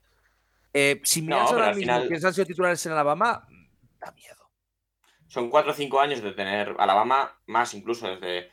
eh, 0.73 1.02
si 1.03 1.22
miras 1.23 1.52
ahora 1.52 1.68
mismo 1.69 1.81
final- 1.81 2.02
quiénes 2.03 2.23
han 2.23 2.34
sido 2.34 2.45
titulares 2.45 2.86
en 2.86 2.91
Alabama, 2.94 3.45
da 3.99 4.11
miedo. 4.14 4.49
son 5.27 5.49
4 5.49 5.72
o 5.72 5.76
5 5.76 5.99
años 5.99 6.22
de 6.22 6.31
tener 6.31 6.73
Alabama, 6.80 7.36
más 7.48 7.73
incluso 7.73 8.07
desde, 8.07 8.49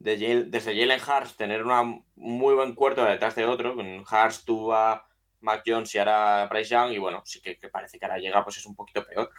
de 0.00 0.18
Jal- 0.18 0.50
desde 0.50 0.74
Jalen 0.78 1.00
Hurts, 1.00 1.36
tener 1.36 1.62
una- 1.64 1.82
un 1.82 2.04
muy 2.16 2.54
buen 2.54 2.74
cuarto 2.74 3.04
detrás 3.04 3.34
de 3.36 3.44
otro, 3.46 3.76
con 3.76 3.86
Hurts, 4.00 4.44
Tua, 4.44 5.07
Mac 5.40 5.62
Jones 5.66 5.94
y 5.94 5.98
ahora 5.98 6.46
Bryce 6.50 6.70
Young, 6.74 6.92
y 6.92 6.98
bueno, 6.98 7.22
sí 7.24 7.40
que, 7.40 7.56
que 7.58 7.68
parece 7.68 7.98
que 7.98 8.04
ahora 8.06 8.18
llega, 8.18 8.42
pues 8.44 8.56
es 8.58 8.66
un 8.66 8.74
poquito 8.74 9.04
peor. 9.04 9.30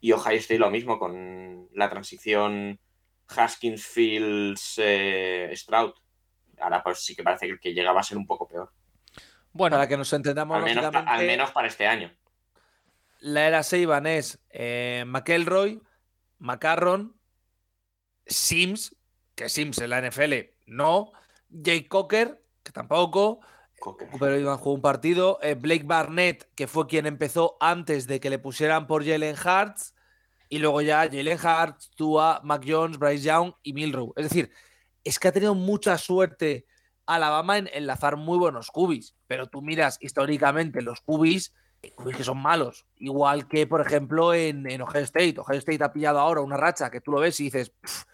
Y 0.00 0.12
Ohio 0.12 0.36
State 0.38 0.58
lo 0.58 0.70
mismo, 0.70 0.98
con 0.98 1.68
la 1.74 1.88
transición 1.90 2.78
Haskins, 3.28 3.84
Fields, 3.86 4.74
eh, 4.78 5.50
Stroud. 5.54 5.92
Ahora 6.60 6.82
pues 6.82 7.00
sí 7.04 7.14
que 7.16 7.22
parece 7.22 7.46
que 7.46 7.52
el 7.52 7.60
que 7.60 7.72
llega 7.74 7.92
va 7.92 8.00
a 8.00 8.04
ser 8.04 8.16
un 8.18 8.26
poco 8.26 8.46
peor. 8.48 8.72
Bueno, 9.52 9.76
Para 9.76 9.88
que 9.88 9.96
nos 9.96 10.12
entendamos, 10.12 10.56
Al 10.56 10.62
menos, 10.64 10.84
pa- 10.84 10.90
lógicamente, 10.92 11.20
al 11.20 11.26
menos 11.26 11.50
para 11.52 11.68
este 11.68 11.86
año. 11.86 12.12
la 13.20 13.46
era 13.48 13.62
Seiban 13.62 14.06
es 14.06 14.38
eh, 14.50 15.04
McElroy, 15.06 15.80
McCarron, 16.38 17.18
Sims, 18.26 18.94
que 19.34 19.48
Sims 19.48 19.78
en 19.78 19.90
la 19.90 20.00
NFL 20.02 20.34
no, 20.66 21.12
Jake 21.48 21.88
Cocker, 21.88 22.42
que 22.62 22.72
tampoco, 22.72 23.40
Pero 24.18 24.38
Iban 24.38 24.58
jugó 24.58 24.74
un 24.74 24.82
partido, 24.82 25.38
eh, 25.42 25.54
Blake 25.54 25.84
Barnett, 25.84 26.48
que 26.54 26.66
fue 26.66 26.86
quien 26.86 27.06
empezó 27.06 27.56
antes 27.60 28.06
de 28.06 28.20
que 28.20 28.30
le 28.30 28.38
pusieran 28.38 28.86
por 28.86 29.04
Jalen 29.04 29.36
Hurts, 29.36 29.94
y 30.48 30.58
luego 30.58 30.80
ya 30.80 31.08
Jalen 31.10 31.38
Hurts, 31.38 31.90
Tua, 31.94 32.40
Mac 32.42 32.64
Jones, 32.66 32.98
Bryce 32.98 33.24
Young 33.24 33.52
y 33.62 33.72
Milrow. 33.72 34.12
Es 34.16 34.24
decir, 34.24 34.50
es 35.04 35.18
que 35.18 35.28
ha 35.28 35.32
tenido 35.32 35.54
mucha 35.54 35.96
suerte 35.98 36.66
Alabama 37.06 37.58
en 37.58 37.70
enlazar 37.72 38.16
muy 38.16 38.38
buenos 38.38 38.70
cubis, 38.70 39.14
pero 39.26 39.46
tú 39.46 39.62
miras 39.62 39.98
históricamente 40.00 40.82
los 40.82 41.00
cubis, 41.00 41.54
hay 41.82 41.90
cubis 41.92 42.16
que 42.16 42.24
son 42.24 42.38
malos, 42.38 42.86
igual 42.96 43.48
que 43.48 43.66
por 43.66 43.80
ejemplo 43.80 44.34
en, 44.34 44.68
en 44.70 44.82
Ohio 44.82 45.04
State. 45.04 45.36
Ohio 45.38 45.58
State 45.58 45.84
ha 45.84 45.92
pillado 45.92 46.18
ahora 46.18 46.40
una 46.40 46.56
racha 46.56 46.90
que 46.90 47.00
tú 47.00 47.12
lo 47.12 47.20
ves 47.20 47.38
y 47.40 47.44
dices, 47.44 47.70
"Pff, 47.70 48.04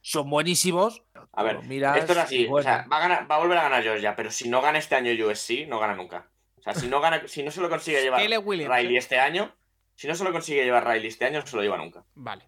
son 0.00 0.30
buenísimos. 0.30 1.02
A 1.32 1.42
ver, 1.42 1.62
miras 1.64 1.96
esto 1.96 2.12
es 2.12 2.18
así. 2.18 2.46
bueno, 2.46 2.60
O 2.68 2.72
sea, 2.72 2.86
va 2.90 2.96
a, 2.98 3.00
ganar- 3.00 3.30
va 3.30 3.36
a 3.36 3.38
volver 3.38 3.58
a 3.58 3.62
ganar 3.62 3.82
Georgia, 3.82 4.14
pero 4.16 4.30
si 4.30 4.48
no 4.48 4.60
gana 4.62 4.78
este 4.78 4.94
año 4.96 5.12
USC, 5.26 5.66
no 5.68 5.78
gana 5.78 5.94
nunca. 5.94 6.28
O 6.56 6.62
sea, 6.62 6.74
si 6.74 6.88
no, 6.88 7.00
gana, 7.00 7.22
si 7.26 7.42
no 7.42 7.50
se 7.50 7.60
lo 7.60 7.68
consigue 7.68 8.00
llevar 8.02 8.20
Riley 8.20 8.94
¿eh? 8.94 8.98
este 8.98 9.18
año, 9.18 9.54
si 9.94 10.06
no 10.08 10.14
se 10.14 10.24
lo 10.24 10.32
consigue 10.32 10.64
llevar 10.64 10.86
Riley 10.86 11.08
este 11.08 11.24
año, 11.24 11.40
no 11.40 11.46
se 11.46 11.56
lo 11.56 11.62
lleva 11.62 11.76
nunca. 11.78 12.04
vale. 12.14 12.44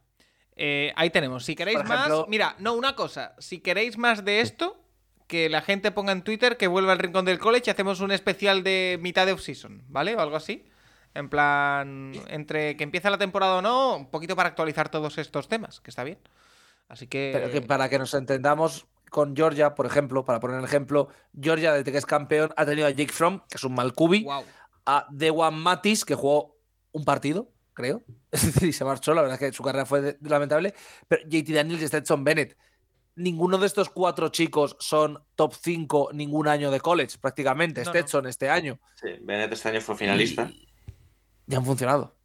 Eh, 0.62 0.92
ahí 0.96 1.08
tenemos. 1.08 1.44
Si 1.44 1.54
queréis 1.54 1.78
ejemplo- 1.78 2.18
más. 2.20 2.28
Mira, 2.28 2.54
no, 2.58 2.74
una 2.74 2.94
cosa. 2.94 3.34
Si 3.38 3.60
queréis 3.60 3.96
más 3.96 4.24
de 4.26 4.40
esto, 4.42 4.84
que 5.26 5.48
la 5.48 5.62
gente 5.62 5.90
ponga 5.90 6.12
en 6.12 6.22
Twitter 6.22 6.58
que 6.58 6.66
vuelva 6.66 6.92
al 6.92 6.98
rincón 6.98 7.24
del 7.24 7.38
college 7.38 7.64
y 7.66 7.70
hacemos 7.70 8.00
un 8.00 8.10
especial 8.10 8.62
de 8.62 8.98
mitad 9.00 9.24
de 9.24 9.32
off-season, 9.32 9.84
¿vale? 9.88 10.14
O 10.16 10.20
algo 10.20 10.36
así. 10.36 10.66
En 11.14 11.28
plan, 11.30 12.12
entre 12.28 12.76
que 12.76 12.84
empieza 12.84 13.08
la 13.10 13.16
temporada 13.16 13.56
o 13.56 13.62
no, 13.62 13.96
un 13.96 14.10
poquito 14.10 14.36
para 14.36 14.48
actualizar 14.50 14.90
todos 14.90 15.16
estos 15.18 15.48
temas, 15.48 15.80
que 15.80 15.90
está 15.90 16.04
bien. 16.04 16.18
Así 16.90 17.06
que. 17.06 17.30
Pero 17.32 17.50
que 17.50 17.62
para 17.62 17.88
que 17.88 17.98
nos 17.98 18.12
entendamos 18.14 18.86
con 19.10 19.34
Georgia, 19.34 19.74
por 19.74 19.86
ejemplo, 19.86 20.24
para 20.24 20.40
poner 20.40 20.58
el 20.58 20.64
ejemplo, 20.64 21.08
Georgia, 21.40 21.72
desde 21.72 21.90
que 21.90 21.98
es 21.98 22.04
campeón, 22.06 22.50
ha 22.56 22.66
tenido 22.66 22.86
a 22.86 22.90
Jake 22.90 23.12
Fromm, 23.12 23.40
que 23.48 23.56
es 23.56 23.64
un 23.64 23.74
mal 23.74 23.94
cubi, 23.94 24.24
Wow. 24.24 24.44
a 24.86 25.06
Dewan 25.10 25.58
Matis, 25.58 26.04
que 26.04 26.14
jugó 26.14 26.58
un 26.92 27.04
partido, 27.04 27.50
creo, 27.72 28.02
y 28.60 28.72
se 28.72 28.84
marchó, 28.84 29.14
la 29.14 29.22
verdad 29.22 29.40
es 29.40 29.50
que 29.50 29.56
su 29.56 29.62
carrera 29.62 29.86
fue 29.86 30.18
lamentable, 30.20 30.74
pero 31.08 31.22
JT 31.28 31.52
Daniels 31.52 31.82
y 31.82 31.86
Stetson 31.88 32.24
Bennett. 32.24 32.56
Ninguno 33.16 33.58
de 33.58 33.66
estos 33.66 33.90
cuatro 33.90 34.28
chicos 34.28 34.76
son 34.78 35.18
top 35.34 35.54
5 35.54 36.10
ningún 36.12 36.46
año 36.48 36.70
de 36.70 36.80
college, 36.80 37.18
prácticamente. 37.20 37.82
No, 37.82 37.86
no. 37.86 37.90
Stetson 37.90 38.26
este 38.26 38.48
año. 38.48 38.80
Sí, 38.94 39.08
Bennett 39.22 39.52
este 39.52 39.68
año 39.68 39.80
fue 39.80 39.96
finalista. 39.96 40.48
Y, 40.48 40.68
y 41.48 41.54
han 41.54 41.64
funcionado. 41.64 42.16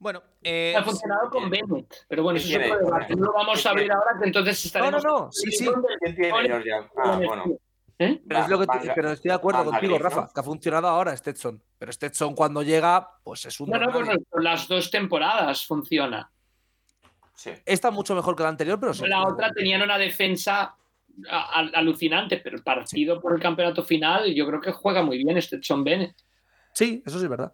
Bueno, 0.00 0.22
eh, 0.42 0.74
Ha 0.76 0.82
funcionado 0.82 1.28
con 1.30 1.48
Bennett. 1.50 1.94
Pero 2.08 2.22
bueno, 2.22 2.38
eso 2.38 2.48
se 2.48 2.56
¿Quién 2.58 2.68
puede 2.70 2.82
es? 2.82 2.86
debate. 2.88 3.14
No 3.16 3.26
lo 3.26 3.32
vamos 3.34 3.64
a 3.66 3.70
abrir 3.70 3.92
ahora, 3.92 4.16
que 4.18 4.26
entonces 4.26 4.64
No, 4.64 4.66
estaremos. 4.66 5.04
no, 5.04 5.10
no, 5.26 5.32
sí, 5.32 5.52
sí. 5.52 5.68
¿Quién 6.00 6.14
tiene 6.16 6.48
Georgia? 6.48 6.90
Ah, 6.96 7.20
bueno. 7.22 7.44
¿Eh? 7.98 8.22
Pero, 8.26 8.40
es 8.40 8.48
lo 8.48 8.58
que 8.58 8.64
tú- 8.66 8.72
Van- 8.78 8.92
pero 8.94 9.10
estoy 9.12 9.28
de 9.28 9.34
acuerdo 9.34 9.62
contigo, 9.66 9.98
¿no? 9.98 10.02
Rafa, 10.02 10.30
que 10.34 10.40
ha 10.40 10.42
funcionado 10.42 10.88
ahora 10.88 11.14
Stetson. 11.14 11.62
Pero 11.78 11.92
Stetson 11.92 12.34
cuando 12.34 12.62
llega, 12.62 13.06
pues 13.22 13.44
es 13.44 13.60
un 13.60 13.68
No, 13.68 13.78
no, 13.78 13.92
las 14.40 14.66
dos 14.68 14.90
temporadas 14.90 15.66
funciona. 15.66 16.30
Sí. 17.34 17.50
Está 17.66 17.90
mucho 17.90 18.14
mejor 18.14 18.34
que 18.34 18.42
la 18.42 18.48
anterior, 18.48 18.80
pero 18.80 18.94
sí. 18.94 19.06
La 19.06 19.26
otra 19.26 19.52
tenían 19.52 19.82
una 19.82 19.98
defensa 19.98 20.74
alucinante, 21.74 22.38
pero 22.38 22.56
el 22.56 22.62
partido 22.62 23.20
por 23.20 23.34
el 23.34 23.40
campeonato 23.40 23.82
final 23.84 24.32
yo 24.34 24.46
creo 24.46 24.60
que 24.62 24.72
juega 24.72 25.02
muy 25.02 25.18
bien 25.22 25.38
John 25.66 25.84
Bennett. 25.84 26.16
Sí, 26.72 27.02
eso 27.04 27.18
sí 27.18 27.24
es 27.24 27.30
verdad. 27.30 27.52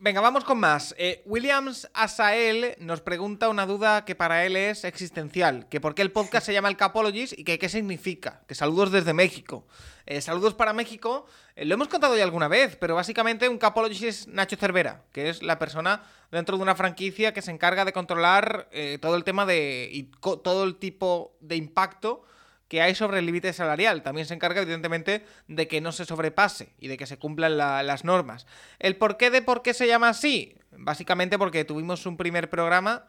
Venga, 0.00 0.20
vamos 0.20 0.44
con 0.44 0.60
más. 0.60 0.94
Eh, 0.96 1.22
Williams 1.26 1.90
Asael 1.92 2.76
nos 2.78 3.00
pregunta 3.00 3.48
una 3.48 3.66
duda 3.66 4.04
que 4.04 4.14
para 4.14 4.46
él 4.46 4.54
es 4.54 4.84
existencial. 4.84 5.68
Que 5.68 5.80
por 5.80 5.96
qué 5.96 6.02
el 6.02 6.12
podcast 6.12 6.46
se 6.46 6.52
llama 6.52 6.68
El 6.68 6.76
Capologist 6.76 7.36
y 7.36 7.42
que 7.42 7.58
qué 7.58 7.68
significa. 7.68 8.42
Que 8.46 8.54
saludos 8.54 8.92
desde 8.92 9.12
México. 9.12 9.66
Eh, 10.06 10.20
saludos 10.20 10.54
para 10.54 10.72
México. 10.72 11.26
Eh, 11.56 11.64
lo 11.64 11.74
hemos 11.74 11.88
contado 11.88 12.16
ya 12.16 12.22
alguna 12.22 12.46
vez, 12.46 12.76
pero 12.76 12.94
básicamente 12.94 13.48
un 13.48 13.58
Capologist 13.58 14.04
es 14.04 14.28
Nacho 14.28 14.54
Cervera, 14.54 15.02
que 15.10 15.30
es 15.30 15.42
la 15.42 15.58
persona 15.58 16.04
dentro 16.30 16.56
de 16.56 16.62
una 16.62 16.76
franquicia 16.76 17.34
que 17.34 17.42
se 17.42 17.50
encarga 17.50 17.84
de 17.84 17.92
controlar 17.92 18.68
eh, 18.70 18.98
todo 19.02 19.16
el 19.16 19.24
tema 19.24 19.46
de... 19.46 19.90
y 19.92 20.04
todo 20.20 20.62
el 20.62 20.76
tipo 20.76 21.36
de 21.40 21.56
impacto 21.56 22.22
que 22.68 22.82
hay 22.82 22.94
sobre 22.94 23.18
el 23.18 23.26
límite 23.26 23.52
salarial. 23.52 24.02
También 24.02 24.26
se 24.26 24.34
encarga, 24.34 24.60
evidentemente, 24.62 25.24
de 25.48 25.66
que 25.68 25.80
no 25.80 25.90
se 25.92 26.04
sobrepase 26.04 26.74
y 26.78 26.88
de 26.88 26.96
que 26.96 27.06
se 27.06 27.18
cumplan 27.18 27.56
la- 27.56 27.82
las 27.82 28.04
normas. 28.04 28.46
¿El 28.78 28.96
porqué 28.96 29.30
de 29.30 29.42
por 29.42 29.62
qué 29.62 29.72
se 29.74 29.86
llama 29.86 30.10
así? 30.10 30.56
Básicamente 30.72 31.38
porque 31.38 31.64
tuvimos 31.64 32.04
un 32.06 32.16
primer 32.16 32.50
programa 32.50 33.06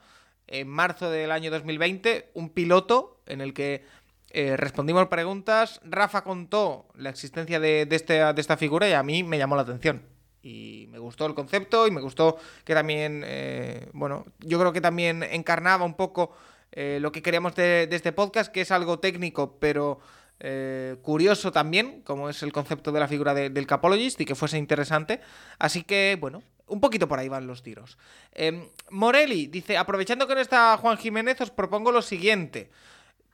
en 0.48 0.68
marzo 0.68 1.12
del 1.12 1.32
año 1.32 1.52
2020, 1.52 2.32
un 2.34 2.50
piloto 2.50 3.22
en 3.26 3.42
el 3.42 3.54
que 3.54 3.84
eh, 4.32 4.56
respondimos 4.58 5.08
preguntas. 5.08 5.82
Rafa 5.84 6.24
contó 6.24 6.88
la 6.96 7.10
existencia 7.10 7.60
de, 7.60 7.86
de 7.86 7.96
este- 7.96 8.34
de 8.34 8.42
esta 8.42 8.58
figura 8.58 8.88
y 8.88 8.94
a 8.94 9.02
mí 9.04 9.24
me 9.24 9.38
llamó 9.40 9.56
la 9.56 9.64
atención. 9.64 10.04
Y 10.42 10.86
me 10.90 11.00
gustó 11.00 11.26
el 11.26 11.34
concepto 11.34 11.86
y 11.88 11.92
me 11.92 12.00
gustó 12.00 12.38
que 12.64 12.74
también, 12.76 13.24
eh, 13.26 13.90
bueno, 13.92 14.26
yo 14.40 14.58
creo 14.60 14.72
que 14.72 14.82
también 14.82 15.24
encarnaba 15.24 15.84
un 15.84 15.96
poco 15.96 16.32
eh, 16.72 17.00
lo 17.02 17.12
que 17.12 17.22
queríamos 17.22 17.56
de, 17.56 17.88
de 17.88 17.96
este 17.96 18.12
podcast, 18.12 18.52
que 18.52 18.62
es 18.62 18.72
algo 18.72 19.00
técnico, 19.00 19.58
pero 19.60 20.00
eh, 20.40 20.96
curioso 21.02 21.52
también, 21.52 22.02
como 22.04 22.30
es 22.30 22.44
el 22.44 22.52
concepto 22.54 22.92
de 22.92 23.00
la 23.00 23.08
figura 23.08 23.34
de- 23.34 23.50
del 23.50 23.68
capologist 23.68 24.22
y 24.22 24.26
que 24.26 24.36
fuese 24.36 24.58
interesante. 24.58 25.20
Así 25.58 25.84
que, 25.84 26.18
bueno, 26.20 26.44
un 26.68 26.80
poquito 26.80 27.08
por 27.08 27.20
ahí 27.20 27.28
van 27.28 27.48
los 27.48 27.62
tiros. 27.64 27.98
Eh, 28.34 28.70
Morelli 28.90 29.48
dice, 29.48 29.78
aprovechando 29.78 30.28
que 30.28 30.36
no 30.36 30.42
está 30.42 30.78
Juan 30.78 30.98
Jiménez, 30.98 31.42
os 31.42 31.52
propongo 31.52 31.92
lo 31.92 32.02
siguiente. 32.02 32.70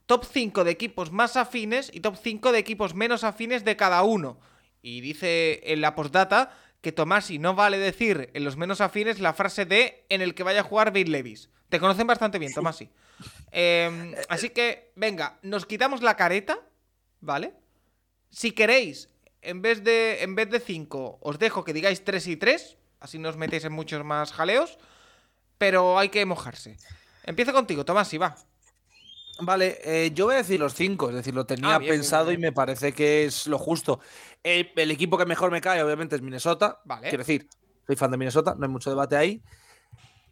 Top 0.08 0.24
5 0.26 0.64
de 0.64 0.72
equipos 0.72 1.12
más 1.12 1.36
afines 1.36 1.90
y 1.94 2.00
top 2.00 2.16
5 2.22 2.52
de 2.52 2.60
equipos 2.60 2.94
menos 2.96 3.24
afines 3.24 3.66
de 3.66 3.76
cada 3.76 4.04
uno. 4.04 4.40
Y 4.82 5.02
dice 5.02 5.62
en 5.74 5.82
la 5.82 5.96
postdata 5.96 6.56
que 6.82 6.92
Tomasi 6.92 7.40
no 7.40 7.56
vale 7.56 7.80
decir 7.80 8.30
en 8.34 8.44
los 8.44 8.56
menos 8.56 8.82
afines 8.82 9.20
la 9.20 9.34
frase 9.34 9.66
de 9.66 10.06
en 10.10 10.22
el 10.22 10.36
que 10.36 10.44
vaya 10.44 10.60
a 10.60 10.64
jugar 10.64 10.92
Bill 10.92 11.12
Levis. 11.12 11.50
Te 11.70 11.80
conocen 11.80 12.06
bastante 12.06 12.38
bien, 12.38 12.54
Tomasi. 12.54 12.90
Eh, 13.52 14.16
así 14.30 14.50
que, 14.50 14.92
venga, 14.96 15.40
nos 15.42 15.66
quitamos 15.66 16.02
la 16.02 16.16
careta, 16.16 16.60
¿vale? 17.22 17.54
Si 18.30 18.52
queréis, 18.52 19.10
en 19.42 19.62
vez 19.62 19.84
de 19.84 20.24
en 20.24 20.36
vez 20.36 20.50
de 20.50 20.60
5, 20.60 21.20
os 21.22 21.40
dejo 21.40 21.64
que 21.64 21.74
digáis 21.74 22.04
3 22.04 22.28
y 22.28 22.36
3, 22.38 22.78
así 23.00 23.18
no 23.20 23.30
os 23.30 23.38
metéis 23.38 23.64
en 23.66 23.72
muchos 23.74 24.04
más 24.04 24.34
jaleos, 24.34 24.78
pero 25.58 25.98
hay 25.98 26.10
que 26.10 26.26
mojarse. 26.26 26.78
Empiezo 27.24 27.54
contigo, 27.54 27.86
Tomasi, 27.86 28.18
va. 28.18 28.36
Vale, 29.40 29.80
eh, 29.84 30.12
yo 30.14 30.26
voy 30.26 30.36
a 30.36 30.38
decir 30.38 30.60
los 30.60 30.74
cinco, 30.74 31.10
es 31.10 31.16
decir, 31.16 31.34
lo 31.36 31.46
tenía 31.46 31.76
Ah, 31.76 31.80
bien, 31.80 31.90
bien, 31.92 32.02
pensado 32.02 32.28
bien. 32.28 32.40
y 32.40 32.42
me 32.44 32.52
parece 32.54 32.94
que 32.94 33.26
es 33.26 33.48
lo 33.48 33.58
justo. 33.58 34.00
El, 34.44 34.72
el 34.76 34.92
equipo 34.92 35.18
que 35.18 35.26
mejor 35.26 35.52
me 35.52 35.60
cae, 35.60 35.84
obviamente, 35.84 36.16
es 36.16 36.22
Minnesota. 36.22 36.80
Vale. 36.86 37.10
Quiero 37.10 37.24
decir, 37.24 37.50
soy 37.86 37.96
fan 37.98 38.12
de 38.12 38.18
Minnesota, 38.18 38.56
no 38.58 38.66
hay 38.66 38.72
mucho 38.72 38.90
debate 38.90 39.18
ahí. 39.18 39.42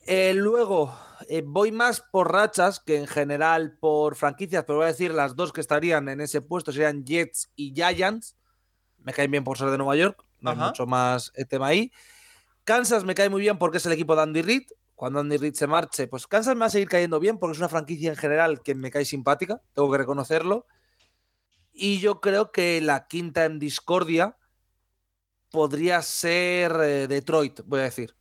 Eh, 0.05 0.33
luego, 0.33 0.93
eh, 1.29 1.43
voy 1.45 1.71
más 1.71 2.01
por 2.01 2.31
rachas 2.31 2.79
que 2.79 2.97
en 2.97 3.07
general 3.07 3.77
por 3.79 4.15
franquicias, 4.15 4.63
pero 4.65 4.79
voy 4.79 4.85
a 4.85 4.87
decir 4.87 5.13
las 5.13 5.35
dos 5.35 5.53
que 5.53 5.61
estarían 5.61 6.09
en 6.09 6.19
ese 6.21 6.41
puesto 6.41 6.71
serían 6.71 7.05
Jets 7.05 7.51
y 7.55 7.73
Giants. 7.73 8.35
Me 8.99 9.13
caen 9.13 9.31
bien 9.31 9.43
por 9.43 9.57
ser 9.57 9.69
de 9.69 9.77
Nueva 9.77 9.95
York, 9.95 10.23
no 10.39 10.51
hay 10.51 10.57
Ajá. 10.57 10.67
mucho 10.67 10.85
más 10.85 11.31
eh, 11.35 11.45
tema 11.45 11.67
ahí. 11.67 11.91
Kansas 12.65 13.03
me 13.03 13.15
cae 13.15 13.29
muy 13.29 13.41
bien 13.41 13.57
porque 13.57 13.77
es 13.77 13.85
el 13.85 13.91
equipo 13.93 14.15
de 14.15 14.23
Andy 14.23 14.41
Reid. 14.41 14.63
Cuando 14.95 15.19
Andy 15.19 15.37
Reid 15.37 15.53
se 15.53 15.67
marche, 15.67 16.07
pues 16.07 16.27
Kansas 16.27 16.55
me 16.55 16.61
va 16.61 16.65
a 16.67 16.69
seguir 16.69 16.87
cayendo 16.87 17.19
bien 17.19 17.37
porque 17.37 17.53
es 17.53 17.57
una 17.57 17.69
franquicia 17.69 18.09
en 18.09 18.15
general 18.15 18.61
que 18.61 18.75
me 18.75 18.91
cae 18.91 19.05
simpática, 19.05 19.61
tengo 19.73 19.91
que 19.91 19.97
reconocerlo. 19.97 20.67
Y 21.71 21.99
yo 21.99 22.21
creo 22.21 22.51
que 22.51 22.79
la 22.81 23.07
quinta 23.07 23.45
en 23.45 23.57
discordia 23.57 24.37
podría 25.49 26.01
ser 26.01 26.71
eh, 26.81 27.07
Detroit, 27.07 27.61
voy 27.65 27.79
a 27.79 27.83
decir. 27.83 28.15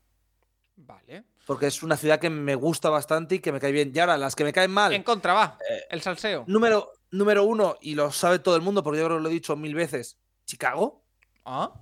Vale. 0.77 1.32
Porque 1.47 1.67
es 1.67 1.83
una 1.83 1.97
ciudad 1.97 2.21
que 2.21 2.31
me 2.31 2.55
gusta 2.55 2.89
bastante 2.89 3.37
y 3.37 3.39
que 3.41 3.51
me 3.53 3.59
cae 3.61 3.73
bien. 3.73 3.91
Y 3.95 3.99
ahora, 3.99 4.17
las 4.17 4.37
que 4.37 4.45
me 4.45 4.53
caen 4.53 4.71
mal. 4.71 4.93
En 4.93 5.03
contra, 5.03 5.35
va. 5.35 5.59
Eh, 5.69 5.83
El 5.91 6.01
salseo. 6.01 6.45
Número, 6.47 6.93
número 7.11 7.45
uno, 7.45 7.77
y 7.81 7.95
lo 7.95 8.13
sabe 8.13 8.39
todo 8.39 8.55
el 8.57 8.63
mundo 8.63 8.83
porque 8.83 9.01
yo 9.01 9.07
creo 9.07 9.19
que 9.19 9.23
lo 9.25 9.29
he 9.29 9.33
dicho 9.33 9.57
mil 9.57 9.75
veces, 9.75 10.19
Chicago. 10.45 11.03
Ah. 11.45 11.73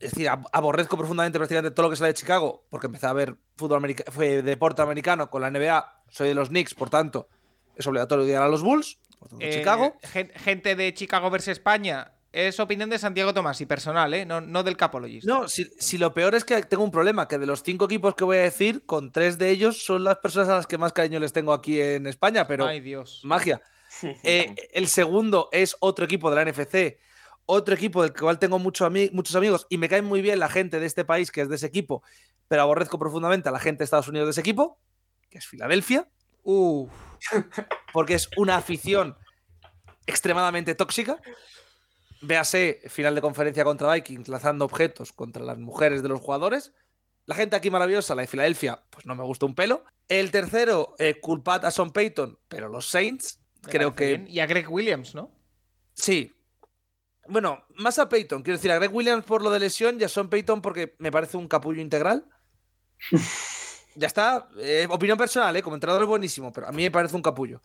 Es 0.00 0.12
decir, 0.12 0.26
ab- 0.28 0.48
aborrezco 0.52 0.96
profundamente 0.96 1.38
prácticamente 1.38 1.70
todo 1.74 1.84
lo 1.86 1.90
que 1.90 1.96
sale 1.96 2.08
de 2.08 2.14
Chicago, 2.14 2.66
porque 2.70 2.86
empecé 2.86 3.06
a 3.06 3.12
ver 3.12 3.36
fútbol 3.56 3.76
americano, 3.76 4.10
fue 4.10 4.42
deporte 4.42 4.82
americano 4.82 5.30
con 5.30 5.42
la 5.42 5.48
NBA, 5.50 6.02
soy 6.08 6.28
de 6.28 6.34
los 6.34 6.48
Knicks, 6.48 6.74
por 6.74 6.90
tanto, 6.90 7.28
es 7.76 7.86
obligatorio 7.86 8.24
odiar 8.24 8.42
a 8.42 8.48
los 8.48 8.62
Bulls, 8.62 8.98
por 9.18 9.28
tanto, 9.28 9.44
Eh, 9.44 9.52
Chicago. 9.52 9.94
gen- 10.02 10.32
Gente 10.34 10.74
de 10.74 10.92
Chicago 10.94 11.30
versus 11.30 11.48
España. 11.48 12.14
Es 12.32 12.58
opinión 12.60 12.88
de 12.88 12.98
Santiago 12.98 13.34
Tomás 13.34 13.60
y 13.60 13.66
personal, 13.66 14.14
¿eh? 14.14 14.24
No, 14.24 14.40
no 14.40 14.62
del 14.62 14.76
Capologist. 14.76 15.26
No, 15.26 15.48
si, 15.48 15.66
si 15.78 15.98
lo 15.98 16.14
peor 16.14 16.34
es 16.34 16.44
que 16.44 16.62
tengo 16.62 16.82
un 16.82 16.90
problema, 16.90 17.28
que 17.28 17.36
de 17.38 17.44
los 17.44 17.62
cinco 17.62 17.84
equipos 17.84 18.14
que 18.14 18.24
voy 18.24 18.38
a 18.38 18.42
decir, 18.42 18.86
con 18.86 19.12
tres 19.12 19.36
de 19.36 19.50
ellos 19.50 19.82
son 19.84 20.02
las 20.04 20.16
personas 20.18 20.48
a 20.48 20.54
las 20.56 20.66
que 20.66 20.78
más 20.78 20.94
cariño 20.94 21.20
les 21.20 21.32
tengo 21.34 21.52
aquí 21.52 21.78
en 21.80 22.06
España, 22.06 22.46
pero 22.46 22.64
Ay, 22.66 22.80
Dios. 22.80 23.20
magia. 23.24 23.60
Eh, 24.22 24.54
el 24.72 24.88
segundo 24.88 25.50
es 25.52 25.76
otro 25.80 26.06
equipo 26.06 26.30
de 26.30 26.36
la 26.36 26.50
NFC, 26.50 26.98
otro 27.44 27.74
equipo 27.74 28.02
del 28.02 28.14
cual 28.14 28.38
tengo 28.38 28.58
mucho 28.58 28.86
ami- 28.88 29.10
muchos 29.12 29.36
amigos 29.36 29.66
y 29.68 29.76
me 29.76 29.90
cae 29.90 30.00
muy 30.00 30.22
bien 30.22 30.38
la 30.38 30.48
gente 30.48 30.80
de 30.80 30.86
este 30.86 31.04
país 31.04 31.30
que 31.30 31.42
es 31.42 31.50
de 31.50 31.56
ese 31.56 31.66
equipo, 31.66 32.02
pero 32.48 32.62
aborrezco 32.62 32.98
profundamente 32.98 33.50
a 33.50 33.52
la 33.52 33.58
gente 33.58 33.80
de 33.80 33.84
Estados 33.84 34.08
Unidos 34.08 34.28
de 34.28 34.30
ese 34.30 34.40
equipo, 34.40 34.78
que 35.28 35.36
es 35.36 35.46
Filadelfia, 35.46 36.08
Uf. 36.44 36.90
porque 37.92 38.14
es 38.14 38.30
una 38.38 38.56
afición 38.56 39.18
extremadamente 40.06 40.74
tóxica. 40.74 41.18
Véase 42.22 42.80
final 42.86 43.14
de 43.14 43.20
conferencia 43.20 43.64
contra 43.64 43.92
Vikings 43.92 44.28
lanzando 44.28 44.64
objetos 44.64 45.12
contra 45.12 45.42
las 45.42 45.58
mujeres 45.58 46.02
de 46.02 46.08
los 46.08 46.20
jugadores. 46.20 46.72
La 47.26 47.34
gente 47.34 47.56
aquí 47.56 47.70
maravillosa, 47.70 48.14
la 48.14 48.22
de 48.22 48.28
Filadelfia, 48.28 48.82
pues 48.90 49.06
no 49.06 49.14
me 49.14 49.22
gusta 49.24 49.46
un 49.46 49.54
pelo. 49.54 49.84
El 50.08 50.30
tercero, 50.30 50.94
eh, 50.98 51.20
culpad 51.20 51.64
a 51.64 51.70
Son 51.70 51.92
Payton, 51.92 52.38
pero 52.48 52.68
los 52.68 52.88
Saints, 52.88 53.40
me 53.64 53.70
creo 53.70 53.94
que 53.94 54.06
bien. 54.06 54.26
Y 54.28 54.40
a 54.40 54.46
Greg 54.46 54.70
Williams, 54.70 55.14
¿no? 55.14 55.30
Sí. 55.94 56.32
Bueno, 57.28 57.64
más 57.76 57.98
a 57.98 58.08
Peyton. 58.08 58.42
Quiero 58.42 58.58
decir, 58.58 58.72
a 58.72 58.76
Greg 58.76 58.92
Williams 58.92 59.24
por 59.24 59.42
lo 59.42 59.50
de 59.50 59.60
lesión 59.60 60.00
y 60.00 60.04
a 60.04 60.08
Son 60.08 60.28
Peyton 60.28 60.60
porque 60.60 60.96
me 60.98 61.12
parece 61.12 61.36
un 61.36 61.46
capullo 61.46 61.80
integral. 61.80 62.24
ya 63.94 64.06
está. 64.06 64.48
Eh, 64.58 64.86
opinión 64.90 65.16
personal, 65.16 65.54
¿eh? 65.56 65.62
Como 65.62 65.76
entrenador 65.76 66.02
es 66.02 66.08
buenísimo, 66.08 66.52
pero 66.52 66.66
a 66.66 66.72
mí 66.72 66.82
me 66.82 66.90
parece 66.90 67.14
un 67.14 67.22
capullo. 67.22 67.62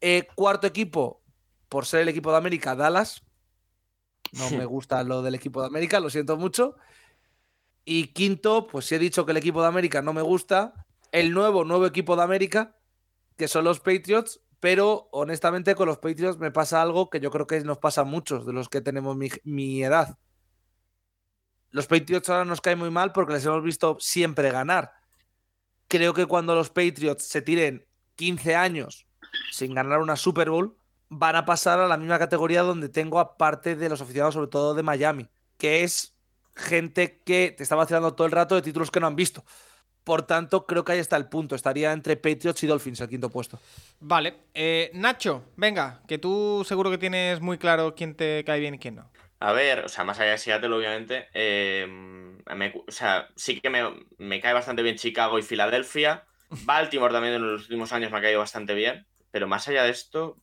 Eh, 0.00 0.26
cuarto 0.34 0.66
equipo, 0.66 1.22
por 1.68 1.86
ser 1.86 2.00
el 2.00 2.08
equipo 2.08 2.30
de 2.30 2.38
América, 2.38 2.74
Dallas. 2.74 3.22
No 4.32 4.50
me 4.56 4.64
gusta 4.64 5.02
lo 5.02 5.22
del 5.22 5.34
equipo 5.34 5.60
de 5.60 5.68
América, 5.68 6.00
lo 6.00 6.10
siento 6.10 6.36
mucho. 6.36 6.76
Y 7.84 8.08
quinto, 8.08 8.66
pues 8.66 8.86
si 8.86 8.96
he 8.96 8.98
dicho 8.98 9.24
que 9.24 9.32
el 9.32 9.38
equipo 9.38 9.62
de 9.62 9.68
América 9.68 10.02
no 10.02 10.12
me 10.12 10.22
gusta, 10.22 10.86
el 11.12 11.32
nuevo, 11.32 11.64
nuevo 11.64 11.86
equipo 11.86 12.16
de 12.16 12.22
América, 12.22 12.76
que 13.36 13.48
son 13.48 13.64
los 13.64 13.80
Patriots, 13.80 14.40
pero 14.58 15.08
honestamente 15.12 15.74
con 15.74 15.86
los 15.86 15.98
Patriots 15.98 16.38
me 16.38 16.50
pasa 16.50 16.82
algo 16.82 17.10
que 17.10 17.20
yo 17.20 17.30
creo 17.30 17.46
que 17.46 17.60
nos 17.60 17.78
pasa 17.78 18.00
a 18.00 18.04
muchos 18.04 18.44
de 18.44 18.52
los 18.52 18.68
que 18.68 18.80
tenemos 18.80 19.16
mi, 19.16 19.28
mi 19.44 19.82
edad. 19.82 20.18
Los 21.70 21.86
Patriots 21.86 22.28
ahora 22.28 22.44
nos 22.44 22.60
caen 22.60 22.78
muy 22.78 22.90
mal 22.90 23.12
porque 23.12 23.34
les 23.34 23.44
hemos 23.44 23.62
visto 23.62 23.96
siempre 24.00 24.50
ganar. 24.50 24.92
Creo 25.88 26.14
que 26.14 26.26
cuando 26.26 26.54
los 26.54 26.70
Patriots 26.70 27.24
se 27.24 27.42
tiren 27.42 27.86
15 28.16 28.56
años 28.56 29.06
sin 29.52 29.74
ganar 29.74 30.00
una 30.00 30.16
Super 30.16 30.50
Bowl, 30.50 30.76
van 31.08 31.36
a 31.36 31.44
pasar 31.44 31.78
a 31.78 31.86
la 31.86 31.96
misma 31.96 32.18
categoría 32.18 32.62
donde 32.62 32.88
tengo 32.88 33.18
aparte 33.20 33.76
de 33.76 33.88
los 33.88 34.00
aficionados, 34.00 34.34
sobre 34.34 34.48
todo 34.48 34.74
de 34.74 34.82
Miami, 34.82 35.28
que 35.56 35.82
es 35.84 36.16
gente 36.54 37.22
que 37.24 37.54
te 37.56 37.62
está 37.62 37.76
vacilando 37.76 38.14
todo 38.14 38.26
el 38.26 38.32
rato 38.32 38.54
de 38.54 38.62
títulos 38.62 38.90
que 38.90 39.00
no 39.00 39.06
han 39.06 39.16
visto. 39.16 39.44
Por 40.04 40.22
tanto, 40.22 40.66
creo 40.66 40.84
que 40.84 40.92
ahí 40.92 40.98
está 41.00 41.16
el 41.16 41.28
punto. 41.28 41.56
Estaría 41.56 41.92
entre 41.92 42.16
Patriots 42.16 42.62
y 42.62 42.66
Dolphins 42.68 43.00
el 43.00 43.08
quinto 43.08 43.28
puesto. 43.28 43.58
Vale. 43.98 44.36
Eh, 44.54 44.90
Nacho, 44.94 45.46
venga, 45.56 46.00
que 46.06 46.18
tú 46.18 46.64
seguro 46.66 46.90
que 46.92 46.98
tienes 46.98 47.40
muy 47.40 47.58
claro 47.58 47.94
quién 47.96 48.14
te 48.14 48.44
cae 48.44 48.60
bien 48.60 48.74
y 48.74 48.78
quién 48.78 48.94
no. 48.94 49.10
A 49.40 49.52
ver, 49.52 49.80
o 49.84 49.88
sea, 49.88 50.04
más 50.04 50.18
allá 50.20 50.30
de 50.30 50.38
Seattle, 50.38 50.74
obviamente, 50.74 51.26
eh, 51.34 51.86
me- 51.88 52.84
o 52.86 52.90
sea, 52.92 53.28
sí 53.34 53.60
que 53.60 53.68
me, 53.68 53.82
me 54.18 54.40
cae 54.40 54.52
bastante 54.52 54.82
bien 54.82 54.96
Chicago 54.96 55.38
y 55.38 55.42
Filadelfia. 55.42 56.24
Baltimore 56.64 57.12
también 57.12 57.34
en 57.34 57.52
los 57.52 57.62
últimos 57.62 57.92
años 57.92 58.12
me 58.12 58.18
ha 58.18 58.22
caído 58.22 58.38
bastante 58.38 58.74
bien. 58.74 59.06
Pero 59.32 59.48
más 59.48 59.66
allá 59.66 59.82
de 59.82 59.90
esto, 59.90 60.38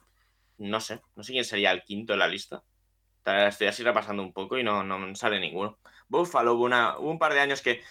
no 0.63 0.79
sé. 0.79 1.01
No 1.15 1.23
sé 1.23 1.33
quién 1.33 1.45
sería 1.45 1.71
el 1.71 1.83
quinto 1.83 2.13
en 2.13 2.19
la 2.19 2.27
lista. 2.27 2.63
Estoy 3.25 3.67
así 3.67 3.83
repasando 3.83 4.23
un 4.23 4.33
poco 4.33 4.57
y 4.57 4.63
no, 4.63 4.83
no 4.83 5.15
sale 5.15 5.39
ninguno. 5.39 5.79
Buffalo 6.07 6.55
hubo, 6.55 6.65
una, 6.65 6.97
hubo 6.97 7.11
un 7.11 7.19
par 7.19 7.33
de 7.33 7.39
años 7.39 7.61
que, 7.61 7.81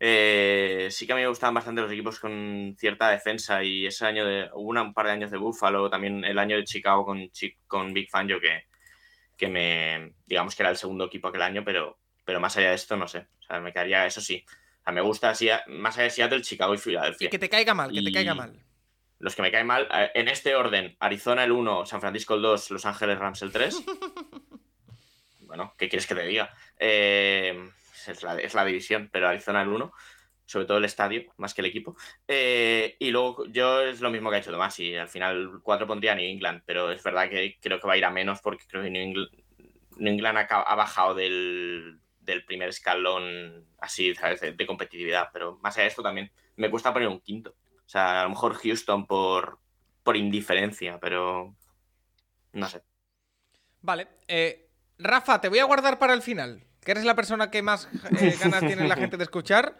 Eh, 0.00 0.88
sí 0.92 1.06
que 1.06 1.12
a 1.12 1.16
mí 1.16 1.22
me 1.22 1.28
gustaban 1.28 1.54
bastante 1.54 1.82
los 1.82 1.90
equipos 1.90 2.20
con 2.20 2.76
cierta 2.78 3.10
defensa 3.10 3.64
y 3.64 3.84
ese 3.84 4.06
año 4.06 4.24
de, 4.24 4.48
hubo 4.54 4.70
un 4.70 4.94
par 4.94 5.06
de 5.06 5.12
años 5.12 5.32
de 5.32 5.38
Buffalo, 5.38 5.90
también 5.90 6.24
el 6.24 6.38
año 6.38 6.56
de 6.56 6.62
Chicago 6.62 7.04
con, 7.04 7.28
con 7.66 7.92
Big 7.92 8.08
Fangio 8.08 8.38
que, 8.40 8.68
que 9.36 9.48
me, 9.48 10.14
digamos 10.24 10.54
que 10.54 10.62
era 10.62 10.70
el 10.70 10.76
segundo 10.76 11.06
equipo 11.06 11.26
aquel 11.26 11.42
año, 11.42 11.64
pero, 11.64 11.98
pero 12.24 12.38
más 12.38 12.56
allá 12.56 12.68
de 12.68 12.76
esto 12.76 12.96
no 12.96 13.08
sé, 13.08 13.26
o 13.40 13.42
sea, 13.42 13.58
me 13.58 13.72
quedaría, 13.72 14.06
eso 14.06 14.20
sí, 14.20 14.44
o 14.46 14.84
sea, 14.84 14.92
me 14.92 15.00
gusta 15.00 15.30
así, 15.30 15.48
más 15.66 15.96
allá 15.96 16.04
de 16.04 16.10
Seattle, 16.10 16.42
Chicago 16.42 16.74
y 16.74 16.78
Filadelfia. 16.78 17.26
Y 17.26 17.30
que 17.30 17.38
te 17.40 17.48
caiga 17.48 17.74
mal, 17.74 17.90
que 17.90 18.00
te 18.00 18.12
caiga 18.12 18.34
mal. 18.36 18.67
Los 19.18 19.34
que 19.34 19.42
me 19.42 19.50
caen 19.50 19.66
mal, 19.66 19.88
eh, 19.92 20.10
en 20.14 20.28
este 20.28 20.54
orden, 20.54 20.96
Arizona 21.00 21.44
el 21.44 21.52
1, 21.52 21.86
San 21.86 22.00
Francisco 22.00 22.34
el 22.34 22.42
2, 22.42 22.70
Los 22.70 22.86
Ángeles 22.86 23.18
Rams 23.18 23.42
el 23.42 23.52
3. 23.52 23.84
bueno, 25.40 25.74
¿qué 25.76 25.88
quieres 25.88 26.06
que 26.06 26.14
te 26.14 26.26
diga? 26.26 26.54
Eh, 26.78 27.68
es, 28.06 28.22
la, 28.22 28.38
es 28.38 28.54
la 28.54 28.64
división, 28.64 29.08
pero 29.12 29.28
Arizona 29.28 29.62
el 29.62 29.68
1, 29.68 29.92
sobre 30.46 30.66
todo 30.66 30.78
el 30.78 30.84
estadio, 30.84 31.24
más 31.36 31.52
que 31.52 31.62
el 31.62 31.66
equipo. 31.66 31.96
Eh, 32.28 32.96
y 33.00 33.10
luego 33.10 33.44
yo 33.46 33.82
es 33.82 34.00
lo 34.00 34.10
mismo 34.10 34.30
que 34.30 34.36
ha 34.36 34.38
hecho 34.38 34.52
Tomás, 34.52 34.78
y 34.78 34.96
al 34.96 35.08
final 35.08 35.60
4 35.62 35.86
pondría 35.86 36.14
New 36.14 36.24
England, 36.24 36.62
pero 36.64 36.92
es 36.92 37.02
verdad 37.02 37.28
que 37.28 37.58
creo 37.60 37.80
que 37.80 37.86
va 37.88 37.94
a 37.94 37.98
ir 37.98 38.04
a 38.04 38.10
menos 38.10 38.40
porque 38.40 38.64
creo 38.68 38.82
que 38.82 38.90
New 38.90 39.02
England, 39.02 39.30
New 39.96 40.12
England 40.12 40.46
ha, 40.48 40.74
bajado 40.76 41.14
del, 41.14 41.98
del 42.20 42.44
primer 42.44 42.68
escalón 42.68 43.66
así, 43.80 44.14
¿sabes? 44.14 44.40
De, 44.40 44.52
de 44.52 44.66
competitividad, 44.66 45.30
pero 45.32 45.58
más 45.60 45.76
allá 45.76 45.82
de 45.82 45.88
esto 45.88 46.02
también 46.02 46.30
me 46.56 46.70
cuesta 46.70 46.92
poner 46.92 47.08
un 47.08 47.20
quinto. 47.20 47.54
O 47.88 47.90
sea, 47.90 48.20
a 48.20 48.24
lo 48.24 48.30
mejor 48.30 48.52
Houston 48.52 49.06
por, 49.06 49.58
por 50.02 50.14
indiferencia, 50.14 50.98
pero 51.00 51.56
no 52.52 52.68
sé. 52.68 52.82
Vale. 53.80 54.08
eh, 54.28 54.68
Rafa, 54.98 55.40
te 55.40 55.48
voy 55.48 55.58
a 55.60 55.64
guardar 55.64 55.98
para 55.98 56.12
el 56.12 56.20
final, 56.20 56.62
que 56.82 56.90
eres 56.90 57.04
la 57.06 57.14
persona 57.14 57.50
que 57.50 57.62
más 57.62 57.88
eh, 58.20 58.36
ganas 58.40 58.60
tiene 58.60 58.86
la 58.86 58.94
gente 58.94 59.16
de 59.16 59.24
escuchar. 59.24 59.78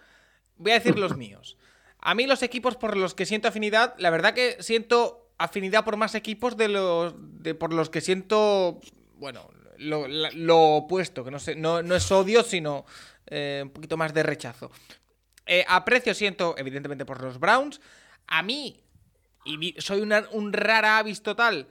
Voy 0.56 0.72
a 0.72 0.76
decir 0.76 0.98
los 0.98 1.18
míos. 1.18 1.58
A 2.00 2.14
mí 2.14 2.26
los 2.26 2.42
equipos 2.42 2.76
por 2.76 2.96
los 2.96 3.12
que 3.12 3.26
siento 3.26 3.48
afinidad, 3.48 3.94
la 3.98 4.08
verdad 4.08 4.32
que 4.32 4.56
siento 4.62 5.30
afinidad 5.36 5.84
por 5.84 5.98
más 5.98 6.14
equipos 6.14 6.56
de 6.56 6.68
los 6.68 7.14
de 7.18 7.54
por 7.54 7.74
los 7.74 7.90
que 7.90 8.00
siento, 8.00 8.80
bueno, 9.16 9.50
lo, 9.76 10.60
opuesto, 10.76 11.24
que 11.24 11.30
no 11.30 11.38
sé, 11.40 11.56
no, 11.56 11.82
no 11.82 11.94
es 11.94 12.10
odio, 12.10 12.42
sino 12.42 12.86
eh, 13.26 13.60
un 13.64 13.70
poquito 13.70 13.98
más 13.98 14.14
de 14.14 14.22
rechazo. 14.22 14.70
Eh, 15.48 15.64
aprecio 15.66 16.14
siento, 16.14 16.54
evidentemente, 16.58 17.06
por 17.06 17.22
los 17.22 17.40
Browns. 17.40 17.80
A 18.28 18.42
mí, 18.42 18.80
y 19.44 19.74
soy 19.78 20.00
una- 20.00 20.24
un 20.32 20.52
rara 20.52 20.98
avis 20.98 21.22
total, 21.22 21.66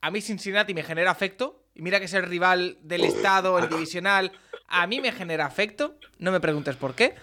a 0.00 0.10
mí 0.10 0.20
Cincinnati 0.20 0.74
me 0.74 0.82
genera 0.82 1.10
afecto. 1.10 1.58
Y 1.74 1.80
mira 1.80 1.98
que 2.00 2.04
es 2.04 2.12
el 2.12 2.24
rival 2.24 2.76
del 2.82 3.02
estado, 3.04 3.58
el 3.58 3.66
divisional. 3.70 4.30
A 4.68 4.86
mí 4.86 5.00
me 5.00 5.10
genera 5.10 5.46
afecto. 5.46 5.96
No 6.18 6.30
me 6.30 6.38
preguntes 6.38 6.76
por 6.76 6.94
qué. 6.94 7.14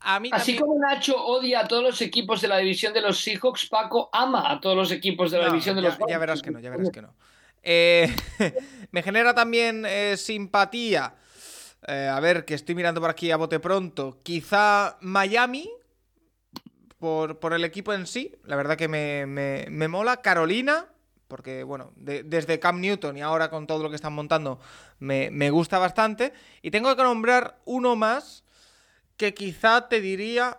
A 0.00 0.20
mí 0.20 0.28
Así 0.30 0.52
también- 0.56 0.60
como 0.60 0.78
Nacho 0.78 1.16
odia 1.24 1.60
a 1.60 1.68
todos 1.68 1.82
los 1.82 2.02
equipos 2.02 2.42
de 2.42 2.48
la 2.48 2.58
división 2.58 2.92
de 2.92 3.00
los 3.00 3.18
Seahawks, 3.20 3.66
Paco 3.66 4.10
ama 4.12 4.50
a 4.52 4.60
todos 4.60 4.76
los 4.76 4.90
equipos 4.92 5.30
de 5.30 5.38
la 5.38 5.44
No, 5.46 5.52
división 5.52 5.74
de 5.76 5.82
los 5.82 5.96
ya 6.06 6.18
verás 6.18 6.42
que 6.42 6.50
no, 6.50 6.60
ya 6.60 6.68
verás 6.70 6.90
que 6.90 7.00
no. 7.00 7.14
Eh, 7.62 8.14
me 8.92 9.02
genera 9.02 9.34
también 9.34 9.84
eh, 9.86 10.16
simpatía. 10.18 11.14
Eh, 11.86 12.10
a 12.12 12.20
ver, 12.20 12.44
que 12.44 12.54
estoy 12.54 12.74
mirando 12.74 13.00
por 13.00 13.08
aquí 13.08 13.30
a 13.30 13.36
bote 13.38 13.58
pronto. 13.58 14.18
Quizá 14.22 14.98
Miami. 15.00 15.70
Por, 16.98 17.38
el 17.52 17.64
equipo 17.64 17.92
en 17.92 18.06
sí. 18.06 18.34
La 18.44 18.56
verdad 18.56 18.76
que 18.76 18.88
me, 18.88 19.26
me- 19.26 19.66
me 19.70 19.88
mola. 19.88 20.18
Carolina. 20.22 20.86
Porque, 21.28 21.62
bueno, 21.62 21.92
de- 21.96 22.22
desde 22.22 22.58
Cam 22.58 22.80
Newton 22.80 23.18
y 23.18 23.20
ahora 23.20 23.50
con 23.50 23.66
todo 23.66 23.82
lo 23.82 23.90
que 23.90 23.96
están 23.96 24.14
montando, 24.14 24.58
me, 24.98 25.30
me 25.30 25.50
gusta 25.50 25.78
bastante. 25.78 26.32
Y 26.62 26.70
tengo 26.70 26.94
que 26.96 27.02
nombrar 27.02 27.58
uno 27.66 27.96
más 27.96 28.44
que 29.18 29.34
quizá 29.34 29.88
te 29.88 30.00
diría 30.00 30.58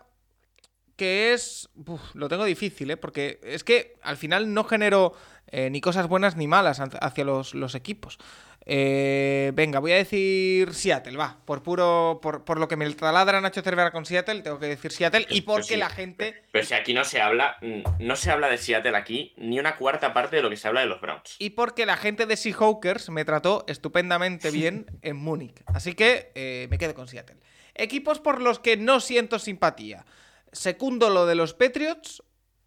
que 0.96 1.34
es... 1.34 1.70
lo 2.14 2.28
tengo 2.30 2.44
difícil, 2.46 2.92
¿eh? 2.92 2.98
Porque 2.98 3.40
es 3.44 3.64
que 3.64 3.98
al 4.04 4.18
final 4.18 4.54
no 4.54 4.64
genero 4.66 5.14
eh, 5.48 5.70
ni 5.72 5.82
cosas 5.82 6.08
buenas 6.08 6.36
ni 6.36 6.46
malas 6.48 6.80
hacia- 6.80 7.00
hacia 7.00 7.24
los, 7.26 7.56
los 7.56 7.74
equipos. 7.74 8.20
Eh, 8.66 9.52
venga, 9.56 9.80
voy 9.80 9.94
a 9.94 9.96
decir 9.96 10.74
Seattle, 10.74 11.18
va. 11.18 11.38
Por 11.46 11.64
puro... 11.64 12.20
Por, 12.22 12.46
por 12.46 12.60
lo 12.60 12.68
que 12.68 12.76
me 12.76 12.90
taladra 12.94 13.42
Nacho 13.42 13.62
Cervera 13.62 13.92
con 13.92 14.06
Seattle, 14.06 14.42
tengo 14.42 14.60
que 14.60 14.68
decir 14.68 14.92
Seattle. 14.92 15.26
Y 15.30 15.42
porque 15.42 15.64
sí. 15.64 15.78
la 15.78 15.90
gente... 15.90 16.44
Pero 16.52 16.66
si 16.66 16.74
aquí 16.74 16.94
no 16.94 17.04
se 17.04 17.22
habla, 17.22 17.58
mm, 17.62 17.82
no 18.00 18.16
se 18.16 18.32
habla 18.32 18.48
de 18.50 18.58
Seattle 18.58 18.96
aquí, 18.96 19.34
ni 19.38 19.60
una 19.60 19.76
cuarta 19.78 20.14
parte 20.14 20.36
de 20.36 20.44
lo 20.44 20.50
que 20.50 20.58
se 20.58 20.68
habla 20.68 20.82
de 20.82 20.88
los 20.88 21.02
Browns. 21.02 21.36
Y 21.40 21.52
porque 21.52 21.86
la 21.86 21.98
gente 21.98 22.26
de 22.26 22.38
Seahawkers 22.38 23.10
me 23.10 23.26
trató 23.26 23.64
estupendamente 23.68 24.52
bien 24.52 24.86
en 25.02 25.16
Múnich. 25.16 25.64
Así 25.66 25.94
que 25.94 26.32
eh, 26.36 26.68
me 26.70 26.78
quedo 26.78 26.94
con 26.94 27.08
Seattle. 27.08 27.38
Equipos 27.74 28.20
por 28.20 28.42
los 28.42 28.60
que 28.60 28.78
no 28.78 29.00
siento 29.00 29.40
simpatía. 29.40 30.06
Secundo 30.52 31.10
lo 31.10 31.26
de 31.26 31.36
los 31.36 31.54
Patriots. 31.54 32.24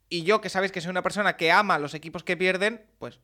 Y 0.09 0.25
yo, 0.25 0.41
que 0.41 0.51
sabéis 0.51 0.73
que 0.73 0.81
soy 0.81 0.91
una 0.91 1.03
persona 1.03 1.37
que 1.37 1.51
ama 1.51 1.79
los 1.79 1.95
equipos 1.95 2.23
que 2.23 2.37
pierden, 2.37 2.85
pues 2.99 3.21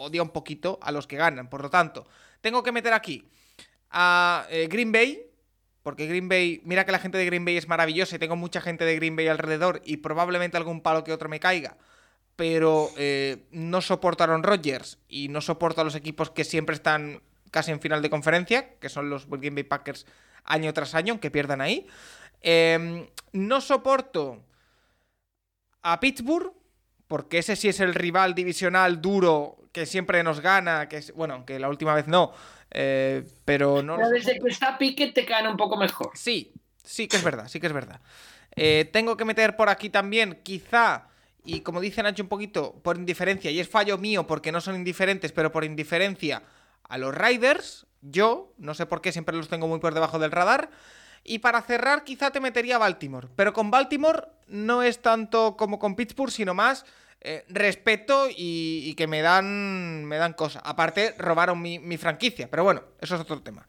odia 0.00 0.22
un 0.22 0.30
poquito 0.30 0.78
a 0.82 0.92
los 0.92 1.06
que 1.06 1.16
ganan. 1.16 1.48
Por 1.48 1.62
lo 1.62 1.70
tanto, 1.70 2.06
tengo 2.40 2.62
que 2.62 2.72
meter 2.72 2.92
aquí 2.92 3.28
a 3.90 4.46
eh, 4.50 4.68
Green 4.70 4.92
Bay. 4.92 5.26
Porque 5.82 6.06
Green 6.06 6.28
Bay, 6.28 6.60
mira 6.64 6.84
que 6.84 6.92
la 6.92 6.98
gente 6.98 7.16
de 7.16 7.24
Green 7.24 7.44
Bay 7.44 7.56
es 7.56 7.66
maravillosa 7.66 8.16
y 8.16 8.18
tengo 8.18 8.36
mucha 8.36 8.60
gente 8.60 8.84
de 8.84 8.96
Green 8.96 9.16
Bay 9.16 9.28
alrededor 9.28 9.80
y 9.82 9.96
probablemente 9.96 10.58
algún 10.58 10.82
palo 10.82 11.04
que 11.04 11.12
otro 11.12 11.30
me 11.30 11.40
caiga 11.40 11.78
pero 12.40 12.90
eh, 12.96 13.44
no 13.50 13.80
Aaron 14.18 14.42
Rodgers 14.42 14.96
y 15.10 15.28
no 15.28 15.42
soporto 15.42 15.82
a 15.82 15.84
los 15.84 15.94
equipos 15.94 16.30
que 16.30 16.44
siempre 16.44 16.74
están 16.74 17.20
casi 17.50 17.70
en 17.70 17.80
final 17.80 18.00
de 18.00 18.08
conferencia, 18.08 18.78
que 18.78 18.88
son 18.88 19.10
los 19.10 19.28
Green 19.28 19.54
Bay 19.54 19.64
Packers 19.64 20.06
año 20.44 20.72
tras 20.72 20.94
año, 20.94 21.12
aunque 21.12 21.30
pierdan 21.30 21.60
ahí. 21.60 21.86
Eh, 22.40 23.10
no 23.32 23.60
soporto 23.60 24.42
a 25.82 26.00
Pittsburgh, 26.00 26.54
porque 27.06 27.40
ese 27.40 27.56
sí 27.56 27.68
es 27.68 27.78
el 27.78 27.94
rival 27.94 28.34
divisional 28.34 29.02
duro 29.02 29.58
que 29.72 29.86
siempre 29.86 30.22
nos 30.22 30.40
gana, 30.40 30.88
que 30.88 30.98
es, 30.98 31.12
bueno, 31.14 31.44
que 31.44 31.58
la 31.58 31.68
última 31.68 31.94
vez 31.94 32.06
no, 32.06 32.32
eh, 32.70 33.24
pero 33.44 33.82
no 33.82 33.96
Pero 33.96 34.10
desde 34.10 34.38
que 34.38 34.48
está 34.48 34.78
Piquet 34.78 35.14
te 35.14 35.24
caen 35.24 35.46
un 35.46 35.56
poco 35.56 35.76
mejor. 35.76 36.10
Sí, 36.14 36.52
sí 36.84 37.08
que 37.08 37.16
es 37.16 37.24
verdad, 37.24 37.48
sí 37.48 37.60
que 37.60 37.66
es 37.66 37.72
verdad. 37.72 38.00
Eh, 38.56 38.88
tengo 38.92 39.16
que 39.16 39.24
meter 39.24 39.56
por 39.56 39.68
aquí 39.68 39.90
también, 39.90 40.40
quizá, 40.42 41.08
y 41.44 41.60
como 41.60 41.80
dice 41.80 42.02
Nacho 42.02 42.22
un 42.22 42.28
poquito, 42.28 42.74
por 42.82 42.96
indiferencia, 42.96 43.50
y 43.50 43.60
es 43.60 43.68
fallo 43.68 43.96
mío 43.98 44.26
porque 44.26 44.52
no 44.52 44.60
son 44.60 44.74
indiferentes, 44.74 45.32
pero 45.32 45.52
por 45.52 45.64
indiferencia, 45.64 46.42
a 46.88 46.98
los 46.98 47.14
Riders, 47.14 47.86
yo, 48.02 48.52
no 48.58 48.74
sé 48.74 48.86
por 48.86 49.00
qué, 49.00 49.12
siempre 49.12 49.36
los 49.36 49.48
tengo 49.48 49.68
muy 49.68 49.78
por 49.78 49.94
debajo 49.94 50.18
del 50.18 50.32
radar. 50.32 50.70
Y 51.22 51.40
para 51.40 51.60
cerrar, 51.62 52.02
quizá 52.04 52.30
te 52.30 52.40
metería 52.40 52.76
a 52.76 52.78
Baltimore. 52.78 53.28
Pero 53.36 53.52
con 53.52 53.70
Baltimore 53.70 54.26
no 54.48 54.82
es 54.82 55.00
tanto 55.00 55.56
como 55.56 55.78
con 55.78 55.94
Pittsburgh, 55.94 56.32
sino 56.32 56.54
más 56.54 56.86
eh, 57.22 57.44
respeto 57.48 58.28
y, 58.30 58.82
y 58.84 58.94
que 58.94 59.06
me 59.06 59.20
dan, 59.20 60.04
me 60.06 60.16
dan 60.16 60.32
cosas. 60.32 60.62
Aparte, 60.64 61.14
robaron 61.18 61.60
mi, 61.60 61.78
mi 61.78 61.98
franquicia, 61.98 62.48
pero 62.50 62.64
bueno, 62.64 62.82
eso 63.00 63.14
es 63.14 63.20
otro 63.20 63.42
tema. 63.42 63.66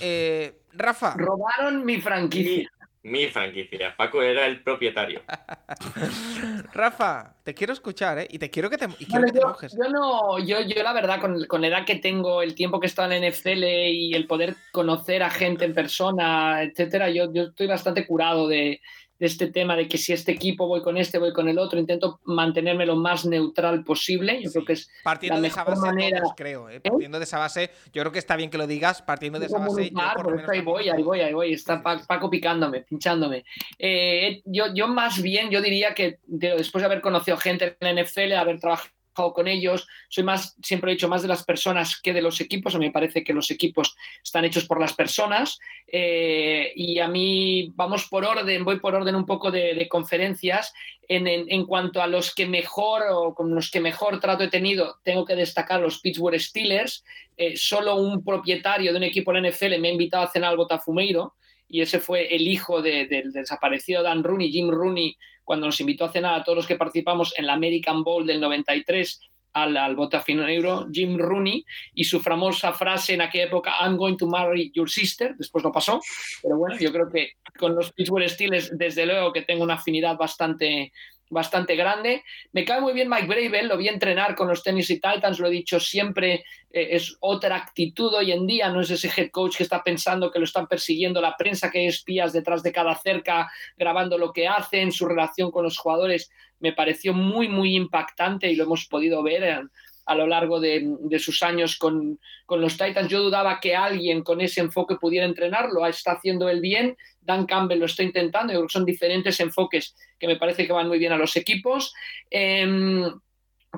Eh, 0.00 0.60
Rafa. 0.74 1.14
Robaron 1.16 1.84
mi 1.84 2.00
franquicia. 2.00 2.68
Mi 3.04 3.26
franquicia. 3.26 3.96
Paco 3.96 4.22
era 4.22 4.46
el 4.46 4.62
propietario. 4.62 5.22
Rafa, 6.72 7.34
te 7.42 7.52
quiero 7.52 7.72
escuchar, 7.72 8.18
¿eh? 8.20 8.28
Y 8.30 8.38
te 8.38 8.48
quiero 8.50 8.70
que 8.70 8.78
te, 8.78 8.86
y 8.98 9.06
quiero 9.06 9.22
Vale, 9.22 9.26
que 9.26 9.32
te 9.32 9.40
yo, 9.40 9.48
mojes. 9.48 9.72
yo 9.72 9.88
no, 9.90 10.38
yo, 10.38 10.60
yo 10.60 10.82
la 10.82 10.92
verdad, 10.92 11.20
con, 11.20 11.44
con 11.46 11.62
la 11.62 11.66
edad 11.68 11.84
que 11.84 11.96
tengo, 11.96 12.42
el 12.42 12.54
tiempo 12.54 12.78
que 12.78 12.86
he 12.86 12.88
estado 12.88 13.10
en 13.10 13.22
la 13.22 13.28
NFL 13.28 13.64
y 13.64 14.14
el 14.14 14.26
poder 14.28 14.54
conocer 14.70 15.22
a 15.24 15.30
gente 15.30 15.64
en 15.64 15.74
persona, 15.74 16.62
etcétera, 16.62 17.10
yo, 17.10 17.32
yo 17.32 17.44
estoy 17.44 17.66
bastante 17.66 18.06
curado 18.06 18.46
de, 18.46 18.80
de 19.22 19.28
este 19.28 19.46
tema 19.52 19.76
de 19.76 19.86
que 19.86 19.98
si 19.98 20.12
este 20.12 20.32
equipo 20.32 20.66
voy 20.66 20.82
con 20.82 20.96
este, 20.96 21.16
voy 21.16 21.32
con 21.32 21.48
el 21.48 21.56
otro, 21.56 21.78
intento 21.78 22.18
mantenerme 22.24 22.84
lo 22.86 22.96
más 22.96 23.24
neutral 23.24 23.84
posible. 23.84 24.42
Yo 24.42 24.50
creo 24.50 24.64
que 24.64 24.72
es 24.72 24.90
Partiendo 25.04 25.36
la 25.36 25.42
de 25.42 25.46
esa 25.48 25.62
base, 25.62 25.80
manera- 25.80 26.18
todos 26.22 26.32
creo, 26.36 26.68
¿eh? 26.68 26.80
Partiendo 26.80 27.18
de 27.20 27.24
esa 27.24 27.38
base, 27.38 27.70
yo 27.92 28.02
creo 28.02 28.10
que 28.10 28.18
está 28.18 28.34
bien 28.34 28.50
que 28.50 28.58
lo 28.58 28.66
digas. 28.66 29.00
Partiendo 29.00 29.38
de 29.38 29.46
esa 29.46 29.58
base, 29.58 29.90
yo 29.90 29.96
por 30.16 30.34
menos 30.34 30.50
ahí 30.50 30.60
voy, 30.60 30.88
ahí 30.88 31.02
voy, 31.04 31.20
ahí 31.20 31.32
voy. 31.34 31.52
Está 31.52 31.80
Pa- 31.80 32.02
Paco 32.04 32.28
picándome, 32.28 32.80
pinchándome. 32.80 33.44
Eh, 33.78 34.42
yo, 34.44 34.74
yo 34.74 34.88
más 34.88 35.22
bien, 35.22 35.50
yo 35.50 35.62
diría 35.62 35.94
que 35.94 36.18
de- 36.26 36.56
después 36.56 36.82
de 36.82 36.86
haber 36.86 37.00
conocido 37.00 37.36
gente 37.36 37.76
en 37.78 37.96
la 37.96 38.02
NFL, 38.02 38.32
haber 38.32 38.58
trabajado 38.58 38.90
con 39.14 39.46
ellos, 39.48 39.86
soy 40.08 40.24
más, 40.24 40.56
siempre 40.62 40.90
he 40.90 40.94
dicho, 40.94 41.08
más 41.08 41.22
de 41.22 41.28
las 41.28 41.44
personas 41.44 42.00
que 42.00 42.12
de 42.12 42.22
los 42.22 42.40
equipos. 42.40 42.74
A 42.74 42.78
mí 42.78 42.86
me 42.86 42.92
parece 42.92 43.22
que 43.22 43.32
los 43.34 43.50
equipos 43.50 43.94
están 44.24 44.44
hechos 44.44 44.64
por 44.64 44.80
las 44.80 44.94
personas. 44.94 45.58
eh, 45.94 46.72
y 46.74 46.98
a 46.98 47.08
mí, 47.08 47.70
vamos 47.74 48.06
por 48.08 48.24
orden, 48.24 48.64
voy 48.64 48.80
por 48.80 48.94
orden 48.94 49.14
un 49.14 49.26
poco 49.26 49.50
de, 49.50 49.86
conferencias. 49.88 50.72
En, 51.08 51.26
en- 51.26 51.46
en 51.50 51.66
cuanto 51.66 52.00
a 52.00 52.06
los 52.06 52.34
que 52.34 52.46
mejor 52.46 53.02
o 53.10 53.34
con 53.34 53.54
los 53.54 53.70
que 53.70 53.80
mejor 53.80 54.18
trato 54.20 54.44
he 54.44 54.48
tenido, 54.48 54.96
tengo 55.04 55.24
que 55.26 55.34
destacar 55.34 55.80
los 55.80 56.00
Pittsburgh 56.00 56.40
Steelers. 56.40 57.04
Eh, 57.36 57.56
solo 57.56 57.96
un 57.96 58.24
propietario 58.24 58.92
de 58.92 58.96
un 58.98 59.02
equipo 59.04 59.32
de 59.32 59.40
la 59.42 59.48
NFL 59.50 59.78
me 59.80 59.88
ha 59.88 59.92
invitado 59.92 60.24
a 60.24 60.30
cenar 60.30 60.50
al 60.50 60.56
Botafumeiro 60.56 61.34
y 61.72 61.80
ese 61.80 61.98
fue 61.98 62.32
el 62.36 62.46
hijo 62.46 62.82
de- 62.82 63.06
del 63.06 63.32
desaparecido 63.32 64.02
Dan 64.02 64.22
Rooney, 64.22 64.52
Jim 64.52 64.68
Rooney, 64.70 65.16
cuando 65.42 65.66
nos 65.66 65.80
invitó 65.80 66.04
a 66.04 66.12
cenar 66.12 66.34
a 66.38 66.44
todos 66.44 66.56
los 66.56 66.66
que 66.66 66.76
participamos 66.76 67.32
en 67.38 67.46
la 67.46 67.54
American 67.54 68.04
Bowl 68.04 68.26
del 68.26 68.40
93 68.40 69.20
al, 69.54 69.76
al 69.76 69.96
botafinero 69.96 70.86
Jim 70.92 71.18
Rooney 71.18 71.64
y 71.94 72.04
su 72.04 72.20
famosa 72.20 72.72
frase 72.72 73.14
en 73.14 73.22
aquella 73.22 73.44
época, 73.44 73.72
I'm 73.80 73.96
going 73.96 74.16
to 74.16 74.26
marry 74.26 74.70
your 74.74 74.88
sister, 74.88 75.34
después 75.36 75.64
no 75.64 75.72
pasó, 75.72 76.00
pero 76.42 76.56
bueno, 76.58 76.76
yo 76.78 76.92
creo 76.92 77.10
que 77.10 77.32
con 77.58 77.74
los 77.74 77.92
Pittsburgh 77.92 78.28
Steelers 78.28 78.70
desde 78.76 79.04
luego 79.06 79.32
que 79.32 79.42
tengo 79.42 79.62
una 79.64 79.74
afinidad 79.74 80.16
bastante, 80.16 80.92
bastante 81.32 81.74
grande. 81.76 82.22
Me 82.52 82.64
cae 82.64 82.80
muy 82.80 82.92
bien 82.92 83.08
Mike 83.08 83.26
Bravel, 83.26 83.68
lo 83.68 83.76
vi 83.76 83.88
entrenar 83.88 84.34
con 84.34 84.48
los 84.48 84.62
Tennessee 84.62 85.00
Titans, 85.00 85.38
lo 85.38 85.48
he 85.48 85.50
dicho 85.50 85.80
siempre, 85.80 86.44
eh, 86.70 86.88
es 86.90 87.16
otra 87.20 87.56
actitud 87.56 88.12
hoy 88.14 88.32
en 88.32 88.46
día, 88.46 88.68
no 88.68 88.82
es 88.82 88.90
ese 88.90 89.10
head 89.16 89.30
coach 89.30 89.56
que 89.56 89.62
está 89.62 89.82
pensando 89.82 90.30
que 90.30 90.38
lo 90.38 90.44
están 90.44 90.66
persiguiendo 90.66 91.20
la 91.20 91.36
prensa, 91.36 91.70
que 91.70 91.80
hay 91.80 91.86
espías 91.86 92.32
detrás 92.32 92.62
de 92.62 92.72
cada 92.72 92.94
cerca 92.94 93.50
grabando 93.76 94.18
lo 94.18 94.32
que 94.32 94.46
hacen, 94.46 94.92
su 94.92 95.06
relación 95.06 95.50
con 95.50 95.64
los 95.64 95.78
jugadores 95.78 96.30
me 96.60 96.72
pareció 96.72 97.12
muy, 97.12 97.48
muy 97.48 97.74
impactante 97.74 98.50
y 98.50 98.54
lo 98.54 98.64
hemos 98.64 98.86
podido 98.86 99.22
ver 99.22 99.42
en, 99.42 99.70
a 100.04 100.14
lo 100.14 100.26
largo 100.26 100.60
de, 100.60 100.96
sus 101.18 101.42
años 101.42 101.76
con, 101.76 102.18
los 102.48 102.76
Titans. 102.76 103.08
Yo 103.08 103.22
dudaba 103.22 103.60
que 103.60 103.74
alguien 103.74 104.22
con 104.22 104.40
ese 104.40 104.60
enfoque 104.60 104.96
pudiera 104.96 105.26
entrenarlo, 105.26 105.86
está 105.86 106.12
haciendo 106.12 106.48
el 106.48 106.60
bien, 106.60 106.96
Dan 107.20 107.46
Campbell 107.46 107.78
lo 107.78 107.86
está 107.86 108.02
intentando, 108.02 108.52
yo 108.52 108.58
creo 108.60 108.68
que 108.68 108.72
son 108.72 108.84
diferentes 108.84 109.38
enfoques 109.40 109.94
que 110.18 110.26
me 110.26 110.36
parece 110.36 110.66
que 110.66 110.72
van 110.72 110.88
muy 110.88 110.98
bien 110.98 111.12
a 111.12 111.16
los 111.16 111.36
equipos. 111.36 111.94
Eh, 112.30 112.66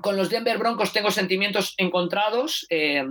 con 0.01 0.17
los 0.17 0.29
Denver 0.29 0.59
Broncos 0.59 0.93
tengo 0.93 1.11
sentimientos 1.11 1.75
encontrados. 1.77 2.67
Eh, 2.69 3.05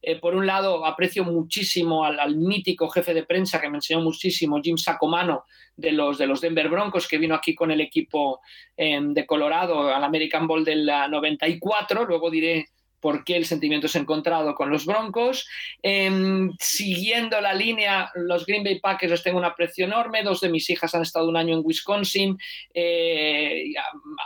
eh, 0.00 0.18
por 0.18 0.34
un 0.34 0.46
lado, 0.46 0.86
aprecio 0.86 1.24
muchísimo 1.24 2.04
al, 2.04 2.18
al, 2.18 2.36
mítico 2.36 2.88
jefe 2.88 3.12
de 3.12 3.24
prensa 3.24 3.60
que 3.60 3.68
me 3.68 3.76
enseñó 3.76 4.00
muchísimo, 4.00 4.60
Jim 4.62 4.78
Sacomano, 4.78 5.44
de 5.76 5.92
los, 5.92 6.18
de 6.18 6.26
los 6.26 6.40
Denver 6.40 6.68
Broncos, 6.68 7.06
que 7.06 7.18
vino 7.18 7.34
aquí 7.34 7.54
con 7.54 7.70
el 7.70 7.80
equipo 7.80 8.40
eh, 8.76 8.98
de 9.00 9.26
Colorado 9.26 9.94
al 9.94 10.02
American 10.02 10.46
Bowl 10.46 10.64
del 10.64 10.86
94. 10.86 12.04
Luego 12.04 12.30
diré 12.30 12.68
por 13.00 13.24
qué 13.24 13.36
el 13.36 13.46
sentimiento 13.46 13.86
es 13.86 13.96
encontrado 13.96 14.54
con 14.54 14.70
los 14.70 14.86
Broncos. 14.86 15.48
Eh, 15.82 16.48
siguiendo 16.58 17.40
la 17.40 17.54
línea, 17.54 18.10
los 18.14 18.46
Green 18.46 18.62
Bay 18.62 18.78
Packers 18.78 19.10
les 19.10 19.22
tengo 19.22 19.38
un 19.38 19.44
aprecio 19.44 19.86
enorme. 19.86 20.22
Dos 20.22 20.40
de 20.40 20.48
mis 20.48 20.68
hijas 20.70 20.94
han 20.94 21.02
estado 21.02 21.28
un 21.28 21.36
año 21.36 21.54
en 21.54 21.62
Wisconsin. 21.64 22.38
Eh, 22.74 23.72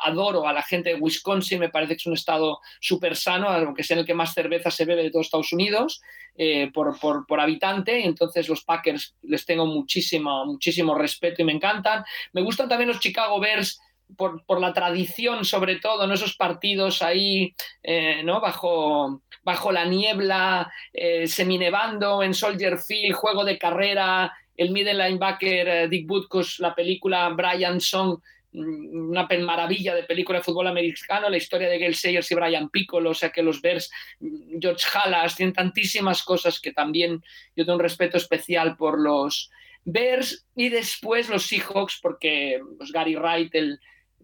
adoro 0.04 0.46
a 0.46 0.52
la 0.52 0.62
gente 0.62 0.90
de 0.90 1.00
Wisconsin, 1.00 1.60
me 1.60 1.70
parece 1.70 1.94
que 1.94 2.00
es 2.00 2.06
un 2.06 2.14
estado 2.14 2.60
súper 2.80 3.16
sano, 3.16 3.48
aunque 3.48 3.84
sea 3.84 3.98
el 3.98 4.06
que 4.06 4.14
más 4.14 4.34
cerveza 4.34 4.70
se 4.70 4.84
bebe 4.84 5.04
de 5.04 5.10
todos 5.10 5.26
Estados 5.26 5.52
Unidos. 5.52 6.00
Eh, 6.36 6.70
por, 6.74 6.98
por, 6.98 7.26
por, 7.28 7.38
habitante, 7.38 8.04
entonces 8.04 8.48
los 8.48 8.64
Packers 8.64 9.14
les 9.22 9.46
tengo 9.46 9.66
muchísimo, 9.66 10.44
muchísimo 10.44 10.96
respeto 10.96 11.42
y 11.42 11.44
me 11.44 11.52
encantan. 11.52 12.04
Me 12.32 12.42
gustan 12.42 12.68
también 12.68 12.88
los 12.88 12.98
Chicago 12.98 13.38
Bears 13.38 13.80
por, 14.16 14.44
por, 14.44 14.60
la 14.60 14.72
tradición, 14.72 15.44
sobre 15.44 15.76
todo, 15.76 16.06
¿no? 16.06 16.14
esos 16.14 16.36
partidos 16.36 17.02
ahí 17.02 17.54
eh, 17.82 18.22
¿no? 18.24 18.40
bajo, 18.40 19.22
bajo 19.42 19.72
la 19.72 19.84
niebla, 19.84 20.72
eh, 20.92 21.26
seminevando 21.26 22.22
en 22.22 22.34
Soldier 22.34 22.78
Field, 22.78 23.14
juego 23.14 23.44
de 23.44 23.58
carrera, 23.58 24.32
el 24.56 24.70
middle 24.70 24.94
linebacker 24.94 25.68
eh, 25.68 25.88
Dick 25.88 26.06
Butkus, 26.06 26.58
la 26.60 26.74
película 26.74 27.28
Brian 27.30 27.80
Song, 27.80 28.18
mm, 28.52 29.10
una 29.10 29.28
maravilla 29.40 29.94
de 29.94 30.04
película 30.04 30.38
de 30.38 30.44
fútbol 30.44 30.68
americano, 30.68 31.28
la 31.28 31.36
historia 31.36 31.68
de 31.68 31.78
Gail 31.78 31.94
Sayers 31.94 32.30
y 32.30 32.34
Brian 32.34 32.68
Piccolo, 32.70 33.10
o 33.10 33.14
sea 33.14 33.30
que 33.30 33.42
los 33.42 33.60
Bears, 33.60 33.90
mm, 34.20 34.58
George 34.60 34.86
Halas, 34.94 35.36
tienen 35.36 35.52
tantísimas 35.52 36.22
cosas 36.22 36.60
que 36.60 36.72
también 36.72 37.22
yo 37.56 37.64
tengo 37.64 37.74
un 37.74 37.82
respeto 37.82 38.16
especial 38.16 38.76
por 38.76 39.00
los 39.00 39.50
Bears 39.84 40.46
y 40.54 40.70
después 40.70 41.28
los 41.28 41.46
Seahawks, 41.46 41.98
porque 42.00 42.60
pues, 42.78 42.90
Gary 42.90 43.16
Wright, 43.16 43.54
el, 43.54 43.78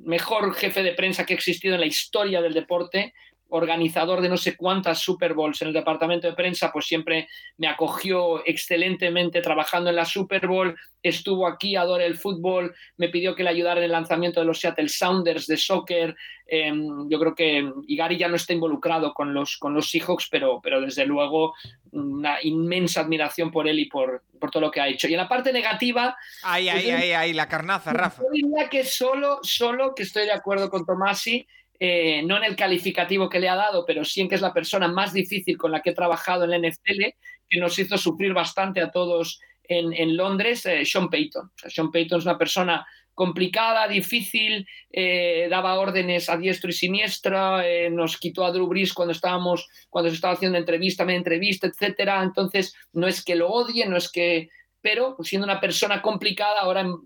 mejor 0.04 0.54
jefe 0.54 0.82
de 0.82 0.92
prensa 0.92 1.24
que 1.24 1.34
ha 1.34 1.36
existido 1.36 1.74
en 1.74 1.80
la 1.80 1.86
historia 1.86 2.40
del 2.40 2.54
deporte, 2.54 3.14
organizador 3.50 4.20
de 4.20 4.28
no 4.28 4.36
sé 4.36 4.56
cuántas 4.56 5.00
Super 5.00 5.34
Bowls 5.34 5.60
en 5.62 5.68
el 5.68 5.74
departamento 5.74 6.26
de 6.26 6.34
prensa, 6.34 6.70
pues 6.72 6.86
siempre 6.86 7.28
me 7.58 7.68
acogió 7.68 8.44
excelentemente 8.46 9.40
trabajando 9.40 9.90
en 9.90 9.96
la 9.96 10.04
Super 10.04 10.46
Bowl, 10.46 10.76
estuvo 11.02 11.46
aquí, 11.46 11.76
adora 11.76 12.04
el 12.04 12.16
fútbol, 12.16 12.74
me 12.96 13.08
pidió 13.08 13.34
que 13.34 13.42
le 13.42 13.50
ayudara 13.50 13.80
en 13.80 13.84
el 13.84 13.92
lanzamiento 13.92 14.40
de 14.40 14.46
los 14.46 14.60
Seattle 14.60 14.88
Sounders 14.88 15.46
de 15.46 15.56
soccer. 15.56 16.16
Eh, 16.46 16.72
yo 17.08 17.18
creo 17.18 17.34
que 17.34 17.72
Igari 17.86 18.16
ya 18.16 18.28
no 18.28 18.36
está 18.36 18.52
involucrado 18.52 19.14
con 19.14 19.32
los, 19.32 19.56
con 19.56 19.72
los 19.72 19.88
Seahawks, 19.88 20.28
pero, 20.30 20.60
pero 20.62 20.80
desde 20.80 21.06
luego 21.06 21.54
una 21.92 22.38
inmensa 22.42 23.00
admiración 23.00 23.50
por 23.50 23.68
él 23.68 23.78
y 23.78 23.86
por, 23.86 24.24
por 24.38 24.50
todo 24.50 24.62
lo 24.62 24.70
que 24.70 24.80
ha 24.80 24.88
hecho. 24.88 25.08
Y 25.08 25.12
en 25.12 25.18
la 25.18 25.28
parte 25.28 25.52
negativa... 25.52 26.16
Ahí, 26.42 26.68
pues 26.70 26.84
ahí, 26.84 26.90
ahí, 26.90 27.12
ahí, 27.12 27.32
la 27.32 27.48
carnaza, 27.48 27.92
Rafa. 27.92 28.22
Yo 28.22 28.30
diría 28.32 28.68
que 28.68 28.84
solo, 28.84 29.38
solo 29.42 29.94
que 29.94 30.02
estoy 30.02 30.24
de 30.24 30.32
acuerdo 30.32 30.70
con 30.70 30.84
Tomasi, 30.84 31.46
eh, 31.82 32.22
no 32.22 32.36
en 32.36 32.44
el 32.44 32.56
calificativo 32.56 33.30
que 33.30 33.40
le 33.40 33.48
ha 33.48 33.56
dado, 33.56 33.86
pero 33.86 34.04
sí 34.04 34.20
en 34.20 34.28
que 34.28 34.34
es 34.34 34.42
la 34.42 34.52
persona 34.52 34.86
más 34.86 35.14
difícil 35.14 35.56
con 35.56 35.72
la 35.72 35.80
que 35.80 35.90
he 35.90 35.94
trabajado 35.94 36.44
en 36.44 36.50
la 36.50 36.68
NFL, 36.68 37.04
que 37.48 37.58
nos 37.58 37.78
hizo 37.78 37.96
sufrir 37.96 38.34
bastante 38.34 38.82
a 38.82 38.90
todos 38.90 39.40
en, 39.64 39.94
en 39.94 40.14
Londres, 40.16 40.66
eh, 40.66 40.84
Sean 40.84 41.08
Payton. 41.08 41.46
O 41.46 41.52
sea, 41.58 41.70
Sean 41.70 41.90
Payton 41.90 42.18
es 42.18 42.24
una 42.26 42.36
persona 42.36 42.86
complicada, 43.14 43.88
difícil, 43.88 44.66
eh, 44.90 45.46
daba 45.50 45.78
órdenes 45.78 46.28
a 46.28 46.36
diestro 46.36 46.70
y 46.70 46.74
siniestro, 46.74 47.60
eh, 47.60 47.88
nos 47.90 48.18
quitó 48.18 48.44
a 48.44 48.52
Drew 48.52 48.66
Brees 48.66 48.92
cuando 48.92 49.12
estábamos, 49.12 49.68
cuando 49.88 50.10
se 50.10 50.16
estaba 50.16 50.34
haciendo 50.34 50.58
entrevista, 50.58 51.04
me 51.04 51.16
entrevista, 51.16 51.66
etcétera. 51.66 52.22
Entonces, 52.22 52.74
no 52.92 53.06
es 53.06 53.24
que 53.24 53.36
lo 53.36 53.48
odie, 53.48 53.86
no 53.86 53.96
es 53.96 54.10
que 54.10 54.48
pero 54.82 55.16
siendo 55.22 55.44
una 55.44 55.60
persona 55.60 56.00
complicada, 56.00 56.60
ahora 56.60 56.80
en, 56.80 56.96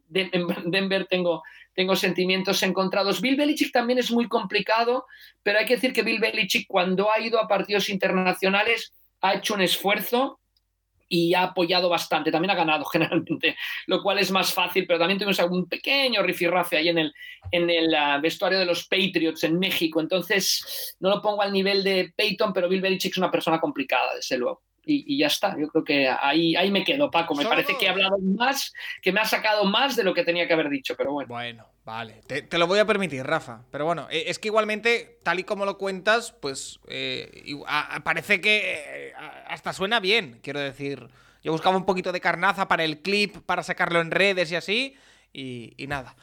Denver 0.66 1.06
tengo, 1.06 1.42
tengo 1.74 1.96
sentimientos 1.96 2.62
encontrados. 2.62 3.20
Bill 3.20 3.36
Belichick 3.36 3.72
también 3.72 3.98
es 3.98 4.10
muy 4.10 4.28
complicado, 4.28 5.06
pero 5.42 5.58
hay 5.58 5.66
que 5.66 5.74
decir 5.74 5.92
que 5.92 6.02
Bill 6.02 6.20
Belichick 6.20 6.66
cuando 6.66 7.10
ha 7.10 7.20
ido 7.20 7.40
a 7.40 7.48
partidos 7.48 7.88
internacionales 7.88 8.92
ha 9.20 9.34
hecho 9.34 9.54
un 9.54 9.62
esfuerzo 9.62 10.40
y 11.08 11.34
ha 11.34 11.42
apoyado 11.42 11.88
bastante. 11.88 12.30
También 12.30 12.50
ha 12.50 12.54
ganado 12.54 12.84
generalmente, 12.92 13.56
lo 13.86 14.02
cual 14.02 14.18
es 14.18 14.30
más 14.30 14.52
fácil, 14.52 14.86
pero 14.86 14.98
también 14.98 15.18
tuvimos 15.18 15.40
algún 15.40 15.68
pequeño 15.68 16.22
rifirrafe 16.22 16.76
ahí 16.76 16.88
en 16.88 16.98
el, 16.98 17.12
en 17.50 17.70
el 17.70 17.88
uh, 17.88 18.20
vestuario 18.20 18.58
de 18.58 18.66
los 18.66 18.86
Patriots 18.86 19.44
en 19.44 19.58
México. 19.58 20.00
Entonces, 20.00 20.96
no 21.00 21.10
lo 21.10 21.22
pongo 21.22 21.42
al 21.42 21.52
nivel 21.52 21.82
de 21.84 22.12
Peyton, 22.16 22.52
pero 22.52 22.68
Bill 22.68 22.80
Belichick 22.80 23.12
es 23.12 23.18
una 23.18 23.30
persona 23.30 23.60
complicada, 23.60 24.14
desde 24.14 24.38
luego 24.38 24.62
y, 24.86 25.14
y, 25.14 25.18
ya 25.18 25.26
está. 25.26 25.56
Yo 25.58 25.68
creo 25.68 25.84
que 25.84 26.08
ahí, 26.08 26.56
ahí 26.56 26.70
me 26.70 26.84
quedo, 26.84 27.10
Paco. 27.10 27.34
Me 27.34 27.42
Solo... 27.42 27.56
parece 27.56 27.76
que 27.78 27.86
he 27.86 27.88
hablado 27.88 28.18
más, 28.18 28.72
que 29.02 29.12
me 29.12 29.20
ha 29.20 29.24
sacado 29.24 29.64
más 29.64 29.96
de 29.96 30.04
lo 30.04 30.14
que 30.14 30.24
tenía 30.24 30.46
que 30.46 30.54
haber 30.54 30.68
dicho, 30.68 30.94
pero 30.96 31.12
bueno. 31.12 31.28
Bueno, 31.28 31.66
vale. 31.84 32.20
Te, 32.26 32.42
te 32.42 32.58
lo 32.58 32.66
voy 32.66 32.78
a 32.78 32.86
permitir, 32.86 33.24
Rafa. 33.24 33.62
Pero 33.70 33.84
bueno, 33.84 34.06
eh, 34.10 34.24
es 34.26 34.38
que 34.38 34.48
igualmente, 34.48 35.18
tal 35.22 35.40
y 35.40 35.44
como 35.44 35.64
lo 35.64 35.78
cuentas, 35.78 36.32
pues 36.40 36.80
eh, 36.88 37.54
parece 38.02 38.40
que 38.40 39.08
eh, 39.08 39.12
hasta 39.46 39.72
suena 39.72 40.00
bien, 40.00 40.40
quiero 40.42 40.60
decir. 40.60 41.08
Yo 41.42 41.52
buscaba 41.52 41.76
un 41.76 41.84
poquito 41.84 42.10
de 42.10 42.20
carnaza 42.20 42.68
para 42.68 42.84
el 42.84 43.00
clip, 43.02 43.36
para 43.44 43.62
sacarlo 43.62 44.00
en 44.00 44.10
redes 44.10 44.50
y 44.50 44.56
así, 44.56 44.96
y, 45.32 45.74
y 45.76 45.86
nada. 45.86 46.16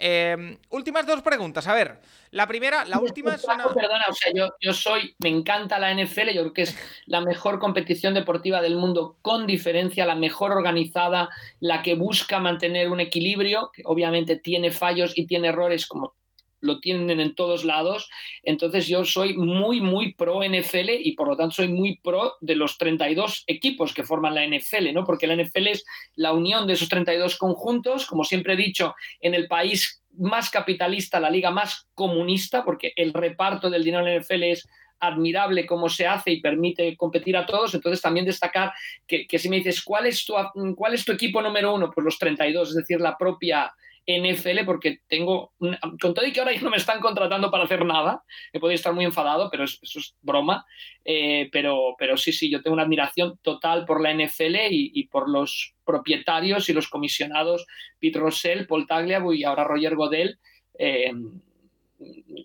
Eh, 0.00 0.56
últimas 0.70 1.06
dos 1.06 1.22
preguntas. 1.22 1.66
A 1.66 1.74
ver, 1.74 1.98
la 2.30 2.46
primera, 2.46 2.84
la 2.84 3.00
última 3.00 3.34
es 3.34 3.44
una... 3.44 3.64
Perdona, 3.68 4.04
o 4.08 4.12
sea, 4.12 4.32
yo, 4.32 4.50
yo, 4.60 4.72
soy, 4.72 5.14
me 5.18 5.28
encanta 5.28 5.78
la 5.78 5.92
NFL, 5.92 6.30
yo 6.34 6.42
creo 6.42 6.52
que 6.52 6.62
es 6.62 6.78
la 7.06 7.20
mejor 7.20 7.58
competición 7.58 8.14
deportiva 8.14 8.62
del 8.62 8.76
mundo 8.76 9.18
con 9.22 9.46
diferencia, 9.46 10.06
la 10.06 10.14
mejor 10.14 10.52
organizada, 10.52 11.28
la 11.58 11.82
que 11.82 11.96
busca 11.96 12.38
mantener 12.38 12.90
un 12.90 13.00
equilibrio, 13.00 13.70
que 13.72 13.82
obviamente 13.84 14.36
tiene 14.36 14.70
fallos 14.70 15.18
y 15.18 15.26
tiene 15.26 15.48
errores 15.48 15.86
como 15.86 16.14
lo 16.60 16.80
tienen 16.80 17.20
en 17.20 17.34
todos 17.34 17.64
lados. 17.64 18.10
Entonces 18.42 18.86
yo 18.86 19.04
soy 19.04 19.36
muy, 19.36 19.80
muy 19.80 20.14
pro 20.14 20.40
NFL 20.42 20.90
y 21.02 21.12
por 21.12 21.28
lo 21.28 21.36
tanto 21.36 21.56
soy 21.56 21.68
muy 21.68 21.98
pro 21.98 22.34
de 22.40 22.56
los 22.56 22.78
32 22.78 23.44
equipos 23.46 23.94
que 23.94 24.04
forman 24.04 24.34
la 24.34 24.46
NFL, 24.46 24.92
¿no? 24.92 25.04
Porque 25.04 25.26
la 25.26 25.36
NFL 25.36 25.68
es 25.68 25.84
la 26.14 26.32
unión 26.32 26.66
de 26.66 26.74
esos 26.74 26.88
32 26.88 27.36
conjuntos, 27.36 28.06
como 28.06 28.24
siempre 28.24 28.54
he 28.54 28.56
dicho, 28.56 28.94
en 29.20 29.34
el 29.34 29.48
país 29.48 30.02
más 30.18 30.50
capitalista, 30.50 31.20
la 31.20 31.30
liga 31.30 31.50
más 31.50 31.88
comunista, 31.94 32.64
porque 32.64 32.92
el 32.96 33.12
reparto 33.12 33.70
del 33.70 33.84
dinero 33.84 34.06
en 34.06 34.14
la 34.14 34.20
NFL 34.20 34.42
es 34.44 34.68
admirable 35.00 35.66
cómo 35.66 35.88
se 35.88 36.06
hace 36.06 36.32
y 36.32 36.40
permite 36.40 36.96
competir 36.96 37.36
a 37.36 37.46
todos. 37.46 37.74
Entonces, 37.74 38.02
también 38.02 38.26
destacar 38.26 38.72
que, 39.06 39.26
si 39.38 39.48
me 39.48 39.56
dices, 39.56 39.82
¿cuál 39.82 40.06
es, 40.06 40.24
tu, 40.24 40.34
¿cuál 40.76 40.94
es 40.94 41.04
tu 41.04 41.12
equipo 41.12 41.40
número 41.40 41.74
uno? 41.74 41.90
Pues 41.94 42.04
los 42.04 42.18
32, 42.18 42.70
es 42.70 42.74
decir, 42.74 43.00
la 43.00 43.16
propia 43.16 43.72
NFL 44.08 44.64
porque 44.64 45.00
tengo, 45.06 45.52
con 46.00 46.14
todo 46.14 46.26
y 46.26 46.32
que 46.32 46.40
ahora 46.40 46.54
ya 46.54 46.62
no 46.62 46.70
me 46.70 46.78
están 46.78 46.98
contratando 46.98 47.50
para 47.50 47.64
hacer 47.64 47.84
nada, 47.84 48.24
me 48.54 48.58
podría 48.58 48.76
estar 48.76 48.94
muy 48.94 49.04
enfadado, 49.04 49.50
pero 49.50 49.64
eso, 49.64 49.78
es 49.82 50.16
broma, 50.22 50.64
eh, 51.04 51.50
pero, 51.52 51.94
pero 51.98 52.16
sí, 52.16 52.32
sí, 52.32 52.50
yo 52.50 52.62
tengo 52.62 52.74
una 52.74 52.84
admiración 52.84 53.38
total 53.42 53.84
por 53.84 54.00
la 54.00 54.14
NFL 54.14 54.56
y, 54.70 55.06
por 55.08 55.28
los 55.28 55.74
propietarios 55.84 56.70
y 56.70 56.72
los 56.72 56.88
comisionados, 56.88 57.66
Pete 57.98 58.18
Rossell, 58.18 58.66
Paul 58.66 58.86
Tagliabue 58.86 59.36
y 59.36 59.44
ahora 59.44 59.64
Roger 59.64 59.94
Godel. 59.94 60.38
Eh, 60.78 61.12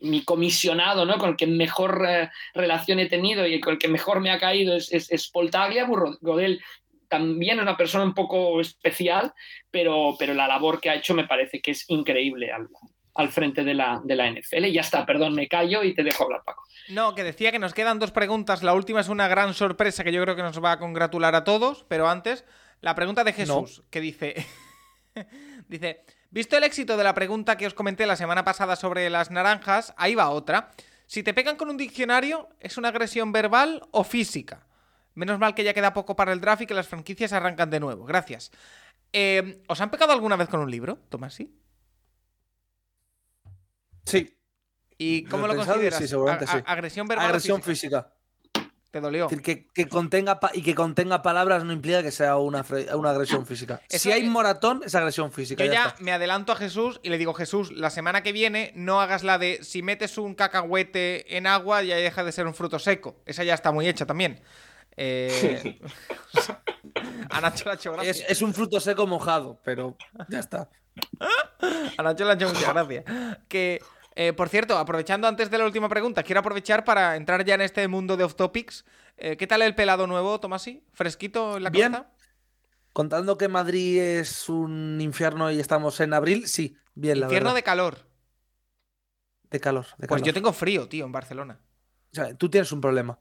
mi 0.02 0.24
comisionado, 0.24 1.06
¿no? 1.06 1.20
Con 1.20 1.30
el 1.30 1.36
que 1.36 1.46
mejor 1.46 2.04
eh, 2.10 2.32
relación 2.56 2.98
he 2.98 3.06
tenido 3.06 3.46
y 3.46 3.60
con 3.60 3.74
el 3.74 3.80
que 3.80 3.88
mejor 3.88 4.20
me 4.20 4.32
ha 4.32 4.40
caído 4.40 4.76
es, 4.76 4.92
es, 4.92 5.30
Paul 5.30 5.52
Tagliabue. 5.52 6.18
Godel 6.22 6.60
también 7.14 7.60
es 7.60 7.62
una 7.62 7.78
persona 7.78 8.04
un 8.04 8.16
poco 8.16 8.60
especial, 8.60 9.32
pero, 9.70 10.16
pero 10.18 10.34
la 10.34 10.48
labor 10.48 10.82
que 10.82 10.90
ha 10.90 10.96
hecho 10.96 11.14
me 11.14 11.28
parece 11.28 11.62
que 11.62 11.70
es 11.70 11.88
increíble. 11.90 12.52
al 13.14 13.30
frente 13.30 13.64
de 13.64 13.76
la, 13.76 14.02
de 14.04 14.16
la 14.16 14.32
NFL. 14.32 14.66
Y 14.66 14.74
ya 14.74 14.82
está, 14.82 15.06
perdón, 15.06 15.36
me 15.36 15.48
callo 15.48 15.84
y 15.84 15.94
te 15.94 16.02
dejo 16.02 16.24
hablar, 16.24 16.42
Paco. 16.44 16.64
No, 16.90 17.14
que 17.14 17.24
decía 17.24 17.52
que 17.52 17.60
nos 17.60 17.76
quedan 17.76 18.00
dos 18.00 18.10
preguntas. 18.10 18.64
La 18.64 18.74
última 18.74 19.00
es 19.00 19.10
una 19.10 19.28
gran 19.28 19.54
sorpresa 19.54 20.04
que 20.04 20.12
yo 20.12 20.24
creo 20.24 20.36
que 20.36 20.42
nos 20.42 20.64
va 20.64 20.72
a 20.72 20.80
congratular 20.80 21.36
a 21.36 21.44
todos, 21.44 21.86
pero 21.88 22.10
antes, 22.10 22.46
la 22.82 22.96
pregunta 22.96 23.24
de 23.24 23.34
Jesús, 23.34 23.84
que 23.92 24.02
dice... 24.02 24.48
dice, 25.68 26.04
visto 26.32 26.58
el 26.58 26.64
éxito 26.64 26.98
de 26.98 27.04
la 27.04 27.14
pregunta 27.14 27.58
que 27.58 27.68
os 27.68 27.76
comenté 27.76 28.08
la 28.08 28.16
semana 28.16 28.44
pasada 28.44 28.76
sobre 28.76 29.08
las 29.12 29.30
naranjas, 29.30 29.94
ahí 29.98 30.16
va 30.16 30.32
otra. 30.32 30.72
Si 31.06 31.22
te 31.22 31.36
pegan 31.36 31.58
con 31.58 31.70
un 31.70 31.78
diccionario, 31.78 32.50
¿es 32.60 32.80
una 32.80 32.90
agresión 32.90 33.32
verbal 33.32 33.84
o 33.92 34.04
física? 34.04 34.66
Menos 35.16 35.40
mal 35.40 35.54
que 35.54 35.64
ya 35.64 35.74
queda 35.74 35.94
poco 35.94 36.16
para 36.16 36.34
el 36.34 36.42
draft 36.42 36.64
y 36.64 36.66
que 36.66 36.74
las 36.74 36.88
franquicias 36.88 37.34
arrancan 37.34 37.70
de 37.70 37.80
nuevo. 37.80 38.06
Gracias. 38.06 38.52
Eh, 39.12 39.62
¿Os 39.68 39.80
han 39.80 39.92
pegado 39.92 40.12
alguna 40.12 40.36
vez 40.36 40.50
con 40.50 40.60
un 40.60 40.72
libro, 40.72 40.98
Tomás? 41.10 41.36
¿Sí? 41.36 41.56
Sí. 44.06 44.38
¿Y 44.98 45.26
cómo 45.26 45.48
Lo 45.48 45.54
lo, 45.54 45.66
consideras? 45.66 46.00
sí, 46.00 46.08
seguramente 46.08 46.48
sí. 46.48 46.58
¿Agresión 46.66 47.08
verbal 47.08 47.28
Agresión 47.28 47.62
física? 47.62 48.04
física. 48.04 48.24
¿Te 48.94 49.02
dolió? 49.02 49.26
Es 49.26 49.32
decir, 49.32 49.44
que, 49.44 49.68
que 49.74 49.90
contenga 49.90 50.40
y 50.54 50.62
que 50.62 50.76
contenga 50.76 51.24
palabras 51.24 51.64
no 51.64 51.74
implica 51.74 52.04
que 52.04 52.12
sea 52.12 52.38
una, 52.38 52.60
agresión 52.60 53.44
física. 53.48 53.82
Eso 53.90 54.04
si 54.04 54.12
hay 54.12 54.22
moratón, 54.30 54.84
es 54.86 54.94
agresión 54.94 55.32
física. 55.32 55.66
Yo 55.66 55.72
ya 55.72 55.96
ya 55.96 55.96
me 55.98 56.12
adelanto 56.12 56.52
a 56.52 56.56
Jesús 56.56 57.00
y 57.02 57.10
le 57.10 57.18
digo, 57.18 57.34
Jesús, 57.34 57.72
la 57.72 57.90
semana 57.90 58.22
que 58.22 58.32
viene 58.32 58.72
no 58.76 59.02
hagas 59.02 59.24
la 59.24 59.40
de 59.40 59.64
si 59.64 59.82
metes 59.82 60.20
un 60.20 60.36
cacahuete 60.36 61.38
en 61.38 61.48
agua 61.48 61.82
ya 61.82 61.96
deja 61.96 62.24
de 62.24 62.32
ser 62.32 62.46
un 62.46 62.54
fruto 62.54 62.78
seco. 62.78 63.16
Esa 63.26 63.44
ya 63.44 63.56
está 63.56 63.72
muy 63.72 63.88
hecha 63.88 64.06
también. 64.06 64.44
Eh... 64.96 65.80
a 67.30 67.42
Nacho 67.42 67.66
le 67.66 67.72
ha 67.72 67.74
hecho 67.76 67.92
gracia. 67.94 68.12
Es, 68.12 68.24
es 68.28 68.42
un 68.42 68.54
fruto 68.54 68.80
seco 68.80 69.08
mojado, 69.08 69.60
pero 69.64 69.98
ya 70.30 70.40
está. 70.40 70.70
A 71.98 72.04
Nacho 72.04 72.24
le 72.26 72.32
ha 72.32 72.34
hecho 72.36 72.50
mucha 72.50 72.72
gracia. 72.74 73.04
Que, 73.48 73.82
eh, 74.16 74.34
por 74.34 74.50
cierto, 74.50 74.78
aprovechando 74.78 75.28
antes 75.28 75.50
de 75.50 75.58
la 75.58 75.66
última 75.66 75.90
pregunta, 75.90 76.24
quiero 76.24 76.40
aprovechar 76.42 76.84
para 76.86 77.16
entrar 77.16 77.44
ya 77.46 77.56
en 77.56 77.62
este 77.62 77.88
mundo 77.88 78.18
de 78.18 78.24
off 78.24 78.36
topics. 78.36 78.86
Eh, 79.18 79.38
¿Qué 79.38 79.48
tal 79.48 79.62
el 79.62 79.76
pelado 79.76 80.06
nuevo, 80.08 80.40
Tomasi? 80.40 80.84
¿Fresquito 80.94 81.58
en 81.58 81.64
la 81.64 81.70
Bien. 81.70 81.92
cabeza? 81.94 82.10
Contando 82.94 83.38
que 83.40 83.48
Madrid 83.48 84.00
es 84.00 84.50
un 84.50 85.00
infierno 85.02 85.50
y 85.52 85.60
estamos 85.60 86.00
en 86.00 86.14
abril, 86.14 86.48
sí, 86.48 86.78
bien, 86.94 87.20
la 87.20 87.26
Infierno 87.26 87.50
verdad. 87.50 87.56
de 87.56 87.64
calor. 87.64 87.98
De 89.50 89.60
calor. 89.60 89.86
de 89.98 90.08
Pues 90.08 90.22
calor. 90.22 90.26
yo 90.28 90.34
tengo 90.34 90.54
frío, 90.54 90.88
tío, 90.88 91.06
en 91.06 91.12
Barcelona. 91.12 91.60
O 92.12 92.16
sea, 92.16 92.36
tú 92.36 92.50
tienes 92.50 92.72
un 92.72 92.82
problema. 92.82 93.18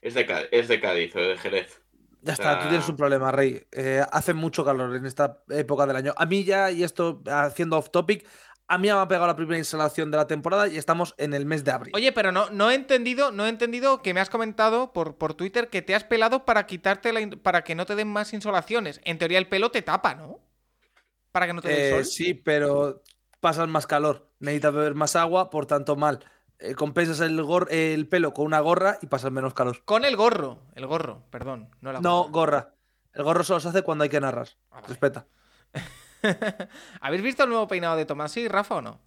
Es 0.00 0.14
de, 0.14 0.26
Cá- 0.26 0.44
es 0.50 0.68
de 0.68 0.80
Cádiz 0.80 1.14
o 1.16 1.20
de 1.20 1.36
Jerez. 1.36 1.82
Ya 2.20 2.32
está, 2.32 2.58
tú 2.60 2.68
tienes 2.68 2.88
un 2.88 2.96
problema, 2.96 3.30
Rey. 3.30 3.66
Eh, 3.72 4.02
hace 4.10 4.34
mucho 4.34 4.64
calor 4.64 4.94
en 4.96 5.06
esta 5.06 5.42
época 5.50 5.86
del 5.86 5.96
año. 5.96 6.14
A 6.16 6.26
mí 6.26 6.44
ya, 6.44 6.70
y 6.70 6.82
esto 6.82 7.22
haciendo 7.26 7.78
off 7.78 7.90
topic, 7.90 8.26
a 8.66 8.76
mí 8.76 8.88
ya 8.88 8.96
me 8.96 9.02
ha 9.02 9.08
pegado 9.08 9.26
la 9.28 9.36
primera 9.36 9.56
instalación 9.56 10.10
de 10.10 10.16
la 10.18 10.26
temporada 10.26 10.68
y 10.68 10.76
estamos 10.76 11.14
en 11.16 11.32
el 11.32 11.46
mes 11.46 11.64
de 11.64 11.70
abril. 11.70 11.92
Oye, 11.94 12.12
pero 12.12 12.32
no, 12.32 12.50
no 12.50 12.70
he 12.70 12.74
entendido, 12.74 13.30
no 13.30 13.46
he 13.46 13.48
entendido 13.48 14.02
que 14.02 14.14
me 14.14 14.20
has 14.20 14.30
comentado 14.30 14.92
por, 14.92 15.16
por 15.16 15.34
Twitter 15.34 15.68
que 15.68 15.80
te 15.80 15.94
has 15.94 16.04
pelado 16.04 16.44
para 16.44 16.66
quitarte 16.66 17.12
la 17.12 17.20
para 17.42 17.62
que 17.64 17.74
no 17.74 17.86
te 17.86 17.94
den 17.94 18.08
más 18.08 18.32
insolaciones. 18.34 19.00
En 19.04 19.18
teoría 19.18 19.38
el 19.38 19.48
pelo 19.48 19.70
te 19.70 19.82
tapa, 19.82 20.14
¿no? 20.14 20.40
Para 21.32 21.46
que 21.46 21.52
no 21.54 21.62
te 21.62 21.88
Eh, 21.88 21.90
sol. 21.94 22.04
sí, 22.04 22.34
pero 22.34 23.02
pasas 23.40 23.68
más 23.68 23.86
calor, 23.86 24.28
necesitas 24.40 24.74
beber 24.74 24.94
más 24.96 25.14
agua, 25.14 25.50
por 25.50 25.66
tanto 25.66 25.94
mal. 25.94 26.18
Eh, 26.60 26.74
compensas 26.74 27.20
el, 27.20 27.40
gor- 27.42 27.68
el 27.70 28.08
pelo 28.08 28.32
con 28.34 28.44
una 28.46 28.60
gorra 28.60 28.98
y 29.00 29.06
pasas 29.06 29.30
menos 29.30 29.54
calor. 29.54 29.82
Con 29.84 30.04
el 30.04 30.16
gorro, 30.16 30.58
el 30.74 30.86
gorro, 30.86 31.22
perdón, 31.30 31.70
no 31.80 31.92
la 31.92 32.00
No, 32.00 32.24
gorra. 32.24 32.30
gorra. 32.32 32.74
El 33.14 33.22
gorro 33.24 33.44
solo 33.44 33.60
se 33.60 33.68
hace 33.68 33.82
cuando 33.82 34.04
hay 34.04 34.10
que 34.10 34.20
narrar. 34.20 34.48
Ah. 34.70 34.80
Respeta. 34.86 35.26
¿Habéis 37.00 37.22
visto 37.22 37.44
el 37.44 37.50
nuevo 37.50 37.68
peinado 37.68 37.96
de 37.96 38.04
Tomasi, 38.06 38.48
Rafa, 38.48 38.76
o 38.76 38.82
no? 38.82 39.00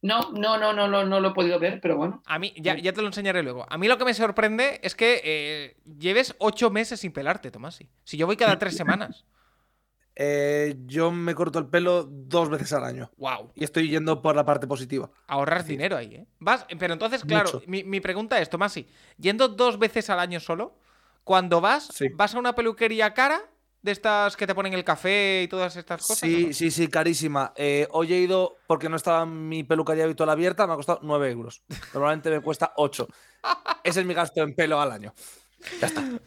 No, 0.00 0.30
no, 0.30 0.58
no, 0.58 0.72
no, 0.72 0.86
no, 0.86 1.04
no 1.04 1.20
lo 1.20 1.28
he 1.30 1.34
podido 1.34 1.58
ver, 1.58 1.80
pero 1.80 1.96
bueno. 1.96 2.22
A 2.26 2.38
mí, 2.38 2.54
ya, 2.56 2.76
ya 2.78 2.92
te 2.92 3.00
lo 3.00 3.08
enseñaré 3.08 3.42
luego. 3.42 3.66
A 3.68 3.78
mí 3.78 3.88
lo 3.88 3.98
que 3.98 4.04
me 4.04 4.14
sorprende 4.14 4.78
es 4.84 4.94
que 4.94 5.20
eh, 5.24 5.76
lleves 5.98 6.36
ocho 6.38 6.70
meses 6.70 7.00
sin 7.00 7.12
pelarte, 7.12 7.50
Tomasi. 7.50 7.88
Si 8.04 8.16
yo 8.16 8.26
voy 8.26 8.36
cada 8.36 8.58
tres 8.58 8.76
semanas. 8.76 9.24
Eh, 10.20 10.74
yo 10.86 11.12
me 11.12 11.32
corto 11.36 11.60
el 11.60 11.66
pelo 11.66 12.02
dos 12.04 12.48
veces 12.50 12.72
al 12.72 12.82
año. 12.84 13.08
¡Wow! 13.18 13.52
Y 13.54 13.62
estoy 13.62 13.88
yendo 13.88 14.20
por 14.20 14.34
la 14.34 14.44
parte 14.44 14.66
positiva. 14.66 15.08
Ahorras 15.28 15.64
dinero 15.64 15.96
ahí, 15.96 16.12
¿eh? 16.16 16.26
Vas, 16.40 16.66
pero 16.76 16.92
entonces, 16.92 17.22
claro, 17.24 17.62
mi, 17.68 17.84
mi 17.84 18.00
pregunta 18.00 18.40
es, 18.40 18.50
Tomasi, 18.50 18.88
yendo 19.16 19.46
dos 19.46 19.78
veces 19.78 20.10
al 20.10 20.18
año 20.18 20.40
solo, 20.40 20.76
cuando 21.22 21.60
vas, 21.60 21.88
Sí. 21.94 22.08
¿vas 22.14 22.34
a 22.34 22.38
una 22.40 22.54
peluquería 22.56 23.14
cara? 23.14 23.40
De 23.80 23.92
estas 23.92 24.36
que 24.36 24.44
te 24.44 24.56
ponen 24.56 24.72
el 24.72 24.82
café 24.82 25.42
y 25.44 25.48
todas 25.48 25.76
estas 25.76 26.00
cosas. 26.04 26.18
Sí, 26.18 26.52
sí, 26.52 26.72
sí, 26.72 26.88
carísima. 26.88 27.52
Eh, 27.54 27.86
hoy 27.92 28.12
he 28.12 28.18
ido 28.18 28.56
porque 28.66 28.88
no 28.88 28.96
estaba 28.96 29.24
mi 29.24 29.62
peluquería 29.62 30.02
habitual 30.02 30.30
abierta, 30.30 30.66
me 30.66 30.72
ha 30.72 30.76
costado 30.76 30.98
9 31.04 31.30
euros. 31.30 31.62
Normalmente 31.94 32.28
me 32.28 32.40
cuesta 32.40 32.72
8. 32.74 33.06
Ese 33.84 34.00
es 34.00 34.06
mi 34.06 34.14
gasto 34.14 34.42
en 34.42 34.56
pelo 34.56 34.80
al 34.80 34.90
año. 34.90 35.14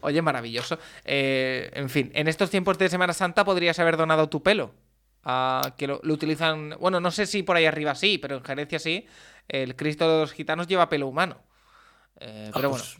Oye, 0.02 0.22
maravilloso. 0.22 0.78
Eh, 1.06 1.70
en 1.74 1.90
fin, 1.90 2.12
en 2.14 2.28
estos 2.28 2.49
tiempos 2.49 2.78
de 2.78 2.90
Semana 2.90 3.14
Santa 3.14 3.45
podrías 3.45 3.80
haber 3.80 3.98
donado 3.98 4.30
tu 4.30 4.41
pelo. 4.44 4.74
Ah, 5.24 5.74
que 5.78 5.88
lo, 5.88 5.99
lo 6.03 6.14
utilizan. 6.14 6.76
Bueno, 6.80 6.99
no 6.99 7.12
sé 7.12 7.26
si 7.26 7.44
por 7.44 7.56
ahí 7.56 7.66
arriba 7.66 7.95
sí, 7.95 8.18
pero 8.18 8.38
en 8.38 8.44
Gerencia 8.44 8.80
sí. 8.80 9.06
El 9.48 9.76
Cristo 9.76 10.10
de 10.12 10.20
los 10.22 10.32
Gitanos 10.34 10.68
lleva 10.68 10.90
pelo 10.90 11.08
humano. 11.08 11.38
Eh, 12.20 12.52
pero 12.53 12.70
bueno. 12.70 12.84
pues. 12.84 12.98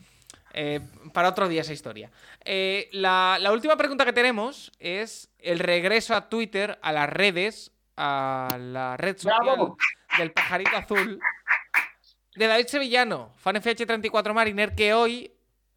eh, 0.54 0.80
para 1.12 1.28
otro 1.28 1.48
día 1.48 1.62
esa 1.62 1.72
historia. 1.72 2.10
Eh, 2.44 2.88
la, 2.92 3.38
la 3.40 3.52
última 3.52 3.76
pregunta 3.76 4.04
que 4.04 4.12
tenemos 4.12 4.72
es 4.78 5.30
el 5.38 5.58
regreso 5.58 6.14
a 6.14 6.28
Twitter, 6.28 6.78
a 6.82 6.92
las 6.92 7.08
redes, 7.08 7.72
a 7.96 8.56
la 8.58 8.96
red 8.96 9.16
social 9.16 9.38
¡Bravo! 9.42 9.76
del 10.18 10.32
pajarito 10.32 10.76
azul. 10.76 11.20
De 12.34 12.46
David 12.46 12.66
Sevillano, 12.66 13.32
fan 13.36 13.56
FH34 13.56 14.32
Mariner, 14.32 14.74
que 14.74 14.94
hoy 14.94 15.31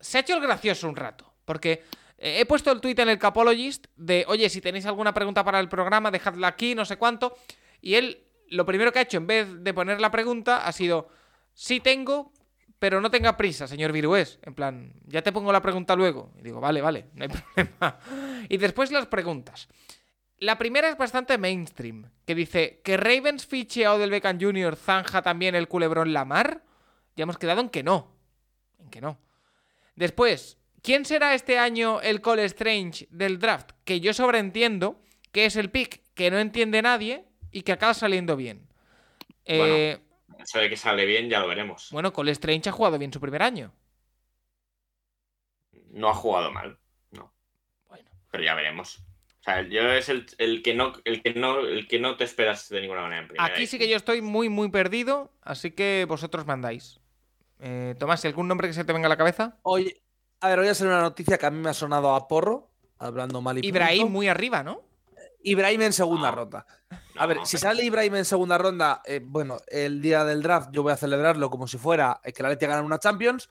se 0.05 0.17
ha 0.17 0.21
hecho 0.21 0.35
el 0.35 0.41
gracioso 0.41 0.87
un 0.87 0.95
rato. 0.95 1.33
Porque 1.45 1.83
eh, 2.17 2.39
he 2.39 2.45
puesto 2.45 2.71
el 2.71 2.79
tweet 2.79 2.95
en 2.97 3.09
el 3.09 3.19
Capologist 3.19 3.87
de, 3.95 4.25
oye, 4.27 4.49
si 4.49 4.61
tenéis 4.61 4.85
alguna 4.85 5.13
pregunta 5.13 5.43
para 5.43 5.59
el 5.59 5.67
programa, 5.67 6.11
dejadla 6.11 6.47
aquí, 6.47 6.75
no 6.75 6.85
sé 6.85 6.97
cuánto. 6.97 7.35
Y 7.81 7.95
él, 7.95 8.23
lo 8.49 8.65
primero 8.65 8.91
que 8.91 8.99
ha 8.99 9.03
hecho, 9.03 9.17
en 9.17 9.27
vez 9.27 9.47
de 9.63 9.73
poner 9.73 9.99
la 9.99 10.11
pregunta, 10.11 10.65
ha 10.65 10.71
sido, 10.71 11.09
sí 11.53 11.79
tengo, 11.79 12.31
pero 12.77 13.01
no 13.01 13.09
tenga 13.09 13.35
prisa, 13.35 13.67
señor 13.67 13.91
Virués. 13.91 14.39
En 14.43 14.53
plan, 14.53 14.93
ya 15.05 15.21
te 15.23 15.31
pongo 15.31 15.51
la 15.51 15.61
pregunta 15.61 15.95
luego. 15.95 16.31
Y 16.39 16.43
digo, 16.43 16.59
vale, 16.59 16.81
vale, 16.81 17.07
no 17.15 17.23
hay 17.23 17.29
problema. 17.55 17.99
Y 18.47 18.57
después 18.57 18.91
las 18.91 19.07
preguntas. 19.07 19.67
La 20.37 20.57
primera 20.57 20.89
es 20.89 20.97
bastante 20.97 21.37
mainstream, 21.37 22.11
que 22.25 22.35
dice 22.35 22.81
que 22.83 22.97
Ravens 22.97 23.45
fiche 23.45 23.85
a 23.85 23.93
Odell 23.93 24.11
Beckham 24.11 24.39
Jr. 24.39 24.75
zanja 24.75 25.21
también 25.21 25.55
el 25.55 25.67
culebrón 25.67 26.13
Lamar. 26.13 26.61
Ya 27.15 27.23
hemos 27.23 27.37
quedado 27.37 27.61
en 27.61 27.69
que 27.69 27.83
no. 27.83 28.11
En 28.79 28.89
que 28.89 28.99
no. 28.99 29.17
Después, 29.95 30.57
¿quién 30.81 31.05
será 31.05 31.33
este 31.33 31.57
año 31.57 32.01
el 32.01 32.21
Cole 32.21 32.45
Strange 32.45 33.07
del 33.09 33.39
draft? 33.39 33.71
Que 33.85 33.99
yo 33.99 34.13
sobreentiendo 34.13 35.01
que 35.31 35.45
es 35.45 35.55
el 35.55 35.71
pick 35.71 36.01
que 36.13 36.31
no 36.31 36.39
entiende 36.39 36.81
nadie 36.81 37.25
y 37.51 37.61
que 37.63 37.71
acaba 37.71 37.93
saliendo 37.93 38.35
bien. 38.35 38.67
Eh, 39.45 39.99
Eso 40.39 40.59
de 40.59 40.69
que 40.69 40.77
sale 40.77 41.05
bien 41.05 41.29
ya 41.29 41.39
lo 41.39 41.47
veremos. 41.47 41.89
bueno, 41.91 42.11
Cole 42.13 42.31
Strange 42.31 42.69
ha 42.69 42.73
jugado 42.73 42.97
bien 42.97 43.13
su 43.13 43.19
primer 43.21 43.41
año. 43.43 43.73
No 45.91 46.09
ha 46.09 46.13
jugado 46.13 46.51
mal, 46.51 46.77
no. 47.11 47.33
Bueno. 47.87 48.09
Pero 48.31 48.43
ya 48.43 48.53
veremos. 48.53 48.99
O 49.39 49.43
sea, 49.45 49.61
yo 49.61 49.91
es 49.91 50.09
el, 50.09 50.25
el 50.39 50.61
que 50.63 50.73
no, 50.73 50.93
el 51.05 51.21
que 51.21 51.33
no, 51.35 51.59
el 51.59 51.87
que 51.87 51.99
no 51.99 52.17
te 52.17 52.23
esperas 52.23 52.67
de 52.67 52.81
ninguna 52.81 53.01
manera 53.01 53.21
en 53.21 53.27
primera. 53.27 53.45
Aquí 53.45 53.67
sí 53.67 53.77
que 53.77 53.87
yo 53.87 53.95
estoy 53.95 54.21
muy, 54.21 54.49
muy 54.49 54.69
perdido, 54.69 55.31
así 55.41 55.71
que 55.71 56.05
vosotros 56.09 56.45
mandáis. 56.45 56.99
Eh, 57.59 57.95
Tomás, 57.99 58.23
¿algún 58.25 58.47
nombre 58.47 58.67
que 58.67 58.73
se 58.73 58.83
te 58.83 58.93
venga 58.93 59.05
a 59.07 59.09
la 59.09 59.17
cabeza? 59.17 59.57
Oye, 59.63 60.01
a 60.41 60.49
ver, 60.49 60.59
voy 60.59 60.67
a 60.67 60.71
hacer 60.71 60.87
una 60.87 61.01
noticia 61.01 61.37
que 61.37 61.45
a 61.45 61.51
mí 61.51 61.59
me 61.59 61.69
ha 61.69 61.73
sonado 61.73 62.13
a 62.13 62.27
porro, 62.27 62.69
hablando 62.99 63.41
mal 63.41 63.57
y 63.57 63.65
Ibrahim 63.67 64.01
pronto. 64.01 64.11
muy 64.13 64.27
arriba, 64.27 64.61
¿no? 64.63 64.81
Ibrahim 65.41 65.81
en 65.83 65.93
segunda 65.93 66.31
No. 66.31 66.35
ronda. 66.37 66.65
A 67.17 67.25
ver, 67.27 67.37
No, 67.37 67.45
si 67.45 67.57
sale 67.57 67.83
Ibrahim 67.83 68.15
en 68.15 68.25
segunda 68.25 68.57
ronda, 68.57 69.01
eh, 69.05 69.21
bueno, 69.23 69.57
el 69.67 70.01
día 70.01 70.23
del 70.25 70.41
draft 70.41 70.69
yo 70.71 70.83
voy 70.83 70.91
a 70.93 70.97
celebrarlo 70.97 71.49
como 71.49 71.67
si 71.67 71.77
fuera 71.77 72.19
eh, 72.23 72.33
que 72.33 72.41
la 72.43 72.49
Leti 72.49 72.65
gana 72.65 72.81
una 72.81 72.99
Champions, 72.99 73.49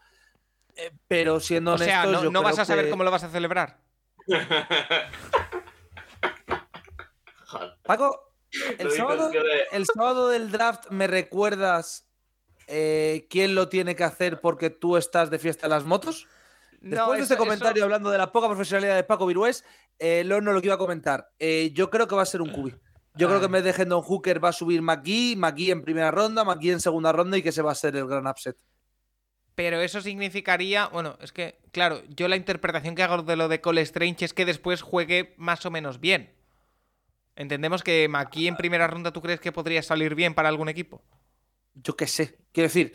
eh, 0.75 0.91
pero 1.07 1.39
siendo 1.41 1.75
O 1.75 1.79
sea, 1.79 2.05
no, 2.07 2.25
yo 2.25 2.31
no 2.31 2.43
vas 2.43 2.59
a 2.59 2.65
saber 2.65 2.87
que- 2.87 2.91
cómo 2.91 3.05
lo 3.05 3.11
vas 3.13 3.25
a 3.25 3.31
celebrar. 3.31 3.79
Paco, 7.85 8.33
sábado, 8.97 9.31
el 9.73 9.87
sábado 9.87 10.29
del 10.29 10.51
draft 10.51 10.91
me 10.91 11.07
recuerdas 11.07 12.07
eh, 12.67 13.27
quién 13.31 13.55
lo 13.55 13.69
tiene 13.69 13.95
que 13.95 14.05
hacer 14.05 14.41
porque 14.41 14.71
tú 14.71 14.97
estás 14.97 15.31
de 15.31 15.39
fiesta 15.39 15.67
en 15.67 15.71
las 15.71 15.85
motos. 15.85 16.27
Después 16.81 17.19
de 17.19 17.23
este 17.23 17.37
comentario 17.37 17.85
hablando 17.85 18.11
de 18.11 18.19
la 18.19 18.31
poca 18.31 18.47
profesionalidad 18.47 18.97
de 18.97 19.05
Paco 19.05 19.27
Virués, 19.27 19.65
eh, 19.99 20.23
Leo 20.25 20.41
no 20.41 20.53
lo 20.53 20.61
que 20.61 20.67
iba 20.69 20.75
a 20.75 20.79
comentar. 20.79 21.31
Eh, 21.39 21.71
yo 21.73 21.89
creo 21.89 22.07
que 22.07 22.15
va 22.15 22.23
a 22.23 22.27
ser 22.27 22.43
un 22.43 22.51
cubi. 22.51 22.75
Yo 23.15 23.29
creo 23.29 23.39
que 23.39 23.47
en 23.47 23.53
vez 23.53 23.65
de 23.65 23.71
Hendon 23.71 24.03
Hooker 24.03 24.45
va 24.45 24.49
a 24.49 24.53
subir 24.53 24.83
McGee, 24.83 25.37
McGee 25.37 25.71
en 25.71 25.83
primera 25.83 26.11
ronda, 26.11 26.45
McGee 26.45 26.73
en 26.73 26.81
segunda 26.81 27.13
ronda 27.13 27.39
y 27.39 27.43
que 27.43 27.51
ese 27.51 27.63
va 27.63 27.73
a 27.73 27.77
ser 27.77 27.97
el 27.97 28.07
gran 28.07 28.27
upset. 28.27 28.57
Pero 29.55 29.81
eso 29.81 30.01
significaría, 30.01 30.89
bueno, 30.89 31.17
es 31.21 31.33
que, 31.33 31.61
claro, 31.71 32.03
yo 32.09 32.27
la 32.27 32.37
interpretación 32.37 32.97
que 32.97 33.05
hago 33.05 33.23
de 33.23 33.37
lo 33.37 33.49
de 33.49 33.61
Cole 33.61 33.83
Strange 33.83 34.25
es 34.25 34.35
que 34.35 34.45
después 34.45 34.83
juegue 34.83 35.35
más 35.37 35.65
o 35.65 35.71
menos 35.71 36.01
bien. 36.01 36.35
Entendemos 37.37 37.83
que 37.83 38.09
Maki 38.09 38.49
en 38.49 38.57
primera 38.57 38.89
ronda, 38.89 39.13
¿tú 39.13 39.23
crees 39.23 39.41
que 39.41 39.53
podría 39.53 39.83
salir 39.83 40.17
bien 40.17 40.35
para 40.35 40.49
algún 40.49 40.69
equipo? 40.69 41.03
Yo 41.75 41.97
qué 41.97 42.07
sé. 42.07 42.39
Quiero 42.53 42.69
decir, 42.69 42.93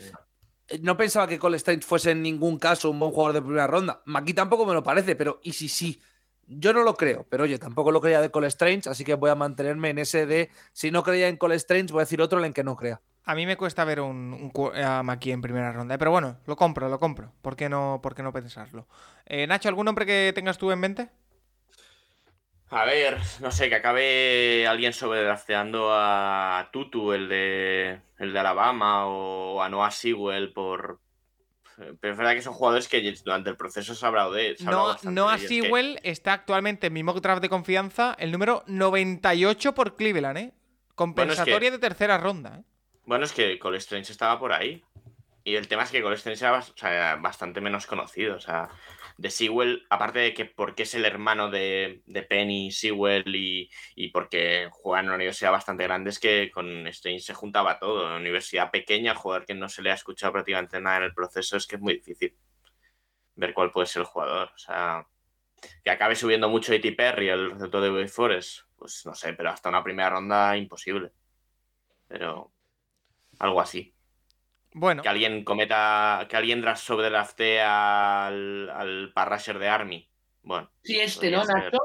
eh, 0.68 0.78
no 0.82 0.96
pensaba 0.96 1.26
que 1.26 1.38
Cole 1.38 1.56
Strange 1.56 1.86
fuese 1.86 2.12
en 2.12 2.22
ningún 2.22 2.58
caso 2.58 2.90
un 2.90 2.98
buen 2.98 3.12
jugador 3.12 3.34
de 3.34 3.42
primera 3.42 3.66
ronda. 3.66 4.02
Maki 4.06 4.34
tampoco 4.34 4.66
me 4.66 4.74
lo 4.74 4.82
parece, 4.82 5.16
pero 5.16 5.40
¿y 5.42 5.52
si 5.52 5.68
sí? 5.68 6.00
Yo 6.46 6.72
no 6.72 6.82
lo 6.82 6.96
creo, 6.96 7.26
pero 7.28 7.44
oye, 7.44 7.58
tampoco 7.58 7.92
lo 7.92 8.00
creía 8.00 8.20
de 8.20 8.30
Cole 8.30 8.48
Strange, 8.48 8.88
así 8.88 9.04
que 9.04 9.14
voy 9.14 9.30
a 9.30 9.36
mantenerme 9.36 9.90
en 9.90 9.98
ese 9.98 10.26
de 10.26 10.50
si 10.72 10.90
no 10.90 11.04
creía 11.04 11.28
en 11.28 11.36
Cole 11.36 11.54
Strange, 11.54 11.92
voy 11.92 12.00
a 12.00 12.04
decir 12.04 12.20
otro 12.20 12.40
en 12.40 12.46
el 12.46 12.52
que 12.52 12.64
no 12.64 12.74
crea. 12.74 13.00
A 13.22 13.36
mí 13.36 13.46
me 13.46 13.56
cuesta 13.56 13.84
ver 13.84 14.00
un, 14.00 14.50
un 14.52 14.76
a 14.76 15.04
Maki 15.04 15.30
en 15.30 15.42
primera 15.42 15.72
ronda, 15.72 15.94
¿eh? 15.94 15.98
pero 15.98 16.10
bueno, 16.10 16.38
lo 16.46 16.56
compro, 16.56 16.88
lo 16.88 16.98
compro. 16.98 17.32
¿Por 17.42 17.54
qué 17.54 17.68
no, 17.68 18.00
por 18.02 18.16
qué 18.16 18.24
no 18.24 18.32
pensarlo? 18.32 18.88
Eh, 19.26 19.46
Nacho, 19.46 19.68
¿algún 19.68 19.84
nombre 19.84 20.06
que 20.06 20.32
tengas 20.34 20.58
tú 20.58 20.72
en 20.72 20.80
mente? 20.80 21.10
A 22.70 22.84
ver, 22.84 23.18
no 23.40 23.50
sé, 23.50 23.68
que 23.68 23.74
acabe 23.74 24.66
alguien 24.66 24.92
sobredrafteando 24.92 25.88
a 25.92 26.68
Tutu, 26.72 27.12
el 27.12 27.28
de, 27.28 28.00
el 28.18 28.32
de 28.32 28.38
Alabama, 28.38 29.06
o 29.06 29.62
a 29.62 29.68
Noah 29.68 29.90
Sewell 29.90 30.52
por... 30.52 31.00
Pero 32.00 32.12
es 32.12 32.18
verdad 32.18 32.34
que 32.34 32.42
son 32.42 32.52
jugadores 32.52 32.88
que 32.88 33.00
durante 33.24 33.50
el 33.50 33.56
proceso 33.56 33.94
se 33.94 34.04
ha 34.04 34.08
hablado 34.08 34.32
de... 34.32 34.54
se 34.56 34.64
ha 34.64 34.68
hablado 34.68 34.96
No, 35.02 35.10
Noah 35.10 35.36
de 35.36 35.40
que- 35.40 35.48
Sewell 35.48 35.98
está 36.02 36.32
actualmente 36.34 36.88
en 36.88 36.92
mi 36.92 37.02
mock 37.02 37.20
draft 37.20 37.42
de 37.42 37.48
confianza, 37.48 38.14
el 38.18 38.30
número 38.30 38.62
98 38.66 39.74
por 39.74 39.96
Cleveland, 39.96 40.38
¿eh? 40.38 40.52
Compensatoria 40.94 41.70
de 41.70 41.78
tercera 41.78 42.18
ronda, 42.18 42.58
¿eh? 42.60 42.64
Bueno, 43.04 43.24
es 43.24 43.32
que 43.32 43.58
Cole 43.58 43.78
Strange 43.78 44.12
estaba 44.12 44.38
por 44.38 44.52
ahí. 44.52 44.84
Y 45.42 45.56
el 45.56 45.66
tema 45.66 45.82
es 45.84 45.90
que 45.90 46.02
Cole 46.02 46.16
Strange 46.16 46.44
era 46.82 47.16
bastante 47.16 47.60
menos 47.62 47.86
conocido. 47.86 48.36
O 48.36 48.40
sea, 48.40 48.68
de 49.20 49.30
Sewell, 49.30 49.86
aparte 49.90 50.18
de 50.18 50.32
que 50.34 50.46
porque 50.46 50.84
es 50.84 50.94
el 50.94 51.04
hermano 51.04 51.50
de, 51.50 52.02
de 52.06 52.22
Penny 52.22 52.70
Sewell 52.70 53.36
y, 53.36 53.70
y 53.94 54.08
porque 54.08 54.68
juega 54.72 55.00
en 55.00 55.06
una 55.06 55.16
universidad 55.16 55.52
bastante 55.52 55.84
grande, 55.84 56.08
es 56.08 56.18
que 56.18 56.50
con 56.50 56.86
Strange 56.86 57.20
se 57.20 57.34
juntaba 57.34 57.78
todo. 57.78 58.00
En 58.00 58.06
una 58.08 58.16
universidad 58.16 58.70
pequeña, 58.70 59.14
jugador 59.14 59.44
que 59.44 59.54
no 59.54 59.68
se 59.68 59.82
le 59.82 59.90
ha 59.90 59.94
escuchado 59.94 60.32
prácticamente 60.32 60.80
nada 60.80 60.98
en 60.98 61.02
el 61.04 61.14
proceso, 61.14 61.58
es 61.58 61.66
que 61.66 61.76
es 61.76 61.82
muy 61.82 61.94
difícil 61.96 62.34
ver 63.34 63.52
cuál 63.54 63.72
puede 63.72 63.86
ser 63.86 64.00
el 64.00 64.06
jugador. 64.06 64.50
O 64.54 64.58
sea, 64.58 65.06
que 65.84 65.90
acabe 65.90 66.16
subiendo 66.16 66.48
mucho 66.48 66.72
A.T. 66.72 66.92
Perry, 66.92 67.28
el 67.28 67.50
receptor 67.52 67.82
de 67.82 67.90
Wake 67.90 68.08
Forest, 68.08 68.60
pues 68.76 69.04
no 69.04 69.14
sé, 69.14 69.34
pero 69.34 69.50
hasta 69.50 69.68
una 69.68 69.84
primera 69.84 70.10
ronda 70.10 70.56
imposible. 70.56 71.12
Pero 72.08 72.52
algo 73.38 73.60
así. 73.60 73.94
Bueno, 74.72 75.02
Que 75.02 75.08
alguien 75.08 75.42
cometa, 75.44 76.26
que 76.28 76.36
alguien 76.36 76.62
dra- 76.62 76.76
sobredrafte 76.76 77.60
al, 77.60 78.70
al 78.70 79.12
parrasher 79.12 79.58
de 79.58 79.68
Army. 79.68 80.08
Bueno, 80.42 80.70
Sí, 80.84 80.98
este, 81.00 81.30
¿no. 81.30 81.44
Nacho? 81.44 81.78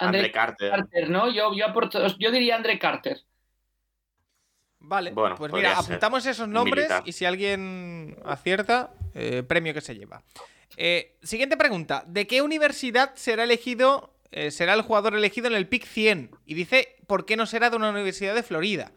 André 0.00 0.18
André 0.20 0.32
Carter. 0.32 0.70
Carter, 0.70 1.10
¿no? 1.10 1.28
Yo, 1.30 1.52
yo, 1.54 1.66
aporto- 1.66 2.06
yo 2.18 2.30
diría 2.30 2.54
André 2.56 2.78
Carter. 2.78 3.18
vale. 4.78 5.10
Bueno, 5.10 5.34
pues 5.36 5.52
mira, 5.52 5.70
ser. 5.76 5.84
apuntamos 5.84 6.24
esos 6.26 6.48
nombres 6.48 6.84
militar. 6.84 7.02
y 7.04 7.12
si 7.12 7.24
alguien 7.24 8.16
acierta, 8.24 8.92
eh, 9.14 9.42
premio 9.42 9.74
que 9.74 9.80
se 9.80 9.94
lleva. 9.96 10.22
Eh, 10.76 11.16
siguiente 11.22 11.56
pregunta. 11.56 12.04
¿De 12.06 12.26
qué 12.26 12.42
universidad 12.42 13.14
será 13.16 13.42
elegido, 13.44 14.14
eh, 14.30 14.50
será 14.52 14.74
el 14.74 14.82
jugador 14.82 15.14
elegido 15.16 15.48
en 15.48 15.54
el 15.54 15.66
pick 15.66 15.84
100? 15.84 16.30
Y 16.46 16.54
dice, 16.54 16.96
¿por 17.08 17.26
qué 17.26 17.36
no 17.36 17.46
será 17.46 17.70
de 17.70 17.76
una 17.76 17.90
universidad 17.90 18.34
de 18.36 18.42
Florida? 18.44 18.92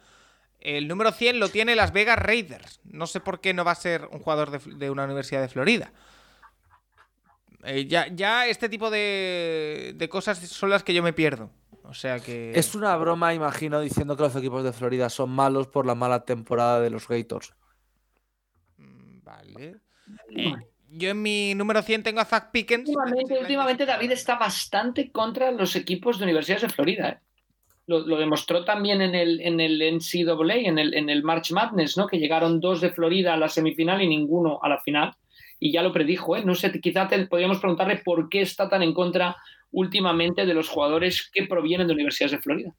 El 0.62 0.88
número 0.88 1.12
100 1.12 1.40
lo 1.40 1.50
tiene 1.50 1.76
Las 1.76 1.92
Vegas 1.92 2.20
Raiders. 2.20 2.80
No 2.86 3.08
sé 3.08 3.20
por 3.20 3.42
qué 3.42 3.54
no 3.54 3.66
va 3.66 3.72
a 3.72 3.76
ser 3.76 4.08
un 4.12 4.20
jugador 4.20 4.52
de, 4.52 4.60
de 4.76 4.90
una 4.90 5.06
universidad 5.06 5.42
de 5.42 5.50
Florida. 5.50 5.92
Eh, 7.64 7.86
ya, 7.88 8.08
ya 8.08 8.48
este 8.48 8.70
tipo 8.70 8.90
de, 8.90 9.94
de 9.96 10.10
cosas 10.10 10.40
son 10.40 10.70
las 10.70 10.84
que 10.84 10.94
yo 10.94 11.04
me 11.04 11.14
pierdo. 11.14 11.52
O 11.84 11.94
sea 11.94 12.20
que... 12.20 12.52
Es 12.56 12.76
una 12.76 12.96
broma, 12.96 13.34
imagino, 13.34 13.82
diciendo 13.82 14.16
que 14.16 14.24
los 14.24 14.36
equipos 14.36 14.64
de 14.64 14.72
Florida 14.72 15.10
son 15.10 15.32
malos 15.32 15.68
por 15.68 15.86
la 15.86 15.96
mala 15.96 16.26
temporada 16.26 16.80
de 16.80 16.90
los 16.90 17.08
Gators. 17.08 17.54
Mm, 18.78 19.24
Vale. 19.24 19.82
Eh, 20.30 20.54
yo 20.90 21.10
en 21.10 21.22
mi 21.22 21.56
número 21.56 21.82
100 21.82 22.04
tengo 22.04 22.20
a 22.20 22.26
Zach 22.26 22.52
Pickens. 22.52 22.88
Últimamente, 22.88 23.40
últimamente 23.40 23.86
David 23.86 24.12
está 24.12 24.38
bastante 24.38 25.12
contra 25.12 25.52
los 25.52 25.76
equipos 25.76 26.18
de 26.18 26.26
universidades 26.26 26.64
de 26.64 26.70
Florida. 26.70 27.10
¿eh? 27.10 27.20
Lo, 27.88 28.00
lo 28.00 28.18
demostró 28.18 28.64
también 28.64 29.02
en 29.02 29.16
el, 29.16 29.42
en 29.42 29.60
el 29.60 29.82
NCAA, 29.82 30.56
en 30.68 30.78
el, 30.80 30.94
en 30.94 31.10
el 31.10 31.24
March 31.24 31.52
Madness, 31.52 31.98
¿no? 31.98 32.08
que 32.08 32.20
llegaron 32.20 32.60
dos 32.60 32.80
de 32.80 32.92
Florida 32.92 33.34
a 33.34 33.38
la 33.38 33.50
semifinal 33.50 34.02
y 34.02 34.08
ninguno 34.08 34.60
a 34.62 34.70
la 34.70 34.80
final. 34.80 35.14
Y 35.60 35.72
ya 35.72 35.82
lo 35.84 35.92
predijo, 35.92 36.36
¿eh? 36.36 36.44
No 36.46 36.56
sé, 36.56 36.72
quizá 36.80 37.08
te- 37.08 37.28
podríamos 37.28 37.60
preguntarle 37.60 37.98
por 38.04 38.30
qué 38.30 38.42
está 38.42 38.68
tan 38.70 38.82
en 38.84 38.94
contra 38.94 39.36
últimamente 39.72 40.46
de 40.46 40.54
los 40.54 40.70
jugadores 40.70 41.30
que 41.34 41.44
provienen 41.46 41.88
de 41.88 41.94
universidades 41.94 42.32
de 42.32 42.40
Florida. 42.42 42.74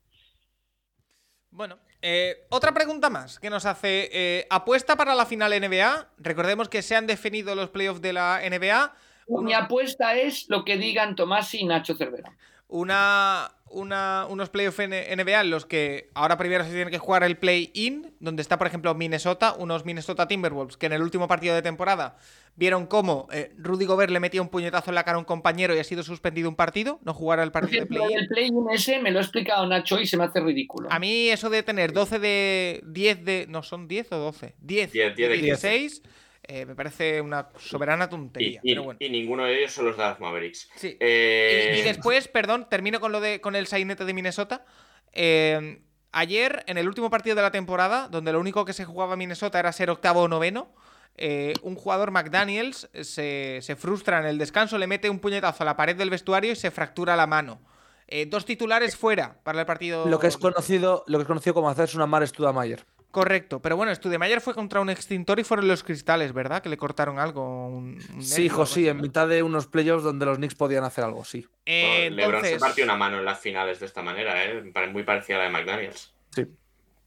Bueno, 1.51 1.79
eh, 2.01 2.47
otra 2.51 2.73
pregunta 2.73 3.11
más 3.11 3.39
que 3.39 3.51
nos 3.51 3.67
hace. 3.67 4.09
eh, 4.13 4.47
¿Apuesta 4.51 4.97
para 4.97 5.15
la 5.15 5.27
final 5.27 5.53
NBA? 5.53 6.09
Recordemos 6.19 6.69
que 6.69 6.83
se 6.83 6.97
han 6.97 7.07
definido 7.07 7.55
los 7.55 7.71
playoffs 7.71 8.01
de 8.01 8.13
la 8.15 8.41
NBA. 8.49 8.95
Mi 9.29 9.53
apuesta 9.53 10.17
es 10.17 10.49
lo 10.49 10.65
que 10.65 10.77
digan 10.79 11.15
Tomás 11.15 11.55
y 11.55 11.65
Nacho 11.65 11.95
Cervera. 11.95 12.35
Una, 12.69 13.51
una- 13.73 14.27
unos 14.29 14.49
playoffs 14.51 14.79
N- 14.79 15.07
NBA 15.17 15.41
en 15.41 15.51
los 15.51 15.67
que 15.67 16.11
ahora 16.15 16.37
primero 16.39 16.65
se 16.65 16.71
tiene 16.71 16.91
que 16.91 16.99
jugar 16.99 17.23
el 17.25 17.37
play-in, 17.37 18.15
donde 18.21 18.43
está, 18.43 18.59
por 18.59 18.67
ejemplo, 18.67 18.95
Minnesota, 18.95 19.55
unos 19.59 19.85
Minnesota 19.85 20.29
Timberwolves, 20.29 20.77
que 20.77 20.87
en 20.87 20.93
el 20.93 21.03
último 21.03 21.27
partido 21.29 21.55
de 21.55 21.63
temporada 21.63 22.17
vieron 22.55 22.87
cómo 22.87 23.29
eh, 23.33 23.53
Rudy 23.57 23.87
Gobert 23.87 24.13
le 24.13 24.21
metía 24.21 24.43
un 24.43 24.49
puñetazo 24.51 24.91
en 24.91 24.95
la 24.95 25.05
cara 25.05 25.17
a 25.17 25.19
un 25.19 25.25
compañero 25.25 25.75
y 25.75 25.79
ha 25.79 25.85
sido 25.85 26.03
suspendido 26.03 26.49
un 26.51 26.55
partido, 26.55 27.01
no 27.03 27.15
jugará 27.15 27.43
el 27.43 27.51
partido 27.51 27.71
de 27.71 27.77
ejemplo, 27.87 28.05
play-in. 28.05 28.19
el 28.19 28.29
play-in 28.29 28.67
ese 28.71 28.99
me 29.01 29.11
lo 29.11 29.19
ha 29.21 29.23
explicado 29.23 29.67
Nacho 29.67 29.99
y 30.01 30.07
se 30.07 30.17
me 30.19 30.25
hace 30.25 30.39
ridículo. 30.41 30.89
A 30.93 30.99
mí 30.99 31.31
eso 31.31 31.49
de 31.49 31.63
tener 31.63 31.93
12 31.95 32.19
de 32.19 32.83
10 32.87 33.25
de... 33.25 33.47
No, 33.49 33.63
son 33.63 33.89
10 33.89 34.13
o 34.13 34.19
12. 34.19 34.55
10, 34.61 34.93
10, 34.93 35.17
10 35.17 35.29
de 35.31 35.37
de 35.37 35.43
16 35.43 36.03
eh, 36.45 36.67
me 36.67 36.75
parece 36.75 37.21
una 37.21 37.49
soberana 37.59 38.07
y, 38.07 38.09
tontería. 38.09 38.61
y- 38.63 38.71
pero 38.75 38.83
bueno. 38.85 38.99
y 39.01 39.09
ninguno 39.09 39.45
de 39.45 39.59
ellos 39.59 39.73
son 39.73 39.87
los 39.87 39.97
Dallas 39.97 40.21
Mavericks. 40.21 40.69
Sí. 40.77 40.97
Eh, 41.01 41.75
Y, 41.77 41.81
y 41.81 41.83
después, 41.83 42.29
perdón, 42.29 42.67
termino 42.69 43.01
con 43.01 43.13
lo 43.13 43.21
de 43.21 43.41
con 43.41 43.55
el 43.57 43.67
sainete 43.67 44.05
de 44.05 44.13
Minnesota. 44.15 44.65
Eh, 45.13 45.83
ayer, 46.13 46.65
en 46.67 46.79
el 46.79 46.89
último 46.89 47.11
partido 47.11 47.37
de 47.37 47.43
la 47.43 47.51
temporada, 47.51 48.09
donde 48.09 48.33
lo 48.33 48.41
único 48.41 48.65
que 48.65 48.73
se 48.73 48.85
jugaba 48.85 49.13
en 49.15 49.21
Minnesota 49.21 49.59
era 49.59 49.73
ser 49.73 49.91
octavo 49.91 50.23
o 50.23 50.29
noveno, 50.29 50.75
eh, 51.17 51.53
un 51.63 51.75
jugador 51.77 52.11
McDaniels 52.11 52.89
se, 53.03 53.59
se 53.61 53.77
frustra 53.77 54.19
en 54.21 54.27
el 54.27 54.39
descanso, 54.39 54.79
le 54.79 54.87
mete 54.87 55.11
un 55.11 55.19
puñetazo 55.21 55.63
a 55.63 55.67
la 55.67 55.77
pared 55.77 55.95
del 55.97 56.09
vestuario 56.11 56.53
y 56.53 56.57
se 56.57 56.71
fractura 56.71 57.17
la 57.17 57.27
mano. 57.27 57.61
Eh, 58.09 58.27
dos 58.27 58.45
titulares 58.45 58.97
fuera 58.97 59.39
para 59.43 59.61
el 59.61 59.67
partido. 59.67 60.07
Lo 60.07 60.19
que 60.19 60.27
es 60.27 60.37
conocido, 60.37 61.05
lo 61.07 61.19
que 61.19 61.23
es 61.23 61.29
conocido 61.29 61.55
como 61.55 61.71
hacerse 61.71 61.97
una 61.97 62.07
Mar 62.07 62.27
Studamayer. 62.27 62.85
Correcto, 63.13 63.61
pero 63.63 63.77
bueno, 63.77 63.95
Studemayer 63.95 64.41
fue 64.41 64.55
contra 64.55 64.81
un 64.81 64.89
extintor 64.91 65.39
y 65.39 65.45
fueron 65.45 65.69
los 65.69 65.85
cristales, 65.85 66.33
¿verdad? 66.33 66.63
Que 66.63 66.69
le 66.71 66.77
cortaron 66.79 67.19
algo. 67.21 67.69
un- 67.69 68.01
un 68.15 68.23
Sí, 68.23 68.45
hijo, 68.47 68.67
sí, 68.67 68.89
en 68.89 69.01
mitad 69.01 69.29
de 69.29 69.43
unos 69.43 69.67
playoffs 69.67 70.03
donde 70.03 70.25
los 70.27 70.39
Knicks 70.39 70.55
podían 70.55 70.83
hacer 70.83 71.05
algo, 71.05 71.23
sí. 71.25 71.47
Eh, 71.67 72.09
Bueno, 72.09 72.17
LeBron 72.17 72.45
se 72.45 72.59
partió 72.59 72.85
una 72.85 72.97
mano 72.97 73.19
en 73.19 73.25
las 73.27 73.39
finales 73.39 73.79
de 73.81 73.87
esta 73.87 74.03
manera, 74.03 74.43
¿eh? 74.45 74.63
Muy 74.91 75.03
parecida 75.05 75.37
a 75.37 75.39
la 75.41 75.45
de 75.45 75.51
McDaniels. 75.51 76.15
Sí. 76.35 76.47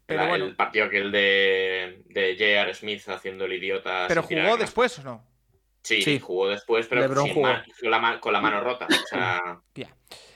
Pero 0.05 0.21
La- 0.21 0.29
bueno. 0.29 0.45
El 0.45 0.55
partido 0.55 0.87
que 0.91 0.99
el 0.99 1.11
de, 1.11 2.03
de 2.09 2.33
J.R. 2.37 2.73
Smith 2.75 3.09
haciendo 3.09 3.45
el 3.45 3.53
idiota. 3.53 4.05
Pero 4.07 4.21
jugó 4.21 4.57
después 4.57 4.99
o 4.99 5.03
no? 5.03 5.25
Sí, 5.81 6.03
Sí. 6.03 6.19
jugó 6.19 6.47
después, 6.49 6.85
pero 6.87 7.01
LeBron 7.01 7.25
sin 7.25 7.33
jugó. 7.33 7.47
ma- 7.47 7.65
con, 7.81 7.89
la, 7.91 7.99
ma- 7.99 8.19
con 8.19 8.31
la 8.33 8.41
mano 8.41 8.61
rota. 8.61 8.85
O 8.87 9.07
sea, 9.09 9.59
Ya. 9.75 9.89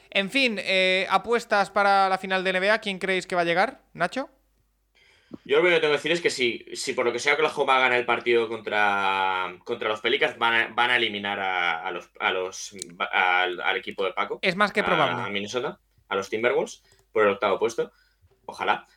En 0.10 0.32
fin, 0.32 0.58
eh, 0.60 1.06
apuestas 1.12 1.70
para 1.70 2.10
la 2.10 2.18
final 2.18 2.44
de 2.44 2.54
NBA. 2.54 2.80
¿Quién 2.80 2.98
creéis 2.98 3.28
que 3.28 3.36
va 3.36 3.42
a 3.42 3.46
llegar? 3.46 3.82
¿Nacho? 3.94 4.32
Yo 5.46 5.62
lo 5.62 5.70
que 5.70 5.80
tengo 5.80 5.92
que 5.92 5.98
decir 5.98 6.12
es 6.12 6.22
que 6.22 6.30
si, 6.30 6.66
si 6.74 6.94
por 6.94 7.06
lo 7.06 7.12
que 7.12 7.20
sea 7.20 7.34
Oklahoma 7.34 7.80
gana 7.80 7.98
el 7.98 8.06
partido 8.06 8.48
contra, 8.48 9.56
contra 9.64 9.90
los 9.90 10.02
Pelicans, 10.02 10.38
van 10.38 10.54
a, 10.54 10.68
van 10.74 10.92
a 10.92 10.96
eliminar 10.98 11.40
a, 11.40 11.86
a 11.86 11.92
los, 11.92 12.10
a 12.20 12.32
los, 12.32 12.76
al, 13.12 13.62
al 13.62 13.78
equipo 13.78 14.04
de 14.06 14.14
Paco. 14.14 14.40
Es 14.42 14.56
más 14.56 14.72
que 14.72 14.84
probable. 14.84 15.22
A, 15.22 15.30
Minnesota, 15.30 15.80
a 16.08 16.16
los 16.16 16.30
Timberwolves, 16.30 16.84
por 17.12 17.24
el 17.24 17.34
octavo 17.34 17.60
puesto. 17.60 17.92
Ojalá. 18.46 18.88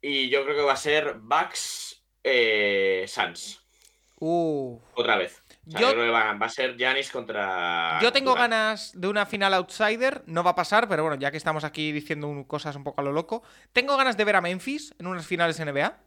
Y 0.00 0.28
yo 0.28 0.44
creo 0.44 0.56
que 0.56 0.62
va 0.62 0.72
a 0.72 0.76
ser 0.76 1.14
Bucks 1.18 2.04
eh, 2.22 3.04
Suns. 3.08 3.62
Uh. 4.18 4.78
Otra 4.94 5.16
vez. 5.16 5.42
O 5.66 5.70
sea, 5.70 5.80
Yo- 5.80 5.88
yo, 5.88 5.92
creo 5.94 6.04
que 6.06 6.10
va, 6.10 6.32
va 6.34 6.46
a 6.46 6.48
ser 6.48 6.76
Giannis 6.76 7.10
contra. 7.10 7.98
Yo 8.00 8.12
tengo 8.12 8.34
ganas 8.34 8.92
de 8.94 9.08
una 9.08 9.26
final 9.26 9.52
outsider. 9.54 10.22
No 10.26 10.44
va 10.44 10.50
a 10.52 10.54
pasar, 10.54 10.88
pero 10.88 11.02
bueno, 11.02 11.18
ya 11.18 11.30
que 11.30 11.36
estamos 11.36 11.64
aquí 11.64 11.90
diciendo 11.92 12.44
cosas 12.46 12.76
un 12.76 12.84
poco 12.84 13.00
a 13.00 13.04
lo 13.04 13.12
loco. 13.12 13.42
Tengo 13.72 13.96
ganas 13.96 14.16
de 14.16 14.24
ver 14.24 14.36
a 14.36 14.40
Memphis 14.40 14.94
en 14.98 15.06
unas 15.08 15.26
finales 15.26 15.58
NBA. 15.58 15.98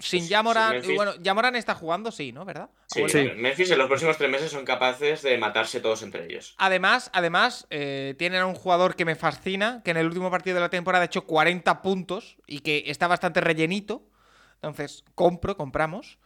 Sin 0.00 0.26
Jamoran. 0.28 0.82
sí, 0.82 0.94
Bueno, 0.96 1.12
Jamoran 1.22 1.54
está 1.56 1.74
jugando, 1.74 2.10
sí, 2.10 2.32
¿no? 2.32 2.44
¿Verdad? 2.44 2.70
Sí, 2.86 3.04
Sí. 3.08 3.30
Memphis 3.36 3.70
en 3.70 3.78
los 3.78 3.86
próximos 3.86 4.16
tres 4.16 4.30
meses 4.30 4.50
son 4.50 4.64
capaces 4.64 5.22
de 5.22 5.36
matarse 5.38 5.78
todos 5.80 6.02
entre 6.02 6.24
ellos. 6.24 6.54
Además, 6.58 7.10
además 7.12 7.66
eh, 7.70 8.14
tienen 8.18 8.40
a 8.40 8.46
un 8.46 8.54
jugador 8.54 8.96
que 8.96 9.04
me 9.04 9.14
fascina, 9.14 9.82
que 9.84 9.90
en 9.90 9.98
el 9.98 10.06
último 10.06 10.30
partido 10.30 10.54
de 10.54 10.62
la 10.62 10.70
temporada 10.70 11.02
ha 11.02 11.06
hecho 11.06 11.26
40 11.26 11.82
puntos 11.82 12.38
y 12.46 12.60
que 12.60 12.84
está 12.86 13.06
bastante 13.06 13.40
rellenito. 13.40 14.08
Entonces, 14.54 15.04
compro, 15.14 15.56
compramos. 15.56 16.18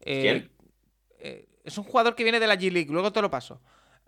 Eh, 0.00 0.20
¿Quién? 0.20 0.50
eh, 1.18 1.48
es 1.66 1.76
un 1.76 1.84
jugador 1.84 2.14
que 2.14 2.22
viene 2.22 2.40
de 2.40 2.46
la 2.46 2.56
G-League, 2.56 2.90
luego 2.90 3.12
te 3.12 3.20
lo 3.20 3.30
paso. 3.30 3.60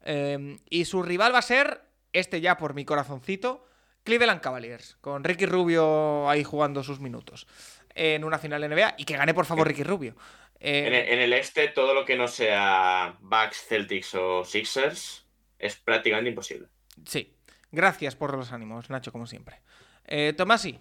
Eh, 0.04 0.56
y 0.70 0.84
su 0.86 1.02
rival 1.02 1.34
va 1.34 1.38
a 1.38 1.42
ser, 1.42 1.82
este 2.12 2.40
ya 2.40 2.56
por 2.56 2.72
mi 2.74 2.84
corazoncito, 2.84 3.66
Cleveland 4.04 4.40
Cavaliers, 4.40 4.96
con 5.00 5.22
Ricky 5.24 5.44
Rubio 5.44 6.28
ahí 6.30 6.44
jugando 6.44 6.82
sus 6.82 7.00
minutos 7.00 7.46
en 7.94 8.24
una 8.24 8.38
final 8.38 8.66
NBA 8.68 8.94
y 8.96 9.04
que 9.04 9.16
gane 9.16 9.34
por 9.34 9.44
favor 9.44 9.66
Ricky 9.68 9.82
Rubio. 9.82 10.14
Eh, 10.60 10.86
En, 10.86 10.94
el, 10.94 11.08
en 11.08 11.18
el 11.20 11.32
este, 11.34 11.68
todo 11.68 11.92
lo 11.94 12.04
que 12.04 12.16
no 12.16 12.28
sea 12.28 13.16
Bucks, 13.20 13.66
Celtics 13.68 14.14
o 14.14 14.44
Sixers 14.44 15.26
es 15.58 15.76
prácticamente 15.76 16.30
imposible. 16.30 16.68
sí, 17.04 17.34
gracias 17.70 18.14
por 18.16 18.36
los 18.36 18.52
ánimos, 18.52 18.88
Nacho, 18.88 19.12
como 19.12 19.26
siempre. 19.26 19.60
Eh, 20.04 20.32
Tomasi, 20.36 20.78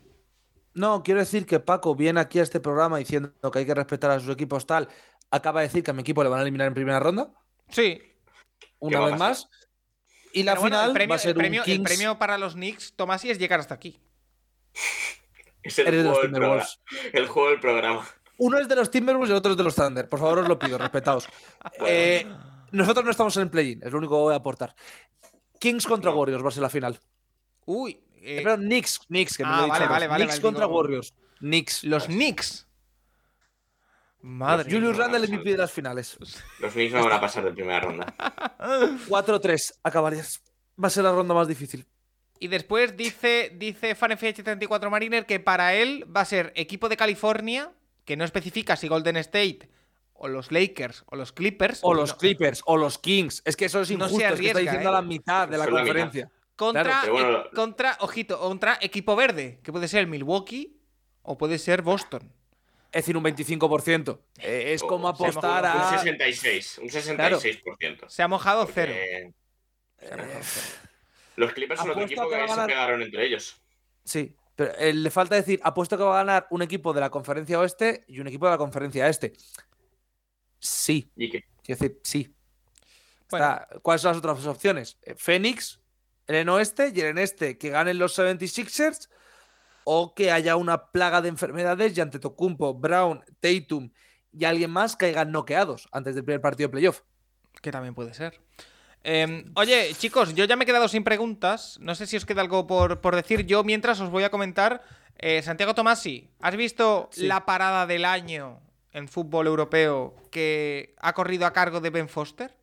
No, 0.74 1.04
quiero 1.04 1.20
decir 1.20 1.46
que 1.46 1.60
Paco 1.60 1.96
viene 1.96 2.20
aquí 2.22 2.40
a 2.40 2.44
este 2.44 2.60
programa 2.60 3.00
diciendo 3.00 3.34
que 3.52 3.60
hay 3.60 3.66
que 3.66 3.74
respetar 3.74 4.12
a 4.12 4.20
sus 4.20 4.30
equipos 4.30 4.66
tal. 4.68 4.88
Acaba 5.32 5.62
de 5.62 5.68
decir 5.68 5.84
que 5.84 5.92
a 5.92 5.94
mi 5.94 6.02
equipo 6.02 6.24
le 6.24 6.30
van 6.30 6.40
a 6.40 6.42
eliminar 6.44 6.68
en 6.68 6.74
primera 6.74 7.00
ronda, 7.00 7.32
sí. 7.70 8.02
una 8.80 9.00
vez 9.02 9.18
más. 9.18 9.50
Y 10.34 10.44
la 10.44 10.54
Pero 10.54 10.62
bueno, 10.62 10.76
final 10.78 10.90
el, 10.90 10.94
premio, 10.94 11.10
va 11.10 11.16
a 11.16 11.20
ser 11.20 11.30
el 11.32 11.36
premio- 11.38 11.64
un 11.64 11.70
el 11.70 11.76
Kings. 11.78 11.90
premio 11.90 12.18
para 12.20 12.38
los 12.38 12.54
Knicks, 12.54 12.94
Tomasi, 12.96 13.30
es 13.32 13.40
llegar 13.40 13.60
hasta 13.60 13.74
aquí. 13.74 14.00
Es 15.64 15.80
el 15.80 15.88
Eres 15.88 16.04
de 16.04 16.10
los 16.10 16.18
juego, 16.18 16.22
del 16.22 16.32
programa, 16.32 16.64
Timberwolves. 16.64 17.14
el 17.14 17.28
juego 17.28 17.50
del 17.50 17.60
programa. 17.60 18.08
Uno 18.38 18.60
es 18.60 18.68
de 18.68 18.76
los 18.76 18.92
Timberwolves 18.92 19.30
y 19.30 19.32
el 19.34 19.38
otro 19.38 19.52
es 19.52 19.58
de 19.58 19.64
los 19.64 19.76
Thunder. 19.76 20.08
Por 20.08 20.20
favor, 20.20 20.40
os 20.40 20.48
lo 20.48 20.60
pido, 20.60 20.78
respetaos. 20.78 21.28
Eh, 21.86 22.26
nosotros 22.72 23.04
no 23.04 23.12
estamos 23.12 23.36
en 23.38 23.44
el 23.44 23.50
play-in, 23.50 23.82
es 23.84 23.92
lo 23.92 23.98
único 23.98 24.16
que 24.16 24.22
voy 24.22 24.34
a 24.34 24.38
aportar. 24.38 24.76
Kings 25.60 25.86
contra 25.88 26.12
No. 26.12 26.18
Warriors 26.18 26.44
va 26.44 26.50
a 26.50 26.52
ser 26.52 26.62
la 26.64 26.70
final. 26.70 27.00
Uy, 27.66 28.00
eh, 28.22 28.42
Perdón, 28.44 28.62
Knicks, 28.66 29.00
Knicks, 29.08 29.38
que 29.38 29.44
me 29.44 29.50
ah, 29.50 29.58
lo 29.58 29.62
he 29.62 29.66
dicho 29.66 29.74
vale, 29.80 29.88
vale, 29.88 30.08
vale, 30.08 30.24
Knicks 30.24 30.36
vale, 30.36 30.42
contra 30.42 30.66
digo- 30.66 30.78
Warriors. 30.78 31.14
Knicks. 31.40 31.84
los 31.84 32.06
Knicks. 32.06 32.67
Madre 34.22 34.72
Julius 34.72 34.98
mía. 34.98 35.08
Randle 35.08 35.28
MVP 35.28 35.52
de 35.52 35.58
las 35.58 35.72
finales. 35.72 36.18
Los 36.60 36.74
Knicks 36.74 36.94
no 36.94 37.04
van 37.04 37.14
a 37.14 37.22
pasar 37.22 37.44
de 37.44 37.52
primera 37.52 37.80
ronda. 37.80 38.14
4-3 39.08 39.80
acabarías. 39.84 40.42
Va 40.82 40.88
a 40.88 40.92
ser 40.92 41.04
la 41.04 41.12
ronda 41.12 41.34
más 41.34 41.48
difícil. 41.48 41.86
Y 42.40 42.48
después 42.48 42.96
dice, 42.96 43.52
dice 43.56 43.98
FanFH34 43.98 44.90
Mariner 44.90 45.26
que 45.26 45.40
para 45.40 45.74
él 45.74 46.06
va 46.16 46.22
a 46.22 46.26
ser 46.26 46.52
equipo 46.56 46.90
de 46.90 46.98
California, 46.98 47.72
que 48.06 48.16
no 48.16 48.24
especifica 48.24 48.76
si 48.76 48.88
Golden 48.88 49.18
State 49.18 49.70
o 50.14 50.28
los 50.28 50.52
Lakers 50.52 51.04
o 51.08 51.16
los 51.16 51.32
Clippers. 51.32 51.80
O 51.84 51.94
los 51.94 52.12
no, 52.12 52.18
Clippers, 52.18 52.62
o 52.66 52.78
los 52.78 52.98
Kings. 52.98 53.42
Es 53.46 53.56
que 53.56 53.66
eso 53.66 53.82
es 53.82 53.92
No 53.92 54.08
se 54.08 54.16
injusto. 54.16 54.18
es 54.18 54.20
que 54.20 54.26
arriesga, 54.28 54.48
está 54.48 54.60
diciendo 54.60 54.90
¿eh? 54.90 54.94
la 54.94 55.02
mitad 55.02 55.48
de 55.48 55.58
la 55.58 55.64
es 55.66 55.70
conferencia. 55.70 56.32
Contra, 56.56 56.84
Claro, 56.84 57.02
pero 57.02 57.14
bueno, 57.14 57.38
eh, 57.40 57.50
contra, 57.54 57.98
ojito, 58.00 58.40
contra 58.40 58.78
equipo 58.82 59.16
verde, 59.16 59.60
que 59.64 59.72
puede 59.72 59.88
ser 59.88 60.02
el 60.02 60.08
Milwaukee 60.08 60.80
o 61.22 61.38
puede 61.38 61.60
ser 61.60 61.84
Boston. 61.84 62.34
Es 62.92 63.04
decir, 63.04 63.18
un 63.18 63.24
25%. 63.24 64.20
Eh, 64.40 64.74
es 64.74 64.82
O- 64.82 64.88
como 64.88 65.08
apostar 65.08 65.64
Un 65.64 65.70
a. 65.82 65.90
66, 66.00 66.78
un 66.80 66.90
66%. 66.90 68.10
Se 68.10 68.24
ha 68.24 68.28
mojado 68.28 68.66
Porque 68.66 69.34
cero. 70.00 70.24
Los 71.36 71.54
Clippers 71.54 71.80
son 71.80 71.92
otro 71.92 72.04
equipo 72.04 72.24
que 72.24 72.30
que, 72.30 72.36
a 72.42 72.48
se 72.48 72.54
ganar- 72.54 72.68
pegaron 72.68 73.02
entre 73.02 73.26
ellos. 73.26 73.62
Sí, 74.04 74.36
pero 74.56 74.74
eh, 74.78 74.94
le 74.94 75.12
falta 75.12 75.36
decir, 75.36 75.60
apuesto 75.64 75.98
que 75.98 76.04
va 76.04 76.16
a 76.20 76.24
ganar 76.24 76.48
un 76.50 76.62
equipo 76.62 76.94
de 76.94 77.02
la 77.02 77.10
conferencia 77.10 77.60
oeste 77.60 78.04
y 78.08 78.20
un 78.20 78.28
equipo 78.28 78.46
de 78.46 78.52
la 78.52 78.58
conferencia 78.58 79.08
este. 79.08 79.34
Sí, 80.60 81.12
¿Y 81.16 81.30
qué? 81.30 81.44
quiero 81.64 81.80
decir, 81.80 82.00
sí. 82.04 82.34
Bueno. 83.30 83.46
Está- 83.46 83.68
¿Cuáles 83.82 84.02
son 84.02 84.10
las 84.12 84.18
otras 84.18 84.46
opciones? 84.48 84.98
Eh, 85.04 85.14
Phoenix, 85.16 85.80
en 86.26 86.36
el 86.36 86.50
oeste 86.50 86.92
y 86.96 87.02
en 87.02 87.18
el 87.18 87.18
este, 87.20 87.58
que 87.58 87.70
ganen 87.70 88.00
los 88.00 88.18
76ers 88.18 89.10
o 89.90 90.14
que 90.14 90.32
haya 90.32 90.58
una 90.58 90.88
plaga 90.92 91.22
de 91.22 91.30
enfermedades 91.30 91.98
y 91.98 92.02
ante 92.02 92.20
Tocumpo, 92.20 92.74
Brown, 92.74 93.24
Tatum 93.40 93.90
y 94.34 94.44
alguien 94.44 94.70
más 94.70 94.98
caigan 94.98 95.32
noqueados 95.32 95.88
antes 95.94 96.14
del 96.14 96.26
primer 96.26 96.42
partido 96.42 96.68
de 96.68 96.72
playoff. 96.74 97.04
Que 97.62 97.72
también 97.72 97.96
puede 97.96 98.14
ser. 98.14 98.42
Eh, 99.06 99.46
oye, 99.56 99.94
chicos, 99.98 100.36
yo 100.36 100.44
ya 100.44 100.58
me 100.58 100.64
he 100.64 100.66
quedado 100.66 100.90
sin 100.90 101.06
preguntas. 101.06 101.78
No 101.80 101.96
sé 101.96 102.06
si 102.06 102.18
os 102.18 102.26
queda 102.26 102.42
algo 102.42 102.68
por, 102.68 103.00
por 103.00 103.16
decir. 103.16 103.46
Yo, 103.46 103.64
mientras 103.64 104.02
os 104.02 104.10
voy 104.10 104.24
a 104.24 104.30
comentar. 104.30 104.84
eh, 105.20 105.42
Santiago 105.42 105.74
Tomasi, 105.74 106.30
¿has 106.42 106.56
visto 106.58 107.10
Sí. 107.14 107.26
la 107.26 107.46
parada 107.46 107.88
del 107.88 108.04
año 108.04 108.60
en 108.92 109.08
fútbol 109.08 109.48
europeo 109.48 110.14
que 110.32 110.96
ha 111.00 111.14
corrido 111.14 111.46
a 111.46 111.54
cargo 111.54 111.80
de 111.80 111.90
Ben 111.92 112.10
Foster? 112.10 112.54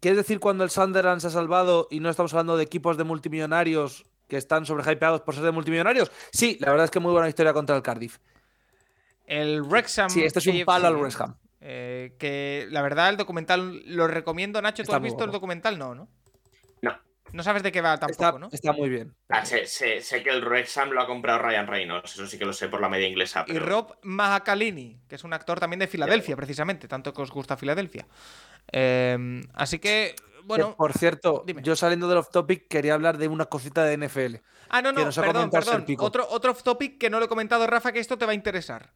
¿Quieres 0.00 0.16
decir 0.16 0.40
cuando 0.40 0.64
el 0.64 0.70
Sunderland 0.70 1.20
se 1.20 1.26
ha 1.26 1.30
salvado 1.30 1.86
y 1.90 2.00
no 2.00 2.08
estamos 2.08 2.32
hablando 2.32 2.56
de 2.56 2.64
equipos 2.64 2.96
de 2.96 3.04
multimillonarios 3.04 4.06
que 4.28 4.36
están 4.36 4.66
sobrehypeados 4.66 5.22
por 5.22 5.34
ser 5.34 5.44
de 5.44 5.50
multimillonarios? 5.52 6.10
Sí, 6.32 6.56
la 6.60 6.70
verdad 6.70 6.84
es 6.84 6.90
que 6.90 7.00
muy 7.00 7.12
buena 7.12 7.28
historia 7.28 7.52
contra 7.52 7.74
el 7.76 7.82
Cardiff. 7.82 8.18
El 9.26 9.62
Wrexham. 9.62 10.08
Sí, 10.10 10.24
esto 10.24 10.38
es 10.38 10.46
un 10.46 10.64
palo 10.64 10.86
al 10.88 10.96
West 10.96 11.20
Ham. 11.20 11.36
eh, 11.60 12.14
que 12.18 12.66
la 12.70 12.82
verdad, 12.82 13.08
el 13.10 13.16
documental 13.16 13.82
lo 13.86 14.06
recomiendo. 14.06 14.62
Nacho, 14.62 14.76
¿tú 14.76 14.82
Está 14.84 14.96
has 14.96 15.02
visto 15.02 15.24
el 15.24 15.30
documental? 15.30 15.78
No, 15.78 15.94
¿no? 15.94 16.08
No. 16.82 16.96
No 17.32 17.42
sabes 17.42 17.62
de 17.62 17.70
qué 17.72 17.82
va 17.82 17.98
tampoco, 17.98 18.24
Está, 18.24 18.38
¿no? 18.38 18.48
está 18.50 18.72
muy 18.72 18.88
bien. 18.88 19.14
Ah, 19.28 19.44
sé, 19.44 19.66
sé- 19.66 20.00
sé 20.00 20.22
que 20.22 20.30
el 20.30 20.42
Wrexham 20.44 20.90
lo 20.90 21.02
ha 21.02 21.06
comprado 21.06 21.40
Ryan 21.40 21.66
Reynolds, 21.66 22.14
eso 22.14 22.26
sí 22.26 22.38
que 22.38 22.46
lo 22.46 22.54
sé 22.54 22.68
por 22.68 22.80
la 22.80 22.88
media 22.88 23.06
inglesa. 23.06 23.44
Y. 23.48 23.58
Rob 23.58 23.96
Mahakalini, 24.02 24.98
que 25.08 25.16
es 25.16 25.24
un 25.24 25.34
actor 25.34 25.60
también 25.60 25.80
de 25.80 25.88
Filadelfia, 25.88 26.36
precisamente, 26.36 26.88
tanto 26.88 27.12
que 27.12 27.20
os 27.20 27.30
gusta 27.30 27.56
Filadelfia. 27.58 28.06
Eh, 28.72 29.42
así 29.54 29.78
que, 29.78 30.14
bueno. 30.48 30.70
Que, 30.70 30.76
por 30.76 30.92
cierto, 30.94 31.44
dime. 31.46 31.62
yo 31.62 31.76
saliendo 31.76 32.08
del 32.08 32.18
off 32.18 32.30
topic 32.30 32.66
quería 32.68 32.94
hablar 32.94 33.18
de 33.18 33.28
una 33.28 33.46
cosita 33.46 33.84
de 33.84 33.96
NFL. 33.96 34.36
Ah, 34.70 34.82
no, 34.82 34.92
no, 34.92 35.10
perdón, 35.12 35.50
perdón. 35.50 35.84
Otro, 35.98 36.26
otro 36.28 36.52
off 36.52 36.62
topic 36.62 36.98
que 36.98 37.10
no 37.10 37.18
lo 37.20 37.26
he 37.26 37.28
comentado, 37.28 37.66
Rafa, 37.66 37.92
que 37.92 38.00
esto 38.00 38.18
te 38.18 38.26
va 38.26 38.32
a 38.32 38.34
interesar. 38.34 38.92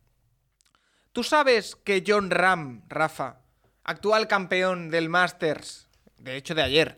¿Tú 1.13 1.23
sabes 1.23 1.77
que 1.77 2.03
John 2.07 2.31
Ram, 2.31 2.83
Rafa, 2.89 3.43
actual 3.85 4.27
campeón 4.29 4.91
del 4.91 5.09
Masters, 5.11 5.89
de 6.19 6.37
hecho 6.37 6.55
de 6.55 6.63
ayer, 6.63 6.97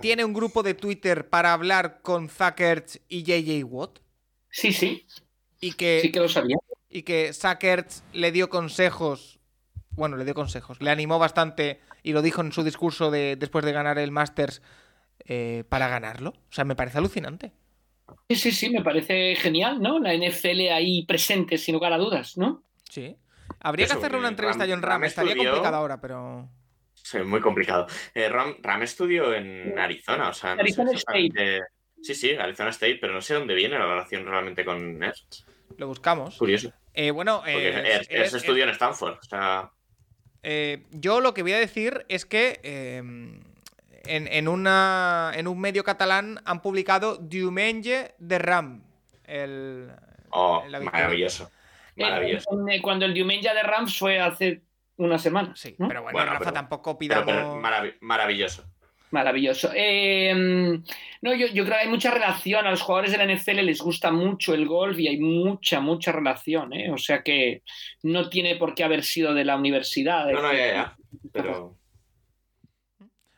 tiene 0.00 0.24
un 0.24 0.32
grupo 0.32 0.62
de 0.62 0.74
Twitter 0.74 1.28
para 1.28 1.52
hablar 1.52 2.00
con 2.00 2.28
Zuckerts 2.28 3.00
y 3.08 3.22
JJ 3.24 3.64
Watt? 3.64 3.98
Sí, 4.50 4.72
sí, 4.72 5.04
Y 5.60 5.72
que, 5.72 5.98
sí 6.00 6.12
que 6.12 6.20
lo 6.20 6.28
sabía. 6.28 6.56
y 6.88 7.02
que 7.02 7.32
Zuckerts 7.32 8.04
le 8.12 8.30
dio 8.30 8.48
consejos. 8.48 9.33
Bueno, 9.96 10.16
le 10.16 10.24
dio 10.24 10.34
consejos. 10.34 10.80
Le 10.80 10.90
animó 10.90 11.18
bastante 11.18 11.80
y 12.02 12.12
lo 12.12 12.22
dijo 12.22 12.40
en 12.40 12.52
su 12.52 12.62
discurso 12.64 13.10
de, 13.10 13.36
después 13.36 13.64
de 13.64 13.72
ganar 13.72 13.98
el 13.98 14.10
Masters 14.10 14.62
eh, 15.26 15.64
para 15.68 15.88
ganarlo. 15.88 16.30
O 16.30 16.52
sea, 16.52 16.64
me 16.64 16.74
parece 16.76 16.98
alucinante. 16.98 17.52
Sí, 18.28 18.36
sí, 18.36 18.52
sí, 18.52 18.70
me 18.70 18.82
parece 18.82 19.34
genial, 19.36 19.80
¿no? 19.80 19.98
La 19.98 20.12
NFL 20.14 20.68
ahí 20.72 21.04
presente, 21.06 21.56
sin 21.58 21.74
lugar 21.74 21.92
a 21.92 21.98
dudas, 21.98 22.36
¿no? 22.36 22.62
Sí. 22.90 23.16
Habría 23.60 23.86
que 23.86 23.92
hacerle 23.94 24.18
una 24.18 24.28
que 24.28 24.32
entrevista 24.32 24.64
a 24.64 24.66
Ram- 24.66 24.70
John 24.72 24.82
Ram. 24.82 24.90
Ram 24.92 25.04
Estaría 25.04 25.32
estudió- 25.32 25.50
complicado 25.52 25.76
ahora, 25.76 26.00
pero. 26.00 26.48
Sí, 26.94 27.18
muy 27.18 27.40
complicado. 27.40 27.86
Eh, 28.14 28.28
Ram, 28.28 28.56
Ram 28.62 28.82
estudió 28.82 29.32
en 29.34 29.78
Arizona, 29.78 30.28
o 30.30 30.34
sea, 30.34 30.54
no 30.54 30.60
Arizona 30.62 30.90
sé 30.90 30.96
exactamente- 30.96 31.60
Sí, 32.02 32.14
sí, 32.14 32.32
Arizona 32.34 32.68
State, 32.70 32.98
pero 33.00 33.14
no 33.14 33.22
sé 33.22 33.32
dónde 33.32 33.54
viene 33.54 33.78
la 33.78 33.86
relación 33.86 34.26
realmente 34.26 34.62
con 34.64 35.02
Ernst. 35.02 35.48
Lo 35.78 35.86
buscamos. 35.86 36.36
Curioso. 36.36 36.70
Eh, 36.92 37.10
bueno, 37.10 37.38
Porque 37.38 37.68
eh, 37.68 37.92
Ernst, 37.94 38.12
Ernst 38.12 38.34
estudió 38.34 38.64
en 38.64 38.70
Stanford, 38.70 39.14
o 39.18 39.22
sea, 39.22 39.70
eh, 40.44 40.84
yo 40.90 41.20
lo 41.20 41.34
que 41.34 41.42
voy 41.42 41.52
a 41.54 41.58
decir 41.58 42.04
es 42.08 42.24
que 42.26 42.60
eh, 42.62 42.98
en, 42.98 43.42
en 44.06 44.48
una, 44.48 45.32
en 45.34 45.48
un 45.48 45.58
medio 45.60 45.82
catalán 45.84 46.40
han 46.44 46.60
publicado 46.62 47.16
Diumenge 47.16 48.14
de 48.18 48.38
Ram. 48.38 48.82
El, 49.24 49.90
oh, 50.30 50.62
maravilloso. 50.92 51.50
En- 51.96 52.82
cuando 52.82 53.04
el 53.06 53.14
Diumenge 53.14 53.48
de 53.54 53.62
Rams 53.62 53.98
fue 53.98 54.20
hace 54.20 54.62
una 54.96 55.18
semana. 55.18 55.54
Sí, 55.56 55.74
¿no? 55.78 55.88
pero 55.88 56.02
bueno, 56.02 56.16
Bueno, 56.18 56.32
Rafa, 56.32 56.38
pero- 56.40 56.52
tampoco 56.52 56.98
Pero, 56.98 57.24
pidamos. 57.24 57.26
pero 57.26 57.60
marav- 57.60 57.96
maravilloso. 58.00 58.64
Maravilloso. 59.14 59.70
Eh, 59.72 60.34
no, 61.22 61.34
yo, 61.34 61.46
yo 61.46 61.64
creo 61.64 61.76
que 61.78 61.84
hay 61.84 61.88
mucha 61.88 62.10
relación. 62.10 62.66
A 62.66 62.72
los 62.72 62.82
jugadores 62.82 63.12
de 63.12 63.18
la 63.18 63.32
NFL 63.32 63.60
les 63.64 63.80
gusta 63.80 64.10
mucho 64.10 64.54
el 64.54 64.66
golf 64.66 64.98
y 64.98 65.06
hay 65.06 65.20
mucha, 65.20 65.78
mucha 65.78 66.10
relación. 66.10 66.72
¿eh? 66.72 66.90
O 66.90 66.98
sea 66.98 67.22
que 67.22 67.62
no 68.02 68.28
tiene 68.28 68.56
por 68.56 68.74
qué 68.74 68.82
haber 68.82 69.04
sido 69.04 69.32
de 69.32 69.44
la 69.44 69.56
universidad. 69.56 70.26
No, 70.32 70.42
no, 70.42 70.50
¿eh? 70.50 70.56
ya, 70.58 70.66
ya. 70.74 70.96
Pero 71.32 71.76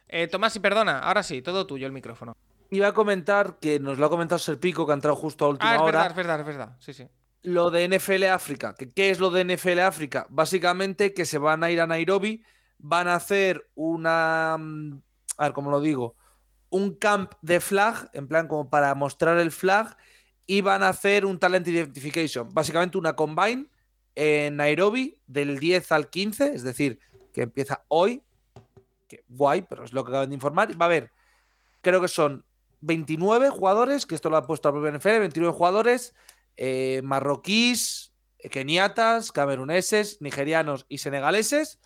Eh, 0.08 0.28
Tomás, 0.28 0.56
y 0.56 0.60
perdona, 0.60 1.00
ahora 1.00 1.22
sí, 1.22 1.42
todo 1.42 1.66
tuyo 1.66 1.86
el 1.86 1.92
micrófono. 1.92 2.34
Iba 2.70 2.88
a 2.88 2.94
comentar 2.94 3.58
que 3.60 3.78
nos 3.78 3.98
lo 3.98 4.06
ha 4.06 4.10
comentado 4.10 4.38
Serpico, 4.38 4.86
que 4.86 4.92
ha 4.92 4.94
entrado 4.94 5.14
justo 5.16 5.44
a 5.44 5.48
última 5.50 5.72
Ah, 5.72 5.74
es 5.74 5.80
hora. 5.82 5.92
verdad, 5.92 6.10
es 6.10 6.16
verdad, 6.16 6.40
es 6.40 6.46
verdad. 6.46 6.76
Sí, 6.80 6.94
sí. 6.94 7.04
Lo 7.42 7.70
de 7.70 7.84
NFL 7.86 8.24
África. 8.24 8.74
¿Que 8.74 8.88
¿Qué 8.88 9.10
es 9.10 9.20
lo 9.20 9.28
de 9.30 9.44
NFL 9.44 9.80
África? 9.80 10.26
Básicamente 10.30 11.12
que 11.12 11.26
se 11.26 11.36
van 11.36 11.62
a 11.62 11.70
ir 11.70 11.82
a 11.82 11.86
Nairobi, 11.86 12.42
van 12.78 13.08
a 13.08 13.16
hacer 13.16 13.68
una. 13.74 14.56
A 15.36 15.44
ver, 15.44 15.52
¿cómo 15.52 15.70
lo 15.70 15.80
digo? 15.80 16.16
Un 16.70 16.94
camp 16.94 17.32
de 17.42 17.60
flag, 17.60 18.10
en 18.12 18.28
plan 18.28 18.48
como 18.48 18.68
para 18.70 18.94
mostrar 18.94 19.38
el 19.38 19.52
flag, 19.52 19.96
y 20.46 20.60
van 20.60 20.82
a 20.82 20.88
hacer 20.88 21.24
un 21.26 21.38
talent 21.38 21.66
identification. 21.66 22.48
Básicamente 22.52 22.98
una 22.98 23.14
combine 23.14 23.66
en 24.14 24.56
Nairobi 24.56 25.20
del 25.26 25.58
10 25.58 25.92
al 25.92 26.08
15, 26.08 26.54
es 26.54 26.62
decir, 26.62 26.98
que 27.32 27.42
empieza 27.42 27.84
hoy. 27.88 28.22
Que 29.08 29.24
guay, 29.28 29.62
pero 29.62 29.84
es 29.84 29.92
lo 29.92 30.04
que 30.04 30.10
acaban 30.10 30.30
de 30.30 30.34
informar. 30.34 30.70
Va 30.80 30.86
a 30.86 30.88
haber, 30.88 31.12
creo 31.80 32.00
que 32.00 32.08
son 32.08 32.44
29 32.80 33.50
jugadores, 33.50 34.06
que 34.06 34.14
esto 34.14 34.30
lo 34.30 34.36
ha 34.36 34.46
puesto 34.46 34.68
la 34.68 34.72
propia 34.72 34.98
NFL, 34.98 35.20
29 35.20 35.52
jugadores 35.52 36.14
eh, 36.56 37.02
marroquíes, 37.04 38.12
keniatas, 38.50 39.32
cameruneses, 39.32 40.20
nigerianos 40.20 40.86
y 40.88 40.98
senegaleses. 40.98 41.80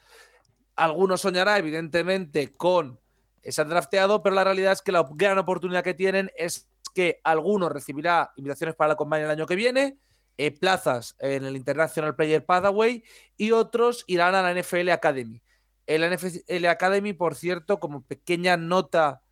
Algunos 0.77 1.23
soñará, 1.23 1.59
evidentemente, 1.59 2.53
con 2.53 3.00
ser 3.43 3.69
drafteado, 3.69 4.23
pero 4.23 4.35
la 4.35 4.45
realidad 4.45 4.73
es 4.73 4.83
que 4.83 4.93
la 4.93 5.07
gran 5.13 5.39
oportunidad 5.39 5.85
que 5.85 5.95
tienen 5.95 6.31
es 6.37 6.69
que 6.95 7.21
alguno 7.25 7.69
recibirá 7.69 8.33
invitaciones 8.37 8.75
para 8.75 8.89
la 8.89 8.97
Combine 8.97 9.25
el 9.25 9.31
año 9.31 9.47
que 9.47 9.57
viene, 9.57 9.99
eh, 10.37 10.51
plazas 10.51 11.17
en 11.19 11.45
el 11.45 11.57
International 11.57 12.17
Player 12.17 12.45
Pathway 12.45 13.05
y 13.37 13.53
otros 13.53 14.05
irán 14.07 14.35
a 14.35 14.43
la 14.43 14.53
NFL 14.55 14.89
Academy. 14.91 15.43
El 15.87 16.03
NFL 16.03 16.67
Academy, 16.67 17.13
por 17.13 17.35
cierto, 17.35 17.81
como 17.81 18.03
pequeña 18.03 18.57
nota 18.57 19.23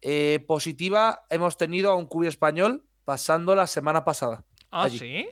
eh, 0.00 0.44
positiva, 0.46 1.24
hemos 1.30 1.56
tenido 1.56 1.90
a 1.90 1.96
un 1.96 2.06
cubi 2.06 2.26
español 2.26 2.84
pasando 3.04 3.54
la 3.54 3.66
semana 3.66 4.04
pasada. 4.04 4.44
Ah, 4.70 4.82
allí. 4.84 4.98
sí. 4.98 5.28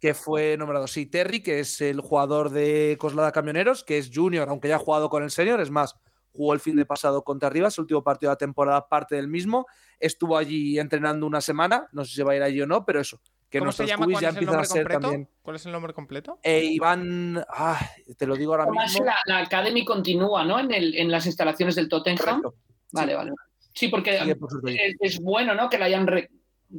que 0.00 0.14
fue 0.14 0.56
nombrado. 0.56 0.88
Sí, 0.88 1.06
Terry, 1.06 1.42
que 1.42 1.60
es 1.60 1.80
el 1.80 2.00
jugador 2.00 2.50
de 2.50 2.96
Coslada 2.98 3.32
Camioneros, 3.32 3.84
que 3.84 3.98
es 3.98 4.10
junior, 4.12 4.48
aunque 4.48 4.68
ya 4.68 4.76
ha 4.76 4.80
jugado 4.80 5.10
con 5.10 5.22
el 5.22 5.30
senior, 5.30 5.60
es 5.60 5.70
más, 5.70 5.96
jugó 6.32 6.54
el 6.54 6.60
fin 6.60 6.76
de 6.76 6.86
pasado 6.86 7.22
contra 7.24 7.50
Rivas, 7.50 7.76
el 7.78 7.82
último 7.82 8.02
partido 8.02 8.30
de 8.30 8.34
la 8.34 8.38
temporada, 8.38 8.88
parte 8.88 9.16
del 9.16 9.28
mismo. 9.28 9.66
Estuvo 9.98 10.36
allí 10.36 10.78
entrenando 10.78 11.26
una 11.26 11.40
semana, 11.40 11.88
no 11.92 12.04
sé 12.04 12.14
si 12.14 12.22
va 12.22 12.32
a 12.32 12.36
ir 12.36 12.42
allí 12.42 12.60
o 12.62 12.66
no, 12.66 12.84
pero 12.84 13.00
eso, 13.00 13.20
que 13.50 13.58
¿Cómo 13.58 13.72
se 13.72 13.84
llama? 13.86 14.06
¿Cuál 14.06 14.22
ya 14.22 14.28
es 14.30 14.36
el 14.36 14.42
a 14.44 14.46
nombre 14.46 14.66
ser 14.66 14.82
completo? 14.82 15.00
también. 15.00 15.28
¿Cuál 15.42 15.56
es 15.56 15.66
el 15.66 15.72
nombre 15.72 15.92
completo? 15.92 16.38
Eh, 16.42 16.64
Iván, 16.64 17.44
ah, 17.48 17.80
te 18.16 18.26
lo 18.26 18.36
digo 18.36 18.52
ahora 18.52 18.64
Además, 18.64 18.92
mismo. 18.92 19.06
la, 19.06 19.16
la 19.26 19.38
Academy 19.40 19.84
continúa, 19.84 20.44
¿no? 20.44 20.58
En, 20.60 20.72
el, 20.72 20.94
en 20.96 21.10
las 21.10 21.26
instalaciones 21.26 21.74
del 21.74 21.88
Tottenham. 21.88 22.42
Correcto. 22.42 22.54
Vale, 22.92 23.14
vale. 23.16 23.32
Sí, 23.72 23.88
porque 23.88 24.36
por 24.38 24.68
allí. 24.68 24.78
es, 24.80 24.96
es 25.16 25.20
bueno, 25.20 25.54
¿no? 25.54 25.68
Que 25.68 25.78
la 25.78 25.86
hayan 25.86 26.06
re- 26.06 26.30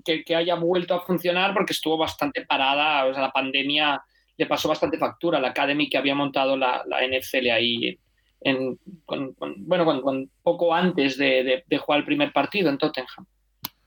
que, 0.05 0.23
que 0.23 0.35
haya 0.35 0.55
vuelto 0.55 0.93
a 0.95 1.01
funcionar 1.05 1.53
porque 1.53 1.73
estuvo 1.73 1.97
bastante 1.97 2.45
parada. 2.45 3.05
O 3.05 3.13
sea, 3.13 3.21
la 3.23 3.31
pandemia 3.31 4.01
le 4.37 4.45
pasó 4.45 4.69
bastante 4.69 4.97
factura 4.97 5.37
a 5.37 5.41
la 5.41 5.49
Academy 5.49 5.89
que 5.89 5.97
había 5.97 6.15
montado 6.15 6.55
la, 6.57 6.83
la 6.87 6.99
NFL 7.05 7.49
ahí 7.51 7.99
en, 8.41 8.79
con- 9.05 9.33
con- 9.33 9.55
bueno, 9.67 9.85
con, 9.85 10.01
con 10.01 10.29
poco 10.43 10.73
antes 10.73 11.17
de, 11.17 11.43
de- 11.43 11.63
de 11.67 11.77
jugar 11.77 11.99
el 11.99 12.05
primer 12.05 12.33
partido 12.33 12.69
en 12.69 12.77
Tottenham. 12.77 13.25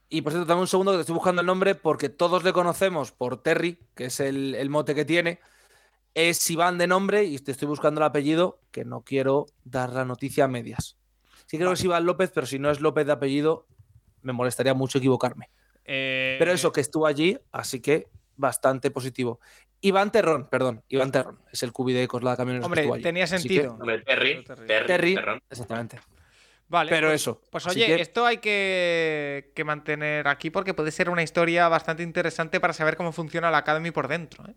Y 0.09 0.23
por 0.23 0.33
cierto, 0.33 0.47
dame 0.47 0.61
un 0.61 0.69
segundo 0.69 0.93
que 0.93 0.99
te 0.99 1.01
estoy 1.03 1.15
buscando 1.15 1.41
el 1.41 1.47
nombre 1.47 1.75
porque 1.75 2.09
todos 2.09 2.45
le 2.45 2.53
conocemos 2.53 3.11
por 3.11 3.43
Terry, 3.43 3.79
que 3.95 4.07
es 4.07 4.21
el, 4.21 4.55
el 4.55 4.71
mote 4.71 4.95
que 4.95 5.05
tiene. 5.05 5.41
Es 6.15 6.49
Iván 6.51 6.79
de 6.79 6.87
nombre 6.87 7.25
y 7.25 7.37
te 7.39 7.51
estoy 7.51 7.67
buscando 7.67 8.01
el 8.01 8.07
apellido, 8.07 8.61
que 8.71 8.85
no 8.85 9.01
quiero 9.03 9.47
dar 9.65 9.91
la 9.93 10.05
noticia 10.05 10.45
a 10.45 10.49
medias. 10.49 10.97
Sí 11.47 11.57
creo 11.57 11.71
que 11.71 11.75
es 11.75 11.85
Iván 11.85 12.07
López, 12.07 12.31
pero 12.33 12.47
si 12.47 12.61
no 12.61 12.71
es 12.71 12.81
López 12.81 13.07
de 13.07 13.13
apellido, 13.13 13.67
me 14.23 14.33
molestaría 14.33 14.75
mucho 14.75 14.99
equivocarme. 14.99 15.51
Eh, 15.85 16.37
Pero 16.39 16.53
eso, 16.53 16.71
que 16.71 16.81
estuvo 16.81 17.07
allí, 17.07 17.37
así 17.51 17.81
que 17.81 18.07
bastante 18.37 18.91
positivo. 18.91 19.41
Iván 19.81 20.11
Terrón, 20.11 20.49
perdón, 20.51 20.83
Iván 20.89 21.13
Terrón, 21.13 21.41
es 21.53 21.63
el 21.63 21.73
cubi 21.73 21.93
de 21.93 22.09
Coslada 22.09 22.37
Camioneros 22.39 22.67
que 22.73 22.81
Hombre, 22.83 23.03
tenía 23.03 23.27
sentido. 23.27 23.73
Hombre, 23.75 24.01
Terry, 24.01 24.43
Terry. 24.45 24.67
Terry, 24.67 24.87
Terry, 24.87 25.15
Terrón. 25.15 25.43
exactamente. 25.51 26.01
Vale. 26.69 26.89
Pero 26.91 27.09
pues- 27.09 27.21
eso. 27.21 27.41
Pues 27.51 27.67
oye, 27.67 27.87
que- 27.87 28.01
esto 28.01 28.25
hay 28.25 28.39
que, 28.39 29.53
que 29.55 29.65
mantener 29.65 30.27
aquí 30.27 30.49
porque 30.51 30.73
puede 30.73 30.91
ser 30.91 31.11
una 31.11 31.23
historia 31.23 31.69
bastante 31.69 32.03
interesante 32.03 32.61
para 32.61 32.73
saber 32.73 32.97
cómo 32.97 33.13
funciona 33.13 33.51
la 33.51 33.59
Academy 33.59 33.91
por 33.91 34.09
dentro. 34.09 34.47
¿eh? 34.49 34.55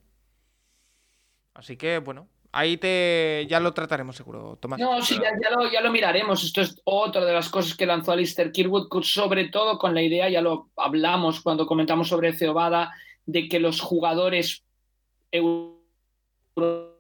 Así 1.54 1.76
que, 1.76 1.98
bueno, 2.00 2.30
ahí 2.54 2.78
te 2.78 3.46
ya 3.50 3.60
lo 3.60 3.74
trataremos 3.74 4.16
seguro, 4.16 4.58
Tomás. 4.62 4.80
No, 4.80 5.02
sí, 5.02 5.16
ya, 5.16 5.32
ya 5.44 5.50
lo, 5.52 5.70
ya 5.70 5.82
lo 5.82 5.92
miraremos. 5.92 6.44
Esto 6.44 6.62
es 6.62 6.80
otra 6.86 7.26
de 7.26 7.34
las 7.34 7.50
cosas 7.50 7.76
que 7.76 7.86
lanzó 7.86 8.14
Alistair 8.14 8.52
Kirwood, 8.52 8.88
sobre 9.04 9.50
todo 9.50 9.78
con 9.78 9.94
la 9.94 10.02
idea, 10.02 10.30
ya 10.30 10.42
lo 10.42 10.70
hablamos 10.78 11.42
cuando 11.42 11.66
comentamos 11.68 12.08
sobre 12.08 12.34
Ceobada, 12.34 12.94
de 13.28 13.48
que 13.48 13.60
los 13.60 13.80
jugadores 13.80 14.64
europeos 15.32 16.97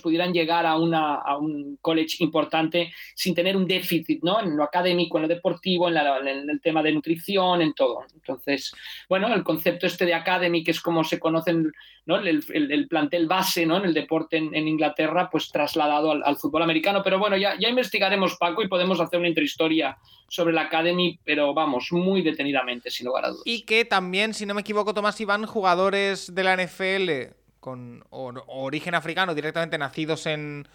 pudieran 0.00 0.32
llegar 0.32 0.66
a, 0.66 0.76
una, 0.76 1.16
a 1.16 1.36
un 1.36 1.78
college 1.80 2.16
importante 2.20 2.92
sin 3.14 3.34
tener 3.34 3.56
un 3.56 3.66
déficit, 3.66 4.22
¿no? 4.22 4.40
En 4.40 4.56
lo 4.56 4.64
académico, 4.64 5.18
en 5.18 5.22
lo 5.22 5.28
deportivo, 5.28 5.88
en, 5.88 5.94
la- 5.94 6.18
en 6.18 6.48
el 6.50 6.60
tema 6.60 6.82
de 6.82 6.92
nutrición, 6.92 7.62
en 7.62 7.72
todo. 7.74 8.04
Entonces, 8.14 8.72
bueno, 9.08 9.32
el 9.32 9.42
concepto 9.44 9.86
este 9.86 10.06
de 10.06 10.14
academy, 10.14 10.64
que 10.64 10.70
es 10.70 10.80
como 10.80 11.04
se 11.04 11.18
conocen, 11.18 11.72
¿no? 12.06 12.16
El, 12.16 12.42
el- 12.52 12.72
el 12.72 12.88
plantel 12.88 13.26
base, 13.26 13.66
¿no? 13.66 13.76
En 13.76 13.84
el 13.84 13.94
deporte 13.94 14.36
en, 14.38 14.54
en 14.54 14.66
Inglaterra, 14.66 15.28
pues 15.30 15.50
trasladado 15.50 16.12
al, 16.12 16.22
al 16.24 16.36
fútbol 16.36 16.62
americano. 16.62 17.02
Pero 17.04 17.18
bueno, 17.18 17.36
ya, 17.36 17.56
ya 17.60 17.68
investigaremos, 17.68 18.36
Paco, 18.36 18.62
y 18.62 18.68
podemos 18.68 19.00
hacer 19.00 19.18
una 19.18 19.28
intrahistoria 19.28 19.96
sobre 20.28 20.54
la 20.54 20.62
academy, 20.62 21.18
pero 21.24 21.52
vamos, 21.54 21.88
muy 21.90 22.22
detenidamente, 22.22 22.90
sin 22.90 23.06
lugar 23.06 23.24
a 23.24 23.28
dudas. 23.30 23.42
Y 23.44 23.62
que 23.62 23.84
también, 23.84 24.32
si 24.32 24.46
no 24.46 24.54
me 24.54 24.60
equivoco, 24.60 24.94
Tomás, 24.94 25.20
iban 25.20 25.44
jugadores 25.44 26.34
de 26.34 26.44
la 26.44 26.54
NFL 26.56 27.34
con 27.60 28.04
or- 28.10 28.42
origen 28.48 28.94
africano, 28.94 29.34
directamente 29.34 29.78
nacidos 29.78 30.26
en, 30.26 30.66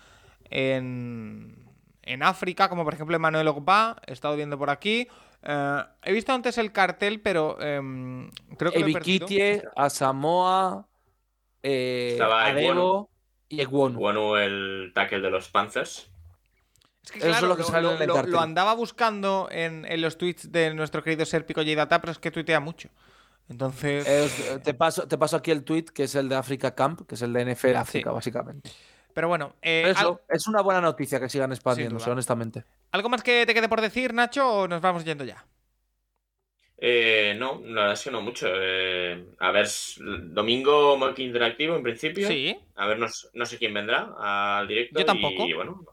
en, 0.49 1.65
en 2.03 2.23
África, 2.23 2.69
como 2.69 2.83
por 2.83 2.93
ejemplo 2.93 3.15
Emmanuel 3.15 3.47
Ogba, 3.47 4.01
he 4.05 4.13
estado 4.13 4.35
viendo 4.35 4.57
por 4.57 4.69
aquí. 4.69 5.07
Eh, 5.43 5.83
he 6.03 6.13
visto 6.13 6.33
antes 6.33 6.57
el 6.57 6.71
cartel, 6.71 7.19
pero 7.21 7.59
em, 7.61 8.29
creo 8.57 8.71
que 8.71 8.79
lo. 8.79 8.85
Ebikitie, 8.87 9.63
Asamoa, 9.75 10.87
eh, 11.63 12.17
Adebo 12.21 13.09
y 13.49 13.61
Egwonu. 13.61 13.99
Bueno, 13.99 14.37
el 14.37 14.91
tackle 14.93 15.21
de 15.21 15.29
los 15.29 15.49
Panthers. 15.49 16.09
Es 17.03 17.11
que 17.11 17.19
Eso 17.19 17.29
es 17.29 17.41
lo 17.43 17.55
que 17.55 17.63
sale 17.63 17.93
en 17.95 18.01
el 18.01 18.07
lo- 18.07 18.15
cartel. 18.15 18.31
lo 18.33 18.39
andaba 18.39 18.73
buscando 18.73 19.47
en, 19.51 19.85
en 19.85 20.01
los 20.01 20.17
tweets 20.17 20.51
de 20.51 20.73
nuestro 20.73 21.03
querido 21.03 21.23
Serpico 21.25 21.63
Data, 21.63 22.01
pero 22.01 22.11
es 22.11 22.17
que 22.17 22.31
tuitea 22.31 22.59
mucho. 22.59 22.89
Entonces, 23.49 24.05
Eh, 24.07 24.59
te, 24.63 24.73
paso, 24.73 25.07
te 25.07 25.17
paso 25.17 25.37
aquí 25.37 25.51
el 25.51 25.63
tweet, 25.63 25.85
que 25.93 26.03
es 26.03 26.15
el 26.15 26.27
de 26.29 26.35
Africa 26.35 26.73
Camp, 26.73 27.07
que 27.07 27.15
es 27.15 27.21
el 27.21 27.31
de 27.33 27.41
NFL 27.45 27.75
África, 27.75 28.11
básicamente. 28.11 28.69
pero 29.13 29.27
bueno, 29.27 29.55
eh, 29.61 29.85
eso, 29.87 30.19
¿al- 30.29 30.35
es 30.35 30.47
una 30.47 30.61
buena 30.61 30.81
noticia 30.81 31.19
que 31.19 31.29
sigan 31.29 31.51
expandiéndose, 31.51 32.09
honestamente. 32.09 32.63
¿algo 32.91 33.09
más 33.09 33.23
que 33.23 33.45
te 33.45 33.53
quede 33.53 33.69
por 33.69 33.81
decir, 33.81 34.13
Nacho, 34.13 34.51
o 34.51 34.67
nos 34.67 34.81
vamos 34.81 35.05
yendo 35.05 35.23
ya? 35.23 35.45
Eh, 36.77 37.35
no, 37.37 37.61
la 37.63 37.81
verdad 37.81 37.93
es 37.93 38.03
que 38.03 38.11
no 38.11 38.21
mucho. 38.21 38.47
Eh, 38.51 39.25
a 39.39 39.51
ver, 39.51 39.67
domingo 39.97 40.97
mock 40.97 41.17
interactivo 41.19 41.75
en 41.75 41.83
principio. 41.83 42.27
Sí. 42.27 42.57
A 42.75 42.85
ver, 42.85 42.99
no, 42.99 43.07
sé 43.45 43.57
quién 43.57 43.73
vendrá 43.73 44.13
al 44.19 44.67
directo. 44.67 44.99
Yo 44.99 45.05
tampoco. 45.05 45.45
Y 45.45 45.53
bueno. 45.53 45.85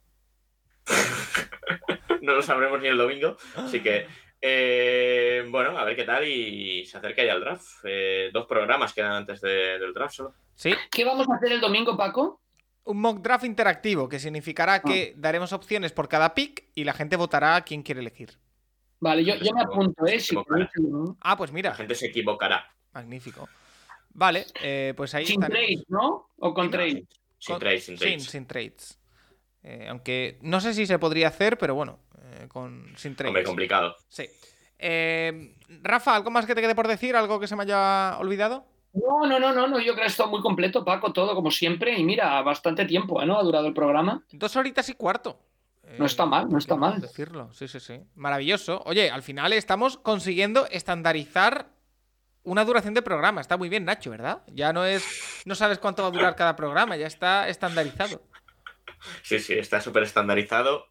no 2.22 2.34
lo 2.34 2.42
sabremos 2.42 2.80
ni 2.80 2.88
el 2.88 2.98
domingo. 2.98 3.36
Así 3.54 3.80
que, 3.80 4.06
eh, 4.42 5.46
bueno, 5.48 5.78
a 5.78 5.84
ver 5.84 5.96
qué 5.96 6.04
tal. 6.04 6.26
Y 6.26 6.84
se 6.84 6.98
acerca 6.98 7.24
ya 7.24 7.32
el 7.34 7.40
draft. 7.40 7.66
Eh, 7.84 8.30
dos 8.32 8.46
programas 8.46 8.92
quedan 8.92 9.12
antes 9.12 9.40
de- 9.40 9.78
del 9.78 9.94
draft 9.94 10.14
solo. 10.16 10.34
Sí, 10.54 10.74
¿Qué 10.90 11.04
vamos 11.04 11.26
a 11.30 11.36
hacer 11.36 11.52
el 11.52 11.60
domingo, 11.60 11.96
Paco? 11.96 12.40
un 12.84 13.00
mock 13.00 13.20
draft 13.22 13.44
interactivo, 13.44 14.08
que 14.08 14.18
significará 14.18 14.82
que 14.82 15.14
daremos 15.16 15.52
opciones 15.52 15.92
por 15.92 16.08
cada 16.08 16.34
pick 16.34 16.64
y 16.74 16.82
la 16.82 16.92
gente 16.92 17.14
votará 17.14 17.54
a 17.54 17.62
quién 17.64 17.84
quiere 17.84 18.00
elegir. 18.00 18.32
Vale, 18.98 19.24
yo, 19.24 19.36
yo 19.36 19.52
me 19.52 19.60
apunto, 19.62 20.04
¿eh? 20.04 20.18
Si 20.18 20.34
queréis, 20.36 20.68
Ah, 21.20 21.36
pues 21.36 21.50
La 21.50 21.54
mira, 21.54 21.74
gente 21.76 21.94
se 21.94 22.06
equivocará. 22.06 22.68
magnífico. 22.92 23.48
Vale, 24.14 24.46
eh, 24.64 24.94
pues 24.96 25.14
ahí 25.14 25.24
Sin 25.26 25.40
estaremos. 25.40 25.64
trade, 25.68 25.84
¿no? 25.88 26.28
O 26.38 26.52
con 26.52 26.64
No, 26.66 26.70
trade. 26.72 27.04
sin- 27.38 27.58
trades, 27.60 27.84
sin 27.84 27.96
trades. 27.96 28.24
sin 28.24 28.46
trades. 28.46 28.98
Eh, 29.62 29.86
aunque 29.88 30.38
no 30.42 30.60
sé 30.60 30.74
si 30.74 30.84
se 30.84 30.98
podría 30.98 31.28
hacer, 31.28 31.58
pero 31.58 31.76
bueno, 31.76 32.00
eh, 32.32 32.48
con, 32.48 32.92
sin 32.96 33.14
trades. 33.14 33.30
Hombre, 33.30 33.44
complicado. 33.44 33.96
Sí. 34.08 34.28
Eh, 34.78 35.54
Rafa, 35.82 36.16
¿algo 36.16 36.30
más 36.30 36.46
que 36.46 36.54
te 36.54 36.60
quede 36.60 36.74
por 36.74 36.88
decir? 36.88 37.14
¿Algo 37.16 37.38
que 37.38 37.46
se 37.46 37.54
me 37.56 37.62
haya 37.62 38.16
olvidado? 38.18 38.66
No, 38.94 39.26
no, 39.26 39.38
no, 39.38 39.52
no, 39.52 39.66
no, 39.68 39.78
yo 39.78 39.94
creo 39.94 40.04
que 40.04 40.10
está 40.10 40.26
muy 40.26 40.42
completo, 40.42 40.84
Paco, 40.84 41.12
todo 41.12 41.34
como 41.34 41.50
siempre. 41.50 41.98
Y 41.98 42.04
mira, 42.04 42.42
bastante 42.42 42.84
tiempo, 42.84 43.22
¿eh? 43.22 43.26
¿no? 43.26 43.38
Ha 43.38 43.42
durado 43.42 43.66
el 43.66 43.74
programa. 43.74 44.22
Dos 44.32 44.56
horitas 44.56 44.88
y 44.88 44.94
cuarto. 44.94 45.38
Eh, 45.84 45.96
No 45.98 46.06
está 46.06 46.26
mal, 46.26 46.48
no 46.50 46.58
está 46.58 46.74
¿qué 46.74 46.80
mal. 46.80 47.00
Decirlo, 47.00 47.52
sí, 47.52 47.68
sí, 47.68 47.80
sí. 47.80 48.00
Maravilloso. 48.16 48.82
Oye, 48.84 49.10
al 49.10 49.22
final 49.22 49.52
estamos 49.52 49.96
consiguiendo 49.96 50.66
estandarizar 50.70 51.68
una 52.42 52.64
duración 52.64 52.92
de 52.92 53.02
programa. 53.02 53.40
Está 53.40 53.56
muy 53.56 53.68
bien, 53.68 53.84
Nacho, 53.84 54.10
¿verdad? 54.10 54.42
Ya 54.48 54.72
no 54.72 54.84
es. 54.84 55.42
No 55.46 55.54
sabes 55.54 55.78
cuánto 55.78 56.02
va 56.02 56.08
a 56.08 56.12
durar 56.12 56.36
cada 56.36 56.56
programa, 56.56 56.96
ya 56.96 57.06
está 57.06 57.48
estandarizado. 57.48 58.20
Sí, 59.22 59.38
sí, 59.38 59.54
está 59.54 59.80
súper 59.80 60.02
estandarizado. 60.02 60.86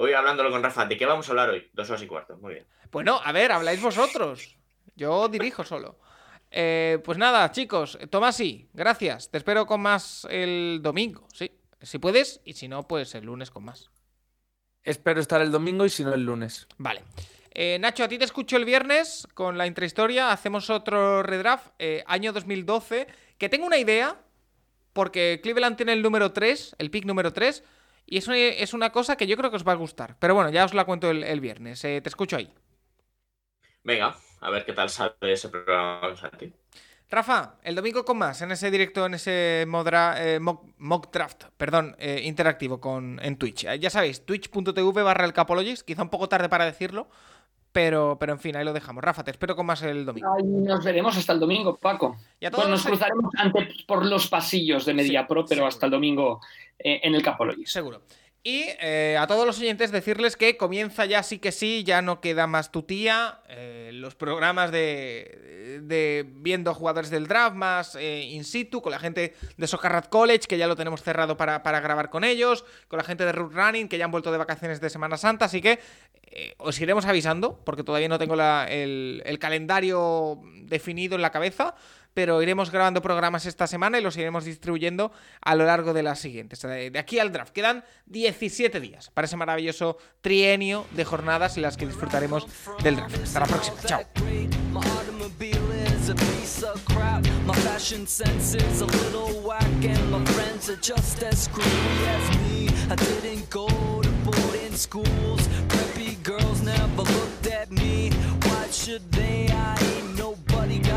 Hoy 0.00 0.12
hablándolo 0.12 0.52
con 0.52 0.62
Rafa, 0.62 0.86
¿de 0.86 0.96
qué 0.96 1.06
vamos 1.06 1.26
a 1.28 1.32
hablar 1.32 1.50
hoy? 1.50 1.68
Dos 1.72 1.90
horas 1.90 2.00
y 2.02 2.06
cuarto, 2.06 2.36
muy 2.36 2.54
bien. 2.54 2.66
Bueno, 2.92 3.20
a 3.24 3.32
ver, 3.32 3.50
habláis 3.50 3.82
vosotros. 3.82 4.56
Yo 4.94 5.28
dirijo 5.28 5.64
solo. 5.64 5.98
Eh, 6.52 7.00
pues 7.04 7.18
nada, 7.18 7.50
chicos, 7.50 7.98
Tomasi, 8.08 8.68
gracias. 8.72 9.28
Te 9.28 9.38
espero 9.38 9.66
con 9.66 9.80
más 9.80 10.24
el 10.30 10.78
domingo, 10.84 11.26
sí. 11.34 11.50
Si 11.82 11.98
puedes, 11.98 12.40
y 12.44 12.52
si 12.52 12.68
no, 12.68 12.86
pues 12.86 13.16
el 13.16 13.24
lunes 13.24 13.50
con 13.50 13.64
más. 13.64 13.90
Espero 14.84 15.20
estar 15.20 15.40
el 15.40 15.50
domingo 15.50 15.84
y 15.84 15.90
si 15.90 16.04
no 16.04 16.14
el 16.14 16.24
lunes. 16.24 16.68
Vale. 16.76 17.02
Eh, 17.50 17.76
Nacho, 17.80 18.04
a 18.04 18.08
ti 18.08 18.18
te 18.18 18.24
escucho 18.24 18.56
el 18.56 18.64
viernes 18.64 19.26
con 19.34 19.58
la 19.58 19.66
intrahistoria. 19.66 20.30
Hacemos 20.30 20.70
otro 20.70 21.24
redraft, 21.24 21.72
eh, 21.80 22.04
año 22.06 22.32
2012. 22.32 23.08
Que 23.36 23.48
tengo 23.48 23.66
una 23.66 23.78
idea, 23.78 24.16
porque 24.92 25.40
Cleveland 25.42 25.76
tiene 25.76 25.92
el 25.92 26.02
número 26.02 26.30
3, 26.30 26.76
el 26.78 26.88
pick 26.92 27.04
número 27.04 27.32
3. 27.32 27.64
Y 28.10 28.18
eso 28.18 28.32
es 28.32 28.72
una 28.72 28.90
cosa 28.90 29.16
que 29.16 29.26
yo 29.26 29.36
creo 29.36 29.50
que 29.50 29.56
os 29.56 29.68
va 29.68 29.72
a 29.72 29.76
gustar. 29.76 30.16
Pero 30.18 30.34
bueno, 30.34 30.48
ya 30.50 30.64
os 30.64 30.72
la 30.72 30.86
cuento 30.86 31.10
el, 31.10 31.22
el 31.24 31.40
viernes. 31.40 31.84
Eh, 31.84 32.00
te 32.00 32.08
escucho 32.08 32.36
ahí. 32.36 32.50
Venga, 33.84 34.16
a 34.40 34.50
ver 34.50 34.64
qué 34.64 34.72
tal 34.72 34.88
sale 34.88 35.14
ese 35.20 35.50
programa 35.50 36.16
Santi. 36.16 36.52
Rafa, 37.10 37.56
el 37.62 37.74
domingo 37.74 38.04
con 38.04 38.18
más, 38.18 38.42
en 38.42 38.52
ese 38.52 38.70
directo, 38.70 39.06
en 39.06 39.14
ese 39.14 39.64
modra- 39.66 40.16
eh, 40.18 40.40
mock, 40.40 40.66
mock 40.76 41.10
draft, 41.10 41.44
perdón, 41.56 41.96
eh, 41.98 42.20
interactivo 42.24 42.80
con, 42.80 43.18
en 43.22 43.38
Twitch. 43.38 43.66
Ya 43.78 43.88
sabéis, 43.88 44.26
twitch.tv 44.26 45.02
barra 45.02 45.24
el 45.24 45.32
Capologist, 45.32 45.86
quizá 45.86 46.02
un 46.02 46.10
poco 46.10 46.28
tarde 46.28 46.50
para 46.50 46.66
decirlo, 46.66 47.08
Pero, 47.72 48.16
pero 48.18 48.32
en 48.32 48.38
fin, 48.38 48.56
ahí 48.56 48.64
lo 48.64 48.72
dejamos. 48.72 49.04
Rafa, 49.04 49.22
te 49.22 49.30
espero 49.30 49.54
con 49.54 49.66
más 49.66 49.82
el 49.82 50.04
domingo. 50.06 50.28
Ahí 50.34 50.42
nos 50.44 50.82
veremos 50.84 51.16
hasta 51.16 51.32
el 51.32 51.40
domingo, 51.40 51.76
Paco. 51.76 52.16
Y 52.40 52.46
a 52.46 52.50
todos 52.50 52.64
Bueno, 52.64 52.76
nos 52.76 52.86
cruzaremos 52.86 53.30
antes 53.36 53.82
por 53.84 54.04
los 54.04 54.28
pasillos 54.28 54.86
de 54.86 54.94
MediaPro, 54.94 55.44
pero 55.44 55.48
seguro. 55.48 55.68
hasta 55.68 55.86
el 55.86 55.92
domingo 55.92 56.40
eh, 56.78 57.00
en 57.02 57.14
el 57.14 57.22
Capologist. 57.22 57.72
Seguro. 57.72 58.02
Y 58.48 58.64
eh, 58.80 59.18
a 59.20 59.26
todos 59.26 59.44
los 59.44 59.58
oyentes 59.58 59.92
decirles 59.92 60.34
que 60.38 60.56
comienza 60.56 61.04
ya 61.04 61.22
sí 61.22 61.38
que 61.38 61.52
sí, 61.52 61.84
ya 61.84 62.00
no 62.00 62.22
queda 62.22 62.46
más 62.46 62.72
tu 62.72 62.82
tía, 62.82 63.40
eh, 63.50 63.90
los 63.92 64.14
programas 64.14 64.72
de, 64.72 65.80
de 65.82 66.24
viendo 66.26 66.72
jugadores 66.72 67.10
del 67.10 67.26
draft 67.26 67.54
más 67.54 67.94
eh, 67.96 68.22
in 68.22 68.44
situ, 68.44 68.80
con 68.80 68.90
la 68.92 68.98
gente 69.00 69.34
de 69.58 69.66
Socarrat 69.66 70.08
College, 70.08 70.46
que 70.48 70.56
ya 70.56 70.66
lo 70.66 70.76
tenemos 70.76 71.02
cerrado 71.02 71.36
para, 71.36 71.62
para 71.62 71.80
grabar 71.80 72.08
con 72.08 72.24
ellos, 72.24 72.64
con 72.88 72.96
la 72.96 73.04
gente 73.04 73.26
de 73.26 73.32
Root 73.32 73.52
Running, 73.52 73.86
que 73.86 73.98
ya 73.98 74.06
han 74.06 74.10
vuelto 74.12 74.32
de 74.32 74.38
vacaciones 74.38 74.80
de 74.80 74.88
Semana 74.88 75.18
Santa, 75.18 75.44
así 75.44 75.60
que 75.60 75.78
eh, 76.30 76.54
os 76.56 76.80
iremos 76.80 77.04
avisando, 77.04 77.60
porque 77.66 77.84
todavía 77.84 78.08
no 78.08 78.18
tengo 78.18 78.34
la- 78.34 78.66
el, 78.70 79.22
el 79.26 79.38
calendario 79.38 80.40
definido 80.62 81.16
en 81.16 81.22
la 81.22 81.32
cabeza, 81.32 81.74
pero 82.18 82.42
iremos 82.42 82.72
grabando 82.72 83.00
programas 83.00 83.46
esta 83.46 83.68
semana 83.68 83.96
y 83.96 84.02
los 84.02 84.16
iremos 84.16 84.44
distribuyendo 84.44 85.12
a 85.40 85.54
lo 85.54 85.64
largo 85.64 85.92
de 85.92 86.02
las 86.02 86.18
siguientes. 86.18 86.60
De 86.62 86.98
aquí 86.98 87.20
al 87.20 87.30
draft 87.30 87.52
quedan 87.52 87.84
17 88.06 88.80
días 88.80 89.08
para 89.10 89.26
ese 89.26 89.36
maravilloso 89.36 89.98
trienio 90.20 90.84
de 90.96 91.04
jornadas 91.04 91.56
en 91.56 91.62
las 91.62 91.76
que 91.76 91.86
disfrutaremos 91.86 92.44
del 92.82 92.96
draft. 92.96 93.22
Hasta 93.22 93.38
la 93.38 93.46
próxima. 93.46 93.76
Chao. 93.86 94.00
A 96.10 96.14
piece 96.14 96.64
of 96.64 96.82
crap. 96.86 97.22
My 97.44 97.54
fashion 97.54 98.06
sense 98.06 98.54
is 98.54 98.80
a 98.80 98.86
little 98.86 99.42
whack, 99.42 99.84
and 99.84 100.10
my 100.10 100.24
friends 100.32 100.70
are 100.70 100.80
just 100.80 101.22
as 101.22 101.42
screwy 101.42 101.68
as 102.16 102.38
me. 102.38 102.68
I 102.90 102.96
didn't 102.96 103.50
go 103.50 103.68
to 103.68 104.10
boarding 104.24 104.74
schools. 104.74 105.46
Preppy 105.68 106.20
girls 106.22 106.62
never 106.62 107.02
looked 107.02 107.46
at 107.46 107.70
me. 107.70 108.10
Why 108.42 108.70
should 108.70 109.12
they? 109.12 109.50
I 109.50 109.76
ain't 109.82 110.07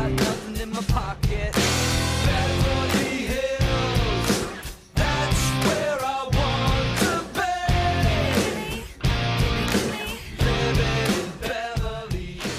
got 0.02 0.10
nothing 0.12 0.60
in 0.60 0.70
my 0.70 0.82
pocket. 0.82 2.01